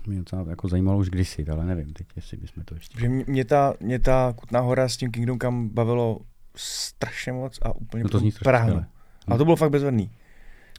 Mě 0.06 0.18
docela 0.18 0.44
jako 0.48 0.68
zajímalo 0.68 0.98
už 0.98 1.08
kdysi, 1.10 1.46
ale 1.52 1.64
nevím 1.66 1.92
teď, 1.92 2.06
jestli 2.16 2.36
bychom 2.36 2.64
to 2.64 2.74
ještě. 2.74 3.00
Že 3.00 3.08
mě, 3.08 3.24
mě, 3.28 3.44
ta, 3.44 3.74
mě 3.80 3.98
ta 3.98 4.32
Kutná 4.36 4.60
hora 4.60 4.88
s 4.88 4.96
tím 4.96 5.10
Kingdom 5.10 5.38
Come 5.38 5.68
bavilo 5.72 6.18
strašně 6.56 7.32
moc 7.32 7.58
a 7.62 7.76
úplně 7.76 8.02
No 8.02 8.08
to 8.08 8.18
zní 8.18 8.30
strašně 8.30 8.44
práhnu. 8.44 8.70
skvěle. 8.72 8.86
A 9.28 9.36
to 9.36 9.44
bylo 9.44 9.56
fakt 9.56 9.70
bezvadný. 9.70 10.10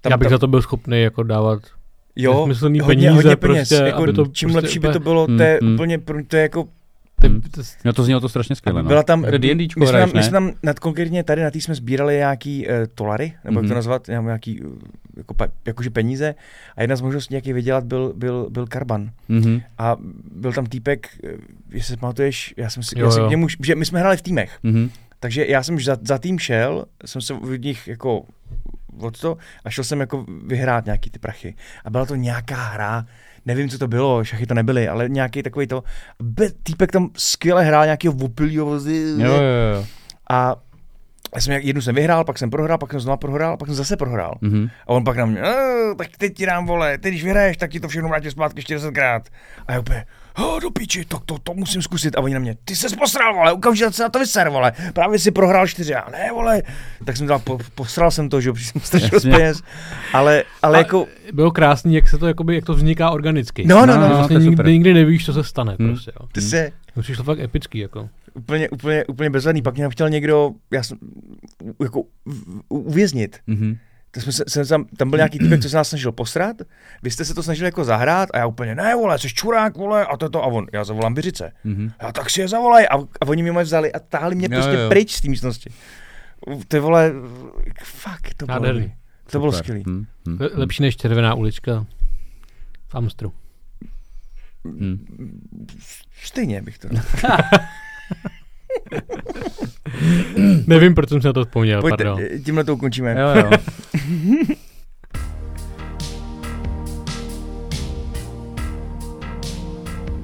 Já 0.09 0.17
bych 0.17 0.29
za 0.29 0.37
to 0.37 0.47
byl 0.47 0.61
schopný 0.61 1.01
jako 1.01 1.23
dávat 1.23 1.61
jo, 2.15 2.33
nesmyslný 2.47 2.79
hodně, 2.79 2.95
peníze 2.95 3.11
hodně 3.13 3.35
peněz. 3.35 3.69
prostě, 3.69 3.75
jako, 3.85 4.03
aby 4.03 4.13
to 4.13 4.25
čím 4.25 4.49
prostě 4.49 4.65
lepší 4.65 4.79
by 4.79 4.87
to 4.87 4.89
úplně- 4.89 5.03
bylo, 5.03 5.27
to 5.27 5.43
je 5.43 5.59
mm. 5.63 5.73
úplně, 5.73 5.97
pro- 5.99 6.23
to 6.25 6.35
je 6.35 6.41
jako, 6.41 6.67
Ty, 7.21 7.27
Hmm. 7.27 7.41
ty, 7.41 7.61
No 7.85 7.93
to 7.93 8.03
znělo 8.03 8.21
to 8.21 8.29
strašně 8.29 8.55
skvěle. 8.55 8.83
No. 8.83 8.87
byla 8.87 9.03
tam, 9.03 9.23
To 9.23 9.37
D&Dčko 9.37 9.79
my 9.79 9.85
jsme, 9.87 9.91
hraješ, 9.97 10.11
tam, 10.11 10.19
my 10.19 10.23
jsme 10.23 10.31
tam, 10.31 10.51
nad, 10.63 10.79
konkrétně 10.79 11.23
tady 11.23 11.43
na 11.43 11.51
té 11.51 11.57
jsme 11.61 11.75
sbírali 11.75 12.15
nějaký 12.15 12.67
uh, 12.67 12.73
tolary, 12.95 13.33
nebo 13.43 13.59
jak 13.59 13.63
Mhm. 13.63 13.69
to 13.69 13.75
nazvat, 13.75 14.07
nebo 14.07 14.25
nějaký, 14.27 14.61
uh, 14.61 14.73
jako, 15.17 15.35
jakože 15.65 15.89
peníze 15.89 16.35
a 16.75 16.81
jedna 16.81 16.95
z 16.95 17.01
možností, 17.01 17.33
jak 17.33 17.45
je 17.45 17.53
vydělat, 17.53 17.83
byl, 17.83 18.13
byl, 18.15 18.47
byl 18.49 18.67
karban. 18.67 19.09
Mhm. 19.29 19.61
A 19.77 19.97
byl 20.35 20.53
tam 20.53 20.65
týpek, 20.65 21.07
eh, 21.23 21.27
jestli 21.71 21.93
si 21.93 21.99
pamatuješ, 21.99 22.53
já 22.57 22.69
jsem 22.69 22.83
si, 22.83 22.99
Jo, 22.99 23.05
já 23.05 23.11
jsem 23.11 23.21
jo. 23.23 23.27
k 23.27 23.31
němu, 23.31 23.47
že 23.63 23.75
my 23.75 23.85
jsme 23.85 23.99
hráli 23.99 24.17
v 24.17 24.21
týmech, 24.21 24.59
Mhm. 24.63 24.89
takže 25.19 25.45
já 25.45 25.63
jsem 25.63 25.79
za, 25.79 25.97
za 26.01 26.17
tým 26.17 26.39
šel, 26.39 26.85
jsem 27.05 27.21
se 27.21 27.33
od 27.33 27.61
nich 27.61 27.87
jako 27.87 28.23
od 28.99 29.19
to 29.19 29.37
a 29.65 29.69
šel 29.69 29.83
jsem 29.83 29.99
jako 29.99 30.25
vyhrát 30.47 30.85
nějaký 30.85 31.09
ty 31.09 31.19
prachy. 31.19 31.55
A 31.85 31.89
byla 31.89 32.05
to 32.05 32.15
nějaká 32.15 32.55
hra, 32.55 33.05
nevím, 33.45 33.69
co 33.69 33.77
to 33.77 33.87
bylo, 33.87 34.23
šachy 34.23 34.45
to 34.45 34.53
nebyly, 34.53 34.87
ale 34.87 35.09
nějaký 35.09 35.43
takový 35.43 35.67
to. 35.67 35.83
Be, 36.23 36.49
týpek 36.63 36.91
tam 36.91 37.09
skvěle 37.17 37.63
hrál 37.63 37.85
nějakého 37.85 38.13
vozy 38.65 39.13
Jo, 39.17 39.27
jo, 39.27 39.41
jo. 39.75 39.85
a 40.29 40.55
Já 41.35 41.41
jsem, 41.41 41.53
jednu 41.53 41.81
jsem 41.81 41.95
vyhrál, 41.95 42.23
pak 42.23 42.37
jsem 42.37 42.49
prohrál, 42.49 42.77
pak 42.77 42.91
jsem 42.91 42.99
znovu 42.99 43.17
prohrál, 43.17 43.57
pak 43.57 43.67
jsem 43.67 43.75
zase 43.75 43.97
prohrál. 43.97 44.37
Mhm. 44.41 44.67
A 44.87 44.89
on 44.89 45.03
pak 45.03 45.17
na 45.17 45.25
mě, 45.25 45.41
"Eh, 45.41 45.95
tak 45.97 46.07
teď 46.17 46.33
ti 46.35 46.45
dám 46.45 46.65
vole, 46.65 46.97
ty 46.97 47.09
když 47.09 47.23
vyhraješ, 47.23 47.57
tak 47.57 47.71
ti 47.71 47.79
to 47.79 47.87
všechno 47.87 48.09
vrátí 48.09 48.31
zpátky 48.31 48.61
40krát. 48.61 49.21
A 49.67 49.73
já 49.73 49.79
úplně, 49.79 50.05
oh, 50.39 50.59
do 50.61 50.71
piči, 50.71 51.05
to, 51.05 51.19
to, 51.25 51.37
to, 51.43 51.53
musím 51.53 51.81
zkusit. 51.81 52.17
A 52.17 52.19
oni 52.21 52.33
na 52.33 52.39
mě, 52.39 52.55
ty 52.65 52.75
se 52.75 52.95
posral, 52.95 53.33
vole, 53.35 53.51
okamžitě 53.51 53.91
se 53.91 54.03
na 54.03 54.09
to 54.09 54.19
vyser, 54.19 54.49
vole, 54.49 54.71
právě 54.93 55.19
si 55.19 55.31
prohrál 55.31 55.67
čtyři, 55.67 55.95
a 55.95 56.09
ne, 56.09 56.29
vole. 56.33 56.61
Tak 57.05 57.17
jsem 57.17 57.27
dal, 57.27 57.39
po, 57.39 57.59
posral 57.75 58.11
jsem 58.11 58.29
to, 58.29 58.41
že 58.41 58.49
jo, 58.49 58.53
protože 58.53 58.65
jsem 58.65 58.81
strašil 58.81 59.19
z 59.19 59.23
peněz. 59.23 59.61
Ale, 60.13 60.43
ale 60.61 60.77
A 60.77 60.77
jako, 60.77 61.07
Bylo 61.33 61.51
krásný, 61.51 61.95
jak 61.95 62.07
se 62.07 62.17
to, 62.17 62.27
jakoby, 62.27 62.55
jak 62.55 62.65
to 62.65 62.73
vzniká 62.73 63.09
organicky. 63.11 63.67
no, 63.67 63.85
no, 63.85 63.95
No, 63.95 64.01
no, 64.01 64.07
vlastně 64.09 64.37
nikdy, 64.37 64.51
super. 64.51 64.65
nikdy 64.65 64.93
nevíš, 64.93 65.25
co 65.25 65.33
se 65.33 65.43
stane. 65.43 65.75
Hmm. 65.79 65.89
Prostě, 65.89 66.11
jo. 66.19 66.27
ty 66.31 66.41
se 66.41 66.71
To 66.95 67.01
přišlo 67.01 67.23
fakt 67.23 67.39
epický. 67.39 67.79
Jako. 67.79 68.09
úplně, 68.33 68.69
úplně, 68.69 69.05
úplně 69.05 69.29
bezvadný. 69.29 69.61
Pak 69.61 69.75
mě 69.75 69.89
chtěl 69.89 70.09
někdo, 70.09 70.51
já 70.71 70.83
jsem, 70.83 70.97
jako, 71.83 72.03
uvěznit. 72.69 73.37
Mhm. 73.47 73.77
Tak 74.11 74.23
jsme 74.23 74.31
se, 74.31 74.43
jsem 74.47 74.65
tam, 74.67 74.85
tam 74.85 75.09
byl 75.09 75.17
nějaký 75.17 75.39
typek, 75.39 75.61
co 75.61 75.69
se 75.69 75.75
nás 75.77 75.89
snažil 75.89 76.11
posrat, 76.11 76.55
vy 77.03 77.11
jste 77.11 77.25
se 77.25 77.33
to 77.33 77.43
snažili 77.43 77.67
jako 77.67 77.83
zahrát 77.83 78.29
a 78.33 78.37
já 78.37 78.45
úplně, 78.45 78.75
ne 78.75 78.95
vole, 78.95 79.19
jsi 79.19 79.29
čurák, 79.29 79.77
vole, 79.77 80.05
a 80.05 80.17
to 80.17 80.29
to, 80.29 80.43
a 80.43 80.47
on, 80.47 80.67
já 80.73 80.83
zavolám 80.83 81.13
Byřice. 81.13 81.51
Mhm. 81.63 81.91
A 81.99 82.11
tak 82.11 82.29
si 82.29 82.41
je 82.41 82.47
zavolaj. 82.47 82.85
A, 82.91 82.95
a 82.95 83.25
oni 83.27 83.41
mě 83.43 83.51
moje 83.51 83.65
vzali 83.65 83.93
a 83.93 83.99
táhli 83.99 84.35
mě 84.35 84.47
Jo, 84.51 84.61
prostě 84.61 84.77
jo. 84.77 84.89
pryč 84.89 85.15
z 85.15 85.21
té 85.21 85.29
místnosti. 85.29 85.69
Ty 86.67 86.79
vole, 86.79 87.13
fakt, 87.83 88.33
to 88.37 88.45
bylo, 88.45 88.55
Nádherný. 88.59 88.93
to 89.31 89.39
bylo 89.39 89.51
skvělý. 89.51 89.83
Mhm. 89.87 90.05
Le- 90.39 90.49
Lepší 90.53 90.83
než 90.83 90.97
červená 90.97 91.33
ulička 91.33 91.85
v 92.87 92.95
Amstru. 92.95 93.33
Mhm. 94.63 95.05
Stejně 96.23 96.61
bych 96.61 96.77
to 96.77 96.87
Nevím, 100.67 100.95
proč 100.95 101.09
jsem 101.09 101.21
si 101.21 101.27
na 101.27 101.33
to 101.33 101.45
vzpomněl, 101.45 101.81
Pojďte, 101.81 102.03
pardon. 102.03 102.19
tímhle 102.45 102.63
to 102.63 102.73
ukončíme. 102.73 103.15
Jo, 103.19 103.43
jo. 103.43 103.49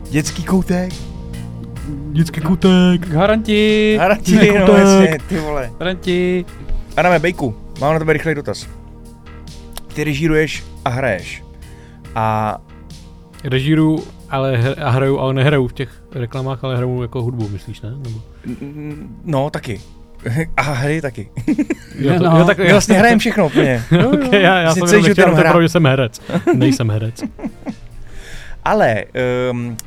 Dětský 0.10 0.44
koutek. 0.44 0.94
Dětský 2.12 2.42
kutek. 2.42 3.08
Garanti. 3.10 3.96
Garanti, 3.98 4.32
Dětský 4.32 4.48
no 4.60 4.66
koutek. 4.66 4.80
jasně, 4.80 5.18
ty 5.30 5.38
vole. 5.40 5.72
Garanti. 5.80 6.46
Adame, 6.98 7.20
Bejku, 7.20 7.56
mám 7.80 7.94
na 7.94 8.00
tebe 8.00 8.14
rychlej 8.14 8.36
dotaz. 8.36 8.68
Ty 9.94 10.04
režíruješ 10.04 10.64
a 10.86 10.90
hraješ. 10.90 11.44
A 12.16 12.58
Režíru, 13.44 14.04
ale 14.30 14.58
hr- 14.58 14.76
a 14.84 14.90
hraju, 14.90 15.20
ale 15.20 15.34
nehraju 15.34 15.68
v 15.68 15.74
těch 15.74 15.90
reklamách, 16.12 16.64
ale 16.64 16.78
hraju 16.78 17.02
jako 17.02 17.22
hudbu, 17.22 17.50
myslíš, 17.50 17.82
ne? 17.82 17.90
Nebo... 17.98 18.22
no, 19.26 19.50
taky. 19.50 19.82
A 20.58 20.62
hry 20.62 21.02
taky. 21.02 21.30
Jo, 22.00 22.14
to, 22.18 22.24
No. 22.30 22.38
jo, 22.40 22.46
tak, 22.46 22.58
My 22.58 22.72
vlastně 22.72 22.98
hrajeme 22.98 23.20
všechno 23.20 23.46
úplně. 23.46 23.84
okay, 24.14 24.42
já, 24.42 24.60
já 24.60 24.74
jsem 24.74 24.88
celý 24.88 24.92
jenom 24.92 25.04
život 25.04 25.08
nechtěl, 25.08 25.24
jenom 25.24 25.36
to 25.54 25.58
hrát. 25.60 25.72
jsem 25.72 25.86
herec. 25.86 26.22
Nejsem 26.56 26.90
herec. 26.90 27.24
Ale 28.64 29.04
um, 29.52 29.78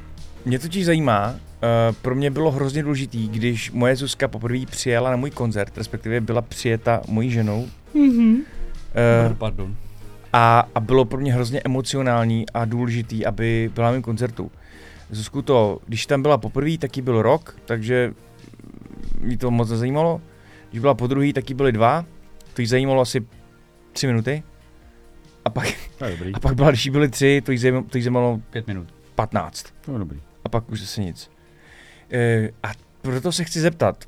mě 0.44 0.58
totiž 0.58 0.86
zajímá, 0.86 1.28
uh, 1.30 1.94
pro 2.02 2.14
mě 2.14 2.30
bylo 2.30 2.50
hrozně 2.50 2.82
důležitý, 2.82 3.28
když 3.28 3.70
moje 3.70 3.96
Zuzka 3.96 4.28
poprvé 4.28 4.58
přijela 4.70 5.10
na 5.10 5.16
můj 5.16 5.30
koncert, 5.30 5.78
respektive 5.78 6.20
byla 6.20 6.42
přijeta 6.42 7.00
mojí 7.08 7.30
ženou. 7.30 7.66
Mm-hmm. 7.94 8.34
Uh, 9.28 9.34
Pardon. 9.38 9.74
A, 10.32 10.68
a 10.74 10.80
bylo 10.80 11.04
pro 11.04 11.20
mě 11.20 11.32
hrozně 11.34 11.60
emocionální 11.64 12.48
a 12.54 12.64
důležitý, 12.64 13.26
aby 13.26 13.70
byla 13.74 13.86
na 13.86 13.92
mém 13.92 14.02
koncertu. 14.02 14.50
Zuzku 15.10 15.42
to, 15.42 15.78
když 15.86 16.06
tam 16.06 16.22
byla 16.22 16.38
poprvé, 16.38 16.78
tak 16.78 16.96
jí 16.96 17.02
byl 17.02 17.22
rok, 17.22 17.56
takže 17.64 18.14
jí 19.24 19.36
to 19.36 19.50
moc 19.50 19.70
nezajímalo. 19.70 20.20
Když 20.70 20.80
byla 20.80 20.94
po 20.94 21.06
druhý, 21.06 21.32
tak 21.32 21.50
jí 21.50 21.54
byly 21.56 21.72
dva, 21.72 22.04
to 22.54 22.60
jí 22.62 22.66
zajímalo 22.66 23.02
asi 23.02 23.26
tři 23.92 24.06
minuty. 24.06 24.42
A 25.44 25.50
pak, 25.50 25.66
To 25.98 26.04
je 26.04 26.10
dobrý. 26.16 26.34
a 26.34 26.40
pak 26.40 26.54
byla, 26.54 26.70
když 26.70 26.84
jí 26.84 26.90
byly 26.90 27.08
tři, 27.08 27.42
to 27.44 27.52
jí 27.52 27.58
zajímalo, 27.58 27.84
to 27.84 27.98
jí 27.98 28.02
zajímalo 28.04 28.40
Pět 28.50 28.66
minut. 28.66 28.94
15 29.14 29.66
To 29.84 29.92
je 29.92 29.98
dobrý. 29.98 30.20
a 30.44 30.48
pak 30.48 30.70
už 30.70 30.80
zase 30.80 31.00
nic. 31.00 31.30
E, 32.12 32.48
a 32.62 32.68
proto 33.02 33.32
se 33.32 33.44
chci 33.44 33.60
zeptat, 33.60 34.04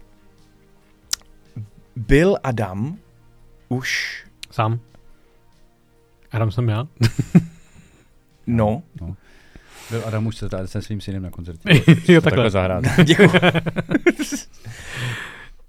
byl 1.97 2.37
Adam 2.43 2.97
už, 3.69 4.19
Sám. 4.51 4.81
Adam 6.33 6.51
jsem 6.51 6.69
já. 6.69 6.87
no, 8.47 8.83
Byl 9.91 10.03
Adam 10.07 10.27
už 10.27 10.37
se, 10.37 10.49
se 10.65 10.83
svým 10.83 11.01
synem 11.01 11.23
na 11.23 11.31
koncertě. 11.31 11.69
jo, 12.13 12.21
Takhle 12.21 12.21
takhle. 12.21 12.51
zahrát. 12.51 12.85
děkuji. 13.05 13.31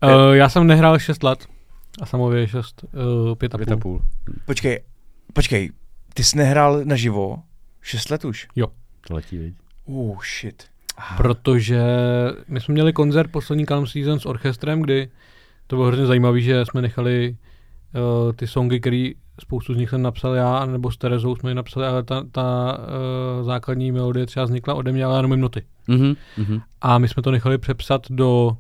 Uh, 0.04 0.32
já 0.34 0.50
jsem 0.50 0.68
nehrál 0.68 1.00
6 1.00 1.24
let. 1.24 1.46
A 2.02 2.06
samově 2.06 2.48
6, 2.48 2.86
uh, 3.30 3.36
5 3.36 3.56
a 3.56 3.58
Pět 3.58 3.72
a 3.72 3.78
půl. 3.78 4.02
Počkej, 4.46 4.80
počkej, 5.34 5.72
ty 6.14 6.24
jsi 6.24 6.38
nehrál 6.38 6.82
naživo 6.84 7.44
6 7.82 8.10
let 8.10 8.26
už? 8.26 8.48
To 9.08 9.14
letí, 9.14 9.38
viď? 9.38 9.56
Oh, 9.86 10.18
shit. 10.40 10.64
Aha. 10.98 11.18
Protože 11.18 11.82
my 12.48 12.62
jsme 12.62 12.74
měli 12.74 12.94
koncert 12.94 13.32
poslední 13.32 13.66
Calm 13.66 13.88
Season 13.88 14.20
s 14.20 14.26
orchestrem, 14.26 14.82
kdy 14.82 15.10
to 15.68 15.76
bylo 15.76 15.88
hrozně 15.88 16.06
zajímavé, 16.06 16.42
že 16.42 16.66
jsme 16.66 16.82
nechali 16.82 17.38
uh, 18.26 18.34
ty 18.34 18.48
songy, 18.48 18.80
které 18.80 19.12
spoustu 19.40 19.74
z 19.74 19.78
nich 19.78 19.90
jsem 19.90 20.02
napsal 20.02 20.34
já, 20.36 20.66
nebo 20.66 20.92
s 20.92 20.98
Terezou 20.98 21.36
jsme 21.36 21.52
je 21.52 21.56
napsali, 21.56 21.86
ale 21.88 22.04
ta, 22.04 22.24
ta 22.32 22.78
uh, 23.40 23.46
základní 23.46 23.92
melodie 23.92 24.26
třeba 24.26 24.46
vznikla 24.46 24.74
ode 24.74 24.92
mě, 24.92 25.06
ale 25.06 25.16
já 25.16 25.22
nemím 25.22 25.40
noty. 25.40 25.64
Mhm. 25.88 26.14
Mhm. 26.38 26.62
A 26.82 26.98
my 26.98 27.08
jsme 27.08 27.24
to 27.24 27.32
nechali 27.32 27.58
přepsat 27.58 28.02
do 28.10 28.58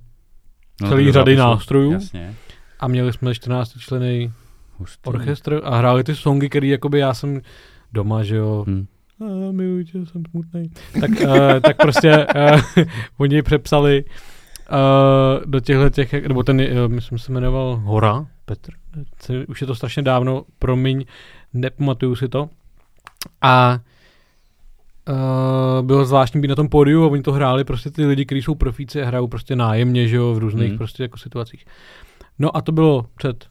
No, 0.81 0.89
celý 0.89 1.05
do 1.05 1.11
řady 1.11 1.35
nástrojů. 1.35 1.91
Jasně. 1.91 2.35
a 2.79 2.87
měli 2.87 3.13
jsme 3.13 3.35
14 3.35 3.79
členy 3.79 4.31
Hustý. 4.77 5.01
orchestr 5.09 5.61
a 5.63 5.77
hráli 5.77 6.03
ty 6.03 6.15
songy, 6.15 6.49
který 6.49 6.69
jakoby 6.69 6.99
já 6.99 7.13
jsem 7.13 7.41
doma, 7.93 8.23
že 8.23 8.35
jo, 8.35 8.63
Hm. 8.67 8.85
a 9.21 9.51
miluji 9.51 9.85
tě, 9.85 10.05
jsem 10.05 10.23
smutný. 10.31 10.71
Tak, 11.01 11.09
uh, 11.11 11.59
tak 11.61 11.77
prostě 11.77 12.27
uh, 12.77 12.83
oni 13.17 13.41
přepsali 13.41 14.03
uh, 14.71 15.45
do 15.45 15.59
těchto 15.59 15.89
těch, 15.89 16.13
nebo 16.27 16.43
ten, 16.43 16.61
uh, 16.61 16.87
myslím, 16.87 17.17
se 17.17 17.31
jmenoval 17.31 17.75
Hora, 17.83 18.25
Petr, 18.55 18.73
už 19.47 19.61
je 19.61 19.67
to 19.67 19.75
strašně 19.75 20.03
dávno, 20.03 20.45
promiň, 20.59 21.05
nepamatuju 21.53 22.15
si 22.15 22.29
to. 22.29 22.49
A 23.41 23.79
uh, 25.09 25.85
bylo 25.85 26.05
zvláštní 26.05 26.41
být 26.41 26.47
na 26.47 26.55
tom 26.55 26.69
pódiu 26.69 27.03
a 27.03 27.07
oni 27.07 27.21
to 27.21 27.31
hráli 27.31 27.63
prostě 27.63 27.91
ty 27.91 28.05
lidi, 28.05 28.25
kteří 28.25 28.41
jsou 28.41 28.55
profíci 28.55 29.01
a 29.01 29.05
hrajou 29.07 29.27
prostě 29.27 29.55
nájemně, 29.55 30.07
že 30.07 30.15
jo, 30.15 30.33
v 30.33 30.37
různých 30.37 30.69
Hmm. 30.69 30.77
prostě 30.77 31.03
jako 31.03 31.17
situacích. 31.17 31.65
No 32.39 32.57
a 32.57 32.61
to 32.61 32.71
bylo 32.71 33.05
před 33.15 33.45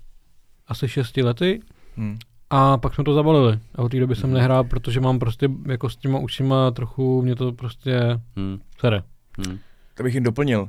asi 0.68 0.88
šesti 0.88 1.22
lety 1.22 1.60
Hm. 1.96 2.18
a 2.50 2.78
pak 2.78 2.94
jsme 2.94 3.04
to 3.04 3.14
zabalili. 3.14 3.58
A 3.74 3.78
od 3.82 3.88
té 3.88 4.00
doby 4.00 4.16
jsem 4.16 4.32
nehrál, 4.32 4.64
protože 4.64 5.00
mám 5.00 5.18
prostě 5.18 5.48
jako 5.66 5.90
s 5.90 5.96
těma 5.96 6.18
ušima 6.18 6.70
trochu, 6.70 7.22
mě 7.22 7.36
to 7.36 7.52
prostě 7.52 8.20
Hm. 8.38 8.58
sere. 8.80 9.02
Hm. 9.48 9.58
To 9.94 10.02
bych 10.02 10.14
jim 10.14 10.22
doplnil. 10.22 10.68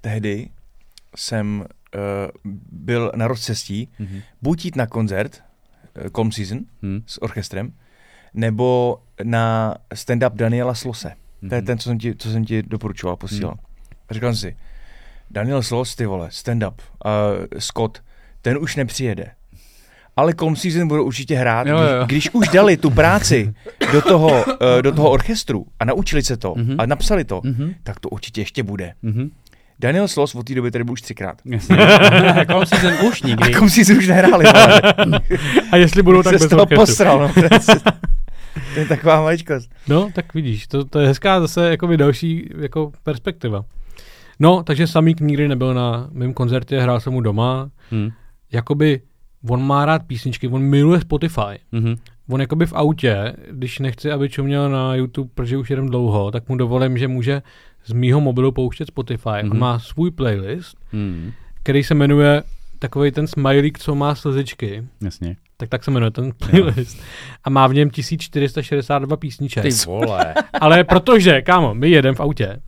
Tehdy 0.00 0.48
jsem 1.16 1.64
byl 2.72 3.12
na 3.16 3.28
rozcestí, 3.28 3.88
Mhm. 3.98 4.20
buď 4.42 4.64
jít 4.64 4.76
na 4.76 4.86
koncert, 4.86 5.42
uh, 6.04 6.08
Calm 6.10 6.32
Season, 6.32 6.58
Hm. 6.82 7.02
s 7.06 7.22
orchestrem, 7.22 7.72
nebo 8.34 8.98
na 9.22 9.74
stand-up 9.94 10.34
Daniela 10.34 10.74
Slose. 10.74 11.12
To 11.48 11.54
je 11.54 11.60
Mhm. 11.60 11.66
ten, 11.66 11.78
co 11.78 11.88
jsem 11.88 11.98
ti, 11.98 12.14
co 12.16 12.30
jsem 12.30 12.44
ti 12.44 12.62
doporučoval, 12.62 13.16
posílal. 13.16 13.54
A 14.08 14.14
říkal 14.14 14.34
jsem 14.34 14.50
si, 14.50 14.56
Daniel 15.30 15.62
Sloss, 15.62 15.96
ty 15.96 16.06
vole, 16.06 16.28
stand-up, 16.28 16.74
uh, 17.04 17.10
Scott, 17.58 18.02
ten 18.42 18.58
už 18.60 18.76
nepřijede. 18.76 19.26
Ale 20.16 20.34
Calm 20.34 20.56
Season 20.56 20.88
budou 20.88 21.04
určitě 21.04 21.36
hrát. 21.36 21.66
Jo, 21.66 21.78
jo. 21.78 22.04
Když, 22.06 22.06
když 22.24 22.34
už 22.34 22.48
dali 22.48 22.76
tu 22.76 22.90
práci 22.90 23.54
do 23.92 24.02
toho, 24.02 24.44
uh, 24.46 24.82
do 24.82 24.92
toho 24.92 25.10
orchestru 25.10 25.66
a 25.80 25.84
naučili 25.84 26.22
se 26.22 26.36
to 26.36 26.54
Mhm. 26.56 26.74
a 26.78 26.86
napsali 26.86 27.24
to, 27.24 27.40
Mhm. 27.44 27.74
tak 27.82 28.00
to 28.00 28.08
určitě 28.08 28.40
ještě 28.40 28.62
bude. 28.62 28.94
Mhm. 29.02 29.30
Daniel 29.80 30.08
Sloss 30.08 30.34
od 30.34 30.46
té 30.46 30.54
doby 30.54 30.70
tady 30.70 30.84
byl 30.84 30.92
už 30.92 31.02
třikrát. 31.02 31.38
Jasně. 31.44 31.76
Calm 32.46 32.66
season 32.66 32.92
už 33.08 33.22
nikdy. 33.22 33.44
A 33.54 33.58
Calm 33.58 33.70
Season 33.70 33.96
už 33.98 34.08
nehráli. 34.08 34.44
A 35.72 35.76
jestli 35.76 36.02
budou 36.02 36.22
tak 36.22 36.32
bez 36.32 36.48
toho 36.48 36.66
posral. 36.66 37.18
No. 37.20 37.34
To 37.34 37.40
je- 37.40 37.50
to 38.74 38.80
je 38.80 38.86
taková 38.86 39.20
maličkost. 39.22 39.70
No, 39.88 40.10
tak 40.14 40.34
vidíš, 40.34 40.66
to, 40.66 40.84
to 40.84 40.98
je 41.00 41.06
hezká 41.08 41.40
zase 41.40 41.70
jakoby 41.70 41.96
další 41.96 42.48
jako 42.58 42.92
perspektiva. 43.02 43.64
No, 44.40 44.62
takže 44.62 44.86
Samík 44.86 45.20
nikdy 45.20 45.48
nebyl 45.48 45.74
na 45.74 46.08
mém 46.12 46.34
koncertě, 46.34 46.80
hrál 46.80 47.00
jsem 47.00 47.12
mu 47.12 47.20
doma. 47.20 47.70
Hm. 47.92 48.10
Jakoby 48.52 49.00
on 49.48 49.66
má 49.66 49.84
rád 49.84 50.02
písničky, 50.06 50.48
on 50.48 50.62
miluje 50.62 51.00
Spotify. 51.00 51.58
Mhm. 51.72 51.94
On 52.30 52.40
jakoby 52.40 52.66
v 52.66 52.72
autě, 52.72 53.32
když 53.50 53.78
nechci, 53.78 54.12
aby 54.12 54.28
čuměl 54.28 54.70
na 54.70 54.94
YouTube, 54.94 55.30
protože 55.34 55.56
už 55.56 55.70
jedem 55.70 55.86
dlouho, 55.88 56.30
tak 56.30 56.48
mu 56.48 56.56
dovolím, 56.56 56.98
že 56.98 57.08
může 57.08 57.42
z 57.84 57.92
mýho 57.92 58.20
mobilu 58.20 58.52
pouštět 58.52 58.86
Spotify. 58.86 59.28
Mm-hmm. 59.28 59.42
Mhm. 59.42 59.52
On 59.52 59.58
má 59.58 59.78
svůj 59.78 60.10
playlist, 60.10 60.76
Hm. 60.92 61.32
který 61.62 61.84
se 61.84 61.94
jmenuje 61.94 62.42
takový 62.78 63.10
ten 63.10 63.26
smajlík, 63.26 63.78
co 63.78 63.94
má 63.94 64.14
slzičky. 64.14 64.84
Jasně. 65.00 65.36
Tak 65.56 65.68
tak 65.68 65.84
se 65.84 65.90
jmenuje 65.90 66.10
ten 66.10 66.32
playlist. 66.32 67.02
A 67.44 67.50
má 67.50 67.66
v 67.66 67.74
něm 67.74 67.90
1462 67.90 69.16
písniček. 69.16 69.62
Ty 69.62 69.70
vole. 69.86 70.34
Ale 70.60 70.84
protože, 70.84 71.42
kámo, 71.42 71.74
my 71.74 71.90
jedem 71.90 72.14
v 72.14 72.20
autě, 72.20 72.60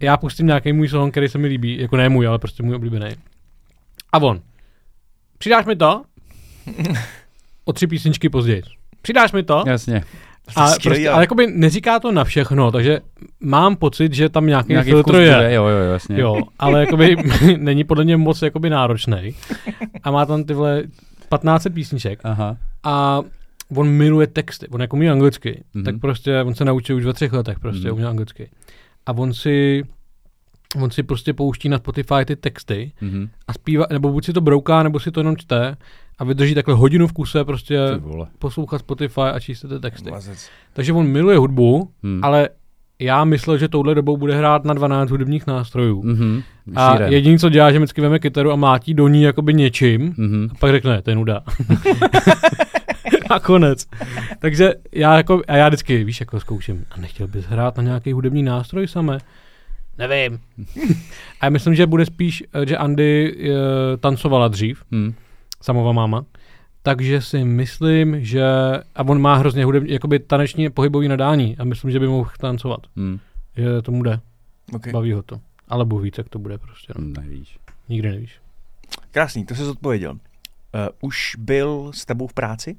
já 0.00 0.16
pustím 0.16 0.46
nějaký 0.46 0.72
můj 0.72 0.88
song, 0.88 1.12
který 1.12 1.28
se 1.28 1.38
mi 1.38 1.46
líbí, 1.48 1.78
jako 1.80 1.96
ne 1.96 2.08
můj, 2.08 2.26
ale 2.26 2.38
prostě 2.38 2.62
můj 2.62 2.74
oblíbený. 2.74 3.06
A 4.12 4.18
on 4.18 4.40
přidáš 5.38 5.66
mi 5.66 5.76
to? 5.76 6.02
O 7.64 7.72
tři 7.72 7.86
písničky 7.86 8.28
později. 8.28 8.62
Přidáš 9.02 9.32
mi 9.32 9.42
to? 9.42 9.64
Jasně. 9.66 10.04
A 10.56 10.68
Skvělý, 10.68 10.94
prostě, 10.96 11.10
ale- 11.10 11.22
jakoby 11.22 11.46
neříká 11.46 12.00
to 12.00 12.12
na 12.12 12.24
všechno, 12.24 12.72
takže 12.72 13.00
mám 13.40 13.76
pocit, 13.76 14.12
že 14.14 14.28
tam 14.28 14.46
nějaký, 14.46 14.68
Nějaký 14.68 14.90
filtr 14.90 15.14
je. 15.14 15.34
bude, 15.34 15.54
jo, 15.54 15.66
jo, 15.66 15.92
jasně. 15.92 16.20
Jo, 16.20 16.36
ale 16.58 16.80
jakoby 16.80 17.16
není 17.56 17.84
podle 17.84 18.04
mě 18.04 18.16
moc 18.16 18.42
jakoby 18.42 18.70
náročný. 18.70 19.34
A 20.02 20.10
má 20.10 20.26
tam 20.26 20.44
tyhle 20.44 20.82
15 21.28 21.66
písniček 21.74 22.20
Aha. 22.24 22.56
a 22.82 23.22
on 23.76 23.88
miluje 23.88 24.26
texty, 24.26 24.68
on 24.68 24.80
jako 24.80 24.96
umí 24.96 25.10
anglicky, 25.10 25.50
Mhm. 25.74 25.82
mm-hmm. 25.82 25.84
tak 25.84 26.00
prostě 26.00 26.42
on 26.42 26.54
se 26.54 26.64
naučil 26.64 26.96
už 26.96 27.04
ve 27.04 27.12
třech 27.12 27.32
letech 27.32 27.58
prostě 27.60 27.80
Mhm. 27.80 27.88
mm-hmm. 27.88 27.94
umí 27.94 28.04
anglicky. 28.04 28.50
A 29.06 29.12
on 29.12 29.32
si 29.34 29.84
on 30.82 30.90
si 30.90 31.02
prostě 31.02 31.32
pouští 31.32 31.68
na 31.68 31.78
Spotify 31.78 32.24
ty 32.24 32.36
texty 32.36 32.92
Mhm. 33.00 33.28
a 33.48 33.52
zpívá, 33.52 33.86
nebo 33.92 34.12
buď 34.12 34.24
si 34.24 34.32
to 34.32 34.40
brouká, 34.40 34.82
nebo 34.82 35.00
si 35.00 35.10
to 35.10 35.20
jenom 35.20 35.36
čte 35.36 35.76
a 36.18 36.24
vydrží 36.24 36.54
takhle 36.54 36.74
hodinu 36.74 37.06
v 37.06 37.12
kuse 37.12 37.44
prostě 37.44 37.78
poslouchat 38.38 38.78
Spotify 38.78 39.20
a 39.20 39.40
číst 39.40 39.60
ty 39.68 39.80
texty. 39.80 40.10
Mazec. 40.10 40.50
Takže 40.72 40.92
on 40.92 41.06
miluje 41.06 41.38
hudbu, 41.38 41.90
Hmm. 42.02 42.20
ale 42.22 42.48
já 42.98 43.24
myslel, 43.24 43.58
že 43.58 43.68
touhle 43.68 43.94
dobou 43.94 44.16
bude 44.16 44.36
hrát 44.36 44.64
na 44.64 44.74
12 44.74 45.10
hudebních 45.10 45.46
nástrojů. 45.46 46.02
Mhm. 46.02 46.42
A 46.76 47.02
jediný, 47.02 47.38
co 47.38 47.48
dělá, 47.48 47.72
že 47.72 47.78
vždycky 47.78 48.00
veme 48.00 48.18
kytaru 48.18 48.52
a 48.52 48.56
mlátí 48.56 48.94
do 48.94 49.08
ní 49.08 49.22
jakoby 49.22 49.54
něčím 49.54 50.14
Mhm. 50.16 50.48
a 50.50 50.54
pak 50.58 50.70
řekne, 50.70 51.02
to 51.02 51.10
je 51.10 51.16
nuda. 51.16 51.40
a 53.30 53.40
konec. 53.40 53.86
Takže 54.38 54.74
já 54.92 55.16
jako, 55.16 55.42
a 55.48 55.56
já 55.56 55.68
vždycky, 55.68 56.04
víš, 56.04 56.20
jako 56.20 56.40
zkouším, 56.40 56.84
a 56.90 57.00
nechtěl 57.00 57.26
bys 57.28 57.44
hrát 57.44 57.76
na 57.76 57.82
nějaký 57.82 58.12
hudební 58.12 58.42
nástroj 58.42 58.88
samé? 58.88 59.18
Nevím. 59.98 60.38
a 61.40 61.46
já 61.46 61.50
myslím, 61.50 61.74
že 61.74 61.86
bude 61.86 62.06
spíš, 62.06 62.44
eh, 62.62 62.66
že 62.66 62.76
Andy 62.76 63.34
uh, 63.36 63.50
tancovala 64.00 64.48
dřív, 64.48 64.82
Hmm. 64.92 65.14
Samová 65.64 65.92
máma, 65.92 66.24
takže 66.82 67.20
si 67.22 67.44
myslím, 67.44 68.24
že, 68.24 68.42
a 68.94 69.02
on 69.08 69.20
má 69.20 69.34
hrozně 69.34 69.64
hudební, 69.64 69.90
jakoby 69.92 70.18
taneční 70.18 70.70
pohybový 70.70 71.08
nadání 71.08 71.56
a 71.58 71.64
myslím, 71.64 71.90
že 71.90 72.00
by 72.00 72.06
mohl 72.08 72.30
tancovat, 72.40 72.80
Hmm. 72.96 73.18
že 73.56 73.82
tomu 73.82 74.02
jde, 74.02 74.20
Okay. 74.74 74.92
baví 74.92 75.12
ho 75.12 75.22
to. 75.22 75.40
Ale 75.68 75.84
Bůh 75.84 76.02
ví, 76.02 76.10
jak 76.18 76.28
to 76.28 76.38
bude 76.38 76.58
prostě, 76.58 76.92
no. 76.98 77.20
Nevíš. 77.22 77.58
nikdy 77.88 78.10
nevíš. 78.10 78.38
Krásný, 79.10 79.46
to 79.46 79.54
jsi 79.54 79.64
zodpověděl. 79.64 80.12
Uh, 80.12 80.18
už 81.00 81.32
byl 81.38 81.90
s 81.94 82.04
tebou 82.04 82.26
v 82.26 82.32
práci? 82.34 82.76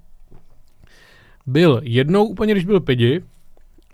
Byl 1.45 1.81
jednou 1.83 2.25
úplně, 2.25 2.53
když 2.53 2.65
byl 2.65 2.79
pidi 2.79 3.21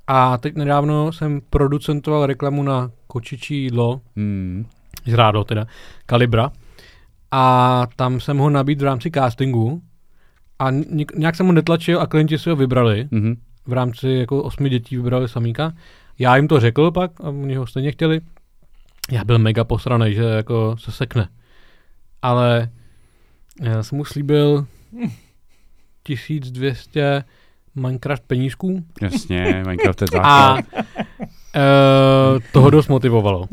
a 0.08 0.38
teď 0.38 0.56
nedávno 0.56 1.14
jsem 1.14 1.42
producentoval 1.50 2.26
reklamu 2.26 2.64
na 2.64 2.92
kočičí 3.08 3.64
jídlo, 3.64 4.02
Hmm. 4.16 4.66
žrádlo 5.06 5.44
teda, 5.44 5.66
Kalibra 6.06 6.52
a 7.32 7.88
tam 7.96 8.20
jsem 8.20 8.38
ho 8.38 8.50
nabít 8.50 8.82
v 8.82 8.84
rámci 8.86 9.12
castingu 9.12 9.82
a 10.60 10.68
nějak 11.16 11.36
jsem 11.36 11.46
ho 11.46 11.52
netlačil 11.52 12.02
a 12.02 12.08
klienti 12.08 12.38
si 12.40 12.50
ho 12.50 12.56
vybrali. 12.56 13.08
Mhm. 13.12 13.36
v 13.66 13.74
rámci 13.74 14.08
jako 14.10 14.44
osmi 14.44 14.70
dětí 14.70 14.98
vybrali 14.98 15.30
samíka. 15.30 15.74
Já 16.20 16.36
jim 16.36 16.48
to 16.48 16.60
řekl 16.60 16.92
pak 16.92 17.12
a 17.22 17.30
oni 17.30 17.56
ho 17.56 17.68
stejně 17.68 17.92
chtěli. 17.92 18.22
Já 19.12 19.24
byl 19.24 19.40
mega 19.40 19.64
posraný, 19.64 20.14
že 20.14 20.24
jako 20.24 20.76
se 20.80 20.92
sekne. 20.92 21.28
Ale 22.22 22.70
já 23.62 23.84
jsem 23.84 23.98
mu 23.98 24.06
slíbil 24.06 24.66
1200 26.04 27.24
Minecraft 27.76 28.24
penízků 28.28 28.84
Jasně, 29.02 29.64
Minecraft 29.68 30.02
je 30.02 30.08
a 30.22 30.56
základ. 30.56 30.66
uh, 30.76 32.42
toho 32.54 32.70
dost 32.70 32.88
motivovalo. 32.88 33.48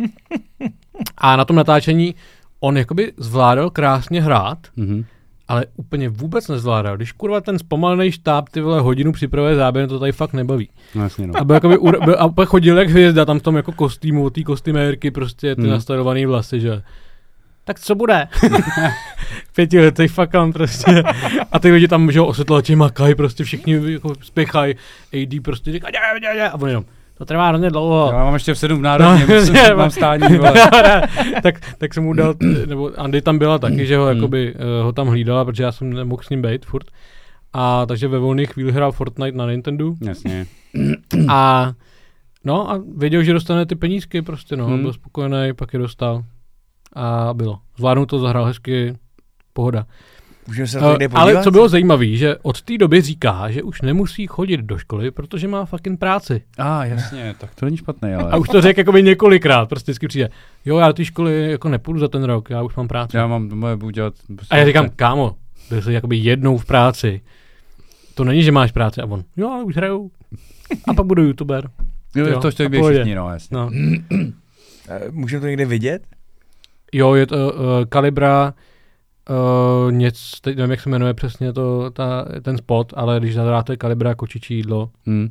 A 1.18 1.36
na 1.36 1.44
tom 1.44 1.56
natáčení 1.56 2.14
on 2.60 2.76
jakoby 2.76 3.12
zvládal 3.16 3.70
krásně 3.70 4.22
hrát, 4.22 4.58
Mhm. 4.76 5.04
ale 5.48 5.64
úplně 5.76 6.08
vůbec 6.08 6.48
nezvládal. 6.48 6.96
Když 6.96 7.12
kurva 7.12 7.40
ten 7.40 7.58
zpomalený 7.58 8.12
štáb 8.12 8.48
ty 8.48 8.60
vole 8.60 8.80
hodinu 8.80 9.12
připravuje 9.12 9.56
záběr, 9.56 9.88
to 9.88 9.98
tady 9.98 10.12
fakt 10.12 10.32
nebaví. 10.32 10.70
No 10.94 11.02
jasně, 11.02 11.26
no. 11.26 11.34
A, 11.36 11.44
byl 11.44 11.54
jakoby, 11.54 11.78
byl, 12.04 12.16
a 12.18 12.28
pak 12.28 12.48
chodil 12.48 12.78
jak 12.78 12.88
hvězda 12.88 13.24
tam 13.24 13.38
v 13.38 13.42
tom 13.42 13.56
jako 13.56 13.72
kostýmu, 13.72 14.24
od 14.24 14.34
té 14.34 14.42
kostymérky 14.42 15.10
prostě 15.10 15.56
ty 15.56 15.62
hmm. 15.62 15.70
nastarovaný 15.70 16.26
vlasy, 16.26 16.60
že 16.60 16.82
tak 17.64 17.80
co 17.80 17.94
bude? 17.94 18.28
Pětiletý 19.54 20.08
fakam 20.08 20.52
prostě. 20.52 21.02
A 21.52 21.58
ty 21.58 21.70
lidi 21.70 21.88
tam, 21.88 22.12
že 22.12 22.18
jo, 22.18 22.26
osvětlovači 22.26 22.76
makají, 22.76 23.14
prostě 23.14 23.44
všichni 23.44 23.92
jako 23.92 24.14
spěchají. 24.22 24.74
AD 25.12 25.42
prostě 25.42 25.72
říká, 25.72 25.90
dě, 25.90 25.98
dě, 26.20 26.34
dě, 26.34 26.48
a 26.48 26.54
on 26.54 26.68
jenom, 26.68 26.84
to 27.18 27.24
trvá 27.24 27.48
hrozně 27.48 27.70
dlouho. 27.70 28.10
Já 28.12 28.24
mám 28.24 28.34
ještě 28.34 28.54
v 28.54 28.58
sedm 28.58 28.78
v 28.78 28.82
národně, 28.82 29.26
No, 29.26 29.34
musím, 29.34 29.54
mám 29.76 29.90
stání, 29.90 30.38
tak, 31.42 31.60
tak 31.78 31.94
jsem 31.94 32.04
mu 32.04 32.12
dal, 32.12 32.34
nebo 32.66 32.90
Andy 32.96 33.22
tam 33.22 33.38
byla 33.38 33.58
taky, 33.58 33.86
že 33.86 33.96
ho, 33.96 34.06
Hmm. 34.06 34.16
jakoby, 34.16 34.54
uh, 34.54 34.60
ho 34.84 34.92
tam 34.92 35.08
hlídala, 35.08 35.44
protože 35.44 35.62
já 35.62 35.72
jsem 35.72 35.92
nemohl 35.92 36.22
s 36.22 36.30
ním 36.30 36.42
být 36.42 36.66
furt. 36.66 36.86
A 37.52 37.86
takže 37.86 38.08
ve 38.08 38.18
volných 38.18 38.50
chvíli 38.52 38.72
hrál 38.72 38.92
Fortnite 38.92 39.38
na 39.38 39.46
Nintendo. 39.50 39.94
Jasně. 40.00 40.46
A 41.28 41.72
no 42.44 42.70
a 42.70 42.82
věděl, 42.96 43.22
že 43.22 43.32
dostane 43.32 43.66
ty 43.66 43.74
penízky 43.74 44.22
prostě, 44.22 44.56
no. 44.56 44.64
Hmm. 44.64 44.74
Hmm. 44.74 44.82
Byl 44.82 44.92
spokojený, 44.92 45.52
pak 45.56 45.72
je 45.72 45.78
dostal. 45.78 46.22
A 46.96 47.34
bylo. 47.34 47.58
Zvládnul 47.78 48.06
to, 48.06 48.18
zahrál 48.18 48.44
hezky, 48.44 48.96
pohoda. 49.52 49.86
Můžeme 50.48 50.68
se 50.68 50.76
na 50.76 50.82
to 50.82 50.86
Uh, 50.86 50.92
někde 50.92 51.08
podívat? 51.08 51.22
ale 51.22 51.42
co 51.42 51.50
bylo 51.50 51.68
zajímavé, 51.68 52.06
že 52.06 52.36
od 52.42 52.62
té 52.62 52.78
doby 52.78 53.00
říká, 53.00 53.50
že 53.50 53.62
už 53.62 53.82
nemusí 53.82 54.26
chodit 54.26 54.60
do 54.60 54.78
školy, 54.78 55.10
protože 55.10 55.48
má 55.48 55.64
fucking 55.64 55.98
práci. 55.98 56.42
A 56.58 56.80
ah, 56.80 56.84
jasně, 56.84 57.34
tak 57.40 57.54
to 57.54 57.66
není 57.66 57.76
špatné, 57.76 58.16
ale. 58.16 58.30
A 58.30 58.36
už 58.36 58.48
to 58.48 58.60
řekl 58.60 58.80
jakoby 58.80 59.02
několikrát, 59.02 59.68
prostě 59.68 59.92
vždycky 59.92 60.08
přijde, 60.08 60.28
jo, 60.64 60.78
já 60.78 60.86
do 60.86 60.92
té 60.92 61.04
školy 61.04 61.50
jako 61.50 61.68
nepůjdu 61.68 62.00
za 62.00 62.08
ten 62.08 62.24
rok, 62.24 62.50
já 62.50 62.62
už 62.62 62.76
mám 62.76 62.88
práci. 62.88 63.16
Já 63.16 63.26
mám 63.26 63.48
doma 63.48 63.76
budu 63.76 63.90
dělat... 63.90 64.14
A 64.50 64.56
já 64.56 64.64
říkám, 64.66 64.88
kámo, 64.96 65.36
byl 65.70 65.82
jsi 65.82 65.92
jakoby 65.92 66.16
jednou 66.16 66.58
v 66.58 66.64
práci. 66.64 67.20
To 68.14 68.24
není, 68.24 68.42
že 68.42 68.52
máš 68.52 68.72
práci. 68.72 69.00
A 69.00 69.06
on, 69.06 69.24
jo, 69.36 69.50
ale 69.50 69.64
už 69.64 69.76
hraju. 69.76 70.10
A 70.88 70.94
pak 70.94 71.06
budu 71.06 71.22
youtuber. 71.22 71.70
jo, 72.14 72.26
jo, 72.26 72.40
to 72.40 72.50
pohodě. 72.70 72.94
všichni, 72.94 73.14
no, 73.14 73.30
jasně. 73.30 73.56
No. 73.56 73.66
Uh, 73.66 75.10
můžeme 75.10 75.40
to 75.40 75.46
někde 75.46 75.64
vidět? 75.64 76.02
Jo, 76.92 77.14
je 77.14 77.26
to 77.26 77.52
uh, 77.52 77.60
Kalibra, 77.88 78.54
uh, 79.30 79.92
něco, 79.92 80.36
teď 80.40 80.56
nevím, 80.56 80.70
jak 80.70 80.80
se 80.80 80.90
jmenuje 80.90 81.14
přesně 81.14 81.52
to, 81.52 81.90
ta, 81.90 82.24
ten 82.42 82.58
spot, 82.58 82.92
ale 82.96 83.20
když 83.20 83.34
zadáte 83.34 83.76
Kalibra 83.76 84.14
kočičí 84.14 84.54
jídlo, 84.56 84.90
Hmm. 85.06 85.28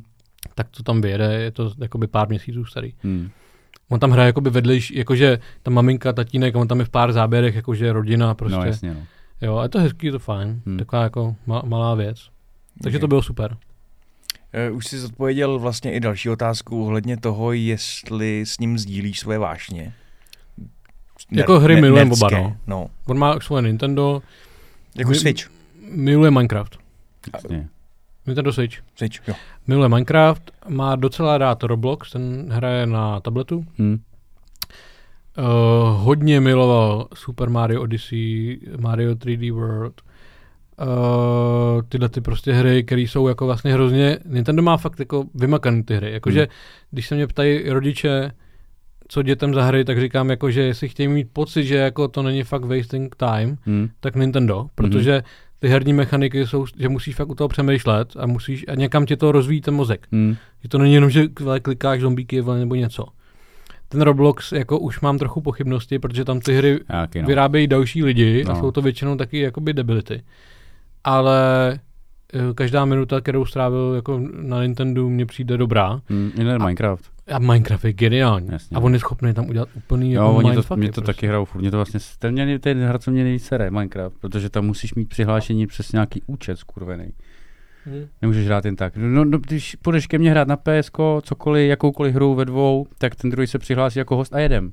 tak 0.54 0.66
to 0.70 0.82
tam 0.82 1.00
vyjede, 1.00 1.32
je 1.34 1.50
to 1.50 1.72
jakoby 1.78 2.06
pár 2.06 2.28
měsíců 2.28 2.64
starý. 2.64 2.92
Hmm. 3.02 3.30
On 3.88 4.00
tam 4.00 4.10
hraje 4.10 4.26
jakoby 4.26 4.50
vedlejší, 4.50 4.98
jakože 4.98 5.38
ta 5.62 5.70
maminka, 5.70 6.12
tatínek, 6.12 6.56
on 6.56 6.68
tam 6.68 6.78
je 6.78 6.84
v 6.84 6.88
pár 6.90 7.12
záběrech, 7.12 7.54
jakože 7.54 7.92
rodina 7.92 8.34
prostě. 8.34 8.56
No 8.58 8.64
jasně, 8.64 8.94
no. 8.94 9.00
Jo, 9.40 9.56
a 9.56 9.62
je 9.62 9.68
to 9.68 9.78
hezký, 9.78 10.06
je 10.06 10.12
to 10.12 10.18
fajn, 10.18 10.60
Hmm. 10.66 10.78
taková 10.78 11.02
jako 11.02 11.36
ma- 11.48 11.66
malá 11.68 11.94
věc. 11.94 12.18
Takže 12.82 12.98
Ok. 12.98 13.00
to 13.00 13.08
bylo 13.08 13.22
super. 13.22 13.56
Uh, 14.70 14.76
už 14.76 14.86
jsi 14.86 14.98
zodpověděl 14.98 15.58
vlastně 15.58 15.92
i 15.92 16.00
další 16.00 16.30
otázku 16.30 16.84
ohledně 16.84 17.16
toho, 17.16 17.52
jestli 17.52 18.40
s 18.46 18.58
ním 18.58 18.78
sdílíš 18.78 19.20
svoje 19.20 19.38
vášně. 19.38 19.92
Jako 21.30 21.60
hry 21.60 21.80
milujem 21.80 22.12
oba, 22.12 22.28
nerdské, 22.30 22.42
no. 22.42 22.56
no. 22.66 22.86
On 23.06 23.18
má 23.18 23.40
svoje 23.40 23.62
Nintendo, 23.62 24.22
Jako 24.96 25.10
My- 25.10 25.16
Switch. 25.16 25.48
miluje 25.90 26.30
Minecraft. 26.30 26.78
jasně. 27.34 27.68
Nintendo 28.26 28.52
Switch. 28.52 28.76
Switch, 28.96 29.28
jo. 29.28 29.34
Miluje 29.66 29.88
Minecraft, 29.88 30.50
má 30.68 30.96
docela 30.96 31.38
rád 31.38 31.62
Roblox, 31.62 32.10
ten 32.12 32.48
hraje 32.52 32.86
na 32.86 33.20
tabletu. 33.20 33.64
Hmm. 33.78 34.00
Uh, 35.38 35.44
hodně 36.04 36.40
miloval 36.40 37.08
Super 37.14 37.50
Mario 37.50 37.82
Odyssey, 37.82 38.60
Mario 38.80 39.14
3D 39.14 39.52
World, 39.52 40.00
uh, 40.80 41.82
tyhle 41.88 42.08
ty 42.08 42.20
prostě 42.20 42.52
hry, 42.52 42.84
které 42.84 43.00
jsou 43.02 43.28
jako 43.28 43.46
vlastně 43.46 43.72
hrozně, 43.72 44.18
Nintendo 44.24 44.62
má 44.62 44.76
fakt 44.76 44.98
jako 44.98 45.24
vymakaný 45.34 45.82
ty 45.82 45.94
hry, 45.96 46.12
jakože 46.12 46.40
Hmm. 46.40 46.48
když 46.90 47.08
se 47.08 47.14
mě 47.14 47.26
ptají 47.26 47.70
rodiče, 47.70 48.32
co 49.08 49.22
dětem 49.22 49.54
za 49.54 49.62
hry, 49.64 49.84
tak 49.84 50.00
říkám 50.00 50.30
jako, 50.30 50.50
že 50.50 50.62
jestli 50.62 50.88
chtějí 50.88 51.08
mít 51.08 51.28
pocit, 51.32 51.64
že 51.64 51.76
jako 51.76 52.08
to 52.08 52.22
není 52.22 52.42
fakt 52.42 52.64
wasting 52.64 53.16
time, 53.16 53.56
Hmm. 53.66 53.88
tak 54.00 54.16
Nintendo, 54.16 54.66
protože 54.74 55.22
ty 55.58 55.68
herní 55.68 55.92
mechaniky 55.92 56.46
jsou, 56.46 56.66
že 56.78 56.88
musíš 56.88 57.14
fakt 57.16 57.28
u 57.28 57.34
toho 57.34 57.48
přemýšlet 57.48 58.08
a 58.18 58.26
musíš, 58.26 58.64
a 58.68 58.74
někam 58.74 59.06
ti 59.06 59.16
to 59.16 59.32
rozvíjí 59.32 59.60
ten 59.60 59.74
mozek. 59.74 60.06
Hmm. 60.12 60.36
Že 60.62 60.68
to 60.68 60.78
není 60.78 60.94
jenom, 60.94 61.10
že 61.10 61.28
klikáš 61.62 62.00
zombíky 62.00 62.42
nebo 62.42 62.74
něco. 62.74 63.04
Ten 63.88 64.00
Roblox, 64.00 64.52
jako 64.52 64.78
už 64.78 65.00
mám 65.00 65.18
trochu 65.18 65.40
pochybnosti, 65.40 65.98
protože 65.98 66.24
tam 66.24 66.40
ty 66.40 66.56
hry 66.56 66.80
Jaký, 66.88 67.22
no. 67.22 67.26
vyrábějí 67.26 67.66
další 67.66 68.04
lidi 68.04 68.44
no. 68.44 68.52
a 68.52 68.56
jsou 68.60 68.70
to 68.70 68.82
většinou 68.82 69.16
taky 69.16 69.38
jakoby 69.38 69.72
debility. 69.72 70.22
Ale 71.04 71.38
eh, 72.34 72.54
každá 72.54 72.84
minuta, 72.84 73.20
kterou 73.20 73.44
strávil 73.44 73.92
jako 73.96 74.20
na 74.42 74.62
Nintendo, 74.62 75.08
mně 75.08 75.26
přijde 75.26 75.56
dobrá. 75.56 76.00
Hmm. 76.08 76.32
Jiný 76.38 76.50
Minecraft. 76.58 77.17
A 77.32 77.38
Minecraft 77.38 77.84
je 77.84 77.92
geniální. 77.92 78.48
Jasně. 78.52 78.76
A 78.76 78.80
on 78.80 78.92
je 78.92 78.98
schopný 79.00 79.34
tam 79.34 79.48
udělat 79.48 79.68
úplný 79.74 80.12
Jo, 80.12 80.22
jako 80.22 80.36
oni 80.36 80.62
to, 80.62 80.76
mě 80.76 80.88
to 80.88 80.92
prostě. 81.00 81.00
taky 81.00 81.26
hrajou 81.26 81.44
furt. 81.44 81.60
Mě 81.60 81.70
to 81.70 81.76
vlastně, 81.76 82.00
ten, 82.18 82.32
mě, 82.32 82.58
ten 82.58 82.84
hra, 82.84 82.98
co 82.98 83.10
mě 83.10 83.24
nejvíc 83.24 83.44
sere, 83.44 83.70
Minecraft, 83.70 84.16
protože 84.20 84.50
tam 84.50 84.66
musíš 84.66 84.94
mít 84.94 85.08
přihlášení 85.08 85.66
přes 85.66 85.92
nějaký 85.92 86.22
účet 86.26 86.58
skurvený. 86.58 87.12
Hm. 87.86 88.06
Nemůžeš 88.22 88.46
hrát 88.46 88.64
jen 88.64 88.76
tak. 88.76 88.96
No, 88.96 89.24
no, 89.24 89.38
když 89.38 89.74
půjdeš 89.74 90.06
ke 90.06 90.18
mně 90.18 90.30
hrát 90.30 90.48
na 90.48 90.56
PSK, 90.56 90.96
cokoliv, 91.22 91.68
jakoukoliv 91.68 92.14
hru 92.14 92.34
ve 92.34 92.44
dvou, 92.44 92.86
tak 92.98 93.14
ten 93.14 93.30
druhý 93.30 93.46
se 93.46 93.58
přihlásí 93.58 93.98
jako 93.98 94.16
host 94.16 94.34
a 94.34 94.38
jedem. 94.38 94.72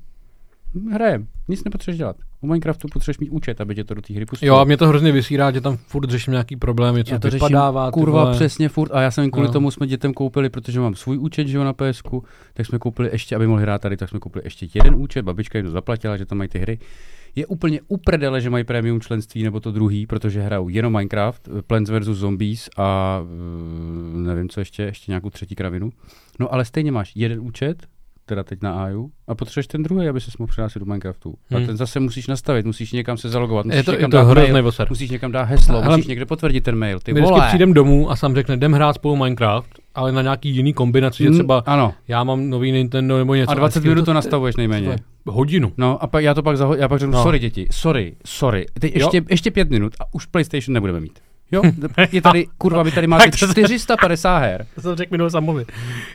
Hrajem. 0.92 1.28
Nic 1.48 1.64
nepotřebuješ 1.64 1.98
dělat. 1.98 2.16
U 2.42 2.48
Minecraftu 2.48 2.88
potřebuješ 2.94 3.18
mít 3.20 3.30
účet, 3.30 3.62
aby 3.62 3.76
tě 3.76 3.84
to 3.84 3.94
do 3.94 4.02
té 4.02 4.14
hry 4.14 4.26
pustilo. 4.26 4.56
Jo, 4.56 4.62
a 4.62 4.64
mě 4.64 4.78
to 4.78 4.88
hrozně 4.88 5.12
vysírá, 5.12 5.52
že 5.52 5.62
tam 5.62 5.78
furt 5.78 6.10
řeším 6.10 6.32
nějaký 6.32 6.56
problém, 6.56 6.96
něco 6.96 7.14
já 7.14 7.20
to 7.20 7.30
řeším, 7.30 7.48
vypadává. 7.48 7.92
ty 7.92 7.94
kurva, 7.94 8.24
vole. 8.24 8.36
přesně 8.36 8.70
furt. 8.70 8.92
A 8.94 9.02
já 9.02 9.12
jsem 9.12 9.32
kvůli 9.32 9.48
No. 9.48 9.54
tomu 9.54 9.72
jsme 9.72 9.88
dětem 9.88 10.14
koupili, 10.14 10.50
protože 10.50 10.80
mám 10.80 10.96
svůj 10.96 11.18
účet, 11.18 11.48
že 11.48 11.58
jo, 11.58 11.64
na 11.64 11.74
PSku, 11.74 12.24
tak 12.54 12.66
jsme 12.66 12.80
koupili 12.80 13.10
ještě, 13.12 13.36
aby 13.36 13.48
mohli 13.48 13.62
hrát 13.64 13.82
tady, 13.82 13.98
tak 13.98 14.10
jsme 14.10 14.20
koupili 14.20 14.46
ještě 14.46 14.68
jeden 14.74 14.96
účet, 14.96 15.22
babička 15.22 15.58
jim 15.58 15.66
to 15.66 15.72
zaplatila, 15.72 16.18
že 16.18 16.26
tam 16.26 16.38
mají 16.38 16.50
ty 16.50 16.60
hry. 16.60 16.80
Je 17.36 17.46
úplně 17.46 17.80
uprdele, 17.88 18.42
že 18.42 18.50
mají 18.50 18.64
premium 18.64 19.02
členství 19.02 19.44
nebo 19.44 19.60
to 19.60 19.72
druhý, 19.72 20.06
protože 20.08 20.42
hrajou 20.42 20.70
jenom 20.70 20.94
Minecraft, 20.94 21.50
Plants 21.68 21.92
vs. 21.92 22.06
Zombies 22.06 22.70
a 22.78 23.20
uh, 23.24 24.22
nevím 24.22 24.50
co 24.50 24.60
ještě, 24.62 24.84
ještě 24.84 25.12
nějakou 25.12 25.30
třetí 25.30 25.56
kravinu. 25.56 25.90
No 26.40 26.54
ale 26.54 26.66
stejně 26.66 26.92
máš 26.92 27.12
jeden 27.16 27.40
účet, 27.40 27.88
teda 28.26 28.44
teď 28.44 28.62
na 28.62 28.84
AIU, 28.84 29.10
a 29.28 29.36
potřebuješ 29.36 29.68
ten 29.68 29.84
druhý, 29.84 30.08
aby 30.10 30.22
se 30.22 30.32
mohl 30.40 30.52
přihlásit 30.52 30.80
do 30.80 30.86
Minecraftu. 30.86 31.34
A 31.52 31.58
Hmm. 31.58 31.66
ten 31.68 31.78
zase 31.78 32.00
musíš 32.00 32.28
nastavit, 32.28 32.66
musíš 32.66 32.92
někam 32.92 33.18
se 33.18 33.30
zalogovat, 33.30 33.66
musíš 33.66 33.78
Je 33.78 33.84
to, 33.84 33.92
někam 33.92 34.08
je 34.08 34.12
to 34.12 34.18
dát 34.18 34.24
hrozný 34.24 34.52
mail, 34.54 34.68
osad. 34.68 34.90
musíš 34.90 35.10
někam 35.10 35.32
dát 35.32 35.44
heslo, 35.44 35.76
Ale- 35.84 35.88
musíš 35.98 36.08
někde 36.08 36.26
potvrdit 36.26 36.62
ten 36.64 36.76
mail. 36.76 37.00
Ty 37.00 37.12
vždycky 37.14 37.32
vole. 37.32 37.48
přijdem 37.48 37.74
domů 37.74 38.12
a 38.12 38.16
sám 38.16 38.36
řekne, 38.36 38.56
jdem 38.56 38.74
hrát 38.74 38.94
spolu 38.94 39.16
Minecraft, 39.16 39.70
ale 39.96 40.12
na 40.12 40.22
nějaký 40.22 40.50
jiný 40.50 40.74
kombinaci, 40.74 41.24
že 41.24 41.30
Mm, 41.30 41.36
třeba 41.36 41.64
Ano, 41.66 41.94
já 42.08 42.24
mám 42.24 42.50
nový 42.50 42.72
Nintendo 42.72 43.18
nebo 43.18 43.36
něco. 43.36 43.52
a 43.52 43.54
20 43.54 43.80
vždycky 43.80 43.90
minut 43.90 44.06
to 44.06 44.14
nastavuješ 44.14 44.56
nejméně. 44.56 44.96
to- 45.26 45.32
Hodinu. 45.32 45.72
No 45.78 46.04
a 46.04 46.08
pak 46.08 46.24
já 46.24 46.34
to 46.34 46.44
pak, 46.44 46.58
zaho- 46.58 46.76
já 46.76 46.88
pak 46.88 47.00
řeknu, 47.00 47.14
No. 47.14 47.24
sorry 47.24 47.40
děti, 47.40 47.68
sorry, 47.72 48.16
sorry, 48.26 48.66
teď 48.80 48.96
ještě, 48.96 49.22
ještě 49.30 49.52
pět 49.52 49.70
minut 49.70 49.94
a 50.00 50.04
už 50.14 50.26
PlayStation 50.26 50.74
nebudeme 50.74 51.00
mít. 51.00 51.20
Jo, 51.52 51.62
je 52.12 52.22
tady, 52.22 52.46
kurva, 52.58 52.84
vy 52.84 52.92
tady 52.92 53.08
máte 53.08 53.24
Tak 53.24 53.40
to 53.40 53.48
se- 53.48 53.54
450 53.54 54.38
her. 54.40 54.66
To 54.76 54.82
jsem 54.82 54.96
řekl 54.96 55.10
minulý 55.14 55.32
samovi. 55.32 55.66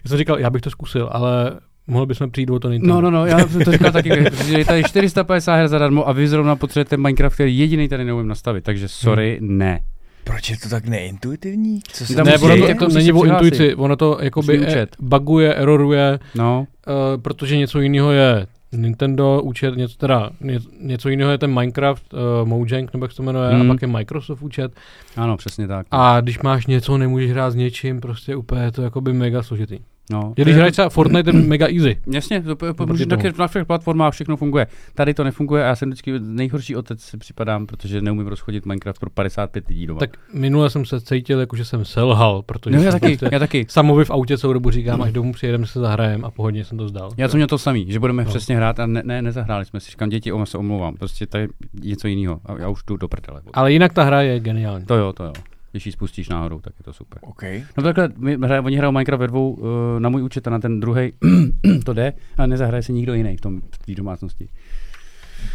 Já 0.05 0.09
jsem 0.09 0.19
říkal, 0.19 0.39
já 0.39 0.51
bych 0.51 0.63
to 0.63 0.71
zkusil, 0.71 1.09
ale 1.13 1.53
mohli 1.87 2.07
bychom 2.07 2.31
přijít 2.31 2.51
o 2.51 2.59
to 2.61 2.69
Nintendo. 2.71 2.95
No, 2.95 3.01
no, 3.01 3.11
no, 3.11 3.27
já 3.27 3.49
jsem 3.49 3.61
to 3.65 3.73
říkal 3.73 3.93
taky, 3.93 4.09
že 4.47 4.59
je 4.59 4.65
tady 4.65 4.85
450 4.85 5.55
her 5.57 5.69
zadarmo 5.69 6.09
a 6.09 6.13
vy 6.13 6.29
zrovna 6.29 6.57
potřebujete 6.57 6.97
Minecraft, 6.97 7.35
který 7.35 7.59
jediný 7.59 7.89
tady 7.89 8.05
neumím 8.05 8.29
nastavit, 8.29 8.65
takže 8.65 8.89
sorry, 8.89 9.39
ne. 9.41 9.81
Proč 10.25 10.51
je 10.51 10.57
to 10.57 10.69
tak 10.69 10.85
neintuitivní? 10.87 11.81
Co 11.93 12.07
se 12.07 12.15
Tam 12.15 12.27
Ne, 12.27 12.33
tam 12.33 12.43
ono 12.43 12.53
to, 12.55 12.57
děje? 12.57 12.69
jako 12.69 12.89
není 12.89 13.13
o 13.13 13.25
intuici, 13.25 13.75
ono 13.75 13.97
to 13.97 14.19
jakoby 14.23 14.67
e, 14.67 14.87
buguje, 15.01 15.55
eroruje, 15.55 16.19
No, 16.35 16.67
uh, 16.87 17.23
protože 17.23 17.57
něco 17.57 17.81
jiného 17.81 18.13
je 18.13 18.47
Nintendo 18.73 19.41
účet, 19.43 19.77
něco, 19.77 19.97
teda 19.97 20.31
ně, 20.41 20.59
něco 20.81 21.09
jiného 21.09 21.31
je 21.31 21.39
ten 21.39 21.55
Minecraft, 21.55 22.15
uh, 22.15 22.21
Mojang, 22.49 22.93
nebo 22.93 23.05
jak 23.05 23.11
se 23.13 23.17
to 23.17 23.23
jmenuje, 23.23 23.49
Hmm. 23.51 23.71
a 23.71 23.75
pak 23.75 23.83
je 23.83 23.89
Microsoft 23.89 24.43
účet. 24.43 24.73
ano, 25.17 25.37
přesně 25.37 25.67
tak. 25.69 25.87
A 25.91 26.21
když 26.21 26.39
máš 26.39 26.67
něco, 26.67 26.99
nemůžeš 26.99 27.31
hrát 27.31 27.51
s 27.51 27.55
něčím, 27.55 28.01
prostě 28.01 28.37
úplně 28.37 28.63
je 28.63 28.73
to 28.73 28.83
jakoby 28.83 29.13
mega 29.13 29.43
složitý. 29.43 29.79
No. 30.11 30.33
Když 30.37 30.57
hraješ 30.57 30.73
třeba 30.73 30.89
Fortnite, 30.89 31.31
je 31.31 31.33
mega 31.33 31.67
easy. 31.67 31.97
Jasně, 32.13 32.43
to, 32.43 32.57
to 32.57 32.71
Oproti 32.71 33.07
na, 33.39 33.47
všech 33.47 33.65
platformách 33.67 34.13
všechno 34.13 34.37
funguje. 34.37 34.67
Tady 34.95 35.15
to 35.15 35.25
nefunguje 35.25 35.65
a 35.65 35.67
já 35.67 35.77
jsem 35.77 35.89
vždycky 35.91 36.13
nejhorší 36.21 36.77
otec 36.77 37.01
si 37.03 37.17
připadám, 37.19 37.67
protože 37.67 38.01
neumím 38.01 38.27
rozchodit 38.27 38.67
Minecraft 38.67 39.01
pro 39.01 39.11
55 39.11 39.69
lidí 39.69 39.87
doma. 39.87 40.01
Tak 40.01 40.17
minule 40.35 40.71
jsem 40.71 40.85
se 40.85 41.01
cítil, 41.01 41.41
jako 41.41 41.57
že 41.57 41.65
jsem 41.65 41.85
selhal, 41.85 42.43
protože 42.43 42.77
no, 42.77 42.83
já 42.83 42.91
jsem 42.91 43.01
taky, 43.01 43.17
prostě 43.17 43.35
já 43.35 43.39
taky. 43.39 43.67
samovi 43.69 44.05
v 44.05 44.11
autě 44.11 44.39
celou 44.39 44.53
dobu 44.53 44.71
říkám, 44.71 45.03
až 45.03 45.13
domů 45.13 45.33
přijedeme 45.33 45.67
se 45.67 45.81
zahrajem 45.81 46.25
a 46.25 46.31
pohodně 46.31 46.65
jsem 46.65 46.79
to 46.79 46.89
zdal. 46.89 47.11
Já 47.17 47.29
jsem 47.29 47.39
měl 47.39 47.49
to 47.49 47.59
samý, 47.59 47.87
že 47.93 48.01
budeme 48.01 48.25
No. 48.25 48.29
přesně 48.31 48.57
hrát 48.57 48.81
a 48.81 48.87
ne, 48.87 49.03
ne, 49.05 49.23
nezahráli 49.23 49.65
jsme 49.65 49.81
si. 49.81 49.91
Říkám, 49.91 50.09
děti, 50.09 50.33
oma 50.33 50.47
se 50.47 50.59
omlouvám, 50.59 50.95
prostě 50.97 51.27
to 51.27 51.39
je 51.39 51.49
něco 51.83 52.09
jiného. 52.09 52.41
A 52.47 52.59
já 52.59 52.69
už 52.69 52.81
jdu 52.87 52.97
do 52.97 53.09
prdele. 53.09 53.41
Ale 53.53 53.73
jinak 53.73 53.93
ta 53.93 54.03
hra 54.05 54.23
je 54.23 54.41
geniální. 54.41 54.85
To 54.87 54.95
jo, 54.95 55.13
to 55.13 55.25
jo. 55.25 55.33
Když 55.71 55.87
ji 55.87 55.93
spustíš 55.93 56.29
náhodou, 56.29 56.61
tak 56.61 56.73
je 56.79 56.85
to 56.85 56.93
super. 56.93 57.19
OK. 57.23 57.43
No 57.77 57.83
takhle, 57.83 58.09
my 58.17 58.37
hraje, 58.37 58.61
oni 58.61 58.77
hrajou 58.77 58.93
Minecraft 58.93 59.21
ve 59.21 59.27
dvou, 59.27 59.53
uh, 59.53 59.69
na 59.99 60.09
můj 60.09 60.23
účet 60.23 60.47
a 60.47 60.51
na 60.51 60.59
ten 60.59 60.81
druhý 60.81 61.13
to 61.85 61.93
jde, 61.93 62.13
ale 62.37 62.49
nezahraje 62.49 62.83
se 62.83 62.93
nikdo 62.93 63.15
jiný 63.15 63.37
v 63.37 63.41
tom 63.41 63.61
v 63.61 63.79
té 63.79 63.95
domácnosti. 63.95 64.49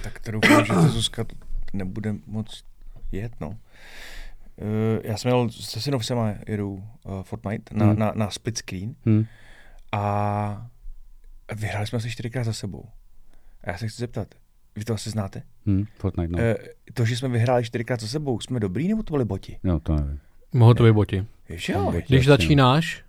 Tak 0.04 0.20
to 0.20 0.32
doufám, 0.32 0.66
že 0.66 0.74
to 0.74 0.82
Zuzka 0.88 1.26
nebude 1.74 2.16
moc 2.28 2.64
jet, 3.12 3.32
no. 3.42 3.48
Uh, 3.50 3.56
já 5.04 5.18
jsem 5.18 5.32
měl 5.32 5.50
se 5.50 5.82
synovcema 5.82 6.34
jedu 6.48 6.74
uh, 7.06 7.24
Fortnite 7.24 7.76
na, 7.76 7.86
Hmm. 7.86 8.00
na, 8.00 8.12
na 8.16 8.30
split 8.30 8.58
screen 8.58 8.96
Hm. 9.06 9.26
a 9.92 10.68
vyhráli 11.56 11.88
jsme 11.88 12.00
se 12.00 12.10
čtyřikrát 12.10 12.44
za 12.44 12.54
sebou. 12.54 12.86
A 13.64 13.72
já 13.72 13.78
se 13.78 13.88
chci 13.88 13.98
zeptat, 13.98 14.28
vy 14.76 14.86
to 14.86 14.94
asi 14.94 15.10
znáte? 15.10 15.42
Hm. 15.66 15.86
Fortnite, 15.98 16.32
no. 16.32 16.38
Uh, 16.38 16.56
to, 16.94 17.06
že 17.06 17.18
jsme 17.18 17.30
vyhráli 17.30 17.64
čtyřikrát 17.64 18.02
za 18.02 18.08
sebou, 18.08 18.40
jsme 18.40 18.60
dobrý 18.60 18.88
nebo 18.88 19.04
to 19.04 19.14
byli 19.14 19.26
boti? 19.26 19.60
No, 19.64 19.80
to 19.80 19.96
nevím. 19.96 20.20
Mohlo 20.54 20.74
to 20.74 20.84
být 20.84 20.92
boti. 20.92 21.26
Víš, 21.50 21.70
jo? 21.70 21.92
Boti. 21.92 22.06
Když 22.08 22.28
no. 22.28 22.34
začínáš, 22.34 23.04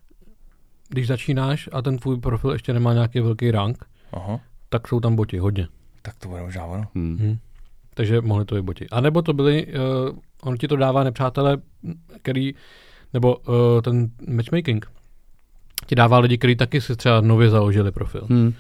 když 0.89 1.07
začínáš 1.07 1.69
a 1.73 1.83
ten 1.83 1.99
tvůj 1.99 2.21
profil 2.21 2.51
ještě 2.51 2.73
nemá 2.73 2.93
nějaký 2.93 3.21
velký 3.21 3.51
rank, 3.51 3.85
Aha, 4.13 4.41
tak 4.69 4.89
jsou 4.89 5.01
tam 5.01 5.17
boti, 5.17 5.39
hodně. 5.39 5.69
tak 6.03 6.15
to 6.19 6.29
bude 6.29 6.43
možná 6.43 6.65
ono. 6.65 6.85
Hm. 6.95 7.17
Hm. 7.21 7.39
Takže 7.95 8.21
mohli 8.21 8.45
to 8.45 8.55
být 8.55 8.65
boti. 8.65 8.89
A 8.89 9.01
nebo 9.01 9.23
to 9.23 9.33
byli, 9.33 9.67
uh, 9.67 10.19
on 10.43 10.57
ti 10.57 10.69
to 10.69 10.77
dává 10.77 11.05
nepřátelé, 11.05 11.59
který, 12.23 12.55
nebo 13.13 13.37
uh, 13.37 13.55
ten 13.83 14.11
matchmaking, 14.29 14.91
ti 15.87 15.95
dává 15.95 16.19
lidi, 16.19 16.39
kteří 16.39 16.57
taky 16.57 16.81
si 16.81 16.97
třeba 16.97 17.21
nově 17.21 17.51
založili 17.51 17.93
profil. 17.93 18.27
Hm. 18.31 18.53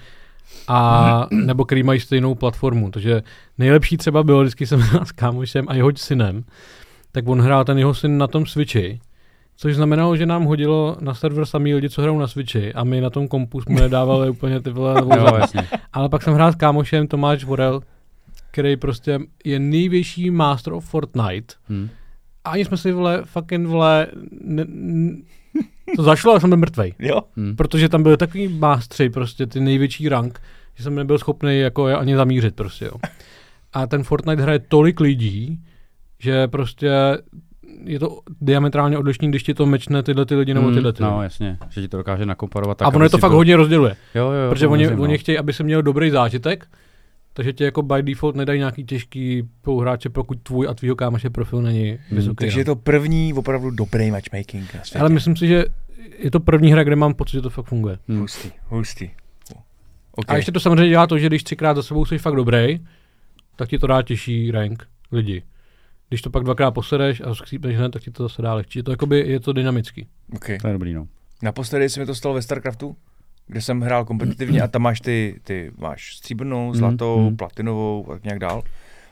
A 0.68 1.26
nebo 1.30 1.64
který 1.64 1.82
mají 1.82 2.00
stejnou 2.00 2.34
platformu. 2.34 2.90
Takže 2.90 3.22
nejlepší 3.58 3.96
třeba 3.96 4.22
bylo, 4.22 4.40
vždycky 4.40 4.66
jsem 4.66 4.80
hrál 4.80 5.04
s 5.06 5.12
kámošem 5.12 5.64
a 5.68 5.74
jeho 5.74 5.90
synem, 5.96 6.44
tak 7.12 7.28
on 7.28 7.40
hrál 7.40 7.64
ten 7.64 7.78
jeho 7.78 7.94
syn 7.94 8.18
na 8.18 8.26
tom 8.26 8.46
Switchi, 8.46 9.00
což 9.56 9.74
znamenalo, 9.74 10.16
že 10.16 10.26
nám 10.26 10.44
hodilo 10.44 10.96
na 11.00 11.14
server 11.14 11.46
samý 11.46 11.74
lidi, 11.74 11.90
co 11.90 12.02
hrajou 12.02 12.18
na 12.18 12.26
Switchi 12.26 12.74
a 12.74 12.84
my 12.84 13.00
na 13.00 13.10
tom 13.10 13.28
kompu 13.28 13.60
jsme 13.60 13.80
nedávali 13.80 14.30
úplně 14.30 14.60
ty 14.60 14.70
vole 14.70 15.02
Jo, 15.16 15.36
jasně. 15.38 15.68
Ale 15.92 16.08
pak 16.08 16.22
jsem 16.22 16.34
hrál 16.34 16.52
s 16.52 16.56
kámošem 16.56 17.06
Tomáš 17.06 17.44
Vorel, 17.44 17.80
který 18.50 18.76
prostě 18.76 19.18
je 19.44 19.58
největší 19.58 20.30
master 20.30 20.72
of 20.72 20.84
Fortnite. 20.84 21.54
Hm. 21.68 21.88
A 22.44 22.50
ani 22.50 22.64
jsme 22.64 22.76
si, 22.76 22.92
vole, 22.92 23.22
fucking, 23.24 23.66
vole, 23.66 24.06
ne, 24.40 24.64
to 25.96 26.02
zašlo 26.02 26.34
a 26.34 26.40
jsem 26.40 26.50
byl 26.50 26.56
mrtvej. 26.56 26.94
Jo? 26.98 27.20
Hm. 27.36 27.56
Protože 27.56 27.88
tam 27.88 28.02
byly 28.02 28.16
takový 28.16 28.48
mástři, 28.48 29.10
prostě 29.10 29.46
ty 29.46 29.60
největší 29.60 30.08
rank, 30.08 30.40
že 30.74 30.84
jsem 30.84 30.94
nebyl 30.94 31.18
schopný 31.18 31.60
jako 31.60 31.88
je 31.88 31.96
ani 31.96 32.16
zamířit 32.16 32.54
prostě, 32.56 32.84
jo. 32.84 32.92
A 33.72 33.86
ten 33.86 34.02
Fortnite 34.02 34.42
hraje 34.42 34.58
tolik 34.58 35.00
lidí, 35.00 35.60
že 36.18 36.48
prostě 36.48 36.90
je 37.84 37.98
to 37.98 38.18
diametrálně 38.40 38.98
odlišný, 38.98 39.28
když 39.28 39.42
ti 39.42 39.54
to 39.54 39.66
mečne 39.66 40.02
tyhle 40.02 40.26
ty 40.26 40.34
lidi 40.34 40.54
nebo 40.54 40.70
Hm, 40.70 40.74
tyhle 40.74 40.92
ty. 40.92 41.02
No, 41.02 41.10
lidi. 41.16 41.22
jasně, 41.24 41.58
že 41.70 41.80
ti 41.80 41.88
to 41.88 41.96
dokáže 41.96 42.26
nakomparovat 42.26 42.78
tak, 42.78 42.86
a 42.88 42.94
ono 42.94 43.04
je 43.04 43.10
to 43.10 43.18
fakt 43.18 43.30
byl- 43.30 43.36
hodně 43.36 43.56
rozděluje. 43.56 43.96
Jo, 44.14 44.26
jo, 44.26 44.32
jo, 44.32 44.50
Protože 44.50 44.66
to 44.66 44.72
oni, 44.72 44.88
oni 44.88 45.14
no. 45.14 45.18
chtějí, 45.18 45.38
aby 45.38 45.52
se 45.52 45.62
měl 45.62 45.82
dobrý 45.82 46.10
zážitek, 46.10 46.66
takže 47.36 47.52
ti 47.52 47.64
jako 47.64 47.82
by 47.82 48.02
default 48.02 48.36
nedají 48.36 48.58
nějaký 48.58 48.84
těžký 48.84 49.42
pouhráče, 49.62 50.08
pokud 50.08 50.42
tvůj 50.42 50.68
a 50.68 50.74
tvýho 50.74 50.96
kámoše 50.96 51.30
profil 51.30 51.62
není 51.62 51.88
Hmm, 51.88 51.98
vysoký. 52.10 52.36
Takže 52.36 52.60
je 52.60 52.64
to 52.64 52.76
první 52.76 53.34
opravdu 53.34 53.70
dobrý 53.70 54.10
matchmaking 54.10 54.74
na 54.74 54.84
světě. 54.84 54.98
Ale 54.98 55.08
myslím 55.08 55.36
si, 55.36 55.46
že 55.46 55.64
je 56.18 56.30
to 56.30 56.40
první 56.40 56.72
hra, 56.72 56.84
kde 56.84 56.96
mám 56.96 57.14
pocit, 57.14 57.32
že 57.32 57.42
to 57.42 57.50
fakt 57.50 57.66
funguje. 57.66 57.98
Hm. 58.08 58.20
Hustý, 58.20 58.50
hustý. 58.66 59.10
Okay. 60.12 60.34
A 60.34 60.36
ještě 60.36 60.52
to 60.52 60.60
samozřejmě 60.60 60.88
dělá 60.88 61.06
to, 61.06 61.18
že 61.18 61.26
když 61.26 61.44
třikrát 61.44 61.76
za 61.76 61.82
sebou 61.82 62.04
jsi 62.04 62.18
fakt 62.18 62.36
dobrý, 62.36 62.80
tak 63.56 63.68
ti 63.68 63.78
to 63.78 63.86
dá 63.86 64.02
těžší 64.02 64.50
rank 64.50 64.88
lidi. 65.12 65.42
Když 66.08 66.22
to 66.22 66.30
pak 66.30 66.44
dvakrát 66.44 66.70
posedeš 66.70 67.22
a 67.24 67.34
skřípneš 67.34 67.76
hned, 67.76 67.92
tak 67.92 68.02
ti 68.02 68.10
to 68.10 68.22
zase 68.22 68.42
dá 68.42 68.54
lehčí. 68.54 68.78
Je 68.78 68.82
to, 68.82 68.90
jakoby, 68.90 69.24
je 69.26 69.40
to 69.40 69.52
dynamický. 69.52 70.06
okay. 70.36 70.58
To 70.58 70.66
je 70.66 70.72
dobrý, 70.72 70.94
no. 70.94 71.08
Naposledy 71.42 71.88
se 71.88 72.00
mi 72.00 72.06
to 72.06 72.14
stalo 72.14 72.34
ve 72.34 72.42
StarCraftu, 72.42 72.96
kde 73.46 73.60
jsem 73.60 73.80
hrál 73.80 74.04
kompetitivně 74.04 74.62
a 74.62 74.68
tam 74.68 74.82
máš 74.82 75.00
ty, 75.00 75.40
ty 75.44 75.72
máš 75.78 76.16
stříbrnou, 76.16 76.74
zlatou, 76.74 77.18
mm. 77.20 77.24
mm. 77.28 77.36
platinovou 77.36 78.10
a 78.10 78.14
tak 78.14 78.24
nějak 78.24 78.38
dál. 78.38 78.62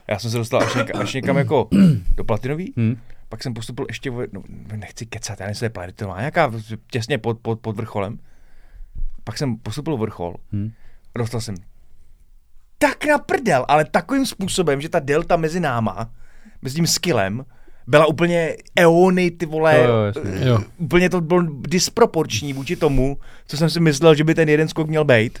A 0.07 0.11
já 0.11 0.19
jsem 0.19 0.31
se 0.31 0.37
dostal 0.37 0.63
až 0.63 0.75
někam, 0.75 1.01
až 1.01 1.13
někam 1.13 1.37
jako 1.37 1.69
do 2.15 2.23
platinový, 2.23 2.73
Hm. 2.77 2.97
pak 3.29 3.43
jsem 3.43 3.53
postupil 3.53 3.85
ještě, 3.89 4.11
no, 4.11 4.43
nechci 4.75 5.05
kecat, 5.05 5.39
já 5.39 5.43
nevím, 5.43 5.51
jestli 5.51 5.65
je 5.65 5.69
platinová, 5.69 6.19
nějaká 6.19 6.51
těsně 6.91 7.17
pod, 7.17 7.39
pod, 7.39 7.59
pod 7.59 7.75
vrcholem. 7.75 8.19
Pak 9.23 9.37
jsem 9.37 9.57
postupil 9.57 9.97
vrchol 9.97 10.35
Hm. 10.51 10.71
a 11.15 11.19
dostal 11.19 11.41
jsem 11.41 11.55
tak 12.77 13.05
na 13.05 13.17
prdel, 13.17 13.65
ale 13.67 13.85
takovým 13.85 14.25
způsobem, 14.25 14.81
že 14.81 14.89
ta 14.89 14.99
delta 14.99 15.37
mezi 15.37 15.59
náma, 15.59 16.09
mezi 16.61 16.75
tím 16.75 16.87
skillem, 16.87 17.45
byla 17.87 18.05
úplně 18.05 18.55
eony, 18.79 19.31
ty 19.31 19.45
vole, 19.45 19.77
Jo, 19.77 19.83
jo, 19.93 20.03
jasně. 20.03 20.47
Jo. 20.49 20.59
úplně 20.77 21.09
to 21.09 21.21
bylo 21.21 21.41
disproporční 21.67 22.53
vůči 22.53 22.75
tomu, 22.75 23.17
co 23.47 23.57
jsem 23.57 23.69
si 23.69 23.79
myslel, 23.79 24.15
že 24.15 24.23
by 24.23 24.35
ten 24.35 24.49
jeden 24.49 24.67
skok 24.67 24.87
měl 24.87 25.05
být. 25.05 25.39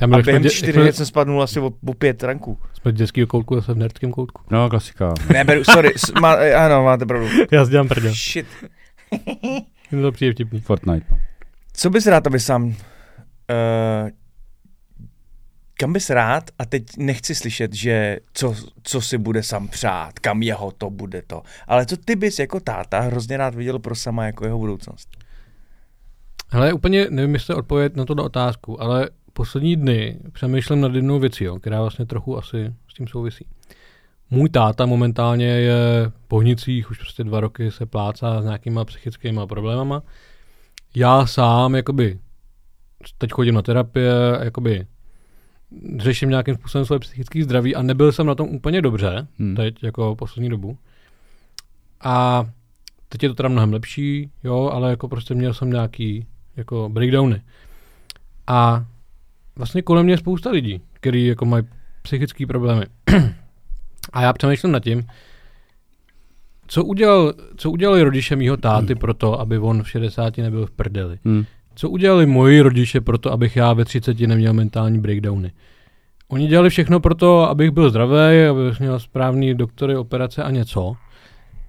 Já 0.00 0.04
A 0.04 0.06
měl, 0.06 0.22
během 0.22 0.44
čtyři 0.50 0.72
jsme, 0.72 0.82
let 0.82 0.96
jsem 0.96 1.06
spadnul 1.06 1.42
asi 1.42 1.60
o, 1.60 1.70
o 1.86 1.94
pět 1.94 2.22
ranků. 2.22 2.58
jsme 2.80 2.92
z 2.92 2.94
dětského 2.94 3.26
koutku 3.26 3.54
zase 3.54 3.74
v 3.74 3.76
nerdském 3.78 4.10
koutku. 4.12 4.42
No, 4.50 4.70
klasika. 4.70 5.14
Ne, 5.32 5.44
beru, 5.44 5.64
sorry, 5.64 5.92
s, 5.96 6.12
má, 6.20 6.32
ano, 6.64 6.84
máte 6.84 7.06
pravdu. 7.06 7.28
Já 7.52 7.64
si 7.64 7.70
dělám 7.70 7.88
prdel. 7.88 8.12
Shit. 8.14 8.46
Mně 9.90 10.02
to 10.02 10.12
přijde 10.12 10.32
vtipný. 10.32 10.60
Fortnite, 10.60 11.06
no. 11.10 11.18
Co 11.72 11.90
bys 11.90 12.06
rád, 12.06 12.26
aby 12.26 12.40
sám... 12.40 12.64
Uh, 12.64 12.74
kam 15.82 15.92
bys 15.92 16.10
rád, 16.10 16.50
a 16.58 16.64
teď 16.64 16.82
nechci 16.96 17.34
slyšet, 17.34 17.74
že 17.74 18.18
co, 18.34 18.54
co 18.82 19.00
si 19.00 19.18
bude 19.18 19.42
sám 19.42 19.68
přát, 19.68 20.18
kam 20.18 20.42
jeho 20.42 20.70
to 20.70 20.90
bude 20.90 21.22
to, 21.26 21.42
ale 21.66 21.86
co 21.86 21.96
ty 21.96 22.16
bys 22.16 22.38
jako 22.38 22.60
táta 22.60 23.00
hrozně 23.00 23.36
rád 23.36 23.54
viděl 23.54 23.78
pro 23.78 23.94
sama 23.94 24.26
jako 24.26 24.44
jeho 24.44 24.58
budoucnost? 24.58 25.08
Hele, 26.48 26.72
úplně 26.72 27.06
nevím, 27.10 27.34
jestli 27.34 27.54
odpovědět 27.54 27.96
na 27.96 28.04
tuto 28.04 28.24
otázku, 28.24 28.82
ale 28.82 29.10
poslední 29.32 29.76
dny 29.76 30.18
přemýšlím 30.32 30.80
nad 30.80 30.94
jednou 30.94 31.18
věcí, 31.18 31.44
jo, 31.44 31.58
která 31.58 31.80
vlastně 31.80 32.06
trochu 32.06 32.38
asi 32.38 32.74
s 32.88 32.94
tím 32.94 33.06
souvisí. 33.06 33.46
Můj 34.30 34.48
táta 34.48 34.86
momentálně 34.86 35.46
je 35.46 36.10
po 36.28 36.38
hnicích, 36.38 36.90
už 36.90 36.98
prostě 36.98 37.24
dva 37.24 37.40
roky 37.40 37.70
se 37.70 37.86
plácá 37.86 38.42
s 38.42 38.44
nějakýma 38.44 38.84
psychickými 38.84 39.40
problémama. 39.48 40.02
Já 40.94 41.26
sám, 41.26 41.74
jakoby, 41.74 42.18
teď 43.18 43.30
chodím 43.30 43.54
na 43.54 43.62
terapie, 43.62 44.12
jakoby, 44.42 44.86
řeším 45.96 46.28
nějakým 46.28 46.54
způsobem 46.54 46.84
svoje 46.84 46.98
psychické 46.98 47.44
zdraví 47.44 47.74
a 47.74 47.82
nebyl 47.82 48.12
jsem 48.12 48.26
na 48.26 48.34
tom 48.34 48.48
úplně 48.48 48.82
dobře, 48.82 49.26
Hmm. 49.38 49.56
teď, 49.56 49.82
jako 49.82 50.16
poslední 50.16 50.48
dobu. 50.50 50.78
A 52.00 52.44
teď 53.08 53.22
je 53.22 53.28
to 53.28 53.34
teda 53.34 53.48
mnohem 53.48 53.72
lepší, 53.72 54.30
jo, 54.44 54.70
ale 54.72 54.90
jako 54.90 55.08
prostě 55.08 55.34
měl 55.34 55.54
jsem 55.54 55.70
nějaký 55.70 56.26
jako 56.56 56.88
breakdowny. 56.92 57.42
A 58.46 58.86
vlastně 59.56 59.82
kolem 59.82 60.04
mě 60.04 60.12
je 60.14 60.18
spousta 60.18 60.50
lidí, 60.50 60.80
kteří 60.92 61.26
jako 61.26 61.44
mají 61.44 61.64
psychické 62.02 62.46
problémy. 62.46 62.86
A 64.12 64.22
já 64.22 64.32
přemýšlím 64.32 64.72
nad 64.72 64.84
tím, 64.84 65.06
co, 66.66 66.84
udělal, 66.84 67.34
co 67.56 67.70
udělali 67.70 68.02
rodiče 68.02 68.36
mýho 68.36 68.56
táty 68.56 68.94
pro 68.94 69.14
to, 69.14 69.40
aby 69.40 69.58
on 69.58 69.82
v 69.82 69.90
60 69.90 70.38
nebyl 70.38 70.66
v 70.66 70.70
prdeli. 70.70 71.18
Hmm. 71.24 71.44
Co 71.74 71.88
udělali 71.90 72.26
moji 72.26 72.60
rodiče 72.60 73.00
pro 73.00 73.18
to, 73.18 73.32
abych 73.32 73.56
já 73.56 73.72
ve 73.72 73.84
30 73.84 74.20
neměl 74.20 74.52
mentální 74.52 74.98
breakdowny? 75.00 75.52
Oni 76.28 76.46
dělali 76.46 76.70
všechno 76.70 77.00
pro 77.00 77.14
to, 77.14 77.48
abych 77.48 77.70
byl 77.70 77.90
zdravý, 77.90 78.44
abych 78.50 78.80
měl 78.80 78.98
správný 79.00 79.54
doktory, 79.54 79.96
operace 79.96 80.42
a 80.42 80.50
něco. 80.50 80.96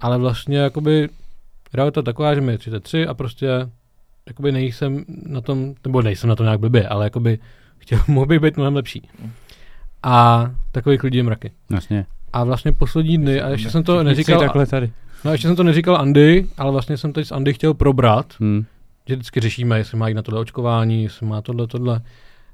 Ale 0.02 0.18
vlastně 0.18 0.58
jakoby 0.58 1.10
realita 1.74 2.02
taková, 2.02 2.36
že 2.36 2.42
mi 2.42 2.52
je 2.52 2.58
33 2.58 3.08
a 3.08 3.14
prostě 3.14 3.48
jakoby 4.28 4.52
nejsem 4.52 5.06
na 5.26 5.42
tom, 5.42 5.74
nebo 5.84 6.02
nejsem 6.02 6.30
na 6.30 6.36
tom 6.36 6.46
nějak 6.46 6.60
blbě, 6.60 6.88
ale 6.88 7.06
jakoby 7.06 7.40
chtěl, 7.78 8.00
mohl 8.08 8.26
bych 8.26 8.40
být 8.40 8.56
mnohem 8.58 8.76
lepší. 8.76 9.10
A 10.04 10.52
takových 10.72 11.04
lidí 11.04 11.18
je 11.18 11.24
mraky. 11.24 11.52
Jasně. 11.72 12.06
A 12.34 12.44
vlastně 12.44 12.72
poslední 12.72 13.18
dny, 13.18 13.42
a 13.42 13.50
ještě 13.50 13.70
jsem 13.70 13.84
to 13.84 14.04
neříkal, 14.04 14.40
takhle 14.40 14.66
tady. 14.66 14.92
no 15.26 15.32
ještě 15.32 15.48
jsem 15.48 15.56
to 15.56 15.64
neříkal 15.64 15.98
Andy, 15.98 16.46
ale 16.58 16.72
vlastně 16.72 16.98
jsem 16.98 17.14
teď 17.14 17.28
s 17.28 17.32
Andy 17.32 17.54
chtěl 17.54 17.74
probrat, 17.74 18.34
Hmm. 18.40 18.66
Že 19.08 19.16
vždycky 19.16 19.40
řešíme, 19.40 19.78
jestli 19.78 19.98
má 19.98 20.08
jít 20.08 20.14
na 20.14 20.22
tohle 20.22 20.40
očkování, 20.40 21.04
jestli 21.04 21.26
má 21.26 21.42
tohle, 21.42 21.68
tohle. 21.68 22.02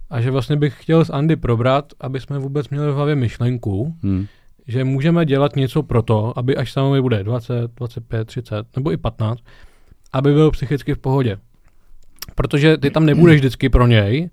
A 0.10 0.22
že 0.22 0.32
vlastně 0.32 0.56
bych 0.56 0.82
chtěl 0.84 1.06
s 1.06 1.10
Andy 1.10 1.36
probrat, 1.36 1.94
aby 2.00 2.20
jsme 2.20 2.40
vůbec 2.40 2.70
měli 2.70 2.92
v 2.92 2.96
hlavě 2.96 3.16
myšlenku, 3.16 3.96
Hmm. 4.04 4.26
že 4.68 4.84
můžeme 4.84 5.26
dělat 5.26 5.56
něco 5.56 5.84
pro 5.84 6.02
to, 6.02 6.40
aby 6.40 6.56
až 6.58 6.72
samovi 6.72 7.02
bude 7.02 7.24
20, 7.24 7.72
25, 7.78 8.26
30 8.26 8.66
nebo 8.76 8.92
i 8.92 8.98
15, 8.98 9.40
aby 10.14 10.34
byl 10.34 10.52
psychicky 10.52 10.94
v 10.94 10.98
pohodě. 10.98 11.38
Protože 12.36 12.78
ty 12.78 12.92
tam 12.92 13.06
nebudeš 13.06 13.36
vždycky 13.40 13.70
pro 13.70 13.88
něj, 13.88 14.30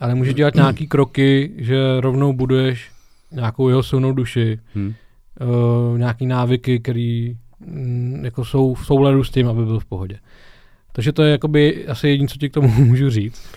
ale 0.00 0.14
můžeš 0.14 0.34
dělat 0.34 0.54
nějaký 0.54 0.86
kroky, 0.86 1.52
že 1.56 2.00
rovnou 2.00 2.32
buduješ 2.32 2.90
nějakou 3.32 3.68
jeho 3.68 3.82
silnou 3.82 4.12
duši, 4.12 4.60
Hmm. 4.74 4.94
uh, 5.40 5.98
nějaký 5.98 6.26
návyky, 6.26 6.78
které 6.80 7.28
mm, 7.60 8.20
jako 8.24 8.44
jsou 8.44 8.74
v 8.74 8.86
souladu 8.86 9.24
s 9.24 9.30
tím, 9.30 9.48
aby 9.48 9.64
byl 9.64 9.80
v 9.80 9.84
pohodě. 9.84 10.18
Takže 10.96 11.12
to 11.12 11.22
je 11.22 11.30
jakoby 11.30 11.86
asi 11.86 12.08
jediné, 12.08 12.28
co 12.28 12.38
ti 12.38 12.50
k 12.50 12.54
tomu 12.54 12.68
můžu 12.84 13.10
říct 13.10 13.48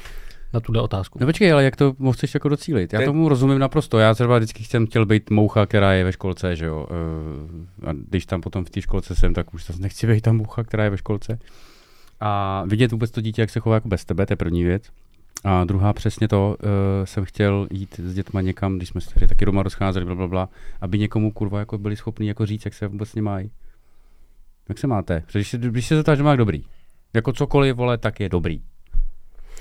na 0.53 0.59
tuhle 0.59 0.81
otázku. 0.81 1.19
No 1.21 1.25
počkej, 1.25 1.51
ale 1.51 1.63
jak 1.63 1.75
to 1.75 1.95
chceš 2.11 2.33
jako 2.33 2.49
docílit? 2.49 2.93
Já 2.93 2.99
je- 2.99 3.05
tomu 3.05 3.29
rozumím 3.29 3.59
naprosto. 3.59 3.99
Já 3.99 4.13
třeba 4.13 4.37
vždycky 4.37 4.63
jsem 4.63 4.87
chtěl 4.87 5.05
být 5.05 5.29
moucha, 5.29 5.65
která 5.65 5.93
je 5.93 6.03
ve 6.03 6.11
školce, 6.11 6.55
že 6.55 6.65
jo. 6.65 6.87
Eh, 7.83 7.89
A 7.89 7.93
když 8.09 8.25
tam 8.25 8.41
potom 8.41 8.65
v 8.65 8.69
té 8.69 8.81
školce 8.81 9.15
jsem, 9.15 9.33
tak 9.33 9.53
už 9.53 9.65
zase 9.65 9.81
nechci 9.81 10.07
být 10.07 10.21
ta 10.21 10.33
moucha, 10.33 10.63
která 10.63 10.83
je 10.83 10.89
ve 10.89 10.97
školce. 10.97 11.39
A 12.19 12.63
vidět 12.67 12.91
vůbec 12.91 13.11
to 13.11 13.21
dítě, 13.21 13.41
jak 13.41 13.49
se 13.49 13.59
chová 13.59 13.75
jako 13.75 13.87
bez 13.87 14.05
tebe, 14.05 14.25
to 14.25 14.33
je 14.33 14.37
první 14.37 14.63
věc. 14.63 14.83
A 15.43 15.63
druhá 15.63 15.93
přesně 15.93 16.27
to, 16.27 16.57
uh, 16.63 17.05
jsem 17.05 17.25
chtěl 17.25 17.67
jít 17.71 17.99
s 18.03 18.13
dětma 18.13 18.41
někam, 18.41 18.77
když 18.77 18.89
jsme 18.89 19.01
se 19.01 19.13
tady 19.13 19.27
taky 19.27 19.45
doma 19.45 19.63
rozcházeli, 19.63 20.05
bla, 20.05 20.15
bla, 20.15 20.27
bla, 20.27 20.49
aby 20.81 20.99
někomu 20.99 21.31
kurva 21.31 21.59
jako 21.59 21.77
byli 21.77 21.95
schopni 21.95 22.27
jako 22.27 22.45
říct, 22.45 22.65
jak 22.65 22.73
se 22.73 22.87
vůbec 22.87 23.15
mají. 23.15 23.51
Jak 24.69 24.77
se 24.77 24.87
máte? 24.87 25.23
Protože 25.25 25.39
když 25.39 25.49
se, 25.49 25.57
když 25.57 25.87
se 25.87 25.95
zeptáš, 25.95 26.17
že 26.17 26.23
máš 26.23 26.37
dobrý. 26.37 26.63
Jako 27.13 27.33
cokoliv, 27.33 27.75
vole, 27.75 27.97
tak 27.97 28.19
je 28.19 28.29
dobrý. 28.29 28.61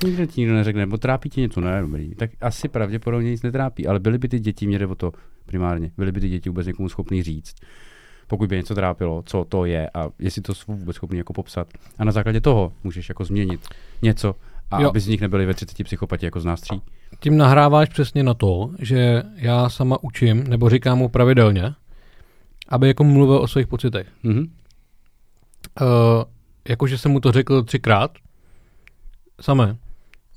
Nikdo 0.05 0.27
ti 0.27 0.41
nikdo 0.41 0.55
neřekne, 0.55 0.81
nebo 0.81 0.97
trápí 0.97 1.31
tě 1.31 1.41
něco, 1.41 1.60
ne, 1.60 1.81
dobrý. 1.81 2.15
Tak 2.15 2.31
asi 2.41 2.68
pravděpodobně 2.68 3.31
nic 3.31 3.43
netrápí, 3.43 3.86
ale 3.86 4.01
byly 4.01 4.18
by 4.18 4.28
ty 4.28 4.41
děti, 4.41 4.67
mě 4.67 4.78
jde 4.78 4.86
o 4.86 4.94
to 4.94 5.12
primárně, 5.47 5.91
byly 5.97 6.12
by 6.12 6.20
ty 6.20 6.28
děti 6.28 6.49
vůbec 6.49 6.67
někomu 6.67 6.89
schopný 6.89 7.23
říct, 7.23 7.55
pokud 8.27 8.49
by 8.49 8.57
něco 8.57 8.75
trápilo, 8.75 9.23
co 9.27 9.44
to 9.44 9.65
je 9.65 9.91
a 9.94 10.09
jestli 10.18 10.43
to 10.43 10.55
jsou 10.55 10.77
vůbec 10.77 10.97
schopný 10.97 11.18
jako 11.18 11.33
popsat. 11.33 11.68
A 11.99 12.05
na 12.05 12.12
základě 12.12 12.41
toho 12.41 12.73
můžeš 12.85 13.09
jako 13.09 13.25
změnit 13.25 13.60
něco, 14.02 14.35
a 14.70 14.81
Jo. 14.83 14.89
aby 14.89 15.01
z 15.01 15.07
nich 15.09 15.20
nebyli 15.20 15.47
ve 15.47 15.55
30 15.55 15.85
psychopati 15.85 16.25
jako 16.27 16.41
z 16.41 16.44
nás 16.44 16.60
tří. 16.60 16.83
Tím 17.20 17.36
nahráváš 17.36 17.89
přesně 17.89 18.23
na 18.23 18.35
to, 18.35 18.70
že 18.78 19.23
já 19.35 19.68
sama 19.68 20.02
učím, 20.02 20.44
nebo 20.44 20.70
říkám 20.70 20.99
mu 20.99 21.09
pravidelně, 21.09 21.75
aby 22.68 22.89
jako 22.89 23.05
mluvil 23.05 23.36
o 23.36 23.49
svých 23.49 23.67
pocitech. 23.67 24.07
Mhm. 24.23 24.39
Uh, 25.81 25.86
jakože 26.68 26.98
jsem 26.98 27.10
mu 27.12 27.20
to 27.20 27.32
řekl 27.32 27.62
třikrát, 27.62 28.10
samé. 29.40 29.76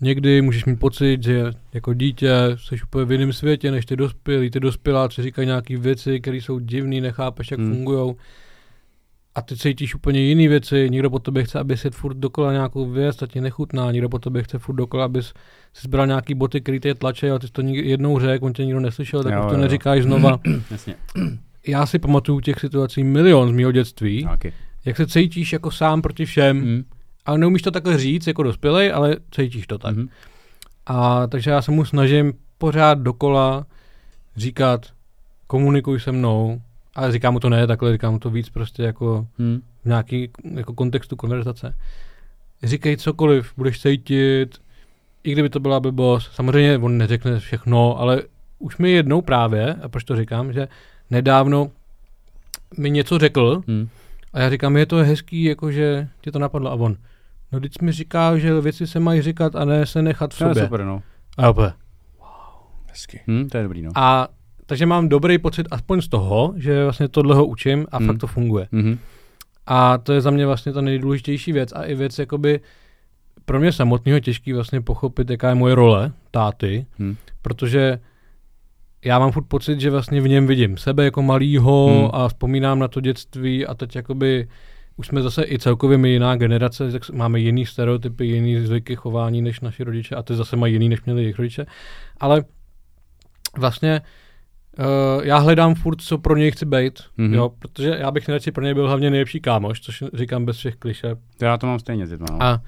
Někdy 0.02 0.42
můžeš 0.42 0.66
mít 0.66 0.80
pocit, 0.80 1.24
že 1.24 1.44
jako 1.74 1.94
dítě 1.94 2.32
jsi 2.56 2.76
úplně 2.84 3.06
v 3.06 3.12
jiném 3.12 3.34
světě, 3.34 3.72
než 3.72 3.86
ty 3.86 3.96
dospělí. 3.96 4.50
Ty 4.50 4.60
dospěláci 4.60 5.24
říkají 5.24 5.46
nějaké 5.46 5.78
věci, 5.78 6.20
které 6.20 6.38
jsou 6.38 6.60
divné, 6.60 7.02
nechápeš, 7.02 7.52
jak 7.52 7.60
Hmm. 7.60 7.74
fungují. 7.74 8.16
A 9.36 9.42
ty 9.42 9.58
cítíš 9.58 9.96
úplně 9.96 10.20
jiné 10.20 10.48
věci. 10.48 10.90
Někdo 10.90 11.10
po 11.10 11.20
tobě 11.20 11.44
chce, 11.44 11.60
aby 11.60 11.78
si 11.78 11.90
furt 11.90 12.18
dokola 12.18 12.52
nějakou 12.52 12.90
věc, 12.90 13.16
ta 13.16 13.28
ti 13.28 13.42
nechutná. 13.42 13.92
Někdo 13.92 14.10
po 14.10 14.20
tobě 14.20 14.44
chce 14.44 14.60
furt 14.60 14.76
dokola, 14.76 15.06
abys 15.06 15.26
si 15.74 15.82
zbral 15.84 16.08
nějaký 16.08 16.34
boty, 16.36 16.62
které 16.62 16.80
tě 16.80 16.96
tlačí, 16.96 17.30
ale 17.30 17.40
ty 17.40 17.48
jsi 17.48 17.54
to 17.54 17.62
jednou 17.66 18.20
řekl, 18.20 18.46
on 18.46 18.54
tě 18.54 18.66
nikdo 18.66 18.80
neslyšel, 18.80 19.24
tak 19.24 19.34
Jo, 19.34 19.40
už 19.40 19.46
to 19.48 19.54
jo. 19.54 19.62
neříkáš 19.62 20.04
znova. 20.04 20.40
Jasně. 20.72 20.96
Já 21.68 21.86
si 21.86 22.00
pamatuju 22.00 22.40
těch 22.40 22.60
situací 22.60 23.04
milion 23.04 23.50
z 23.50 23.52
mého 23.52 23.72
dětství, 23.72 24.24
Taky. 24.24 24.54
Jak 24.86 24.98
se 24.98 25.08
cítíš 25.08 25.54
jako 25.54 25.72
sám 25.72 26.02
proti 26.02 26.26
všem, 26.26 26.58
Mhm. 26.58 26.84
ale 27.26 27.38
neumíš 27.38 27.62
to 27.62 27.72
takhle 27.72 27.98
říct 27.98 28.28
jako 28.28 28.44
dospělej, 28.44 28.92
ale 28.94 29.16
cítíš 29.32 29.68
to 29.68 29.78
tak. 29.78 29.96
Mhm. 29.98 30.08
A 30.86 31.28
takže 31.28 31.52
já 31.52 31.62
se 31.62 31.72
mu 31.72 31.86
snažím 31.86 32.34
pořád 32.58 32.98
dokola 33.00 33.66
říkat, 34.36 34.86
komunikuj 35.48 36.00
se 36.00 36.12
mnou, 36.12 36.62
ale 36.96 37.12
říkám 37.12 37.34
mu 37.34 37.40
to 37.40 37.50
ne 37.50 37.68
takhle, 37.68 37.92
říkám 37.92 38.14
mu 38.14 38.20
to 38.20 38.30
víc 38.30 38.50
prostě 38.50 38.84
jako 38.84 39.28
Mhm. 39.38 39.62
v 39.84 39.86
nějaký 39.86 40.30
jako 40.54 40.74
kontextu 40.74 41.16
konverzace. 41.16 41.76
Říkej 42.64 42.98
cokoliv, 42.98 43.54
budeš 43.58 43.82
cítit, 43.82 44.58
i 45.24 45.32
kdyby 45.32 45.50
to 45.50 45.60
byla 45.60 45.80
blbost. 45.80 46.32
Samozřejmě 46.34 46.78
on 46.78 46.98
neřekne 46.98 47.40
všechno, 47.40 48.00
ale 48.00 48.22
už 48.60 48.78
mi 48.78 48.92
jednou 48.92 49.22
právě, 49.22 49.74
a 49.74 49.90
proč 49.90 50.04
to 50.04 50.16
říkám, 50.16 50.54
že 50.54 50.68
nedávno 51.10 51.72
mi 52.78 52.90
něco 52.92 53.20
řekl 53.20 53.64
Mhm. 53.68 53.90
A 54.34 54.40
já 54.40 54.50
říkám, 54.50 54.78
je 54.78 54.86
to 54.86 54.96
hezký, 54.98 55.44
jakože 55.44 56.08
ti 56.22 56.32
to 56.32 56.40
napadlo 56.40 56.72
a 56.72 56.74
on. 56.74 56.96
No 57.52 57.60
když 57.60 57.72
mi 57.82 57.92
říká, 57.92 58.38
že 58.38 58.62
věci 58.62 58.88
se 58.88 59.00
mají 59.00 59.22
říkat 59.22 59.56
a 59.56 59.66
ne 59.66 59.86
se 59.86 60.02
nechat 60.02 60.34
v 60.34 60.38
To 60.38 60.44
je 60.44 60.50
sobě. 60.50 60.64
super, 60.64 60.84
no. 60.86 61.02
A, 61.38 61.42
já 61.44 61.50
úplně, 61.50 61.72
Hezky. 62.90 63.20
Hm, 63.28 63.48
to 63.52 63.58
je 63.58 63.64
dobrý, 63.64 63.82
no. 63.82 63.92
a 63.96 64.28
takže 64.66 64.86
mám 64.86 65.10
dobrý 65.10 65.38
pocit 65.38 65.68
aspoň 65.72 66.02
z 66.02 66.08
toho, 66.08 66.54
že 66.58 66.84
vlastně 66.84 67.08
tohle 67.08 67.36
ho 67.36 67.46
učím 67.46 67.88
a 67.92 67.98
Hmm. 67.98 68.08
fakt 68.08 68.18
to 68.18 68.28
funguje. 68.28 68.68
Mhm. 68.72 68.98
A 69.68 69.98
to 69.98 70.14
je 70.14 70.22
za 70.22 70.32
mě 70.32 70.46
vlastně 70.46 70.74
ta 70.74 70.82
nejdůležitější 70.82 71.52
věc 71.54 71.72
a 71.72 71.84
i 71.84 71.96
věc 71.96 72.20
jakoby 72.20 72.60
pro 73.46 73.60
mě 73.60 73.72
samotného 73.72 74.20
těžký 74.20 74.54
vlastně 74.54 74.82
pochopit, 74.82 75.30
jaká 75.30 75.50
je 75.50 75.56
moje 75.56 75.76
role 75.76 76.12
táty, 76.32 76.86
Hmm. 77.00 77.16
protože 77.42 78.00
já 79.06 79.20
mám 79.20 79.32
furt 79.32 79.44
pocit, 79.48 79.80
že 79.82 79.90
vlastně 79.90 80.22
v 80.22 80.28
něm 80.28 80.48
vidím 80.48 80.78
sebe 80.78 81.06
jako 81.06 81.22
malýho 81.22 81.88
Hmm. 81.88 82.10
a 82.14 82.28
vzpomínám 82.28 82.80
na 82.80 82.88
to 82.88 83.02
dětství 83.02 83.66
a 83.66 83.74
teď 83.74 83.96
jakoby 83.96 84.48
už 84.98 85.08
jsme 85.08 85.22
zase 85.22 85.44
i 85.48 85.60
celkově 85.60 85.98
my 85.98 86.10
jiná 86.10 86.36
generace, 86.36 86.92
tak 86.92 87.10
máme 87.10 87.40
jiný 87.40 87.66
stereotypy, 87.66 88.26
jiný 88.26 88.60
zvyky 88.60 88.96
chování 88.96 89.42
než 89.42 89.60
naši 89.60 89.84
rodiče 89.84 90.16
a 90.16 90.24
ty 90.24 90.36
zase 90.36 90.56
mají 90.56 90.74
jiný, 90.74 90.90
než 90.90 91.02
měli 91.04 91.22
jejich 91.22 91.38
rodiče. 91.40 91.66
Ale 92.20 92.44
vlastně 93.58 94.02
uh, 94.80 95.26
já 95.26 95.38
hledám 95.38 95.76
furt, 95.76 96.02
co 96.02 96.18
pro 96.18 96.38
něj 96.38 96.52
chci 96.52 96.66
být, 96.66 97.00
Mhm. 97.18 97.28
mm-hmm. 97.32 97.36
jo, 97.36 97.52
protože 97.60 97.96
já 98.00 98.12
bych 98.12 98.28
nejradši 98.28 98.52
pro 98.52 98.64
něj 98.64 98.74
byl 98.74 98.88
hlavně 98.88 99.10
nejlepší 99.10 99.40
kámoš, 99.40 99.82
což 99.82 100.04
říkám 100.14 100.46
bez 100.46 100.58
všech 100.58 100.76
kliše. 100.76 101.16
To 101.38 101.46
já 101.46 101.58
to 101.58 101.68
mám 101.68 101.80
stejně 101.80 102.08
s 102.08 102.10
dětma, 102.10 102.28
no. 102.32 102.44
A 102.44 102.62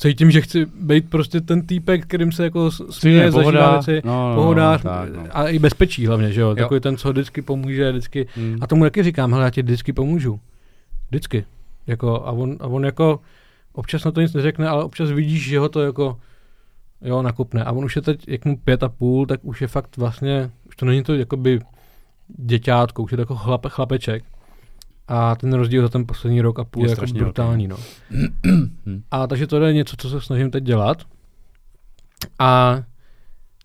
cítím, 0.00 0.30
že 0.30 0.40
chci 0.40 0.66
být 0.66 1.10
prostě 1.10 1.40
ten 1.40 1.66
týpek, 1.66 2.02
kterým 2.02 2.32
se 2.32 2.44
jako 2.44 2.70
směje, 2.70 3.30
zažívá 3.30 3.72
věci, 3.72 4.02
no, 4.04 4.28
no, 4.28 4.34
pohodář 4.34 4.82
no, 4.82 4.90
tak, 4.90 5.12
no. 5.12 5.22
a 5.30 5.48
i 5.48 5.58
bezpečí 5.58 6.06
hlavně, 6.06 6.32
že 6.32 6.40
jo? 6.40 6.54
Takový 6.54 6.80
ten, 6.80 6.96
co 6.96 7.10
vždycky 7.10 7.42
pomůže, 7.42 7.90
vždycky. 7.90 8.26
Mm. 8.36 8.58
A 8.60 8.66
tomu 8.66 8.84
taky 8.84 9.02
říkám, 9.02 9.32
hele, 9.32 9.44
já 9.44 9.50
ti 9.50 9.62
vždycky 9.62 9.92
pomůžu. 9.92 10.40
Vždycky. 11.08 11.44
Jako, 11.86 12.26
a, 12.26 12.30
on, 12.30 12.56
a 12.60 12.66
on 12.66 12.84
jako 12.84 13.20
občas 13.72 14.04
na 14.04 14.10
to 14.10 14.20
nic 14.20 14.32
neřekne, 14.32 14.68
ale 14.68 14.84
občas 14.84 15.10
vidíš, 15.10 15.48
že 15.48 15.58
ho 15.58 15.68
to 15.68 15.82
jako 15.82 16.18
jo, 17.02 17.22
nakopne. 17.22 17.64
A 17.64 17.72
on 17.72 17.84
už 17.84 17.96
je 17.96 18.02
teď, 18.02 18.28
jak 18.28 18.44
mu 18.44 18.56
pět 18.56 18.82
a 18.82 18.88
půl, 18.88 19.26
tak 19.26 19.40
už 19.42 19.60
je 19.60 19.68
fakt 19.68 19.96
vlastně, 19.96 20.50
už 20.68 20.76
to 20.76 20.86
není 20.86 21.02
to 21.02 21.14
jakoby 21.14 21.60
děťátko, 22.28 23.02
už 23.02 23.10
je 23.10 23.16
to 23.16 23.22
jako 23.22 23.36
chlap, 23.36 23.66
chlapeček. 23.66 24.24
A 25.12 25.34
ten 25.34 25.52
rozdíl 25.52 25.82
za 25.82 25.88
ten 25.88 26.06
poslední 26.06 26.40
rok 26.40 26.58
a 26.58 26.64
půl 26.64 26.84
Je 26.84 26.90
je, 26.90 26.90
jako 26.90 27.12
brutální, 27.12 27.68
no. 27.68 27.76
a 29.10 29.26
takže 29.26 29.46
to 29.46 29.64
je 29.64 29.72
něco, 29.72 29.96
co 29.96 30.10
se 30.10 30.20
snažím 30.20 30.50
teď 30.50 30.64
dělat. 30.64 31.02
A 32.38 32.82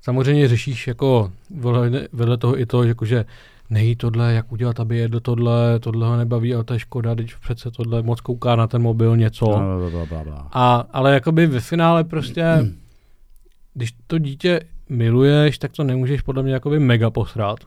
samozřejmě 0.01 0.48
řešíš 0.48 0.88
jako 0.88 1.32
vedle, 1.49 2.07
vedle 2.14 2.38
toho 2.38 2.59
i 2.59 2.65
to, 2.65 2.83
že 2.83 2.90
jakože 2.90 3.25
nejí 3.69 3.95
tohle, 3.95 4.33
jak 4.33 4.51
udělat, 4.51 4.80
aby 4.80 4.98
jedl 4.98 5.19
tohle, 5.19 5.80
tohle 5.80 6.07
ho 6.07 6.17
nebaví, 6.17 6.53
ale 6.53 6.64
to 6.64 6.74
je 6.74 6.80
škoda, 6.80 7.14
když 7.14 7.35
přece 7.35 7.72
tohle 7.72 8.01
moc 8.01 8.22
kouká 8.22 8.56
na 8.56 8.67
ten 8.67 8.82
mobil 8.82 9.17
něco. 9.17 9.45
Bla, 9.45 10.06
bla, 10.06 10.24
bla. 10.24 10.49
A, 10.51 10.88
ale 10.91 11.14
jakoby 11.14 11.48
ve 11.48 11.59
finále 11.59 12.03
prostě, 12.03 12.45
když 13.74 13.93
to 14.07 14.17
dítě 14.17 14.59
miluješ, 14.90 15.57
tak 15.57 15.72
to 15.72 15.83
nemůžeš 15.83 16.22
podle 16.22 16.43
mě 16.43 16.53
jakoby 16.53 16.80
mega 16.80 17.09
posrat. 17.09 17.59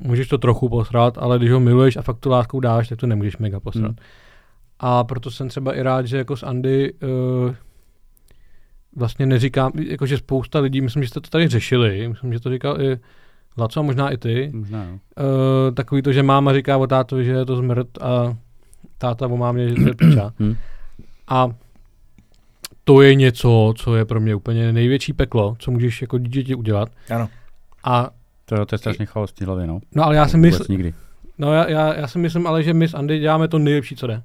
Můžeš 0.00 0.28
to 0.28 0.38
trochu 0.38 0.68
posrat, 0.68 1.18
ale 1.18 1.38
když 1.38 1.50
ho 1.50 1.60
miluješ 1.60 1.96
a 1.96 2.02
fakt 2.02 2.18
tu 2.18 2.30
láskou 2.30 2.60
dáš, 2.60 2.88
tak 2.88 2.98
to 2.98 3.06
nemůžeš 3.06 3.36
mega 3.36 3.60
posrat. 3.60 3.84
Hmm. 3.84 3.96
A 4.78 5.04
proto 5.04 5.30
jsem 5.30 5.48
třeba 5.48 5.74
i 5.76 5.82
rád, 5.82 6.06
že 6.06 6.16
jako 6.16 6.36
s 6.36 6.42
Andy 6.42 6.92
uh, 6.92 7.54
vlastně 8.96 9.26
neříkám, 9.26 9.72
jakože 9.88 10.18
spousta 10.18 10.58
lidí, 10.58 10.80
myslím, 10.80 11.02
že 11.02 11.08
jste 11.08 11.20
to 11.20 11.30
tady 11.30 11.48
řešili, 11.48 12.08
myslím, 12.08 12.32
že 12.32 12.40
to 12.40 12.50
říkal 12.50 12.80
i 12.82 12.98
Laco 13.58 13.80
a 13.80 13.82
možná 13.82 14.10
i 14.10 14.16
ty, 14.16 14.50
Možná, 14.54 14.84
jo. 14.84 14.92
uh, 14.92 15.74
takový 15.74 16.02
to, 16.02 16.12
že 16.12 16.22
máma 16.22 16.54
říká 16.54 16.76
o 16.76 16.86
tátovi, 16.86 17.24
že 17.24 17.30
je 17.30 17.44
to 17.44 17.56
zmrt 17.56 17.88
a 18.02 18.36
táta 18.98 19.26
o 19.26 19.36
mámě, 19.36 19.68
že 19.68 19.74
to 19.74 19.88
je 19.88 19.94
piča. 19.94 20.32
Hm. 20.40 20.56
A 21.28 21.48
to 22.84 23.02
je 23.02 23.14
něco, 23.14 23.74
co 23.76 23.96
je 23.96 24.04
pro 24.04 24.20
mě 24.20 24.34
úplně 24.34 24.72
největší 24.72 25.12
peklo, 25.12 25.56
co 25.58 25.70
můžeš 25.70 26.02
jako 26.02 26.18
dítěti 26.18 26.54
udělat. 26.54 26.88
Ano. 27.10 27.28
A 27.84 28.10
To, 28.56 28.66
to 28.66 28.74
je 28.74 28.78
strašně 28.78 29.06
chaos 29.06 29.32
v 29.32 29.40
hlavě, 29.46 29.66
no. 29.66 29.80
no 29.94 30.04
ale 30.04 30.16
já 30.16 30.28
si 30.28 30.36
myslím, 30.36 30.66
nikdy. 30.68 30.94
no 31.38 31.52
já, 31.54 31.68
já, 31.70 31.94
já 31.94 32.06
si 32.06 32.18
myslím 32.18 32.46
ale, 32.46 32.62
že 32.62 32.74
my 32.74 32.88
s 32.88 32.94
Andy 32.94 33.18
děláme 33.18 33.48
to 33.48 33.58
nejlepší, 33.58 33.96
co 33.96 34.06
jde. 34.06 34.22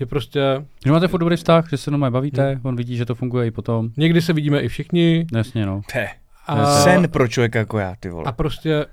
Že 0.00 0.06
prostě 0.06 0.40
Že 0.86 0.92
máte 0.92 1.08
furt 1.08 1.20
dobrý 1.20 1.36
vztah, 1.36 1.68
že 1.70 1.76
se 1.76 1.90
normálně 1.90 2.12
bavíte, 2.12 2.60
on 2.62 2.76
vidí, 2.76 2.96
že 2.96 3.04
to 3.06 3.14
funguje 3.14 3.46
i 3.46 3.50
potom. 3.50 3.88
někdy 3.96 4.22
se 4.22 4.32
vidíme 4.32 4.60
i 4.60 4.68
všichni 4.68 5.26
Jasně, 5.34 5.66
no. 5.66 5.80
To 5.92 5.98
je 5.98 6.08
a, 6.46 6.66
sen 6.80 7.08
pro 7.08 7.28
člověka 7.28 7.58
jako 7.58 7.78
já, 7.78 7.94
ty 8.00 8.08
vole. 8.10 8.24
a 8.26 8.32
prostě 8.32 8.86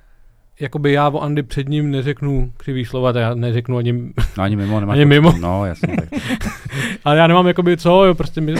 jakoby 0.59 0.93
já 0.93 1.09
o 1.09 1.19
Andy 1.19 1.43
před 1.43 1.69
ním 1.69 1.91
neřeknu 1.91 2.51
křivý 2.57 2.85
slova, 2.85 3.13
tak 3.13 3.21
já 3.21 3.33
neřeknu 3.35 3.77
ani, 3.77 3.93
No 4.37 4.43
ani 4.43 4.55
mimo, 4.55 4.79
nemáš 4.79 4.93
Ani 4.95 5.03
to- 5.05 5.07
mimo. 5.09 5.33
No, 5.39 5.65
jasně. 5.65 5.95
Tak. 5.97 6.09
ale 7.05 7.17
já 7.17 7.27
nemám 7.27 7.47
jakoby 7.47 7.77
co, 7.77 8.05
jo, 8.05 8.15
prostě 8.15 8.41
my, 8.41 8.51
my, 8.51 8.59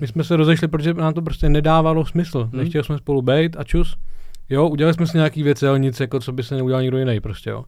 my 0.00 0.06
jsme 0.06 0.24
se 0.24 0.36
rozešli, 0.36 0.68
protože 0.68 0.94
nám 0.94 1.14
to 1.14 1.22
prostě 1.22 1.48
nedávalo 1.48 2.06
smysl. 2.06 2.48
Hmm. 2.52 2.60
Nechtěli 2.60 2.84
jsme 2.84 2.98
spolu 2.98 3.22
být 3.22 3.56
a 3.58 3.64
čus. 3.64 3.96
Jo, 4.50 4.68
udělali 4.68 4.94
jsme 4.94 5.06
si 5.06 5.16
nějaký 5.16 5.42
věci, 5.42 5.66
ale 5.66 5.78
nic, 5.78 6.00
jako 6.00 6.20
co 6.20 6.32
by 6.32 6.42
se 6.42 6.54
neudělal 6.56 6.82
nikdo 6.82 6.98
jiný 6.98 7.20
prostě, 7.20 7.50
jo. 7.50 7.64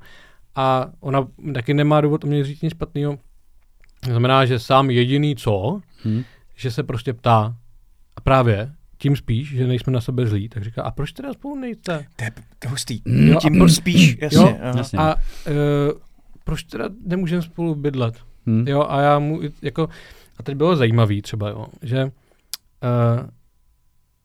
A 0.55 0.87
ona 1.01 1.29
taky 1.55 1.75
nemá 1.75 2.01
důvod 2.01 2.25
o 2.25 2.27
mě 2.27 2.45
říct 2.45 2.63
nic 2.63 2.73
špatného. 2.73 3.19
To 4.05 4.11
znamená, 4.11 4.45
že 4.45 4.59
sám 4.59 4.91
jediný 4.91 5.37
co, 5.37 5.81
Hm. 6.05 6.23
že 6.57 6.71
se 6.71 6.83
prostě 6.83 7.13
ptá 7.13 7.57
a 8.17 8.21
právě 8.21 8.73
tím 8.99 9.17
spíš, 9.17 9.49
že 9.49 9.67
nejsme 9.67 9.93
na 9.93 10.01
sebe 10.01 10.27
zlí, 10.27 10.49
tak 10.49 10.65
říká, 10.65 10.83
a 10.83 10.91
proč 10.91 11.13
teda 11.13 11.33
spolu 11.33 11.57
nejste? 11.57 12.07
To 12.17 12.25
je, 12.25 12.31
hustý. 12.69 13.03
Jo, 13.07 13.39
Tím 13.41 13.63
a 13.63 13.69
spíš, 13.69 14.17
jasně. 14.21 14.39
Jo, 14.39 14.59
jasně. 14.77 14.99
A 14.99 15.15
uh, 15.15 15.53
proč 16.45 16.63
teda 16.63 16.89
nemůžeme 17.07 17.43
spolu 17.43 17.75
bydlet? 17.75 18.15
Hm. 18.47 18.65
Jo, 18.69 18.87
a 18.89 19.01
já 19.01 19.19
mu, 19.19 19.41
jako, 19.63 19.89
a 20.39 20.43
teď 20.43 20.55
bylo 20.57 20.77
zajímavý 20.77 21.23
třeba, 21.23 21.49
jo, 21.49 21.67
že 21.83 22.05
uh, 22.05 22.11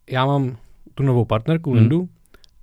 já 0.09 0.25
mám 0.25 0.57
tu 0.93 1.03
novou 1.03 1.25
partnerku, 1.25 1.73
Hmm. 1.73 2.09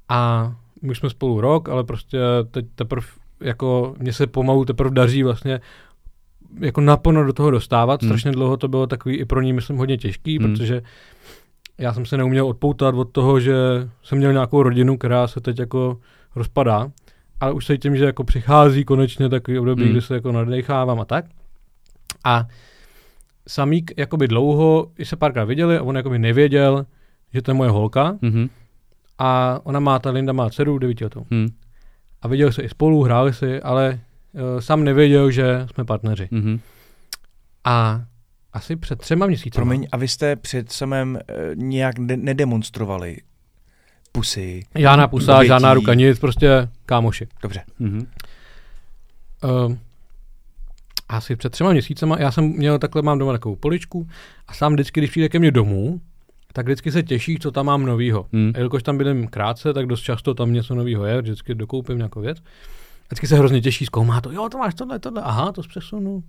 A 0.08 0.52
my 0.82 0.94
jsme 0.94 1.10
spolu 1.10 1.40
rok, 1.40 1.68
ale 1.68 1.84
prostě 1.84 2.18
teď 2.50 2.66
teprve, 2.74 3.06
jako, 3.40 3.94
mně 3.98 4.12
se 4.12 4.26
pomalu 4.26 4.64
teprve 4.64 4.90
daří 4.94 5.22
vlastně 5.22 5.60
jako 6.60 6.80
naplno 6.80 7.24
do 7.24 7.32
toho 7.32 7.50
dostávat. 7.50 8.02
Hmm. 8.02 8.08
Strašně 8.10 8.30
dlouho 8.32 8.56
to 8.56 8.68
bylo 8.68 8.86
takový 8.86 9.16
i 9.16 9.24
pro 9.24 9.40
ní, 9.40 9.52
myslím, 9.52 9.76
hodně 9.76 9.96
těžký, 9.96 10.38
Hmm. 10.38 10.48
protože 10.48 10.82
já 11.78 11.92
jsem 11.92 12.06
se 12.06 12.16
neuměl 12.16 12.46
odpoutat 12.46 12.94
od 12.94 13.04
toho, 13.04 13.40
že 13.40 13.54
jsem 14.02 14.18
měl 14.18 14.32
nějakou 14.32 14.62
rodinu, 14.62 14.98
která 14.98 15.26
se 15.28 15.40
teď 15.40 15.58
jako 15.58 15.98
rozpadá, 16.34 16.90
ale 17.40 17.52
už 17.52 17.66
se 17.66 17.78
tím, 17.78 17.96
že 17.96 18.04
jako 18.04 18.24
přichází 18.24 18.84
konečně 18.84 19.28
takový 19.28 19.58
období, 19.58 19.82
Hmm. 19.82 19.92
kdy 19.92 20.02
se 20.02 20.14
jako 20.14 20.32
nadechávám 20.32 21.00
a 21.00 21.04
tak. 21.04 21.24
A 22.24 22.46
Samík 23.48 23.92
jakoby 23.96 24.28
dlouho, 24.28 24.86
i 24.98 25.04
se 25.04 25.16
párkrát 25.16 25.44
viděli 25.44 25.78
a 25.78 25.82
on 25.82 25.96
jakoby 25.96 26.18
nevěděl, 26.18 26.86
že 27.34 27.42
to 27.42 27.50
je 27.50 27.54
moje 27.54 27.70
holka 27.70 28.18
Mhm. 28.22 28.48
A 29.18 29.60
ona 29.64 29.80
má, 29.80 29.98
ta 29.98 30.10
Linda 30.10 30.32
má 30.32 30.50
dceru, 30.50 30.78
devítiletou. 30.78 31.26
Hm. 31.30 31.48
A 32.22 32.28
viděli 32.28 32.52
se 32.52 32.62
i 32.62 32.68
spolu, 32.68 33.02
hráli 33.02 33.34
si, 33.34 33.62
ale 33.62 34.00
uh, 34.32 34.60
sám 34.60 34.84
nevěděl, 34.84 35.30
že 35.30 35.66
jsme 35.74 35.84
partneři. 35.84 36.28
Mhm. 36.30 36.60
A 37.64 38.04
asi 38.52 38.76
před 38.76 38.98
třema 38.98 39.26
měsíci. 39.26 39.50
Promiň, 39.50 39.88
a 39.92 39.96
vy 39.96 40.08
jste 40.08 40.36
před 40.36 40.72
samém 40.72 41.18
eh, 41.28 41.34
nějak 41.54 41.98
ne- 41.98 42.16
nedemonstrovali 42.16 43.16
pusy. 44.12 44.62
Žádná 44.74 45.08
pusa, 45.08 45.32
Dobytí. 45.32 45.48
žádná 45.48 45.74
ruka, 45.74 45.94
nic, 45.94 46.18
prostě 46.18 46.68
kámoši. 46.86 47.28
Dobře. 47.42 47.62
Mhm. 47.78 48.06
Uh, 49.44 49.76
asi 51.08 51.36
před 51.36 51.52
třema 51.52 51.72
měsícema, 51.72 52.16
já 52.18 52.30
jsem 52.30 52.44
měl 52.44 52.78
takhle, 52.78 53.02
mám 53.02 53.18
doma 53.18 53.32
takovou 53.32 53.56
poličku 53.56 54.08
a 54.48 54.54
sám 54.54 54.72
vždycky, 54.72 55.00
když 55.00 55.10
přijde 55.10 55.28
ke 55.28 55.38
mně 55.38 55.50
domů, 55.50 56.00
tak 56.56 56.66
vždycky 56.66 56.92
se 56.92 57.02
těší, 57.02 57.38
co 57.38 57.50
tam 57.50 57.66
mám 57.66 57.86
novýho. 57.86 58.26
Hm. 58.32 58.52
A 58.54 58.58
jelikož 58.58 58.82
tam 58.82 58.98
bydlím 58.98 59.28
krátce, 59.28 59.72
tak 59.72 59.86
dost 59.86 60.00
často 60.00 60.34
tam 60.34 60.52
něco 60.52 60.74
nového 60.74 61.04
je, 61.04 61.22
vždycky 61.22 61.54
dokoupím 61.54 61.96
nějakou 61.96 62.20
věc. 62.20 62.38
A 62.38 63.06
vždycky 63.08 63.26
se 63.26 63.36
hrozně 63.36 63.60
těší, 63.60 63.86
zkoumá 63.86 64.20
to, 64.20 64.32
jo, 64.32 64.48
to 64.48 64.58
máš 64.58 64.74
tohle, 64.74 64.98
tohle, 64.98 65.22
aha, 65.22 65.52
to 65.52 65.62
přesunu. 65.62 66.22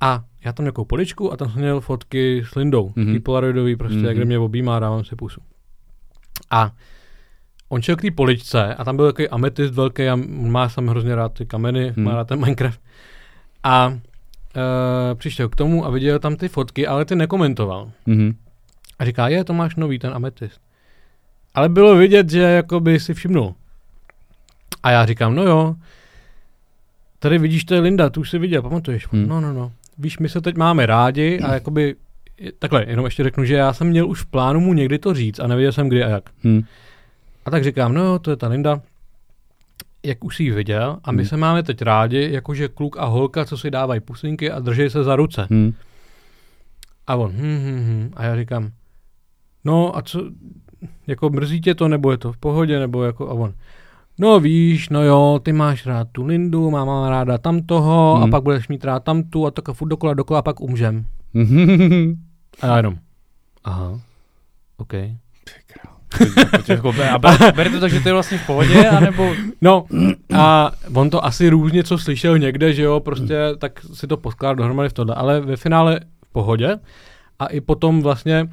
A 0.00 0.24
já 0.44 0.52
tam 0.52 0.64
nějakou 0.64 0.84
poličku 0.84 1.32
a 1.32 1.36
tam 1.36 1.50
jsem 1.50 1.60
měl 1.62 1.80
fotky 1.80 2.42
s 2.46 2.54
Lindou, 2.54 2.92
Mhm. 2.96 3.06
mm-hmm. 3.06 3.22
polaroidový 3.22 3.76
prostě, 3.76 3.96
Mhm. 3.96 4.06
mm-hmm. 4.06 4.14
kde 4.14 4.24
mě 4.24 4.38
objímá 4.38 4.76
a 4.76 4.80
dávám 4.80 5.04
si 5.04 5.16
pusu. 5.16 5.40
A 6.50 6.72
on 7.68 7.82
šel 7.82 7.96
k 7.96 8.02
té 8.02 8.10
poličce 8.10 8.74
a 8.74 8.84
tam 8.84 8.96
byl 8.96 9.06
takový 9.06 9.28
ametist 9.28 9.74
velký 9.74 10.08
a 10.08 10.16
má 10.26 10.68
sam 10.68 10.86
hrozně 10.86 11.14
rád 11.14 11.32
ty 11.32 11.46
kameny, 11.46 11.84
Hmm. 11.84 11.94
hmm. 11.96 12.04
má 12.04 12.14
rád 12.14 12.28
ten 12.28 12.40
Minecraft. 12.40 12.80
A 13.62 13.86
uh, 13.88 13.94
přišel 15.14 15.48
k 15.48 15.56
tomu 15.56 15.86
a 15.86 15.90
viděl 15.90 16.18
tam 16.18 16.36
ty 16.36 16.48
fotky, 16.48 16.86
ale 16.86 17.04
ty 17.04 17.16
nekomentoval. 17.16 17.90
Mhm. 18.06 18.34
A 19.00 19.04
říká, 19.04 19.28
je, 19.28 19.44
to 19.44 19.54
máš 19.54 19.76
nový, 19.76 19.98
ten 19.98 20.14
ametist. 20.14 20.60
Ale 21.54 21.68
bylo 21.68 21.96
vidět, 21.96 22.30
že 22.30 22.40
jakoby 22.40 23.00
si 23.00 23.14
všimnul. 23.14 23.54
A 24.82 24.90
já 24.90 25.06
říkám, 25.06 25.34
no 25.34 25.42
jo, 25.42 25.74
tady 27.18 27.38
vidíš, 27.38 27.64
to 27.64 27.74
je 27.74 27.80
Linda, 27.80 28.10
tu 28.10 28.20
už 28.20 28.30
jsi 28.30 28.38
viděl, 28.38 28.62
pamatuješ? 28.62 29.06
Hmm. 29.12 29.20
Hmm. 29.20 29.30
No, 29.30 29.40
no, 29.40 29.52
no. 29.52 29.72
Víš, 29.98 30.18
my 30.18 30.28
se 30.28 30.40
teď 30.40 30.56
máme 30.56 30.86
rádi 30.86 31.40
a 31.40 31.54
jakoby, 31.54 31.96
takhle, 32.58 32.84
jenom 32.88 33.04
ještě 33.04 33.24
řeknu, 33.24 33.44
že 33.44 33.54
já 33.54 33.72
jsem 33.72 33.86
měl 33.86 34.08
už 34.08 34.22
v 34.22 34.26
plánu 34.26 34.60
mu 34.60 34.72
někdy 34.72 34.98
to 34.98 35.14
říct 35.14 35.40
a 35.40 35.46
nevěděl 35.46 35.72
jsem 35.72 35.88
kdy 35.88 36.04
a 36.04 36.08
jak. 36.08 36.30
Hm. 36.44 36.62
A 37.44 37.50
tak 37.50 37.64
říkám, 37.64 37.94
no 37.94 38.04
jo, 38.04 38.18
to 38.18 38.30
je 38.30 38.36
ta 38.36 38.48
Linda, 38.48 38.80
jak 40.02 40.24
už 40.24 40.36
jsi 40.36 40.42
ji 40.42 40.50
viděl 40.50 40.98
a 41.04 41.12
my 41.12 41.22
Hmm. 41.22 41.28
se 41.28 41.36
máme 41.36 41.62
teď 41.62 41.82
rádi, 41.82 42.28
jakože 42.32 42.68
kluk 42.68 42.96
a 42.98 43.04
holka, 43.04 43.44
co 43.44 43.58
si 43.58 43.70
dávají 43.70 44.00
pusinky 44.00 44.50
a 44.50 44.60
drží 44.60 44.90
se 44.90 45.04
za 45.04 45.16
ruce. 45.16 45.46
Hm. 45.50 45.72
A 47.06 47.16
on, 47.16 47.32
hm, 47.32 47.58
hm, 47.64 47.84
hm. 47.86 48.12
A 48.16 48.24
já 48.24 48.36
říkám, 48.36 48.70
no 49.64 49.96
a 49.96 50.02
co, 50.02 50.24
jako 51.06 51.30
mrzí 51.30 51.60
tě 51.60 51.74
to, 51.74 51.88
nebo 51.88 52.10
je 52.10 52.18
to 52.18 52.32
v 52.32 52.36
pohodě, 52.36 52.78
nebo 52.80 53.02
jako, 53.02 53.28
a 53.30 53.32
on, 53.32 53.52
no 54.18 54.40
víš, 54.40 54.88
no 54.88 55.02
jo, 55.02 55.40
ty 55.42 55.52
máš 55.52 55.86
rád 55.86 56.08
tu 56.12 56.26
Lindu, 56.26 56.70
máma 56.70 57.00
má 57.00 57.10
ráda 57.10 57.38
tam 57.38 57.62
toho 57.62 58.14
Hmm. 58.14 58.24
a 58.24 58.28
pak 58.28 58.42
budeš 58.42 58.68
mít 58.68 58.84
rád 58.84 59.04
tam 59.04 59.22
tu 59.22 59.46
a 59.46 59.50
to 59.50 59.74
furt 59.74 59.88
dokola, 59.88 60.14
dokola 60.14 60.38
a 60.38 60.42
pak 60.42 60.60
umřem. 60.60 61.04
A 62.60 62.66
já 62.66 62.76
jenom, 62.76 62.96
aha, 63.64 64.00
OK. 64.76 64.92
Jako, 66.68 66.88
a 66.88 67.18
ber- 67.18 67.52
berte 67.56 67.80
to, 67.80 67.88
že 67.88 68.00
to 68.00 68.08
je 68.08 68.12
vlastně 68.12 68.38
v 68.38 68.46
pohodě, 68.46 68.88
anebo... 68.88 69.32
No 69.62 69.84
a 70.36 70.70
on 70.94 71.10
to 71.10 71.24
asi 71.24 71.48
různě 71.48 71.84
co 71.84 71.98
slyšel 71.98 72.38
někde, 72.38 72.72
že 72.72 72.82
jo, 72.82 73.00
prostě 73.00 73.36
tak 73.58 73.80
si 73.94 74.06
to 74.06 74.16
poskládá 74.16 74.54
dohromady 74.54 74.88
v 74.88 74.92
tohle, 74.92 75.14
ale 75.14 75.40
ve 75.40 75.56
finále 75.56 76.00
v 76.24 76.32
pohodě 76.32 76.76
a 77.38 77.46
i 77.46 77.60
potom 77.60 78.02
vlastně 78.02 78.48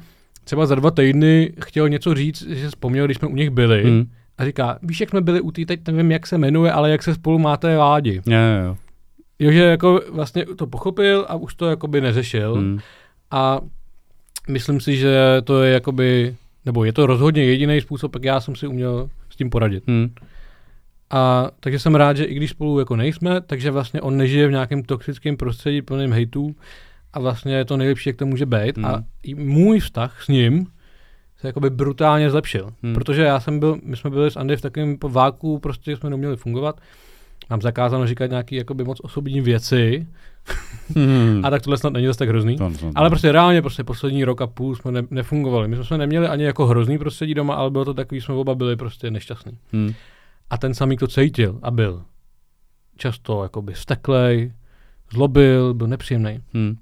třeba 0.48 0.66
za 0.66 0.74
dva 0.74 0.90
týdny 0.90 1.52
chtěl 1.64 1.88
něco 1.88 2.14
říct, 2.14 2.46
že 2.48 2.68
vzpomněl, 2.68 3.04
když 3.04 3.16
jsme 3.16 3.28
u 3.28 3.36
nich 3.36 3.50
byli 3.50 3.84
Hm. 3.84 4.10
a 4.38 4.44
říká, 4.44 4.78
víš, 4.82 5.00
jak 5.00 5.10
jsme 5.10 5.20
byli 5.20 5.40
u 5.40 5.50
té, 5.50 5.66
teď 5.66 5.80
nevím, 5.88 6.10
jak 6.12 6.26
se 6.26 6.38
jmenuje, 6.38 6.72
ale 6.72 6.90
jak 6.90 7.02
se 7.02 7.14
spolu 7.14 7.38
máte 7.38 7.76
rádi. 7.76 8.14
Jo, 8.26 8.38
jo, 8.38 8.64
jo. 8.64 8.76
Jo, 9.38 9.52
že 9.52 9.62
jako 9.62 10.00
vlastně 10.10 10.46
to 10.56 10.66
pochopil 10.66 11.26
a 11.28 11.34
už 11.34 11.54
to 11.54 11.66
jakoby 11.66 12.00
neřešil 12.00 12.54
Hm. 12.56 12.78
a 13.30 13.60
myslím 14.48 14.80
si, 14.80 14.96
že 14.96 15.16
to 15.44 15.62
je 15.62 15.72
jakoby, 15.72 16.36
nebo 16.64 16.84
je 16.84 16.92
to 16.92 17.06
rozhodně 17.06 17.44
jediný 17.44 17.80
způsob, 17.80 18.14
jak 18.14 18.24
já 18.24 18.40
jsem 18.40 18.56
si 18.56 18.66
uměl 18.66 19.10
s 19.30 19.36
tím 19.36 19.50
poradit. 19.50 19.84
Hm. 19.88 20.08
A 21.10 21.50
takže 21.60 21.78
jsem 21.78 21.94
rád, 21.94 22.16
že 22.16 22.24
i 22.24 22.34
když 22.34 22.50
spolu 22.50 22.78
jako 22.78 22.96
nejsme, 22.96 23.40
takže 23.40 23.70
vlastně 23.70 24.00
on 24.00 24.16
nežije 24.16 24.48
v 24.48 24.50
nějakém 24.50 24.82
toxickém 24.82 25.36
prostředí 25.36 25.82
plným 25.82 26.12
hejtů 26.12 26.54
a 27.12 27.20
vlastně 27.20 27.54
je 27.54 27.64
to 27.64 27.76
nejlepší, 27.76 28.08
jak 28.08 28.16
to 28.16 28.26
může 28.26 28.46
být. 28.46 28.76
Hmm. 28.76 28.86
A 28.86 29.02
i 29.22 29.34
můj 29.34 29.80
vztah 29.80 30.22
s 30.22 30.28
ním 30.28 30.66
se 31.36 31.46
jakoby 31.46 31.70
brutálně 31.70 32.30
zlepšil. 32.30 32.70
Hmm. 32.82 32.94
Protože 32.94 33.22
já 33.22 33.40
jsem 33.40 33.58
byl, 33.60 33.78
my 33.84 33.96
jsme 33.96 34.10
byli 34.10 34.30
s 34.30 34.36
Andy 34.36 34.56
v 34.56 34.60
takovém 34.60 34.96
váku, 35.08 35.58
prostě 35.58 35.96
jsme 35.96 36.10
neuměli 36.10 36.36
fungovat. 36.36 36.80
mám 37.50 37.60
zakázáno 37.62 38.06
říkat 38.06 38.26
nějaký 38.30 38.54
jakoby 38.56 38.84
moc 38.84 39.00
osobní 39.00 39.40
věci, 39.40 40.06
Hmm. 40.96 41.40
a 41.44 41.50
tak 41.50 41.62
tohle 41.62 41.78
snad 41.78 41.92
není 41.92 42.06
zase 42.06 42.18
tak 42.18 42.28
hrozný. 42.28 42.56
To- 42.56 42.70
to- 42.80 42.90
Ale 42.94 43.10
prostě 43.10 43.32
reálně 43.32 43.62
prostě 43.62 43.84
poslední 43.84 44.24
rok 44.24 44.40
a 44.40 44.46
půl 44.46 44.76
jsme 44.76 44.92
ne, 44.92 45.02
nefungovali. 45.10 45.68
My 45.68 45.84
jsme 45.84 45.98
neměli 45.98 46.26
ani 46.28 46.44
jako 46.44 46.66
hrozný 46.66 46.98
prostředí 46.98 47.34
doma, 47.34 47.54
ale 47.54 47.70
bylo 47.70 47.84
to 47.84 47.94
takový, 47.94 48.20
jsme 48.20 48.34
oba 48.34 48.54
byli 48.54 48.76
prostě 48.76 49.10
nešťastní. 49.10 49.58
Hmm. 49.72 49.92
A 50.50 50.58
ten 50.58 50.74
samý 50.74 50.96
to 50.96 51.06
cítil 51.08 51.58
a 51.62 51.70
byl. 51.70 52.02
Často 52.96 53.42
jakoby 53.42 53.74
steklej, 53.74 54.52
zlobil, 55.12 55.74
byl 55.74 55.86
nepříjemný. 55.86 56.40
Hmm. 56.54 56.76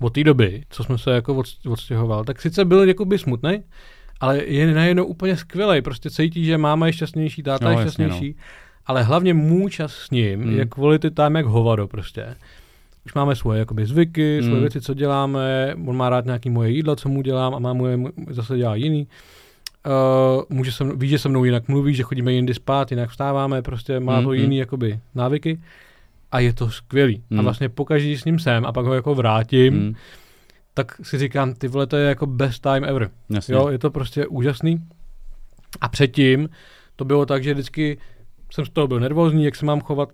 Od 0.00 0.12
té 0.12 0.24
doby, 0.24 0.62
co 0.70 0.84
jsme 0.84 0.98
se 0.98 1.10
jako 1.10 1.34
od, 1.34 1.46
odstěhoval, 1.68 2.24
tak 2.24 2.40
sice 2.40 2.64
byl 2.64 2.88
jakoby 2.88 3.18
smutný, 3.18 3.62
ale 4.20 4.44
je 4.44 4.74
najednou 4.74 5.04
úplně 5.04 5.36
skvělý. 5.36 5.82
Prostě 5.82 6.10
cítí, 6.10 6.44
že 6.44 6.58
máma 6.58 6.86
je 6.86 6.92
šťastnější, 6.92 7.42
táta 7.42 7.64
No, 7.64 7.70
je 7.70 7.76
jasně, 7.84 7.90
šťastnější. 8.04 8.36
Ale 8.86 9.02
hlavně 9.02 9.34
můj 9.34 9.70
čas 9.70 9.92
s 9.92 10.10
ním 10.10 10.42
Hmm. 10.42 10.58
je 10.58 10.66
quality 10.66 11.10
time 11.10 11.36
jak 11.36 11.46
hovado 11.46 11.88
prostě. 11.88 12.36
Už 13.06 13.14
máme 13.14 13.36
svoje 13.36 13.58
jakoby 13.58 13.86
zvyky, 13.86 14.36
svoje 14.38 14.52
Hmm. 14.52 14.60
věci, 14.60 14.80
co 14.80 14.94
děláme, 14.94 15.74
on 15.86 15.96
má 15.96 16.08
rád 16.10 16.24
nějaký 16.24 16.50
moje 16.50 16.70
jídla, 16.70 16.96
co 16.96 17.08
mu 17.08 17.22
dělám 17.22 17.54
a 17.54 17.58
má 17.58 17.72
moje, 17.72 17.98
zase 18.30 18.56
dělá 18.56 18.74
jiný. 18.74 19.08
Uh, 19.86 20.42
může 20.56 20.72
se, 20.72 20.84
ví, 20.96 21.08
že 21.08 21.18
se 21.18 21.28
mnou 21.28 21.44
jinak 21.44 21.68
mluví, 21.68 21.94
že 21.94 22.02
chodíme 22.02 22.32
jindy 22.32 22.54
spát, 22.54 22.90
jinak 22.90 23.10
vstáváme, 23.10 23.62
prostě 23.62 24.00
má 24.00 24.14
Hmm, 24.14 24.24
to 24.24 24.30
hmm. 24.30 24.40
jiný 24.40 24.56
jakoby 24.56 24.98
návyky 25.14 25.60
a 26.32 26.38
je 26.40 26.52
to 26.52 26.70
skvělý. 26.70 27.22
A 27.30 27.34
Hmm. 27.34 27.44
vlastně 27.44 27.68
pokaždý 27.68 28.16
s 28.18 28.24
ním 28.24 28.38
jsem 28.38 28.66
a 28.66 28.72
pak 28.72 28.86
ho 28.86 28.94
jako 28.94 29.14
vrátím, 29.14 29.74
Hmm. 29.74 29.94
tak 30.74 31.00
si 31.02 31.18
říkám, 31.18 31.54
ty 31.54 31.68
vole, 31.68 31.86
to 31.86 31.96
je 31.96 32.08
jako 32.08 32.26
best 32.26 32.62
time 32.62 32.84
ever. 32.84 33.10
Jasně. 33.30 33.54
Jo, 33.54 33.68
je 33.68 33.78
to 33.78 33.90
prostě 33.90 34.26
úžasný. 34.26 34.84
A 35.80 35.88
předtím 35.88 36.48
to 36.96 37.04
bylo 37.04 37.26
tak, 37.26 37.42
že 37.44 37.54
vždycky 37.54 37.98
jsem 38.52 38.64
z 38.66 38.70
toho 38.70 38.88
byl 38.88 39.00
nervózní, 39.00 39.44
jak 39.44 39.56
se 39.56 39.66
mám 39.66 39.80
chovat. 39.80 40.08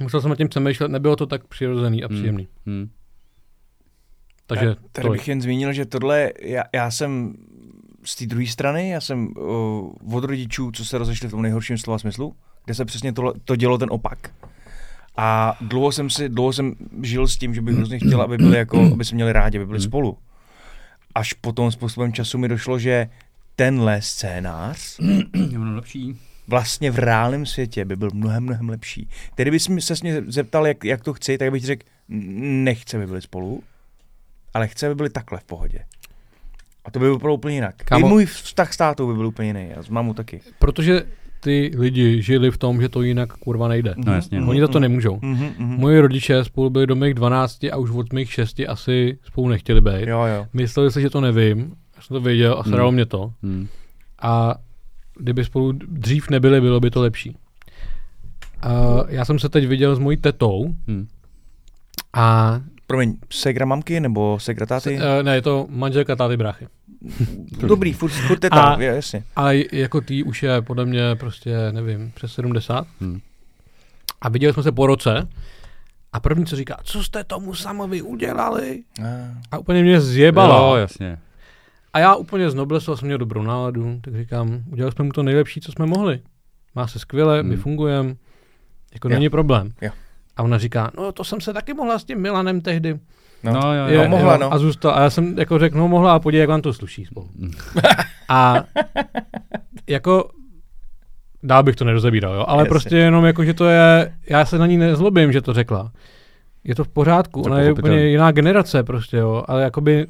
Musel 0.00 0.20
jsem 0.20 0.30
nad 0.30 0.36
tím 0.36 0.48
přemýšlet, 0.48 0.88
nebylo 0.88 1.16
to 1.16 1.26
tak 1.26 1.46
přirozený 1.46 2.04
a 2.04 2.06
Hmm. 2.08 2.16
příjemný. 2.16 2.48
Hmm. 2.66 2.90
Takže 4.46 4.66
Já 4.66 4.74
Tady 4.92 5.08
bych 5.10 5.28
jen 5.28 5.40
zmínil, 5.42 5.72
že 5.72 5.86
tohle, 5.86 6.32
já, 6.42 6.62
já 6.74 6.90
jsem 6.90 7.34
z 8.04 8.16
té 8.16 8.26
druhé 8.26 8.46
strany, 8.46 8.88
já 8.90 9.00
jsem 9.00 9.26
uh, 9.26 10.16
od 10.16 10.24
rodičů, 10.24 10.70
co 10.72 10.84
se 10.84 10.98
rozešli 10.98 11.28
v 11.28 11.30
tom 11.30 11.42
nejhorším 11.42 11.78
slova 11.78 11.98
smyslu, 11.98 12.36
kde 12.64 12.74
se 12.74 12.84
přesně 12.84 13.12
to, 13.12 13.32
to 13.44 13.56
dělo 13.56 13.78
ten 13.78 13.88
opak. 13.92 14.30
A 15.16 15.56
dlouho 15.60 15.92
jsem 15.92 16.10
si, 16.10 16.28
dlouho 16.28 16.52
jsem 16.52 16.72
žil 17.02 17.28
s 17.28 17.36
tím, 17.36 17.54
že 17.54 17.60
bych 17.62 17.74
hrozně 17.76 17.98
chtěl, 17.98 18.22
aby 18.22 18.36
byli 18.36 18.56
jako, 18.58 18.80
aby 18.92 19.04
se 19.04 19.14
měli 19.14 19.32
rádi, 19.32 19.58
aby 19.58 19.66
byli 19.66 19.78
Hmm. 19.78 19.88
spolu. 19.88 20.18
Až 21.14 21.32
potom 21.32 21.70
s 21.72 21.76
postupem 21.76 22.12
času 22.12 22.38
mi 22.38 22.48
došlo, 22.48 22.78
že 22.78 23.08
tenhle 23.56 24.02
scénář 24.02 24.96
Je 25.50 25.58
ono 25.58 25.74
lepší. 25.76 26.16
vlastně 26.48 26.90
v 26.90 26.98
reálném 26.98 27.46
světě 27.46 27.84
by 27.84 27.96
byl 27.96 28.10
mnohem, 28.14 28.42
mnohem 28.42 28.68
lepší. 28.68 29.08
Tedy 29.34 29.50
bys 29.50 29.68
mi 29.68 29.80
se 29.80 29.94
mě 30.02 30.22
zeptal, 30.26 30.66
jak, 30.66 30.84
jak 30.84 31.02
to 31.04 31.12
chci, 31.12 31.38
tak 31.38 31.50
bych 31.52 31.62
ti 31.62 31.66
řekl, 31.66 31.86
"N- 32.10 32.64
nechce, 32.64 32.96
aby 32.96 33.06
byli 33.06 33.22
spolu, 33.22 33.62
ale 34.54 34.68
chce, 34.68 34.86
aby 34.86 34.94
byli 34.94 35.10
takhle 35.10 35.38
v 35.38 35.44
pohodě. 35.44 35.84
A 36.84 36.90
to 36.90 36.98
by 36.98 37.16
bylo 37.18 37.34
úplně 37.34 37.54
jinak. 37.54 37.74
Kámo- 37.84 38.06
I 38.06 38.08
můj 38.08 38.26
vztah 38.26 38.72
s 38.72 38.76
tátou 38.76 39.06
by 39.08 39.14
byl 39.14 39.26
úplně 39.26 39.48
jiný, 39.48 39.72
a 39.74 39.82
s 39.82 39.88
mámou 39.88 40.14
taky. 40.14 40.40
Protože 40.58 41.02
ty 41.44 41.70
lidi 41.78 42.22
žili 42.22 42.50
v 42.50 42.58
tom, 42.58 42.80
že 42.80 42.88
to 42.88 43.02
jinak 43.02 43.32
kurva 43.32 43.68
nejde. 43.68 43.94
No 43.96 44.14
jasně. 44.14 44.40
Mhm, 44.40 44.48
Oni 44.48 44.60
za 44.60 44.68
to 44.68 44.78
mhm. 44.78 44.82
nemůžou. 44.82 45.18
Mhm, 45.22 45.44
mhm. 45.58 45.76
Moji 45.80 46.00
rodiče 46.00 46.44
spolu 46.44 46.70
byli 46.70 46.86
do 46.86 46.96
mých 46.96 47.14
12 47.14 47.64
a 47.64 47.76
už 47.76 47.90
od 47.90 48.12
mých 48.12 48.32
6 48.32 48.60
asi 48.68 49.18
spolu 49.24 49.48
nechtěli 49.48 49.80
být. 49.80 50.08
Jo, 50.08 50.24
jo. 50.24 50.46
Mysleli 50.52 50.90
si, 50.92 51.00
že 51.00 51.10
to 51.10 51.20
nevím, 51.20 51.58
já 51.96 52.02
jsem 52.02 52.14
to 52.14 52.20
věděl 52.20 52.56
a 52.58 52.64
sralo 52.64 52.88
Hmm. 52.88 52.94
mě 52.94 53.06
to. 53.06 53.32
Hmm. 53.42 53.68
A 54.22 54.54
kdyby 55.18 55.44
spolu 55.44 55.72
dřív 55.72 56.30
nebyli, 56.30 56.60
bylo 56.60 56.80
by 56.80 56.90
to 56.90 57.00
lepší. 57.00 57.36
A 58.62 58.70
já 59.08 59.24
jsem 59.24 59.38
se 59.38 59.48
teď 59.48 59.66
viděl 59.66 59.96
s 59.96 59.98
mojí 59.98 60.16
tetou 60.16 60.74
Hmm. 60.88 61.06
a 62.14 62.60
Promiň, 62.86 63.16
segra 63.30 63.66
mamky 63.66 64.00
nebo 64.00 64.38
segra 64.40 64.66
táty? 64.66 64.96
uh, 64.96 65.02
ne, 65.22 65.34
je 65.34 65.42
to 65.42 65.66
manželka 65.70 66.16
táty 66.16 66.36
bráchy. 66.36 66.66
Dobrý, 67.66 67.92
furt, 67.98 68.10
furt 68.10 68.38
teta, 68.38 68.62
A- 68.62 68.74
a... 68.74 68.80
jasně. 68.80 69.24
A 69.36 69.52
jako 69.72 70.00
tý 70.00 70.22
už 70.24 70.42
je 70.42 70.62
podle 70.62 70.84
mě 70.86 71.16
prostě, 71.16 71.72
nevím, 71.72 72.12
přes 72.14 72.32
70. 72.32 72.86
Hmm. 73.00 73.20
A 74.20 74.28
viděli 74.28 74.52
jsme 74.52 74.62
se 74.62 74.72
po 74.72 74.86
roce 74.86 75.28
a 76.12 76.20
první, 76.20 76.46
co 76.46 76.56
říká, 76.56 76.76
co 76.82 77.02
jste 77.04 77.24
tomu 77.24 77.54
samovi 77.54 78.02
udělali? 78.02 78.82
A, 79.02 79.06
A 79.50 79.58
úplně 79.58 79.82
mě 79.82 80.00
zjebala. 80.00 80.56
Jo, 80.56 80.74
jasně. 80.76 81.18
A 81.92 81.98
já 81.98 82.14
úplně 82.14 82.50
z 82.50 82.54
Noblesova 82.54 82.96
jsem 82.96 83.06
měl 83.06 83.18
dobrou 83.18 83.42
náladu, 83.42 84.00
tak 84.04 84.16
říkám, 84.16 84.62
udělali 84.72 84.92
jsme 84.92 85.04
mu 85.04 85.12
to 85.12 85.22
nejlepší, 85.22 85.60
co 85.60 85.72
jsme 85.72 85.86
mohli. 85.86 86.20
Má 86.74 86.86
se 86.86 86.98
skvěle, 86.98 87.40
hmm. 87.40 87.48
my 87.50 87.56
fungujeme, 87.56 88.14
jako 88.94 89.08
Jo. 89.08 89.14
není 89.14 89.28
problém. 89.28 89.72
Jo. 89.80 89.90
A 90.36 90.42
ona 90.42 90.58
říká, 90.58 90.90
no 90.96 91.12
to 91.12 91.24
jsem 91.24 91.40
se 91.40 91.52
taky 91.52 91.74
mohla 91.74 91.98
s 91.98 92.04
tím 92.04 92.18
Milanem 92.20 92.60
tehdy. 92.60 92.98
No. 93.44 93.52
No, 93.52 93.74
jo, 93.74 93.86
Je- 93.86 93.94
jo. 93.94 94.02
no, 94.02 94.08
mohla, 94.08 94.36
no. 94.36 94.52
A 94.52 94.58
zůstal, 94.58 94.94
a 94.94 95.02
já 95.02 95.10
jsem 95.10 95.38
jako 95.38 95.58
řekl, 95.58 95.78
no 95.78 95.88
mohla 95.88 96.12
a 96.12 96.18
podívej, 96.18 96.40
jak 96.40 96.48
vám 96.50 96.62
to 96.62 96.72
sluší 96.72 97.04
spolu. 97.04 97.28
A 98.28 98.64
jako 99.88 100.28
dál 101.42 101.62
bych 101.62 101.76
to 101.76 101.84
nerozebíral, 101.84 102.34
jo, 102.34 102.44
ale 102.48 102.60
Jasně. 102.62 102.68
prostě 102.68 102.96
jenom 102.96 103.24
jako, 103.24 103.44
že 103.44 103.54
to 103.54 103.64
je, 103.64 104.12
já 104.30 104.44
se 104.44 104.58
na 104.58 104.66
ní 104.66 104.76
nezlobím, 104.76 105.32
že 105.32 105.40
to 105.42 105.52
řekla. 105.52 105.92
Je 106.64 106.74
to 106.74 106.84
v 106.84 106.88
pořádku, 106.88 107.42
To 107.42 107.50
ona 107.50 107.60
je 107.60 107.72
úplně 107.72 108.06
jiná 108.06 108.30
generace 108.30 108.82
prostě, 108.82 109.16
jo, 109.16 109.42
ale 109.48 109.62
jakoby 109.62 110.06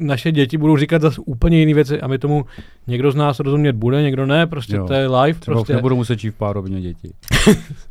naše 0.00 0.32
děti 0.32 0.56
budou 0.58 0.76
říkat 0.76 1.02
zase 1.02 1.20
úplně 1.26 1.58
jiné 1.58 1.74
věci 1.74 2.00
a 2.00 2.06
my 2.06 2.18
tomu 2.18 2.44
někdo 2.86 3.12
z 3.12 3.14
nás 3.14 3.40
rozumět 3.40 3.72
bude, 3.72 4.02
někdo 4.02 4.26
ne, 4.26 4.46
prostě 4.46 4.76
Jo. 4.76 4.86
to 4.86 4.92
je 4.92 5.06
live, 5.06 5.38
Třeba 5.40 5.54
prostě. 5.54 5.74
nebudu 5.74 5.96
muset 5.96 6.18
žít 6.18 6.30
v 6.30 6.34
párovině 6.34 6.80
děti. 6.80 7.10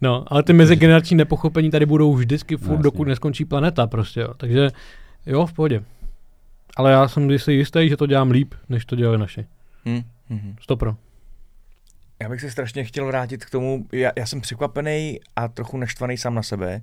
No, 0.00 0.24
ale 0.26 0.42
ty 0.42 0.52
mezigenerační 0.52 1.16
nepochopení 1.16 1.70
tady 1.70 1.86
budou 1.86 2.14
vždycky 2.14 2.56
furt, 2.56 2.70
jasně. 2.70 2.82
dokud 2.82 3.08
neskončí 3.08 3.44
planeta 3.44 3.86
prostě, 3.86 4.20
jo. 4.20 4.34
Takže 4.36 4.68
jo, 5.26 5.46
v 5.46 5.52
pohodě. 5.52 5.82
Ale 6.76 6.92
já 6.92 7.08
jsem 7.08 7.38
si 7.38 7.52
jistý, 7.52 7.88
že 7.88 7.96
to 7.96 8.06
dělám 8.06 8.30
líp, 8.30 8.54
než 8.68 8.84
to 8.84 8.96
dělali 8.96 9.18
naši. 9.18 9.46
Hm, 9.86 10.02
mhm. 10.28 10.56
Stopro. 10.60 10.96
Já 12.22 12.28
bych 12.28 12.40
se 12.40 12.50
strašně 12.50 12.84
chtěl 12.84 13.06
vrátit 13.06 13.44
k 13.44 13.50
tomu, 13.50 13.86
já, 13.92 14.12
já 14.16 14.26
jsem 14.26 14.40
překvapený 14.40 15.20
a 15.36 15.48
trochu 15.48 15.76
naštvaný 15.76 16.16
sám 16.16 16.34
na 16.34 16.42
sebe, 16.42 16.80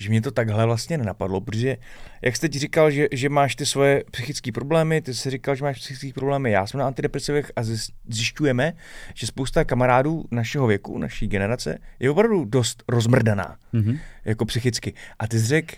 že 0.00 0.08
mě 0.10 0.20
to 0.22 0.30
takhle 0.30 0.66
vlastně 0.66 0.98
nenapadlo, 0.98 1.40
protože 1.40 1.76
jak 2.22 2.36
jste 2.36 2.48
ti 2.48 2.58
říkal, 2.58 2.90
že, 2.90 3.08
že 3.12 3.28
máš 3.28 3.56
ty 3.56 3.66
svoje 3.66 4.04
psychické 4.10 4.52
problémy, 4.52 5.00
ty 5.02 5.14
jsi 5.14 5.30
říkal, 5.30 5.54
že 5.54 5.64
máš 5.64 5.78
psychické 5.78 6.12
problémy, 6.12 6.50
já 6.50 6.66
jsem 6.66 6.80
na 6.80 6.86
antidepresivech 6.86 7.52
a 7.56 7.60
zjišťujeme, 8.08 8.72
že 9.14 9.26
spousta 9.26 9.64
kamarádů 9.64 10.24
našeho 10.30 10.66
věku, 10.66 10.98
naší 10.98 11.26
generace, 11.26 11.78
je 11.98 12.10
opravdu 12.10 12.44
dost 12.44 12.82
rozmrdaná, 12.88 13.56
Mhm. 13.72 13.98
jako 14.24 14.44
psychicky. 14.44 14.94
A 15.18 15.26
ty 15.28 15.38
jsi 15.40 15.46
řekl, 15.46 15.74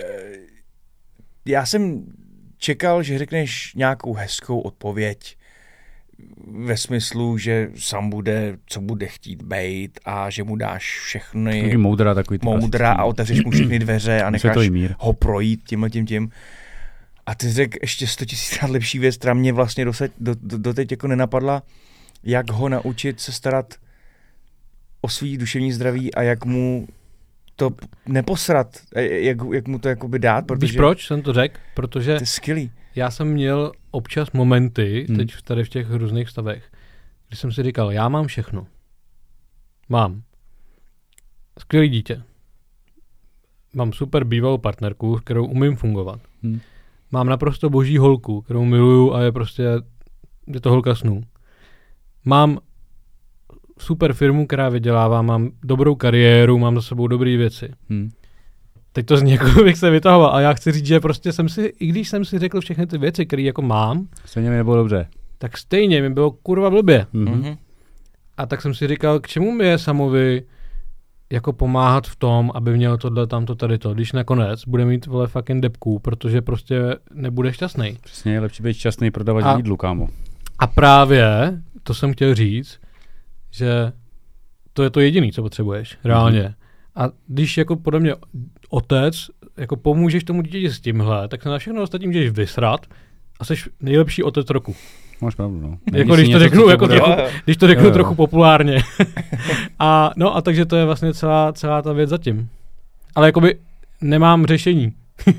eh, 0.00 0.04
já 1.46 1.66
jsem 1.66 2.04
čekal, 2.58 3.02
že 3.02 3.18
řekneš 3.18 3.74
nějakou 3.74 4.14
hezkou 4.14 4.60
odpověď, 4.60 5.36
ve 6.46 6.76
smyslu, 6.76 7.38
že 7.38 7.70
sám 7.76 8.10
bude, 8.10 8.56
co 8.66 8.80
bude 8.80 9.06
chtít 9.06 9.42
bejt 9.42 10.00
a 10.04 10.30
že 10.30 10.42
mu 10.44 10.56
dáš 10.56 10.94
Taky 10.94 11.04
všechny 11.04 11.76
moudra 11.76 12.14
takový. 12.14 12.38
ty 12.38 12.46
moudra 12.46 12.92
a 12.92 13.04
otevřeš 13.04 13.44
mu 13.44 13.50
všechny 13.50 13.78
dveře 13.78 14.22
a 14.22 14.30
necháš 14.30 14.70
ho 14.98 15.12
projít 15.12 15.62
tímhle 15.66 15.90
tím 15.90 16.06
tím. 16.06 16.30
A 17.26 17.34
ty 17.34 17.50
řekl 17.50 17.78
ještě 17.82 18.06
100 18.06 18.24
tisíc 18.24 18.58
lepší 18.68 18.98
věc, 18.98 19.16
která 19.16 19.34
mě 19.34 19.52
vlastně 19.52 19.84
doseď, 19.84 20.12
do, 20.20 20.34
do, 20.42 20.58
doteď 20.58 20.90
jako 20.90 21.08
nenapadla, 21.08 21.62
jak 22.24 22.50
ho 22.50 22.68
naučit 22.68 23.20
se 23.20 23.32
starat 23.32 23.74
o 25.00 25.08
svý 25.08 25.38
duševní 25.38 25.72
zdraví 25.72 26.14
a 26.14 26.22
jak 26.22 26.44
mu 26.44 26.86
to 27.56 27.70
neposrat, 28.06 28.78
a 28.94 29.00
jak, 29.00 29.38
jak 29.52 29.68
mu 29.68 29.78
to 29.78 29.88
jakoby 29.88 30.18
dát, 30.18 30.46
protože 30.46 30.66
Víš 30.66 30.76
proč 30.76 31.06
jsem 31.06 31.22
to 31.22 31.32
řekl? 31.32 31.60
Protože 31.74 32.14
to 32.16 32.22
je 32.22 32.26
skvělý. 32.26 32.70
já 32.94 33.10
jsem 33.10 33.28
měl 33.28 33.72
občas 33.92 34.32
momenty, 34.32 35.06
Hmm. 35.08 35.16
teď 35.16 35.42
tady 35.44 35.64
v 35.64 35.68
těch 35.68 35.90
různých 35.90 36.28
stavech, 36.28 36.70
kdy 37.28 37.36
jsem 37.36 37.52
si 37.52 37.62
říkal, 37.62 37.92
já 37.92 38.08
mám 38.08 38.26
všechno. 38.26 38.66
Mám. 39.88 40.22
Skvělý 41.58 41.88
dítě. 41.88 42.22
Mám 43.74 43.92
super 43.92 44.24
bývalou 44.24 44.58
partnerku, 44.58 45.18
s 45.18 45.20
kterou 45.20 45.46
umím 45.46 45.76
fungovat. 45.76 46.20
Hmm. 46.42 46.60
Mám 47.12 47.26
naprosto 47.26 47.70
boží 47.70 47.98
holku, 47.98 48.40
kterou 48.40 48.64
miluju 48.64 49.14
a 49.14 49.22
je 49.22 49.32
prostě, 49.32 49.64
je 50.46 50.60
to 50.60 50.70
holka 50.70 50.94
snů. 50.94 51.22
Mám 52.24 52.58
super 53.78 54.12
firmu, 54.12 54.46
která 54.46 54.68
vydělává, 54.68 55.22
mám 55.22 55.50
dobrou 55.62 55.94
kariéru, 55.94 56.58
mám 56.58 56.74
za 56.74 56.82
sebou 56.82 57.06
dobré 57.06 57.36
věci. 57.36 57.70
Hm. 57.90 58.10
Teď 58.92 59.06
to 59.06 59.16
z 59.16 59.22
někoho 59.22 59.64
bych 59.64 59.76
se 59.78 59.90
vytahoval 59.90 60.34
a 60.34 60.40
já 60.40 60.52
chci 60.52 60.72
říct, 60.72 60.86
že 60.86 61.00
prostě 61.00 61.32
jsem 61.32 61.48
si, 61.48 61.62
i 61.62 61.86
když 61.86 62.08
jsem 62.08 62.24
si 62.24 62.38
řekl 62.38 62.60
všechny 62.60 62.86
ty 62.86 62.98
věci, 62.98 63.26
které 63.26 63.42
jako 63.42 63.62
mám, 63.62 64.08
Stejně 64.24 64.50
mi 64.50 64.56
nebylo 64.56 64.76
dobře. 64.76 65.06
tak 65.38 65.58
stejně 65.58 66.02
mi 66.02 66.10
bylo 66.10 66.30
kurva 66.30 66.70
blbě. 66.70 67.06
Mhm. 67.12 67.32
Mhm. 67.34 67.56
A 68.36 68.46
tak 68.46 68.62
jsem 68.62 68.74
si 68.74 68.88
říkal, 68.88 69.20
k 69.20 69.26
čemu 69.28 69.52
mi 69.52 69.64
je 69.66 69.78
samovi 69.78 70.42
jako 71.30 71.52
pomáhat 71.52 72.06
v 72.06 72.16
tom, 72.16 72.50
aby 72.54 72.76
měl 72.76 72.98
tohle, 72.98 73.26
tamto, 73.26 73.54
tady 73.54 73.78
to, 73.78 73.94
když 73.94 74.12
nakonec 74.12 74.64
bude 74.64 74.84
mít 74.84 75.06
vole 75.06 75.26
fucking 75.26 75.62
depku, 75.62 75.98
protože 75.98 76.42
prostě 76.42 76.80
nebude 77.14 77.52
šťastný. 77.52 77.98
Přesně 78.02 78.32
je 78.32 78.40
lepší 78.40 78.62
být 78.62 78.74
šťastný 78.74 79.10
prodávat 79.10 79.44
A- 79.44 79.56
jídlu, 79.56 79.76
kámo. 79.76 80.08
A 80.58 80.66
právě, 80.66 81.26
to 81.82 81.94
jsem 81.94 82.12
chtěl 82.12 82.34
říct, 82.34 82.78
že 83.50 83.92
to 84.72 84.82
je 84.82 84.90
to 84.90 85.00
jediné, 85.00 85.32
co 85.32 85.42
potřebuješ, 85.42 85.98
reálně. 86.04 86.42
Mm. 86.42 86.54
A 86.96 87.08
když 87.26 87.58
jako 87.58 87.76
podle 87.76 88.00
mě 88.00 88.14
otec, 88.72 89.14
jako 89.56 89.76
pomůžeš 89.76 90.24
tomu 90.24 90.42
dítěti 90.42 90.70
s 90.70 90.80
tímhle, 90.80 91.28
tak 91.28 91.42
se 91.42 91.48
na 91.48 91.58
všechno 91.58 91.82
ostatní 91.82 92.06
můžeš 92.06 92.30
vysrat 92.30 92.86
a 93.40 93.44
jsi 93.44 93.54
nejlepší 93.80 94.22
otec 94.22 94.50
roku. 94.50 94.74
Máš 95.20 95.34
pravdu, 95.34 95.60
no. 95.60 95.78
Jako 95.92 96.14
když 96.14 96.28
to 96.28 96.38
řeknu, 96.38 96.68
jako 96.68 96.88
trochu, 96.88 97.10
když 97.44 97.56
to 97.56 97.66
řeknu 97.66 97.90
trochu 97.90 98.14
populárně. 98.14 98.82
a 99.78 100.10
no 100.16 100.36
a 100.36 100.40
takže 100.40 100.66
to 100.66 100.76
je 100.76 100.84
vlastně 100.84 101.14
celá, 101.14 101.52
celá 101.52 101.82
ta 101.82 101.92
věc 101.92 102.10
zatím. 102.10 102.48
Ale 103.14 103.28
jakoby 103.28 103.58
nemám 104.00 104.46
řešení. 104.46 104.92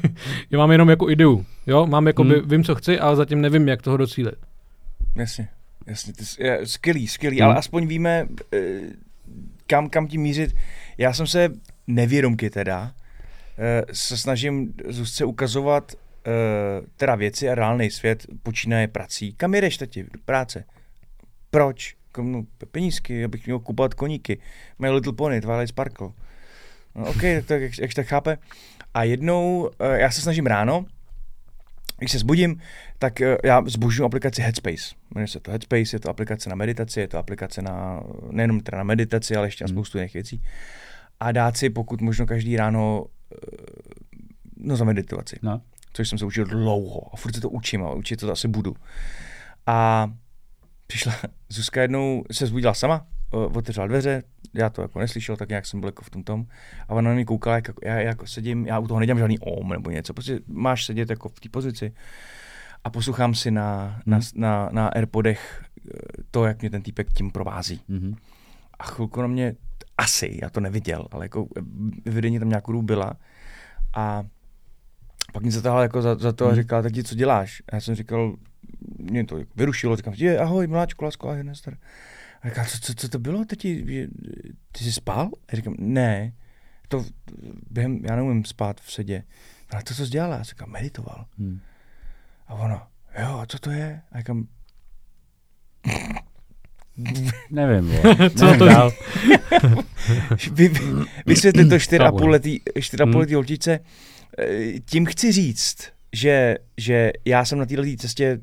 Já 0.51 0.57
mám 0.57 0.71
jenom 0.71 0.89
jako 0.89 1.09
ideu. 1.09 1.45
Jo, 1.67 1.87
mám 1.87 2.07
jako 2.07 2.23
hmm. 2.23 2.33
vím, 2.45 2.63
co 2.63 2.75
chci, 2.75 2.99
ale 2.99 3.15
zatím 3.15 3.41
nevím, 3.41 3.67
jak 3.67 3.81
toho 3.81 3.97
docílit. 3.97 4.35
Jasně, 5.15 5.47
jasně. 5.87 6.13
Ty, 6.13 6.43
je, 6.43 6.59
skvělý, 6.63 7.07
skvělý, 7.07 7.37
hmm. 7.37 7.45
ale 7.45 7.55
aspoň 7.55 7.87
víme, 7.87 8.27
eh, 8.53 8.81
kam, 9.67 9.89
kam 9.89 10.07
tím 10.07 10.21
mířit. 10.21 10.55
Já 10.97 11.13
jsem 11.13 11.27
se 11.27 11.49
nevědomky 11.87 12.49
teda, 12.49 12.91
se 13.91 14.17
snažím 14.17 14.73
Zuzce 14.89 15.25
ukazovat 15.25 15.93
uh, 16.27 16.85
teda 16.97 17.15
věci 17.15 17.49
a 17.49 17.55
reálný 17.55 17.91
svět 17.91 18.27
počínaje 18.43 18.87
prací. 18.87 19.33
Kam 19.33 19.55
jedeš, 19.55 19.77
tati? 19.77 20.03
Do 20.03 20.19
práce. 20.25 20.65
Proč? 21.49 21.95
Komu 22.11 22.47
penízky, 22.71 23.23
abych 23.23 23.45
měl 23.45 23.59
kupovat 23.59 23.93
koníky. 23.93 24.39
My 24.79 24.89
Little 24.89 25.13
Pony, 25.13 25.41
Twilight 25.41 25.69
Sparkle. 25.69 26.09
No, 26.95 27.09
OK, 27.09 27.21
tak, 27.21 27.45
tak 27.45 27.61
jak, 27.61 27.77
jak 27.79 27.93
tak 27.93 28.07
chápe. 28.07 28.37
A 28.93 29.03
jednou, 29.03 29.61
uh, 29.61 29.87
já 29.93 30.11
se 30.11 30.21
snažím 30.21 30.45
ráno, 30.45 30.85
když 31.97 32.11
se 32.11 32.19
zbudím, 32.19 32.61
tak 32.99 33.19
uh, 33.19 33.27
já 33.43 33.63
zbožňuji 33.65 34.05
aplikaci 34.05 34.41
Headspace. 34.41 34.95
Jmenuje 35.15 35.27
se 35.27 35.39
to 35.39 35.51
Headspace, 35.51 35.95
je 35.95 35.99
to 35.99 36.09
aplikace 36.09 36.49
na 36.49 36.55
meditaci, 36.55 36.99
je 36.99 37.07
to 37.07 37.17
aplikace 37.17 37.61
na, 37.61 38.03
nejenom 38.31 38.59
teda 38.59 38.77
na 38.77 38.83
meditaci, 38.83 39.35
ale 39.35 39.47
ještě 39.47 39.63
na 39.63 39.67
hmm. 39.67 39.75
spoustu 39.75 39.97
jiných 39.97 40.13
věcí. 40.13 40.41
A 41.19 41.31
dát 41.31 41.57
si 41.57 41.69
pokud 41.69 42.01
možno 42.01 42.25
každý 42.25 42.57
ráno 42.57 43.05
no 44.57 44.75
zameditovat 44.75 45.29
si. 45.29 45.39
No 45.41 45.61
což 45.93 46.09
jsem 46.09 46.17
se 46.17 46.25
učil 46.25 46.45
dlouho 46.45 47.13
a 47.13 47.17
furt 47.17 47.35
se 47.35 47.41
to 47.41 47.49
učím 47.49 47.83
a 47.83 47.93
učit 47.93 48.19
to 48.19 48.31
asi 48.31 48.47
budu. 48.47 48.75
A 49.65 50.07
přišla 50.87 51.13
Zuzka 51.49 51.81
jednou, 51.81 52.23
se 52.31 52.45
zbudila 52.45 52.73
sama, 52.73 53.05
otevřela 53.31 53.87
dveře, 53.87 54.23
já 54.53 54.69
to 54.69 54.81
jako 54.81 54.99
neslyšel, 54.99 55.37
tak 55.37 55.49
nějak 55.49 55.65
jsem 55.65 55.79
byl 55.79 55.87
jako 55.87 56.03
v 56.03 56.09
tom 56.09 56.23
tom. 56.23 56.45
A 56.87 56.89
ona 56.89 57.09
na 57.09 57.15
mě 57.15 57.25
koukala, 57.25 57.55
jak 57.55 57.69
já 57.83 57.99
jako 57.99 58.27
sedím, 58.27 58.67
já 58.67 58.79
u 58.79 58.87
toho 58.87 58.99
nedělám 58.99 59.19
žádný 59.19 59.39
om 59.39 59.69
nebo 59.69 59.89
něco, 59.89 60.13
prostě 60.13 60.39
máš 60.47 60.85
sedět 60.85 61.09
jako 61.09 61.29
v 61.29 61.39
té 61.39 61.49
pozici. 61.49 61.93
A 62.83 62.89
poslouchám 62.89 63.35
si 63.35 63.51
na, 63.51 64.01
na, 64.05 64.17
hmm. 64.17 64.25
na, 64.35 64.69
na 64.71 64.87
Airpodech 64.87 65.63
eh, 65.77 66.23
to, 66.31 66.45
jak 66.45 66.61
mě 66.61 66.69
ten 66.69 66.81
týpek 66.81 67.13
tím 67.13 67.31
provází. 67.31 67.81
Mm-hmm. 67.89 68.15
A 68.79 68.83
chvilku 68.83 69.21
na 69.21 69.27
mě, 69.27 69.55
asi, 69.97 70.39
já 70.41 70.49
to 70.49 70.59
neviděl, 70.59 71.07
ale 71.11 71.25
jako 71.25 71.47
evidentně 72.05 72.39
tam 72.39 72.49
nějakou 72.49 72.71
dobu 72.71 72.83
byla. 72.83 73.13
A 73.95 74.23
pak 75.33 75.43
mě 75.43 75.51
zatáhl 75.51 75.81
jako 75.81 76.01
za, 76.01 76.15
za 76.15 76.31
to 76.31 76.45
a 76.45 76.47
hmm. 76.47 76.61
říkal, 76.61 76.83
tak 76.83 76.93
ti 76.93 77.03
co 77.03 77.15
děláš? 77.15 77.61
A 77.71 77.75
já 77.75 77.81
jsem 77.81 77.95
říkal, 77.95 78.35
mě 78.97 79.25
to 79.25 79.39
vyrušilo, 79.55 79.95
říkám, 79.95 80.13
je, 80.17 80.39
ahoj, 80.39 80.67
miláčku, 80.67 81.05
lásko, 81.05 81.29
ahoj, 81.29 81.43
Nestor. 81.43 81.77
A 82.41 82.49
říkal, 82.49 82.65
co, 82.65 82.79
co, 82.79 82.93
co 82.93 83.09
to 83.09 83.19
bylo, 83.19 83.45
teď 83.45 83.61
ty 84.71 84.83
jsi 84.83 84.91
spal? 84.91 85.29
A 85.47 85.55
říkám, 85.55 85.75
ne, 85.79 86.33
to 86.87 87.05
během, 87.69 88.05
já 88.05 88.15
neumím 88.15 88.45
spát 88.45 88.81
v 88.81 88.91
sedě. 88.91 89.23
A 89.69 89.81
to, 89.81 89.93
co 89.93 90.05
jsi 90.05 90.11
dělala? 90.11 90.35
Já 90.35 90.43
říkám, 90.43 90.71
meditoval. 90.71 91.25
Hmm. 91.37 91.59
A 92.47 92.53
ona, 92.53 92.87
jo, 93.21 93.39
a 93.39 93.45
co 93.45 93.59
to 93.59 93.71
je? 93.71 94.01
A 94.11 94.17
říkám, 94.17 94.47
Nevím, 97.51 97.91
Co 98.37 98.45
nevím 98.45 98.59
to 98.59 98.65
dál. 98.65 98.91
vy, 100.51 100.67
vy, 100.67 100.79
vysvětlit 101.25 101.69
to 101.69 101.75
4,5 101.75 102.27
letý, 102.27 102.59
4,5 102.79 103.17
letý 103.17 103.33
holčice, 103.33 103.79
Eh, 104.39 104.79
tím 104.85 105.05
chci 105.05 105.31
říct, 105.31 105.77
že, 106.13 106.55
že 106.77 107.11
já 107.25 107.45
jsem 107.45 107.59
na 107.59 107.65
této 107.65 107.83
cestě 107.97 108.39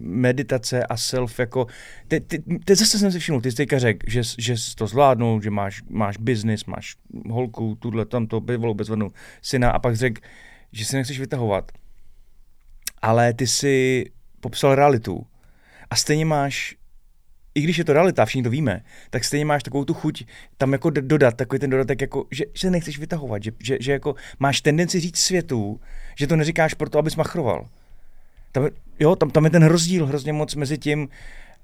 meditace 0.00 0.86
a 0.86 0.96
self 0.96 1.38
jako, 1.38 1.66
teď 2.08 2.26
te, 2.26 2.38
te 2.64 2.76
zase 2.76 2.98
jsem 2.98 3.12
si 3.12 3.18
všiml, 3.18 3.40
ty 3.40 3.50
jsi 3.50 3.56
teďka 3.56 3.78
řekl, 3.78 3.98
že, 4.06 4.22
že 4.38 4.54
to 4.76 4.86
zvládnou, 4.86 5.40
že 5.40 5.50
máš, 5.50 5.82
máš 5.90 6.16
biznis, 6.16 6.64
máš 6.64 6.96
holku, 7.30 7.74
tuhle, 7.80 8.04
tamto, 8.04 8.40
bývalou 8.40 8.74
bezvadnou 8.74 9.10
syna 9.42 9.70
a 9.70 9.78
pak 9.78 9.96
řekl, 9.96 10.20
že 10.72 10.84
si 10.84 10.96
nechceš 10.96 11.20
vytahovat. 11.20 11.72
Ale 13.02 13.34
ty 13.34 13.46
si 13.46 14.04
popsal 14.40 14.74
realitu. 14.74 15.26
A 15.90 15.96
stejně 15.96 16.24
máš 16.24 16.76
i 17.58 17.60
když 17.60 17.78
je 17.78 17.84
to 17.84 17.92
realita, 17.92 18.24
všichni 18.24 18.42
to 18.42 18.50
víme, 18.50 18.80
tak 19.10 19.24
stejně 19.24 19.44
máš 19.44 19.62
takovou 19.62 19.84
tu 19.84 19.94
chuť 19.94 20.24
tam 20.58 20.72
jako 20.72 20.90
dodat, 20.90 21.36
takový 21.36 21.58
ten 21.58 21.70
dodatek, 21.70 22.00
jako, 22.00 22.26
že, 22.30 22.44
se 22.56 22.70
nechceš 22.70 22.98
vytahovat, 22.98 23.42
že, 23.42 23.52
že, 23.58 23.78
že 23.80 23.92
jako 23.92 24.14
máš 24.38 24.60
tendenci 24.60 25.00
říct 25.00 25.18
světu, 25.18 25.80
že 26.18 26.26
to 26.26 26.36
neříkáš 26.36 26.74
proto, 26.74 26.98
abys 26.98 27.16
machroval. 27.16 27.66
Tam, 28.52 28.68
jo, 29.00 29.16
tam, 29.16 29.30
tam 29.30 29.44
je 29.44 29.50
ten 29.50 29.64
rozdíl 29.64 30.06
hrozně 30.06 30.32
moc 30.32 30.54
mezi 30.54 30.78
tím, 30.78 31.08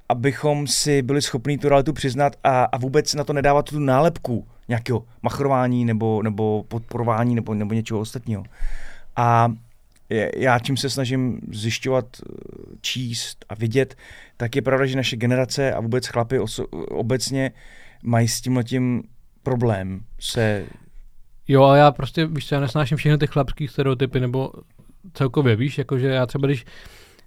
abychom 0.09 0.67
si 0.67 1.03
byli 1.03 1.23
schopni 1.23 1.59
tu 1.59 1.69
realitu 1.69 1.93
přiznat 1.93 2.37
a, 2.45 2.65
a 2.65 2.79
vůbec 2.79 3.15
na 3.15 3.25
to 3.25 3.33
nedávat 3.33 3.71
tu 3.71 3.79
nálepku 3.79 4.47
nějakého 4.69 5.05
machrování 5.23 5.85
nebo, 5.85 6.23
nebo 6.23 6.65
podporování 6.69 7.35
nebo, 7.35 7.55
nebo 7.55 7.75
něčeho 7.75 8.01
ostatního. 8.01 8.45
A 9.17 9.53
já 10.37 10.59
čím 10.59 10.77
se 10.77 10.91
snažím 10.91 11.41
zjišťovat, 11.53 12.05
číst 12.81 13.45
a 13.49 13.55
vidět, 13.55 13.97
tak 14.37 14.57
je 14.57 14.63
pravda, 14.63 14.87
že 14.87 14.97
naše 14.97 15.17
generace 15.17 15.73
a 15.73 15.81
vůbec 15.81 16.07
chlapy 16.07 16.39
oso- 16.39 16.69
obecně 16.91 17.53
mají 18.03 18.29
s 18.29 18.41
tím 18.41 18.63
tím 18.65 19.03
problém 19.43 20.01
se... 20.21 20.67
Jo, 21.49 21.63
ale 21.63 21.79
já 21.79 21.93
prostě, 21.93 22.27
víš 22.27 22.53
já 22.53 22.61
nesnáším 22.61 22.97
všechny 22.97 23.19
ty 23.19 23.27
chlapský 23.27 23.69
stereotypy, 23.69 24.21
nebo 24.21 24.53
celkově, 25.13 25.57
víš, 25.57 25.79
jakože 25.79 26.09
já 26.09 26.27
třeba 26.27 26.47
když 26.47 26.65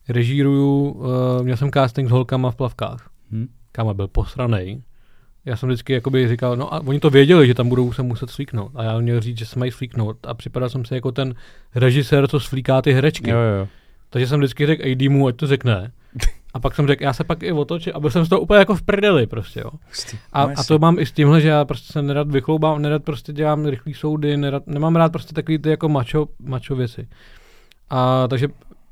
režíruju, 0.09 0.91
uh, 0.91 1.07
měl 1.43 1.57
jsem 1.57 1.71
casting 1.71 2.09
s 2.09 2.11
holkama 2.11 2.51
v 2.51 2.55
plavkách. 2.55 3.09
Hmm. 3.31 3.47
Káma 3.71 3.93
byl 3.93 4.07
posranej. 4.07 4.81
Já 5.45 5.55
jsem 5.55 5.69
vždycky 5.69 5.93
jakoby 5.93 6.27
říkal, 6.27 6.55
no 6.55 6.73
a 6.73 6.79
oni 6.79 6.99
to 6.99 7.09
věděli, 7.09 7.47
že 7.47 7.53
tam 7.53 7.69
budou 7.69 7.93
se 7.93 8.03
muset 8.03 8.29
slíknout. 8.29 8.71
A 8.75 8.83
já 8.83 8.99
měl 8.99 9.21
říct, 9.21 9.37
že 9.37 9.45
se 9.45 9.59
mají 9.59 9.71
slíknout. 9.71 10.17
A 10.27 10.33
připadal 10.33 10.69
jsem 10.69 10.85
si 10.85 10.93
jako 10.93 11.11
ten 11.11 11.35
režisér, 11.75 12.27
co 12.27 12.39
slíká 12.39 12.81
ty 12.81 12.93
herečky. 12.93 13.29
Jo, 13.29 13.37
jo. 13.37 13.67
Takže 14.09 14.27
jsem 14.27 14.39
vždycky 14.39 14.65
řekl 14.65 14.83
AD 14.91 15.11
mu, 15.11 15.27
ať 15.27 15.35
to 15.35 15.47
řekne. 15.47 15.91
A 16.53 16.59
pak 16.59 16.75
jsem 16.75 16.87
řekl, 16.87 17.03
já 17.03 17.13
se 17.13 17.23
pak 17.23 17.43
i 17.43 17.51
otočil, 17.51 17.93
a 17.95 17.99
byl 17.99 18.09
jsem 18.09 18.25
z 18.25 18.29
toho 18.29 18.41
úplně 18.41 18.59
jako 18.59 18.75
v 18.75 18.81
prdeli 18.81 19.27
prostě, 19.27 19.59
jo. 19.59 19.71
A, 20.33 20.43
a 20.43 20.63
to 20.63 20.79
mám 20.79 20.99
i 20.99 21.05
s 21.05 21.11
tímhle, 21.11 21.41
že 21.41 21.47
já 21.47 21.65
prostě 21.65 21.93
se 21.93 22.01
nerad 22.01 22.31
vychloubám, 22.31 22.81
nerad 22.81 23.03
prostě 23.03 23.33
dělám 23.33 23.65
rychlý 23.65 23.93
soudy, 23.93 24.37
nerad, 24.37 24.67
nemám 24.67 24.95
rád 24.95 25.11
prostě 25.11 25.33
takový 25.33 25.57
ty 25.57 25.69
jako 25.69 25.89
macho, 25.89 26.27
macho 26.39 26.75
věci. 26.75 27.07
A 27.89 28.27
takže 28.27 28.47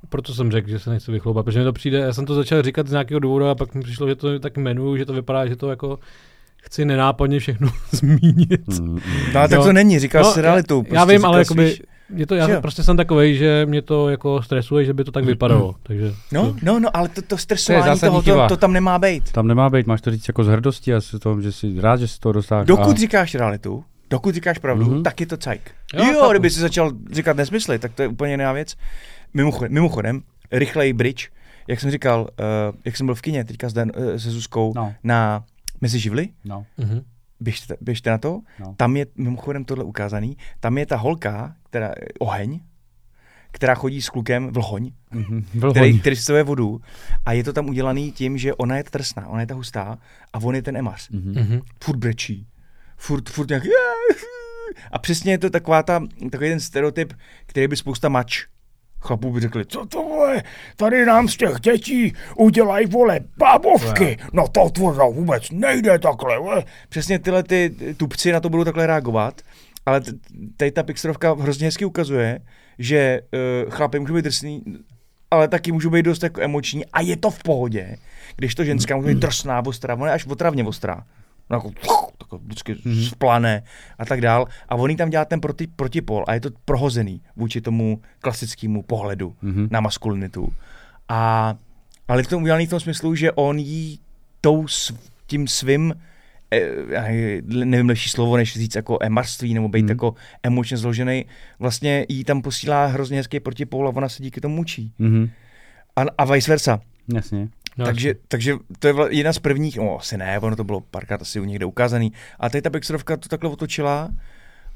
proto 0.09 0.33
jsem 0.33 0.51
řekl, 0.51 0.69
že 0.69 0.79
se 0.79 0.89
nechci 0.89 1.11
vychloubat, 1.11 1.45
protože 1.45 1.59
mi 1.59 1.65
to 1.65 1.73
přijde, 1.73 1.97
já 1.97 2.13
jsem 2.13 2.25
to 2.25 2.35
začal 2.35 2.61
říkat 2.61 2.87
z 2.87 2.91
nějakého 2.91 3.19
důvodu 3.19 3.45
a 3.45 3.55
pak 3.55 3.75
mi 3.75 3.81
přišlo, 3.81 4.07
že 4.07 4.15
to 4.15 4.39
tak 4.39 4.57
jmenuju, 4.57 4.97
že 4.97 5.05
to 5.05 5.13
vypadá, 5.13 5.47
že 5.47 5.55
to 5.55 5.69
jako 5.69 5.99
chci 6.57 6.85
nenápadně 6.85 7.39
všechno 7.39 7.69
zmínit. 7.91 8.67
Mm, 8.67 8.89
mm. 8.89 8.99
No, 9.33 9.47
tak 9.47 9.49
to 9.49 9.73
není, 9.73 9.99
říkal 9.99 10.23
no, 10.23 10.31
jsi 10.31 10.41
realitu. 10.41 10.81
Prostě 10.81 10.95
já 10.95 11.05
vím, 11.05 11.25
ale 11.25 11.39
jakoby, 11.39 11.67
svýš... 11.67 11.81
je 12.15 12.27
to, 12.27 12.35
já 12.35 12.47
že? 12.47 12.59
prostě 12.59 12.83
jsem 12.83 12.97
takový, 12.97 13.37
že 13.37 13.65
mě 13.65 13.81
to 13.81 14.09
jako 14.09 14.41
stresuje, 14.41 14.85
že 14.85 14.93
by 14.93 15.03
to 15.03 15.11
tak 15.11 15.25
vypadalo. 15.25 15.67
Mm. 15.67 15.77
Takže, 15.83 16.13
no, 16.31 16.53
to... 16.53 16.55
no, 16.63 16.79
no, 16.79 16.97
ale 16.97 17.09
to, 17.09 17.21
to 17.21 17.37
stresování 17.37 17.99
to 17.99 18.05
toho, 18.05 18.21
to, 18.21 18.47
to, 18.47 18.57
tam 18.57 18.73
nemá 18.73 18.99
být. 18.99 19.31
Tam 19.31 19.47
nemá 19.47 19.69
být, 19.69 19.87
máš 19.87 20.01
to 20.01 20.11
říct 20.11 20.27
jako 20.27 20.43
z 20.43 20.47
hrdosti 20.47 20.93
a 20.93 21.01
s 21.01 21.19
tom, 21.19 21.41
že 21.41 21.51
jsi 21.51 21.81
rád, 21.81 21.97
že 21.97 22.07
jsi 22.07 22.19
to 22.19 22.31
dosáhl. 22.31 22.65
Dokud 22.65 22.95
a... 22.95 22.99
říkáš 22.99 23.35
realitu, 23.35 23.83
dokud 24.09 24.35
říkáš 24.35 24.57
pravdu, 24.57 24.85
mm-hmm. 24.85 25.01
tak 25.01 25.19
je 25.19 25.25
to 25.25 25.37
cajk. 25.37 25.71
Jo, 25.93 26.05
jo 26.05 26.29
kdyby 26.31 26.49
si 26.49 26.59
začal 26.59 26.91
říkat 27.11 27.37
nesmysly, 27.37 27.79
tak 27.79 27.93
to 27.93 28.01
je 28.01 28.07
úplně 28.07 28.33
jiná 28.33 28.51
věc. 28.51 28.75
Mimochodem, 29.33 29.73
mimochodem 29.73 30.21
rychlej 30.51 30.93
bridge, 30.93 31.29
jak 31.67 31.79
jsem 31.79 31.91
říkal, 31.91 32.21
uh, 32.21 32.75
jak 32.85 32.97
jsem 32.97 33.05
byl 33.05 33.15
v 33.15 33.21
kině 33.21 33.43
teďka 33.43 33.69
s 33.69 33.73
Dan, 33.73 33.91
uh, 33.97 34.15
se 34.15 34.31
Zuzkou 34.31 34.73
no. 34.75 34.93
na 35.03 35.43
Mezi 35.81 35.99
živly? 35.99 36.29
No. 36.45 36.65
Mm-hmm. 36.79 37.03
Běžte, 37.39 37.77
běžte 37.81 38.09
na 38.09 38.17
to. 38.17 38.41
No. 38.59 38.75
Tam 38.77 38.97
je 38.97 39.05
mimochodem 39.15 39.65
tohle 39.65 39.83
ukázaný. 39.83 40.37
Tam 40.59 40.77
je 40.77 40.85
ta 40.85 40.95
holka, 40.95 41.55
která, 41.69 41.93
oheň, 42.19 42.59
která 43.51 43.75
chodí 43.75 44.01
s 44.01 44.09
klukem 44.09 44.47
vlhoň, 44.51 44.91
mm-hmm. 45.13 45.71
který, 45.71 45.99
který 45.99 46.15
si 46.15 46.43
vodu 46.43 46.81
a 47.25 47.31
je 47.31 47.43
to 47.43 47.53
tam 47.53 47.69
udělaný 47.69 48.11
tím, 48.11 48.37
že 48.37 48.53
ona 48.53 48.77
je 48.77 48.83
ta 48.83 48.89
trsná, 48.89 49.27
ona 49.27 49.41
je 49.41 49.47
ta 49.47 49.55
hustá 49.55 49.97
a 50.33 50.39
on 50.39 50.55
je 50.55 50.61
ten 50.61 50.77
emař. 50.77 51.11
Mm-hmm. 51.11 51.61
Furt 51.83 51.97
brečí. 51.97 52.47
Furt, 52.97 53.29
furt 53.29 53.49
nějak 53.49 53.63
a 54.91 54.99
přesně 54.99 55.31
je 55.31 55.37
to 55.37 55.49
taková 55.49 55.83
ta, 55.83 56.03
takový 56.31 56.49
ten 56.49 56.59
stereotyp, 56.59 57.13
který 57.45 57.67
by 57.67 57.77
spousta 57.77 58.09
mač 58.09 58.45
Chlapů 59.05 59.31
by 59.31 59.39
řekli, 59.39 59.65
co 59.65 59.85
to 59.85 60.03
vole, 60.03 60.43
tady 60.75 61.05
nám 61.05 61.27
z 61.27 61.37
těch 61.37 61.59
dětí 61.59 62.13
udělají 62.37 62.85
vole 62.85 63.19
bábovky, 63.37 64.17
no 64.33 64.47
to 64.47 64.69
tvořa 64.69 65.03
vůbec 65.05 65.51
nejde 65.51 65.99
takhle, 65.99 66.39
vole. 66.39 66.63
Přesně 66.89 67.19
tyhle 67.19 67.43
ty 67.43 67.75
tupci 67.97 68.31
na 68.31 68.39
to 68.39 68.49
budou 68.49 68.63
takhle 68.63 68.87
reagovat, 68.87 69.41
ale 69.85 70.01
tady 70.57 70.71
ta 70.71 70.83
Pixarovka 70.83 71.33
hrozně 71.33 71.67
hezky 71.67 71.85
ukazuje, 71.85 72.39
že 72.79 73.21
uh, 73.65 73.71
chlapy 73.71 73.99
můžou 73.99 74.13
být 74.13 74.25
drsný, 74.25 74.63
ale 75.31 75.47
taky 75.47 75.71
můžou 75.71 75.89
být 75.89 76.03
dost 76.03 76.23
jako 76.23 76.41
emoční 76.41 76.85
a 76.85 77.01
je 77.01 77.17
to 77.17 77.29
v 77.29 77.43
pohodě, 77.43 77.97
když 78.35 78.55
to 78.55 78.63
ženská 78.63 78.95
může 78.95 79.07
být 79.07 79.17
drsná, 79.17 79.65
ostrá, 79.65 79.95
ona 79.95 80.07
je 80.07 80.13
až 80.13 80.25
otravně 80.25 80.63
ostrá. 80.63 81.03
No 81.49 81.57
jako, 81.57 81.71
jako 82.21 82.37
vždycky 82.37 82.71
Mhm. 82.71 82.81
mm-hmm. 82.95 83.09
splané 83.09 83.63
a 83.99 84.05
tak 84.05 84.21
dál. 84.21 84.47
A 84.69 84.75
on 84.75 84.89
jí 84.89 84.95
tam 84.95 85.09
dělá 85.09 85.25
ten 85.25 85.41
proti, 85.41 85.67
protipol 85.67 86.23
a 86.27 86.33
je 86.33 86.39
to 86.39 86.49
prohozený 86.65 87.21
vůči 87.35 87.61
tomu 87.61 88.01
klasickému 88.19 88.83
pohledu 88.83 89.35
Mhm. 89.41 89.67
na 89.71 89.79
maskulinitu. 89.79 90.53
A, 91.09 91.55
ale 92.07 92.23
v 92.23 92.27
tom 92.27 92.43
udělaný 92.43 92.65
v 92.65 92.69
tom 92.69 92.79
smyslu, 92.79 93.15
že 93.15 93.31
on 93.31 93.59
jí 93.59 93.99
tou, 94.41 94.65
tím 95.27 95.47
svým 95.47 95.93
eh, 96.51 97.41
nevím 97.45 97.89
lepší 97.89 98.09
slovo, 98.09 98.37
než 98.37 98.53
říct 98.53 98.75
jako 98.75 98.97
emarství 99.01 99.53
nebo 99.53 99.69
být 99.69 99.81
Mhm. 99.81 99.89
jako 99.89 100.15
emočně 100.43 100.77
zložený, 100.77 101.25
vlastně 101.59 102.05
jí 102.09 102.23
tam 102.23 102.41
posílá 102.41 102.85
hrozně 102.85 103.17
hezký 103.17 103.39
protipol 103.39 103.87
a 103.87 103.91
ona 103.95 104.09
se 104.09 104.23
díky 104.23 104.41
tomu 104.41 104.61
učí. 104.61 104.93
Mhm. 104.99 105.29
A, 105.95 106.01
a 106.17 106.25
vice 106.25 106.51
versa. 106.51 106.79
Jasně. 107.13 107.47
No, 107.77 107.85
takže, 107.85 108.15
takže 108.27 108.55
to 108.79 108.87
je 108.87 108.93
jedna 109.09 109.33
z 109.33 109.39
prvních, 109.39 109.77
no 109.77 109.99
asi 109.99 110.17
ne, 110.17 110.39
ono 110.39 110.55
to 110.55 110.63
bylo 110.63 110.81
párkrát 110.81 111.21
asi 111.21 111.39
u 111.39 111.43
někde 111.43 111.65
ukázaný, 111.65 112.11
a 112.39 112.49
tady 112.49 112.61
ta 112.61 112.69
backstorovka 112.69 113.17
to 113.17 113.29
takhle 113.29 113.49
otočila 113.49 114.09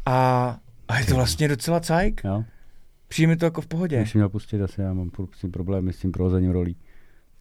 a, 0.05 0.57
a 0.87 0.99
je 0.99 1.05
to 1.05 1.15
vlastně 1.15 1.47
docela 1.47 1.79
cajk. 1.79 2.21
Jo. 2.25 2.43
Přijde 3.07 3.27
mi 3.27 3.37
to 3.37 3.45
jako 3.45 3.61
v 3.61 3.67
pohodě. 3.67 4.05
Si 4.05 4.17
měl 4.17 4.29
pustit 4.29 4.61
asi, 4.61 4.81
já 4.81 4.93
mám 4.93 5.09
furt 5.09 5.35
s 5.35 5.39
tím 5.39 5.51
problémy 5.51 5.93
s 5.93 5.97
tím 5.97 6.11
prohozením 6.11 6.51
rolí. 6.51 6.75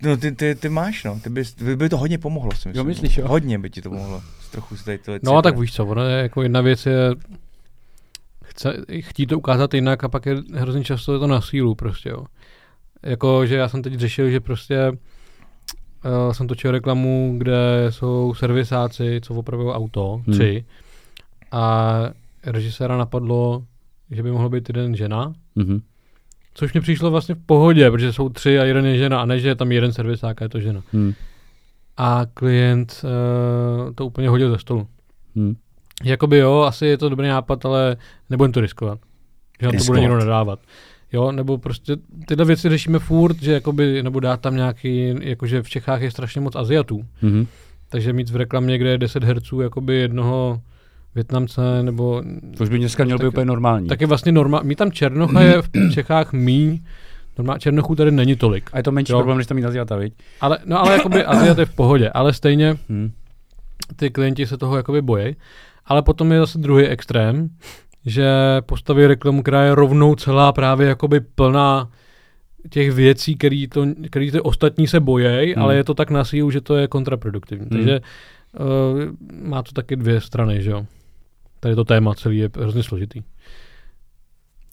No 0.03 0.17
ty, 0.17 0.33
ty, 0.33 0.55
ty 0.55 0.69
máš, 0.69 1.05
no. 1.05 1.21
Ty 1.21 1.31
bys, 1.31 1.55
by, 1.55 1.77
by 1.77 1.89
to 1.89 1.97
hodně 1.97 2.19
pomohlo, 2.19 2.53
si 2.53 2.69
myslím. 2.69 2.87
myslíš, 2.87 3.17
jo? 3.17 3.29
Hodně 3.29 3.59
by 3.59 3.71
ti 3.71 3.83
to 3.83 3.91
pomohlo. 3.91 4.23
Trochu 4.51 4.77
si 4.77 4.85
tady 4.85 4.99
tyhle 4.99 5.21
No 5.23 5.37
a 5.37 5.43
tak 5.43 5.59
víš 5.59 5.75
co, 5.75 5.87
ono 5.87 6.05
je 6.05 6.23
jako 6.23 6.43
jedna 6.43 6.61
věc 6.61 6.87
je 6.87 7.11
chce, 8.45 8.85
chtít 9.01 9.27
to 9.27 9.39
ukázat 9.39 9.75
jinak 9.75 10.05
a 10.05 10.09
pak 10.09 10.27
je 10.27 10.37
hrozně 10.55 10.85
často 10.85 11.13
je 11.13 11.19
to 11.19 11.27
na 11.27 11.41
sílu 11.41 11.75
prostě, 11.75 12.09
jo. 12.09 12.27
Jako, 13.03 13.47
že 13.47 13.57
já 13.57 13.69
jsem 13.69 13.83
teď 13.83 13.95
řešil, 13.95 14.31
že 14.31 14.41
prostě 14.41 14.93
uh, 16.05 16.33
jsem 16.33 16.47
točil 16.49 16.71
reklamu, 16.71 17.35
kde 17.39 17.87
jsou 17.91 18.35
servisáci, 18.35 19.21
co 19.23 19.35
opravují 19.35 19.69
auto, 19.75 20.21
Hmm. 20.27 20.35
tři. 20.35 20.65
A 21.53 21.93
režiséra 22.47 22.97
napadlo, 22.97 23.63
že 24.11 24.23
by 24.23 24.31
mohlo 24.33 24.49
být 24.49 24.69
jeden 24.69 24.97
žena, 24.97 25.33
Mhm. 25.55 25.81
což 26.55 26.73
mi 26.73 26.81
přišlo 26.81 27.11
vlastně 27.11 27.35
v 27.35 27.39
pohodě, 27.47 27.91
protože 27.91 28.13
jsou 28.13 28.29
tři 28.29 28.59
a 28.59 28.65
jeden 28.65 28.87
je 28.87 28.99
žena, 28.99 29.21
a 29.21 29.25
ne, 29.25 29.39
že 29.41 29.49
je 29.49 29.55
tam 29.55 29.73
jeden 29.73 29.93
servisák 29.93 30.43
a 30.43 30.45
je 30.45 30.49
to 30.49 30.61
žena. 30.61 30.83
Hmm. 30.93 31.13
A 31.97 32.23
klient 32.35 33.05
uh, 33.05 33.95
to 33.95 34.07
úplně 34.07 34.29
hodil 34.29 34.51
ze 34.51 34.59
stolu. 34.59 34.87
Hmm. 35.37 35.57
Jakoby 36.05 36.39
jo, 36.39 36.61
asi 36.61 36.87
je 36.87 36.99
to 36.99 37.09
dobrý 37.09 37.29
nápad, 37.29 37.65
ale 37.65 37.97
nebudem 38.31 38.53
to 38.53 38.61
riskovat. 38.61 38.99
Že 39.61 39.67
na 39.67 39.73
to 39.79 39.85
bude 39.85 40.01
někdo 40.01 40.19
nadávat. 40.19 40.59
Jo, 41.13 41.33
nebo 41.33 41.59
prostě 41.59 41.97
tyhle 42.27 42.45
věci 42.45 42.69
řešíme 42.69 42.99
furt, 42.99 43.43
že 43.43 43.53
jakoby, 43.53 44.03
nebo 44.03 44.21
dát 44.21 44.41
tam 44.41 44.57
nějaký, 44.57 45.15
jakože 45.21 45.63
v 45.63 45.69
Čechách 45.69 46.03
je 46.03 46.11
strašně 46.11 46.41
moc 46.41 46.57
Aziatů. 46.57 47.05
Mhm. 47.23 47.47
Takže 47.89 48.13
mít 48.13 48.31
v 48.31 48.37
reklamě, 48.37 48.79
kde 48.79 48.91
je 48.91 48.99
10 48.99 49.25
herců, 49.25 49.61
jakoby 49.61 49.95
jednoho 49.97 50.61
Větnamce, 51.15 51.83
nebo... 51.83 52.23
To 52.57 52.63
už 52.65 52.69
by 52.69 52.79
dneska 52.79 53.05
mělo 53.05 53.19
být 53.19 53.27
úplně 53.27 53.45
normální. 53.45 53.89
Tak 53.89 54.01
je 54.01 54.07
vlastně 54.07 54.33
normál. 54.33 54.61
Mít 54.65 54.79
tam 54.79 54.93
Černocha 54.93 55.41
je 55.41 55.63
v 55.63 55.69
Čechách 55.95 56.33
míň. 56.33 56.81
Normál, 57.39 57.59
Černochů 57.59 57.95
tady 57.95 58.11
není 58.11 58.37
tolik. 58.37 58.71
A 58.73 58.77
je 58.77 58.83
to 58.83 58.93
menší 58.93 59.13
Jo. 59.13 59.19
problém, 59.19 59.39
než 59.39 59.47
tam 59.47 59.57
mít 59.57 59.65
Aziata, 59.65 59.97
viď? 59.97 60.13
Ale, 60.41 60.59
no 60.65 60.81
ale 60.81 60.93
jakoby 60.93 61.25
Aziat 61.25 61.59
je 61.59 61.65
v 61.67 61.75
pohodě, 61.75 62.11
ale 62.11 62.33
stejně 62.33 62.77
Hmm. 62.89 63.11
ty 63.97 64.11
klienti 64.11 64.47
se 64.47 64.57
toho 64.59 64.77
jakoby 64.77 65.03
bojí. 65.03 65.37
Ale 65.87 66.03
potom 66.03 66.33
je 66.33 66.39
zase 66.41 66.59
druhý 66.59 66.85
extrém, 66.87 67.49
že 68.09 68.27
postaví 68.67 69.07
reklamu, 69.07 69.43
která 69.43 69.63
je 69.65 69.75
rovnou 69.75 70.15
celá 70.15 70.53
právě 70.53 70.89
jakoby 70.89 71.21
plná 71.21 71.91
těch 72.71 72.93
věcí, 72.93 73.37
který, 73.37 73.69
to, 73.69 73.87
který 74.11 74.31
ty 74.31 74.41
ostatní 74.41 74.87
se 74.87 75.01
bojejí, 75.01 75.55
Hmm. 75.55 75.63
ale 75.63 75.77
je 75.77 75.85
to 75.85 75.95
tak 75.95 76.11
na 76.11 76.25
sílu, 76.25 76.51
že 76.51 76.61
to 76.61 76.77
je 76.77 76.89
kontraproduktivní. 76.89 77.67
Hmm. 77.71 77.79
Takže 77.79 78.01
uh, 78.01 79.47
má 79.49 79.63
to 79.63 79.73
taky 79.73 79.97
dvě 79.97 80.21
strany, 80.21 80.63
že 80.63 80.71
jo. 80.71 80.87
Tady 81.61 81.75
to 81.75 81.85
téma 81.85 82.15
celý 82.15 82.39
je 82.39 82.51
hrozně 82.61 82.83
složitý. 82.83 83.23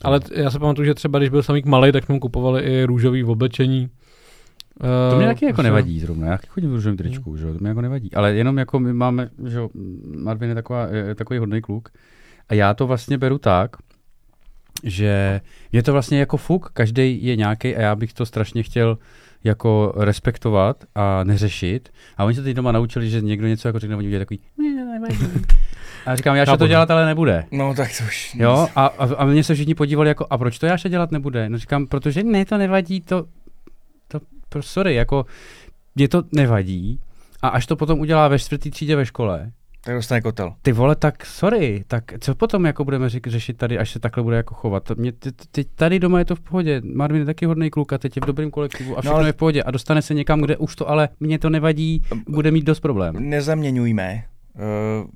Ale 0.02 0.20
t- 0.20 0.42
já 0.42 0.52
se 0.52 0.60
pamatuju, 0.60 0.86
že 0.86 0.94
třeba 0.94 1.20
když 1.20 1.30
byl 1.30 1.44
samík 1.44 1.66
malý, 1.66 1.92
tak 1.92 2.06
jsme 2.06 2.14
mu 2.14 2.20
kupovali 2.20 2.62
i 2.62 2.84
růžový 2.84 3.24
oblečení. 3.24 3.90
To 4.82 4.88
Eh, 5.14 5.18
mě 5.18 5.28
taky 5.28 5.46
jako 5.46 5.62
nevadí 5.62 6.00
zrovna, 6.00 6.28
já 6.28 6.38
chodím 6.50 6.70
v 6.70 6.74
růžovém 6.74 6.98
tričku, 6.98 7.38
že 7.38 7.48
jo, 7.48 7.54
to 7.54 7.60
mě 7.60 7.70
jako 7.70 7.82
nevadí. 7.82 8.14
Ale 8.14 8.34
jenom 8.34 8.58
jako 8.58 8.80
my 8.80 8.94
máme, 8.94 9.30
že 9.48 9.58
jo, 9.58 9.70
Marvin 10.18 10.50
je, 10.50 10.56
taková, 10.56 10.88
je 10.88 11.16
takový 11.16 11.40
hodný 11.40 11.62
kluk 11.62 11.90
a 12.50 12.54
já 12.54 12.74
to 12.74 12.88
vlastně 12.88 13.18
beru 13.18 13.38
tak, 13.38 13.72
že 14.84 15.42
je 15.72 15.84
to 15.84 15.92
vlastně 15.94 16.20
jako 16.20 16.38
fuk, 16.38 16.70
každý 16.74 17.26
je 17.26 17.36
nějaký 17.36 17.76
a 17.76 17.82
já 17.82 17.96
bych 17.96 18.14
to 18.14 18.26
strašně 18.26 18.64
chtěl 18.64 18.98
jako 19.44 19.94
respektovat 19.98 20.84
a 20.96 21.24
neřešit. 21.24 21.90
A 22.18 22.26
oni 22.26 22.36
se 22.36 22.44
teď 22.44 22.56
doma 22.56 22.72
naučili, 22.72 23.10
že 23.10 23.22
někdo 23.22 23.48
něco 23.48 23.68
jako 23.68 23.80
řekne, 23.80 23.96
oni 23.96 24.08
udělají 24.08 24.26
takový 24.26 24.40
a 26.06 26.16
říkám, 26.16 26.36
Jáša 26.36 26.52
Chápu, 26.52 26.60
to 26.60 26.68
dělat 26.68 26.92
ale 26.92 27.06
nebude. 27.06 27.46
No 27.52 27.74
tak 27.74 27.90
to 27.98 28.04
už... 28.04 28.36
Jo, 28.36 28.68
a, 28.76 28.86
a, 28.86 29.16
a 29.16 29.26
mě 29.26 29.44
se 29.44 29.54
všichni 29.54 29.76
podívali 29.76 30.10
jako, 30.10 30.28
a 30.30 30.38
proč 30.38 30.60
to 30.60 30.66
Jáša 30.66 30.90
dělat 30.90 31.12
nebude? 31.12 31.50
No 31.50 31.58
říkám, 31.58 31.88
protože 31.88 32.24
ne, 32.24 32.46
to 32.46 32.58
nevadí, 32.58 33.02
to, 33.02 33.26
to, 34.08 34.20
pro, 34.50 34.64
sorry, 34.64 34.96
jako, 34.96 35.26
mě 35.96 36.08
to 36.08 36.24
nevadí. 36.32 37.00
A 37.42 37.48
až 37.48 37.66
to 37.66 37.76
potom 37.76 38.00
udělá 38.00 38.28
ve 38.28 38.40
čtvrtý 38.40 38.72
třídě 38.72 38.96
ve 38.96 39.06
škole, 39.06 39.52
Tak 39.86 39.96
dostane 39.96 40.22
kotel. 40.22 40.54
ty 40.62 40.72
vole, 40.72 40.96
tak 40.96 41.26
sorry, 41.26 41.84
tak 41.88 42.04
co 42.20 42.36
potom 42.36 42.66
jako 42.66 42.84
budeme 42.84 43.10
řek, 43.10 43.28
řešit 43.28 43.58
tady, 43.58 43.78
až 43.78 43.92
se 43.92 44.00
takhle 44.00 44.24
bude 44.24 44.38
jako 44.38 44.56
chovat? 44.56 44.84
To 44.84 44.96
Mě, 44.96 45.12
ty, 45.12 45.32
ty, 45.52 45.64
tady 45.76 46.00
doma 46.00 46.20
je 46.20 46.26
to 46.26 46.36
v 46.36 46.40
pohodě, 46.40 46.82
Marvin 46.96 47.20
je 47.20 47.26
taky 47.26 47.46
hodný 47.46 47.70
kluk 47.70 47.94
a 47.94 47.98
teď 47.98 48.16
je 48.16 48.22
v 48.24 48.26
dobrém 48.26 48.52
kolektivu 48.52 48.98
a 48.98 49.02
všechno 49.02 49.16
ale- 49.16 49.24
no, 49.24 49.28
je 49.28 49.34
v 49.34 49.36
pohodě 49.36 49.64
a 49.64 49.72
dostane 49.72 50.02
se 50.02 50.14
někam, 50.14 50.42
kde 50.42 50.58
už 50.58 50.76
to 50.76 50.90
ale 50.90 51.10
mě 51.20 51.40
to 51.40 51.50
nevadí, 51.50 52.02
bude 52.30 52.52
mít 52.52 52.66
dost 52.66 52.80
problém. 52.80 53.16
Nezaměňujme. 53.30 54.24
Uh, 54.56 55.10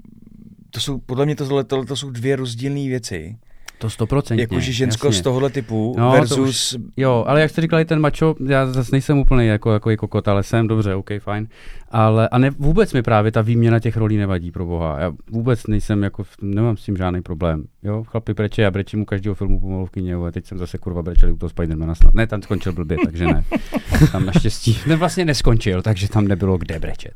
to 0.72 0.80
jsou, 0.80 0.98
podle 0.98 1.25
mě 1.25 1.35
tohle, 1.35 1.64
tohle 1.64 1.85
to 1.85 1.95
jsou 1.95 2.09
dvě 2.09 2.35
rozdílné 2.35 2.88
věci. 2.88 3.38
To 3.80 3.90
stoprocentně. 3.90 4.43
Jakože 4.43 4.74
žensko 4.74 5.08
jasně. 5.08 5.19
z 5.19 5.24
tohohle 5.24 5.49
typu 5.49 5.95
No, 5.98 6.11
to 6.11 6.19
versus... 6.19 6.75
Jo, 6.98 7.24
ale 7.27 7.41
jak 7.41 7.51
jste 7.51 7.61
říkali, 7.61 7.85
ten 7.85 7.99
mačo, 7.99 8.35
já 8.48 8.66
zase 8.66 8.90
nejsem 8.91 9.17
úplně 9.17 9.48
jako, 9.48 9.72
jako 9.74 9.98
kokot, 9.98 10.27
ale 10.27 10.43
jsem 10.43 10.67
dobře, 10.67 10.95
OK, 10.95 11.09
fajn. 11.19 11.48
Ale 11.91 12.30
a 12.30 12.38
ne, 12.38 12.49
vůbec 12.49 12.93
mi 12.93 13.03
právě 13.03 13.32
ta 13.32 13.41
výměna 13.41 13.80
těch 13.80 13.98
rolí 13.98 14.17
nevadí, 14.17 14.51
pro 14.51 14.66
boha. 14.66 14.99
Já 14.99 15.14
vůbec 15.32 15.67
nejsem, 15.67 16.03
jako, 16.03 16.24
nemám 16.41 16.77
s 16.77 16.83
tím 16.83 16.98
žádný 16.98 17.22
problém. 17.22 17.64
Jo, 17.83 18.03
chlapi 18.03 18.33
breče, 18.33 18.61
já 18.61 18.72
brečím 18.72 19.01
u 19.01 19.06
každého 19.06 19.35
filmu 19.35 19.59
pomalu 19.59 19.85
v 19.85 19.90
kyně, 19.90 20.16
a 20.16 20.32
teď 20.32 20.45
jsem 20.45 20.58
zase 20.58 20.77
kurva 20.77 21.01
brečel 21.01 21.33
u 21.33 21.38
toho 21.38 21.49
Spidermana 21.49 21.95
snad. 21.95 22.14
Ne, 22.14 22.27
tam 22.27 22.41
skončil 22.41 22.74
blbě, 22.74 22.98
takže 23.06 23.25
ne. 23.25 23.43
Tam 24.11 24.25
naštěstí, 24.25 24.80
ne, 24.88 24.95
vlastně 24.95 25.25
neskončil, 25.25 25.82
takže 25.82 26.09
tam 26.09 26.27
nebylo 26.27 26.58
kde 26.58 26.80
brečet. 26.80 27.14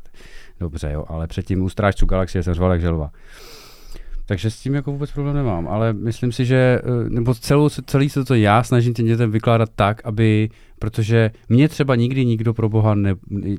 Dobře, 0.60 0.90
jo, 0.92 1.04
ale 1.08 1.26
předtím 1.26 1.62
u 1.62 1.68
Strážců 1.68 2.06
galaxie 2.06 2.42
jsem 2.42 2.54
řval 2.54 2.72
jak 2.72 2.80
želva. 2.80 3.10
Takže 4.26 4.50
s 4.50 4.60
tím 4.60 4.74
jako 4.74 4.92
vůbec 4.92 5.10
problém 5.12 5.36
nemám, 5.36 5.68
ale 5.68 5.92
myslím 5.92 6.32
si, 6.32 6.44
že 6.44 6.56
eh, 6.56 7.10
nebo 7.10 7.34
celou, 7.34 7.68
celý 7.68 8.08
se 8.08 8.24
to 8.24 8.34
já 8.34 8.62
snažím 8.62 8.94
těm 8.94 9.06
dětem 9.06 9.30
vykládat 9.30 9.68
tak, 9.76 10.00
aby, 10.04 10.50
protože 10.78 11.30
mě 11.48 11.68
třeba 11.68 11.96
nikdy 11.96 12.24
nikdo 12.24 12.54
pro 12.54 12.68
boha 12.68 12.94
ne, 12.94 13.14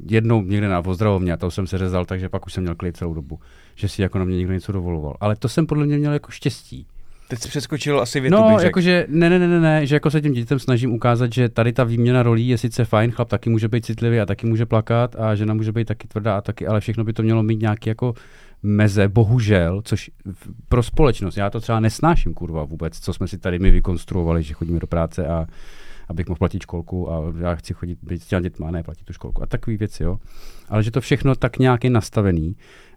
jednou 0.09 0.41
někde 0.41 0.67
na 0.67 0.81
pozdravovně 0.81 1.33
a 1.33 1.37
to 1.37 1.51
jsem 1.51 1.67
se 1.67 1.77
řezal, 1.77 2.05
takže 2.05 2.29
pak 2.29 2.45
už 2.45 2.53
jsem 2.53 2.63
měl 2.63 2.75
klid 2.75 2.97
celou 2.97 3.13
dobu, 3.13 3.39
že 3.75 3.89
si 3.89 4.01
jako 4.01 4.19
na 4.19 4.25
mě 4.25 4.37
někdo 4.37 4.53
něco 4.53 4.71
dovoloval. 4.71 5.15
Ale 5.19 5.35
to 5.35 5.49
jsem 5.49 5.65
podle 5.65 5.85
mě 5.85 5.97
měl 5.97 6.13
jako 6.13 6.31
štěstí. 6.31 6.85
Teď 7.27 7.39
jsi 7.39 7.47
přeskočil 7.47 7.99
asi 8.01 8.19
větu, 8.19 8.35
No, 8.35 8.57
jakože 8.59 9.05
ne, 9.09 9.29
ne, 9.29 9.39
ne, 9.39 9.47
ne, 9.47 9.59
ne, 9.59 9.85
že 9.85 9.95
jako 9.95 10.11
se 10.11 10.21
těm 10.21 10.33
dětem 10.33 10.59
snažím 10.59 10.93
ukázat, 10.93 11.33
že 11.33 11.49
tady 11.49 11.73
ta 11.73 11.83
výměna 11.83 12.23
rolí 12.23 12.47
je 12.47 12.57
sice 12.57 12.85
fajn, 12.85 13.11
chlap 13.11 13.29
taky 13.29 13.49
může 13.49 13.67
být 13.67 13.85
citlivý 13.85 14.19
a 14.19 14.25
taky 14.25 14.47
může 14.47 14.65
plakat 14.65 15.15
a 15.15 15.35
žena 15.35 15.53
může 15.53 15.71
být 15.71 15.87
taky 15.87 16.07
tvrdá 16.07 16.37
a 16.37 16.41
taky, 16.41 16.67
ale 16.67 16.79
všechno 16.79 17.03
by 17.03 17.13
to 17.13 17.23
mělo 17.23 17.43
mít 17.43 17.61
nějaký 17.61 17.89
jako 17.89 18.13
meze, 18.65 19.07
bohužel, 19.07 19.81
což 19.81 20.11
pro 20.69 20.83
společnost, 20.83 21.37
já 21.37 21.49
to 21.49 21.59
třeba 21.59 21.79
nesnáším, 21.79 22.33
kurva, 22.33 22.63
vůbec, 22.63 22.99
co 22.99 23.13
jsme 23.13 23.27
si 23.27 23.37
tady 23.37 23.59
my 23.59 23.71
vykonstruovali, 23.71 24.43
že 24.43 24.53
chodíme 24.53 24.79
do 24.79 24.87
práce 24.87 25.27
a 25.27 25.47
abych 26.07 26.27
mohl 26.27 26.37
platit 26.37 26.61
školku 26.61 27.11
a 27.11 27.33
já 27.39 27.55
chci 27.55 27.73
chodit 27.73 27.99
být 28.01 28.23
s 28.23 28.27
těma 28.27 28.41
dětma, 28.41 28.71
ne 28.71 28.83
platit 28.83 29.03
tu 29.03 29.13
školku 29.13 29.43
a 29.43 29.45
takové 29.45 29.77
věci, 29.77 30.03
jo. 30.03 30.19
Ale 30.69 30.83
že 30.83 30.91
to 30.91 31.01
všechno 31.01 31.35
tak 31.35 31.59
nějak 31.59 31.83
je 31.83 31.89
nastavený 31.89 32.55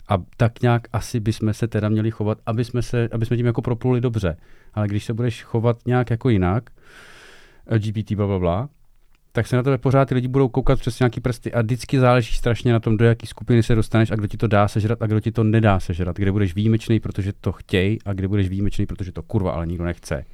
a 0.09 0.19
tak 0.37 0.63
nějak 0.63 0.89
asi 0.93 1.21
bychom 1.21 1.55
se 1.55 1.69
teda 1.69 1.89
měli 1.89 2.11
chovat, 2.11 2.39
aby 2.47 2.65
jsme, 2.65 2.83
se, 2.83 3.09
aby 3.13 3.27
jsme 3.27 3.37
tím 3.37 3.47
jako 3.47 3.63
propluli 3.63 4.01
dobře. 4.01 4.37
Ale 4.75 4.89
když 4.89 5.05
se 5.05 5.15
budeš 5.15 5.43
chovat 5.43 5.87
nějak 5.87 6.11
jako 6.11 6.29
jinak, 6.29 6.71
LGBT, 7.71 8.13
bla, 8.13 8.27
bla, 8.27 8.39
bla, 8.39 8.69
tak 9.33 9.47
se 9.47 9.57
na 9.57 9.63
tebe 9.63 9.79
pořád 9.79 10.05
ty 10.09 10.15
lidi 10.15 10.29
budou 10.29 10.49
koukat 10.49 10.79
přes 10.81 10.99
nějaký 10.99 11.21
prsty 11.21 11.53
a 11.53 11.63
vždycky 11.63 11.99
záleží 12.01 12.37
strašně 12.37 12.73
na 12.73 12.81
tom, 12.81 12.97
do 12.97 13.05
jaký 13.05 13.27
skupiny 13.27 13.63
se 13.63 13.75
dostaneš 13.75 14.11
a 14.11 14.15
kdo 14.17 14.27
ti 14.27 14.37
to 14.37 14.47
dá 14.47 14.69
sežrat 14.69 15.03
a 15.03 15.07
kdo 15.07 15.21
ti 15.21 15.33
to 15.33 15.45
nedá 15.45 15.81
sežrat. 15.81 16.17
Kde 16.17 16.33
budeš 16.33 16.55
výjimečný, 16.55 17.01
protože 17.01 17.33
to 17.41 17.53
chtěj 17.53 17.99
a 18.05 18.13
kde 18.13 18.29
budeš 18.29 18.49
výjimečný, 18.49 18.87
protože 18.87 19.13
to 19.13 19.23
kurva, 19.23 19.53
ale 19.53 19.67
nikdo 19.67 19.85
nechce. 19.85 20.25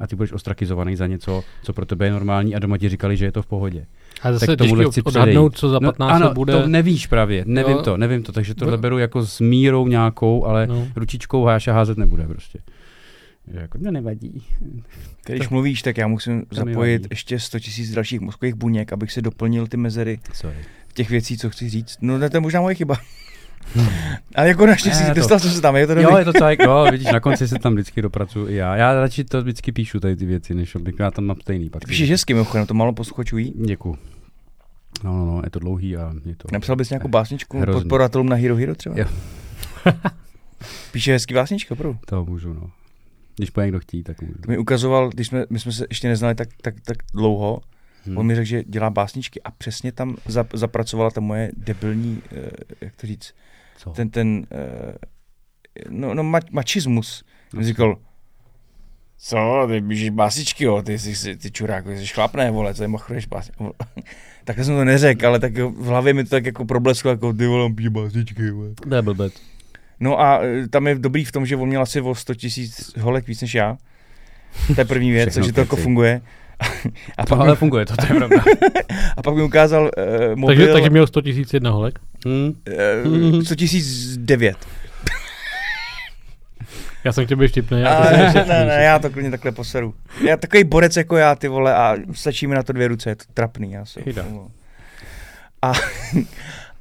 A 0.00 0.06
ty 0.06 0.16
budeš 0.16 0.32
ostrakizovaný 0.32 0.96
za 0.96 1.06
něco, 1.06 1.42
co 1.62 1.72
pro 1.72 1.86
tebe 1.86 2.06
je 2.06 2.12
normální 2.12 2.54
a 2.54 2.58
doma 2.58 2.78
ti 2.78 2.88
říkali, 2.88 3.16
že 3.16 3.24
je 3.24 3.32
to 3.32 3.42
v 3.42 3.46
pohodě. 3.46 3.86
A 4.22 4.32
zase 4.32 4.46
Tak 4.46 4.58
těžký 4.58 4.84
chci 4.90 5.02
odhadnout, 5.02 5.56
co 5.56 5.68
za 5.68 5.78
No, 5.82 5.88
15 5.92 6.10
ano, 6.12 6.26
let 6.26 6.34
bude. 6.34 6.52
to 6.52 6.66
nevíš 6.66 7.06
právě, 7.06 7.44
nevím 7.46 7.76
Jo. 7.76 7.82
to, 7.82 7.96
nevím 7.96 8.22
to, 8.22 8.32
takže 8.32 8.54
tohle 8.54 8.76
Bo- 8.76 8.80
beru 8.80 8.98
jako 8.98 9.26
s 9.26 9.40
mírou 9.40 9.88
nějakou, 9.88 10.44
ale 10.44 10.66
No. 10.66 10.88
ručičkou 10.96 11.44
háša 11.44 11.72
házet 11.72 11.98
nebude 11.98 12.26
prostě. 12.26 12.58
Že 13.52 13.58
Jako 13.58 13.78
to 13.78 13.90
nevadí. 13.90 14.42
Když 15.26 15.48
mluvíš, 15.48 15.82
tak 15.82 15.96
já 15.98 16.06
musím 16.08 16.36
mi 16.36 16.44
zapojit 16.50 17.06
ještě 17.10 17.38
100 17.40 17.58
000 17.78 17.94
dalších 17.94 18.20
mozkových 18.20 18.54
buněk, 18.54 18.92
abych 18.92 19.12
si 19.12 19.22
doplnil 19.22 19.66
ty 19.66 19.76
mezery 19.76 20.20
Sorry. 20.32 20.56
těch 20.94 21.10
věcí, 21.10 21.38
co 21.38 21.50
chci 21.50 21.68
říct. 21.70 21.96
No 22.00 22.18
to 22.30 22.36
je 22.36 22.40
možná 22.40 22.60
moje 22.60 22.74
chyba. 22.74 22.96
Ale 24.34 24.48
jako 24.48 24.66
naštěstí, 24.66 25.02
Ne, 25.04 25.08
to- 25.08 25.14
dostal 25.14 25.38
jsem 25.38 25.50
se 25.50 25.60
tam, 25.60 25.76
je 25.76 25.86
to 25.86 25.94
dobrý. 25.94 26.10
Jo, 26.12 26.16
je 26.18 26.24
to 26.24 26.32
tak, 26.32 26.58
jo, 26.58 26.86
vidíš, 26.90 27.06
na 27.12 27.20
konci 27.20 27.48
se 27.48 27.58
tam 27.58 27.72
vždycky 27.72 28.02
dopracuju 28.02 28.48
i 28.48 28.54
já. 28.54 28.76
Já 28.76 29.00
radši 29.00 29.24
to 29.24 29.42
vždycky 29.42 29.72
píšu 29.72 30.00
tady 30.00 30.16
ty 30.16 30.26
věci, 30.26 30.54
než 30.54 30.74
abych 30.74 30.94
já 30.98 31.10
tam 31.10 31.24
mám 31.24 31.36
stejný 31.40 31.70
pak. 31.70 31.82
Ty 31.84 31.88
píšeš 31.88 32.10
hezky, 32.10 32.34
mimochodem, 32.34 32.66
to 32.66 32.74
málo 32.74 32.92
posluchačů 32.92 33.36
ví. 33.36 33.52
Děkuju. 33.66 33.98
No, 35.04 35.12
no, 35.12 35.24
no, 35.26 35.40
je 35.44 35.50
to 35.50 35.58
dlouhý 35.58 35.96
a 35.96 36.12
je 36.26 36.36
to... 36.36 36.48
Napsal 36.52 36.76
bys 36.76 36.90
nějakou 36.90 37.08
básničku 37.08 37.58
Hrozný. 37.60 37.82
podporovatelům 37.82 38.28
na 38.28 38.36
Hero 38.36 38.56
Hero 38.56 38.74
třeba? 38.74 38.94
Jo. 38.98 39.06
Píše 40.92 41.12
hezký 41.12 41.34
básnička, 41.34 41.72
opravdu. 41.74 41.98
To 42.06 42.24
můžu, 42.24 42.52
no. 42.52 42.70
Když 43.38 43.50
bude 43.50 43.66
někdo 43.66 43.80
chtít, 43.80 44.02
tak 44.02 44.22
můžu. 44.22 44.34
To 44.38 44.50
mi 44.50 44.58
ukazoval, 44.58 45.08
když 45.08 45.26
jsme, 45.26 45.44
my 45.50 45.60
jsme 45.60 45.72
se 45.72 45.86
ještě 45.90 46.08
neznali 46.08 46.34
tak, 46.34 46.48
tak, 46.62 46.74
tak 46.80 46.96
dlouho, 47.14 47.60
Hmm. 48.06 48.18
on 48.18 48.26
mi 48.26 48.34
řekl, 48.34 48.46
že 48.46 48.64
dělá 48.64 48.90
básničky 48.90 49.42
a 49.42 49.50
přesně 49.50 49.92
tam 49.92 50.16
za, 50.26 50.46
zapracovala 50.52 51.10
ta 51.10 51.20
moje 51.20 51.50
debilní, 51.56 52.22
uh, 52.32 52.38
jak 52.80 52.96
to 52.96 53.06
říct, 53.06 53.34
Co? 53.76 53.90
ten, 53.90 54.10
ten, 54.10 54.46
uh, 54.50 54.94
no, 55.90 56.14
no 56.14 56.22
ma, 56.22 56.40
mačismus. 56.50 57.24
On 57.56 57.64
říkal, 57.64 57.96
co, 59.18 59.66
ty 59.68 59.80
píšeš 59.80 60.10
básničky, 60.10 60.64
jo, 60.64 60.82
ty 60.82 60.98
jsi, 60.98 61.36
ty 61.36 61.50
čurák, 61.50 61.84
ty 61.84 61.98
jsi 61.98 62.06
chlapné, 62.06 62.50
vole, 62.50 62.74
co 62.74 62.82
je 62.82 62.88
machruješ 62.88 63.26
básničky. 63.26 63.64
Takhle 64.44 64.64
jsem 64.64 64.74
to 64.74 64.84
neřekl, 64.84 65.26
ale 65.26 65.38
tak 65.38 65.58
v 65.58 65.84
hlavě 65.84 66.14
mi 66.14 66.24
to 66.24 66.30
tak 66.30 66.46
jako 66.46 66.64
problesklo, 66.64 67.10
jako 67.10 67.32
ty 67.32 67.46
vole, 67.46 67.70
básničky, 67.90 68.50
vole. 68.50 68.70
To 68.88 68.94
je 68.94 69.02
blbec. 69.02 69.32
No 70.00 70.20
a 70.20 70.40
e, 70.44 70.68
tam 70.68 70.86
je 70.86 70.94
dobrý 70.94 71.24
v 71.24 71.32
tom, 71.32 71.46
že 71.46 71.56
on 71.56 71.68
měl 71.68 71.82
asi 71.82 72.00
o 72.00 72.14
100 72.14 72.34
tisíc 72.34 72.92
holek 73.00 73.26
víc 73.26 73.40
než 73.40 73.54
já. 73.54 73.76
To 74.74 74.80
je 74.80 74.84
první 74.84 75.10
věc, 75.10 75.34
takže 75.34 75.52
to 75.52 75.60
jako 75.60 75.76
funguje. 75.76 76.20
A 77.18 77.26
To 77.26 77.28
pak, 77.28 77.40
ale 77.40 77.50
mi, 77.50 77.56
funguje, 77.56 77.86
to, 77.86 77.96
to 77.96 78.06
je 78.12 78.18
pravda. 78.18 78.36
a 79.16 79.22
pak 79.22 79.34
mi 79.34 79.42
ukázal 79.42 79.82
uh, 79.82 80.36
mobil 80.36 80.56
Takže, 80.56 80.72
takže 80.72 80.90
měl 80.90 81.06
100 81.06 81.22
tisíc 81.22 81.54
jedna 81.54 81.70
holek. 81.70 81.98
Hmm. 82.26 82.52
uh, 83.32 83.42
100 83.42 83.54
tisíc 83.54 84.16
devět. 84.16 84.56
Já 87.04 87.12
jsem 87.12 87.24
chtěl 87.24 87.36
být 87.36 87.48
vtipný. 87.48 87.82
A, 87.82 88.04
Já 88.04 88.10
to 88.10 88.16
ne, 88.16 88.32
jsem 88.32 88.48
ne, 88.48 88.64
ne, 88.64 88.82
já 88.82 88.98
to 88.98 89.10
klidně 89.10 89.30
takhle 89.30 89.52
poseru. 89.52 89.94
Já 90.26 90.36
takový 90.36 90.64
borec 90.64 90.96
jako 90.96 91.16
já, 91.16 91.34
ty 91.34 91.48
vole, 91.48 91.74
a 91.74 91.96
stačí 92.12 92.46
mi 92.46 92.54
na 92.54 92.62
to 92.62 92.72
dvě 92.72 92.88
ruce, 92.88 93.10
je 93.10 93.16
to 93.16 93.24
trapný. 93.34 93.72
Já 93.72 93.84
se, 93.84 94.02
Chyda. 94.02 94.24
a, 95.62 95.72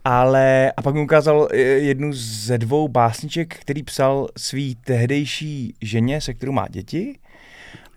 ale, 0.08 0.72
a 0.78 0.82
pak 0.82 0.96
mi 0.96 1.02
ukázal 1.02 1.48
eh, 1.52 1.58
jednu 1.60 2.10
ze 2.14 2.58
dvou 2.58 2.88
básniček, 2.88 3.56
který 3.60 3.84
psal 3.84 4.28
svý 4.38 4.76
tehdejší 4.76 5.74
ženě, 5.82 6.22
se 6.22 6.34
kterou 6.34 6.52
má 6.52 6.68
děti. 6.68 7.20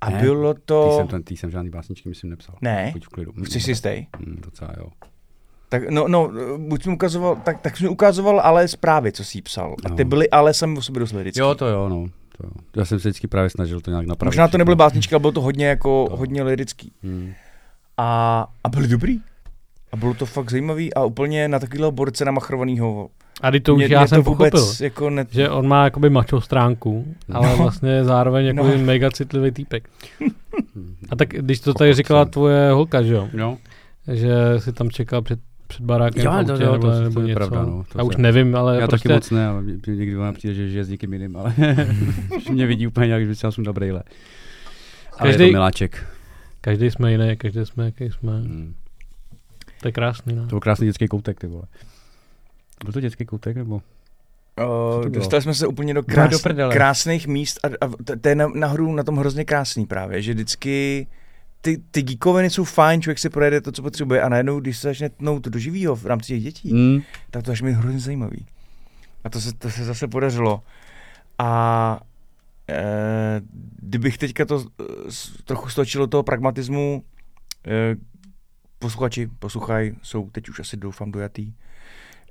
A 0.00 0.10
Ne, 0.10 0.20
bylo 0.20 0.54
to... 0.64 0.96
jsem, 0.96 1.06
ten, 1.08 1.22
tý 1.22 1.36
jsem 1.36 1.50
žádný 1.50 1.70
básničky, 1.70 2.08
myslím, 2.08 2.30
nepsal. 2.30 2.54
Ne. 2.60 2.90
Buď 2.92 3.04
v 3.04 3.08
klidu. 3.08 3.32
Jsi 3.44 3.60
si 3.60 3.70
jistý? 3.70 4.06
Hmm, 4.16 4.36
docela 4.44 4.70
jo. 4.78 4.86
Tak, 5.68 5.90
no, 5.90 6.08
no, 6.08 6.30
buď 6.58 6.82
jsi 6.82 6.88
mi 6.88 6.94
ukazoval, 6.94 7.36
tak, 7.36 7.60
tak 7.60 7.76
jsi 7.76 7.82
mi 7.84 7.88
ukazoval 7.88 8.40
ale 8.40 8.68
zprávy, 8.68 9.12
co 9.12 9.24
jsi 9.24 9.42
psal. 9.42 9.76
A 9.84 9.88
ty 9.88 10.04
No. 10.04 10.08
byly 10.10 10.30
ale 10.30 10.54
sami 10.54 10.78
o 10.78 10.82
sobě 10.82 11.00
dost 11.00 11.12
lirický. 11.12 11.40
Jo, 11.40 11.54
to 11.54 11.66
jo, 11.66 11.88
no. 11.88 12.06
To 12.38 12.46
jo. 12.46 12.50
Já 12.76 12.84
jsem 12.84 12.98
se 13.00 13.08
vždycky 13.08 13.26
právě 13.26 13.50
snažil 13.50 13.80
to 13.80 13.90
nějak 13.90 14.06
napravit. 14.06 14.28
Možná 14.28 14.48
to 14.48 14.58
nebyly 14.58 14.74
všechno. 14.74 14.84
básničky, 14.84 15.14
ale 15.14 15.20
bylo 15.20 15.32
to 15.32 15.40
hodně 15.40 15.66
jako, 15.66 16.06
To. 16.10 16.16
hodně 16.16 16.42
lirický. 16.42 16.92
Hmm. 17.02 17.32
A, 17.96 18.46
a 18.64 18.68
byly 18.68 18.88
dobrý. 18.88 19.20
A 19.92 19.96
bylo 19.96 20.14
to 20.14 20.26
fakt 20.26 20.50
zajímavý 20.50 20.94
a 20.94 21.04
úplně 21.04 21.48
na 21.48 21.58
takovýhle 21.58 21.92
borce 21.92 22.24
namachrovanýho. 22.24 23.08
A 23.42 23.50
teď 23.50 23.62
to 23.62 23.74
už 23.74 23.78
Mě- 23.78 23.94
já 23.94 24.00
mě 24.00 24.08
jsem 24.08 24.24
to 24.24 24.30
vůbec 24.30 24.50
pochopil. 24.50 24.84
jako 24.84 25.10
ne... 25.10 25.26
Že 25.30 25.48
on 25.50 25.68
má 25.68 25.84
jakoby 25.84 26.10
macho 26.10 26.40
stránku, 26.40 27.14
ale 27.32 27.48
No. 27.50 27.56
vlastně 27.56 28.04
zároveň 28.04 28.46
jako 28.46 28.62
No. 28.68 28.78
mega 28.78 29.10
citlivý 29.10 29.50
týpek. 29.50 29.88
A 31.10 31.16
tak 31.16 31.28
když 31.28 31.60
to 31.60 31.74
tady 31.74 31.94
říkala 31.94 32.24
tvoje 32.24 32.70
holka, 32.70 33.02
že 33.02 33.14
jo? 33.14 33.28
Jo. 33.32 33.56
Že 34.12 34.30
si 34.58 34.72
tam 34.72 34.90
čekal 34.90 35.22
před, 35.22 35.40
před 35.66 35.84
barákem 35.84 36.24
Jo, 36.24 36.30
to- 36.30 36.52
autě, 36.52 36.64
jo, 36.64 36.72
nebo, 36.72 36.86
to- 36.86 36.92
to 36.92 37.00
nebo 37.00 37.20
je 37.20 37.26
něco. 37.26 37.36
pravda, 37.38 37.62
no, 37.62 37.84
to 37.92 37.98
Já 37.98 38.04
už 38.04 38.16
nevím, 38.16 38.56
ale 38.56 38.80
Já 38.80 38.88
prostě 38.88 39.08
taky 39.08 39.16
moc 39.16 39.30
ne, 39.30 39.46
ale 39.46 39.62
mě- 39.62 39.76
někdy 39.86 40.16
ona 40.16 40.32
přijde, 40.32 40.54
že 40.54 40.68
žije 40.68 40.84
s 40.84 40.88
někým 40.88 41.12
jiným, 41.12 41.36
ale 41.36 41.54
mě 42.52 42.66
vidí 42.66 42.86
úplně 42.86 43.06
nějak, 43.06 43.26
že 43.26 43.34
jsem 43.50 43.64
dobrý 43.64 43.90
Ale 43.90 44.02
Každý- 45.18 45.42
je 45.44 45.48
to 45.48 45.52
miláček. 45.52 46.06
každý 46.60 46.90
jsme 46.90 47.12
jiný, 47.12 47.36
každý 47.36 47.60
jsme, 47.66 47.84
jaký 47.84 48.04
jsme. 48.10 48.32
Hmm. 48.32 48.74
To 49.80 49.88
je 49.88 49.92
krásný, 49.92 50.34
no. 50.34 50.42
To 50.42 50.48
byl 50.48 50.60
krásný 50.60 50.86
dětský 50.86 51.08
koutek, 51.08 51.40
ty 51.40 51.46
vole. 51.46 51.62
Byl 52.84 52.92
to 52.92 53.00
dětský 53.00 53.24
koutek, 53.26 53.56
nebo? 53.56 53.82
Uh, 54.98 55.04
dostali 55.08 55.42
jsme 55.42 55.54
se 55.54 55.66
úplně 55.66 55.94
do, 55.94 56.02
krás, 56.02 56.30
do 56.30 56.38
prdele. 56.38 56.74
krásných 56.74 57.26
míst 57.26 57.58
a, 57.64 57.86
a 57.86 57.90
to, 58.20 58.28
je 58.28 58.34
na, 58.34 58.48
nahoru 58.48 58.92
na 58.92 59.02
tom 59.02 59.16
hrozně 59.16 59.44
krásný 59.44 59.86
právě, 59.86 60.22
že 60.22 60.32
vždycky 60.34 61.06
ty, 61.60 61.82
ty 61.90 62.02
geekoviny 62.02 62.50
jsou 62.50 62.64
fajn, 62.64 63.02
člověk 63.02 63.18
si 63.18 63.28
projede 63.30 63.60
to, 63.60 63.72
co 63.72 63.82
potřebuje 63.82 64.22
a 64.22 64.28
najednou, 64.28 64.60
když 64.60 64.78
se 64.78 64.88
začne 64.88 65.08
tnout 65.08 65.44
do 65.48 65.58
živýho 65.58 65.96
v 65.96 66.06
rámci 66.06 66.26
těch 66.26 66.42
dětí, 66.42 66.70
Hmm. 66.70 67.00
tak 67.30 67.42
to 67.42 67.50
až 67.52 67.62
mi 67.62 67.72
hrozně 67.72 68.00
zajímavý. 68.00 68.46
A 69.24 69.30
to 69.30 69.40
se, 69.40 69.52
to 69.54 69.70
se 69.70 69.84
zase 69.84 70.08
podařilo. 70.08 70.62
A 71.38 72.00
e, 72.68 73.40
kdybych 73.82 74.18
teďka 74.18 74.44
to 74.44 74.64
s- 75.08 75.42
trochu 75.44 75.68
stočil 75.68 76.00
do 76.00 76.06
toho 76.06 76.22
pragmatismu, 76.22 77.02
e, 77.66 77.96
posluchači, 78.80 79.30
posluchaj, 79.38 79.92
jsou 80.02 80.30
teď 80.30 80.48
už 80.48 80.60
asi 80.60 80.76
doufám 80.76 81.12
dojatý. 81.12 81.52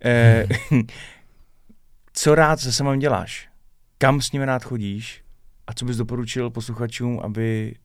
E, 0.05 0.47
co 2.13 2.35
rád 2.35 2.59
se 2.59 2.71
samým 2.71 2.99
děláš? 2.99 3.49
Kam 3.97 4.21
s 4.21 4.31
nimi 4.31 4.45
rád 4.45 4.63
chodíš? 4.63 5.23
A 5.67 5.73
co 5.73 5.85
bys 5.85 5.97
doporučil 5.97 6.49
posluchačům, 6.49 7.19
aby 7.23 7.75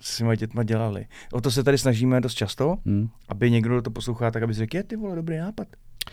s 0.00 0.16
svýma 0.16 0.34
dětma 0.34 0.62
dělali? 0.62 1.06
O 1.32 1.40
to 1.40 1.50
se 1.50 1.64
tady 1.64 1.78
snažíme 1.78 2.20
dost 2.20 2.34
často, 2.34 2.76
Hmm. 2.86 3.08
aby 3.28 3.50
někdo 3.50 3.74
kdo 3.74 3.82
to 3.82 3.90
poslouchá, 3.90 4.30
tak 4.30 4.42
aby 4.42 4.54
si 4.54 4.58
řekl, 4.58 4.76
je 4.76 4.82
ty 4.82 4.96
vole, 4.96 5.16
dobrý 5.16 5.36
nápad. 5.36 5.68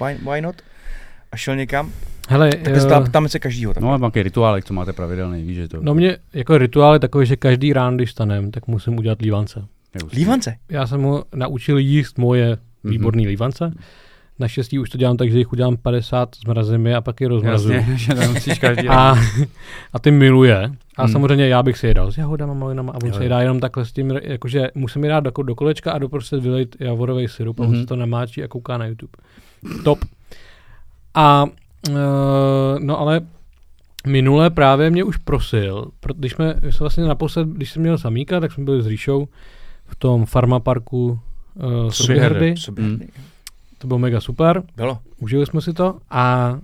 Why, 0.06 0.14
why 0.32 0.42
not? 0.42 0.62
A 1.32 1.38
šel 1.38 1.56
někam. 1.56 1.92
Hele, 2.30 2.50
Tak 2.50 2.68
eh, 2.68 2.98
uh, 3.00 3.06
ptáme 3.06 3.30
se 3.30 3.40
každýho. 3.40 3.74
Tak. 3.74 3.84
No 3.84 3.94
a 3.94 3.98
nějaký 3.98 4.24
rituálek, 4.24 4.66
co 4.66 4.74
máte 4.74 4.94
pravidelný, 4.94 5.44
víš, 5.44 5.56
že 5.56 5.68
to... 5.68 5.78
no 5.82 5.94
mě 5.94 6.18
jako 6.34 6.58
rituál 6.58 6.94
je 6.94 7.00
takový, 7.00 7.26
že 7.26 7.36
každý 7.36 7.74
ráno, 7.74 7.96
když 7.98 8.12
stanem, 8.12 8.52
tak 8.52 8.68
musím 8.68 8.98
udělat 8.98 9.22
lívance. 9.22 9.68
Lívance. 10.14 10.56
Já 10.70 10.88
jsem 10.88 11.02
ho 11.02 11.24
naučil 11.36 11.78
jíst 11.78 12.18
moje 12.18 12.58
Mhm. 12.84 12.92
výborný 12.92 13.28
lívance. 13.28 13.74
Naštěstí 14.40 14.80
už 14.80 14.90
to 14.90 14.98
dělám 14.98 15.18
tak, 15.18 15.32
že 15.32 15.38
jich 15.38 15.52
udělám 15.54 15.78
50, 15.78 16.30
zmrazím 16.46 16.88
je 16.88 16.96
a 16.96 17.02
pak 17.02 17.22
je 17.22 17.28
rozmrazuju. 17.28 17.74
Jasně, 17.74 18.40
že 18.40 18.56
každý 18.56 18.90
A, 18.90 19.16
a 19.94 20.00
ty 20.00 20.12
miluje. 20.12 20.72
A 20.98 21.04
Hmm. 21.04 21.12
samozřejmě 21.12 21.48
já 21.48 21.64
bych 21.64 21.78
si 21.78 21.88
je 21.88 21.94
dal 21.94 22.12
s 22.12 22.18
jahodama, 22.18 22.54
malinama 22.54 22.94
a 22.94 22.96
on 23.04 23.08
Jo, 23.10 23.14
se 23.14 23.24
je 23.24 23.30
dá 23.30 23.42
jenom 23.42 23.60
takhle 23.60 23.86
s 23.86 23.92
tím, 23.92 24.20
jakože 24.24 24.70
musím 24.76 25.04
je 25.04 25.10
dát 25.10 25.20
do, 25.20 25.32
do 25.44 25.56
kolečka 25.56 25.92
a 25.92 25.98
doprostřed 25.98 26.44
vylejt 26.44 26.76
javorový 26.80 27.28
syrup 27.28 27.60
a 27.60 27.64
on 27.64 27.70
Mhm. 27.70 27.80
se 27.82 27.86
to 27.86 27.96
namáčí 27.96 28.44
a 28.44 28.48
kouká 28.48 28.78
na 28.78 28.86
YouTube. 28.86 29.12
Top. 29.84 30.00
A 31.14 31.44
uh, 31.90 31.96
no 32.80 33.00
ale 33.00 33.22
minule 34.08 34.50
právě 34.50 34.90
mě 34.90 35.04
už 35.04 35.18
prosil, 35.18 35.86
pro- 36.00 36.14
když 36.14 36.32
jsme, 36.32 36.56
jsme 36.62 36.80
vlastně 36.80 37.04
naposled, 37.04 37.48
když 37.48 37.72
jsem 37.72 37.82
měl 37.82 37.98
samíka, 37.98 38.40
tak 38.40 38.52
jsme 38.52 38.64
byli 38.64 38.82
s 38.84 38.88
Ríšou 38.88 39.28
v 39.86 39.96
tom 39.96 40.26
farmaparku 40.26 41.20
uh, 41.54 41.90
Soběhrdy. 41.90 42.56
Soběhrdy. 42.58 43.08
To 43.78 43.88
bylo 43.88 44.00
mega 44.00 44.22
super. 44.22 44.64
Bylo. 44.76 45.00
Užili 45.20 45.46
jsme 45.46 45.62
si 45.62 45.74
to 45.74 46.00
a 46.10 46.56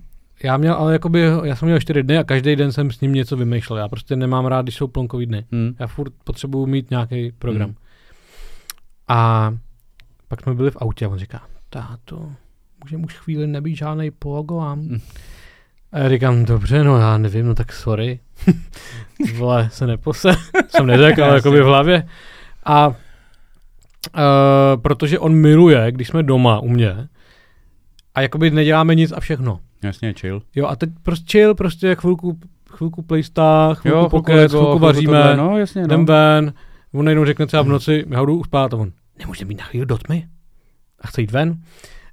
já 0.42 0.56
měl 0.56 0.74
ale 0.74 0.92
jakoby, 0.92 1.20
já 1.44 1.56
jsem 1.56 1.66
měl 1.66 1.80
čtyři 1.80 2.02
dny 2.02 2.18
a 2.18 2.24
každý 2.24 2.56
den 2.56 2.72
jsem 2.72 2.90
s 2.90 3.00
ním 3.00 3.12
něco 3.12 3.36
vymýšlel. 3.36 3.78
Já 3.78 3.88
prostě 3.88 4.16
nemám 4.16 4.46
rád, 4.46 4.62
když 4.62 4.74
jsou 4.74 4.86
plonkový 4.86 5.26
dny. 5.26 5.44
Hmm. 5.52 5.74
Já 5.78 5.86
furt 5.86 6.12
potřebuju 6.24 6.66
mít 6.66 6.90
nějaký 6.90 7.32
program. 7.38 7.68
Hmm. 7.68 7.76
A 9.08 9.54
pak 10.28 10.40
jsme 10.40 10.54
byli 10.54 10.70
v 10.70 10.76
autě 10.76 11.06
a 11.06 11.08
on 11.08 11.18
říká, 11.18 11.42
táto, 11.70 12.32
můžeme 12.84 13.04
už 13.04 13.18
chvíli 13.18 13.46
nebýt 13.46 13.76
žádnej 13.76 14.10
pogoám. 14.10 14.80
Hmm. 14.80 15.00
A 15.92 15.98
já 15.98 16.08
říkám, 16.08 16.44
dobře, 16.44 16.84
no 16.84 16.98
já 16.98 17.18
nevím, 17.18 17.46
no 17.46 17.54
tak 17.54 17.72
sorry. 17.72 18.20
Vole, 19.36 19.68
se 19.72 19.86
nepose. 19.86 20.32
jsem 20.68 20.86
neřekl, 20.86 21.24
ale 21.24 21.34
jakoby 21.34 21.60
v 21.60 21.66
hlavě. 21.66 22.08
A 22.64 22.94
uh, 24.14 24.82
protože 24.82 25.18
on 25.18 25.34
miluje, 25.34 25.92
když 25.92 26.08
jsme 26.08 26.22
doma 26.22 26.58
u 26.60 26.68
mě, 26.68 27.08
a 28.14 28.20
jakoby 28.20 28.50
neděláme 28.50 28.94
nic 28.94 29.12
a 29.12 29.20
všechno. 29.20 29.60
Jasně, 29.82 30.12
chill. 30.12 30.42
Jo, 30.54 30.66
a 30.66 30.76
teď 30.76 30.90
prostě 31.02 31.38
chill, 31.38 31.54
prostě 31.54 31.94
chvilku, 31.94 32.38
chvilku 32.70 33.02
playstah, 33.02 33.78
chvilku 33.80 33.98
Jo, 33.98 34.08
pokec, 34.08 34.50
chvilku 34.50 34.66
chvilku 34.66 34.78
vaříme, 34.78 35.06
tohle, 35.22 35.36
No, 35.36 35.58
jasně, 35.58 35.82
jdem 35.82 36.00
no. 36.00 36.06
ven, 36.06 36.52
on 36.94 37.04
najednou 37.04 37.24
řekne 37.24 37.46
třeba 37.46 37.62
v 37.62 37.68
noci, 37.68 38.04
já 38.08 38.24
jdu 38.24 38.44
spát 38.44 38.74
a 38.74 38.76
on, 38.76 38.92
nemůže 39.18 39.44
být 39.44 39.58
na 39.58 39.64
chvíli 39.64 39.86
do 39.86 39.98
tmy 39.98 40.26
a 41.00 41.06
chce 41.06 41.20
jít 41.20 41.30
ven. 41.30 41.56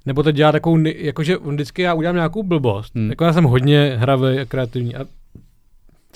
Nebo 0.06 0.22
teď 0.22 0.36
dělá 0.36 0.52
takovou, 0.52 0.78
jakože 0.96 1.36
vždycky 1.36 1.82
já 1.82 1.94
udělám 1.94 2.14
nějakou 2.16 2.42
blbost, 2.42 2.94
Hmm. 2.94 3.10
jako 3.10 3.24
já 3.24 3.32
jsem 3.32 3.44
hodně 3.44 3.96
hravý 4.00 4.38
a 4.38 4.44
kreativní 4.44 4.96
a 4.96 5.04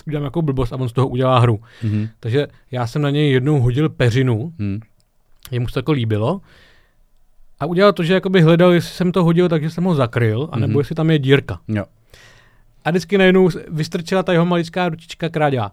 udělám 0.06 0.22
nějakou 0.22 0.42
blbost 0.42 0.72
a 0.72 0.76
on 0.76 0.88
z 0.88 0.92
toho 0.92 1.08
udělá 1.08 1.38
hru. 1.38 1.60
Mhm. 1.82 2.08
Takže 2.20 2.46
já 2.70 2.86
jsem 2.86 3.02
na 3.02 3.10
něj 3.10 3.30
jednou 3.32 3.60
hodil 3.60 3.88
peřinu, 3.88 4.52
Hmm. 4.58 4.80
Jemu 5.50 5.68
se 5.68 5.72
to 5.74 5.78
jako 5.78 5.92
líbilo. 5.92 6.40
A 7.60 7.66
udělal 7.66 7.92
to, 7.92 8.02
že 8.02 8.14
jakoby 8.14 8.40
hledal, 8.42 8.72
jestli 8.72 8.90
jsem 8.94 9.12
to 9.12 9.24
hodil, 9.24 9.48
takže 9.48 9.70
jsem 9.70 9.84
ho 9.84 9.94
zakryl, 9.94 10.48
anebo 10.52 10.70
Mhm. 10.70 10.78
jestli 10.78 10.94
tam 10.94 11.10
je 11.10 11.18
dírka. 11.18 11.58
Jo. 11.68 11.84
A 12.84 12.90
vždycky 12.90 13.18
najednou 13.18 13.48
vystrčila 13.68 14.22
ta 14.22 14.32
jeho 14.32 14.44
maličká 14.46 14.88
ručička, 14.88 15.28
která 15.28 15.50
dělá 15.50 15.72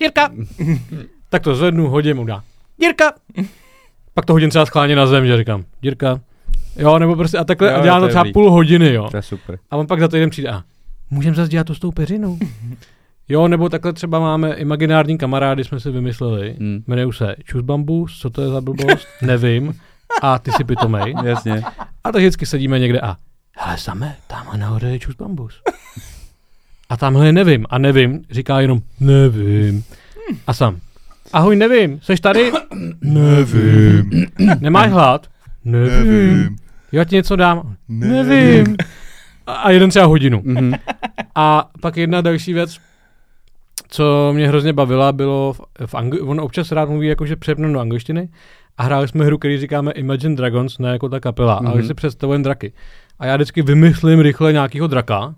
dírka. 0.00 0.30
tak 1.30 1.42
to 1.42 1.54
zvednu, 1.54 1.88
hodím, 1.88 2.16
mu 2.16 2.24
dá 2.24 2.42
dírka. 2.78 3.12
Pak 4.14 4.24
to 4.26 4.32
hodím 4.32 4.50
třeba 4.50 4.66
schválně 4.66 4.96
na 4.96 5.06
zem, 5.06 5.26
že 5.26 5.36
říkám 5.36 5.64
dírka. 5.82 6.20
Jo, 6.76 6.98
nebo 6.98 7.16
prostě 7.16 7.38
a 7.38 7.44
takhle 7.44 7.72
Jo, 7.72 7.78
a 7.78 7.82
dělá 7.82 8.00
to 8.00 8.04
to 8.04 8.08
třeba 8.08 8.22
dobrý. 8.22 8.32
půl 8.32 8.50
hodiny, 8.50 8.92
jo. 8.94 9.08
To 9.10 9.16
je 9.16 9.22
super. 9.22 9.58
A 9.70 9.76
on 9.76 9.86
pak 9.86 10.00
za 10.00 10.08
týden 10.08 10.30
přijde 10.30 10.48
a 10.50 10.62
můžeme 11.10 11.36
zase 11.36 11.48
dělat 11.50 11.66
to 11.66 11.74
s 11.74 11.78
tou 11.78 11.90
peřinou. 11.92 12.38
Jo, 13.30 13.48
nebo 13.48 13.68
takhle 13.68 13.92
třeba 13.92 14.20
máme 14.20 14.54
imaginární 14.54 15.18
kamarády, 15.18 15.64
jsme 15.64 15.80
si 15.80 15.90
vymysleli. 15.90 16.56
Hmm. 16.58 16.82
Jmenují 16.86 17.12
se 17.12 17.34
Čus 17.44 17.62
Bambus, 17.62 18.18
co 18.20 18.30
to 18.30 18.42
je 18.42 18.48
za 18.48 18.60
blbost, 18.60 19.08
nevím. 19.22 19.74
A 20.22 20.38
ty 20.38 20.52
si 20.52 20.64
pitomej. 20.64 21.14
Jasně. 21.24 21.62
A 22.04 22.12
tak 22.12 22.16
vždycky 22.16 22.46
sedíme 22.46 22.78
někde 22.78 23.00
a 23.00 23.16
hele 23.56 23.78
same, 23.78 24.16
tamhle 24.26 24.58
nahoře 24.58 24.86
je 24.88 24.98
Čus 24.98 25.14
Bambus. 25.16 25.62
A 26.88 26.96
tamhle 26.96 27.32
nevím. 27.32 27.66
A 27.70 27.78
nevím, 27.78 28.24
říká 28.30 28.60
jenom 28.60 28.80
nevím. 29.00 29.84
A 30.46 30.52
sam. 30.54 30.76
Ahoj, 31.32 31.56
nevím, 31.56 32.00
seš 32.02 32.20
tady? 32.20 32.52
Nevím. 33.00 34.10
Nemáš 34.60 34.90
hlad? 34.90 35.26
Nevím. 35.64 36.56
Já 36.92 37.04
ti 37.04 37.14
něco 37.16 37.36
dám? 37.36 37.74
Nevím. 37.88 38.76
A- 39.46 39.52
A 39.52 39.70
jeden 39.70 39.90
třeba 39.90 40.04
hodinu. 40.06 40.42
Mhm. 40.44 40.72
A 41.34 41.68
pak 41.80 41.96
jedna 41.96 42.20
další 42.20 42.52
věc, 42.52 42.78
co 43.90 44.32
mě 44.34 44.48
hrozně 44.48 44.72
bavila, 44.72 45.12
bylo 45.12 45.52
v, 45.52 45.60
v 45.86 45.94
angli- 45.94 46.28
on 46.28 46.40
občas 46.40 46.72
rád 46.72 46.88
mluví 46.88 47.06
jakože 47.08 47.36
přepnu 47.36 47.72
do 47.72 47.80
angličtiny 47.80 48.28
a 48.78 48.82
hráli 48.82 49.08
jsme 49.08 49.24
hru, 49.24 49.38
který 49.38 49.58
říkáme 49.58 49.92
Imagine 49.92 50.36
Dragons, 50.36 50.78
ne 50.78 50.90
jako 50.90 51.08
ta 51.08 51.20
kapela, 51.20 51.60
mm-hmm. 51.60 51.66
ale 51.66 51.74
Mhm. 51.74 51.82
že 51.82 51.88
si 51.88 51.94
představujeme 51.94 52.44
draky. 52.44 52.72
A 53.18 53.26
já 53.26 53.36
vždycky 53.36 53.62
vymyslím 53.62 54.20
rychle 54.20 54.52
nějakýho 54.52 54.86
draka 54.86 55.34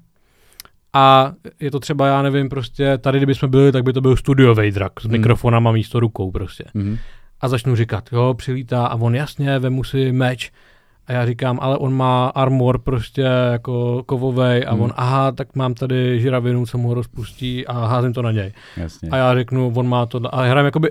a 0.92 1.32
je 1.60 1.70
to 1.70 1.80
třeba, 1.80 2.06
já 2.06 2.22
nevím, 2.22 2.48
prostě 2.48 2.98
tady, 2.98 3.18
kdybychom 3.18 3.50
byli, 3.50 3.72
tak 3.72 3.84
by 3.84 3.92
to 3.92 4.00
byl 4.00 4.16
studiový 4.16 4.70
drak 4.70 5.00
s 5.00 5.04
Mhm. 5.04 5.12
mikrofonama 5.12 5.72
místo 5.72 6.00
rukou 6.00 6.30
prostě. 6.30 6.64
Mhm. 6.74 6.98
A 7.40 7.48
začnu 7.48 7.76
říkat, 7.76 8.04
jo, 8.12 8.34
přilítá 8.38 8.86
a 8.86 8.94
on 8.94 9.14
jasně, 9.14 9.58
vemu 9.58 9.84
si 9.84 10.12
meč. 10.12 10.50
A 11.06 11.12
já 11.12 11.26
říkám, 11.26 11.58
ale 11.62 11.76
on 11.78 11.92
má 11.94 12.26
armor 12.28 12.78
prostě 12.78 13.20
jako 13.52 14.02
kovovej 14.06 14.64
a 14.68 14.72
Hmm. 14.72 14.82
on, 14.82 14.92
aha, 14.96 15.32
tak 15.32 15.54
mám 15.56 15.74
tady 15.74 16.20
žiravinu, 16.20 16.66
co 16.66 16.78
mu 16.78 16.88
ho 16.88 16.94
rozpustí 16.94 17.66
a 17.66 17.86
házím 17.86 18.12
to 18.12 18.22
na 18.22 18.30
něj. 18.32 18.52
Jasně. 18.76 19.08
A 19.10 19.16
já 19.16 19.34
řeknu, 19.34 19.72
on 19.76 19.88
má 19.88 20.06
to, 20.06 20.34
a 20.34 20.42
hrám 20.44 20.64
jakoby 20.64 20.90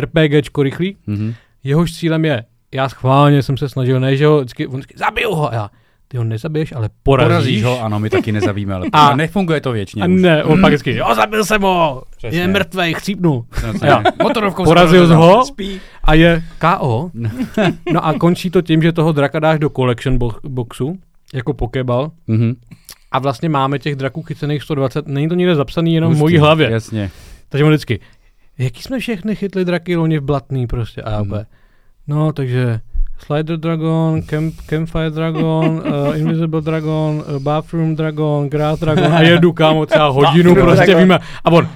RPGčko 0.00 0.62
rychlý, 0.62 0.96
Mhm. 1.06 1.34
jehož 1.64 1.92
cílem 1.92 2.24
je, 2.24 2.44
já 2.74 2.88
schválně 2.88 3.42
jsem 3.42 3.56
se 3.56 3.68
snažil, 3.68 4.00
ne, 4.00 4.16
že 4.16 4.26
ho 4.26 4.38
vždycky, 4.38 4.66
on 4.66 4.72
vždycky, 4.74 4.94
zabiju 4.98 5.34
ho, 5.34 5.50
a 5.52 5.54
já, 5.54 5.70
ty 6.12 6.18
ho 6.18 6.24
nezabiješ, 6.24 6.72
ale 6.72 6.88
porazíš. 7.02 7.28
Porazíš 7.32 7.62
ho, 7.64 7.80
ano, 7.84 8.00
my 8.00 8.10
taky 8.10 8.32
nezabíme, 8.32 8.74
ale 8.74 8.86
A- 8.92 9.16
nefunguje 9.16 9.60
to 9.60 9.72
věčně 9.72 10.02
A 10.02 10.06
už. 10.06 10.22
ne, 10.22 10.44
on 10.44 10.60
pak 10.60 10.70
vždycky, 10.70 10.96
jo, 10.96 11.14
zabil 11.14 11.44
jsem 11.44 11.62
ho, 11.62 12.02
Přesně. 12.16 12.40
je 12.40 12.48
mrtvej, 12.48 12.94
chcípnu. 12.94 13.44
Jo. 13.86 14.02
Motorovkou 14.22 14.64
Porazil 14.64 15.06
jsi 15.08 15.14
ho 15.14 15.44
Spí. 15.44 15.80
a 16.04 16.14
je 16.14 16.42
KO. 16.58 17.10
No 17.92 18.06
a 18.06 18.12
končí 18.12 18.50
to 18.50 18.62
tím, 18.62 18.82
že 18.82 18.92
toho 18.92 19.12
draka 19.12 19.38
dáš 19.40 19.58
do 19.58 19.70
collection 19.70 20.18
bo- 20.18 20.34
boxu, 20.48 20.98
jako 21.34 21.54
pokeball. 21.54 22.10
Mhm. 22.26 22.54
A 23.12 23.18
vlastně 23.18 23.48
máme 23.48 23.78
těch 23.78 23.96
draků 23.96 24.22
chycených 24.22 24.62
120, 24.62 25.08
není 25.08 25.28
to 25.28 25.34
někde 25.34 25.54
zapsaný 25.54 25.94
jenom 25.94 26.08
v 26.10 26.12
Hustý, 26.12 26.22
mojí 26.22 26.38
hlavě. 26.38 26.70
Jasně. 26.70 27.10
Takže 27.48 27.64
on 27.64 27.70
vždycky, 27.70 28.00
jaký 28.58 28.82
jsme 28.82 28.98
všechny 28.98 29.36
chytli 29.36 29.64
draky 29.64 29.96
loni 29.96 30.18
v 30.18 30.22
Blatný 30.22 30.66
prostě. 30.66 31.02
A 31.02 31.20
úplně, 31.22 31.44
no 32.06 32.32
takže 32.32 32.80
Slider 33.26 33.56
Dragon, 33.56 34.22
Camp, 34.22 34.54
Campfire 34.66 35.10
Dragon, 35.10 35.82
uh, 35.86 36.16
Invisible 36.20 36.60
Dragon, 36.60 37.24
uh, 37.34 37.38
Bathroom 37.38 37.96
Dragon, 37.96 38.48
Grass 38.48 38.80
Dragon 38.80 39.12
a 39.12 39.20
jedu 39.20 39.52
kámo 39.52 39.86
třeba 39.86 40.06
hodinu 40.08 40.54
prostě 40.54 40.86
Dragon. 40.86 41.02
víme. 41.02 41.18
A 41.44 41.50
on, 41.50 41.68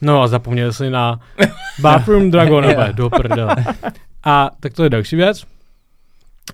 no 0.00 0.22
a 0.22 0.28
zapomněl 0.28 0.72
si 0.72 0.90
na 0.90 1.20
Bathroom 1.80 2.30
Dragon, 2.30 2.64
a 2.66 2.68
úplně, 2.70 2.92
do 2.92 3.10
prdele. 3.10 3.56
A 4.24 4.50
tak 4.60 4.72
to 4.72 4.84
je 4.84 4.90
další 4.90 5.16
věc. 5.16 5.44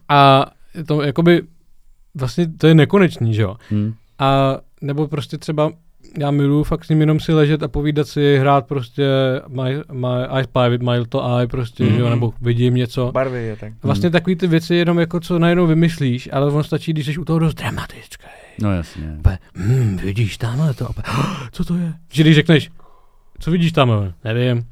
A 0.08 0.46
je 0.74 0.84
to 0.84 1.02
jakoby, 1.02 1.42
vlastně 2.14 2.48
to 2.48 2.66
je 2.66 2.74
nekonečný, 2.74 3.34
že 3.34 3.42
jo. 3.42 3.56
Hm. 3.70 3.94
A 4.18 4.58
nebo 4.80 5.08
prostě 5.08 5.38
třeba 5.38 5.70
já 6.18 6.30
miluju 6.30 6.64
fakt 6.64 6.84
s 6.84 6.88
ním 6.88 7.00
jenom 7.00 7.20
si 7.20 7.32
ležet 7.32 7.62
a 7.62 7.68
povídat 7.68 8.08
si, 8.08 8.38
hrát 8.38 8.66
prostě 8.66 9.04
my, 9.48 9.76
my 9.92 10.08
I 10.30 10.44
spy 10.44 10.68
with 10.68 10.82
my 10.82 10.90
little 10.98 11.20
eye 11.38 11.46
prostě, 11.46 11.84
mm. 11.84 11.90
že 11.90 11.96
jo, 11.98 12.04
Mhm. 12.06 12.10
nebo 12.14 12.34
vidím 12.40 12.74
něco. 12.74 13.12
Barvy 13.12 13.42
je 13.42 13.56
tak. 13.56 13.72
Vlastně 13.82 14.10
takový 14.10 14.36
ty 14.36 14.46
věci 14.46 14.74
jenom 14.74 14.98
jako 14.98 15.20
co 15.20 15.38
najednou 15.38 15.66
vymyslíš, 15.66 16.28
ale 16.32 16.52
on 16.52 16.64
stačí, 16.64 16.92
když 16.92 17.06
jsi 17.06 17.18
u 17.18 17.24
toho 17.24 17.38
dost 17.38 17.54
dramatický. 17.54 18.26
No 18.62 18.72
jasně. 18.74 19.16
Úplně, 19.18 19.38
hm, 19.56 19.96
vidíš 19.96 20.36
tamhle 20.38 20.74
to, 20.74 20.88
opět, 20.88 21.04
co 21.52 21.64
to 21.64 21.74
je? 21.74 21.92
Že 22.12 22.22
když 22.22 22.34
řekneš, 22.34 22.70
co 23.38 23.50
vidíš 23.50 23.72
tam, 23.72 24.14
nevím. 24.24 24.66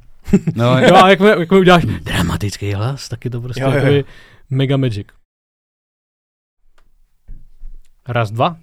No, 0.55 0.79
Jo, 0.89 0.95
a 0.95 1.11
jak 1.11 1.21
mi, 1.21 1.29
jak 1.29 1.51
mi 1.51 1.59
uděláš 1.59 1.85
dramatický 1.85 2.73
hlas, 2.73 3.09
tak 3.09 3.25
je 3.25 3.31
to 3.31 3.41
prostě 3.41 3.63
Jo, 3.63 3.71
jo. 3.73 3.87
jo, 3.93 4.03
mega 4.51 4.77
magic. 4.77 5.07
Raz, 8.09 8.31
dva. 8.31 8.57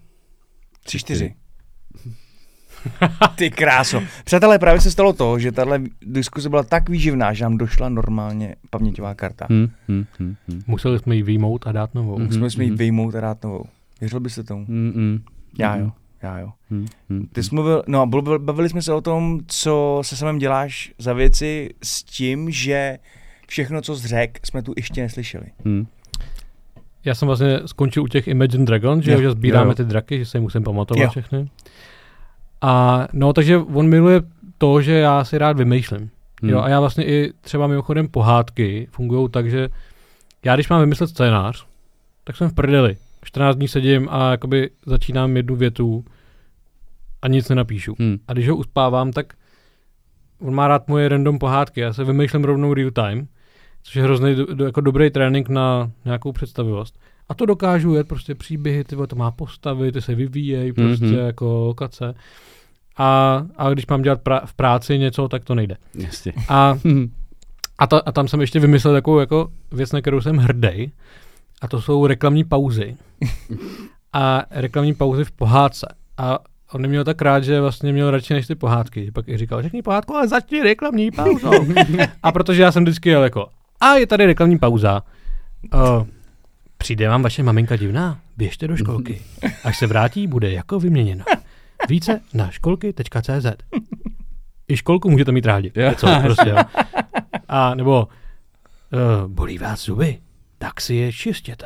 Tři, 0.83 0.99
čtyři. 0.99 1.35
Ty 3.35 3.51
kráso. 3.51 4.01
Přátelé, 4.25 4.59
právě 4.59 4.81
se 4.81 4.91
stalo 4.91 5.13
to, 5.13 5.39
že 5.39 5.51
tahle 5.51 5.81
diskuze 6.01 6.49
byla 6.49 6.63
tak 6.63 6.89
výživná, 6.89 7.33
že 7.33 7.43
nám 7.43 7.57
došla 7.57 7.89
normálně 7.89 8.55
paměťová 8.69 9.15
karta. 9.15 9.47
Hm, 9.49 9.67
hm, 9.87 10.05
hm, 10.19 10.35
hm. 10.47 10.61
Museli 10.67 10.99
jsme 10.99 11.15
ji 11.15 11.23
výjmout 11.23 11.67
a 11.67 11.71
dát 11.71 11.93
novou. 11.95 12.17
Mhm. 12.19 12.27
Museli 12.27 12.51
jsme 12.51 12.63
ji 12.63 12.69
mhm. 12.69 12.77
vyjmout 12.77 13.15
a 13.15 13.21
dát 13.21 13.43
novou. 13.43 13.65
Věřil 14.01 14.19
byste 14.19 14.43
tomu? 14.43 14.65
Hm, 14.67 14.91
hm. 14.95 15.23
Já 15.59 15.75
Hm, 15.75 15.81
jo, 15.81 15.91
já 16.23 16.39
jo. 16.39 16.49
hm, 16.71 16.85
hm, 17.09 17.27
Ty 17.33 17.41
hm. 17.41 17.43
jsi 17.43 17.55
mluvil, 17.55 17.83
no 17.87 18.01
a 18.01 18.05
bavili- 18.37 18.69
jsme 18.69 18.81
se 18.81 18.93
o 18.93 19.01
tom, 19.01 19.39
co 19.47 19.99
se 20.03 20.15
samém 20.15 20.37
děláš 20.39 20.93
za 20.97 21.13
věci 21.13 21.69
s 21.83 22.03
tím, 22.03 22.51
že 22.51 22.97
všechno, 23.47 23.81
co 23.81 23.95
jsi 23.95 24.07
řekl, 24.07 24.39
jsme 24.43 24.61
tu 24.63 24.73
ještě 24.77 25.01
neslyšeli. 25.01 25.45
Hm. 25.65 25.85
Já 27.05 27.15
jsem 27.15 27.27
vlastně 27.27 27.59
skončil 27.65 28.03
u 28.03 28.07
těch 28.07 28.27
Imagine 28.27 28.65
Dragons, 28.65 29.05
že, 29.05 29.11
Jo, 29.11 29.17
jo, 29.17 29.21
že 29.21 29.31
sbíráme 29.31 29.65
jo, 29.65 29.69
jo. 29.71 29.75
ty 29.75 29.83
draky, 29.83 30.17
že 30.19 30.25
se 30.25 30.37
jim 30.37 30.43
musím 30.43 30.63
pamatovat 30.63 31.03
Jo. 31.03 31.09
všechny. 31.09 31.49
A 32.63 33.07
no, 33.13 33.33
takže 33.33 33.57
on 33.57 33.89
miluje 33.89 34.21
to, 34.57 34.81
že 34.81 34.93
já 34.93 35.23
si 35.23 35.37
rád 35.37 35.57
vymýšlím. 35.57 36.09
Hm. 36.43 36.49
Jo, 36.49 36.59
a 36.59 36.69
já 36.69 36.79
vlastně 36.79 37.05
i 37.05 37.33
třeba 37.41 37.67
mimochodem 37.67 38.07
pohádky 38.07 38.87
fungují 38.91 39.29
tak, 39.29 39.49
že 39.49 39.69
já 40.45 40.55
když 40.55 40.69
mám 40.69 40.79
vymyslet 40.79 41.07
scénář, 41.07 41.65
tak 42.23 42.35
jsem 42.35 42.49
v 42.49 42.53
prdeli. 42.53 42.97
14 43.23 43.55
dní 43.55 43.67
sedím 43.67 44.07
a 44.11 44.31
jakoby 44.31 44.69
začínám 44.85 45.37
jednu 45.37 45.55
větu 45.55 46.05
a 47.21 47.27
nic 47.27 47.49
nenapíšu. 47.49 47.95
Hm. 47.99 48.17
A 48.27 48.33
když 48.33 48.49
ho 48.49 48.55
uspávám, 48.55 49.11
tak 49.11 49.33
on 50.41 50.55
má 50.55 50.67
rád 50.67 50.87
moje 50.87 51.09
random 51.09 51.39
pohádky. 51.39 51.79
Já 51.79 51.93
se 51.93 52.03
vymýšlím 52.03 52.43
rovnou 52.43 52.73
real 52.73 52.91
time, 52.91 53.27
což 53.83 53.95
je 53.95 54.03
hrozný 54.03 54.35
do, 54.35 54.45
do, 54.53 54.65
jako 54.65 54.81
dobrý 54.81 55.09
trénink 55.09 55.49
na 55.49 55.91
nějakou 56.05 56.31
představivost. 56.31 56.99
A 57.33 57.35
to 57.35 57.45
dokážu 57.45 57.95
jet 57.95 58.07
prostě 58.07 58.35
příběhy, 58.35 58.83
ty 58.83 58.95
to 59.07 59.15
má 59.15 59.31
postavy, 59.31 59.91
ty 59.91 60.01
se 60.01 60.15
vyvíjejí, 60.15 60.73
prostě 60.73 61.05
Mhm. 61.05 61.15
jako 61.15 61.45
lokace. 61.65 62.13
A, 62.97 63.41
a 63.57 63.69
když 63.69 63.87
mám 63.87 64.01
dělat 64.01 64.21
pra, 64.21 64.41
v 64.45 64.53
práci 64.53 64.99
něco, 64.99 65.27
tak 65.27 65.43
to 65.45 65.55
nejde. 65.55 65.77
Jasně. 65.95 66.33
A, 66.49 66.77
Hm. 66.87 67.11
a, 67.77 67.87
ta, 67.87 68.01
a 68.05 68.11
tam 68.11 68.27
jsem 68.27 68.41
ještě 68.41 68.59
vymyslel 68.59 68.93
takovou 68.93 69.19
jako 69.19 69.47
věc, 69.71 69.91
na 69.91 70.01
kterou 70.01 70.21
jsem 70.21 70.37
hrdý. 70.37 70.91
A 71.61 71.67
to 71.67 71.81
jsou 71.81 72.07
reklamní 72.07 72.43
pauzy. 72.43 72.95
A 74.13 74.43
reklamní 74.51 74.93
pauzy 74.93 75.23
v 75.25 75.31
pohádce. 75.31 75.87
A 76.17 76.39
on 76.73 76.81
neměl 76.81 77.03
tak 77.03 77.21
rád, 77.21 77.43
že 77.43 77.61
vlastně 77.61 77.93
měl 77.93 78.11
radši 78.11 78.33
než 78.33 78.47
ty 78.47 78.55
pohádky. 78.55 79.11
Pak 79.11 79.27
i 79.29 79.37
říkal, 79.37 79.61
řekni 79.61 79.81
pohádku, 79.81 80.15
ale 80.15 80.27
začni 80.27 80.63
reklamní 80.63 81.11
pauzou. 81.11 81.51
a 82.23 82.31
protože 82.31 82.61
já 82.61 82.71
jsem 82.71 82.83
vždycky 82.83 83.09
jel 83.09 83.23
jako, 83.23 83.47
a 83.81 83.93
je 83.93 84.07
tady 84.07 84.25
reklamní 84.25 84.57
pauza. 84.59 85.01
Uh, 85.73 86.07
přijde 86.83 87.09
vám 87.09 87.21
vaše 87.23 87.43
maminka 87.43 87.75
divná? 87.75 88.19
Běžte 88.37 88.67
do 88.67 88.77
školky. 88.77 89.21
Až 89.63 89.77
se 89.77 89.87
vrátí, 89.87 90.27
bude 90.27 90.51
jako 90.51 90.79
vyměněno. 90.79 91.25
Více 91.89 92.21
na 92.33 92.49
školky.cz 92.51 93.45
I 94.67 94.77
školku 94.77 95.09
můžete 95.09 95.31
mít 95.31 95.45
rádi. 95.45 95.71
Něco, 95.75 96.07
prostě, 96.21 96.49
jo. 96.49 96.57
A 97.47 97.75
nebo 97.75 98.07
uh, 98.07 99.31
bolí 99.31 99.57
vás 99.57 99.85
zuby? 99.85 100.17
Tak 100.57 100.81
si 100.81 100.95
je 100.95 101.13
čistěte. 101.13 101.65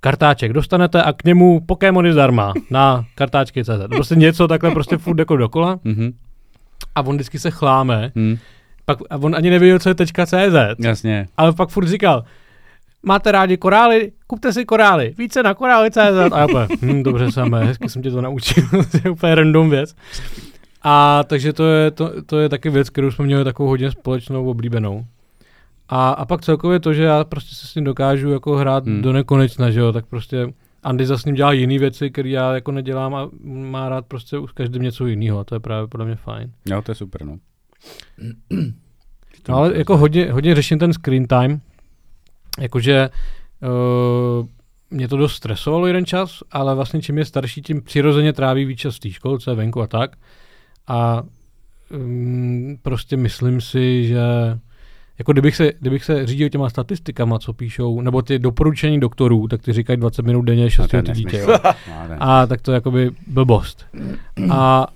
Kartáček 0.00 0.52
dostanete 0.52 1.02
a 1.02 1.12
k 1.12 1.24
němu 1.24 1.60
Pokémony 1.60 2.12
zdarma 2.12 2.52
na 2.70 3.04
kartáčky.cz. 3.14 3.70
Prostě 3.88 4.14
něco 4.14 4.48
takhle 4.48 4.70
prostě 4.70 4.98
furt 4.98 5.18
jako 5.18 5.36
dokola 5.36 5.80
Mhm. 5.84 6.12
a 6.94 7.02
on 7.02 7.14
vždycky 7.14 7.38
se 7.38 7.50
chláme. 7.50 8.12
Hm. 8.16 8.36
Pak, 8.84 8.98
a 9.10 9.16
on 9.16 9.36
ani 9.36 9.50
nevěděl, 9.50 9.78
co 9.78 9.88
je 9.88 9.94
.cz, 10.26 10.78
Jasně. 10.84 11.28
ale 11.36 11.52
pak 11.52 11.68
furt 11.68 11.88
říkal, 11.88 12.24
máte 13.06 13.32
rádi 13.32 13.56
korály, 13.56 14.12
kupte 14.26 14.52
si 14.52 14.64
korály, 14.64 15.14
více 15.18 15.42
na 15.42 15.54
korály.cz. 15.54 15.96
A 16.32 16.38
já 16.38 16.44
úplně, 16.46 16.66
hm, 16.82 17.02
dobře 17.02 17.32
samé, 17.32 17.64
hezky 17.64 17.88
jsem 17.88 18.02
tě 18.02 18.10
to 18.10 18.20
naučil, 18.20 18.64
to 18.70 18.98
je 19.04 19.10
úplně 19.10 19.34
random 19.34 19.70
věc. 19.70 19.94
A 20.82 21.24
takže 21.24 21.52
to 21.52 21.66
je, 21.66 21.90
to, 21.90 22.22
to 22.26 22.38
je 22.38 22.48
taky 22.48 22.70
věc, 22.70 22.90
kterou 22.90 23.10
jsme 23.10 23.24
měli 23.24 23.44
takovou 23.44 23.68
hodně 23.68 23.90
společnou, 23.90 24.50
oblíbenou. 24.50 25.04
A, 25.88 26.10
a 26.10 26.24
pak 26.24 26.40
celkově 26.42 26.80
to, 26.80 26.92
že 26.94 27.02
já 27.02 27.24
prostě 27.24 27.54
se 27.54 27.66
s 27.66 27.74
ním 27.74 27.84
dokážu 27.84 28.30
jako 28.30 28.56
hrát 28.56 28.86
Hmm. 28.86 29.02
do 29.02 29.12
nekonečna, 29.12 29.70
že 29.70 29.80
jo, 29.80 29.92
tak 29.92 30.06
prostě 30.06 30.52
Andy 30.82 31.06
za 31.06 31.18
s 31.18 31.24
ním 31.24 31.34
dělá 31.34 31.52
jiné 31.52 31.78
věci, 31.78 32.10
které 32.10 32.28
já 32.28 32.54
jako 32.54 32.72
nedělám 32.72 33.14
a 33.14 33.28
má 33.44 33.88
rád 33.88 34.06
prostě 34.06 34.36
s 34.48 34.52
každým 34.52 34.82
něco 34.82 35.06
jiného 35.06 35.38
a 35.38 35.44
to 35.44 35.54
je 35.54 35.60
právě 35.60 35.86
podle 35.88 36.06
mě 36.06 36.16
fajn. 36.16 36.52
Jo, 36.66 36.82
to 36.82 36.90
je 36.90 36.94
super, 36.94 37.24
no. 37.24 37.36
No, 39.48 39.56
ale 39.56 39.78
jako 39.78 39.96
hodně, 39.96 40.32
hodně 40.32 40.54
řeším 40.54 40.78
ten 40.78 40.92
screen 40.92 41.26
time, 41.26 41.60
jakože 42.58 43.10
uh, 43.62 44.46
mě 44.90 45.08
to 45.08 45.16
dost 45.16 45.34
stresovalo 45.34 45.86
jeden 45.86 46.06
čas, 46.06 46.42
ale 46.52 46.74
vlastně 46.74 47.02
čím 47.02 47.18
je 47.18 47.24
starší, 47.24 47.62
tím 47.62 47.82
přirozeně 47.82 48.32
tráví 48.32 48.64
víc 48.64 48.78
čas 48.78 48.96
v 48.96 49.00
té 49.00 49.10
školce, 49.10 49.54
venku 49.54 49.82
a 49.82 49.86
tak. 49.86 50.16
A 50.86 51.22
um, 51.90 52.78
prostě 52.82 53.16
myslím 53.16 53.60
si, 53.60 54.08
že 54.08 54.20
jako 55.18 55.32
kdybych 55.32 55.56
se, 55.56 55.72
kdybych 55.80 56.04
se 56.04 56.26
řídil 56.26 56.48
těma 56.48 56.70
statistikama, 56.70 57.38
co 57.38 57.52
píšou, 57.52 58.00
nebo 58.00 58.22
ty 58.22 58.38
doporučení 58.38 59.00
doktorů, 59.00 59.48
tak 59.48 59.62
ty 59.62 59.72
říkají 59.72 59.96
20 59.96 60.22
minut 60.22 60.42
denně, 60.42 60.70
6 60.70 60.90
to 60.90 60.96
je 60.96 61.02
minut 61.02 61.16
dítě. 61.16 61.38
Jo. 61.38 61.48
No. 62.08 62.16
A 62.20 62.46
tak 62.46 62.60
to 62.60 62.70
je 62.70 62.74
jakoby 62.74 63.10
blbost. 63.26 63.86
A 64.50 64.86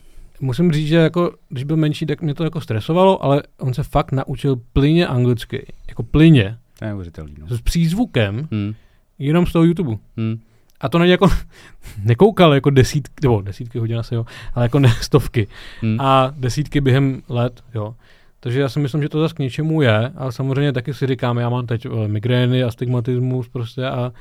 musím 0.41 0.73
říct, 0.73 0.89
že 0.89 0.97
jako, 0.97 1.33
když 1.49 1.65
byl 1.65 1.77
menší, 1.77 2.07
tak 2.07 2.23
mě 2.23 2.35
to 2.35 2.45
jako 2.45 2.61
stresovalo, 2.61 3.25
ale 3.25 3.43
on 3.59 3.75
se 3.75 3.83
fakt 3.83 4.13
naučil 4.13 4.57
plyně 4.73 5.07
anglicky. 5.07 5.67
Jako 5.89 6.03
plyně. 6.03 6.59
To 6.81 6.85
je 6.85 6.89
neuvěřitelný. 6.89 7.35
No. 7.39 7.57
S 7.57 7.61
přízvukem, 7.61 8.49
Hmm. 8.53 8.75
jenom 9.19 9.47
z 9.47 9.53
toho 9.53 9.65
YouTube. 9.65 9.97
Hmm. 10.17 10.41
A 10.81 10.89
to 10.89 10.99
není 10.99 11.11
jako, 11.11 11.29
nekoukal 12.05 12.55
jako 12.55 12.71
desítky, 12.71 13.15
nebo 13.23 13.41
desítky 13.41 13.79
hodin 13.79 13.99
asi 13.99 14.15
jo, 14.15 14.27
ale 14.55 14.65
jako 14.65 14.79
ne 14.79 14.95
stovky. 15.01 15.47
Hmm. 15.81 16.01
A 16.01 16.33
desítky 16.37 16.81
během 16.81 17.23
let, 17.29 17.63
jo. 17.75 17.95
Takže 18.41 18.61
já 18.61 18.69
si 18.69 18.81
myslím, 18.81 19.03
že 19.03 19.09
to 19.09 19.21
zase 19.21 19.35
k 19.35 19.39
něčemu 19.39 19.83
je, 19.83 20.13
ale 20.17 20.33
samozřejmě 20.33 20.73
taky 20.73 20.95
si 20.95 21.07
říkám, 21.07 21.39
já 21.39 21.49
mám 21.49 21.67
teď 21.67 21.87
eh, 21.87 22.09
migrény, 22.09 22.63
astigmatismus 22.65 23.49
prostě 23.49 23.87
a 23.87 24.13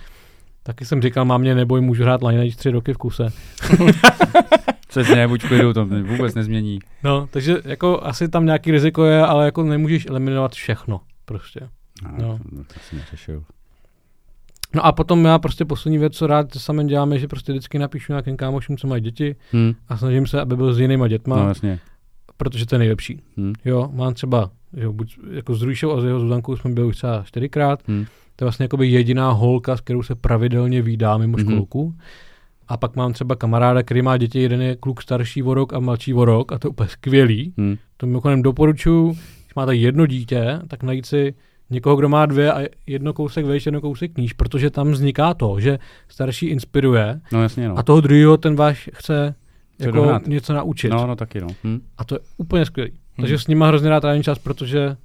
taky 0.64 0.86
jsem 0.86 1.02
říkal, 1.02 1.26
mámě 1.26 1.56
neboj, 1.56 1.82
můžu 1.82 2.04
hrát 2.04 2.24
Lineage 2.24 2.56
tři 2.56 2.70
roky 2.72 2.94
v 2.94 2.98
kuse. 2.98 3.28
Přesně, 4.88 5.28
buď 5.28 5.44
klidu, 5.44 5.74
to 5.74 5.86
vůbec 5.86 6.36
nezmění. 6.36 6.80
No, 7.04 7.28
takže 7.32 7.58
jako 7.66 8.04
asi 8.04 8.28
tam 8.30 8.46
nějaký 8.46 8.72
riziko 8.72 9.06
je, 9.06 9.22
ale 9.26 9.46
jako 9.46 9.64
nemůžeš 9.64 10.06
eliminovat 10.06 10.52
všechno 10.52 11.02
prostě. 11.26 11.60
No, 12.04 12.12
No. 12.18 12.40
To, 12.64 12.74
to 12.74 12.80
si 12.90 12.96
neřešil. 12.96 13.44
No 14.76 14.86
a 14.86 14.92
potom 14.92 15.26
já 15.26 15.40
prostě 15.40 15.66
poslední 15.66 15.98
věc, 15.98 16.14
co 16.14 16.28
rád 16.28 16.54
sami 16.54 16.86
děláme, 16.86 17.20
že 17.20 17.28
prostě 17.28 17.52
vždycky 17.52 17.80
napíšu 17.80 18.12
nějakým 18.12 18.38
kámošům, 18.38 18.78
co 18.78 18.88
mají 18.88 19.02
děti 19.02 19.36
Hmm. 19.52 19.74
a 19.88 19.98
snažím 19.98 20.28
se, 20.28 20.42
aby 20.42 20.56
byl 20.56 20.74
s 20.74 20.80
jinýma 20.80 21.08
dětma, 21.08 21.36
No 21.36 21.48
jasně. 21.48 21.80
protože 22.38 22.66
to 22.66 22.76
je 22.76 22.80
nejlepší. 22.80 23.22
Hmm. 23.38 23.54
Jo, 23.66 23.90
mám 23.94 24.14
třeba, 24.14 24.52
jo, 24.74 24.94
buď 24.94 25.20
jako 25.32 25.56
s 25.56 25.62
Růšou 25.62 25.92
a 25.92 26.02
s 26.02 26.04
jeho 26.04 26.20
Zuzankou 26.20 26.56
jsme 26.56 26.72
byli 26.72 26.88
už 26.88 26.96
třeba 26.96 27.24
čtyřikrát, 27.24 27.84
Hmm. 27.88 28.06
to 28.36 28.44
je 28.44 28.46
vlastně 28.46 28.64
jakoby 28.64 28.88
jediná 28.88 29.32
holka, 29.32 29.78
s 29.78 29.82
kterou 29.82 30.04
se 30.04 30.16
pravidelně 30.16 30.82
vídá 30.82 31.18
mimo 31.18 31.38
Mhm. 31.38 31.46
školku. 31.52 31.96
A 32.68 32.78
pak 32.78 32.96
mám 32.96 33.14
třeba 33.14 33.36
kamaráda, 33.36 33.84
který 33.84 34.02
má 34.02 34.18
děti, 34.18 34.40
jeden 34.42 34.62
je 34.62 34.76
kluk 34.76 35.02
starší 35.02 35.44
o 35.44 35.54
rok 35.54 35.74
a 35.74 35.80
mladší 35.80 36.14
o 36.14 36.26
rok 36.26 36.52
a 36.52 36.60
to 36.60 36.68
je 36.68 36.70
úplně 36.70 36.90
skvělý. 36.90 37.54
Hmm. 37.58 37.76
To 37.98 38.06
mimochodem 38.06 38.42
doporučuji, 38.42 39.12
když 39.12 39.56
máte 39.56 39.76
jedno 39.76 40.06
dítě, 40.06 40.60
tak 40.68 40.84
najít 40.84 41.06
si 41.06 41.34
někoho, 41.70 41.96
kdo 41.96 42.10
má 42.10 42.26
dvě 42.26 42.54
a 42.54 42.68
jedno 42.88 43.14
kousek 43.14 43.46
vejš, 43.46 43.66
jedno 43.66 43.82
kousek 43.82 44.18
níž, 44.18 44.34
protože 44.34 44.70
tam 44.70 44.92
vzniká 44.92 45.34
to, 45.34 45.60
že 45.60 45.80
starší 46.10 46.46
inspiruje 46.46 47.22
No 47.32 47.42
jasně, 47.42 47.68
no. 47.70 47.78
a 47.78 47.84
toho 47.84 48.02
druhého 48.02 48.38
ten 48.38 48.56
váš 48.56 48.90
chce 48.94 49.36
jako 49.80 49.98
dohnat. 49.98 50.28
něco 50.28 50.54
naučit. 50.54 50.90
No, 50.90 51.08
no 51.08 51.16
taky, 51.16 51.42
no. 51.42 51.48
Hmm. 51.64 51.82
A 51.98 52.04
to 52.04 52.16
je 52.16 52.20
úplně 52.38 52.66
skvělý. 52.66 52.92
Takže 53.20 53.40
s 53.40 53.48
nima 53.48 53.68
hrozně 53.68 53.90
rád 53.90 54.00
trávím 54.00 54.24
čas, 54.24 54.40
protože 54.40 54.96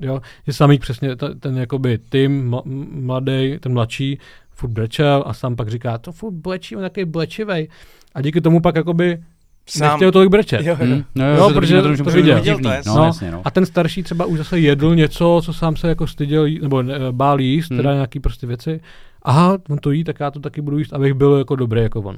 jo, 0.00 0.20
že 0.46 0.52
samý 0.52 0.78
přesně 0.78 1.16
ten, 1.16 1.40
ten 1.40 1.56
jakoby 1.58 1.98
mla- 2.12 2.62
mladý, 3.04 3.58
ten 3.60 3.72
mladší, 3.72 4.18
furt 4.50 4.70
brečel 4.70 5.24
a 5.26 5.34
sám 5.34 5.56
pak 5.56 5.68
říká, 5.68 5.98
to 5.98 6.12
furt 6.12 6.32
blečí, 6.32 6.76
on 6.76 6.82
je 6.82 6.90
takový 6.90 7.04
blečivej. 7.04 7.68
A 8.14 8.20
díky 8.22 8.40
tomu 8.40 8.60
pak 8.60 8.76
jakoby 8.76 9.22
Sám. 9.68 9.88
nechtěl 9.90 10.12
tolik 10.12 10.30
brečet. 10.30 10.60
Jo, 10.66 10.76
jo. 10.80 10.86
Hmm. 10.86 11.04
No, 11.14 11.24
Jo, 11.28 11.36
jo, 11.36 11.48
to 11.48 11.54
protože 11.54 11.82
to 11.82 11.88
být 11.88 12.06
viděl. 12.06 12.40
divný. 12.40 12.56
Viděl 12.70 12.82
to, 12.82 12.88
No, 12.90 12.96
no. 12.96 13.04
jasně, 13.04 13.30
no. 13.30 13.42
A 13.44 13.50
ten 13.50 13.66
starší 13.66 14.02
třeba 14.02 14.24
už 14.24 14.38
zase 14.38 14.60
jedl 14.60 14.94
něco, 14.94 15.40
co 15.44 15.52
sám 15.52 15.76
se 15.76 15.88
jako 15.88 16.06
styděl 16.06 16.46
nebo 16.62 16.82
ne, 16.82 16.94
bál 17.10 17.40
jíst, 17.40 17.70
Hmm. 17.70 17.78
teda 17.78 17.94
nějaký 17.94 18.20
prostě 18.20 18.46
věci. 18.46 18.80
Aha, 19.22 19.58
on 19.68 19.78
to 19.78 19.90
jí, 19.90 20.04
tak 20.04 20.20
já 20.20 20.30
to 20.30 20.40
taky 20.40 20.60
budu 20.60 20.78
jíst, 20.78 20.92
abych 20.92 21.14
byl 21.14 21.32
jako 21.38 21.56
dobrý 21.56 21.80
jako 21.82 22.00
on. 22.00 22.16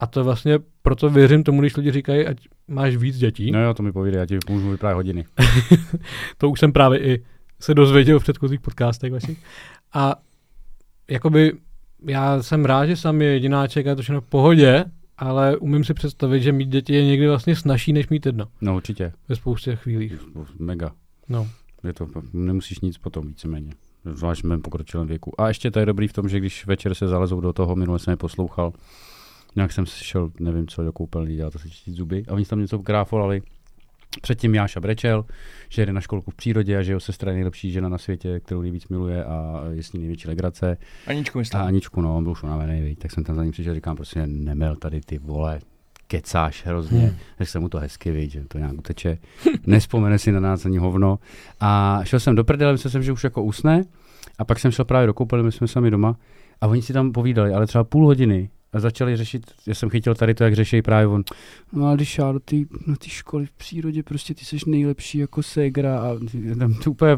A 0.00 0.06
to 0.06 0.24
vlastně, 0.24 0.58
proto 0.82 1.10
věřím 1.10 1.42
tomu, 1.44 1.60
když 1.60 1.76
lidi 1.76 1.90
říkají, 1.92 2.26
ať 2.26 2.36
máš 2.68 2.96
víc 2.96 3.18
dětí. 3.18 3.50
No 3.50 3.62
jo, 3.62 3.74
to 3.74 3.82
mi 3.82 3.92
povídej, 3.92 4.18
já 4.20 4.26
ti 4.26 4.38
můžu 4.50 4.70
vyprávět 4.70 4.96
hodiny. 4.96 5.24
To 6.38 6.50
už 6.50 6.60
jsem 6.60 6.72
právě 6.72 6.98
i 7.00 7.22
se 7.60 7.74
dozvěděl 7.74 8.18
v 8.18 8.22
předchozích 8.22 8.60
podcastech 8.60 9.12
vašich. 9.12 9.38
A 9.94 10.14
jakoby 11.10 11.52
já 12.06 12.42
jsem 12.42 12.64
rád, 12.64 12.86
že 12.86 12.96
sam 12.96 13.22
je 13.22 13.28
jedináček 13.28 13.86
a 13.86 13.90
je 13.90 13.96
to 13.96 14.02
všechno 14.02 14.20
v 14.20 14.24
pohodě, 14.26 14.84
ale 15.18 15.56
umím 15.56 15.84
si 15.84 15.94
představit, 15.94 16.42
že 16.42 16.52
mít 16.52 16.68
děti 16.68 16.94
je 16.94 17.04
někdy 17.04 17.28
vlastně 17.28 17.56
snažší, 17.56 17.92
než 17.92 18.08
mít 18.08 18.26
jedno. 18.26 18.46
No 18.60 18.76
určitě, 18.76 19.12
Ve 19.28 19.36
spoustě 19.36 19.76
chvílích. 19.76 20.12
mega. 20.58 20.92
No. 21.28 21.48
Je 21.84 21.92
to, 21.92 22.08
nemusíš 22.32 22.80
nic 22.80 22.98
potom 22.98 23.26
víceméně. 23.26 23.72
Zvlášť 24.04 24.42
v 24.42 24.46
mém 24.46 24.62
pokročilém 24.62 25.06
věku. 25.06 25.40
A 25.40 25.48
ještě 25.48 25.70
to 25.70 25.78
je 25.80 25.86
dobrý 25.86 26.08
v 26.08 26.12
tom, 26.12 26.28
že 26.28 26.38
když 26.38 26.66
večer 26.66 26.94
se 26.94 27.08
zalezou 27.08 27.40
do 27.40 27.52
toho, 27.52 27.76
minule 27.76 27.98
jsem 27.98 28.10
je 28.12 28.16
poslouchal, 28.16 28.72
nějak 29.56 29.72
jsem 29.72 29.86
šel, 29.86 30.30
nevím 30.40 30.66
co, 30.66 30.84
do 30.84 30.92
koupelny 30.92 31.36
dělat 31.36 31.56
asi 31.56 31.70
čistit 31.70 31.94
zuby 31.94 32.24
a 32.28 32.32
oni 32.32 32.44
tam 32.44 32.60
něco 32.60 32.78
gráfolali. 32.78 33.42
Předtím 34.22 34.54
Jáša 34.54 34.80
brečel, 34.80 35.24
že 35.68 35.82
jede 35.82 35.92
na 35.92 36.00
školku 36.00 36.30
v 36.30 36.34
přírodě 36.34 36.78
a 36.78 36.82
že 36.82 36.92
jeho 36.92 37.00
sestra 37.00 37.30
je 37.30 37.34
nejlepší 37.34 37.70
žena 37.70 37.88
na 37.88 37.98
světě, 37.98 38.40
kterou 38.40 38.62
nejvíc 38.62 38.88
miluje 38.88 39.24
a 39.24 39.62
je 39.70 39.82
s 39.82 39.92
ní 39.92 40.00
největší 40.00 40.28
legrace. 40.28 40.76
Aničku 41.06 41.38
A 41.38 41.40
myslím. 41.40 41.60
Aničku, 41.62 42.00
no, 42.00 42.16
on 42.16 42.22
byl 42.22 42.32
už 42.32 42.42
unavený, 42.42 42.82
viď, 42.82 42.98
tak 42.98 43.10
jsem 43.10 43.24
tam 43.24 43.36
za 43.36 43.42
ním 43.42 43.52
přišel, 43.52 43.74
říkám, 43.74 43.96
prostě 43.96 44.26
nemel 44.26 44.76
tady 44.76 45.00
ty 45.00 45.18
vole, 45.18 45.60
kecáš 46.06 46.66
hrozně, 46.66 47.00
hmm. 47.00 47.16
řekl 47.38 47.50
jsem 47.50 47.62
mu 47.62 47.68
to 47.68 47.78
hezky, 47.78 48.10
viď, 48.10 48.30
že 48.30 48.44
to 48.44 48.58
nějak 48.58 48.78
uteče, 48.78 49.18
nespomene 49.66 50.18
si 50.18 50.32
na 50.32 50.40
nás 50.40 50.66
ani 50.66 50.78
hovno. 50.78 51.18
A 51.60 52.00
šel 52.04 52.20
jsem 52.20 52.34
do 52.34 52.44
prdele, 52.44 52.72
myslel 52.72 52.90
jsem, 52.90 53.02
že 53.02 53.12
už 53.12 53.24
jako 53.24 53.42
usne, 53.42 53.82
a 54.38 54.44
pak 54.44 54.58
jsem 54.58 54.70
šel 54.70 54.84
právě 54.84 55.06
do 55.06 55.14
koupele, 55.14 55.42
my 55.42 55.52
jsme 55.52 55.68
sami 55.68 55.90
doma, 55.90 56.16
a 56.60 56.66
oni 56.66 56.82
si 56.82 56.92
tam 56.92 57.12
povídali, 57.12 57.52
ale 57.52 57.66
třeba 57.66 57.84
půl 57.84 58.06
hodiny, 58.06 58.50
a 58.72 58.80
začali 58.80 59.16
řešit, 59.16 59.42
já 59.66 59.74
jsem 59.74 59.90
chytil 59.90 60.14
tady 60.14 60.34
to, 60.34 60.44
jak 60.44 60.54
řeší 60.54 60.82
právě 60.82 61.06
on, 61.06 61.24
no 61.72 61.88
a 61.88 61.94
když 61.94 62.18
já 62.18 62.32
do 62.32 62.40
té 62.40 62.56
na 62.86 62.96
ty 62.96 63.10
školy 63.10 63.46
v 63.46 63.52
přírodě, 63.52 64.02
prostě 64.02 64.34
ty 64.34 64.44
jsi 64.44 64.56
nejlepší 64.66 65.18
jako 65.18 65.42
segra 65.42 66.00
a 66.00 66.16
tam 66.58 66.74
to 66.74 66.90
úplně 66.90 67.16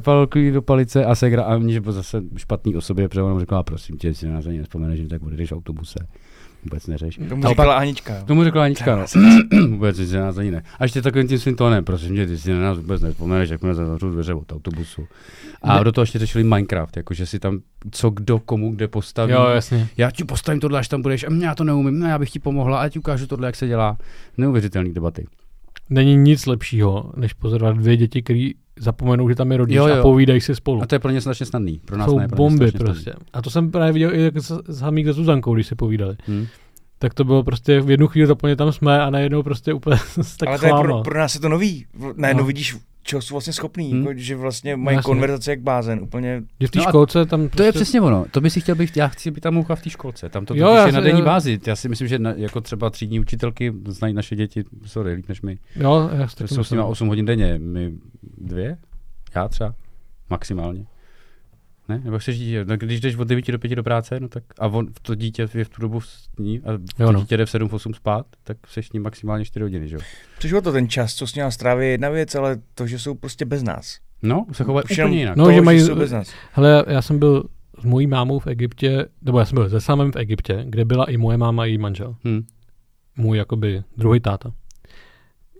do 0.52 0.62
palice 0.62 1.04
a 1.04 1.14
segra 1.14 1.42
a 1.42 1.58
mě 1.58 1.80
byl 1.80 1.92
zase 1.92 2.22
špatný 2.36 2.76
o 2.76 2.80
sobě, 2.80 3.08
protože 3.08 3.22
on 3.22 3.40
řekla, 3.40 3.62
prosím 3.62 3.96
tě, 3.96 4.14
si 4.14 4.26
na 4.26 4.32
nás 4.32 4.46
ani 4.46 4.58
nespomeneš, 4.58 5.00
že 5.00 5.08
tak 5.08 5.22
v 5.22 5.52
autobuse. 5.52 5.98
Vůbec 6.64 6.86
neřeš. 6.86 7.20
Tomu 7.28 7.46
A 7.46 7.48
říkala 7.48 7.74
Anička. 7.76 8.14
jo. 8.16 8.22
Tomu 8.26 8.44
řekla 8.44 8.64
Anička, 8.64 8.96
no. 8.96 9.04
vůbec 9.68 9.96
si 9.96 10.16
na 10.16 10.20
nás 10.20 10.38
ani 10.38 10.50
ne. 10.50 10.62
A 10.78 10.84
ještě 10.84 11.02
takovým 11.02 11.28
tím 11.28 11.38
svým 11.38 11.56
tónem, 11.56 11.84
prosím 11.84 12.14
tě, 12.16 12.26
ty 12.26 12.38
si 12.38 12.52
na 12.52 12.60
nás 12.60 12.78
vůbec 12.78 13.02
nespomeneš, 13.02 13.50
jak 13.50 13.60
jsme 13.60 13.74
zavřou 13.74 14.10
dveře 14.10 14.34
od 14.34 14.52
autobusu. 14.52 15.06
A 15.62 15.78
Ne. 15.78 15.84
do 15.84 15.92
toho 15.92 16.02
ještě 16.02 16.18
řešili 16.18 16.44
Minecraft, 16.44 16.96
jakože 16.96 17.26
si 17.26 17.38
tam 17.38 17.58
co 17.90 18.10
kdo 18.10 18.38
komu 18.38 18.72
kde 18.72 18.88
postaví. 18.88 19.32
Jo, 19.32 19.46
jasně. 19.46 19.88
Já 19.96 20.10
ti 20.10 20.24
postavím 20.24 20.60
tohle, 20.60 20.78
až 20.78 20.88
tam 20.88 21.02
budeš, 21.02 21.24
a 21.24 21.32
já 21.42 21.54
to 21.54 21.64
neumím, 21.64 21.98
no 21.98 22.08
já 22.08 22.18
bych 22.18 22.30
ti 22.30 22.38
pomohla, 22.38 22.80
a 22.80 22.88
ti 22.88 22.98
ukážu 22.98 23.26
tohle, 23.26 23.46
jak 23.48 23.56
se 23.56 23.66
dělá. 23.66 23.98
Neuvěřitelný 24.38 24.94
debaty. 24.94 25.26
Není 25.90 26.16
nic 26.16 26.46
lepšího, 26.46 27.12
než 27.16 27.32
pozorovat 27.32 27.76
dvě 27.76 27.96
děti, 27.96 28.22
které 28.22 28.50
zapomenou, 28.81 29.28
že 29.28 29.34
tam 29.34 29.52
je 29.52 29.58
rodič 29.58 29.76
Jo, 29.76 29.86
jo. 29.86 29.98
a 29.98 30.02
povídají 30.02 30.40
si 30.40 30.55
spolu. 30.55 30.82
A 30.82 30.86
to 30.86 30.94
je 30.94 30.98
pro 30.98 31.10
ně 31.10 31.20
strašně 31.20 31.47
snadný. 31.47 31.81
Pro 31.84 31.97
nás 31.97 32.10
jsou 32.10 32.18
ne, 32.18 32.28
pro 32.28 32.36
bomby 32.36 32.73
prostě. 32.73 33.12
A 33.32 33.42
to 33.42 33.50
jsem 33.50 33.70
právě 33.70 33.92
viděl 33.92 34.15
i 34.15 34.23
jak 34.23 34.36
s, 34.39 34.60
s 34.68 34.81
Hamík 34.81 35.07
se 35.07 35.12
Zuzankou, 35.12 35.55
když 35.55 35.66
se 35.66 35.74
povídali. 35.74 36.15
Snadný. 36.24 36.36
Hmm. 36.36 36.47
Tak 36.98 37.15
to 37.15 37.24
bylo 37.24 37.42
prostě 37.44 37.81
v 37.81 37.90
jednu 37.90 38.07
chvíli 38.07 38.26
zapomněli 38.26 38.57
tam 38.57 38.73
jsme 38.73 39.00
a 39.00 39.10
najednou 39.10 39.42
prostě 39.42 39.73
úplně 39.73 39.97
tak 40.39 40.48
Ale 40.48 40.58
to 40.58 40.66
je 40.66 40.73
pro, 40.81 41.02
pro 41.02 41.18
nás 41.18 41.34
je 41.34 41.40
to 41.40 41.48
nový. 41.48 41.86
Najednou 42.16 42.42
No. 42.42 42.47
vidíš, 42.47 42.76
čeho 43.08 43.22
jsou 43.22 43.34
vlastně 43.34 43.52
schopný. 43.52 43.90
Hmm. 43.92 44.00
Jako, 44.06 44.12
že 44.18 44.36
vlastně 44.36 44.76
mají 44.76 44.96
Jasně. 44.96 45.06
konverzace 45.06 45.50
jak 45.50 45.60
bázen. 45.60 46.00
Úplně 46.02 46.42
Že 46.60 46.66
v 46.66 46.70
té 46.70 46.78
No 46.78 46.84
školce 46.84 47.26
tam 47.26 47.40
prostě, 47.40 47.56
To 47.56 47.62
je 47.62 47.72
přesně 47.72 48.00
ono. 48.00 48.24
To 48.30 48.40
by 48.40 48.50
si 48.50 48.60
chtěl 48.60 48.74
být, 48.74 48.96
já 48.96 49.08
chci 49.08 49.30
být 49.30 49.40
tam 49.40 49.54
moucha 49.54 49.74
v 49.74 49.82
té 49.82 49.90
školce. 49.90 50.28
Tam 50.28 50.46
to 50.46 50.54
Jo, 50.54 50.74
já 50.74 50.86
je 50.86 50.92
na 50.92 51.00
denní 51.00 51.18
já- 51.20 51.24
bázi. 51.24 51.60
Já 51.66 51.76
si 51.76 51.88
myslím, 51.88 52.08
že 52.08 52.18
na, 52.18 52.32
jako 52.36 52.60
třeba 52.60 52.90
třídní 52.90 53.20
učitelky 53.20 53.72
znají 53.88 54.14
naše 54.14 54.36
děti, 54.36 54.64
sorry, 54.86 55.12
líp 55.12 55.28
než 55.28 55.42
my. 55.42 55.58
Jo, 55.76 56.10
já 56.12 56.28
jsou 56.28 56.46
s 56.46 56.50
nimi 56.50 56.58
myslím. 56.58 56.80
8 56.80 57.08
hodin 57.08 57.24
denně. 57.26 57.58
My 57.58 57.92
dvě? 58.38 58.76
Já 59.34 59.48
třeba? 59.48 59.74
Maximálně. 60.30 60.84
Ne? 61.89 62.00
Nebo 62.05 62.18
chceš 62.18 62.39
dítě? 62.39 62.65
No, 62.65 62.76
když 62.76 63.00
jdeš 63.00 63.17
od 63.17 63.28
9 63.28 63.49
do 63.52 63.58
5 63.58 63.75
do 63.76 63.83
práce, 63.83 64.20
no 64.20 64.28
tak 64.28 64.44
a 64.58 64.67
on, 64.67 64.86
to 65.02 65.15
dítě 65.15 65.49
je 65.55 65.65
v 65.65 65.68
tu 65.68 65.81
dobu 65.81 66.00
s 66.00 66.28
ní 66.39 66.60
a 66.60 66.73
to 66.97 67.02
Jo, 67.02 67.12
no. 67.12 67.20
dítě 67.20 67.36
jde 67.36 67.47
v 67.47 67.55
7-8 67.55 67.92
spát, 67.94 68.26
tak 68.44 68.57
seš 68.67 68.86
s 68.86 68.92
ním 68.92 69.02
maximálně 69.02 69.44
4 69.44 69.62
hodiny, 69.62 69.89
že 69.89 69.94
jo? 69.97 70.00
Přišel 70.39 70.60
to 70.62 70.73
ten 70.73 70.89
čas, 70.89 71.15
co 71.15 71.26
s 71.26 71.34
ním 71.34 71.50
stráví 71.50 71.84
je 71.84 71.91
jedna 71.91 72.08
věc, 72.08 72.34
ale 72.34 72.57
to, 72.75 72.86
že 72.86 72.99
jsou 72.99 73.15
prostě 73.15 73.44
bez 73.44 73.62
nás. 73.62 73.99
No, 74.23 74.47
se 74.52 74.65
chovají 74.65 74.84
jenom 74.91 75.10
úplně 75.10 75.20
jinak. 75.20 75.36
No, 75.36 75.44
to, 75.44 75.52
že 75.52 75.60
mají- 75.60 75.81
jsou 75.81 75.94
bez 75.94 76.12
nás. 76.12 76.34
Hele, 76.52 76.84
já 76.89 77.02
jsem 77.02 77.18
byl 77.18 77.44
s 77.81 77.84
mojí 77.84 78.07
mámou 78.07 78.39
v 78.39 78.47
Egyptě, 78.47 79.07
nebo 79.23 79.39
já 79.39 79.44
jsem 79.44 79.55
byl 79.55 79.70
se 79.70 79.81
samým 79.81 80.12
v 80.12 80.17
Egyptě, 80.17 80.65
kde 80.68 80.84
byla 80.84 81.05
i 81.05 81.17
moje 81.17 81.39
máma 81.39 81.62
a 81.62 81.67
její 81.67 81.78
manžel. 81.78 82.17
Hm. 82.25 82.47
Můj 83.17 83.39
jakoby 83.39 83.83
druhý 83.97 84.20
táta. 84.20 84.52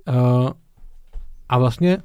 Uh, 0.09 0.51
a 1.49 1.59
vlastně 1.59 1.99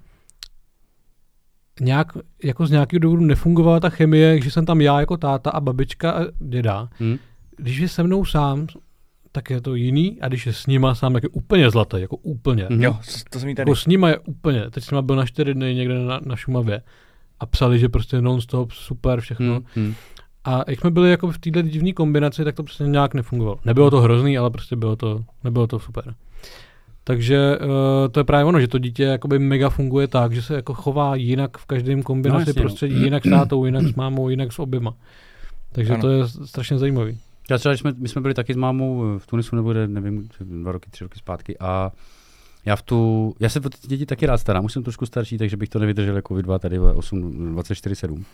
nějak, 1.82 2.08
jako 2.44 2.68
z 2.68 2.72
nějakého 2.72 3.00
důvodu 3.00 3.26
nefungovala 3.26 3.80
ta 3.80 3.90
chemie, 3.90 4.42
že 4.42 4.52
jsem 4.52 4.66
tam 4.66 4.82
já 4.82 5.00
jako 5.00 5.18
táta 5.18 5.50
a 5.50 5.60
babička 5.60 6.12
a 6.12 6.20
děda. 6.40 6.90
Hm. 7.00 7.18
Když 7.58 7.78
je 7.78 7.88
se 7.90 8.04
mnou 8.04 8.26
sám, 8.26 8.68
tak 9.32 9.50
je 9.50 9.62
to 9.62 9.76
jiný 9.76 10.22
a 10.22 10.28
když 10.28 10.46
je 10.46 10.54
s 10.54 10.68
nima 10.68 10.96
sám, 10.96 11.14
tak 11.14 11.24
je 11.24 11.30
úplně 11.30 11.70
zlatý, 11.70 12.02
jako 12.02 12.16
úplně. 12.16 12.68
Mhm. 12.70 12.84
Jo, 12.84 12.98
to 13.30 13.40
jsem 13.40 13.56
tady. 13.56 13.72
Jako 13.72 13.76
s 13.76 13.88
nima 13.88 14.10
je 14.10 14.20
úplně, 14.20 14.70
teď 14.70 14.84
s 14.84 14.92
nima 14.92 15.02
byl 15.02 15.16
na 15.16 15.26
čtyři 15.26 15.54
dny 15.54 15.76
někde 15.76 16.00
na, 16.00 16.20
na 16.26 16.36
Šumavě 16.36 16.82
a 17.40 17.46
psali, 17.46 17.80
že 17.80 17.90
prostě 17.90 18.22
non-stop, 18.22 18.72
super, 18.72 19.22
všechno. 19.22 19.60
Hm. 19.60 19.64
Hm. 19.76 19.94
A 20.46 20.64
jak 20.68 20.80
jsme 20.80 20.92
byli 20.92 21.12
jako 21.12 21.32
v 21.32 21.38
této 21.38 21.62
divné 21.62 21.94
kombinaci, 21.94 22.44
tak 22.44 22.56
to 22.56 22.64
prostě 22.64 22.84
nějak 22.84 23.14
nefungovalo. 23.14 23.60
Nebylo 23.66 23.92
to 23.92 24.02
hrozný, 24.02 24.38
ale 24.38 24.50
prostě 24.50 24.76
bylo 24.76 24.96
to, 24.96 25.26
nebylo 25.44 25.68
to 25.68 25.80
super. 25.80 26.16
Takže 27.04 27.58
uh, 27.62 27.68
to 28.12 28.20
je 28.20 28.24
právě 28.24 28.46
ono, 28.46 28.60
že 28.60 28.68
to 28.68 28.78
dítě 28.80 29.04
jakoby 29.04 29.40
mega 29.40 29.70
funguje 29.70 30.08
tak, 30.08 30.34
že 30.34 30.42
se 30.42 30.56
jako 30.56 30.74
chová 30.74 31.16
jinak 31.16 31.58
v 31.58 31.66
každém 31.66 32.04
kombinaci 32.04 32.46
No, 32.48 32.54
no. 32.58 32.62
prostředí, 32.62 33.02
jinak 33.02 33.26
s 33.26 33.30
tátou, 33.30 33.66
jinak 33.66 33.84
s 33.84 33.96
mámou, 33.96 34.30
jinak 34.30 34.54
s 34.54 34.60
oběma. 34.60 34.94
Takže 35.72 35.94
Ano. 35.94 36.02
to 36.02 36.10
je 36.10 36.28
strašně 36.46 36.78
zajímavý. 36.78 37.18
Já 37.50 37.58
třeba, 37.58 37.72
když 37.74 37.80
jsme, 37.82 37.94
my 37.98 38.08
jsme 38.10 38.22
byli 38.22 38.34
taky 38.34 38.54
s 38.54 38.58
mámou 38.58 39.04
v 39.18 39.28
Tunisu, 39.28 39.56
nebo 39.56 39.74
nevím, 39.74 40.30
dva 40.40 40.72
roky, 40.72 40.90
tři 40.90 41.04
roky 41.04 41.20
zpátky 41.20 41.58
a 41.60 41.92
já 42.66 42.76
v 42.76 42.82
tu, 42.82 43.34
já 43.40 43.50
se 43.50 43.60
o 43.60 43.70
ty 43.70 43.88
děti 43.88 44.06
taky 44.06 44.26
rád 44.26 44.38
starám, 44.38 44.66
už 44.66 44.74
jsem 44.74 44.84
trošku 44.84 45.06
starší, 45.06 45.38
takže 45.38 45.58
bych 45.58 45.70
to 45.70 45.80
nevydržel 45.80 46.16
jako 46.16 46.36
vy 46.36 46.44
dva 46.44 46.60
tady 46.60 46.80
8, 46.80 47.52
24, 47.54 47.96
7. 47.96 48.26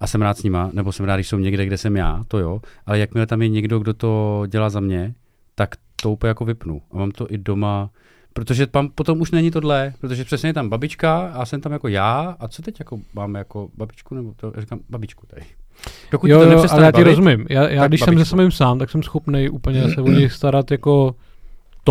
A 0.00 0.06
jsem 0.06 0.22
rád 0.22 0.38
s 0.38 0.42
nima, 0.42 0.70
nebo 0.72 0.92
jsem 0.92 1.06
rád, 1.06 1.16
když 1.16 1.28
jsou 1.28 1.38
někde, 1.38 1.66
kde 1.66 1.76
jsem 1.78 1.96
já, 1.96 2.24
to 2.28 2.38
jo, 2.38 2.60
ale 2.86 2.98
jakmile 2.98 3.26
tam 3.26 3.42
je 3.42 3.48
někdo, 3.48 3.78
kdo 3.78 3.94
to 3.94 4.42
dělá 4.48 4.70
za 4.70 4.80
mě, 4.80 5.14
tak 5.54 5.70
to 6.02 6.12
úplně 6.12 6.28
jako 6.28 6.44
vypnu. 6.44 6.82
A 6.92 6.98
mám 6.98 7.10
to 7.10 7.32
i 7.32 7.38
doma, 7.38 7.90
protože 8.32 8.66
tam 8.66 8.88
potom 8.88 9.20
už 9.20 9.30
není 9.30 9.50
tohle, 9.50 9.92
protože 10.00 10.24
přesně 10.24 10.48
je 10.48 10.54
tam 10.54 10.68
babička 10.68 11.18
a 11.18 11.46
jsem 11.46 11.60
tam 11.60 11.72
jako 11.72 11.88
já 11.88 12.36
a 12.40 12.48
co 12.48 12.62
teď 12.62 12.78
jako 12.78 13.00
máme 13.14 13.38
jako 13.38 13.68
babičku, 13.76 14.14
nebo 14.14 14.34
to, 14.36 14.52
já 14.54 14.60
říkám 14.60 14.80
babičku 14.88 15.26
tady. 15.26 15.42
Dokud 16.10 16.30
Jo, 16.30 16.38
to 16.38 16.52
jo, 16.52 16.64
ale 16.70 16.84
já 16.84 16.90
ti 16.90 16.92
bavit, 16.92 17.04
rozumím. 17.04 17.46
Já, 17.50 17.68
já 17.68 17.88
když 17.88 18.00
jsem 18.00 18.06
babičku. 18.06 18.24
se 18.24 18.30
samým 18.30 18.50
sám, 18.50 18.78
tak 18.78 18.90
jsem 18.90 19.02
schopný 19.02 19.48
úplně 19.48 19.88
se 19.94 20.00
o 20.00 20.08
něj 20.08 20.30
starat 20.30 20.70
jako 20.70 21.14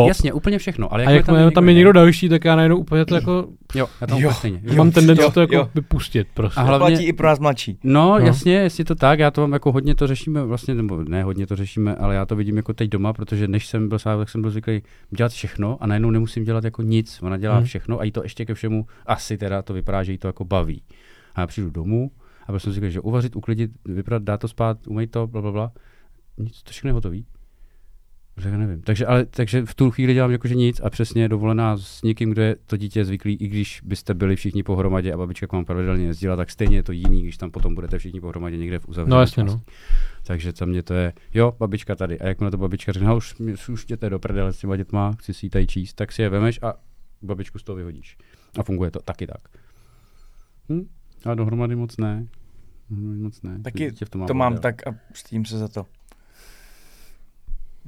top. 0.01 0.07
Jasně, 0.07 0.33
úplně 0.33 0.57
všechno. 0.57 0.93
Ale 0.93 1.05
a 1.05 1.09
jak 1.11 1.25
tam, 1.25 1.51
tam 1.51 1.67
je 1.69 1.73
někdo 1.75 1.91
další, 1.91 2.29
tak 2.29 2.45
já 2.45 2.55
najednou 2.55 2.77
úplně 2.77 3.05
to 3.05 3.15
jako, 3.15 3.47
Jo, 3.75 3.87
já 4.01 4.07
tam 4.07 4.17
Jo. 4.19 4.27
úplně 4.27 4.35
stejně. 4.35 4.59
Jo. 4.63 4.75
mám 4.75 4.91
tendenci 4.91 5.23
jo, 5.23 5.31
to 5.31 5.41
jako 5.41 5.55
jo. 5.55 5.69
vypustit 5.75 6.27
prostě. 6.33 6.59
A 6.59 6.63
To 6.63 6.67
hlavně- 6.67 6.95
platí 6.95 7.03
i 7.07 7.13
pro 7.13 7.27
nás 7.27 7.39
mladší. 7.39 7.79
No, 7.83 8.19
No. 8.19 8.25
jasně, 8.25 8.53
jestli 8.53 8.83
to 8.83 8.95
tak, 8.95 9.19
já 9.19 9.31
to 9.31 9.41
mám 9.41 9.53
jako 9.53 9.71
hodně 9.71 9.95
to 9.95 10.07
řešíme, 10.07 10.43
vlastně, 10.43 10.75
nebo 10.75 11.03
ne 11.03 11.23
hodně 11.23 11.47
to 11.47 11.55
řešíme, 11.55 11.95
ale 11.95 12.15
já 12.15 12.25
to 12.25 12.35
vidím 12.35 12.57
jako 12.57 12.73
teď 12.73 12.89
doma, 12.89 13.13
protože 13.13 13.47
než 13.47 13.67
jsem 13.67 13.89
byl 13.89 13.99
sám, 13.99 14.19
tak 14.19 14.29
jsem 14.29 14.41
byl 14.41 14.51
zvyklý 14.51 14.81
dělat 15.17 15.31
všechno 15.31 15.77
a 15.83 15.87
najednou 15.87 16.11
nemusím 16.11 16.43
dělat 16.43 16.63
jako 16.63 16.81
nic. 16.81 17.19
Ona 17.23 17.37
dělá 17.37 17.55
Hmm. 17.55 17.65
všechno 17.65 17.99
a 17.99 18.03
jí 18.03 18.11
to 18.11 18.23
ještě 18.23 18.45
ke 18.45 18.53
všemu 18.53 18.85
asi 19.05 19.37
teda 19.37 19.61
to 19.61 19.73
vypadá, 19.73 20.03
že 20.03 20.11
jí 20.11 20.17
to 20.17 20.27
jako 20.27 20.45
baví. 20.45 20.81
A 21.35 21.41
já 21.41 21.47
přijdu 21.47 21.69
domů 21.69 22.11
a 22.47 22.51
byl 22.51 22.59
jsem 22.59 22.71
si 22.71 22.75
říkal, 22.75 22.89
že 22.89 22.99
uvařit, 22.99 23.35
uklidit, 23.35 23.71
vyprat, 23.85 24.23
dát 24.23 24.37
to 24.37 24.47
spát, 24.47 24.87
umej 24.87 25.07
to, 25.07 25.27
bla, 25.27 25.41
bla, 25.41 25.51
bla. 25.51 25.71
Nic, 26.37 26.63
to 26.63 26.71
všechno 26.71 26.87
je 26.89 26.93
hotový. 26.93 27.25
Řekl, 28.37 28.57
nevím. 28.57 28.81
Takže, 28.81 29.05
ale, 29.05 29.25
takže 29.25 29.65
v 29.65 29.75
tu 29.75 29.91
chvíli 29.91 30.13
dělám 30.13 30.31
jakože 30.31 30.55
nic 30.55 30.81
a 30.83 30.89
přesně 30.89 31.29
dovolená 31.29 31.77
s 31.77 32.01
někým, 32.01 32.29
kdo 32.31 32.41
je 32.41 32.55
to 32.65 32.77
dítě 32.77 33.05
zvyklý, 33.05 33.35
i 33.35 33.47
když 33.47 33.81
byste 33.85 34.13
byli 34.13 34.35
všichni 34.35 34.63
pohromadě 34.63 35.13
a 35.13 35.17
babička 35.17 35.47
k 35.47 35.53
vám 35.53 35.65
pravidelně 35.65 36.05
jezdila, 36.05 36.35
tak 36.35 36.49
stejně 36.49 36.75
je 36.77 36.83
to 36.83 36.91
jiný, 36.91 37.23
když 37.23 37.37
tam 37.37 37.51
potom 37.51 37.75
budete 37.75 37.97
všichni 37.97 38.21
pohromadě 38.21 38.57
někde 38.57 38.79
v 38.79 38.87
uzavřeném 38.89 39.15
No 39.15 39.19
jasně, 39.21 39.43
no. 39.43 39.61
Takže 40.23 40.51
za 40.57 40.65
mě 40.65 40.83
to 40.83 40.93
je, 40.93 41.13
jo, 41.33 41.53
babička 41.59 41.95
tady. 41.95 42.19
A 42.19 42.27
jakmile 42.27 42.51
to 42.51 42.57
babička 42.57 42.91
řekne, 42.91 43.07
"No, 43.07 43.17
už, 43.17 43.37
mě- 43.37 43.53
už 43.69 43.83
jděte 43.83 44.09
do 44.09 44.19
prdele 44.19 44.53
s 44.53 44.57
těma 44.59 44.75
dětma, 44.77 45.11
chci 45.19 45.33
si 45.33 45.45
ji 45.45 45.49
tady 45.49 45.67
číst, 45.67 45.93
tak 45.93 46.11
si 46.11 46.21
je 46.21 46.29
vemeš 46.29 46.59
a 46.61 46.73
babičku 47.21 47.59
z 47.59 47.63
toho 47.63 47.75
vyhodíš. 47.75 48.17
A 48.59 48.63
funguje 48.63 48.91
to 48.91 48.99
taky 48.99 49.27
tak. 49.27 49.41
Hm? 50.71 50.87
A 51.25 51.35
dohromady 51.35 51.75
moc 51.75 51.97
ne. 51.97 52.27
Dohromady 52.89 53.19
moc 53.19 53.41
ne. 53.41 53.59
Taky 53.63 53.91
Dítě 53.91 54.05
v 54.05 54.09
tom 54.09 54.21
má 54.21 54.27
To 54.27 54.33
mám 54.33 54.57
tak 54.57 54.87
a 54.87 54.95
stím 55.13 55.45
se 55.45 55.57
za 55.57 55.67
to. 55.67 55.85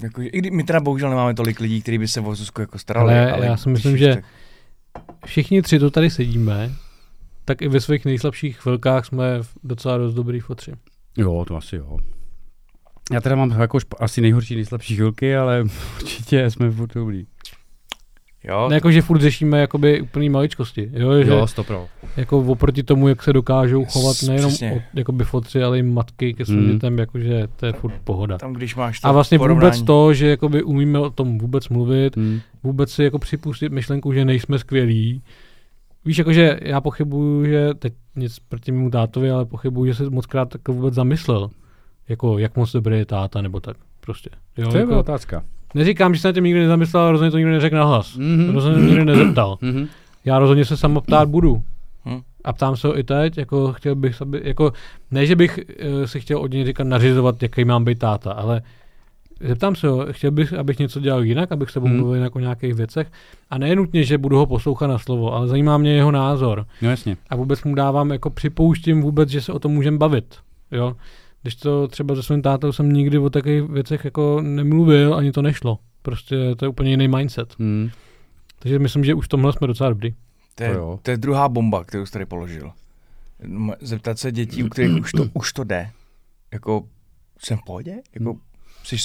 Jako, 0.04 0.22
I 0.22 0.30
kdy 0.34 0.52
my 0.52 0.64
teda 0.64 0.80
bohužel 0.80 1.10
nemáme 1.10 1.34
tolik 1.34 1.60
lidí, 1.60 1.82
kteří 1.82 1.98
by 1.98 2.08
se 2.08 2.22
o 2.22 2.36
Zuzku 2.36 2.62
jako 2.62 2.80
starali. 2.80 3.14
Ale 3.14 3.32
ale 3.32 3.46
já 3.46 3.58
si 3.58 3.70
myslím, 3.70 3.98
že- 3.98 4.16
tak- 4.16 4.26
Všichni 5.26 5.62
tři 5.62 5.80
to 5.80 5.92
tady 5.92 6.10
sedíme, 6.10 6.72
tak 7.46 7.62
i 7.62 7.68
ve 7.68 7.80
svých 7.82 8.06
nejslabších 8.06 8.58
chvilkách 8.58 9.06
jsme 9.06 9.44
v- 9.44 9.50
docela 9.64 9.98
dost 9.98 10.14
dobrý 10.14 10.40
fotři. 10.40 10.72
Jo, 11.18 11.46
to 11.48 11.56
asi 11.58 11.76
jo. 11.76 11.98
Já 13.12 13.22
teda 13.22 13.36
mám 13.36 13.52
jako 13.52 13.78
asi 14.00 14.22
nejhorší, 14.22 14.56
nejslabší 14.56 14.96
chvilky, 14.96 15.36
ale 15.36 15.64
určitě 16.02 16.50
jsme 16.52 16.72
furt 16.72 16.94
dobrý. 16.94 17.26
Jo, 18.44 18.70
Ne 18.70 18.76
jako, 18.76 18.92
že 18.92 19.02
furt 19.02 19.22
řešíme 19.22 19.60
jakoby 19.60 20.02
úplný 20.02 20.30
maličkosti. 20.30 20.90
Jo, 20.94 21.24
že 21.24 21.30
Jo, 21.32 21.48
stopro. 21.48 21.88
jako 22.18 22.40
oproti 22.40 22.84
tomu, 22.84 23.08
jak 23.08 23.24
se 23.24 23.34
dokážou 23.34 23.86
chovat 23.86 24.16
nejenom 24.28 24.50
přesně. 24.50 24.72
od, 24.72 24.98
jakoby 24.98 25.24
fotři, 25.24 25.64
ale 25.64 25.80
i 25.80 25.84
matky 25.84 26.34
ke 26.34 26.46
svým 26.46 26.60
Mm. 26.66 26.72
dětem, 26.72 26.98
jakože 27.00 27.48
to 27.56 27.66
je 27.66 27.74
furt 27.74 27.94
pohoda. 28.04 28.38
tam 28.38 28.54
když 28.54 28.76
máš 28.76 29.00
to 29.00 29.08
A 29.08 29.12
vlastně 29.12 29.38
porovnání. 29.38 29.66
vůbec 29.72 29.82
to, 29.88 30.14
že 30.14 30.28
jakoby 30.30 30.64
umíme 30.64 31.00
o 31.00 31.10
tom 31.10 31.38
vůbec 31.38 31.70
mluvit, 31.70 32.16
Hm. 32.18 32.40
vůbec 32.64 32.92
si 32.92 33.04
jako 33.04 33.20
připustit 33.20 33.72
myšlenku, 33.72 34.14
že 34.14 34.26
nejsme 34.26 34.60
skvělí. 34.60 35.22
Víš, 36.06 36.18
jakože 36.18 36.60
já 36.62 36.82
pochybuju, 36.82 37.46
že 37.46 37.74
teď 37.74 37.94
nic 38.16 38.40
proti 38.40 38.72
mému 38.72 38.90
tátovi, 38.90 39.32
ale 39.32 39.46
pochybuju, 39.46 39.86
že 39.86 39.94
se 39.96 40.10
moc 40.10 40.26
krát 40.26 40.50
takhle 40.50 40.76
vůbec 40.76 40.94
zamyslel. 40.94 41.50
Jako, 42.10 42.38
jak 42.38 42.56
moc 42.58 42.72
dobrý 42.72 42.98
je 42.98 43.06
táta, 43.06 43.42
nebo 43.42 43.60
tak 43.60 43.78
prostě. 44.00 44.30
Jo, 44.58 44.68
To 44.72 44.78
je 44.78 44.82
jako, 44.82 45.00
otázka. 45.00 45.44
Neříkám, 45.74 46.16
že 46.16 46.22
se 46.22 46.28
na 46.28 46.32
tím 46.34 46.44
nikdy 46.44 46.60
nezamyslel, 46.60 47.04
ale 47.04 47.12
rozhodně 47.12 47.32
to 47.32 47.38
nikdy 47.38 47.52
neřekl 47.52 47.76
nahlas. 47.76 48.16
Mhm. 48.18 48.50
Rozhodně 48.54 48.80
to 48.80 48.86
nikdy 48.86 49.06
nezeptal. 49.06 49.58
Mhm. 49.62 49.88
Já 50.26 50.40
rozhodně 50.40 50.66
se 50.66 50.78
sama 50.78 51.02
ptát 51.02 51.30
budu. 51.30 51.62
Hm. 52.06 52.20
A 52.44 52.54
ptám 52.54 52.78
se 52.78 52.88
ho 52.88 53.00
i 53.00 53.04
teď, 53.04 53.38
jako 53.38 53.74
chtěl 53.74 53.96
bych, 53.96 54.22
aby, 54.22 54.42
jako, 54.44 54.74
ne, 55.12 55.26
že 55.26 55.36
bych 55.36 55.60
uh, 56.00 56.06
si 56.06 56.20
chtěl 56.20 56.40
od 56.40 56.52
něj 56.52 56.66
říkat 56.66 56.84
nařizovat, 56.88 57.44
jaký 57.44 57.66
mám 57.66 57.86
být 57.86 58.00
táta, 58.00 58.32
ale 58.32 58.62
zeptám 59.42 59.76
se 59.76 59.88
ho, 59.88 60.06
chtěl 60.12 60.32
bych, 60.32 60.54
abych 60.54 60.80
něco 60.80 61.00
dělal 61.00 61.24
jinak, 61.24 61.52
abych 61.52 61.70
s 61.70 61.74
tebou 61.74 61.88
Hmm. 61.88 61.96
mluvil 61.98 62.16
jinak 62.16 62.36
o 62.36 62.40
nějakých 62.40 62.74
věcech. 62.74 63.12
A 63.50 63.58
ne 63.58 63.76
nutně, 63.76 64.04
že 64.04 64.18
budu 64.18 64.38
ho 64.38 64.46
poslouchat 64.46 64.88
na 64.88 64.98
slovo, 64.98 65.34
ale 65.34 65.48
zajímá 65.48 65.78
mě 65.78 65.94
jeho 65.94 66.12
názor. 66.12 66.66
No 66.82 66.90
jasně. 66.90 67.18
A 67.30 67.36
vůbec 67.36 67.64
mu 67.64 67.76
dávám, 67.76 68.12
jako 68.12 68.30
připouštím 68.30 69.02
vůbec, 69.02 69.30
že 69.30 69.42
se 69.42 69.54
o 69.54 69.60
tom 69.60 69.72
můžeme 69.72 69.98
bavit. 69.98 70.36
Jo? 70.72 70.96
Když 71.42 71.56
to 71.56 71.88
třeba 71.88 72.16
se 72.16 72.24
svým 72.24 72.42
tátou 72.42 72.72
jsem 72.72 72.94
nikdy 72.94 73.18
o 73.18 73.30
takových 73.30 73.64
věcech 73.64 74.06
jako 74.06 74.42
nemluvil, 74.42 75.16
ani 75.16 75.32
to 75.32 75.42
nešlo. 75.42 75.80
Prostě 76.02 76.56
to 76.58 76.66
je 76.66 76.70
úplně 76.70 76.90
jiný 76.92 77.08
mindset. 77.08 77.56
Hm. 77.60 77.90
Takže 78.60 78.80
myslím, 78.80 79.04
že 79.04 79.14
už 79.14 79.26
v 79.26 79.30
tomhle 79.30 79.54
jsme 79.54 79.68
docela 79.68 79.90
dobrý. 79.90 80.14
To 80.56 80.64
je, 80.64 80.74
To 80.74 81.00
to 81.04 81.12
je 81.12 81.18
druhá 81.18 81.50
bomba, 81.50 81.84
kterou 81.84 82.06
jsi 82.06 82.12
tady 82.12 82.26
položil. 82.26 82.72
Zeptat 83.82 84.20
se 84.20 84.32
dětí, 84.32 84.64
u 84.64 84.70
kterých 84.70 85.02
už 85.02 85.12
to, 85.12 85.26
už 85.34 85.54
to 85.54 85.64
jde. 85.64 85.90
Jako, 86.52 86.84
jsem 87.40 87.58
v 87.58 87.62
pohodě? 87.66 87.96
Jako, 88.14 88.36
jsi, 88.84 88.98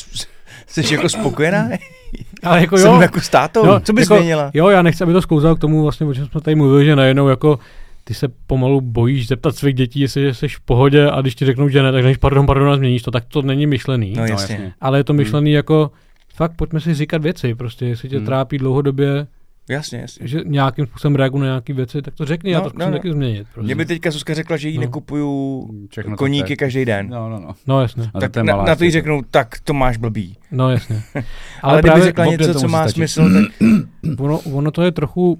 jsi 0.66 0.94
jako 0.94 1.08
spokojená? 1.08 1.68
Ale 2.42 2.60
jako 2.60 2.78
Jsem 2.78 2.94
jo, 2.94 3.00
jako 3.00 3.20
s 3.20 3.28
tátou? 3.28 3.66
Jo, 3.66 3.80
Co 3.80 3.92
bys 3.92 4.02
jako, 4.02 4.16
změnila? 4.16 4.50
Jo, 4.54 4.68
já 4.68 4.82
nechci, 4.82 5.04
aby 5.04 5.12
to 5.12 5.22
sklouzalo 5.22 5.56
k 5.56 5.58
tomu, 5.58 5.82
vlastně, 5.82 6.06
o 6.06 6.14
čem 6.14 6.26
jsme 6.26 6.40
tady 6.40 6.54
mluvili, 6.54 6.84
že 6.84 6.96
najednou 6.96 7.28
jako 7.28 7.58
ty 8.04 8.14
se 8.14 8.28
pomalu 8.46 8.80
bojíš 8.80 9.28
zeptat 9.28 9.56
svých 9.56 9.74
dětí, 9.74 10.00
jestli 10.00 10.34
jsi 10.34 10.48
v 10.48 10.60
pohodě 10.60 11.10
a 11.10 11.20
když 11.20 11.34
ti 11.34 11.44
řeknou, 11.44 11.68
že 11.68 11.82
ne, 11.82 11.92
tak 11.92 12.04
než 12.04 12.16
pardon, 12.16 12.46
pardon, 12.46 12.68
a 12.68 12.76
změníš 12.76 13.02
to, 13.02 13.10
tak 13.10 13.24
to 13.24 13.42
není 13.42 13.66
myšlený. 13.66 14.12
No 14.16 14.20
No, 14.22 14.26
jasně. 14.26 14.72
ale 14.80 14.98
je 14.98 15.04
to 15.04 15.12
myšlený 15.12 15.52
jako, 15.52 15.90
fakt 16.34 16.52
pojďme 16.56 16.80
si 16.80 16.94
říkat 16.94 17.22
věci, 17.22 17.54
prostě 17.54 17.86
jestli 17.86 18.08
tě 18.08 18.16
Hmm. 18.16 18.26
trápí 18.26 18.58
dlouhodobě, 18.58 19.26
Jasně, 19.68 19.98
jasně. 19.98 20.28
že 20.28 20.40
nějakým 20.44 20.86
způsobem 20.86 21.16
reaguji 21.16 21.38
na 21.40 21.46
nějaké 21.46 21.72
věci, 21.72 22.02
tak 22.02 22.14
to 22.14 22.24
řekni, 22.24 22.50
já 22.52 22.58
No, 22.58 22.64
to 22.64 22.70
zkusím 22.70 22.80
no, 22.86 22.90
no. 22.90 22.96
taky 22.98 23.12
změnit. 23.12 23.46
Prostě. 23.54 23.66
Mě 23.66 23.74
by 23.74 23.84
teďka 23.86 24.10
Zuzka 24.10 24.34
řekla, 24.34 24.56
že 24.56 24.68
jí 24.68 24.76
No. 24.76 24.80
nekupuju 24.80 25.68
Všechno 25.90 26.16
koníky 26.16 26.56
každý 26.56 26.84
den. 26.84 27.08
No, 27.08 27.28
no, 27.30 27.40
no. 27.40 27.54
No 27.66 27.82
jasně, 27.82 28.10
A 28.14 28.20
Tak 28.20 28.32
to 28.32 28.42
na, 28.42 28.56
na 28.64 28.76
to 28.76 28.84
jí 28.84 28.90
řeknou, 28.90 29.22
tak 29.30 29.58
to 29.64 29.72
máš 29.74 29.96
blbý. 29.96 30.36
no 30.52 30.70
jasně. 30.70 31.02
Ale, 31.14 31.24
Ale, 31.62 31.78
kdyby 31.78 31.88
právě 31.88 32.04
řekla 32.04 32.24
něco, 32.26 32.52
to 32.52 32.60
co 32.60 32.68
má 32.68 32.82
stačit. 32.82 32.94
smysl, 32.94 33.22
tak 33.34 33.52
ono, 34.18 34.38
ono 34.40 34.70
to 34.70 34.82
je 34.82 34.92
trochu 34.92 35.32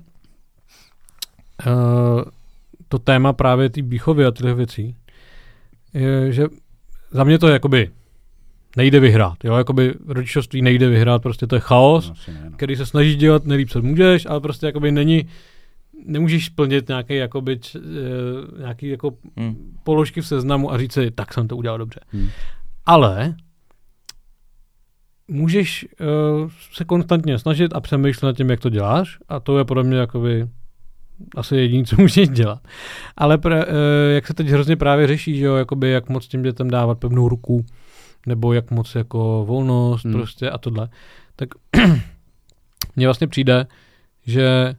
uh, 1.67 2.23
to 2.95 2.99
téma 2.99 3.33
právě 3.33 3.71
té 3.71 3.83
výchovy 3.83 4.27
a 4.27 4.31
těch 4.31 4.55
věcí, 4.55 4.97
je, 5.95 6.33
že 6.33 6.47
za 7.11 7.25
mě 7.25 7.39
to 7.39 7.47
je 7.47 7.53
jakoby 7.53 7.91
nejde 8.77 9.01
vyhrát, 9.01 9.45
jo, 9.45 9.55
jakoby 9.55 9.95
rodičovství 10.07 10.63
nejde 10.63 10.89
vyhrát, 10.89 11.23
prostě 11.23 11.47
to 11.47 11.55
je 11.55 11.61
chaos, 11.61 12.09
No, 12.09 12.35
ne, 12.35 12.41
no. 12.51 12.57
který 12.57 12.77
se 12.77 12.87
snažíš 12.87 13.17
dělat 13.17 13.45
nejlíp, 13.45 13.71
co 13.71 13.83
můžeš, 13.83 14.27
ale 14.27 14.41
prostě 14.41 14.67
jakoby 14.67 14.93
není, 14.93 15.27
nemůžeš 16.07 16.47
splnit 16.47 16.89
nějaký, 16.89 17.15
jakoby, 17.15 17.59
č, 17.59 17.79
uh, 17.79 17.85
nějaký 18.59 18.89
jako 18.89 19.11
hm. 19.41 19.77
položky 19.85 20.21
v 20.21 20.27
seznamu 20.27 20.73
a 20.73 20.79
říct 20.79 20.93
si, 20.93 21.11
tak 21.11 21.35
jsem 21.35 21.49
to 21.49 21.57
udělal 21.57 21.79
dobře. 21.79 22.01
Hmm. 22.09 22.29
Ale 22.87 23.35
můžeš 25.29 25.87
uh, 26.01 26.51
se 26.73 26.85
konstantně 26.85 27.39
snažit 27.39 27.75
a 27.75 27.81
přemýšlet 27.81 28.27
nad 28.27 28.37
tím, 28.37 28.51
jak 28.51 28.61
to 28.61 28.69
děláš 28.71 29.19
a 29.29 29.41
to 29.41 29.59
je 29.59 29.65
podle 29.65 29.83
mě 29.83 29.97
jakoby 29.97 30.49
asi 31.37 31.57
jediné, 31.57 31.85
co 31.85 31.97
můžeš 31.99 32.29
dělat. 32.29 32.59
Ale 33.17 33.39
pra, 33.39 33.57
uh, 33.57 33.73
jak 34.15 34.27
se 34.27 34.35
teď 34.35 34.47
hrozně 34.47 34.77
právě 34.77 35.07
řeší, 35.07 35.39
že 35.39 35.45
jo, 35.45 35.55
jakoby 35.55 35.91
jak 35.91 36.09
moc 36.09 36.29
těm 36.29 36.43
dětem 36.43 36.71
dávat 36.71 36.99
pevnou 36.99 37.29
ruku, 37.29 37.65
nebo 38.27 38.53
jak 38.53 38.71
moc 38.71 38.95
jako 38.95 39.45
volnost 39.49 40.05
Hmm. 40.05 40.13
hmm. 40.13 40.23
prostě 40.23 40.51
a 40.51 40.59
tohle, 40.59 40.89
tak 41.37 41.49
mně 42.97 43.07
vlastně 43.07 43.27
přijde, 43.27 43.67
že 44.27 44.75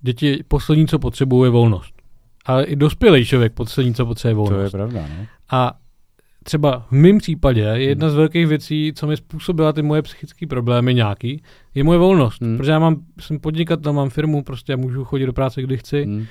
děti 0.00 0.44
poslední, 0.48 0.86
co 0.86 0.98
potřebují, 0.98 1.46
je 1.46 1.50
volnost. 1.50 1.94
Ale 2.44 2.64
i 2.64 2.76
dospělý 2.76 3.24
člověk 3.24 3.52
poslední, 3.52 3.94
co 3.94 4.06
potřebuje, 4.06 4.30
je 4.30 4.34
volnost. 4.34 4.72
To 4.72 4.76
je 4.76 4.86
pravda, 4.86 5.06
no. 5.18 5.26
A 5.50 5.72
třeba 6.44 6.86
v 6.88 6.92
mém 6.92 7.18
případě 7.18 7.60
je 7.60 7.82
jedna 7.82 8.10
z 8.10 8.14
velkých 8.14 8.46
věcí, 8.46 8.92
co 8.96 9.06
mi 9.06 9.16
způsobila 9.16 9.72
ty 9.72 9.82
moje 9.82 10.02
psychické 10.02 10.46
problémy 10.46 10.94
nějaký, 10.94 11.42
je 11.74 11.84
moje 11.84 11.98
volnost. 11.98 12.42
Hmm. 12.42 12.56
Protože 12.56 12.70
já 12.70 12.78
mám, 12.78 12.96
jsem 13.20 13.38
podnikatel, 13.38 13.92
mám 13.92 14.10
firmu, 14.10 14.42
prostě 14.42 14.76
můžu 14.76 15.04
chodit 15.04 15.26
do 15.26 15.32
práce, 15.32 15.62
kdy 15.62 15.78
chci 15.78 16.04
Hm. 16.06 16.26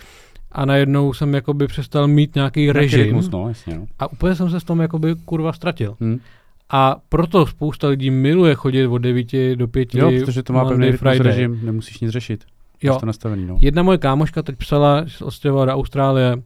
a 0.52 0.66
najednou 0.66 1.14
jsem 1.14 1.34
jakoby 1.34 1.68
přestal 1.68 2.08
mít 2.08 2.36
nějaký 2.36 2.72
režim 2.72 3.02
rytmus, 3.02 3.30
no, 3.30 3.48
jasně, 3.48 3.76
no. 3.76 3.86
a 4.00 4.12
úplně 4.12 4.36
jsem 4.36 4.50
se 4.50 4.60
v 4.60 4.64
tom 4.64 4.82
jakoby 4.82 5.16
kurva 5.26 5.54
ztratil. 5.54 5.96
Hm. 6.00 6.20
A 6.70 6.96
proto 7.10 7.46
spousta 7.48 7.88
lidí 7.88 8.12
miluje 8.12 8.56
chodit 8.56 8.88
od 8.88 8.98
9 8.98 9.56
do 9.56 9.68
5 9.68 9.96
Jo, 9.96 10.12
protože 10.26 10.44
to 10.44 10.54
má 10.54 10.60
pevný 10.60 10.74
Monday, 10.74 10.92
rytmus, 10.92 11.00
Friday. 11.00 11.28
režim, 11.28 11.60
nemusíš 11.64 12.00
nic 12.00 12.12
řešit. 12.12 12.44
Jo. 12.84 12.98
To 13.00 13.06
nastavený, 13.06 13.46
no. 13.46 13.58
Jedna 13.62 13.84
moje 13.84 13.98
kámoška 13.98 14.42
teď 14.42 14.56
psala, 14.56 15.06
že 15.06 15.18
se 15.18 15.26
odstěhovala 15.26 15.66
do 15.66 15.72
Austrálie 15.72 16.38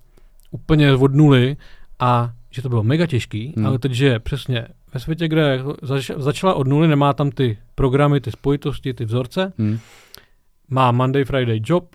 úplně 0.52 0.94
od 0.94 1.14
nuly 1.16 1.58
a 2.00 2.32
že 2.58 2.62
to 2.62 2.70
bylo 2.70 2.84
mega 2.84 3.06
těžký, 3.06 3.54
Hmm. 3.58 3.66
ale 3.66 3.80
teď 3.80 3.92
žije 3.92 4.20
přesně 4.20 4.68
ve 4.94 5.00
světě, 5.00 5.28
kde 5.28 5.60
zač- 5.82 6.12
začala 6.18 6.54
od 6.54 6.68
nuly, 6.68 6.88
nemá 6.88 7.14
tam 7.14 7.32
ty 7.32 7.58
programy, 7.76 8.22
ty 8.22 8.32
spojitosti, 8.32 8.94
ty 8.94 9.06
vzorce, 9.06 9.54
Hm. 9.58 9.78
má 10.70 10.92
Monday, 10.92 11.24
Friday 11.26 11.60
job, 11.66 11.86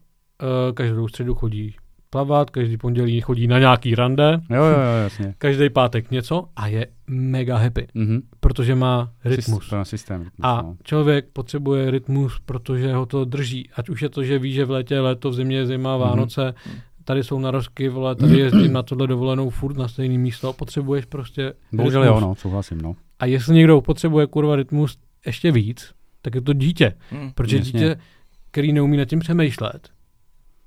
eh, 0.42 0.72
každou 0.72 1.08
středu 1.08 1.34
chodí 1.34 1.74
plavat, 2.10 2.50
každý 2.50 2.76
pondělí 2.76 3.20
chodí 3.20 3.46
na 3.46 3.58
nějaký 3.58 3.94
rande, 3.94 4.40
Jo, 4.50 4.56
jo, 4.64 4.64
jo, 4.64 5.02
jasně. 5.02 5.34
každý 5.38 5.70
pátek 5.70 6.10
něco 6.10 6.44
a 6.56 6.66
je 6.66 6.86
mega 7.06 7.56
happy, 7.56 7.86
Mhm. 7.94 8.20
protože 8.40 8.74
má 8.74 9.10
rytmus. 9.24 9.62
Systém, 9.62 9.84
systém 9.84 10.20
rytmus, 10.22 10.40
A 10.42 10.62
no. 10.62 10.76
člověk 10.84 11.26
potřebuje 11.32 11.90
rytmus, 11.90 12.40
protože 12.46 12.92
ho 12.94 13.06
to 13.06 13.24
drží. 13.24 13.70
Ať 13.76 13.88
už 13.88 14.02
je 14.02 14.08
to, 14.08 14.24
že 14.24 14.38
ví, 14.38 14.52
že 14.52 14.64
v 14.64 14.70
létě 14.70 14.94
je 14.94 15.00
léto, 15.00 15.30
v 15.30 15.34
zimě 15.34 15.56
je 15.56 15.66
zima, 15.66 15.96
Mhm. 15.96 16.08
Vánoce, 16.08 16.54
tady 17.04 17.24
jsou 17.24 17.38
narozky, 17.38 17.88
vole, 17.88 18.16
tady 18.16 18.38
jezdím 18.38 18.72
na 18.72 18.82
tohle 18.82 19.06
dovolenou 19.06 19.50
furt 19.50 19.76
na 19.76 19.88
stejné 19.88 20.18
místo. 20.18 20.52
Potřebuješ 20.52 21.04
prostě 21.04 21.52
Bohužel 21.72 22.04
jo, 22.04 22.20
no, 22.20 22.34
souhlasím, 22.34 22.80
no. 22.80 22.96
A 23.18 23.26
jestli 23.26 23.54
někdo 23.54 23.80
potřebuje 23.80 24.26
kurva 24.26 24.56
rytmus 24.56 24.98
ještě 25.26 25.52
víc, 25.52 25.92
tak 26.22 26.34
je 26.34 26.40
to 26.40 26.52
dítě. 26.52 26.94
Hm. 27.12 27.30
Protože 27.34 27.56
Jasně. 27.56 27.72
dítě, 27.72 27.96
který 28.50 28.72
neumí 28.72 28.96
nad 28.96 29.04
tím 29.04 29.18
přemýšlet, 29.18 29.88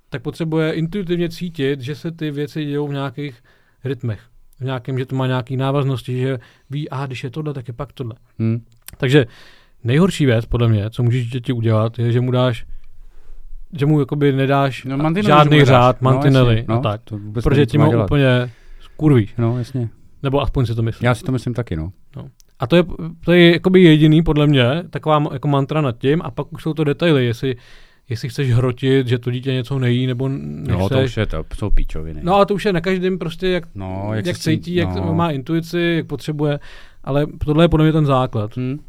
tak 0.09 0.22
potřebuje 0.22 0.73
intuitivně 0.73 1.30
cítit, 1.30 1.81
že 1.81 1.95
se 1.95 2.11
ty 2.11 2.31
věci 2.31 2.65
dějou 2.65 2.88
v 2.88 2.93
nějakých 2.93 3.43
rytmech. 3.83 4.22
V 4.59 4.64
nějakém, 4.64 4.99
že 4.99 5.05
to 5.05 5.15
má 5.15 5.27
nějaký 5.27 5.57
návaznosti, 5.57 6.22
že 6.22 6.39
ví, 6.69 6.89
a 6.89 7.05
když 7.05 7.23
je 7.23 7.30
tohle, 7.30 7.53
tak 7.53 7.67
je 7.67 7.73
pak 7.73 7.93
tohle. 7.93 8.15
Hm. 8.39 8.65
Takže 8.97 9.25
nejhorší 9.83 10.25
věc, 10.25 10.45
podle 10.45 10.67
mě, 10.67 10.89
co 10.89 11.03
můžeš 11.03 11.30
děti 11.30 11.53
udělat, 11.53 11.99
je, 11.99 12.11
že 12.11 12.22
mu 12.22 12.31
dáš, 12.31 12.65
že 13.74 13.85
mu 13.85 14.00
jakoby 14.00 14.32
nedáš 14.32 14.84
No, 14.84 15.14
žádný 15.24 15.60
mu 15.60 15.66
řád, 15.66 16.02
No, 16.02 16.11
mantinely 16.11 16.66
a 16.68 16.74
no, 16.74 16.82
tak. 16.82 17.02
To 17.03 17.19
Protože 17.34 17.66
tím 17.66 17.82
ho 17.82 18.03
úplně 18.03 18.52
skurvíš. 18.80 19.34
No, 19.38 19.58
jasně. 19.58 19.90
Nebo 20.24 20.42
aspoň 20.42 20.66
si 20.66 20.76
to 20.76 20.82
myslím. 20.82 21.06
Já 21.06 21.16
si 21.16 21.24
to 21.24 21.32
myslím 21.32 21.53
taky, 21.53 21.76
no. 21.76 21.92
A 22.60 22.68
to 22.68 22.76
je, 22.76 22.84
to 23.26 23.32
je 23.32 23.52
jakoby 23.53 23.84
jediný, 23.84 24.24
podle 24.24 24.48
mě, 24.48 24.66
taková 24.90 25.24
jako 25.34 25.48
mantra 25.48 25.82
nad 25.82 25.98
tím 25.98 26.22
a 26.24 26.32
pak 26.32 26.53
už 26.53 26.64
jsou 26.64 26.74
to 26.74 26.84
detaily, 26.84 27.26
jestli, 27.26 27.56
jestli 28.10 28.30
chceš 28.30 28.53
hrotit, 28.53 29.08
že 29.08 29.19
to 29.19 29.32
dítě 29.32 29.53
něco 29.53 29.80
nejí, 29.80 30.08
nebo 30.08 30.30
nechceš. 30.30 30.80
No, 30.80 30.90
to 30.90 31.03
už 31.03 31.18
je, 31.18 31.26
to 31.26 31.44
jsou 31.56 31.69
píčoviny. 31.69 32.19
No 32.24 32.35
a 32.35 32.45
to 32.45 32.53
už 32.53 32.66
je 32.66 32.74
na 32.74 32.82
každém 32.82 33.19
prostě, 33.19 33.48
jak, 33.48 33.64
no 33.76 34.10
jak, 34.14 34.26
jak 34.26 34.38
cítí, 34.38 34.76
jak 34.76 34.95
no. 34.95 35.14
má 35.14 35.32
intuici, 35.32 35.94
jak 35.95 36.08
potřebuje, 36.08 36.60
ale 37.03 37.27
tohle 37.45 37.64
je 37.64 37.69
podle 37.69 37.85
mě 37.85 37.94
ten 37.94 38.06
základ. 38.06 38.58
Hm. 38.58 38.80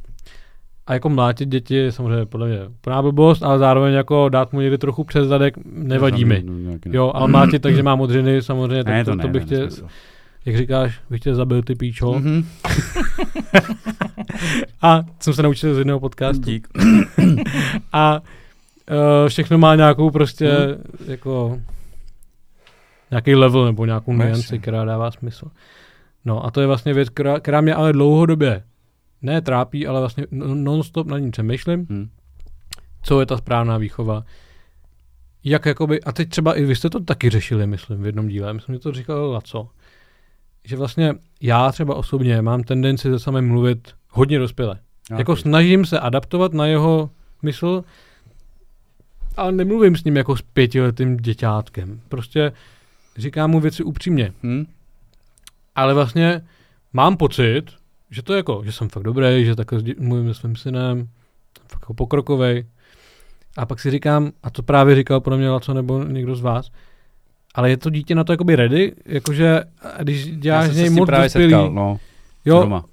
A 0.86 0.92
jako 0.94 1.08
mlátit 1.08 1.48
děti 1.48 1.74
je 1.74 1.92
samozřejmě 1.92 2.26
podle 2.26 2.48
mě 2.48 2.58
úplná 2.66 3.02
blbost, 3.02 3.42
ale 3.42 3.58
zároveň 3.58 3.94
jako 3.94 4.28
dát 4.28 4.52
mu 4.52 4.60
někdy 4.60 4.78
trochu 4.78 5.04
přes 5.04 5.28
zadek 5.28 5.54
nevadí 5.72 6.24
mi. 6.24 6.44
Jo, 6.86 7.12
ale 7.14 7.28
mlátit 7.28 7.62
tak, 7.62 7.74
že 7.74 7.82
má 7.82 7.94
modřiny, 7.96 8.42
samozřejmě, 8.42 8.84
tak 8.84 8.94
ne, 8.94 9.04
to, 9.04 9.10
to, 9.10 9.16
to, 9.16 9.26
ne, 9.26 9.32
bych 9.32 9.42
ne, 9.42 9.48
tě, 9.48 9.54
nesmysl. 9.58 9.86
jak 10.44 10.56
říkáš, 10.56 11.00
bych 11.10 11.20
tě 11.20 11.34
zabil 11.34 11.62
ty 11.62 11.74
píčo. 11.74 12.12
Mhm. 12.12 12.46
A 14.82 15.02
jsem 15.20 15.34
se 15.34 15.42
naučil 15.42 15.74
z 15.74 15.78
jednoho 15.78 16.00
podcastu. 16.00 16.42
Dík. 16.44 16.68
A 17.92 18.20
uh, 18.20 19.28
všechno 19.28 19.58
má 19.58 19.74
nějakou 19.74 20.10
prostě 20.10 20.50
Hmm. 20.50 21.10
jako 21.10 21.60
nějaký 23.10 23.34
level 23.34 23.64
nebo 23.64 23.84
nějakou 23.86 24.12
No, 24.12 24.24
jasně. 24.24 24.58
která 24.58 24.84
dává 24.84 25.10
smysl. 25.10 25.46
No 26.24 26.46
a 26.46 26.50
to 26.50 26.60
je 26.60 26.66
vlastně 26.66 26.94
věc, 26.94 27.08
která, 27.08 27.40
která 27.40 27.60
mě 27.60 27.74
ale 27.74 27.92
dlouhodobě 27.92 28.62
ne 29.22 29.40
trápí, 29.40 29.86
ale 29.86 30.00
vlastně 30.00 30.24
non- 30.30 30.64
non-stop 30.64 31.06
na 31.06 31.18
ní 31.18 31.30
přemýšlím, 31.30 31.86
Hm. 31.90 32.08
co 33.02 33.20
je 33.20 33.26
ta 33.26 33.36
správná 33.36 33.78
výchova. 33.78 34.24
Jak 35.44 35.66
jakoby, 35.66 36.02
a 36.02 36.12
teď 36.12 36.28
třeba 36.28 36.54
i 36.54 36.64
vy 36.64 36.76
jste 36.76 36.90
to 36.90 37.00
taky 37.00 37.30
řešili, 37.30 37.66
myslím, 37.66 38.02
v 38.02 38.06
jednom 38.06 38.28
díle, 38.28 38.52
myslím, 38.54 38.74
že 38.74 38.78
to 38.78 38.92
říkal 38.92 39.30
Laco, 39.30 39.68
že 40.64 40.76
vlastně 40.76 41.14
já 41.40 41.72
třeba 41.72 41.94
osobně 41.94 42.42
mám 42.42 42.62
tendenci 42.62 43.08
se 43.10 43.18
samým 43.18 43.48
mluvit 43.48 43.94
hodně 44.10 44.38
dospěle. 44.38 44.78
Já 45.10 45.18
Jako 45.18 45.36
snažím 45.36 45.84
se 45.84 46.00
adaptovat 46.00 46.52
na 46.52 46.66
jeho 46.66 47.10
mysl, 47.42 47.84
ale 49.36 49.52
nemluvím 49.52 49.96
s 49.96 50.04
ním 50.04 50.16
jako 50.16 50.36
s 50.36 50.42
pětiletým 50.42 51.16
děťátkem. 51.16 52.00
Prostě 52.08 52.52
říkám 53.16 53.50
mu 53.50 53.60
věci 53.60 53.82
upřímně. 53.82 54.32
Hm? 54.42 54.66
Ale 55.74 55.94
vlastně 55.94 56.42
mám 56.92 57.16
pocit, 57.16 57.62
že 58.10 58.22
to 58.22 58.32
je 58.32 58.36
jako, 58.36 58.62
že 58.64 58.72
jsem 58.72 58.88
fakt 58.88 59.02
dobrý, 59.02 59.44
že 59.44 59.56
takhle 59.56 59.82
mluvím 59.98 60.34
se 60.34 60.40
svým 60.40 60.56
synem, 60.56 60.98
jsem 61.58 61.66
fakt 61.68 61.82
jako 61.82 61.94
pokrokovej. 61.94 62.66
A 63.56 63.66
pak 63.66 63.80
si 63.80 63.90
říkám, 63.90 64.30
a 64.42 64.50
to 64.50 64.62
právě 64.62 64.94
říkal 64.96 65.20
pro 65.20 65.36
mě 65.36 65.50
Laco 65.50 65.74
nebo 65.74 66.04
někdo 66.04 66.36
z 66.36 66.40
vás, 66.40 66.70
ale 67.54 67.70
je 67.70 67.76
to 67.76 67.90
dítě 67.90 68.14
na 68.14 68.24
to 68.24 68.32
jakoby 68.32 68.56
ready, 68.56 68.92
jakože 69.06 69.60
a 69.98 70.02
když 70.02 70.26
děláš 70.36 70.74
něj 70.74 70.90
moc 70.90 71.06
právě 71.06 71.26
dospělý, 71.26 71.52
setkal, 71.52 71.70
no, 71.72 71.98
jo, 72.44 72.60
doma. 72.60 72.84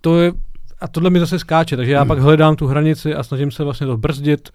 to 0.00 0.20
je, 0.20 0.32
a 0.80 0.88
tohle 0.88 1.10
mi 1.10 1.20
zase 1.20 1.38
skáče, 1.38 1.76
takže 1.76 1.92
já 1.92 2.00
Hmm. 2.00 2.08
pak 2.08 2.18
hledám 2.18 2.56
tu 2.56 2.66
hranici 2.66 3.14
a 3.14 3.22
snažím 3.22 3.50
se 3.50 3.64
vlastně 3.64 3.86
to 3.86 3.96
brzdit 3.96 4.50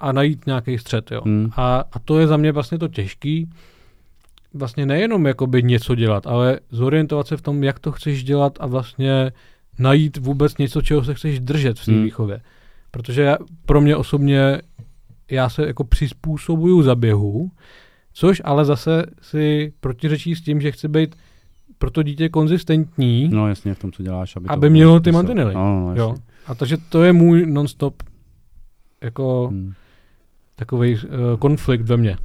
a 0.00 0.12
najít 0.12 0.46
nějaký 0.46 0.78
střed, 0.78 1.10
jo. 1.10 1.20
Hm. 1.24 1.50
A, 1.56 1.84
a 1.92 1.98
to 1.98 2.18
je 2.18 2.26
za 2.26 2.36
mě 2.36 2.52
vlastně 2.52 2.78
to 2.78 2.88
těžký, 2.88 3.50
vlastně 4.54 4.86
nejenom 4.86 5.26
jakoby 5.26 5.62
něco 5.62 5.94
dělat, 5.94 6.26
ale 6.26 6.60
zorientovat 6.70 7.26
se 7.26 7.36
v 7.36 7.42
tom, 7.42 7.64
jak 7.64 7.78
to 7.78 7.92
chceš 7.92 8.24
dělat 8.24 8.58
a 8.60 8.66
vlastně 8.66 9.32
najít 9.78 10.16
vůbec 10.16 10.58
něco, 10.58 10.82
čeho 10.82 11.04
se 11.04 11.14
chceš 11.14 11.40
držet 11.40 11.78
v 11.78 11.84
té 11.84 11.92
Hmm. 11.92 12.04
výchově. 12.04 12.40
Protože 12.90 13.22
já, 13.22 13.36
pro 13.66 13.80
mě 13.80 13.96
osobně 13.96 14.60
já 15.30 15.48
se 15.48 15.66
jako 15.66 15.84
přizpůsobuju 15.84 16.82
zaběhu, 16.82 17.50
což 18.12 18.42
ale 18.44 18.64
zase 18.64 19.06
si 19.22 19.72
protiřečí 19.80 20.34
s 20.34 20.40
tím, 20.40 20.60
že 20.60 20.72
chci 20.72 20.88
být 20.88 21.16
pro 21.78 21.90
to 21.90 22.02
dítě 22.02 22.28
konzistentní, 22.28 23.28
No 23.28 23.48
jasně, 23.48 23.74
v 23.74 23.78
tom, 23.78 23.92
co 23.92 24.02
děláš, 24.02 24.36
aby, 24.36 24.48
Aby 24.48 24.66
to 24.66 24.70
mělo 24.70 25.00
ty 25.00 25.12
mantinely. 25.12 25.54
No, 25.54 25.80
no, 25.80 25.94
jo. 25.96 26.14
A 26.46 26.54
takže 26.54 26.76
to 26.88 27.02
je 27.02 27.12
můj 27.12 27.46
non-stop 27.46 28.02
jako 29.02 29.48
Hm. 29.52 29.72
takový 30.56 30.94
uh, 30.94 31.00
konflikt 31.38 31.82
ve 31.82 31.96
mně. 31.96 32.16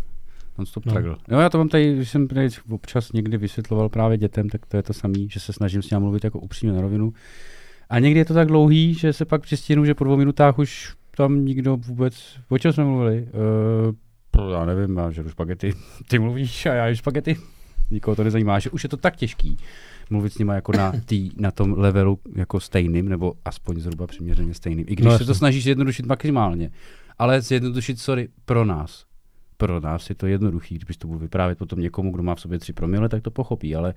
Non-stop 0.58 0.86
No. 0.86 0.92
struggle. 0.92 1.16
Jo, 1.28 1.40
já 1.40 1.50
to 1.50 1.58
mám 1.58 1.70
tady, 1.70 1.96
když 1.96 2.10
jsem 2.10 2.28
tady 2.28 2.48
občas 2.70 3.12
někdy 3.12 3.38
vysvětloval 3.38 3.90
právě 3.90 4.18
dětem, 4.18 4.50
tak 4.50 4.66
to 4.66 4.78
je 4.78 4.84
to 4.84 4.94
samý, 4.94 5.30
že 5.30 5.40
se 5.40 5.54
snažím 5.54 5.82
s 5.82 5.90
ním 5.90 6.00
mluvit 6.00 6.24
jako 6.24 6.40
upřímně 6.40 6.76
na 6.76 6.82
rovinu. 6.82 7.14
A 7.90 8.00
někdy 8.00 8.20
je 8.20 8.26
to 8.26 8.34
tak 8.34 8.48
dlouhý, 8.48 8.94
že 8.94 9.14
se 9.14 9.26
pak 9.26 9.42
přistěnu, 9.42 9.86
že 9.86 9.94
po 9.94 10.04
dvou 10.04 10.18
minutách 10.18 10.60
už 10.60 10.96
tam 11.18 11.46
nikdo 11.46 11.78
vůbec, 11.78 12.38
o 12.50 12.58
čem 12.58 12.74
jsme 12.74 12.84
mluvili? 12.86 13.28
Uh, 14.38 14.52
já 14.52 14.66
nevím, 14.66 14.98
já 14.98 15.12
žeru 15.12 15.30
špagety, 15.30 15.74
ty 16.08 16.20
mluvíš 16.20 16.66
a 16.66 16.74
já 16.74 16.88
jdu 16.88 16.96
špagety. 16.96 17.36
Nikoho 17.92 18.16
to 18.16 18.24
nezajímá, 18.24 18.60
že 18.60 18.70
už 18.70 18.84
je 18.84 18.90
to 18.90 18.98
tak 18.98 19.16
těžký 19.16 19.58
mluvit 20.10 20.34
s 20.34 20.38
nima 20.38 20.54
jako 20.56 20.72
na, 20.72 20.94
tý, 21.06 21.30
na 21.38 21.52
tom 21.52 21.74
levelu 21.78 22.20
jako 22.36 22.60
stejným, 22.60 23.10
nebo 23.10 23.34
aspoň 23.46 23.80
zhruba 23.80 24.08
přiměřeně 24.08 24.54
stejným. 24.54 24.86
I 24.90 24.96
když 24.96 25.06
No 25.06 25.18
se 25.18 25.26
to 25.26 25.36
snažíš 25.36 25.64
zjednodušit 25.64 26.06
maximálně. 26.06 26.72
Ale 27.20 27.42
zjednodušit, 27.42 28.00
sorry, 28.00 28.28
pro 28.46 28.66
nás. 28.66 29.06
Pro 29.58 29.80
nás 29.80 30.10
je 30.10 30.16
to 30.16 30.28
jednoduchý, 30.28 30.78
když 30.78 30.98
to 30.98 31.08
budu 31.08 31.20
vyprávět 31.20 31.58
potom 31.58 31.80
někomu, 31.80 32.12
kdo 32.12 32.24
má 32.24 32.36
v 32.36 32.42
sobě 32.42 32.60
tři 32.60 32.74
promile, 32.74 33.10
tak 33.10 33.24
to 33.24 33.32
pochopí, 33.32 33.76
ale 33.76 33.94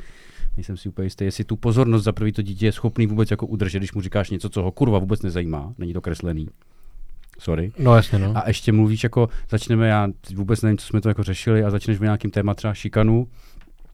nejsem 0.57 0.77
si 0.77 0.89
úplně 0.89 1.07
jistý, 1.07 1.25
jestli 1.25 1.45
tu 1.45 1.57
pozornost 1.57 2.05
za 2.05 2.13
prvý 2.13 2.33
to 2.33 2.43
dítě 2.43 2.67
je 2.67 2.73
schopný 2.73 3.07
vůbec 3.07 3.31
jako 3.31 3.47
udržet, 3.47 3.79
když 3.79 3.93
mu 3.93 4.01
říkáš 4.01 4.31
něco, 4.31 4.49
co 4.49 4.63
ho 4.63 4.71
kurva 4.71 4.99
vůbec 4.99 5.23
nezajímá, 5.23 5.75
není 5.79 5.93
to 5.93 6.01
kreslený. 6.01 6.49
Sorry. 7.39 7.73
No 7.79 7.97
jasně, 7.97 8.19
no. 8.19 8.33
A 8.37 8.49
ještě 8.49 8.73
mluvíš 8.73 9.03
jako, 9.03 9.29
začneme, 9.51 9.89
já 9.89 10.09
vůbec 10.35 10.63
nevím, 10.63 10.79
co 10.79 10.87
jsme 10.87 11.01
to 11.01 11.09
jako 11.09 11.23
řešili, 11.23 11.65
a 11.65 11.71
začneš 11.71 11.99
v 11.99 12.03
nějakým 12.03 12.31
téma 12.31 12.55
třeba 12.55 12.75
šikanu, 12.75 13.29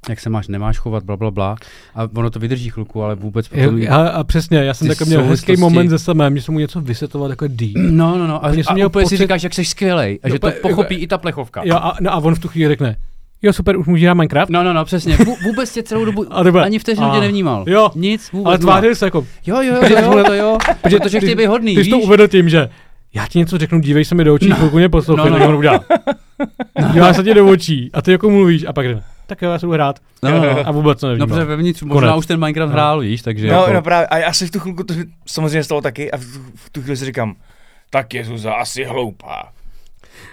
jak 0.08 0.20
se 0.20 0.30
máš, 0.30 0.48
nemáš 0.48 0.78
chovat, 0.78 1.04
bla, 1.04 1.16
bla, 1.16 1.30
bla. 1.30 1.56
A 1.94 2.08
ono 2.16 2.30
to 2.30 2.38
vydrží 2.38 2.70
chvilku, 2.70 3.02
ale 3.02 3.14
vůbec 3.14 3.48
potom... 3.48 3.78
Jo, 3.78 3.92
a, 3.92 4.08
a 4.08 4.24
přesně, 4.24 4.58
já 4.58 4.74
jsem 4.74 4.88
ty 4.88 4.94
takový 4.94 5.10
měl 5.10 5.24
hezký 5.24 5.56
moment 5.56 5.88
ze 5.88 5.98
samém, 5.98 6.36
že 6.36 6.42
jsem 6.42 6.52
mu 6.54 6.58
něco 6.60 6.80
vysvětloval 6.80 7.30
jako 7.30 7.44
deep. 7.48 7.72
No, 7.76 8.18
no, 8.18 8.26
no. 8.26 8.44
A, 8.44 8.48
Úplně 8.48 8.64
jsem 8.64 8.70
a 8.72 8.74
měl 8.74 8.86
úplně 8.86 9.06
si 9.06 9.14
pocit- 9.14 9.18
říkáš, 9.18 9.42
jak 9.42 9.54
jsi 9.54 9.64
skvělej. 9.64 10.18
A 10.22 10.28
že 10.28 10.38
to 10.38 10.46
úplně- 10.46 10.60
pochopí 10.60 10.94
i 10.94 11.06
ta 11.06 11.18
plechovka. 11.18 11.62
Jo, 11.64 11.76
a, 11.76 11.96
no 12.00 12.12
a 12.12 12.16
on 12.16 12.34
v 12.34 12.38
tu 12.38 12.48
chvíli 12.48 12.68
řekne, 12.68 12.96
jo 13.42 13.52
super, 13.52 13.76
už 13.78 13.86
můžu 13.86 14.04
hrát 14.04 14.14
Minecraft? 14.14 14.50
No, 14.50 14.62
no, 14.64 14.72
no, 14.72 14.84
přesně. 14.84 15.16
Vů, 15.16 15.36
vůbec 15.44 15.72
tě 15.72 15.82
celou 15.82 16.04
dobu 16.04 16.26
A 16.30 16.62
ani 16.62 16.78
vteřinu 16.78 17.06
a- 17.06 17.14
tě 17.14 17.20
nevnímal. 17.20 17.64
Jo. 17.68 17.90
Nic, 17.94 18.32
vůbec. 18.32 18.46
Ale 18.46 18.58
tvářil 18.58 18.94
se 18.94 19.04
jako, 19.04 19.26
Jo, 19.46 19.62
jo, 19.62 19.74
jo, 19.90 20.12
jo, 20.18 20.24
to 20.26 20.34
jo. 20.34 20.58
Protože 20.82 21.00
to, 21.00 21.08
že 21.08 21.18
chtějí 21.20 21.34
být 21.34 21.46
hodný, 21.46 21.74
ty 21.74 21.84
jsi 21.84 21.90
to 21.90 21.98
uvedl 21.98 22.28
tím, 22.28 22.48
že 22.48 22.68
já 23.14 23.26
ti 23.26 23.38
něco 23.38 23.58
řeknu, 23.58 23.80
dívej 23.80 24.04
se 24.04 24.14
mi 24.14 24.24
do 24.24 24.34
očí, 24.34 24.48
no. 24.48 24.56
chvilku 24.56 24.76
mě 24.76 24.88
poslouchej, 24.88 25.30
No, 25.30 25.38
no, 25.38 25.38
no, 25.38 25.38
no. 25.38 25.44
no. 25.44 25.52
on 25.52 25.58
udělá. 25.58 25.80
Dívá 26.92 27.14
se 27.14 27.22
ti 27.22 27.34
do 27.34 27.46
očí 27.46 27.90
a 27.94 28.02
ty 28.02 28.12
jako 28.12 28.30
mluvíš 28.30 28.64
a 28.66 28.72
pak 28.72 28.86
řekne, 28.86 29.02
tak 29.26 29.42
jo, 29.42 29.50
já 29.50 29.58
se 29.58 29.66
budu 29.66 29.74
hrát. 29.74 29.98
No, 30.22 30.30
no, 30.30 30.40
no. 30.40 30.68
A 30.68 30.70
vůbec 30.70 31.00
to 31.00 31.06
No, 31.06 31.10
nevnímal. 31.10 31.28
protože 31.28 31.44
vevnitř 31.44 31.82
možná 31.82 32.00
Konec. 32.10 32.18
už 32.18 32.26
ten 32.26 32.40
Minecraft 32.40 32.68
No. 32.70 32.72
hrál, 32.72 33.00
víš, 33.00 33.22
takže 33.22 33.46
No, 33.52 33.60
jako... 33.60 33.72
no 33.72 33.82
právě. 33.82 34.06
A 34.06 34.18
já 34.18 34.32
si 34.32 34.46
v 34.46 34.50
tu 34.50 34.60
chvilku, 34.60 34.84
to 34.84 34.94
samozřejmě 35.26 35.64
stalo 35.64 35.80
taky, 35.80 36.10
a 36.10 36.16
v 36.16 36.20
tu, 36.20 36.38
v 36.54 36.70
tu 36.70 36.82
chvíli 36.82 36.96
si 36.96 37.04
říkám, 37.04 37.34
tak 37.90 38.14
je 38.14 38.24
Zuza 38.24 38.52
asi 38.54 38.84
hloupá. 38.84 39.52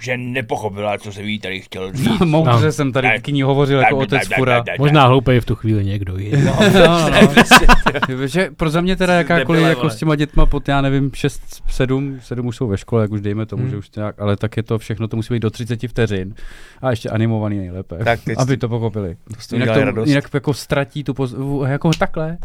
Že 0.01 0.17
nepochopila, 0.17 0.97
co 0.97 1.11
se 1.11 1.21
ví 1.23 1.39
tady 1.39 1.59
chtěl 1.61 1.91
říct. 1.93 2.19
No, 2.19 2.25
moudře 2.25 2.65
No. 2.65 2.71
jsem 2.71 2.91
tady 2.91 3.07
k 3.21 3.27
ní 3.27 3.41
hovořil 3.41 3.79
jako 3.79 3.97
otec 3.97 4.21
fura. 4.35 4.63
Možná 4.79 5.05
hloupej 5.07 5.39
v 5.39 5.45
tu 5.45 5.55
chvíli 5.55 5.85
někdo 5.85 6.17
jiný. 6.17 6.43
No, 6.43 6.55
No, 6.73 7.09
no. 8.19 8.27
že 8.27 8.49
pro 8.57 8.69
za 8.69 8.81
mě 8.81 8.95
teda 8.95 9.13
jakákoliv 9.13 9.63
jako 9.63 9.89
s 9.89 9.95
těma 9.95 10.15
dětma 10.15 10.45
pod, 10.45 10.67
já 10.67 10.81
nevím, 10.81 11.11
6, 11.13 11.41
7, 11.67 12.19
7 12.21 12.45
už 12.47 12.55
jsou 12.55 12.67
ve 12.67 12.77
škole, 12.77 13.01
jak 13.03 13.11
už 13.11 13.21
dejme 13.21 13.45
tomu, 13.45 13.61
Hmm. 13.61 13.71
že 13.71 13.77
už 13.77 13.91
nějak, 13.95 14.15
ale 14.19 14.37
tak 14.37 14.57
je 14.57 14.63
to 14.63 14.77
všechno, 14.79 15.07
to 15.07 15.15
musí 15.15 15.33
být 15.33 15.39
do 15.39 15.49
30 15.49 15.87
vteřin 15.87 16.33
a 16.81 16.89
ještě 16.89 17.09
animovaný 17.09 17.57
nejlépe, 17.57 17.95
Tak 18.03 18.19
aby 18.37 18.57
to 18.57 18.69
pochopili. 18.69 19.15
to 19.49 19.55
Jinak, 19.55 19.93
to, 19.95 20.03
jinak 20.05 20.25
jako 20.33 20.53
ztratí 20.53 21.03
tu 21.03 21.13
poz, 21.13 21.35
jako 21.67 21.91
takhle, 21.99 22.37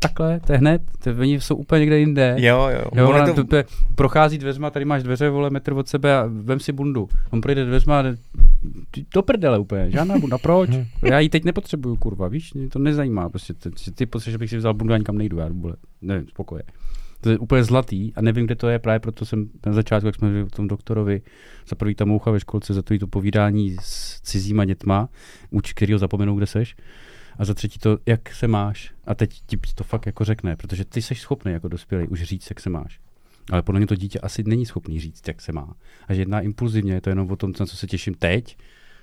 takhle, 0.00 0.40
to 0.40 0.52
je 0.52 0.58
hned, 0.58 0.82
to, 1.04 1.10
oni 1.10 1.40
jsou 1.40 1.56
úplně 1.56 1.80
někde 1.80 1.98
jinde. 1.98 2.34
Jo, 2.38 2.68
jo. 2.72 2.84
Jo, 2.94 3.08
ona 3.10 3.26
to- 3.26 3.34
to, 3.34 3.44
to, 3.44 3.56
je, 3.56 3.64
prochází 3.94 4.38
dveřma, 4.38 4.70
tady 4.70 4.84
máš 4.84 5.02
dveře, 5.02 5.30
vole, 5.30 5.50
metr 5.50 5.72
od 5.72 5.88
sebe 5.88 6.16
a 6.16 6.24
vem 6.32 6.60
si 6.60 6.72
bundu. 6.72 7.08
On 7.30 7.40
projde 7.40 7.64
dveřma 7.64 8.04
do 9.14 9.22
prdele 9.22 9.58
úplně, 9.58 9.90
žádná 9.90 10.18
bunda, 10.18 10.38
proč? 10.38 10.70
Já 11.02 11.18
ji 11.20 11.28
teď 11.28 11.44
nepotřebuju, 11.44 11.96
kurva, 11.96 12.28
víš, 12.28 12.54
mě 12.54 12.68
to 12.68 12.78
nezajímá, 12.78 13.28
prostě 13.28 13.54
ty, 13.54 13.70
ty, 13.94 14.06
potřebuješ, 14.06 14.34
abych 14.34 14.50
si 14.50 14.56
vzal 14.56 14.74
bundu 14.74 14.94
a 14.94 14.98
nikam 14.98 15.18
nejdu, 15.18 15.38
já 15.38 15.48
vůbec, 15.48 15.76
nevím, 16.02 16.28
spokoje. 16.28 16.62
To 17.20 17.30
je 17.30 17.38
úplně 17.38 17.64
zlatý 17.64 18.12
a 18.14 18.22
nevím, 18.22 18.46
kde 18.46 18.54
to 18.54 18.68
je, 18.68 18.78
právě 18.78 19.00
proto 19.00 19.24
jsem 19.26 19.48
na 19.66 19.72
začátku, 19.72 20.06
jak 20.06 20.14
jsme 20.14 20.28
mluvili 20.28 20.46
o 20.46 20.50
tom 20.56 20.68
doktorovi, 20.68 21.22
za 21.68 21.76
prvý 21.76 21.94
ta 21.94 22.04
moucha 22.04 22.30
ve 22.30 22.40
školce, 22.40 22.74
za 22.74 22.82
to 22.82 23.06
povídání 23.06 23.76
s 23.80 24.20
cizíma 24.20 24.64
dětma, 24.64 25.08
uč, 25.50 25.72
kterýho 25.72 25.98
zapomenou, 25.98 26.36
kde 26.36 26.46
seš, 26.46 26.76
a 27.40 27.44
za 27.44 27.54
třetí 27.54 27.78
to, 27.78 27.98
jak 28.06 28.34
se 28.34 28.48
máš. 28.48 28.92
A 29.04 29.14
teď 29.14 29.30
ti 29.46 29.58
to 29.74 29.84
fakt 29.84 30.06
jako 30.06 30.24
řekne, 30.24 30.56
protože 30.56 30.84
ty 30.84 31.02
jsi 31.02 31.14
schopný 31.14 31.52
jako 31.52 31.68
dospělý 31.68 32.08
už 32.08 32.22
říct, 32.22 32.50
jak 32.50 32.60
se 32.60 32.70
máš. 32.70 33.00
Ale 33.50 33.62
podle 33.62 33.78
mě 33.78 33.86
to 33.86 33.94
dítě 33.94 34.18
asi 34.18 34.42
není 34.46 34.66
schopný 34.66 35.00
říct, 35.00 35.28
jak 35.28 35.40
se 35.40 35.52
má. 35.52 35.74
A 36.08 36.14
že 36.14 36.20
jedná 36.20 36.40
impulzivně, 36.40 36.92
je 36.92 37.00
to 37.00 37.10
jenom 37.10 37.30
o 37.30 37.36
tom, 37.36 37.52
na 37.60 37.66
co 37.66 37.76
se 37.76 37.86
těším 37.86 38.14
teď, 38.14 38.56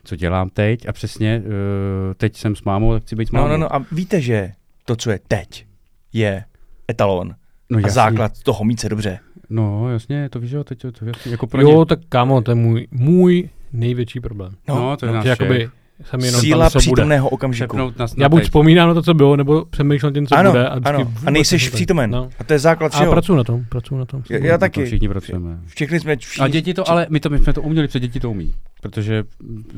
co 0.03 0.15
dělám 0.15 0.49
teď 0.49 0.87
a 0.87 0.93
přesně 0.93 1.43
uh, 1.45 2.13
teď 2.17 2.37
jsem 2.37 2.55
s 2.55 2.63
mámou, 2.63 2.93
tak 2.93 3.03
chci 3.03 3.15
být 3.15 3.27
s 3.27 3.31
mámou. 3.31 3.47
No, 3.47 3.51
no, 3.53 3.57
no. 3.57 3.75
A 3.75 3.85
víte, 3.91 4.21
že 4.21 4.51
to, 4.85 4.95
co 4.95 5.11
je 5.11 5.19
teď, 5.27 5.65
je 6.13 6.43
etalon. 6.91 7.35
no 7.69 7.79
A 7.83 7.89
základ 7.89 8.43
toho 8.43 8.65
mít 8.65 8.79
se 8.79 8.89
dobře. 8.89 9.19
No, 9.49 9.91
jasně, 9.91 10.29
to 10.29 10.39
víš, 10.39 10.51
jo, 10.51 10.63
teď 10.63 10.79
to, 10.79 10.91
to 10.91 11.05
jasně, 11.05 11.31
jako 11.31 11.47
pro 11.47 11.61
Jo, 11.61 11.79
ně. 11.79 11.85
tak 11.85 11.99
kámo, 12.09 12.41
to 12.41 12.51
je 12.51 12.55
můj, 12.55 12.87
můj 12.91 13.49
největší 13.73 14.19
problém. 14.19 14.51
No, 14.67 14.75
no, 14.75 14.97
to 14.97 15.05
je 15.05 15.11
No, 15.11 15.17
náš 15.17 15.25
jakoby 15.25 15.69
jsem 16.03 16.19
jenom 16.19 16.41
Síla 16.41 16.65
tam, 16.65 16.69
co 16.71 16.77
bude. 16.79 16.81
přítomného 16.81 17.29
okamžiku. 17.29 17.77
Na, 17.77 17.85
na 17.85 18.05
Já 18.17 18.29
buď 18.29 18.43
vzpomínám 18.43 18.87
na 18.87 18.93
to, 18.93 19.01
co 19.03 19.13
bylo, 19.13 19.35
nebo 19.35 19.65
přemýšlím 19.65 20.13
tím, 20.13 20.27
co 20.27 20.35
Ano, 20.35 20.51
bude. 20.51 20.67
A, 20.69 20.79
ano. 20.89 21.13
A 21.25 21.31
nejseš 21.31 21.69
přítomen. 21.69 22.11
No. 22.11 22.29
A 22.39 22.43
to 22.43 22.53
je 22.53 22.59
základ 22.59 22.87
A 22.93 22.95
všeho. 22.97 23.11
pracuji 23.11 23.35
na 23.35 23.43
tom, 23.43 23.65
pracuji 23.69 23.97
na 23.97 24.05
tom. 24.05 24.23
Já, 24.29 24.37
já 24.37 24.57
To 24.57 24.59
taky. 24.59 24.85
všichni 24.85 25.09
pracujeme. 25.09 25.59
Všichni 25.65 25.99
jsme 25.99 26.15
všichni, 26.15 26.45
A 26.45 26.47
děti 26.47 26.73
to, 26.73 26.89
ale 26.89 27.07
my, 27.09 27.19
to, 27.19 27.29
my 27.29 27.37
jsme 27.39 27.53
to 27.53 27.61
uměli, 27.61 27.87
protože 27.87 27.99
děti 27.99 28.19
to 28.19 28.31
umí. 28.31 28.53
Protože, 28.81 29.23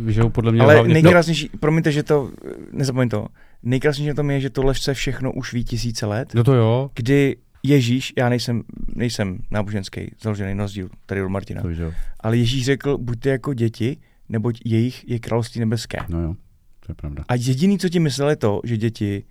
že 0.07 0.19
jo, 0.21 0.29
podle 0.29 0.51
mě 0.51 0.61
ale 0.61 0.73
hlavně... 0.73 0.93
nejkrásnější, 0.93 1.49
promiňte, 1.59 1.91
že 1.91 2.03
to, 2.03 2.29
nezapomeň 2.71 3.09
to, 3.09 3.27
nejkrásnější 3.63 4.09
na 4.09 4.15
tom 4.15 4.31
je, 4.31 4.39
že 4.39 4.49
tohle 4.49 4.75
se 4.75 4.93
všechno 4.93 5.31
už 5.31 5.53
ví 5.53 5.63
tisíce 5.63 6.05
let, 6.05 6.29
No 6.33 6.43
to 6.43 6.53
jo, 6.53 6.89
kdy 6.95 7.35
Ježíš, 7.63 8.13
já 8.17 8.29
nejsem, 8.29 8.61
nejsem 8.95 9.37
náboženský, 9.51 10.11
založený 10.21 10.55
na 10.55 10.63
rozdíl 10.63 10.89
tady 11.05 11.23
od 11.23 11.29
Martina, 11.29 11.61
to 11.61 11.67
víš, 11.67 11.77
jo. 11.77 11.91
ale 12.19 12.37
Ježíš 12.37 12.65
řekl, 12.65 12.97
buďte 12.97 13.29
jako 13.29 13.53
děti, 13.53 13.97
neboť 14.29 14.59
jejich 14.65 15.09
je 15.09 15.19
království 15.19 15.59
nebeské. 15.59 15.97
No 16.09 16.21
jo, 16.21 16.35
to 16.79 16.91
je 16.91 16.95
pravda. 16.95 17.23
A 17.27 17.35
jediný, 17.35 17.79
co 17.79 17.89
ti 17.89 17.99
myslel, 17.99 18.29
je 18.29 18.35
to, 18.35 18.61
že 18.63 18.77
děti 18.77 19.23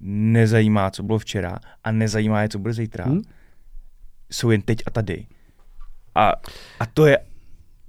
nezajímá, 0.00 0.90
co 0.90 1.02
bylo 1.02 1.18
včera 1.18 1.58
a 1.84 1.92
nezajímá 1.92 2.42
je, 2.42 2.48
co 2.48 2.58
bude 2.58 2.74
zítra. 2.74 3.04
Hm? 3.04 3.10
Hmm? 3.10 3.22
Jsou 4.30 4.50
jen 4.50 4.62
teď 4.62 4.78
a 4.86 4.90
tady. 4.90 5.26
A, 6.14 6.32
a 6.80 6.86
to 6.86 7.06
je, 7.06 7.18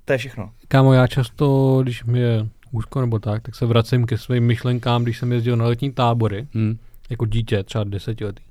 to 0.05 0.13
je 0.13 0.17
všechno. 0.17 0.51
Kámo, 0.67 0.93
já 0.93 1.07
často, 1.07 1.79
když 1.83 2.03
mi 2.03 2.19
je 2.19 2.47
úzko 2.71 3.01
nebo 3.01 3.19
tak, 3.19 3.41
tak 3.41 3.55
se 3.55 3.65
vracím 3.65 4.05
ke 4.05 4.17
svým 4.17 4.45
myšlenkám, 4.45 5.03
když 5.03 5.17
jsem 5.17 5.31
jezdil 5.31 5.57
na 5.57 5.65
letní 5.65 5.91
tábory, 5.91 6.47
Hm. 6.55 6.77
jako 7.09 7.25
dítě, 7.25 7.63
třeba 7.63 7.83
desetiletý. 7.83 8.43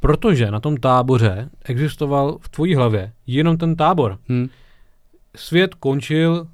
Protože 0.00 0.50
na 0.50 0.60
tom 0.60 0.76
táboře 0.76 1.50
existoval 1.64 2.38
v 2.40 2.48
tvojí 2.48 2.74
hlavě 2.74 3.12
jenom 3.26 3.56
ten 3.56 3.76
tábor. 3.76 4.18
Hm. 4.28 4.48
Svět 5.36 5.74
končil 5.74 6.46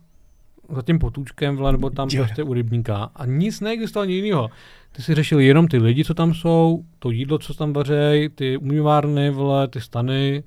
za 0.68 0.82
tím 0.82 0.98
potůčkem, 0.98 1.56
vle, 1.56 1.72
nebo 1.72 1.90
tam 1.90 2.08
prostě 2.16 2.42
u 2.42 2.54
rybníka 2.54 3.10
a 3.16 3.26
nic 3.26 3.60
neexistovalo 3.60 4.08
nic 4.08 4.24
jiného. 4.24 4.50
Ty 4.92 5.02
si 5.02 5.14
řešil 5.14 5.40
jenom 5.40 5.68
ty 5.68 5.78
lidi, 5.78 6.04
co 6.04 6.14
tam 6.14 6.34
jsou, 6.34 6.84
to 6.98 7.10
jídlo, 7.10 7.38
co 7.38 7.54
tam 7.54 7.72
vařej, 7.72 8.28
ty 8.28 8.56
umývárny, 8.56 9.30
vle, 9.30 9.68
ty 9.68 9.80
stany 9.80 10.42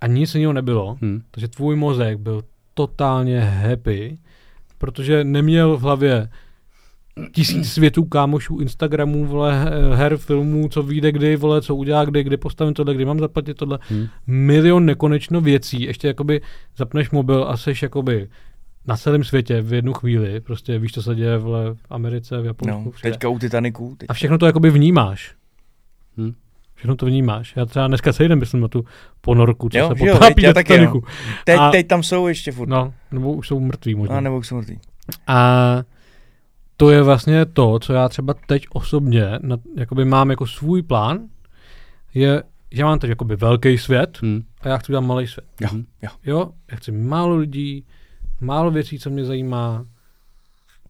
a 0.00 0.06
nic 0.06 0.34
jiného 0.34 0.52
nebylo. 0.52 0.96
Hm. 1.02 1.22
Takže 1.30 1.48
tvůj 1.48 1.76
mozek 1.76 2.18
byl 2.18 2.42
totálně 2.74 3.40
happy, 3.40 4.18
protože 4.78 5.24
neměl 5.24 5.76
v 5.76 5.80
hlavě 5.80 6.28
tisíc 7.32 7.72
světů, 7.72 8.04
kámošů, 8.04 8.58
Instagramů, 8.58 9.26
vole, 9.26 9.66
her, 9.94 10.16
filmů, 10.16 10.68
co 10.68 10.82
vyjde 10.82 11.12
kdy, 11.12 11.36
vole, 11.36 11.62
co 11.62 11.74
udělá 11.74 12.04
kdy, 12.04 12.24
kdy 12.24 12.36
postavím 12.36 12.74
tohle, 12.74 12.94
kdy 12.94 13.04
mám 13.04 13.18
zaplatit 13.18 13.56
tohle. 13.56 13.78
Hm. 13.90 14.06
Milion 14.26 14.86
nekonečno 14.86 15.40
věcí, 15.40 15.82
ještě 15.82 16.08
jakoby 16.08 16.40
zapneš 16.76 17.10
mobil 17.10 17.44
a 17.48 17.56
seš 17.56 17.82
jakoby 17.82 18.28
na 18.90 18.96
celém 18.96 19.24
světě 19.24 19.62
v 19.62 19.72
jednu 19.72 19.92
chvíli, 19.92 20.40
prostě 20.40 20.78
víš, 20.78 20.92
co 20.92 21.02
se 21.02 21.14
děje 21.14 21.38
v 21.38 21.76
Americe, 21.90 22.40
v 22.40 22.44
Japonsku, 22.46 22.82
No, 22.84 22.90
všude. 22.90 23.10
teďka 23.12 23.28
u 23.28 23.38
Titaniku. 23.38 23.94
Teď, 23.98 24.10
A 24.10 24.12
všechno 24.12 24.38
to 24.38 24.46
jakoby 24.46 24.70
vnímáš. 24.70 25.34
Hm. 26.16 26.32
Všechno 26.74 26.96
to 26.96 27.06
vnímáš. 27.06 27.52
Já 27.56 27.66
třeba 27.66 27.86
dneska 27.86 28.12
celý 28.12 28.28
den 28.28 28.38
myslím 28.38 28.60
na 28.60 28.68
tu 28.68 28.84
ponorku, 29.20 29.68
co 29.68 29.78
Jo, 29.78 29.94
se 29.98 30.04
jo, 30.06 30.14
potápí 30.14 30.42
taky, 30.42 30.62
Titaniku. 30.68 31.04
teď, 31.44 31.58
a- 31.58 31.70
teď 31.70 31.86
tam 31.86 32.02
jsou 32.02 32.26
ještě 32.28 32.52
furt. 32.52 32.68
No, 32.68 32.94
nebo 33.12 33.32
už 33.32 33.48
jsou 33.48 33.60
mrtví 33.60 33.94
možná. 33.94 34.16
A 34.16 34.20
nebo 34.20 34.38
už 34.38 34.46
jsou 34.46 34.56
mrtví. 34.56 34.78
A 35.26 35.48
to 36.76 36.90
je 36.90 37.02
vlastně 37.02 37.44
to, 37.46 37.78
co 37.78 37.92
já 37.92 38.08
třeba 38.08 38.34
teď 38.46 38.66
osobně 38.72 39.24
na, 39.42 39.56
jakoby 39.76 40.04
mám 40.04 40.30
jako 40.30 40.46
svůj 40.46 40.82
plán, 40.82 41.18
je, 42.14 42.42
že 42.70 42.84
mám 42.84 42.98
teď 42.98 43.10
jakoby 43.10 43.36
velký 43.36 43.78
svět 43.78 44.18
Hm. 44.22 44.42
a 44.60 44.68
já 44.68 44.78
chci 44.78 44.92
udělat 44.92 45.00
malý 45.00 45.26
svět. 45.26 45.46
Jo, 45.60 45.68
Mhm. 45.72 45.84
jo. 46.02 46.08
Jo, 46.24 46.50
já 46.70 46.76
chci 46.76 46.92
málo 46.92 47.36
lidí, 47.36 47.84
málo 48.40 48.70
věcí, 48.70 48.98
co 48.98 49.10
mě 49.10 49.24
zajímá, 49.24 49.86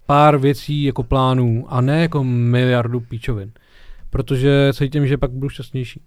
pár 0.06 0.38
věcí 0.38 0.82
jako 0.82 1.02
plánů 1.02 1.64
a 1.68 1.80
ne 1.80 2.00
jako 2.02 2.24
miliardu 2.24 3.00
píčovin. 3.00 3.52
Protože 4.10 4.70
cítím, 4.74 5.06
že 5.06 5.18
pak 5.18 5.30
budu 5.30 5.48
šťastnější. 5.48 6.02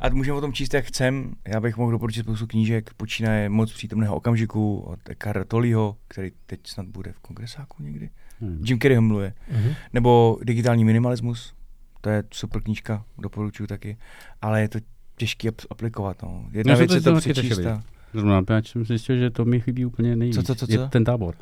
A 0.00 0.08
můžeme 0.08 0.38
o 0.38 0.40
tom 0.40 0.52
číst, 0.52 0.74
jak 0.74 0.84
chcem. 0.84 1.34
Já 1.48 1.60
bych 1.60 1.76
mohl 1.76 1.92
doporučit 1.92 2.22
spoustu 2.22 2.46
knížek. 2.46 2.94
Počínaje 2.94 3.48
Moc 3.48 3.72
přítomného 3.72 4.16
okamžiku 4.16 4.78
od 4.78 4.98
Eckhart 5.10 5.48
Tollyho, 5.48 5.96
který 6.08 6.30
teď 6.46 6.60
snad 6.66 6.86
bude 6.86 7.12
v 7.12 7.20
kongresáku 7.20 7.82
někdy. 7.82 8.10
Hm. 8.40 8.62
Jim 8.66 8.78
Carrey 8.78 8.96
ho. 8.96 9.02
Mhm. 9.02 9.74
Nebo 9.92 10.38
Digitální 10.42 10.84
minimalismus. 10.84 11.54
To 12.00 12.10
je 12.10 12.24
super 12.32 12.62
knížka, 12.62 13.04
doporučuji 13.18 13.66
taky. 13.66 13.96
Ale 14.42 14.60
je 14.60 14.68
to 14.68 14.78
těžký 15.16 15.50
ap- 15.50 15.66
aplikovat. 15.70 16.22
No. 16.22 16.48
Jedna 16.52 16.76
jsem 16.76 16.86
věc 16.86 17.02
to 17.02 17.10
je 17.10 17.14
to 17.14 17.20
přečíst. 17.20 17.60
Zrovna, 18.14 18.42
já 18.50 18.62
jsem 18.62 18.84
zjistil, 18.84 19.16
že 19.16 19.30
to 19.30 19.44
mi 19.44 19.60
chybí 19.60 19.84
úplně 19.84 20.16
nejvíc. 20.16 20.36
Co, 20.36 20.42
co, 20.42 20.54
co, 20.54 20.72
Je 20.72 20.78
co? 20.78 20.86
ten 20.88 21.04
tábor. 21.04 21.34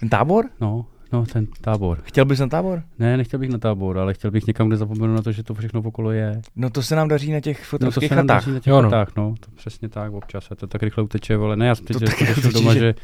Ten 0.00 0.08
tábor? 0.08 0.44
No, 0.60 0.86
no, 1.12 1.26
ten 1.26 1.46
tábor. 1.60 1.98
Chtěl 2.04 2.24
bys 2.24 2.38
na 2.38 2.46
tábor? 2.46 2.82
Ne, 2.98 3.16
nechtěl 3.16 3.40
bych 3.40 3.50
na 3.50 3.58
tábor, 3.58 3.98
ale 3.98 4.14
chtěl 4.14 4.30
bych 4.30 4.46
někam, 4.46 4.68
kde 4.68 4.76
zapomenu 4.76 5.14
na 5.14 5.22
to, 5.22 5.32
že 5.32 5.42
to 5.42 5.54
všechno 5.54 5.80
okolo 5.80 6.10
je. 6.12 6.40
No 6.56 6.70
to 6.70 6.82
se 6.82 6.96
nám 6.96 7.08
daří 7.08 7.32
na 7.32 7.40
těch 7.40 7.58
No 7.58 7.62
to 7.62 7.68
fotovských 7.84 8.08
se 8.08 8.14
nám 8.16 8.24
chatách. 8.28 8.36
daří 8.44 8.50
na 8.54 8.60
těch 8.60 8.66
Jo, 8.70 8.82
no. 8.82 8.90
chatách, 8.90 9.16
no. 9.16 9.34
To 9.40 9.50
přesně 9.50 9.88
tak, 9.88 10.12
občas. 10.12 10.50
A 10.50 10.54
to 10.54 10.66
tak 10.66 10.82
rychle 10.82 11.04
uteče, 11.04 11.36
vole. 11.36 11.56
Ne, 11.56 11.66
já 11.66 11.74
jsem 11.74 11.86
teď 11.86 11.96
řešil 11.96 12.26
uteče, 12.38 12.52
doma, 12.52 12.74
že- 12.74 12.80
že 12.80 12.94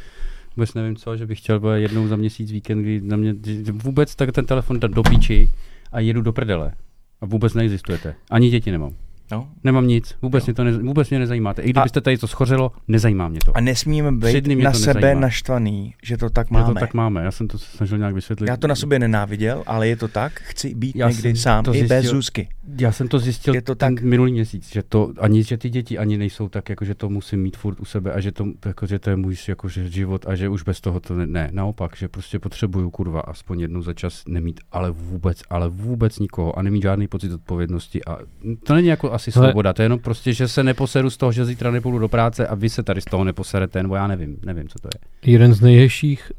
vůbec 0.57 0.74
nevím 0.74 0.97
co, 0.97 1.16
že 1.16 1.26
bych 1.26 1.39
chtěl 1.39 1.60
vole, 1.60 1.81
jednou 1.81 2.07
za 2.08 2.16
měsíc 2.16 2.50
víkend, 2.52 2.83
kdy 2.83 3.00
na 3.00 3.16
mě, 3.16 3.34
že 3.44 3.73
vůbec 3.73 4.16
tak 4.16 4.33
ten 4.33 4.47
telefon 4.47 4.81
dát 4.81 4.91
do 4.91 5.02
píči 5.02 5.49
a 5.92 6.00
jedu 6.00 6.23
do 6.23 6.33
prdele. 6.33 6.73
A 7.20 7.26
vůbec 7.26 7.55
neexistujete. 7.55 8.15
Ani 8.31 8.50
děti 8.50 8.70
nemám. 8.70 8.91
No. 9.32 9.48
Nemám 9.64 9.86
nic, 9.86 10.14
vůbec, 10.22 10.44
Jo. 10.44 10.46
mě 10.46 10.54
to 10.54 10.64
ne, 10.64 10.72
vůbec 10.72 11.10
mě 11.10 11.18
nezajímáte. 11.18 11.62
I 11.62 11.70
kdybyste 11.70 12.00
tady 12.00 12.18
to 12.18 12.26
schořelo, 12.26 12.72
nezajímá 12.88 13.28
mě 13.28 13.38
to. 13.44 13.56
A 13.56 13.60
nesmíme 13.60 14.12
být 14.12 14.46
na 14.62 14.72
sebe 14.72 14.94
nezajímá. 14.94 15.20
naštvaný, 15.20 15.94
že 16.02 16.16
to 16.16 16.30
tak 16.30 16.46
Že 16.48 16.52
máme. 16.54 16.74
to 16.74 16.80
tak 16.80 16.94
máme, 16.94 17.24
já 17.24 17.30
jsem 17.30 17.48
to 17.48 17.58
snažil 17.58 17.98
nějak 17.98 18.14
vysvětlit. 18.14 18.48
Já 18.48 18.56
to 18.56 18.66
na 18.66 18.74
sobě 18.74 18.98
nenáviděl, 18.98 19.62
ale 19.66 19.88
je 19.88 19.96
to 19.96 20.08
tak. 20.08 20.32
Chci 20.40 20.74
být 20.74 20.96
Já 20.96 21.08
někdy 21.10 21.36
sám, 21.36 21.64
to 21.64 21.74
i 21.74 21.80
bez 21.82 21.90
zjistil- 22.04 22.14
Zuzky. 22.14 22.48
Já 22.80 22.92
jsem 22.92 23.08
to 23.08 23.18
zjistil 23.18 23.54
Je 23.54 23.62
to 23.62 23.74
ten 23.74 23.94
tak. 23.94 24.04
minulý 24.04 24.32
měsíc, 24.32 24.72
že 24.72 24.82
to 24.82 25.12
ani 25.20 25.42
že 25.44 25.56
ty 25.56 25.70
děti 25.70 25.98
ani 25.98 26.18
nejsou 26.18 26.48
tak, 26.48 26.68
jako 26.68 26.84
že 26.84 26.94
to 26.94 27.08
musím 27.08 27.42
mít 27.42 27.56
furt 27.56 27.80
u 27.80 27.84
sebe 27.84 28.12
a 28.12 28.20
že 28.20 28.32
to, 28.32 28.46
jako, 28.66 28.86
že 28.86 28.98
to 28.98 29.10
je 29.10 29.16
můj 29.16 29.36
jako, 29.48 29.68
že 29.68 29.88
život 29.88 30.26
a 30.28 30.34
že 30.34 30.48
už 30.48 30.62
bez 30.62 30.80
toho 30.80 31.00
to 31.00 31.14
ne, 31.14 31.26
ne, 31.26 31.48
naopak, 31.52 31.96
že 31.96 32.08
prostě 32.08 32.38
potřebuju 32.38 32.90
kurva 32.90 33.20
aspoň 33.20 33.60
jednou 33.60 33.82
za 33.82 33.92
čas 33.94 34.22
nemít 34.28 34.60
ale 34.72 34.90
vůbec, 34.90 35.42
ale 35.50 35.68
vůbec 35.68 36.18
nikoho 36.18 36.58
a 36.58 36.62
nemít 36.62 36.82
žádný 36.82 37.08
pocit 37.08 37.32
odpovědnosti 37.32 38.04
a 38.04 38.18
to 38.62 38.74
není 38.74 38.88
jako 38.88 39.12
asi 39.15 39.31
Hele. 39.34 39.47
svoboda, 39.49 39.73
to 39.73 39.83
je 39.83 39.84
jenom 39.84 39.99
prostě, 39.99 40.33
že 40.33 40.49
se 40.49 40.62
neposeru 40.62 41.10
z 41.10 41.17
toho, 41.17 41.33
že 41.33 41.44
zítra 41.44 41.70
nepůjdu 41.70 41.99
do 41.99 42.09
práce 42.09 42.47
a 42.47 42.55
vy 42.55 42.68
se 42.70 42.83
tady 42.83 43.01
z 43.01 43.05
toho 43.05 43.25
neposerete, 43.25 43.83
nebo 43.83 43.94
já 43.94 44.07
nevím, 44.07 44.36
nevím, 44.44 44.68
co 44.68 44.78
to 44.78 44.89
je. 44.94 45.33
jeden 45.33 45.55
z 45.55 45.60
nejhezčích 45.60 46.33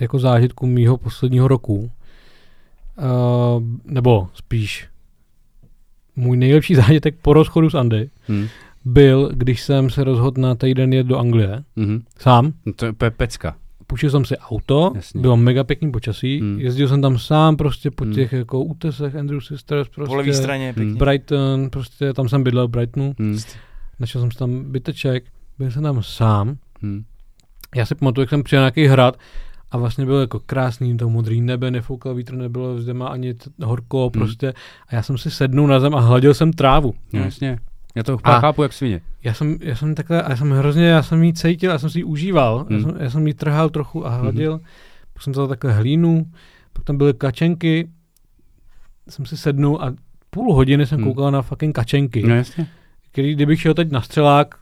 jako 0.00 0.18
zážitků 0.18 0.66
mýho 0.66 0.96
posledního 0.96 1.48
roku, 1.48 1.74
uh, 1.78 3.62
nebo 3.84 4.28
spíš 4.34 4.88
můj 6.16 6.36
nejlepší 6.36 6.74
zážitek 6.84 7.14
po 7.22 7.32
rozchodu 7.32 7.70
s 7.70 7.74
Andy, 7.74 8.10
Hm. 8.28 8.46
byl, 8.84 9.30
když 9.34 9.62
jsem 9.62 9.90
se 9.90 10.04
rozhodl 10.04 10.40
na 10.40 10.54
týden 10.54 10.92
jet 10.92 11.06
do 11.06 11.18
Anglie. 11.18 11.64
Mhm. 11.76 12.02
Sám. 12.18 12.52
No 12.66 12.72
to 12.72 13.04
je 13.04 13.10
pecka. 13.10 13.56
Půjčil 13.94 14.10
jsem 14.10 14.24
si 14.24 14.36
auto, 14.38 14.92
Jasně. 14.94 15.20
bylo 15.20 15.36
mega 15.36 15.64
pěkný 15.64 15.92
počasí, 15.92 16.40
Hmm. 16.40 16.60
jezdil 16.60 16.88
jsem 16.88 17.02
tam 17.02 17.18
sám 17.18 17.56
prostě 17.56 17.90
po 17.90 18.04
Hmm. 18.04 18.14
těch 18.14 18.32
jako 18.32 18.62
útesech 18.64 19.14
Andrew 19.16 19.40
Sisters, 19.40 19.88
prostě 19.88 20.08
Po 20.08 20.14
levé 20.14 20.32
straně, 20.32 20.64
Hmm. 20.66 20.74
pěkně. 20.74 20.94
Brighton, 20.98 21.70
prostě 21.70 22.12
tam 22.12 22.28
jsem 22.28 22.42
bydlel 22.44 22.68
v 22.68 22.70
Brightonu, 22.70 23.14
Hmm. 23.18 23.38
našel 23.98 24.20
jsem 24.20 24.30
si 24.30 24.38
tam 24.38 24.72
byteček, 24.72 25.24
byl 25.58 25.70
jsem 25.70 25.82
tam 25.82 26.02
sám, 26.02 26.56
Hmm. 26.82 27.04
já 27.76 27.86
si 27.86 27.94
pamatuju, 27.94 28.22
jak 28.22 28.30
jsem 28.30 28.42
přijel 28.42 28.62
na 28.62 28.64
nějaký 28.66 28.86
hrad 28.86 29.16
a 29.70 29.78
vlastně 29.78 30.04
bylo 30.04 30.20
jako 30.20 30.40
krásný, 30.46 30.96
to 30.96 31.08
modrý 31.08 31.40
nebe, 31.40 31.70
nefoukal 31.70 32.14
vítr, 32.14 32.34
nebylo 32.34 32.80
zde 32.80 32.94
má 32.94 33.08
ani 33.08 33.34
t- 33.34 33.50
horko 33.64 34.10
prostě 34.10 34.52
a 34.88 34.94
já 34.94 35.02
jsem 35.02 35.18
si 35.18 35.30
sednul 35.30 35.66
na 35.68 35.80
zem 35.80 35.94
a 35.94 36.00
hladil 36.00 36.34
jsem 36.34 36.52
trávu. 36.52 36.94
Jasně. 37.12 37.58
Já 37.94 38.02
to 38.02 38.18
A- 38.24 38.40
chápu 38.40 38.62
jak 38.62 38.72
svině. 38.72 39.00
Já 39.24 39.34
jsem, 39.34 39.56
já 39.60 39.76
jsem 39.76 39.94
takhle, 39.94 40.24
já 40.28 40.36
jsem 40.36 40.50
hrozně, 40.50 40.86
já 40.86 41.02
jsem 41.02 41.22
jí 41.22 41.32
cítil, 41.34 41.70
já 41.70 41.78
jsem 41.78 41.90
si 41.90 41.98
ji 41.98 42.04
užíval, 42.04 42.66
já, 42.70 42.76
Hmm. 42.76 42.84
jsem, 42.84 43.00
já 43.00 43.10
jsem 43.10 43.26
jí 43.26 43.34
trhal 43.34 43.70
trochu 43.70 44.06
a 44.06 44.10
hladil, 44.10 44.60
pak 45.12 45.22
jsem 45.22 45.32
vzal 45.32 45.48
takhle 45.48 45.72
hlínu, 45.72 46.26
pak 46.72 46.84
tam 46.84 46.96
byly 46.98 47.14
kačenky, 47.14 47.88
jsem 49.08 49.26
si 49.26 49.36
sednul 49.36 49.78
a 49.82 49.94
půl 50.30 50.54
hodiny 50.54 50.86
jsem 50.86 50.98
Hmm. 51.00 51.08
koukal 51.08 51.30
na 51.30 51.42
fucking 51.42 51.74
kačenky, 51.74 52.22
No 52.22 52.34
jasně. 52.34 52.66
který 53.12 53.34
kdybych 53.34 53.60
šel 53.60 53.74
teď 53.74 53.90
na 53.90 54.00
střelák, 54.00 54.54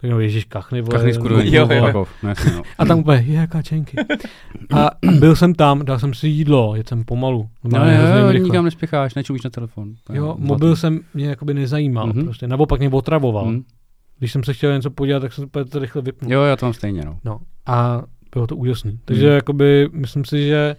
tak 0.00 0.10
no 0.10 0.20
ježiš, 0.20 0.44
kachny, 0.44 0.80
vole, 0.80 0.92
Kachny 0.92 1.08
no, 1.08 1.14
skurvený. 1.14 1.54
Jo, 1.54 1.68
jo. 1.72 2.06
No, 2.22 2.28
jasně, 2.28 2.52
no. 2.52 2.62
A 2.78 2.84
tam 2.84 2.98
úplně, 2.98 3.24
je 3.26 3.46
kačenky. 3.46 3.96
A 4.76 4.90
byl 5.18 5.36
jsem 5.36 5.54
tam, 5.54 5.84
dal 5.84 5.98
jsem 5.98 6.14
si 6.14 6.28
jídlo, 6.28 6.76
jet 6.76 6.88
jsem 6.88 7.04
pomalu. 7.04 7.48
No, 7.64 7.70
normálně 7.70 8.20
jo, 8.20 8.26
jo, 8.26 8.32
nikam 8.44 8.64
nespěcháš, 8.64 9.14
nečumíš 9.14 9.42
na 9.42 9.50
telefon. 9.50 9.94
Jo, 10.12 10.24
zlatý. 10.24 10.42
mobil 10.42 10.76
jsem 10.76 11.00
mě 11.14 11.26
jakoby 11.26 11.54
nezajímal, 11.54 12.06
Mhm. 12.06 12.24
prostě, 12.24 12.48
naopak 12.48 12.78
mě 12.80 12.90
otravoval. 12.90 13.44
Hmm. 13.44 13.62
Když 14.18 14.32
jsem 14.32 14.44
se 14.44 14.52
chtěl 14.54 14.72
něco 14.74 14.90
podívat, 14.90 15.20
tak 15.20 15.32
jsem 15.32 15.48
to 15.48 15.60
úplně 15.60 15.80
rychle 15.80 16.02
vypnul. 16.02 16.32
Jo, 16.32 16.42
já 16.42 16.56
to 16.56 16.66
mám 16.66 16.72
stejně, 16.72 17.02
no. 17.04 17.18
No 17.24 17.40
a 17.66 18.02
bylo 18.34 18.46
to 18.46 18.56
úžasný. 18.56 18.98
Takže 19.04 19.26
Hmm. 19.26 19.34
jakoby, 19.34 19.88
myslím 19.92 20.24
si, 20.24 20.46
že 20.46 20.76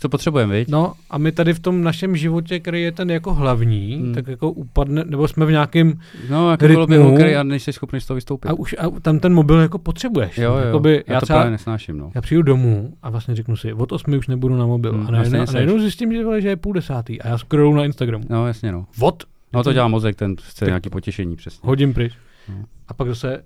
To 0.00 0.08
potřebujeme, 0.08 0.54
viď? 0.58 0.68
no 0.68 0.92
a 1.10 1.18
my 1.18 1.32
tady 1.32 1.54
v 1.54 1.60
tom 1.60 1.82
našem 1.84 2.16
životě, 2.16 2.60
který 2.60 2.82
je 2.82 2.92
ten 2.92 3.10
jako 3.10 3.34
hlavní, 3.34 3.96
Hmm. 3.96 4.14
tak 4.14 4.26
jako 4.26 4.50
upadne, 4.50 5.04
nebo 5.06 5.28
jsme 5.28 5.46
v 5.46 5.50
nějakém 5.50 5.94
No, 6.30 6.50
jako 6.50 6.66
bylo 6.66 6.86
by 6.86 6.96
rytmu. 6.96 7.10
hokej 7.10 7.36
a 7.36 7.42
nejsi 7.42 7.72
schopný 7.72 8.00
z 8.00 8.06
toho 8.06 8.14
vystoupit. 8.14 8.48
a 8.48 8.52
už 8.54 8.74
a 8.78 8.90
tam 9.00 9.18
ten 9.18 9.34
mobil 9.34 9.60
jako 9.60 9.78
potřebuješ. 9.78 10.38
Jo, 10.38 10.52
jo, 10.52 10.58
Jakoby, 10.66 11.04
já, 11.06 11.14
já, 11.14 11.20
to 11.20 11.26
třeba, 11.26 11.38
právě 11.38 11.50
nesnáším, 11.50 11.98
no. 11.98 12.10
já 12.14 12.20
přijdu 12.20 12.42
domů 12.42 12.94
a 13.02 13.10
vlastně 13.10 13.34
řeknu 13.34 13.56
si, 13.56 13.72
od 13.72 13.92
osmi 13.92 14.18
už 14.18 14.28
nebudu 14.28 14.56
na 14.56 14.66
mobil. 14.66 14.92
Hmm, 14.92 15.06
a 15.06 15.10
najednou, 15.10 15.40
a 15.48 15.52
najednou 15.52 15.78
zjistím, 15.78 16.12
že, 16.12 16.40
že 16.40 16.48
je 16.48 16.56
půl 16.56 16.72
desátý 16.72 17.22
a 17.22 17.28
já 17.28 17.38
scrollu 17.38 17.74
na 17.74 17.84
Instagramu. 17.84 18.24
No, 18.30 18.46
jasně, 18.46 18.72
no. 18.72 18.86
Od 19.00 19.24
No 19.54 19.62
to 19.64 19.72
dělá 19.72 19.88
mozek, 19.88 20.16
ten 20.16 20.36
chce 20.42 20.64
nějaký 20.66 20.90
potěšení, 20.90 21.36
přesně. 21.36 21.60
hodím 21.68 21.94
pryč. 21.94 22.12
No. 22.48 22.64
A 22.88 22.94
pak 22.94 23.08
zase 23.08 23.42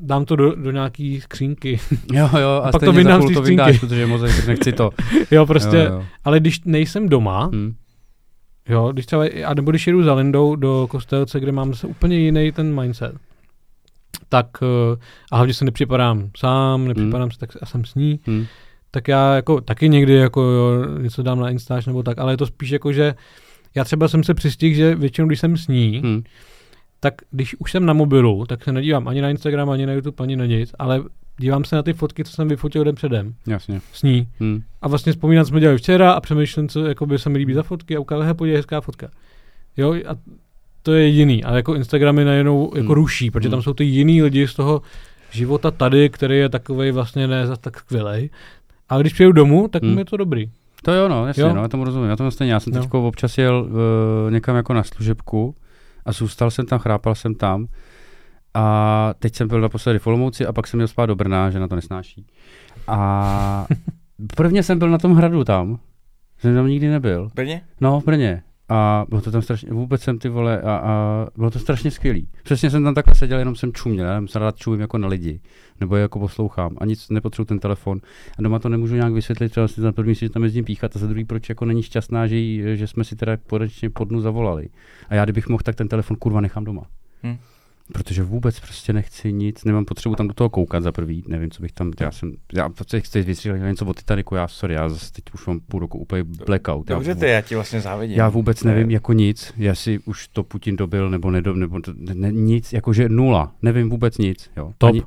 dám 0.00 0.24
to 0.24 0.36
do, 0.36 0.54
do 0.54 0.70
nějaký 0.70 1.20
skřínky. 1.20 1.80
Jo, 2.12 2.28
jo, 2.40 2.48
a, 2.48 2.58
A 2.58 2.62
pak 2.72 2.72
to 2.72 2.78
té 2.78 2.86
to 3.34 3.42
skřínky. 3.42 3.78
protože 3.78 4.06
mozek 4.06 4.30
řekne, 4.30 4.56
chci 4.56 4.72
to. 4.72 4.90
jo, 5.30 5.46
prostě, 5.46 5.76
Jo, 5.76 5.84
jo. 5.92 6.04
ale 6.24 6.40
když 6.40 6.60
nejsem 6.64 7.08
doma, 7.08 7.50
Hm. 7.54 7.74
Jo, 8.68 8.92
když 8.92 9.06
třeba, 9.06 9.24
a 9.46 9.54
nebo 9.54 9.70
když 9.70 9.86
jedu 9.86 10.02
za 10.02 10.14
Lindou 10.14 10.56
do 10.56 10.86
kostelce, 10.90 11.40
kde 11.40 11.52
mám 11.52 11.68
zase 11.70 11.86
úplně 11.86 12.18
jiný 12.18 12.52
ten 12.52 12.80
mindset, 12.80 13.12
tak, 14.28 14.46
eh, 14.62 14.96
a 15.32 15.36
hlavně 15.36 15.54
se 15.54 15.64
nepřipadám 15.64 16.30
sám, 16.36 16.88
nepřipadám 16.88 17.22
Hmm. 17.22 17.30
se 17.30 17.38
tak 17.38 17.50
a 17.62 17.66
jsem 17.66 17.84
s 17.84 17.94
ní, 17.94 18.20
Hm. 18.26 18.44
tak 18.90 19.08
já 19.08 19.34
jako 19.34 19.60
taky 19.60 19.88
někdy 19.88 20.14
jako 20.14 20.40
jo, 20.42 20.84
něco 21.00 21.22
dám 21.22 21.40
na 21.40 21.50
Instač 21.50 21.86
nebo 21.86 22.02
tak, 22.02 22.18
ale 22.18 22.32
je 22.32 22.36
to 22.36 22.46
spíš 22.46 22.70
jako, 22.70 22.92
že 22.92 23.14
já 23.74 23.84
třeba 23.84 24.08
jsem 24.08 24.24
se 24.24 24.34
přistihl, 24.34 24.76
že 24.76 24.94
většinou, 24.94 25.26
když 25.28 25.40
jsem 25.40 25.56
s 25.56 25.68
ní, 25.68 26.02
Hm. 26.04 26.22
Tak 27.00 27.14
když 27.30 27.56
už 27.58 27.72
jsem 27.72 27.86
na 27.86 27.92
mobilu, 27.92 28.46
tak 28.46 28.64
se 28.64 28.72
nedívám 28.72 29.08
ani 29.08 29.20
na 29.20 29.30
Instagram, 29.30 29.70
ani 29.70 29.86
na 29.86 29.92
YouTube, 29.92 30.22
ani 30.22 30.36
na 30.36 30.46
nic, 30.46 30.70
ale 30.78 31.02
dívám 31.40 31.64
se 31.64 31.76
na 31.76 31.82
ty 31.82 31.92
fotky, 31.92 32.24
co 32.24 32.32
jsem 32.32 32.48
vyfotil 32.48 32.84
den 32.84 32.94
předem 32.94 33.34
Jasně. 33.46 33.80
s 33.92 34.02
ní. 34.02 34.28
Hm. 34.40 34.62
A 34.82 34.88
vlastně 34.88 35.12
vzpomínám, 35.12 35.44
co 35.44 35.48
jsme 35.48 35.60
dělali 35.60 35.78
včera 35.78 36.12
a 36.12 36.20
přemýšlím, 36.20 36.68
co 36.68 36.84
jakoby, 36.86 37.18
se 37.18 37.30
mi 37.30 37.38
líbí 37.38 37.54
za 37.54 37.62
fotky 37.62 37.96
a 37.96 38.00
ukázal, 38.00 38.24
hej, 38.24 38.34
podívej, 38.34 38.56
hezká 38.56 38.80
fotka. 38.80 39.08
Jo, 39.76 39.94
a 39.94 40.16
to 40.82 40.92
je 40.92 41.06
jiný, 41.06 41.44
ale 41.44 41.56
jako 41.56 41.74
Instagramy 41.74 42.24
najednou 42.24 42.64
jako 42.74 42.78
Hmm. 42.86 42.94
ruší, 42.94 43.30
protože 43.30 43.48
tam 43.48 43.56
Hmm. 43.56 43.62
jsou 43.62 43.74
ty 43.74 43.84
jiný 43.84 44.22
lidi 44.22 44.48
z 44.48 44.54
toho 44.54 44.82
života 45.30 45.70
tady, 45.70 46.08
který 46.10 46.36
je 46.38 46.48
takový 46.48 46.90
vlastně 46.90 47.26
ne 47.26 47.46
za 47.46 47.56
tak 47.56 47.78
skvělej. 47.80 48.30
A 48.88 48.98
když 48.98 49.12
přijdu 49.12 49.32
domů, 49.32 49.68
tak 49.68 49.82
Hmm. 49.82 49.98
je 49.98 50.04
to 50.04 50.16
dobrý. 50.16 50.50
To 50.82 50.92
jo, 50.92 51.08
no, 51.08 51.26
jasně, 51.26 51.42
Jo. 51.42 51.54
no, 51.54 51.62
já 51.62 51.68
tomu 51.68 51.84
rozumím. 51.84 52.08
Já 52.10 52.16
tomu 52.16 52.30
stejně, 52.30 52.52
já 52.52 52.60
jsem 52.60 52.72
No. 52.72 52.80
teď 52.80 52.90
občas 52.94 53.38
jel 53.38 53.68
uh, 54.26 54.32
někam 54.32 54.56
jako 54.56 54.74
na 54.74 54.82
služebku 54.82 55.54
a 56.08 56.12
zůstal 56.12 56.50
jsem 56.50 56.66
tam, 56.66 56.78
chrápal 56.78 57.14
jsem 57.14 57.34
tam 57.34 57.66
a 58.54 59.14
teď 59.18 59.34
jsem 59.34 59.48
byl 59.48 59.60
naposledy 59.60 59.98
v 59.98 60.06
Olomouci 60.06 60.46
a 60.46 60.52
pak 60.52 60.66
jsem 60.66 60.78
měl 60.78 60.88
spát 60.88 61.06
do 61.06 61.16
Brna, 61.16 61.50
že 61.50 61.58
na 61.60 61.68
to 61.68 61.74
nesnáší. 61.74 62.26
A 62.86 63.66
prvně 64.36 64.62
jsem 64.62 64.78
byl 64.78 64.90
na 64.90 64.98
tom 64.98 65.14
hradu 65.14 65.44
tam, 65.44 65.78
jsem 66.38 66.54
tam 66.54 66.66
nikdy 66.66 66.88
nebyl. 66.88 67.30
Brně? 67.34 67.62
No, 67.80 68.00
v 68.00 68.04
Brně. 68.04 68.42
A 68.68 69.06
bylo 69.08 69.20
to 69.20 69.30
tam 69.30 69.42
strašně, 69.42 69.72
vůbec 69.72 70.02
jsem 70.02 70.18
ty 70.18 70.28
vole, 70.28 70.60
a, 70.60 70.76
a 70.76 71.26
bylo 71.36 71.50
to 71.50 71.58
strašně 71.58 71.90
skvělý. 71.90 72.28
Přesně 72.42 72.70
jsem 72.70 72.84
tam 72.84 72.94
takhle 72.94 73.14
seděl, 73.14 73.38
jenom 73.38 73.56
jsem 73.56 73.72
čuměl, 73.72 74.06
já 74.06 74.22
se 74.26 74.38
rád 74.38 74.56
čumím 74.56 74.80
jako 74.80 74.98
na 74.98 75.08
lidi, 75.08 75.40
nebo 75.80 75.96
je 75.96 76.02
jako 76.02 76.18
poslouchám 76.18 76.76
a 76.78 76.84
nic 76.84 77.08
nepotřebuji 77.10 77.44
ten 77.46 77.58
telefon. 77.58 78.00
A 78.38 78.42
doma 78.42 78.58
to 78.58 78.68
nemůžu 78.68 78.94
nějak 78.94 79.12
vysvětlit, 79.12 79.48
třeba 79.48 79.68
si 79.68 79.80
za 79.80 79.92
první 79.92 80.14
si 80.14 80.28
tam 80.28 80.42
jezdím 80.42 80.64
píchat 80.64 80.96
a 80.96 80.98
za 80.98 81.06
druhý, 81.06 81.24
proč 81.24 81.48
jako 81.48 81.64
není 81.64 81.82
šťastná, 81.82 82.26
že, 82.26 82.76
že 82.76 82.86
jsme 82.86 83.04
si 83.04 83.16
teda 83.16 83.36
konečně 83.36 83.90
po 83.90 84.04
dnu 84.04 84.20
zavolali. 84.20 84.68
A 85.08 85.14
já 85.14 85.24
kdybych 85.24 85.48
mohl, 85.48 85.62
tak 85.64 85.74
ten 85.74 85.88
telefon 85.88 86.16
kurva 86.16 86.40
nechám 86.40 86.64
doma. 86.64 86.82
Hm. 87.22 87.36
Protože 87.92 88.22
vůbec 88.22 88.60
prostě 88.60 88.92
nechci 88.92 89.32
nic, 89.32 89.64
nemám 89.64 89.84
potřebu 89.84 90.14
tam 90.14 90.28
do 90.28 90.34
toho 90.34 90.50
koukat 90.50 90.82
za 90.82 90.92
prvý, 90.92 91.24
nevím, 91.28 91.50
co 91.50 91.62
bych 91.62 91.72
tam, 91.72 91.92
já 92.00 92.10
jsem, 92.10 92.32
já 92.52 92.68
prostě 92.68 93.00
chci 93.00 93.22
vystřílet 93.22 93.62
něco 93.62 93.86
o 93.86 93.94
Titaniku, 93.94 94.34
já 94.34 94.48
sorry, 94.48 94.74
já 94.74 94.88
zase 94.88 95.12
teď 95.12 95.24
už 95.34 95.46
mám 95.46 95.60
půl 95.60 95.80
roku 95.80 95.98
úplně 95.98 96.24
blackout. 96.24 96.90
já 96.90 96.96
Dobře, 96.96 97.10
vůbec- 97.14 97.20
ty, 97.20 97.30
já 97.30 97.40
ti 97.40 97.54
vlastně 97.54 97.80
závidím. 97.80 98.16
já 98.16 98.28
vůbec 98.28 98.62
nevím 98.64 98.90
jako 98.90 99.12
nic, 99.12 99.52
jestli 99.56 99.98
už 99.98 100.28
to 100.28 100.42
Putin 100.42 100.76
dobil 100.76 101.10
nebo 101.10 101.30
nedob, 101.30 101.56
nebo 101.56 101.80
to, 101.80 101.92
ne, 101.96 102.32
nic, 102.32 102.72
jakože 102.72 103.08
nula, 103.08 103.54
nevím 103.62 103.90
vůbec 103.90 104.18
nic. 104.18 104.50
Jo. 104.56 104.72
Top. 104.78 104.90
Ani, 104.90 105.02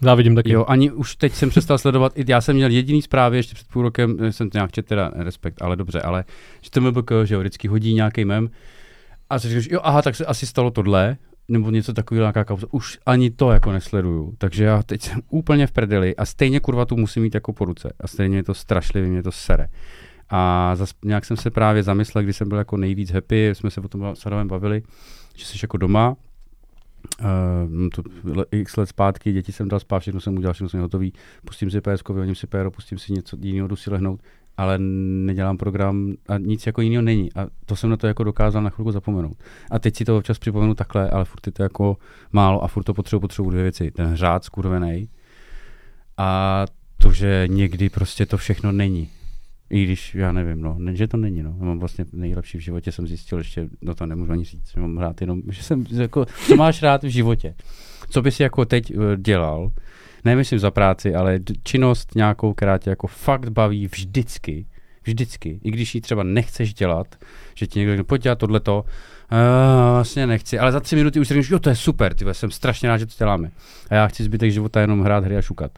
Závidím 0.00 0.34
taky. 0.34 0.52
jo, 0.52 0.64
ani 0.68 0.90
už 0.90 1.16
teď 1.16 1.32
jsem 1.32 1.50
přestal 1.50 1.78
sledovat, 1.78 2.12
já 2.28 2.40
jsem 2.40 2.56
měl 2.56 2.70
jediný 2.70 3.02
zprávy, 3.02 3.36
ještě 3.36 3.54
před 3.54 3.68
půl 3.68 3.82
rokem 3.82 4.16
eh, 4.20 4.32
jsem 4.32 4.50
to 4.50 4.58
nějak 4.58 4.72
četl, 4.72 4.88
teda 4.88 5.12
respekt, 5.16 5.62
ale 5.62 5.76
dobře, 5.76 6.00
ale 6.00 6.24
že 6.62 6.70
to 6.70 6.80
MBK, 6.80 7.10
že 7.24 7.34
jo, 7.34 7.40
vždycky 7.40 7.68
hodí 7.68 7.94
nějaký 7.94 8.24
mem 8.24 8.50
a 9.30 9.38
si 9.38 9.48
říkáš, 9.48 9.68
jo, 9.70 9.80
aha, 9.82 10.02
tak 10.02 10.16
se 10.16 10.26
asi 10.26 10.46
stalo 10.46 10.70
tohle, 10.70 11.16
nebo 11.48 11.70
něco 11.70 11.92
takového, 11.92 12.22
nějaká 12.22 12.44
kauza. 12.44 12.66
Už 12.70 12.98
ani 13.06 13.30
to 13.30 13.50
jako 13.50 13.72
nesleduju. 13.72 14.34
Takže 14.38 14.64
já 14.64 14.82
teď 14.82 15.02
jsem 15.02 15.20
úplně 15.28 15.66
v 15.66 15.72
prdeli 15.72 16.16
a 16.16 16.26
stejně 16.26 16.60
kurva 16.60 16.84
tu 16.84 16.96
musím 16.96 17.22
mít 17.22 17.34
jako 17.34 17.52
po 17.52 17.64
ruce. 17.64 17.92
A 18.00 18.06
stejně 18.06 18.36
je 18.36 18.42
to 18.42 18.54
strašlivý, 18.54 19.10
mě 19.10 19.22
to 19.22 19.32
sere. 19.32 19.68
A 20.30 20.72
zas, 20.76 20.90
nějak 21.04 21.24
jsem 21.24 21.36
se 21.36 21.50
právě 21.50 21.82
zamyslel, 21.82 22.24
když 22.24 22.36
jsem 22.36 22.48
byl 22.48 22.58
jako 22.58 22.76
nejvíc 22.76 23.12
happy, 23.12 23.50
jsme 23.52 23.70
se 23.70 23.80
o 23.80 23.88
tom 23.88 24.16
s 24.16 24.26
Adamem 24.26 24.48
bavili, 24.48 24.82
že 25.34 25.44
jsi 25.44 25.58
jako 25.62 25.76
doma, 25.76 26.16
Uh, 27.20 27.88
to 27.88 28.02
x 28.50 28.76
let 28.76 28.86
zpátky, 28.86 29.32
děti 29.32 29.52
jsem 29.52 29.68
dal 29.68 29.80
spát, 29.80 29.98
všechno 29.98 30.20
jsem 30.20 30.36
udělal, 30.36 30.54
všechno 30.54 30.68
jsem 30.68 30.80
hotový, 30.80 31.12
pustím 31.44 31.70
si 31.70 31.80
PSK, 31.80 32.08
vyhodím 32.08 32.34
si 32.34 32.46
péro, 32.46 32.70
pustím 32.70 32.98
si 32.98 33.12
něco 33.12 33.36
jiného, 33.40 33.68
jdu 33.68 33.76
si 33.76 33.90
lehnout, 33.90 34.20
ale 34.62 34.78
nedělám 34.78 35.56
program 35.56 36.14
a 36.28 36.38
nic 36.38 36.66
jako 36.66 36.80
jiného 36.80 37.02
není. 37.02 37.32
A 37.32 37.46
to 37.66 37.76
jsem 37.76 37.90
na 37.90 37.96
to 37.96 38.06
jako 38.06 38.24
dokázal 38.24 38.62
na 38.62 38.70
chvilku 38.70 38.92
zapomenout. 38.92 39.36
A 39.70 39.78
teď 39.78 39.96
si 39.96 40.04
to 40.04 40.16
občas 40.16 40.38
připomenu 40.38 40.74
takhle, 40.74 41.10
ale 41.10 41.24
furt 41.24 41.46
je 41.46 41.52
to 41.52 41.62
jako 41.62 41.96
málo 42.32 42.64
a 42.64 42.68
furt 42.68 42.84
to 42.84 42.94
potřebuji, 42.94 43.20
potřebuji 43.20 43.50
dvě 43.50 43.62
věci. 43.62 43.90
Ten 43.90 44.16
řád 44.16 44.44
skurvený 44.44 45.08
a 46.16 46.64
to, 46.98 47.12
že 47.12 47.44
někdy 47.50 47.88
prostě 47.88 48.26
to 48.26 48.36
všechno 48.36 48.72
není. 48.72 49.08
I 49.70 49.84
když, 49.84 50.14
já 50.14 50.32
nevím, 50.32 50.60
no, 50.60 50.76
ne, 50.78 50.96
že 50.96 51.08
to 51.08 51.16
není, 51.16 51.42
no. 51.42 51.54
Mám 51.58 51.78
vlastně 51.78 52.04
nejlepší 52.12 52.58
v 52.58 52.60
životě, 52.60 52.92
jsem 52.92 53.06
zjistil, 53.06 53.38
ještě, 53.38 53.68
no 53.82 53.94
to 53.94 54.06
nemůžu 54.06 54.32
ani 54.32 54.44
říct, 54.44 54.74
mám 54.74 54.98
rád 54.98 55.20
jenom, 55.20 55.42
že 55.50 55.62
jsem, 55.62 55.84
jako, 55.90 56.26
co 56.46 56.56
máš 56.56 56.82
rád 56.82 57.02
v 57.02 57.06
životě? 57.06 57.54
Co 58.10 58.22
bys 58.22 58.40
jako 58.40 58.64
teď 58.64 58.96
uh, 58.96 59.02
dělal? 59.16 59.72
Nemyslím 60.24 60.58
za 60.58 60.70
práci, 60.70 61.14
ale 61.14 61.38
činnost 61.62 62.14
nějakou, 62.14 62.54
která 62.54 62.78
tě 62.78 62.90
jako 62.90 63.06
fakt 63.06 63.48
baví 63.48 63.86
vždycky, 63.86 64.66
vždycky, 65.04 65.60
i 65.64 65.70
když 65.70 65.94
ji 65.94 66.00
třeba 66.00 66.22
nechceš 66.22 66.74
dělat, 66.74 67.06
že 67.54 67.66
ti 67.66 67.78
někdo 67.78 67.92
řekne, 67.92 68.04
pojď 68.04 68.22
dělat 68.22 68.38
tohleto, 68.38 68.84
Uh, 69.32 69.94
vlastně 69.94 70.26
nechci, 70.26 70.58
ale 70.58 70.72
za 70.72 70.80
tři 70.80 70.96
minuty 70.96 71.20
už 71.20 71.28
si 71.28 71.34
řekneš, 71.34 71.50
jo, 71.50 71.58
to 71.58 71.68
je 71.68 71.76
super, 71.76 72.14
ty 72.14 72.24
jsem 72.32 72.50
strašně 72.50 72.88
rád, 72.88 72.98
že 72.98 73.06
to 73.06 73.12
děláme. 73.18 73.50
A 73.90 73.94
já 73.94 74.06
chci 74.06 74.24
zbytek 74.24 74.52
života 74.52 74.80
jenom 74.80 75.00
hrát 75.00 75.24
hry 75.24 75.36
a 75.36 75.42
šukat. 75.42 75.70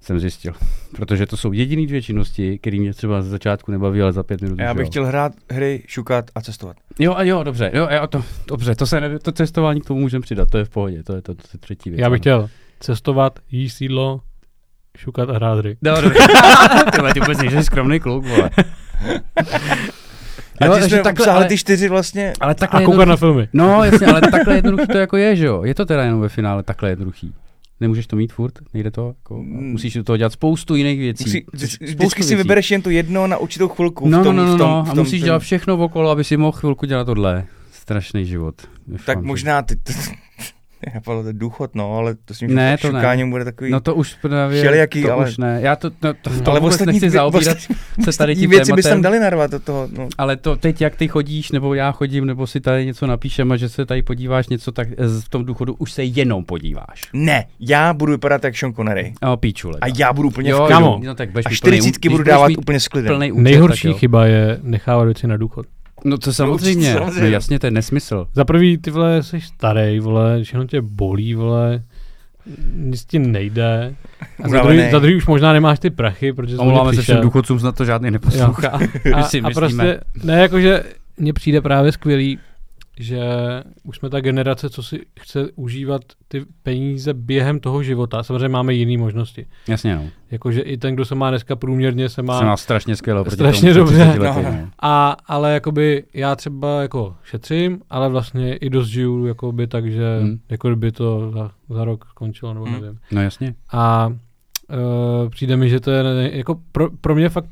Jsem 0.00 0.20
zjistil. 0.20 0.52
Protože 0.96 1.26
to 1.26 1.36
jsou 1.36 1.52
jediné 1.52 1.86
dvě 1.86 2.02
činnosti, 2.02 2.58
které 2.58 2.78
mě 2.78 2.92
třeba 2.92 3.22
ze 3.22 3.30
začátku 3.30 3.72
nebaví, 3.72 4.02
ale 4.02 4.12
za 4.12 4.22
pět 4.22 4.42
minut. 4.42 4.58
Já 4.58 4.74
bych 4.74 4.84
jo. 4.84 4.90
chtěl 4.90 5.06
hrát 5.06 5.32
hry, 5.50 5.82
šukat 5.86 6.30
a 6.34 6.40
cestovat. 6.40 6.76
Jo, 6.98 7.14
a 7.14 7.22
jo, 7.22 7.42
dobře, 7.42 7.70
jo, 7.74 7.88
jo 7.90 8.06
to, 8.06 8.24
dobře, 8.48 8.74
to 8.74 8.86
se 8.86 9.00
ne, 9.00 9.18
to 9.18 9.32
cestování 9.32 9.80
k 9.80 9.86
tomu 9.86 10.00
můžeme 10.00 10.22
přidat, 10.22 10.50
to 10.50 10.58
je 10.58 10.64
v 10.64 10.68
pohodě, 10.68 11.02
to 11.02 11.14
je 11.14 11.22
to, 11.22 11.34
to 11.34 11.42
je 11.54 11.58
třetí 11.58 11.90
věc. 11.90 12.00
Já 12.00 12.10
bych 12.10 12.16
ano. 12.16 12.20
chtěl 12.20 12.48
cestovat, 12.80 13.38
jíst 13.50 13.80
jídlo, 13.80 14.20
šukat 14.98 15.30
a 15.30 15.32
hrát 15.32 15.58
hry. 15.58 15.76
No, 15.82 16.00
dobře. 16.02 16.18
ty 16.92 16.98
vole, 16.98 17.14
ty 17.14 17.20
vůbec 17.20 17.38
nejsi 17.38 17.64
skromný 17.64 18.00
kluk, 18.00 18.24
vole. 18.26 18.50
A 20.60 20.64
Jo, 20.66 20.74
ty 20.76 20.82
jsme 20.82 21.02
takhle, 21.02 21.26
ale- 21.26 21.44
ty 21.48 21.58
čtyři 21.58 21.88
vlastně. 21.88 22.32
Ale 22.40 22.50
A 22.50 22.54
takhle 22.54 22.84
koukat 22.84 23.08
na 23.08 23.16
filmy. 23.16 23.48
No 23.52 23.84
jasně, 23.84 24.06
ale 24.06 24.20
takhle 24.20 24.54
jednoduchý 24.54 24.86
to 24.86 24.98
jako 24.98 25.16
je, 25.16 25.36
že 25.36 25.46
jo? 25.46 25.62
Je 25.64 25.74
to 25.74 25.86
teda 25.86 26.04
jenom 26.04 26.20
ve 26.20 26.28
finále 26.28 26.62
takhle 26.62 26.90
jednoduchý. 26.90 27.34
Nemůžeš 27.80 28.06
to 28.06 28.16
mít 28.16 28.32
furt? 28.32 28.54
Nejde 28.74 28.90
to? 28.90 29.06
Jako, 29.18 29.34
Mm. 29.42 29.70
musíš 29.70 29.94
do 29.94 30.04
toho 30.04 30.16
dělat 30.16 30.32
spoustu 30.32 30.74
jiných 30.74 30.98
věcí. 30.98 31.24
Musí, 31.26 31.44
Spoustu 31.66 31.84
vždycky 31.84 32.22
si 32.22 32.28
věcí. 32.28 32.34
vybereš 32.42 32.70
jen 32.70 32.82
to 32.82 32.90
jedno 32.90 33.26
na 33.26 33.36
určitou 33.36 33.68
chvilku. 33.68 34.08
No, 34.08 34.20
v 34.20 34.24
tom, 34.24 34.36
no, 34.36 34.44
no, 34.46 34.54
v 34.54 34.58
no, 34.58 34.58
tom, 34.58 34.70
no. 34.70 34.84
v 34.84 34.90
a 34.90 34.94
tom, 34.94 35.04
musíš 35.04 35.20
tom- 35.20 35.24
dělat 35.24 35.38
všechno 35.38 35.76
okolo, 35.76 36.10
aby 36.10 36.24
si 36.24 36.36
mohl 36.36 36.58
chvilku 36.58 36.86
dělat 36.86 37.04
tohle. 37.04 37.44
Strašný 37.72 38.26
život. 38.26 38.54
Tak 39.06 39.22
možná 39.22 39.62
ty... 39.62 39.76
Napadlo 40.94 41.22
to 41.22 41.32
důchod, 41.32 41.74
no, 41.74 41.96
ale 41.96 42.14
to 42.24 42.34
s 42.34 42.38
tím 42.38 42.48
Ne, 42.48 42.54
ne, 42.54 42.78
to 42.78 42.92
ne. 42.92 42.98
šukáním 42.98 43.30
bude 43.30 43.44
takový... 43.44 43.70
No 43.70 43.80
to 43.80 43.94
už 43.94 44.14
právě, 44.14 44.60
Všelijaký, 44.62 45.02
to 45.02 45.12
ale- 45.12 45.28
už 45.28 45.38
ne. 45.38 45.58
Já 45.62 45.76
to, 45.76 45.90
no, 46.02 46.14
to, 46.14 46.30
to 46.44 46.50
ale 46.50 46.60
vůbec 46.60 46.80
nechci 46.80 47.00
dvě- 47.06 47.10
zaobírat 47.10 47.56
ostatní- 47.56 47.76
se 47.76 48.04
tady 48.04 48.08
ostatní 48.08 48.34
tím 48.34 48.50
věci 48.50 48.72
bys 48.72 48.82
tam 48.84 48.90
tématem. 48.90 49.02
dali 49.02 49.20
narvat 49.20 49.50
do 49.50 49.58
toho. 49.58 49.88
No. 49.98 50.08
Ale 50.18 50.36
to 50.36 50.56
teď, 50.56 50.80
jak 50.80 50.96
ty 50.96 51.08
chodíš, 51.08 51.50
nebo 51.52 51.74
já 51.74 51.92
chodím, 51.92 52.24
nebo 52.26 52.46
si 52.46 52.60
tady 52.60 52.86
něco 52.86 53.06
napíšem 53.06 53.52
a 53.52 53.56
že 53.56 53.68
se 53.68 53.86
tady 53.86 54.02
podíváš 54.02 54.48
něco, 54.48 54.72
tak 54.72 54.88
z- 54.98 55.24
v 55.24 55.28
tom 55.28 55.44
důchodu 55.44 55.74
už 55.78 55.92
se 55.92 56.04
jenom 56.04 56.44
podíváš. 56.44 57.10
Ne, 57.12 57.44
já 57.60 57.94
budu 57.94 58.12
vypadat 58.12 58.44
jak 58.44 58.56
Sean 58.56 58.74
Connery. 58.74 59.12
A 59.22 59.36
píčule. 59.36 59.78
A 59.80 59.86
já 59.98 60.12
budu 60.12 60.28
úplně 60.28 60.50
jo, 60.50 60.66
v 60.66 60.70
jo, 60.70 61.00
no, 61.04 61.14
tak 61.14 61.30
budeš 61.30 61.46
A 61.46 61.50
mít 61.50 61.56
40 61.56 61.98
plný, 62.00 62.12
budu 62.12 62.24
dávat 62.24 62.48
mít 62.48 62.58
úplně 62.58 62.80
s 62.80 62.88
klidem. 62.88 63.18
Nejhorší 63.34 63.92
chyba 63.94 64.26
je 64.26 64.58
nechávat 64.62 65.04
věci 65.04 65.26
na 65.26 65.36
důchod. 65.36 65.66
No 66.08 66.18
to 66.18 66.32
samozřejmě, 66.32 66.94
no, 66.94 66.98
samozřejmě. 66.98 67.30
jasně, 67.30 67.58
to 67.58 67.66
je 67.66 67.70
nesmysl. 67.70 68.26
Za 68.34 68.44
prvý, 68.44 68.78
ty 68.78 68.90
vole, 68.90 69.22
jsi 69.22 69.40
starý, 69.40 70.00
vole, 70.00 70.42
všechno 70.42 70.66
tě 70.66 70.80
bolí, 70.80 71.34
vole, 71.34 71.82
nic 72.74 73.04
ti 73.04 73.18
nejde. 73.18 73.94
A 74.44 74.48
za 74.48 74.60
druhý, 74.62 74.90
za 74.90 74.98
druhý 74.98 75.16
už 75.16 75.26
možná 75.26 75.52
nemáš 75.52 75.78
ty 75.78 75.90
prachy, 75.90 76.32
protože 76.32 76.56
Omlouváme 76.56 76.94
se 76.94 77.02
všem 77.02 77.20
důchodcům, 77.20 77.60
snad 77.60 77.76
to 77.76 77.84
žádný 77.84 78.10
neposlouchá. 78.10 78.68
A, 79.12 79.14
a 79.14 79.16
myslíme. 79.16 79.50
prostě, 79.54 80.00
ne, 80.24 80.40
jakože 80.40 80.82
mně 81.16 81.32
přijde 81.32 81.60
právě 81.60 81.92
skvělý, 81.92 82.38
že 83.00 83.20
už 83.84 83.96
jsme 83.96 84.10
ta 84.10 84.20
generace, 84.20 84.70
co 84.70 84.82
si 84.82 85.00
chce 85.20 85.48
užívat 85.56 86.02
ty 86.28 86.44
peníze 86.62 87.14
během 87.14 87.60
toho 87.60 87.82
života. 87.82 88.22
Samozřejmě 88.22 88.48
máme 88.48 88.74
jiné 88.74 88.98
možnosti. 89.02 89.46
Jasně, 89.68 89.96
no. 89.96 90.02
Jakože 90.30 90.60
i 90.60 90.76
ten, 90.76 90.94
kdo 90.94 91.04
se 91.04 91.14
má 91.14 91.30
dneska 91.30 91.56
průměrně, 91.56 92.08
se 92.08 92.22
má... 92.22 92.38
Se 92.38 92.44
má 92.44 92.56
strašně 92.56 92.96
skvěle 92.96 93.22
proti 93.22 93.34
Strašně 93.36 93.74
dobře. 93.74 94.04
30 94.04 94.18
lety, 94.18 94.42
No. 94.42 94.50
no. 94.52 94.68
A, 94.82 95.16
ale 95.26 95.54
jakoby 95.54 96.04
já 96.14 96.36
třeba 96.36 96.82
jako 96.82 97.16
šetřím, 97.24 97.80
ale 97.90 98.08
vlastně 98.08 98.56
i 98.56 98.70
dost 98.70 98.88
žiju 98.88 99.26
jakoby 99.26 99.66
tak, 99.66 99.92
že 99.92 100.18
Hmm. 100.20 100.38
jako 100.48 100.76
by 100.76 100.92
to 100.92 101.30
za, 101.34 101.50
za 101.68 101.84
rok 101.84 102.06
skončilo, 102.10 102.54
nebo 102.54 102.66
Hmm. 102.66 102.80
nevím. 102.80 102.98
no 103.12 103.22
jasně. 103.22 103.54
A 103.72 104.06
uh, 104.70 105.28
přijde 105.30 105.56
mi, 105.56 105.68
že 105.70 105.80
to 105.80 105.90
je 105.90 106.02
jako 106.36 106.60
pro, 106.72 106.88
pro 107.00 107.14
mě 107.14 107.28
fakt 107.28 107.48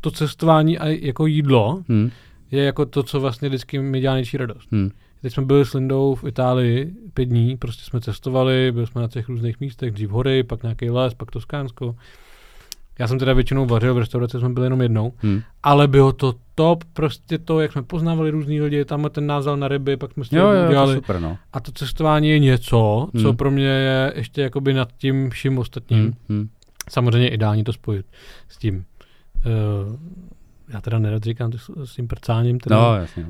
to 0.00 0.10
cestování 0.10 0.78
a 0.78 0.86
jako 0.88 1.26
jídlo 1.26 1.82
Hm. 1.88 2.10
Je 2.52 2.64
jako 2.64 2.86
to, 2.86 3.02
co 3.02 3.20
vlastně 3.20 3.48
vždycky 3.48 3.78
mi 3.78 4.00
dělá 4.00 4.14
největší 4.14 4.36
radost. 4.36 4.68
Hm. 4.72 4.90
Teď 5.22 5.32
jsme 5.32 5.42
byli 5.44 5.64
s 5.66 5.74
Lindou 5.74 6.14
v 6.14 6.24
Itálii 6.24 6.92
pět 7.14 7.24
dní, 7.24 7.56
prostě 7.56 7.84
jsme 7.84 8.00
cestovali, 8.00 8.72
byli 8.72 8.86
jsme 8.86 9.00
na 9.02 9.08
těch 9.08 9.28
různých 9.28 9.60
místech, 9.60 9.90
dřív 9.90 10.10
hory, 10.10 10.42
pak 10.42 10.62
nějaký 10.62 10.90
les, 10.90 11.14
pak 11.14 11.30
Toskánsko. 11.30 11.96
Já 12.98 13.06
jsem 13.08 13.18
teda 13.18 13.32
většinou 13.32 13.66
vařil, 13.66 13.94
v 13.94 13.98
restauraci 13.98 14.38
jsme 14.38 14.48
byli 14.48 14.66
jenom 14.66 14.80
jednou, 14.82 15.12
Hm. 15.22 15.40
ale 15.62 15.88
bylo 15.88 16.12
to 16.12 16.34
top, 16.54 16.84
prostě 16.92 17.38
to, 17.38 17.60
jak 17.60 17.72
jsme 17.72 17.82
poznávali 17.82 18.30
různý 18.30 18.60
lidi, 18.60 18.84
tam 18.84 19.08
ten 19.10 19.26
nás 19.26 19.40
vzal 19.40 19.56
na 19.56 19.68
ryby, 19.68 19.96
pak 19.96 20.12
jsme 20.12 20.24
s 20.24 20.28
tím 20.28 20.38
Jo, 20.38 20.48
jo, 20.50 20.62
to 20.62 20.68
udělali. 20.68 20.94
super, 20.94 21.20
no. 21.20 21.38
A 21.52 21.60
to 21.60 21.72
cestování 21.72 22.30
je 22.30 22.38
něco, 22.38 23.08
co 23.22 23.28
Hmm. 23.28 23.36
pro 23.36 23.50
mě 23.50 23.64
je 23.66 24.12
ještě 24.16 24.42
jakoby 24.42 24.74
nad 24.74 24.88
tím 24.98 25.30
vším 25.30 25.58
ostatním. 25.58 26.04
Hm. 26.06 26.12
Hm. 26.28 26.48
Samozřejmě 26.90 27.28
ideální 27.28 27.64
to 27.64 27.72
spojit 27.72 28.06
s 28.48 28.58
tím. 28.58 28.84
Uh, 29.46 29.96
já 30.72 30.80
teda 30.80 30.98
nerad 30.98 31.22
říkám 31.22 31.50
to 31.50 31.58
s, 31.84 31.94
tím 31.94 32.08
prcáním. 32.08 32.60
Teda. 32.60 32.76
No, 32.76 32.94
jasně. 32.96 33.26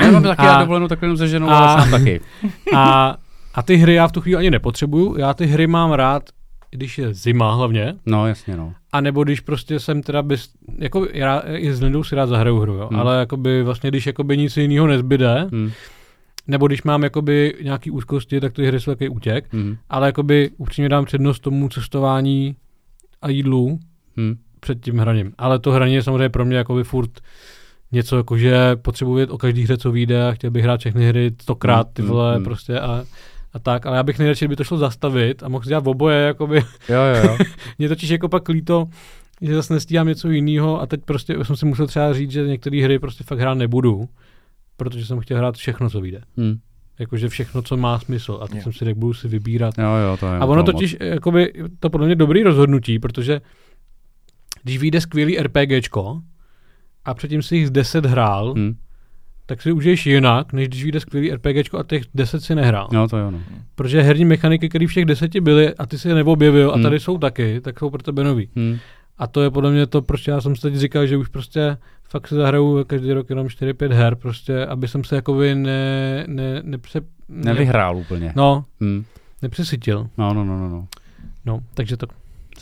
Já 0.00 0.10
mám 0.10 0.22
taky 0.22 0.42
A- 0.42 0.54
a, 0.56 0.60
dovolenou 0.60 0.88
takhle 0.88 1.06
jenom 1.06 1.16
se 1.16 1.28
ženou, 1.28 1.48
a- 1.48 1.58
ale 1.58 1.82
sám 1.82 1.90
taky. 1.90 2.20
A, 2.76 3.16
a 3.54 3.62
ty 3.62 3.76
hry 3.76 3.94
já 3.94 4.08
v 4.08 4.12
tu 4.12 4.20
chvíli 4.20 4.38
ani 4.38 4.50
nepotřebuju. 4.50 5.16
Já 5.18 5.34
ty 5.34 5.46
hry 5.46 5.66
mám 5.66 5.92
rád, 5.92 6.22
když 6.70 6.98
je 6.98 7.14
zima 7.14 7.54
hlavně, 7.54 7.94
No, 8.06 8.26
jasně, 8.26 8.56
no. 8.56 8.72
a 8.92 9.00
nebo 9.00 9.24
když 9.24 9.40
prostě 9.40 9.80
jsem 9.80 10.02
teda 10.02 10.22
bez, 10.22 10.48
jako 10.78 11.06
já 11.12 11.42
i 11.46 11.72
s 11.72 11.82
Lindou 11.82 12.04
si 12.04 12.14
rád 12.14 12.26
zahraju 12.26 12.58
hru, 12.58 12.74
jo, 12.74 12.88
Hmm. 12.90 13.00
ale 13.00 13.18
jakoby 13.18 13.62
vlastně, 13.62 13.90
když 13.90 14.06
jakoby 14.06 14.36
nic 14.36 14.56
jiného 14.56 14.86
nezbyde, 14.86 15.48
Hm. 15.52 15.70
nebo 16.46 16.66
když 16.66 16.82
mám 16.82 17.02
jakoby 17.02 17.54
nějaký 17.62 17.90
úzkosti, 17.90 18.40
tak 18.40 18.52
ty 18.52 18.66
hry 18.66 18.80
jsou 18.80 18.90
takový 18.90 19.08
útěk, 19.08 19.44
Hm. 19.52 19.76
ale 19.90 20.06
jakoby 20.06 20.50
upřímně 20.56 20.88
dám 20.88 21.04
přednost 21.04 21.40
tomu 21.40 21.68
cestování 21.68 22.56
a 23.22 23.28
jídlu 23.30 23.78
Hm. 24.16 24.34
Před 24.64 24.80
tím 24.80 24.98
hraním. 24.98 25.32
Ale 25.38 25.58
to 25.58 25.70
hraní 25.72 25.94
je 25.94 26.02
samozřejmě 26.02 26.28
pro 26.28 26.44
mě 26.44 26.56
jakoby 26.56 26.84
furt 26.84 27.10
něco, 27.92 28.16
jako 28.16 28.38
že 28.38 28.76
potřebuji 28.76 29.14
vědět 29.14 29.32
o 29.32 29.38
každý 29.38 29.62
hře, 29.62 29.76
co 29.76 29.92
vyjde 29.92 30.28
a 30.28 30.32
chtěl 30.32 30.50
bych 30.50 30.64
hrát 30.64 30.80
všechny 30.80 31.08
hry 31.08 31.30
stokrát, 31.42 31.86
ty 31.92 32.02
Mm, 32.02 32.08
vole, 32.08 32.38
mm. 32.38 32.44
prostě 32.44 32.80
a, 32.80 33.04
a 33.52 33.58
tak, 33.58 33.86
ale 33.86 33.96
já 33.96 34.02
bych 34.02 34.18
nejradši, 34.18 34.44
kdyby 34.44 34.56
to 34.56 34.64
šlo 34.64 34.78
zastavit 34.78 35.42
a 35.42 35.48
mohl 35.48 35.64
si 35.64 35.68
dělat 35.68 35.86
oboje, 35.86 36.20
jakoby, 36.26 36.56
Jo, 36.88 37.00
jo, 37.14 37.28
jo. 37.28 37.38
mě 37.78 37.88
totiž 37.88 38.10
jako 38.10 38.28
pak 38.28 38.48
líto, 38.48 38.86
že 39.40 39.54
zase 39.54 39.74
nestíhám 39.74 40.08
něco 40.08 40.30
jiného 40.30 40.80
a 40.80 40.86
teď 40.86 41.00
prostě 41.04 41.36
jsem 41.42 41.56
si 41.56 41.66
musel 41.66 41.86
třeba 41.86 42.12
říct, 42.12 42.30
že 42.30 42.46
některé 42.46 42.82
hry 42.84 42.98
prostě 42.98 43.24
fakt 43.24 43.38
hrát 43.38 43.54
nebudu, 43.54 44.08
protože 44.76 45.06
jsem 45.06 45.20
chtěl 45.20 45.38
hrát 45.38 45.54
všechno, 45.56 45.90
co 45.90 46.00
vyjde. 46.00 46.20
Hm. 46.40 46.58
Jakože 46.98 47.28
všechno, 47.28 47.62
co 47.62 47.76
má 47.76 47.98
smysl. 47.98 48.38
A 48.42 48.48
teď 48.48 48.56
Jo. 48.56 48.62
jsem 48.62 48.72
si 48.72 48.84
řekl, 48.84 49.00
budu 49.00 49.14
si 49.14 49.28
vybírat. 49.28 49.78
Jo, 49.78 49.84
jo, 49.84 50.16
to 50.16 50.26
je. 50.26 50.38
A 50.38 50.44
ono 50.44 50.62
to 50.62 50.72
totiž, 50.72 50.96
jakoby, 51.00 51.52
to 51.80 51.90
podle 51.90 52.06
mě 52.06 52.16
dobrý 52.16 52.42
rozhodnutí, 52.42 52.98
protože 52.98 53.40
když 54.64 54.78
vyjde 54.78 55.00
skvělý 55.00 55.38
RPGčko 55.38 56.20
a 57.04 57.14
předtím 57.14 57.42
si 57.42 57.56
jich 57.56 57.66
z 57.66 57.70
10 57.70 58.06
hrál, 58.06 58.54
Hm. 58.58 58.74
tak 59.46 59.62
si 59.62 59.72
užiješ 59.72 60.06
jinak, 60.06 60.52
než 60.52 60.68
když 60.68 60.82
vyjde 60.84 61.00
skvělý 61.00 61.32
RPGčko 61.32 61.78
a 61.78 61.82
těch 61.84 62.02
10 62.14 62.40
si 62.40 62.54
nehrál. 62.54 62.88
No, 62.92 63.08
to 63.08 63.16
jo, 63.18 63.30
no. 63.30 63.38
Protože 63.74 64.02
herní 64.02 64.24
mechaniky, 64.24 64.68
které 64.68 64.86
v 64.86 64.92
těch 64.94 65.04
deseti 65.04 65.40
byly 65.40 65.74
a 65.74 65.86
ty 65.86 65.98
si 65.98 66.08
je 66.08 66.14
neobjevil 66.14 66.70
a 66.70 66.74
Hmm. 66.74 66.82
tady 66.82 67.00
jsou 67.00 67.18
taky, 67.18 67.60
tak 67.60 67.78
jsou 67.78 67.90
pro 67.90 68.02
tebe 68.02 68.24
nový. 68.24 68.48
Hm. 68.56 68.78
A 69.18 69.26
to 69.26 69.42
je 69.42 69.50
podle 69.50 69.70
mě 69.70 69.86
to, 69.86 70.02
proč 70.02 70.28
já 70.28 70.40
jsem 70.40 70.56
si 70.56 70.62
teď 70.62 70.74
říkal, 70.76 71.06
že 71.06 71.16
už 71.16 71.28
prostě 71.28 71.76
fakt 72.08 72.28
si 72.28 72.34
zahraju 72.34 72.84
každý 72.84 73.12
rok 73.12 73.30
jenom 73.30 73.46
4-5 73.46 73.92
her, 73.92 74.14
prostě, 74.16 74.66
aby 74.66 74.88
jsem 74.88 75.04
se 75.04 75.16
jakoby 75.16 75.54
ne, 75.54 76.24
ne, 76.26 76.60
nepře, 76.62 77.00
ne, 77.28 77.44
Nevyhrál 77.54 77.96
úplně. 77.96 78.32
No, 78.36 78.64
Hm. 78.80 79.04
nepřesytil. 79.42 80.08
No, 80.18 80.34
no, 80.34 80.44
no, 80.44 80.58
no, 80.58 80.68
no. 80.68 80.86
No, 81.46 81.60
takže 81.74 81.96
to. 81.96 82.06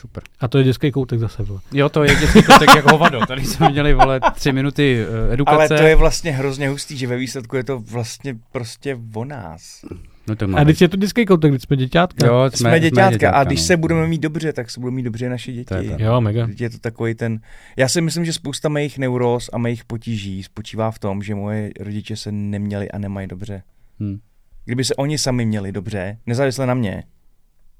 Super. 0.02 0.22
A 0.40 0.48
to 0.48 0.58
je 0.58 0.64
dětský 0.64 0.90
koutek 0.92 1.18
zase, 1.18 1.42
vole. 1.42 1.60
Jo, 1.72 1.88
to 1.88 2.04
je 2.04 2.14
dětský 2.14 2.42
kotek 2.42 2.68
jak 2.76 2.90
hovado. 2.92 3.26
Tady 3.26 3.44
jsme 3.44 3.70
měli, 3.70 3.94
vole, 3.94 4.20
tři 4.34 4.52
minuty 4.52 5.06
uh, 5.26 5.32
edukace. 5.32 5.56
Ale 5.56 5.68
to 5.68 5.86
je 5.86 5.96
vlastně 5.96 6.32
hrozně 6.32 6.68
hustý, 6.68 6.96
že 6.96 7.06
ve 7.06 7.16
výsledku 7.16 7.56
je 7.56 7.64
to 7.64 7.78
vlastně 7.78 8.36
prostě 8.52 8.98
o 9.14 9.24
nás. 9.24 9.84
No, 10.28 10.36
to 10.36 10.46
A 10.56 10.64
když 10.64 10.80
je 10.80 10.88
to 10.88 10.96
dětský 10.96 11.26
koutek, 11.26 11.50
když 11.50 11.62
jsme 11.62 11.76
děťátka. 11.76 12.26
Jo, 12.26 12.44
Jsme, 12.48 12.56
jsme 12.56 12.80
děťátka 12.80 13.30
a 13.30 13.44
když 13.44 13.60
no. 13.60 13.66
se 13.66 13.76
budeme 13.76 14.06
mít 14.06 14.20
dobře, 14.20 14.52
tak 14.52 14.70
se 14.70 14.80
budou 14.80 14.92
mít 14.92 15.02
dobře 15.02 15.28
naše 15.28 15.52
děti. 15.52 15.64
To 15.64 15.74
je 15.74 15.90
tak. 15.90 16.00
Jo, 16.00 16.20
mega. 16.20 16.48
Je 16.58 16.70
to 16.70 16.78
takový 16.78 17.14
ten... 17.14 17.40
Já 17.76 17.88
si 17.88 18.00
myslím, 18.00 18.24
že 18.24 18.32
spousta 18.32 18.68
mých 18.68 18.98
neuróz 18.98 19.50
a 19.52 19.58
mých 19.58 19.84
potíží 19.84 20.42
spočívá 20.42 20.90
v 20.90 20.98
tom, 20.98 21.22
že 21.22 21.34
moje 21.34 21.70
rodiče 21.80 22.16
se 22.16 22.32
neměli 22.32 22.90
a 22.90 22.98
nemají 22.98 23.26
dobře. 23.28 23.62
Hm. 24.00 24.18
Kdyby 24.64 24.84
se 24.84 24.94
oni 24.94 25.18
sami 25.18 25.44
měli 25.46 25.72
dobře, 25.72 26.18
nezávisle 26.26 26.66
na 26.66 26.74
mě, 26.74 27.04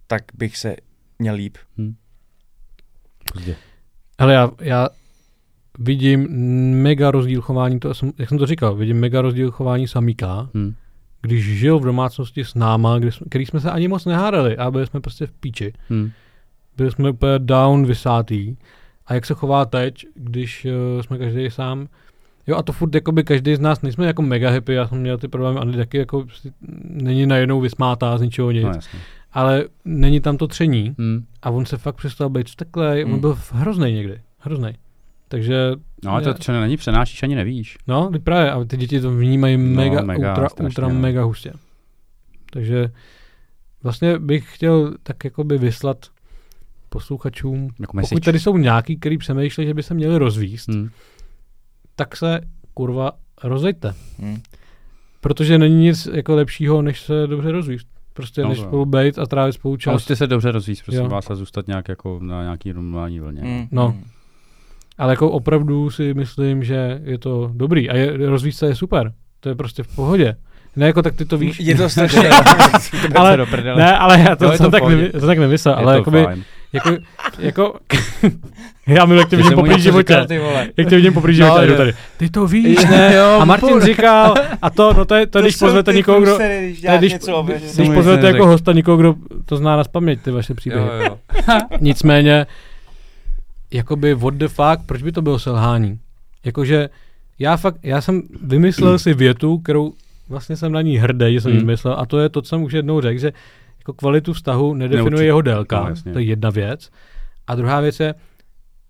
tak 0.07 0.23
bych 0.35 0.57
se 0.57 0.77
měl 1.19 1.35
líp. 1.35 1.57
Pozdě. 3.33 3.57
Ale 4.19 4.35
já, 4.35 4.51
já 4.61 4.89
vidím 5.79 6.29
mega 6.83 7.11
rozdíl 7.11 7.41
chování, 7.41 7.81
to, 7.81 7.95
jsem, 7.95 8.13
jak 8.19 8.29
jsem 8.29 8.39
to 8.39 8.47
říkal, 8.47 8.75
vidím 8.75 9.01
mega 9.01 9.23
rozdíl 9.23 9.51
chování 9.51 9.89
samíka, 9.89 10.49
Hm. 10.55 10.75
když 11.23 11.59
žil 11.59 11.79
v 11.79 11.85
domácnosti 11.85 12.45
s 12.45 12.55
náma, 12.55 12.99
kdy 12.99 13.13
jsme, 13.13 13.27
který 13.29 13.47
jsme 13.47 13.61
se 13.61 13.71
ani 13.71 13.89
moc 13.89 14.05
nehádali 14.05 14.57
a 14.57 14.71
byli 14.71 14.87
jsme 14.87 15.01
prostě 15.01 15.27
v 15.27 15.33
píči. 15.33 15.73
Hm. 15.91 16.11
Byli 16.77 16.91
jsme 16.91 17.11
úplně 17.11 17.39
down, 17.39 17.87
vysátý. 17.87 18.57
A 19.07 19.15
jak 19.15 19.27
se 19.27 19.35
chová 19.35 19.65
teď, 19.65 20.07
když 20.15 20.65
uh, 20.97 21.03
jsme 21.03 21.19
každý 21.19 21.51
sám. 21.51 21.89
Jo 22.47 22.57
a 22.57 22.63
to 22.63 22.73
furt 22.73 22.95
jakoby 22.95 23.25
každý 23.25 23.55
z 23.55 23.61
nás 23.61 23.83
nejsme 23.83 24.07
jako 24.07 24.23
mega 24.23 24.51
happy, 24.51 24.75
já 24.75 24.89
jsem 24.89 24.99
měl 24.99 25.19
ty 25.19 25.29
problémy, 25.29 25.59
ale 25.59 25.73
taky 25.73 25.99
jako 25.99 26.23
prostě 26.25 26.51
není 26.85 27.27
najednou 27.27 27.61
vysmátá 27.61 28.19
z 28.19 28.23
ničeho 28.23 28.51
nic. 28.51 28.63
No, 28.63 28.69
jasně. 28.69 28.99
Ale 29.33 29.65
není 29.85 30.21
tam 30.21 30.37
to 30.37 30.47
tření 30.49 30.95
Hm. 30.99 31.25
a 31.43 31.51
on 31.51 31.67
se 31.67 31.77
fakt 31.77 31.97
přestal 31.97 32.29
být 32.29 32.47
vzteklej, 32.47 33.05
Hmm. 33.05 33.15
on 33.15 33.21
byl 33.21 33.39
hrozný 33.53 33.93
někdy, 33.93 34.21
hrozný. 34.39 34.73
Takže, 35.29 35.73
No, 36.05 36.11
ale 36.11 36.23
to, 36.23 36.35
co 36.35 36.53
není 36.53 36.77
přenášíš, 36.77 37.23
ani 37.23 37.35
nevíš. 37.35 37.79
no, 37.87 38.11
právě, 38.25 38.51
a 38.53 38.65
ty 38.65 38.77
děti 38.77 39.01
to 39.01 39.11
vnímají 39.17 39.57
No, 39.57 39.65
mega, 39.65 40.03
mega, 40.03 40.31
ultra, 40.31 40.49
strašně, 40.49 40.65
ultra 40.69 40.89
no. 40.89 40.95
mega 40.95 41.23
hustě. 41.25 41.53
Takže 42.51 42.91
vlastně 43.83 44.19
bych 44.19 44.55
chtěl 44.55 44.95
tak 45.03 45.25
jakoby 45.25 45.59
vyslat 45.59 46.07
posluchačům, 46.89 47.71
Jako 47.81 47.97
pokud 48.01 48.25
tady 48.25 48.41
jsou 48.41 48.57
nějaký, 48.57 48.97
který 48.97 49.19
přemýšlí, 49.19 49.67
že 49.67 49.75
by 49.75 49.83
se 49.83 49.95
měli 49.95 50.19
rozvíst, 50.19 50.69
Hm. 50.69 50.89
tak 51.97 52.17
se 52.17 52.41
kurva 52.75 53.13
rozejte. 53.45 53.95
Hm. 54.19 54.41
Protože 55.21 55.59
není 55.59 55.77
nic 55.83 56.09
jako 56.13 56.35
lepšího, 56.35 56.83
než 56.83 57.01
se 57.01 57.27
dobře 57.27 57.53
rozvíst. 57.53 57.87
Prostě 58.13 58.43
No 58.43 58.49
než 58.49 58.59
spolu 58.59 58.85
být 58.85 59.19
a 59.19 59.27
trávit 59.27 59.55
spolu 59.55 59.75
A 59.75 59.77
čas. 59.79 59.93
musíte 59.93 60.17
se 60.17 60.27
dobře 60.27 60.53
rozvíjet, 60.53 60.79
prosím 60.85 61.03
Jo. 61.03 61.09
vás, 61.09 61.31
a 61.31 61.35
zůstat 61.35 61.67
nějak 61.67 61.89
jako 61.89 62.19
na 62.23 62.43
nějaký 62.43 62.73
normální 62.73 63.21
vlně. 63.21 63.41
Hm. 63.45 63.69
No. 63.71 63.89
Hm. 63.97 64.05
Ale 64.99 65.13
jako 65.13 65.31
opravdu 65.31 65.91
si 65.91 66.15
myslím, 66.15 66.65
že 66.65 67.01
je 67.05 67.19
to 67.19 67.51
dobrý. 67.55 67.91
A 67.91 67.97
je, 67.97 68.17
rozvíjet 68.27 68.57
se 68.57 68.67
je 68.67 68.75
super. 68.75 69.13
To 69.41 69.49
je 69.49 69.55
prostě 69.55 69.83
v 69.83 69.95
pohodě. 69.97 70.37
Ne, 70.77 70.87
jako 70.87 71.03
tak 71.03 71.17
ty 71.17 71.25
to 71.25 71.39
víš. 71.39 71.61
Je 71.61 71.75
to 71.75 71.89
strašně... 71.89 72.31
ale, 73.15 73.37
ne, 73.77 73.97
ale 73.99 74.21
já 74.21 74.37
to, 74.37 74.53
jsem 74.53 74.67
to 74.67 74.71
tak, 74.71 74.89
nevy, 74.89 75.09
to 75.09 75.27
tak 75.27 75.39
nemyslel, 75.39 75.75
Je 75.75 75.79
ale 75.79 75.93
to 75.93 75.99
jakoby, 75.99 76.25
fajn. 76.25 76.45
Jako, 76.73 76.91
jako, 77.39 77.75
já 78.87 79.05
milu, 79.05 79.21
jak 79.21 79.29
tě 79.31 79.37
vidím 79.37 79.53
v 79.59 79.63
něco 79.63 79.79
životě. 79.79 80.13
říkal, 80.13 80.27
ty 80.27 80.39
vole. 80.39 80.69
Jak 80.77 80.89
tě 80.89 80.97
vidím 80.97 81.13
poprvé 81.15 81.33
v 81.33 81.37
životě, 81.37 81.61
No, 81.61 81.67
jdu 81.67 81.77
tady. 81.77 81.93
Ty 82.17 82.31
to 82.31 82.47
víš, 82.47 82.85
ne? 82.91 83.13
Jo, 83.17 83.39
A 83.41 83.45
Martin 83.45 83.69
půl. 83.69 83.81
říkal, 83.81 84.35
a 84.63 84.71
to, 84.71 84.93
no 84.93 85.05
to 85.05 85.15
je, 85.15 85.27
to 85.27 85.39
je 85.39 85.43
když 85.43 85.57
pozvete 85.57 85.93
někoho, 85.93 86.21
kdo, 86.21 86.37
to 86.37 86.43
je, 86.43 86.69
když, 86.69 86.81
když 86.99 87.13
mu 87.79 87.85
nic 87.85 87.95
pozvete 87.95 88.27
jako 88.27 88.47
hosta 88.47 88.73
někoho, 88.73 88.97
kdo 88.97 89.15
to 89.45 89.57
zná 89.57 89.77
na 89.77 89.85
paměť, 89.85 90.21
ty 90.23 90.31
vaše 90.31 90.55
příběhy. 90.55 90.85
Jo, 90.87 91.05
jo. 91.05 91.19
Nicméně, 91.81 92.47
jakoby 93.71 94.15
what 94.15 94.35
the 94.35 94.49
fuck, 94.49 94.87
proč 94.87 95.03
by 95.03 95.13
to 95.13 95.23
bylo 95.23 95.39
selhání? 95.39 95.99
Jakože 96.45 96.89
já 97.39 97.57
fakt, 97.57 97.77
já 97.83 98.01
jsem 98.01 98.23
vymyslel 98.43 98.99
si 98.99 99.15
větu, 99.15 99.59
kterou 99.59 99.93
vlastně 100.29 100.57
jsem 100.57 100.73
na 100.73 100.83
ní 100.83 100.97
hrdý, 100.99 101.33
že 101.33 101.41
jsem 101.41 101.51
Hmm. 101.51 101.61
vymyslel 101.61 101.95
a 101.99 102.07
to 102.07 102.19
je 102.21 102.29
to, 102.29 102.43
co 102.43 102.49
jsem 102.49 102.63
už 102.63 102.73
jednou 102.73 103.01
řekl, 103.01 103.21
že 103.21 103.33
jako 103.83 103.93
kvalitu 103.93 104.33
vztahu 104.33 104.75
nedefinuje 104.75 105.11
Neurčitě. 105.11 105.25
jeho 105.27 105.41
délka, 105.43 105.81
No, 105.83 105.89
jasně. 105.89 106.13
to 106.13 106.19
je 106.19 106.25
jedna 106.25 106.51
věc. 106.51 106.91
A 107.47 107.55
druhá 107.55 107.81
věc 107.81 108.01
je, 108.01 108.15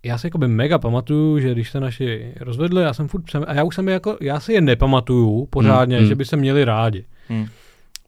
já 0.03 0.17
si 0.17 0.27
jakoby 0.27 0.47
mega 0.47 0.77
pamatuju, 0.77 1.39
že 1.39 1.51
když 1.53 1.69
se 1.71 1.79
naši 1.79 2.33
rozvedli, 2.39 2.83
já 2.83 2.93
jsem 2.93 3.07
furt 3.07 3.21
přem... 3.21 3.45
a 3.47 3.53
já 3.53 3.63
už 3.63 3.75
jsem 3.75 3.87
je 3.87 3.93
jako, 3.93 4.17
já 4.21 4.39
si 4.39 4.53
je 4.53 4.61
nepamatuju 4.61 5.45
pořádně, 5.45 5.97
Hmm, 5.97 6.05
že 6.05 6.13
hmm. 6.13 6.17
by 6.17 6.25
se 6.25 6.37
měli 6.37 6.65
rádi. 6.65 7.05
Hmm. 7.29 7.47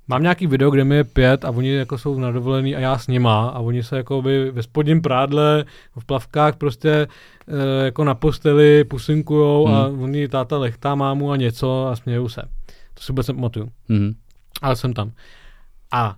Mám 0.07 0.21
nějaký 0.21 0.47
video, 0.47 0.71
kde 0.71 0.83
mi 0.83 0.95
je 0.95 1.03
pět 1.03 1.45
a 1.45 1.49
oni 1.49 1.69
jako 1.73 1.97
jsou 1.97 2.19
na 2.19 2.31
dovolený 2.31 2.75
a 2.75 2.79
já 2.79 2.97
s 2.97 3.07
nima 3.07 3.47
a 3.49 3.59
oni 3.59 3.83
se 3.83 3.97
jako 3.97 4.21
by 4.21 4.51
ve 4.51 4.63
spodním 4.63 5.01
prádle, 5.01 5.65
v 5.99 6.05
plavkách 6.05 6.55
prostě 6.55 6.89
e, 7.47 7.85
jako 7.85 8.03
na 8.03 8.15
posteli 8.15 8.83
pusinkujou 8.83 9.67
a 9.67 9.87
oni 9.87 10.27
táta 10.27 10.57
lechtá 10.57 10.95
mámu 10.95 11.31
a 11.31 11.35
něco 11.35 11.87
a 11.87 11.95
smějou 11.95 12.29
se. 12.29 12.41
To 12.93 13.03
si 13.03 13.11
vůbec 13.11 13.27
nepamatuju. 13.27 13.69
Mhm. 13.89 14.13
Ale 14.61 14.75
jsem 14.75 14.93
tam. 14.93 15.11
A 15.91 16.15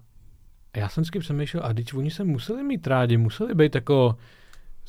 já 0.80 0.90
jsem 0.90 1.02
vždycky 1.02 1.20
přemýšlel, 1.20 1.64
a 1.66 1.74
teď 1.74 1.94
oni 1.94 2.12
se 2.12 2.24
museli 2.24 2.64
mít 2.64 2.88
rádi, 2.88 3.18
museli 3.18 3.56
být 3.56 3.76
jako 3.76 4.16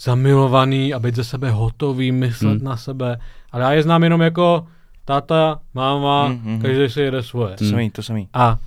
zamilovaný 0.00 0.94
a 0.94 0.98
být 0.98 1.14
ze 1.14 1.24
sebe 1.24 1.50
hotový, 1.50 2.12
myslet 2.12 2.54
Hmm. 2.58 2.64
na 2.64 2.76
sebe. 2.76 3.18
Ale 3.52 3.62
já 3.62 3.72
je 3.72 3.82
znám 3.82 4.04
jenom 4.04 4.20
jako 4.20 4.66
táta, 5.04 5.60
máma, 5.74 6.26
Hmm, 6.26 6.38
hmm, 6.38 6.60
každý 6.60 6.88
si 6.88 7.00
jede 7.00 7.22
svoje. 7.22 7.56
To 7.56 7.64
samý, 7.64 7.90
to 7.90 8.02
samý. 8.02 8.28
A, 8.32 8.58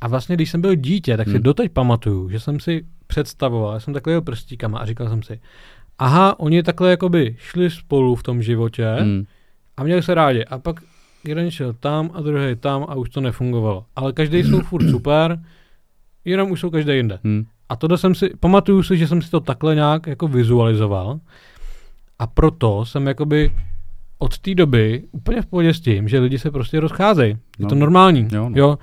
a 0.00 0.08
vlastně, 0.08 0.34
když 0.36 0.50
jsem 0.50 0.60
byl 0.60 0.74
dítě, 0.74 1.16
tak 1.16 1.26
si 1.26 1.32
Hmm. 1.34 1.42
doteď 1.42 1.72
pamatuju, 1.72 2.28
že 2.30 2.40
jsem 2.40 2.60
si 2.60 2.84
představoval, 3.06 3.74
já 3.74 3.80
jsem 3.80 3.94
takhle 3.94 4.12
jel 4.12 4.22
prstíkama 4.22 4.78
a 4.78 4.86
říkal 4.86 5.08
jsem 5.08 5.22
si, 5.22 5.40
aha, 5.98 6.40
oni 6.40 6.62
takhle 6.62 6.90
jakoby 6.90 7.36
šli 7.38 7.70
spolu 7.70 8.14
v 8.14 8.22
tom 8.22 8.42
životě 8.42 8.96
Mhm. 9.00 9.24
a 9.76 9.84
měli 9.84 10.02
se 10.02 10.14
rádi. 10.14 10.44
A 10.44 10.58
pak 10.58 10.80
jeden 11.24 11.50
šel 11.50 11.72
tam 11.72 12.10
a 12.14 12.20
druhý 12.20 12.56
tam 12.56 12.86
a 12.88 12.94
už 12.94 13.10
to 13.10 13.20
nefungovalo. 13.20 13.84
Ale 13.96 14.12
každý 14.12 14.42
jsou 14.42 14.60
furt 14.60 14.90
super, 14.90 15.38
jenom 16.26 16.50
už 16.50 16.60
jsou 16.60 16.70
každý 16.70 16.92
jinde. 16.92 17.18
Mhm. 17.24 17.44
A 17.68 17.76
tohle 17.76 17.98
jsem 17.98 18.14
si, 18.14 18.30
pamatuju 18.40 18.82
si, 18.82 18.96
že 18.96 19.08
jsem 19.08 19.22
si 19.22 19.30
to 19.30 19.40
takhle 19.40 19.74
nějak 19.74 20.06
jako 20.06 20.28
vizualizoval 20.28 21.20
a 22.18 22.26
proto 22.26 22.84
jsem 22.84 23.06
jakoby 23.06 23.52
od 24.18 24.38
té 24.38 24.54
doby 24.54 25.02
úplně 25.12 25.42
v 25.42 25.46
pohodě 25.46 25.74
s 25.74 25.80
tím, 25.80 26.08
že 26.08 26.18
lidi 26.18 26.38
se 26.38 26.50
prostě 26.50 26.80
rozcházejí. 26.80 27.30
Je 27.32 27.38
No. 27.58 27.68
to 27.68 27.74
normální. 27.74 28.28
Jo, 28.32 28.48
no. 28.48 28.52
jo. 28.54 28.78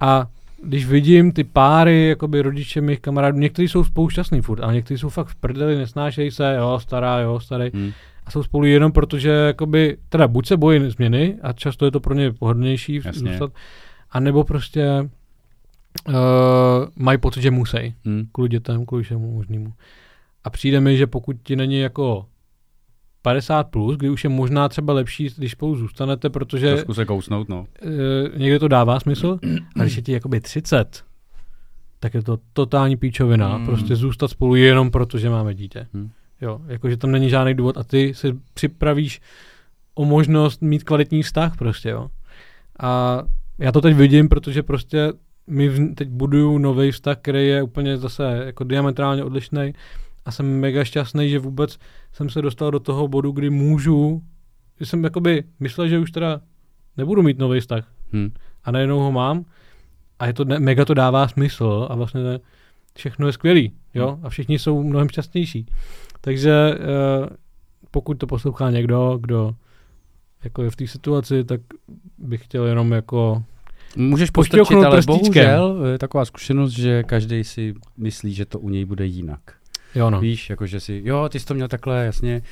A 0.00 0.26
když 0.62 0.86
vidím 0.86 1.32
ty 1.32 1.44
páry, 1.44 2.08
jakoby 2.08 2.42
rodiče 2.42 2.80
mých 2.80 3.00
kamarádů, 3.00 3.38
někteří 3.38 3.68
jsou 3.68 3.84
spolu 3.84 4.08
šťastný 4.08 4.40
furt, 4.40 4.60
ale 4.60 4.74
někteří 4.74 4.98
jsou 5.00 5.08
fakt 5.08 5.26
v 5.26 5.34
prdeli, 5.34 5.76
nesnášejí 5.76 6.30
se, 6.30 6.54
jo, 6.58 6.78
stará, 6.82 7.18
jo, 7.18 7.40
starý. 7.40 7.70
Mhm. 7.74 7.92
A 8.26 8.30
jsou 8.30 8.42
spolu 8.42 8.64
jenom 8.64 8.92
proto, 8.92 9.18
že 9.18 9.28
jakoby, 9.30 9.96
teda 10.08 10.28
buď 10.28 10.46
se 10.46 10.56
bojí 10.56 10.90
změny 10.90 11.36
a 11.42 11.52
často 11.52 11.84
je 11.84 11.90
to 11.90 12.00
pro 12.00 12.14
ně 12.14 12.32
pohodlnější 12.32 12.94
Jasně. 13.04 13.12
zůstat, 13.30 13.52
anebo 14.10 14.44
prostě 14.44 15.08
uh, 16.08 16.14
mají 16.96 17.18
pocit, 17.18 17.42
že 17.42 17.50
musí 17.50 17.94
Mhm. 18.04 18.26
kvůli 18.32 18.48
dětem, 18.48 18.86
kvůli 18.86 19.02
všemu 19.02 19.32
možnému. 19.34 19.72
A 20.44 20.50
přijde 20.50 20.80
mi, 20.80 20.96
že 20.96 21.06
pokud 21.06 21.36
ti 21.42 21.56
není 21.56 21.78
jako 21.80 22.26
50 23.22 23.64
plus, 23.64 23.96
kdy 23.96 24.10
už 24.10 24.24
je 24.24 24.30
možná 24.30 24.68
třeba 24.68 24.92
lepší, 24.92 25.28
když 25.36 25.52
spolu 25.52 25.76
zůstanete, 25.76 26.30
protože 26.30 26.70
Trošku 26.70 26.94
se 26.94 27.04
kousnout, 27.04 27.48
no. 27.48 27.66
uh, 27.84 28.38
někde 28.38 28.58
to 28.58 28.68
dává 28.68 29.00
smysl, 29.00 29.38
a 29.76 29.82
když 29.82 29.96
je 29.96 30.02
ti 30.02 30.12
jakoby 30.12 30.40
30, 30.40 31.04
tak 32.00 32.14
je 32.14 32.22
to 32.22 32.38
totální 32.52 32.96
píčovina. 32.96 33.48
Mm. 33.54 33.60
Mm. 33.60 33.66
Prostě 33.66 33.96
zůstat 33.96 34.28
spolu 34.28 34.54
jenom 34.54 34.90
proto, 34.90 35.18
že 35.18 35.30
máme 35.30 35.54
dítě. 35.54 35.86
Mm. 35.92 36.10
Jo, 36.40 36.60
jakože 36.66 36.96
tam 36.96 37.10
není 37.10 37.30
žádný 37.30 37.54
důvod 37.54 37.76
a 37.78 37.84
ty 37.84 38.14
se 38.14 38.36
připravíš 38.54 39.20
o 39.94 40.04
možnost 40.04 40.62
mít 40.62 40.84
kvalitní 40.84 41.22
vztah 41.22 41.56
prostě, 41.56 41.88
jo. 41.90 42.08
A 42.80 43.22
já 43.58 43.72
to 43.72 43.80
teď 43.80 43.94
vidím, 43.96 44.28
protože 44.28 44.62
prostě 44.62 45.12
my 45.46 45.68
v, 45.68 45.94
teď 45.94 46.08
buduju 46.08 46.58
nový 46.58 46.90
vztah, 46.92 47.16
který 47.22 47.46
je 47.48 47.62
úplně 47.62 47.96
zase 47.96 48.42
jako 48.46 48.64
diametrálně 48.64 49.24
odlišný 49.24 49.72
a 50.24 50.30
jsem 50.32 50.60
mega 50.60 50.84
šťastný, 50.84 51.30
že 51.30 51.38
vůbec 51.38 51.78
jsem 52.12 52.30
se 52.30 52.42
dostal 52.42 52.70
do 52.70 52.80
toho 52.80 53.08
bodu, 53.08 53.32
kdy 53.32 53.50
můžu, 53.50 54.22
že 54.80 54.86
jsem 54.86 55.04
jakoby 55.04 55.44
myslel, 55.60 55.88
že 55.88 55.98
už 55.98 56.10
teda 56.10 56.40
nebudu 56.96 57.22
mít 57.22 57.38
nový 57.38 57.60
vztah 57.60 57.88
Mhm. 58.12 58.32
a 58.64 58.70
najednou 58.70 58.98
ho 58.98 59.12
mám 59.12 59.44
a 60.18 60.26
je 60.26 60.32
to, 60.32 60.44
mega 60.58 60.84
to 60.84 60.94
dává 60.94 61.28
smysl 61.28 61.86
a 61.90 61.94
vlastně 61.94 62.22
ne, 62.22 62.38
všechno 62.94 63.26
je 63.26 63.32
skvělý, 63.32 63.72
jo, 63.94 64.18
a 64.22 64.28
všichni 64.28 64.58
jsou 64.58 64.82
mnohem 64.82 65.08
šťastnější. 65.08 65.66
Takže 66.20 66.74
eh, 66.74 66.78
pokud 67.90 68.14
to 68.14 68.26
poslouchá 68.26 68.70
někdo, 68.70 69.18
kdo 69.20 69.54
jako 70.44 70.62
je 70.62 70.70
v 70.70 70.76
té 70.76 70.86
situaci, 70.86 71.44
tak 71.44 71.60
bych 72.18 72.44
chtěl 72.44 72.64
jenom 72.66 72.92
jako 72.92 73.44
Můžeš 73.96 74.30
postrčit, 74.30 74.76
ale 74.76 74.96
prstíčkem. 74.96 75.18
bohužel 75.18 75.86
je 75.86 75.98
taková 75.98 76.24
zkušenost, 76.24 76.72
že 76.72 77.02
každý 77.02 77.44
si 77.44 77.74
myslí, 77.96 78.34
že 78.34 78.44
to 78.44 78.58
u 78.58 78.68
něj 78.68 78.84
bude 78.84 79.06
jinak. 79.06 79.40
jo 79.94 80.10
no. 80.10 80.20
Víš, 80.20 80.50
jako 80.50 80.66
že 80.66 80.80
si, 80.80 81.02
jo, 81.04 81.28
ty 81.28 81.40
jsi 81.40 81.46
to 81.46 81.54
měl 81.54 81.68
takhle, 81.68 82.04
jasně. 82.04 82.42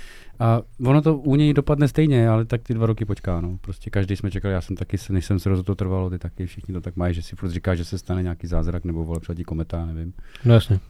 A 0.40 0.60
ono 0.84 1.02
to 1.02 1.16
u 1.16 1.36
něj 1.36 1.54
dopadne 1.54 1.88
stejně, 1.88 2.28
ale 2.28 2.44
tak 2.44 2.62
ty 2.62 2.74
dva 2.74 2.86
roky 2.86 3.04
počká, 3.04 3.40
no. 3.40 3.58
Prostě 3.60 3.90
každý 3.90 4.16
jsme 4.16 4.30
čekali, 4.30 4.54
já 4.54 4.60
jsem 4.60 4.76
taky, 4.76 4.98
se, 4.98 5.12
než 5.12 5.24
jsem 5.24 5.38
se 5.38 5.48
rozhodl, 5.48 5.66
to 5.66 5.74
trvalo, 5.74 6.10
ty 6.10 6.18
taky 6.18 6.46
všichni 6.46 6.74
to 6.74 6.80
tak 6.80 6.96
mají, 6.96 7.14
že 7.14 7.22
si 7.22 7.36
furt 7.36 7.50
říká, 7.50 7.74
že 7.74 7.84
se 7.84 7.98
stane 7.98 8.22
nějaký 8.22 8.46
zázrak, 8.46 8.84
nebo 8.84 9.04
vole 9.04 9.20
přiletí 9.20 9.44
kometa, 9.44 9.86
nevím. 9.86 10.12
no 10.44 10.54
jasně. 10.54 10.80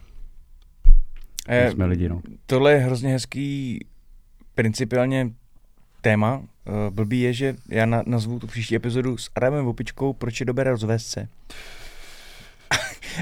Eh, 1.49 1.70
jsme 1.70 1.86
lidi, 1.86 2.09
no. 2.09 2.20
Tohle 2.47 2.73
je 2.73 2.78
hrozně 2.78 3.12
hezký 3.12 3.86
principiálně 4.55 5.31
téma. 6.01 6.43
Uh, 6.68 6.94
blbý 6.94 7.20
je, 7.20 7.32
že 7.32 7.56
já 7.68 7.86
na, 7.86 8.02
nazvu 8.06 8.38
tu 8.38 8.47
příští 8.47 8.76
epizodu 8.76 9.16
s 9.16 9.30
Adamem 9.34 9.64
Vopičkou, 9.64 10.12
proč 10.12 10.40
je 10.40 10.47
dobré 10.47 10.70
rozvést 10.70 11.06
se. 11.06 11.28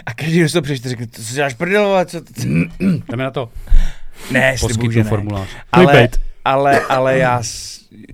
A 0.06 0.14
každý, 0.14 0.40
kdo 0.40 0.52
to 0.52 0.62
přečte, 0.62 0.88
řekne, 0.88 1.06
to 1.06 1.22
si 1.22 1.34
děláš 1.34 1.54
prdel, 1.54 1.84
vole, 1.84 2.06
co, 2.06 2.20
co? 2.20 2.48
Jdeme 3.10 3.24
na 3.24 3.30
to. 3.30 3.50
Ne, 4.30 4.58
slibuju, 4.58 4.90
že 4.90 5.04
ne. 5.04 5.08
formulář. 5.10 5.48
Ale, 5.72 6.08
ale, 6.44 6.80
ale 6.80 7.18
já, 7.18 7.42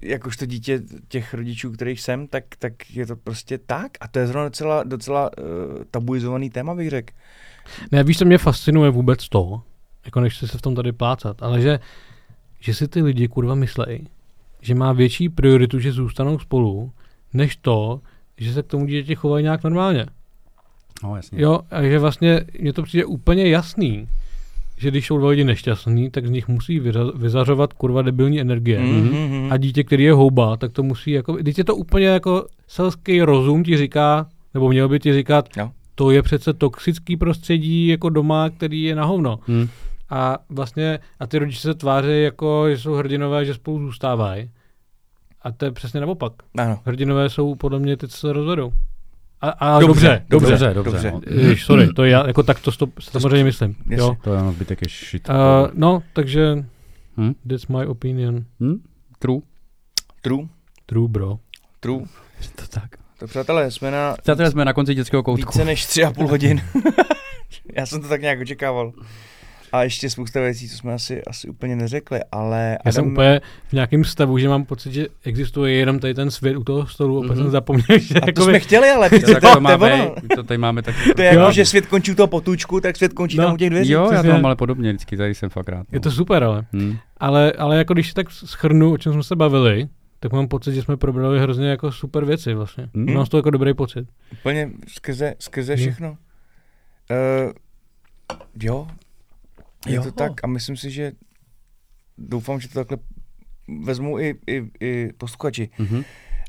jakožto 0.02 0.46
dítě 0.46 0.82
těch 1.08 1.34
rodičů, 1.34 1.72
kterých 1.72 2.00
jsem, 2.00 2.26
tak, 2.26 2.44
tak 2.58 2.90
je 2.90 3.06
to 3.06 3.16
prostě 3.16 3.58
tak. 3.58 3.90
A 4.00 4.08
to 4.08 4.18
je 4.18 4.26
zrovna 4.26 4.48
docela, 4.48 4.82
docela 4.82 5.30
uh, 5.38 5.44
tabuizovaný 5.90 6.50
téma, 6.50 6.74
bych 6.74 6.90
řekl. 6.90 7.14
Ne, 7.92 8.04
víš, 8.04 8.18
co 8.18 8.24
mě 8.24 8.38
fascinuje 8.38 8.90
vůbec 8.90 9.28
to, 9.28 9.62
jako 10.04 10.20
nechci 10.20 10.48
se 10.48 10.58
v 10.58 10.62
tom 10.62 10.74
tady 10.74 10.92
plácat, 10.92 11.42
ale 11.42 11.60
že, 11.60 11.80
že 12.60 12.74
si 12.74 12.88
ty 12.88 13.02
lidi 13.02 13.28
kurva 13.28 13.54
myslejí, 13.54 14.08
že 14.62 14.74
má 14.74 14.92
větší 14.92 15.28
prioritu, 15.28 15.78
že 15.78 15.92
zůstanou 15.92 16.38
spolu, 16.38 16.92
než 17.34 17.56
to, 17.56 18.00
že 18.38 18.52
se 18.52 18.62
k 18.62 18.66
tomu 18.66 18.86
dítěti 18.86 19.14
chovají 19.14 19.42
nějak 19.42 19.64
normálně. 19.64 20.06
No, 21.04 21.16
jasně. 21.16 21.42
Jo, 21.42 21.60
a 21.70 21.82
že 21.82 21.98
vlastně 21.98 22.40
mně 22.60 22.72
to 22.72 22.82
přijde 22.82 23.04
úplně 23.04 23.48
jasný, 23.48 24.06
že 24.78 24.90
když 24.90 25.06
jsou 25.06 25.18
dva 25.18 25.28
lidi 25.28 25.44
nešťastní, 25.44 26.10
tak 26.10 26.26
z 26.26 26.30
nich 26.30 26.48
musí 26.48 26.80
vyza- 26.80 27.12
vyzařovat 27.18 27.72
kurva 27.72 28.02
debilní 28.02 28.40
energie. 28.40 28.80
Mm. 28.80 29.10
Mm-hmm. 29.10 29.52
A 29.52 29.56
dítě, 29.56 29.84
který 29.84 30.04
je 30.04 30.12
houba, 30.12 30.56
tak 30.56 30.72
to 30.72 30.82
musí 30.82 31.10
jako, 31.10 31.36
teď 31.36 31.58
je 31.58 31.64
to 31.64 31.76
úplně 31.76 32.06
jako 32.06 32.46
selský 32.68 33.22
rozum 33.22 33.64
ti 33.64 33.76
říká, 33.76 34.26
nebo 34.54 34.68
měl 34.68 34.88
by 34.88 35.00
ti 35.00 35.12
říkat, 35.12 35.48
Jo. 35.56 35.70
to 35.94 36.10
je 36.10 36.22
přece 36.22 36.52
toxický 36.52 37.16
prostředí 37.16 37.86
jako 37.86 38.08
doma, 38.08 38.50
který 38.50 38.82
je 38.82 38.94
na 38.94 39.04
hovno. 39.04 39.38
Hm. 39.48 39.68
A 40.12 40.38
vlastně, 40.48 40.98
a 41.20 41.26
ty 41.26 41.38
rodiče 41.38 41.60
se 41.60 41.74
tváří 41.74 42.22
jako, 42.22 42.70
že 42.70 42.78
jsou 42.78 42.94
hrdinové, 42.94 43.44
že 43.44 43.54
spolu 43.54 43.78
zůstávají. 43.78 44.50
A 45.42 45.52
to 45.52 45.64
je 45.64 45.70
přesně 45.72 46.00
naopak. 46.00 46.32
Ano. 46.58 46.80
Hrdinové 46.84 47.30
jsou 47.30 47.54
podle 47.54 47.78
mě 47.78 47.96
ty, 47.96 48.08
co 48.08 48.16
se 48.16 48.32
rozvedou. 48.32 48.72
A, 49.40 49.48
a 49.50 49.80
Dobře, 49.80 50.24
dobře, 50.28 50.50
dobře. 50.50 50.74
Dobře, 50.74 50.74
dobře. 50.74 51.10
dobře. 51.10 51.48
No. 51.48 51.56
Sorry, 51.56 51.92
to 51.92 52.04
je 52.04 52.10
já, 52.10 52.26
jako 52.26 52.42
tak 52.42 52.60
to, 52.60 52.70
to 52.72 52.86
samozřejmě 53.00 53.44
myslím. 53.44 53.76
Jasně. 53.78 53.96
Jo. 53.96 54.16
To 54.24 54.34
je 54.34 54.40
zbytek 54.52 54.82
je 54.82 54.88
shit. 54.88 55.28
Uh, 55.28 55.34
no, 55.74 56.02
takže 56.12 56.64
Hm? 57.16 57.32
that's 57.48 57.66
my 57.66 57.86
opinion. 57.86 58.44
Hm? 58.60 58.74
True. 59.18 59.40
True, 60.22 60.46
True, 60.86 61.08
bro. 61.08 61.38
true. 61.80 62.04
To 62.54 62.66
tak. 62.80 62.90
Tak 63.18 63.28
přátelé, 63.30 63.70
jsme 63.70 63.90
na 63.90 64.16
Přátelé, 64.22 64.50
jsme 64.50 64.64
na 64.64 64.72
konci 64.72 64.94
dětského 64.94 65.22
koutku. 65.22 65.50
více 65.52 65.64
než 65.64 65.86
tři 65.86 66.04
a 66.04 66.10
půl 66.12 66.28
hodin. 66.28 66.62
Já 67.76 67.86
jsem 67.86 68.02
to 68.02 68.08
tak 68.08 68.20
nějak 68.20 68.40
očekával. 68.40 68.92
A 69.72 69.82
ještě 69.82 70.10
spousta 70.10 70.40
věcí, 70.40 70.68
co 70.68 70.76
jsme 70.76 70.92
asi, 70.94 71.22
asi 71.24 71.48
úplně 71.48 71.76
neřekli, 71.76 72.20
ale... 72.32 72.78
Já 72.84 72.92
jsem 72.92 73.06
úplně 73.12 73.40
v 73.68 73.72
nějakém 73.72 74.04
stavu, 74.04 74.38
že 74.38 74.48
mám 74.48 74.64
pocit, 74.64 74.92
že 74.92 75.06
existuje 75.24 75.72
jenom 75.74 75.98
tady 75.98 76.14
ten 76.14 76.30
svět 76.30 76.56
u 76.56 76.64
toho 76.64 76.86
stolu, 76.86 77.16
úplně 77.18 77.32
Mhm. 77.32 77.42
jsem 77.42 77.50
zapomněl, 77.50 77.98
že 77.98 78.14
A 78.14 78.20
to 78.20 78.26
jakoby- 78.26 78.44
jsme 78.52 78.60
chtěli, 78.60 78.90
ale 78.90 79.10
To, 79.10 79.34
to, 79.34 79.40
to, 79.54 79.60
má 79.60 79.78
to, 80.36 80.42
tady 80.42 80.58
máme 80.58 80.82
taky. 80.82 80.98
to 81.16 81.22
je 81.22 81.34
jako, 81.34 81.52
že 81.52 81.66
svět 81.66 81.86
končí 81.86 82.12
u 82.12 82.14
toho 82.14 82.26
potůčku, 82.26 82.80
tak 82.80 82.96
svět 82.96 83.12
končí 83.12 83.36
No. 83.36 83.44
tam 83.44 83.54
u 83.54 83.56
těch 83.56 83.70
dveří. 83.70 83.92
Jo, 83.92 84.10
já 84.12 84.22
to 84.22 84.28
mám 84.28 84.46
ale 84.46 84.56
podobně 84.56 84.92
vždycky, 84.92 85.16
tady 85.16 85.34
jsem 85.34 85.48
fakt 85.50 85.68
rád. 85.68 85.86
je 85.92 86.00
to 86.00 86.10
super, 86.10 86.44
ale. 86.44 86.64
Hmm. 86.72 86.96
ale. 87.16 87.52
Ale 87.52 87.76
jako 87.78 87.94
když 87.94 88.08
si 88.08 88.14
tak 88.14 88.30
schrnu, 88.30 88.92
o 88.92 88.98
čem 88.98 89.12
jsme 89.12 89.22
se 89.22 89.36
bavili, 89.36 89.88
tak 90.20 90.32
mám 90.32 90.48
pocit, 90.48 90.74
že 90.74 90.82
jsme 90.82 90.96
probrali 90.96 91.40
hrozně 91.40 91.68
jako 91.68 91.92
super 91.92 92.24
věci 92.24 92.54
vlastně. 92.54 92.88
Hmm. 92.94 93.14
Mám 93.14 93.26
z 93.26 93.28
toho 93.28 93.38
jako 93.38 93.50
dobrý 93.50 93.74
pocit. 93.74 94.06
Úplně 94.32 94.70
skrze, 94.88 95.34
skrze 95.38 95.72
Jo. 95.72 95.76
všechno. 95.76 96.10
Uh, 96.10 97.52
jo, 98.62 98.86
je 99.86 99.94
Jo. 99.94 100.02
to 100.02 100.12
tak 100.12 100.44
a 100.44 100.46
myslím 100.46 100.76
si, 100.76 100.90
že 100.90 101.12
doufám, 102.18 102.60
že 102.60 102.68
to 102.68 102.74
takhle 102.74 102.98
vezmou 103.84 104.18
i, 104.18 104.34
i, 104.46 104.70
i 104.80 105.12
posluchači. 105.12 105.70
Mhm. 105.78 106.02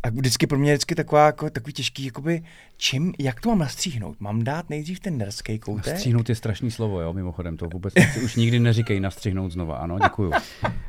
A 0.04 0.10
vždycky 0.10 0.48
pro 0.48 0.58
mě 0.60 0.72
je 0.72 0.76
vždycky 0.76 0.96
taková, 0.96 1.26
jako, 1.26 1.50
takový 1.50 1.74
těžký, 1.74 2.06
jakoby, 2.06 2.42
čím, 2.78 3.14
jak 3.20 3.42
to 3.42 3.50
mám 3.50 3.60
nastříhnout? 3.60 4.16
Mám 4.20 4.44
dát 4.44 4.70
nejdřív 4.70 5.00
ten 5.00 5.18
nerský 5.18 5.60
koutek? 5.60 5.98
Stříhnout 5.98 6.30
je 6.30 6.36
strašný 6.36 6.72
slovo, 6.72 7.02
jo, 7.02 7.14
mimochodem, 7.14 7.58
to 7.58 7.68
vůbec 7.74 7.94
si 8.14 8.20
už 8.22 8.36
nikdy 8.36 8.60
neříkej 8.60 9.00
nastřihnout 9.00 9.52
znova, 9.52 9.76
ano, 9.76 9.98
děkuju. 10.04 10.32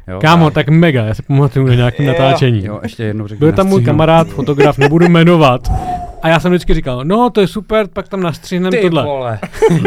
Jo, 0.08 0.20
Kámo, 0.20 0.46
a- 0.46 0.50
tak 0.50 0.68
mega, 0.68 1.04
já 1.04 1.14
si 1.14 1.22
pamatuju 1.22 1.66
na 1.66 1.74
nějakém 1.74 2.06
Jo. 2.06 2.12
natáčení. 2.12 2.64
Jo, 2.64 2.80
ještě 2.82 3.02
jednou 3.02 3.26
řekni 3.26 3.40
Byl 3.40 3.52
tam 3.52 3.66
můj 3.66 3.84
kamarád, 3.84 4.28
fotograf, 4.28 4.78
nebudu 4.78 5.08
jmenovat. 5.08 5.68
A 6.22 6.28
já 6.28 6.40
jsem 6.40 6.50
vždycky 6.52 6.74
říkal, 6.74 7.04
no 7.04 7.30
to 7.30 7.40
je 7.40 7.46
super, 7.46 7.86
pak 7.86 8.08
tam 8.08 8.20
nastřihneme 8.22 8.76
Ty 8.76 8.82
tohle. 8.82 9.04
vole. 9.04 9.38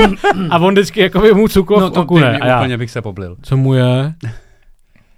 A 0.50 0.60
on 0.60 0.74
vždycky 0.74 1.00
jako 1.02 1.20
by 1.20 1.34
mu 1.34 1.48
cuklo 1.48 1.80
No 1.80 1.90
v 1.90 1.94
to 1.94 2.02
oku 2.02 2.20
ne. 2.20 2.40
A 2.40 2.48
já, 2.48 2.60
úplně 2.60 2.78
bych 2.78 2.92
se 2.92 3.02
poblil. 3.02 3.38
co 3.42 3.58
mu 3.58 3.74
je? 3.74 4.14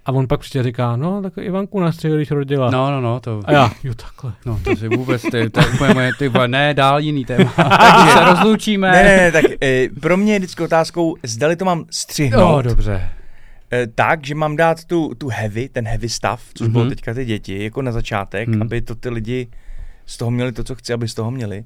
A 0.06 0.12
on 0.12 0.28
pak 0.28 0.40
prostě 0.40 0.62
říká, 0.62 0.96
no 0.96 1.22
tak 1.22 1.32
Ivanku 1.40 1.80
nastřihli, 1.80 2.16
když 2.18 2.30
rodila. 2.30 2.70
No, 2.70 2.90
no, 2.90 3.00
no, 3.00 3.20
to... 3.20 3.40
A 3.44 3.52
já, 3.52 3.70
jo 3.84 3.94
takhle. 3.94 4.32
No, 4.46 4.60
to 4.64 4.76
si 4.76 4.88
vůbec, 4.88 5.22
ty, 5.22 5.50
to 5.50 5.60
je 5.60 5.66
úplně 5.74 5.94
moje, 5.94 6.12
ty 6.18 6.28
vole, 6.28 6.48
ne, 6.48 6.74
dál 6.74 7.00
jiný 7.00 7.24
téma. 7.24 7.52
Takže 7.56 8.12
se 8.12 8.24
rozloučíme. 8.24 8.90
Ne, 8.92 9.02
ne, 9.02 9.16
ne, 9.16 9.32
tak 9.32 9.44
e, 9.62 9.88
pro 10.00 10.16
mě 10.16 10.32
je 10.32 10.38
vždycky 10.38 10.62
otázkou, 10.62 11.16
zdali 11.22 11.56
to 11.56 11.64
mám 11.64 11.84
střihnout 11.90 12.40
No, 12.40 12.62
dobře. 12.62 13.08
e, 13.72 13.86
tak, 13.86 14.26
že 14.26 14.34
mám 14.34 14.56
dát 14.56 14.84
tu, 14.84 15.14
tu 15.18 15.28
heavy, 15.28 15.68
ten 15.68 15.86
heavy 15.88 16.08
stav, 16.08 16.42
což 16.54 16.64
Mhm. 16.66 16.72
bylo 16.72 16.88
teďka 16.88 17.14
ty 17.14 17.24
děti, 17.24 17.64
jako 17.64 17.82
na 17.82 17.92
začátek, 17.92 18.48
Mhm. 18.48 18.62
aby 18.62 18.80
to 18.80 18.94
ty 18.94 19.08
lidi 19.10 19.48
z 20.06 20.16
toho 20.16 20.30
měli 20.30 20.52
to, 20.52 20.64
co 20.64 20.74
chci, 20.74 20.92
aby 20.92 21.08
z 21.08 21.14
toho 21.14 21.30
měli. 21.30 21.64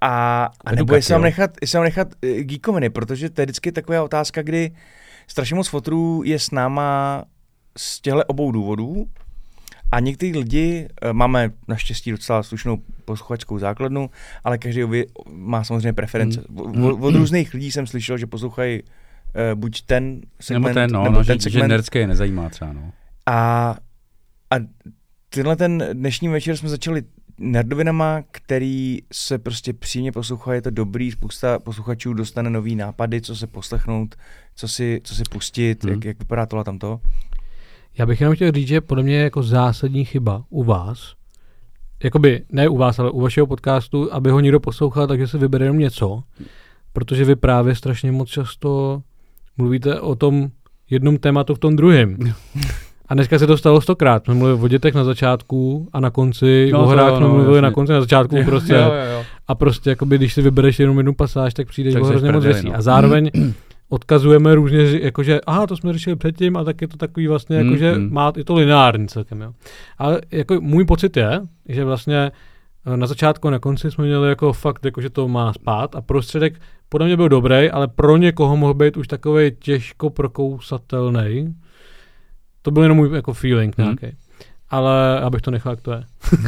A, 0.00 0.48
a 0.64 0.72
nebo 0.74 0.94
jestli 0.94 1.12
mám 1.14 1.22
nechat, 1.22 1.50
jestli 1.60 1.76
mám 1.78 1.84
nechat 1.84 2.08
e, 2.22 2.42
geekoviny, 2.42 2.90
protože 2.90 3.30
to 3.30 3.40
je 3.40 3.46
vždycky 3.46 3.72
taková 3.72 4.02
otázka, 4.02 4.42
kdy 4.42 4.70
strašně 5.26 5.56
moc 5.56 5.68
fotrů 5.68 6.22
je 6.24 6.38
s 6.38 6.50
náma 6.50 7.22
z 7.78 8.00
těchto 8.00 8.24
obou 8.24 8.52
důvodů 8.52 9.06
a 9.92 10.00
někteří 10.00 10.32
lidi, 10.32 10.88
e, 11.02 11.12
máme 11.12 11.50
naštěstí 11.68 12.10
docela 12.10 12.42
slušnou 12.42 12.78
posluchačskou 13.04 13.58
základnu, 13.58 14.10
ale 14.44 14.58
každý 14.58 14.82
má 15.30 15.64
samozřejmě 15.64 15.92
preference. 15.92 16.44
Mm. 16.50 16.84
Od, 16.84 16.98
od 17.00 17.14
různých 17.14 17.54
lidí 17.54 17.72
jsem 17.72 17.86
slyšel, 17.86 18.18
že 18.18 18.26
poslouchají 18.26 18.82
e, 19.34 19.54
buď 19.54 19.82
ten 19.82 20.20
segment, 20.40 20.62
Nebo 20.64 20.74
ten, 20.74 20.90
no, 20.90 21.02
nebo 21.04 21.18
no 21.18 21.24
ten 21.24 21.40
že, 21.40 21.50
že 21.50 21.52
segment. 21.52 21.68
nerdské 21.68 21.98
je 21.98 22.06
nezajímá 22.06 22.48
třeba, 22.48 22.72
no. 22.72 22.92
A, 23.26 23.70
a 24.50 24.56
tenhle 25.28 25.56
ten 25.56 25.88
dnešní 25.92 26.28
večer 26.28 26.56
jsme 26.56 26.68
začali 26.68 27.02
nerdovinama, 27.38 28.22
který 28.30 28.98
se 29.12 29.38
prostě 29.38 29.72
příjemně 29.72 30.12
poslouchá, 30.12 30.54
je 30.54 30.62
to 30.62 30.70
dobrý, 30.70 31.10
spousta 31.10 31.58
posluchačů 31.58 32.14
dostane 32.14 32.50
nový 32.50 32.76
nápady, 32.76 33.20
co 33.20 33.36
se 33.36 33.46
poslechnout, 33.46 34.14
co 34.54 34.68
si, 34.68 35.00
co 35.04 35.14
si 35.14 35.22
pustit, 35.30 35.84
Mhm. 35.84 35.92
jak, 35.94 36.04
jak 36.04 36.18
vypadá 36.18 36.46
tohle 36.46 36.64
tamto. 36.64 37.00
Já 37.98 38.06
bych 38.06 38.20
jenom 38.20 38.34
chtěl 38.36 38.52
říct, 38.52 38.68
že 38.68 38.80
podle 38.80 39.02
mě 39.04 39.14
je 39.16 39.22
jako 39.22 39.42
zásadní 39.42 40.04
chyba 40.04 40.42
u 40.50 40.64
vás, 40.64 41.14
jakoby 42.04 42.42
ne 42.52 42.68
u 42.68 42.76
vás, 42.76 42.98
ale 42.98 43.10
u 43.10 43.20
vašeho 43.20 43.46
podcastu, 43.46 44.14
aby 44.14 44.30
ho 44.30 44.40
někdo 44.40 44.60
poslouchal, 44.60 45.06
takže 45.06 45.26
si 45.28 45.38
vybere 45.38 45.64
jenom 45.64 45.78
něco, 45.78 46.22
protože 46.92 47.24
vy 47.24 47.36
právě 47.36 47.74
strašně 47.74 48.12
moc 48.12 48.28
často 48.28 49.02
mluvíte 49.56 50.00
o 50.00 50.14
tom 50.14 50.48
jednom 50.90 51.18
tématu 51.18 51.54
v 51.54 51.58
tom 51.58 51.76
druhém. 51.76 52.16
A 53.08 53.14
dneska 53.14 53.38
se 53.38 53.46
to 53.46 53.58
stalo 53.58 53.80
stokrát. 53.80 54.24
Jsme 54.24 54.34
mluvili 54.34 54.60
o 54.62 54.68
dětech 54.68 54.94
na 54.94 55.04
začátku 55.04 55.88
a 55.92 56.00
na 56.00 56.10
konci, 56.10 56.70
No 56.72 56.78
no, 56.78 56.84
o 56.84 56.88
hrách 56.88 57.10
jo, 57.10 57.16
jsme 57.16 57.26
no, 57.26 57.34
mluvili 57.34 57.56
jasně. 57.56 57.62
na 57.62 57.70
konci, 57.70 57.92
na 57.92 58.00
začátku 58.00 58.36
prostě. 58.44 58.72
Jo, 58.76 58.80
jo, 58.80 59.12
jo. 59.18 59.24
A 59.48 59.54
prostě, 59.54 59.90
jakoby, 59.90 60.18
když 60.18 60.34
si 60.34 60.42
vybereš 60.42 60.78
jenom 60.78 60.96
jednu 60.96 61.14
pasáž, 61.14 61.54
tak 61.54 61.68
přijdeš 61.68 61.94
Tak 61.94 62.02
o 62.02 62.06
hrozně 62.06 62.32
moc 62.32 62.44
věcí. 62.44 62.66
no. 62.68 62.76
A 62.76 62.82
zároveň 62.82 63.30
odkazujeme 63.92 64.54
různě, 64.54 64.86
že- 64.86 65.00
jakože, 65.02 65.40
aha, 65.46 65.66
to 65.66 65.76
jsme 65.76 65.92
řešili 65.92 66.16
předtím 66.16 66.56
a 66.56 66.64
tak 66.64 66.82
je 66.82 66.88
to 66.88 66.96
takový 66.96 67.26
vlastně, 67.28 67.58
Mm, 67.58 67.64
jakože 67.66 67.92
mm. 67.94 68.12
má, 68.12 68.32
je 68.36 68.44
to 68.44 68.54
lineární 68.54 69.08
celkem, 69.08 69.40
jo. 69.40 69.52
Ale 69.98 70.20
jako 70.30 70.60
můj 70.60 70.84
pocit 70.84 71.16
je, 71.16 71.40
že 71.68 71.84
vlastně 71.84 72.30
eh, 72.86 72.96
na 72.96 73.06
začátku 73.06 73.48
a 73.48 73.50
na 73.50 73.58
konci 73.58 73.90
jsme 73.90 74.04
měli 74.04 74.28
jako 74.28 74.52
fakt, 74.52 74.84
jako, 74.84 75.00
že 75.00 75.10
to 75.10 75.28
má 75.28 75.52
spát 75.52 75.94
a 75.96 76.00
prostředek 76.00 76.54
podle 76.88 77.06
mě 77.06 77.16
byl 77.16 77.28
dobrý, 77.28 77.70
ale 77.70 77.88
pro 77.88 78.16
někoho 78.16 78.56
mohl 78.56 78.74
být 78.74 78.96
už 78.96 79.08
takový 79.08 79.50
těžko 79.58 80.10
prokousatelný. 80.10 81.54
To 82.62 82.70
byl 82.70 82.82
jenom 82.82 82.96
můj 82.98 83.14
jako 83.16 83.32
feeling 83.32 83.78
Mm. 83.78 83.84
nějaký. 83.84 84.16
Ale 84.70 85.20
abych 85.20 85.40
to 85.42 85.50
nechal, 85.50 85.72
jak 85.72 85.80
to 85.80 85.92
je. 85.92 86.02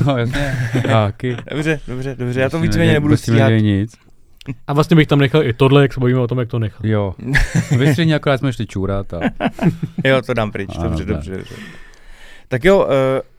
No, 0.07 0.17
jasně. 0.17 0.55
Dobře, 1.51 1.81
dobře, 1.89 2.17
dobře, 2.19 2.41
já 2.41 2.49
to 2.49 2.61
víceméně 2.61 2.93
nebudu 2.93 3.17
stíhat. 3.17 3.49
nic. 3.49 3.95
A 4.67 4.73
vlastně 4.73 4.97
bych 4.97 5.07
tam 5.09 5.19
nechal 5.19 5.43
i 5.45 5.53
tohle, 5.53 5.83
jak 5.83 5.93
se 5.93 6.01
bavíme 6.01 6.21
o 6.21 6.27
tom, 6.27 6.39
jak 6.39 6.49
to 6.49 6.59
nechal. 6.59 6.87
Jo. 6.87 7.15
Vystřihni, 7.79 8.15
akorát 8.15 8.39
jsme 8.39 8.53
šli 8.53 8.67
čůrat 8.67 9.15
a... 9.15 9.21
Jo, 10.05 10.23
to 10.23 10.35
dám 10.35 10.53
pryč, 10.53 10.71
Ano, 10.79 10.89
dobře, 10.89 11.05
tak. 11.05 11.15
dobře, 11.15 11.31
dobře. 11.37 11.55
Tak 12.49 12.65
jo, 12.65 12.79
uh, 12.85 12.91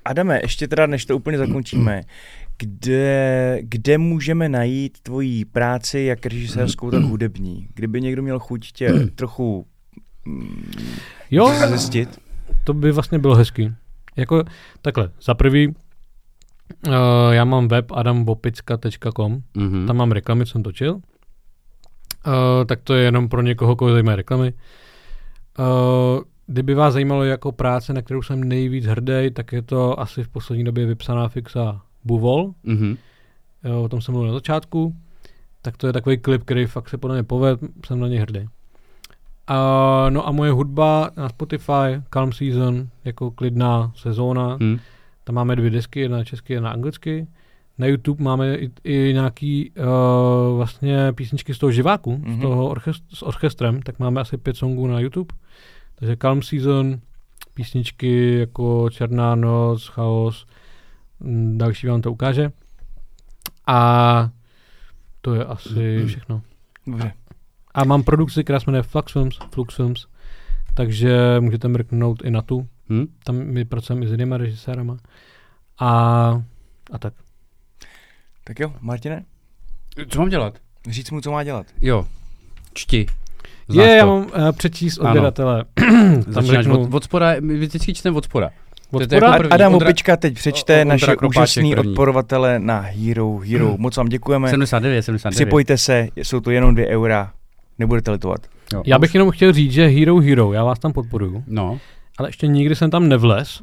Adame, 0.06 0.40
ještě 0.44 0.68
teda, 0.68 0.86
než 0.86 1.06
to 1.06 1.16
úplně 1.18 1.38
zakončíme, 1.38 2.02
kde, 2.58 3.60
kde 3.62 3.98
můžeme 3.98 4.50
najít 4.50 4.98
tvoji 5.04 5.46
práci 5.46 6.00
jak 6.00 6.26
režisérskou, 6.26 6.92
tak 6.92 7.02
hudební? 7.04 7.68
Kdyby 7.74 8.02
někdo 8.02 8.22
měl 8.22 8.40
chuť 8.40 8.72
tě 8.72 8.94
trochu 9.16 9.66
mm, 10.26 10.66
Jo, 11.32 11.54
zjistit. 11.68 12.20
to 12.64 12.74
by 12.74 12.92
vlastně 12.92 13.20
bylo 13.20 13.36
hezký. 13.36 13.72
Jako 14.16 14.44
takhle, 14.82 15.10
za 15.22 15.34
prvý, 15.34 15.74
uh, 16.88 16.94
já 17.32 17.46
mám 17.46 17.68
web 17.68 17.92
adambopicka.com, 17.92 19.42
Mhm. 19.56 19.88
tam 19.88 19.98
mám 19.98 20.12
reklamy, 20.12 20.46
co 20.46 20.52
jsem 20.52 20.64
točil. 20.64 20.94
Uh, 20.96 21.02
tak 22.66 22.80
to 22.84 22.94
je 22.94 23.04
jenom 23.04 23.30
pro 23.30 23.42
někoho, 23.42 23.76
koho 23.76 23.92
zajímají 23.92 24.16
reklamy. 24.16 24.54
Uh, 25.60 25.66
kdyby 26.48 26.74
vás 26.74 26.94
zajímalo 26.94 27.24
jako 27.24 27.52
práce, 27.52 27.94
na 27.94 28.02
kterou 28.02 28.22
jsem 28.22 28.44
nejvíc 28.44 28.86
hrdý, 28.86 29.32
tak 29.34 29.52
je 29.52 29.62
to 29.62 30.00
asi 30.00 30.24
v 30.24 30.28
poslední 30.28 30.64
době 30.64 30.86
vypsaná 30.86 31.28
fixa 31.28 31.82
Buvol. 32.04 32.54
Mhm. 32.64 32.98
Jo, 33.64 33.84
o 33.84 33.90
tom 33.90 34.02
jsem 34.02 34.12
mluvil 34.14 34.28
na 34.28 34.34
začátku. 34.34 34.96
Tak 35.62 35.78
to 35.78 35.88
je 35.88 35.94
takový 35.94 36.18
klip, 36.18 36.44
který 36.44 36.66
fakt 36.66 36.90
se 36.90 36.98
podle 36.98 37.16
mě 37.16 37.24
poved, 37.24 37.60
jsem 37.86 38.00
na 38.00 38.08
něj 38.08 38.20
hrdý. 38.20 38.40
Uh, 38.40 38.46
no 40.10 40.28
a 40.28 40.32
moje 40.32 40.52
hudba 40.52 41.10
na 41.18 41.30
Spotify, 41.30 42.02
Calm 42.10 42.32
Season, 42.34 42.88
jako 43.06 43.32
klidná 43.32 43.92
sezóna. 43.96 44.58
Mhm. 44.60 44.80
Tam 45.26 45.36
máme 45.36 45.56
dvě 45.56 45.70
desky, 45.70 46.00
jedna 46.00 46.24
česky, 46.24 46.54
jedna 46.54 46.70
anglicky. 46.70 47.28
Na 47.78 47.88
YouTube 47.88 48.24
máme 48.24 48.56
i, 48.56 48.72
i 48.84 49.14
nějaký 49.14 49.72
uh, 49.72 50.58
vlastně 50.58 51.14
písničky 51.14 51.54
z 51.54 51.58
toho 51.58 51.72
živáku, 51.72 52.12
mm-hmm. 52.12 52.28
Mhm. 52.28 52.38
z 52.38 52.42
toho 52.42 52.70
orchest, 52.70 53.04
s 53.14 53.24
orchestrem, 53.24 53.82
tak 53.82 54.00
máme 54.00 54.22
asi 54.22 54.38
pět 54.38 54.58
songů 54.58 54.88
na 54.88 55.00
YouTube. 55.00 55.36
Takže 55.96 56.16
Calm 56.16 56.42
Season, 56.42 57.00
písničky 57.54 58.40
jako 58.40 58.90
Černá 58.90 59.36
noc, 59.36 59.88
Chaos, 59.88 60.46
mm, 61.20 61.58
další 61.58 61.88
vám 61.88 62.02
to 62.02 62.12
ukáže. 62.12 62.52
A 63.68 64.30
to 65.22 65.34
je 65.34 65.46
asi 65.46 66.06
všechno. 66.06 66.42
Dobře. 66.88 67.14
A 67.74 67.84
mám 67.84 68.04
produkci, 68.04 68.44
která 68.44 68.60
se 68.60 68.66
jmenuje 68.68 68.84
Flux 68.84 69.14
Films, 69.14 69.38
Flux 69.52 69.76
Films, 69.76 70.08
takže 70.74 71.38
můžete 71.40 71.68
mrknout 71.68 72.26
i 72.26 72.32
na 72.32 72.42
tu. 72.42 72.68
Hm? 72.90 73.06
Tam 73.24 73.36
my 73.36 73.66
pracujeme 73.66 74.06
i 74.06 74.08
s 74.08 74.12
jinýma 74.12 74.38
režisérama. 74.38 74.98
A, 75.80 75.88
a 76.92 76.98
tak. 77.00 77.14
Tak 78.44 78.60
jo, 78.60 78.74
Martine, 78.82 79.24
Co 80.10 80.20
mám 80.20 80.30
dělat? 80.30 80.58
říct 80.90 81.12
mu, 81.12 81.22
co 81.22 81.32
má 81.32 81.44
dělat. 81.44 81.66
Jo. 81.82 82.06
Čti. 82.74 83.06
Znáš 83.70 83.88
Je, 83.88 83.96
já 83.96 84.06
to. 84.06 84.08
mám 84.08 84.26
uh, 84.26 84.52
přečíst 84.52 84.98
odběratele. 84.98 85.66
Tam 86.24 86.24
Začínáš 86.28 86.64
řeknu 86.66 86.82
od, 86.84 86.94
od 86.94 87.04
spoda, 87.04 87.28
my 87.40 87.54
vždycky 87.58 87.94
čteme 87.94 88.18
od 88.18 88.26
spoda. 88.26 88.50
od 88.92 89.04
spoda. 89.04 89.28
jako 89.28 89.38
první. 89.38 89.52
Adam 89.52 89.74
Ondra- 89.74 89.86
Opička 89.86 90.18
teď 90.18 90.34
přečte 90.34 90.74
O- 90.78 90.82
Ondra 90.82 90.94
naše 90.94 91.06
Kropáček 91.16 91.30
úžasný 91.30 91.72
první. 91.76 91.92
odporovatele 91.92 92.60
na 92.60 92.80
Hero 92.80 93.38
Hero. 93.38 93.76
Moc 93.78 93.98
vám 93.98 94.08
děkujeme. 94.08 94.50
79, 94.50 95.04
79. 95.04 95.36
Připojte 95.46 95.78
se, 95.78 96.08
jsou 96.16 96.40
to 96.40 96.52
jenom 96.52 96.74
dvě 96.76 96.88
eura. 96.88 97.32
Nebudete 97.80 98.12
litovat. 98.12 98.48
Jo. 98.74 98.84
Já 98.86 99.00
bych 99.00 99.14
jenom 99.14 99.32
chtěl 99.32 99.54
říct, 99.54 99.72
že 99.72 99.88
Hero 99.88 100.20
Hero, 100.20 100.54
já 100.54 100.64
vás 100.64 100.80
tam 100.80 100.94
podporuju, 100.94 101.44
No. 101.48 101.80
Ale 102.18 102.30
ještě 102.30 102.48
nikdy 102.48 102.76
jsem 102.76 102.90
tam 102.90 103.08
nevlez, 103.08 103.62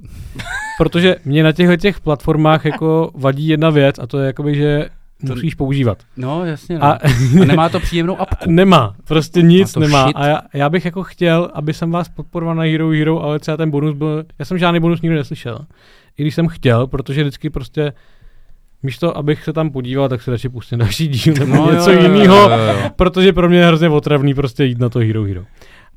protože 0.79 1.17
mě 1.25 1.43
na 1.43 1.53
těchto 1.53 1.77
těch 1.77 2.01
platformách 2.01 2.65
jako 2.65 3.11
vadí 3.15 3.49
jedna 3.49 3.71
věc 3.71 3.99
a 3.99 4.07
to 4.07 4.19
je 4.19 4.27
jakoby, 4.27 4.55
že 4.55 4.89
musíš 5.23 5.55
používat. 5.55 5.99
No, 6.17 6.45
jasně. 6.45 6.79
No. 6.79 6.85
A, 6.85 6.93
A 6.93 7.45
nemá 7.45 7.69
to 7.69 7.81
příjemnou 7.81 8.21
apku. 8.21 8.45
nemá, 8.47 8.95
prostě 9.05 9.43
nic 9.43 9.73
to 9.73 9.81
nemá. 9.81 10.05
shit. 10.05 10.17
A 10.17 10.27
já, 10.27 10.41
já, 10.55 10.69
bych 10.69 10.85
jako 10.85 11.03
chtěl, 11.03 11.51
aby 11.55 11.75
jsem 11.75 11.91
vás 11.91 12.09
podporoval 12.09 12.55
na 12.55 12.63
Hero 12.63 12.91
Hero, 12.91 13.23
ale 13.23 13.39
třeba 13.39 13.57
ten 13.57 13.71
bonus 13.71 13.97
byl, 13.97 14.25
já 14.39 14.45
jsem 14.45 14.59
žádný 14.59 14.81
bonus 14.81 15.03
nikdy 15.03 15.17
neslyšel. 15.17 15.59
I 16.19 16.23
když 16.23 16.35
jsem 16.35 16.49
chtěl, 16.49 16.87
protože 16.87 17.23
vždycky 17.23 17.51
prostě 17.51 17.93
místo, 18.83 19.17
abych 19.17 19.45
se 19.45 19.53
tam 19.53 19.71
podíval, 19.71 20.09
tak 20.09 20.23
si 20.23 20.31
radši 20.31 20.49
pustím 20.49 20.79
další 20.79 21.09
díl 21.09 21.35
nebo 21.39 21.57
no, 21.57 21.73
něco 21.73 21.91
jiného, 21.91 22.51
protože 22.97 23.33
pro 23.33 23.49
mě 23.49 23.59
je 23.59 23.67
hrozně 23.67 23.89
otravný 23.89 24.35
prostě 24.35 24.65
jít 24.65 24.79
na 24.79 24.89
to 24.89 24.99
Hero 24.99 25.25
Hero. 25.25 25.45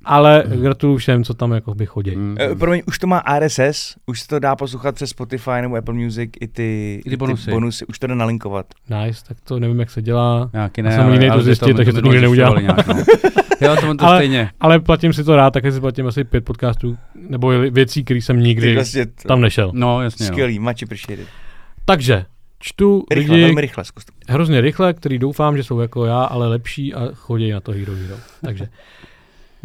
Ale 0.06 0.44
gratuluju 0.48 0.98
všem, 0.98 1.24
co 1.24 1.34
tam 1.34 1.52
jako 1.52 1.76
by 1.76 1.86
chodí. 1.86 2.16
Mm. 2.16 2.38
Promiň, 2.60 2.82
už 2.88 3.00
to 3.00 3.08
má 3.08 3.24
RSS, 3.40 3.96
už 4.06 4.22
se 4.22 4.28
to 4.28 4.40
dá 4.40 4.56
poslouchat 4.56 4.96
přes 4.96 5.10
Spotify 5.10 5.62
nebo 5.62 5.76
Apple 5.76 5.94
Music, 5.94 6.32
i 6.42 6.48
ty, 6.48 7.02
I 7.06 7.10
ty 7.10 7.18
bonusy. 7.18 7.52
bonusy 7.52 7.86
už 7.86 8.00
to 8.00 8.08
jde 8.08 8.16
nalinkovat. 8.16 8.66
Nice, 8.90 9.22
tak 9.28 9.38
to 9.44 9.60
nevím, 9.60 9.80
jak 9.80 9.90
se 9.90 10.02
dělá. 10.02 10.50
Nějaký 10.54 10.82
Já 10.86 10.92
jsem 10.92 11.12
línej 11.12 11.30
to 11.30 11.68
my 11.68 11.74
takže 11.74 11.94
to 11.94 12.02
nikdy 12.02 12.22
neudělám. 12.22 12.54
zjišťovali 12.58 12.64
Nějak, 12.64 12.88
no. 12.88 13.04
Jo, 13.62 13.76
to, 13.82 13.96
to 13.96 14.06
Ale- 14.06 14.18
stejně. 14.18 14.50
Ale 14.60 14.80
platím 14.80 15.14
si 15.14 15.24
to 15.24 15.36
rád, 15.36 15.52
také 15.52 15.72
si 15.72 15.80
platím 15.80 16.08
asi 16.08 16.24
pět 16.24 16.46
podcastů, 16.46 16.98
nebo 17.30 17.50
věcí, 17.50 18.04
které 18.04 18.22
jsem 18.22 18.38
Ty 18.38 18.44
nikdy 18.44 18.74
vlastně 18.76 19.06
to, 19.06 19.28
tam 19.28 19.42
nešel. 19.42 19.72
No, 19.74 20.02
jasně. 20.02 20.24
No. 20.24 20.28
skvělý, 20.28 20.60
much 20.60 20.84
appreciated. 20.84 21.28
Takže 21.86 22.26
čtu 22.60 23.04
Rychle, 23.12 23.36
lidi 23.36 23.46
velmi 23.46 23.62
rychle, 23.62 23.84
hrozně 24.30 24.62
rychle, 24.62 24.94
který 24.94 25.20
doufám, 25.20 25.58
že 25.58 25.64
jsou 25.64 25.80
jako 25.80 26.06
já, 26.06 26.24
ale 26.24 26.48
lepší 26.48 26.94
a 26.94 27.02
chodí 27.14 27.52
na 27.52 27.60
to 27.60 27.72
Hero 27.72 27.94
Hero. 27.96 28.16
Takže 28.46 28.68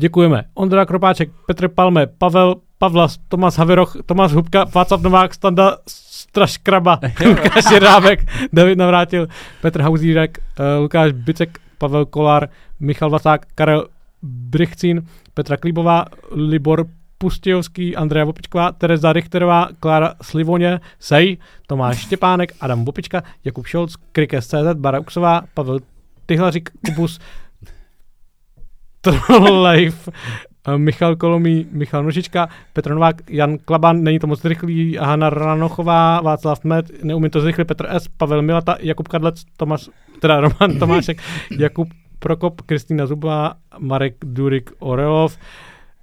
děkujeme. 0.00 0.44
Ondra 0.54 0.86
Kropáček, 0.86 1.30
Petr 1.46 1.68
Palme, 1.68 2.06
Pavel 2.06 2.54
Pavlas, 2.78 3.18
Tomas 3.28 3.58
Haveroch, 3.58 3.96
Tomas 4.06 4.32
Hubka, 4.32 4.64
Václav 4.64 5.02
Novák, 5.02 5.34
Standa 5.34 5.76
Straškraba, 5.86 7.00
Lukáš 7.26 7.70
Jerábek, 7.72 8.26
David 8.52 8.78
Navrátil, 8.78 9.28
Petr 9.62 9.82
Hauzírek, 9.82 10.38
uh, 10.38 10.82
Lukáš 10.82 11.12
Bicek, 11.12 11.58
Pavel 11.78 12.06
Kolár, 12.06 12.48
Michal 12.80 13.10
Vasák, 13.10 13.46
Karel 13.54 13.88
Brychcín, 14.22 15.06
Petra 15.34 15.56
Klíbová, 15.56 16.04
Libor 16.30 16.86
Pustějovský, 17.18 17.96
Andrea 17.96 18.24
Vopičková, 18.24 18.72
Tereza 18.72 19.12
Richterová, 19.12 19.68
Klára 19.80 20.14
Slivoně, 20.22 20.80
Sej, 20.98 21.36
Tomáš 21.66 21.98
Štěpánek, 21.98 22.52
Adam 22.60 22.84
Vopička, 22.84 23.22
Jakub 23.44 23.66
Šolc, 23.66 23.94
Krikes 24.12 24.46
CZ, 24.46 24.74
Bara 24.74 25.00
Uksová, 25.00 25.42
Pavel 25.54 25.78
Tyhlařík, 26.26 26.70
Kubus, 26.86 27.20
Trolllife, 29.00 30.10
eh, 30.68 30.78
Michal 30.78 31.16
Kolomý, 31.16 31.66
Michal 31.70 32.04
Nožička, 32.04 32.48
Petr 32.72 32.94
Novák, 32.94 33.30
Jan 33.30 33.58
Klaban, 33.58 34.02
není 34.02 34.18
to 34.18 34.26
moc 34.26 34.44
rychlý, 34.44 34.96
Hanna 34.96 35.30
Ranochová, 35.30 36.20
Václav 36.20 36.64
Med, 36.64 37.04
neumím 37.04 37.30
to 37.30 37.40
zrychlit, 37.40 37.68
Petr 37.68 37.86
S, 37.88 38.08
Pavel 38.08 38.42
Milata, 38.42 38.76
Jakub 38.80 39.08
Kadlec, 39.08 39.42
Tomáš, 39.56 39.90
teda 40.20 40.40
Roman 40.40 40.78
Tomášek, 40.78 41.22
Jakub 41.58 41.88
Prokop, 42.18 42.60
Kristýna 42.60 43.06
Zubová, 43.06 43.54
Marek 43.78 44.14
Durik 44.24 44.70
Orelov, 44.78 45.36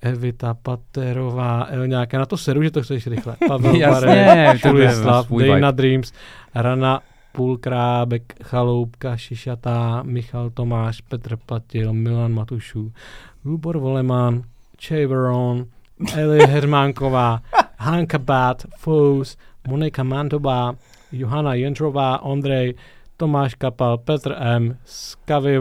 Evita 0.01 0.53
Paterová, 0.53 1.67
já 2.11 2.19
na 2.19 2.25
to 2.25 2.37
seru, 2.37 2.63
že 2.63 2.71
to 2.71 2.81
chceš 2.81 3.07
rychle. 3.07 3.35
Pavel 3.47 3.75
svůj 5.23 5.43
vibe. 5.43 5.53
Dejna 5.53 5.71
Dreams, 5.71 6.13
Rana 6.55 7.01
Půlkrábek, 7.37 8.33
Chaloupka, 8.43 9.17
Šišatá, 9.17 10.03
Michal 10.03 10.49
Tomáš, 10.49 11.01
Petr 11.01 11.37
Platil, 11.45 11.93
Milan 11.93 12.33
Matušů, 12.33 12.91
Lubor 13.45 13.77
Voleman, 13.77 14.41
Chaveron, 14.87 15.65
Eli 16.15 16.39
Hermánková, 16.47 17.41
Hanka 17.77 18.17
Bat, 18.17 18.65
Fous, 18.77 19.37
Monika 19.67 20.03
Mantová, 20.03 20.75
Johana 21.11 21.53
Jendrová, 21.53 22.21
Ondrej, 22.21 22.73
Tomáš 23.17 23.53
Kapal, 23.53 23.97
Petr 23.97 24.35
M, 24.37 24.77
Skavy, 24.85 25.59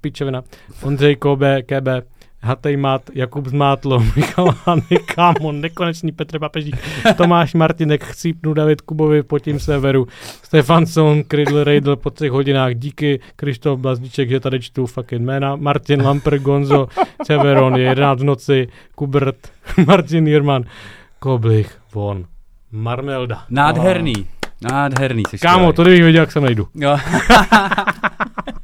Pičevina, 0.00 0.42
Ondřej 0.82 1.16
Kobe, 1.16 1.62
Kebe, 1.62 2.02
Hatej 2.42 2.76
Mat, 2.76 3.02
Jakub 3.14 3.46
Zmátlo, 3.46 4.00
Michal 4.16 4.54
Hany, 4.64 4.98
Kámon, 5.14 5.60
Nekonečný 5.60 6.12
Petr 6.12 6.38
Papežík, 6.38 6.76
Tomáš 7.16 7.54
Martinek, 7.54 8.04
Chcípnu, 8.04 8.54
David 8.54 8.80
Kubovi, 8.80 9.22
po 9.22 9.38
tím 9.38 9.60
severu, 9.60 10.06
Stefanson, 10.42 11.22
Krydl, 11.22 11.64
Rejdl 11.64 11.96
po 11.96 12.10
třech 12.10 12.30
hodinách, 12.30 12.74
díky, 12.74 13.20
Krištof 13.36 13.80
Blazdíček, 13.80 14.28
že 14.28 14.40
tady 14.40 14.60
čtu 14.60 14.86
fucking 14.86 15.22
jména, 15.22 15.56
Martin 15.56 16.02
Lamper, 16.02 16.38
Gonzo, 16.38 16.88
Severon, 17.26 17.76
je 17.76 17.82
11 17.82 18.20
v 18.20 18.24
noci, 18.24 18.68
Kubert, 18.94 19.52
Martin 19.86 20.28
Jirman, 20.28 20.64
Koblich, 21.18 21.78
von, 21.94 22.24
Marmelda. 22.72 23.44
Nádherný. 23.50 24.26
Nádherný. 24.72 25.22
Jsi 25.28 25.38
Kámo, 25.38 25.72
to 25.72 25.82
kdybych 25.82 26.02
věděl, 26.02 26.22
jak 26.22 26.32
se 26.32 26.40
najdu. 26.40 26.68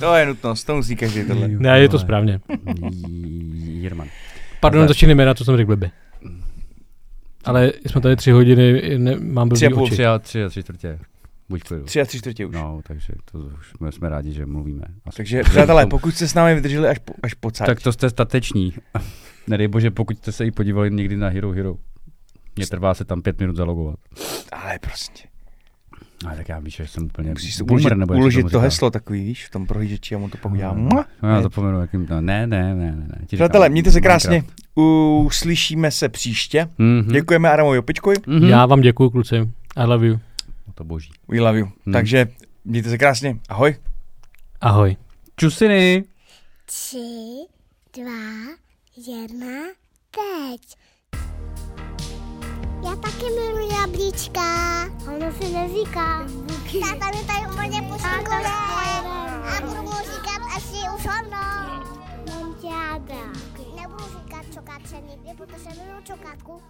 To 0.00 0.14
je 0.14 0.26
nutnost, 0.26 0.64
to 0.64 0.76
musí 0.76 0.96
každý 0.96 1.24
tohle. 1.24 1.48
Ne, 1.48 1.80
je 1.80 1.88
to 1.88 1.98
správně. 1.98 2.40
Jirman. 3.64 4.08
Pardon, 4.60 4.80
Ale- 4.80 4.88
začínej 4.88 5.14
jména, 5.14 5.34
co 5.34 5.44
jsem 5.44 5.56
řekl 5.56 5.66
blbě. 5.66 5.90
Ale 7.44 7.72
jsme 7.86 8.00
tady 8.00 8.16
tři 8.16 8.30
hodiny, 8.30 8.98
ne, 8.98 9.16
mám 9.20 9.48
Tři 9.48 9.66
a 9.66 9.68
blbý 9.68 9.74
půl, 9.78 9.84
oči. 9.84 9.92
Tři 9.94 10.06
a 10.06 10.18
tři 10.18 10.44
a 10.44 10.48
tři 10.48 10.62
čtvrtě. 10.62 10.98
Buď 11.48 11.62
klidu. 11.62 11.84
Tři 11.84 12.00
a 12.00 12.04
tři 12.04 12.18
čtvrtě 12.18 12.46
už. 12.46 12.54
No, 12.54 12.80
takže 12.86 13.12
to 13.32 13.38
už 13.38 13.70
jsme, 13.76 13.92
jsme 13.92 14.08
rádi, 14.08 14.32
že 14.32 14.46
mluvíme. 14.46 14.84
Asi. 15.06 15.16
Takže 15.16 15.42
přátelé, 15.42 15.86
pokud 15.86 16.14
jste 16.14 16.28
s 16.28 16.34
námi 16.34 16.54
vydrželi 16.54 16.88
až 16.88 16.98
po, 16.98 17.14
až 17.22 17.34
po 17.34 17.50
cať, 17.50 17.66
Tak 17.66 17.80
to 17.82 17.92
jste 17.92 18.10
stateční. 18.10 18.74
Nedej 19.46 19.68
bože, 19.68 19.90
pokud 19.90 20.18
jste 20.18 20.32
se 20.32 20.46
i 20.46 20.50
podívali 20.50 20.90
někdy 20.90 21.16
na 21.16 21.28
Hero 21.28 21.50
Hero. 21.52 21.74
Mně 22.56 22.66
trvá 22.66 22.94
se 22.94 23.04
tam 23.04 23.22
pět 23.22 23.40
minut 23.40 23.56
zalogovat. 23.56 23.96
ale 24.52 24.78
prostě. 24.78 25.27
Ale 26.26 26.36
tak 26.36 26.48
já 26.48 26.58
víš, 26.58 26.76
že 26.76 26.86
jsem 26.86 27.04
úplně 27.04 27.30
Musíš 27.30 27.54
si 27.54 27.62
uložit, 27.62 27.94
nebo 27.94 28.14
uložit 28.14 28.42
to 28.42 28.48
říká. 28.48 28.60
heslo 28.60 28.90
takový, 28.90 29.24
víš, 29.24 29.46
v 29.46 29.50
tom 29.50 29.66
prohlížeči, 29.66 30.14
já 30.14 30.18
mu 30.20 30.28
to 30.28 30.38
pak 30.38 30.52
udělám. 30.52 30.88
No, 30.88 31.04
já 31.22 31.36
Ne. 31.36 31.42
zapomenu, 31.42 31.80
jakým 31.80 32.06
to... 32.06 32.20
Ne, 32.20 32.46
ne, 32.46 32.74
ne, 32.74 32.92
ne. 32.92 32.96
ne. 32.96 33.26
Přátelé, 33.36 33.68
mějte 33.68 33.90
se 33.92 34.00
krásně. 34.00 34.44
Uslyšíme 35.24 35.90
se 35.90 36.08
příště. 36.08 36.68
Mhm. 36.78 37.12
Děkujeme 37.12 37.50
Adamovi 37.50 37.78
Opičkovi. 37.78 38.16
Mhm. 38.26 38.44
Já 38.48 38.66
vám 38.66 38.80
děkuji, 38.80 39.10
kluci. 39.10 39.36
I 39.76 39.84
love 39.84 40.06
you. 40.06 40.18
To 40.74 40.84
boží. 40.84 41.10
We 41.28 41.40
love 41.40 41.58
you. 41.58 41.64
Hmm. 41.86 41.92
Takže 41.92 42.26
mějte 42.64 42.88
se 42.90 42.98
krásně. 42.98 43.36
Ahoj. 43.48 43.76
Ahoj. 44.60 44.96
Čusiny! 45.36 46.04
Tři, 46.66 46.98
dva, 47.96 48.12
jedna, 49.06 49.56
teď. 50.10 50.76
Já 52.88 52.96
taky 52.96 53.24
miluji 53.24 53.68
jablíčka. 53.80 54.42
Ono 54.84 55.32
se 55.32 55.48
neříká. 55.48 56.26
Táta 56.80 57.18
mi 57.18 57.24
tady 57.24 57.52
úplně 57.52 57.82
pošikuje. 57.82 58.48
A 59.48 59.60
budu 59.60 59.82
mu 59.82 59.90
říkat, 59.90 60.42
až 60.56 60.62
je 60.72 60.90
už 60.90 61.04
ono. 61.04 61.30
Mám 62.30 62.54
tě 62.60 62.68
ráda. 62.68 63.32
Nebudu 63.80 64.04
říkat 64.04 64.44
čokáče 64.54 64.96
nikdy, 65.08 65.30
protože 65.36 65.68
miluji 65.84 66.02
čokátku. 66.04 66.62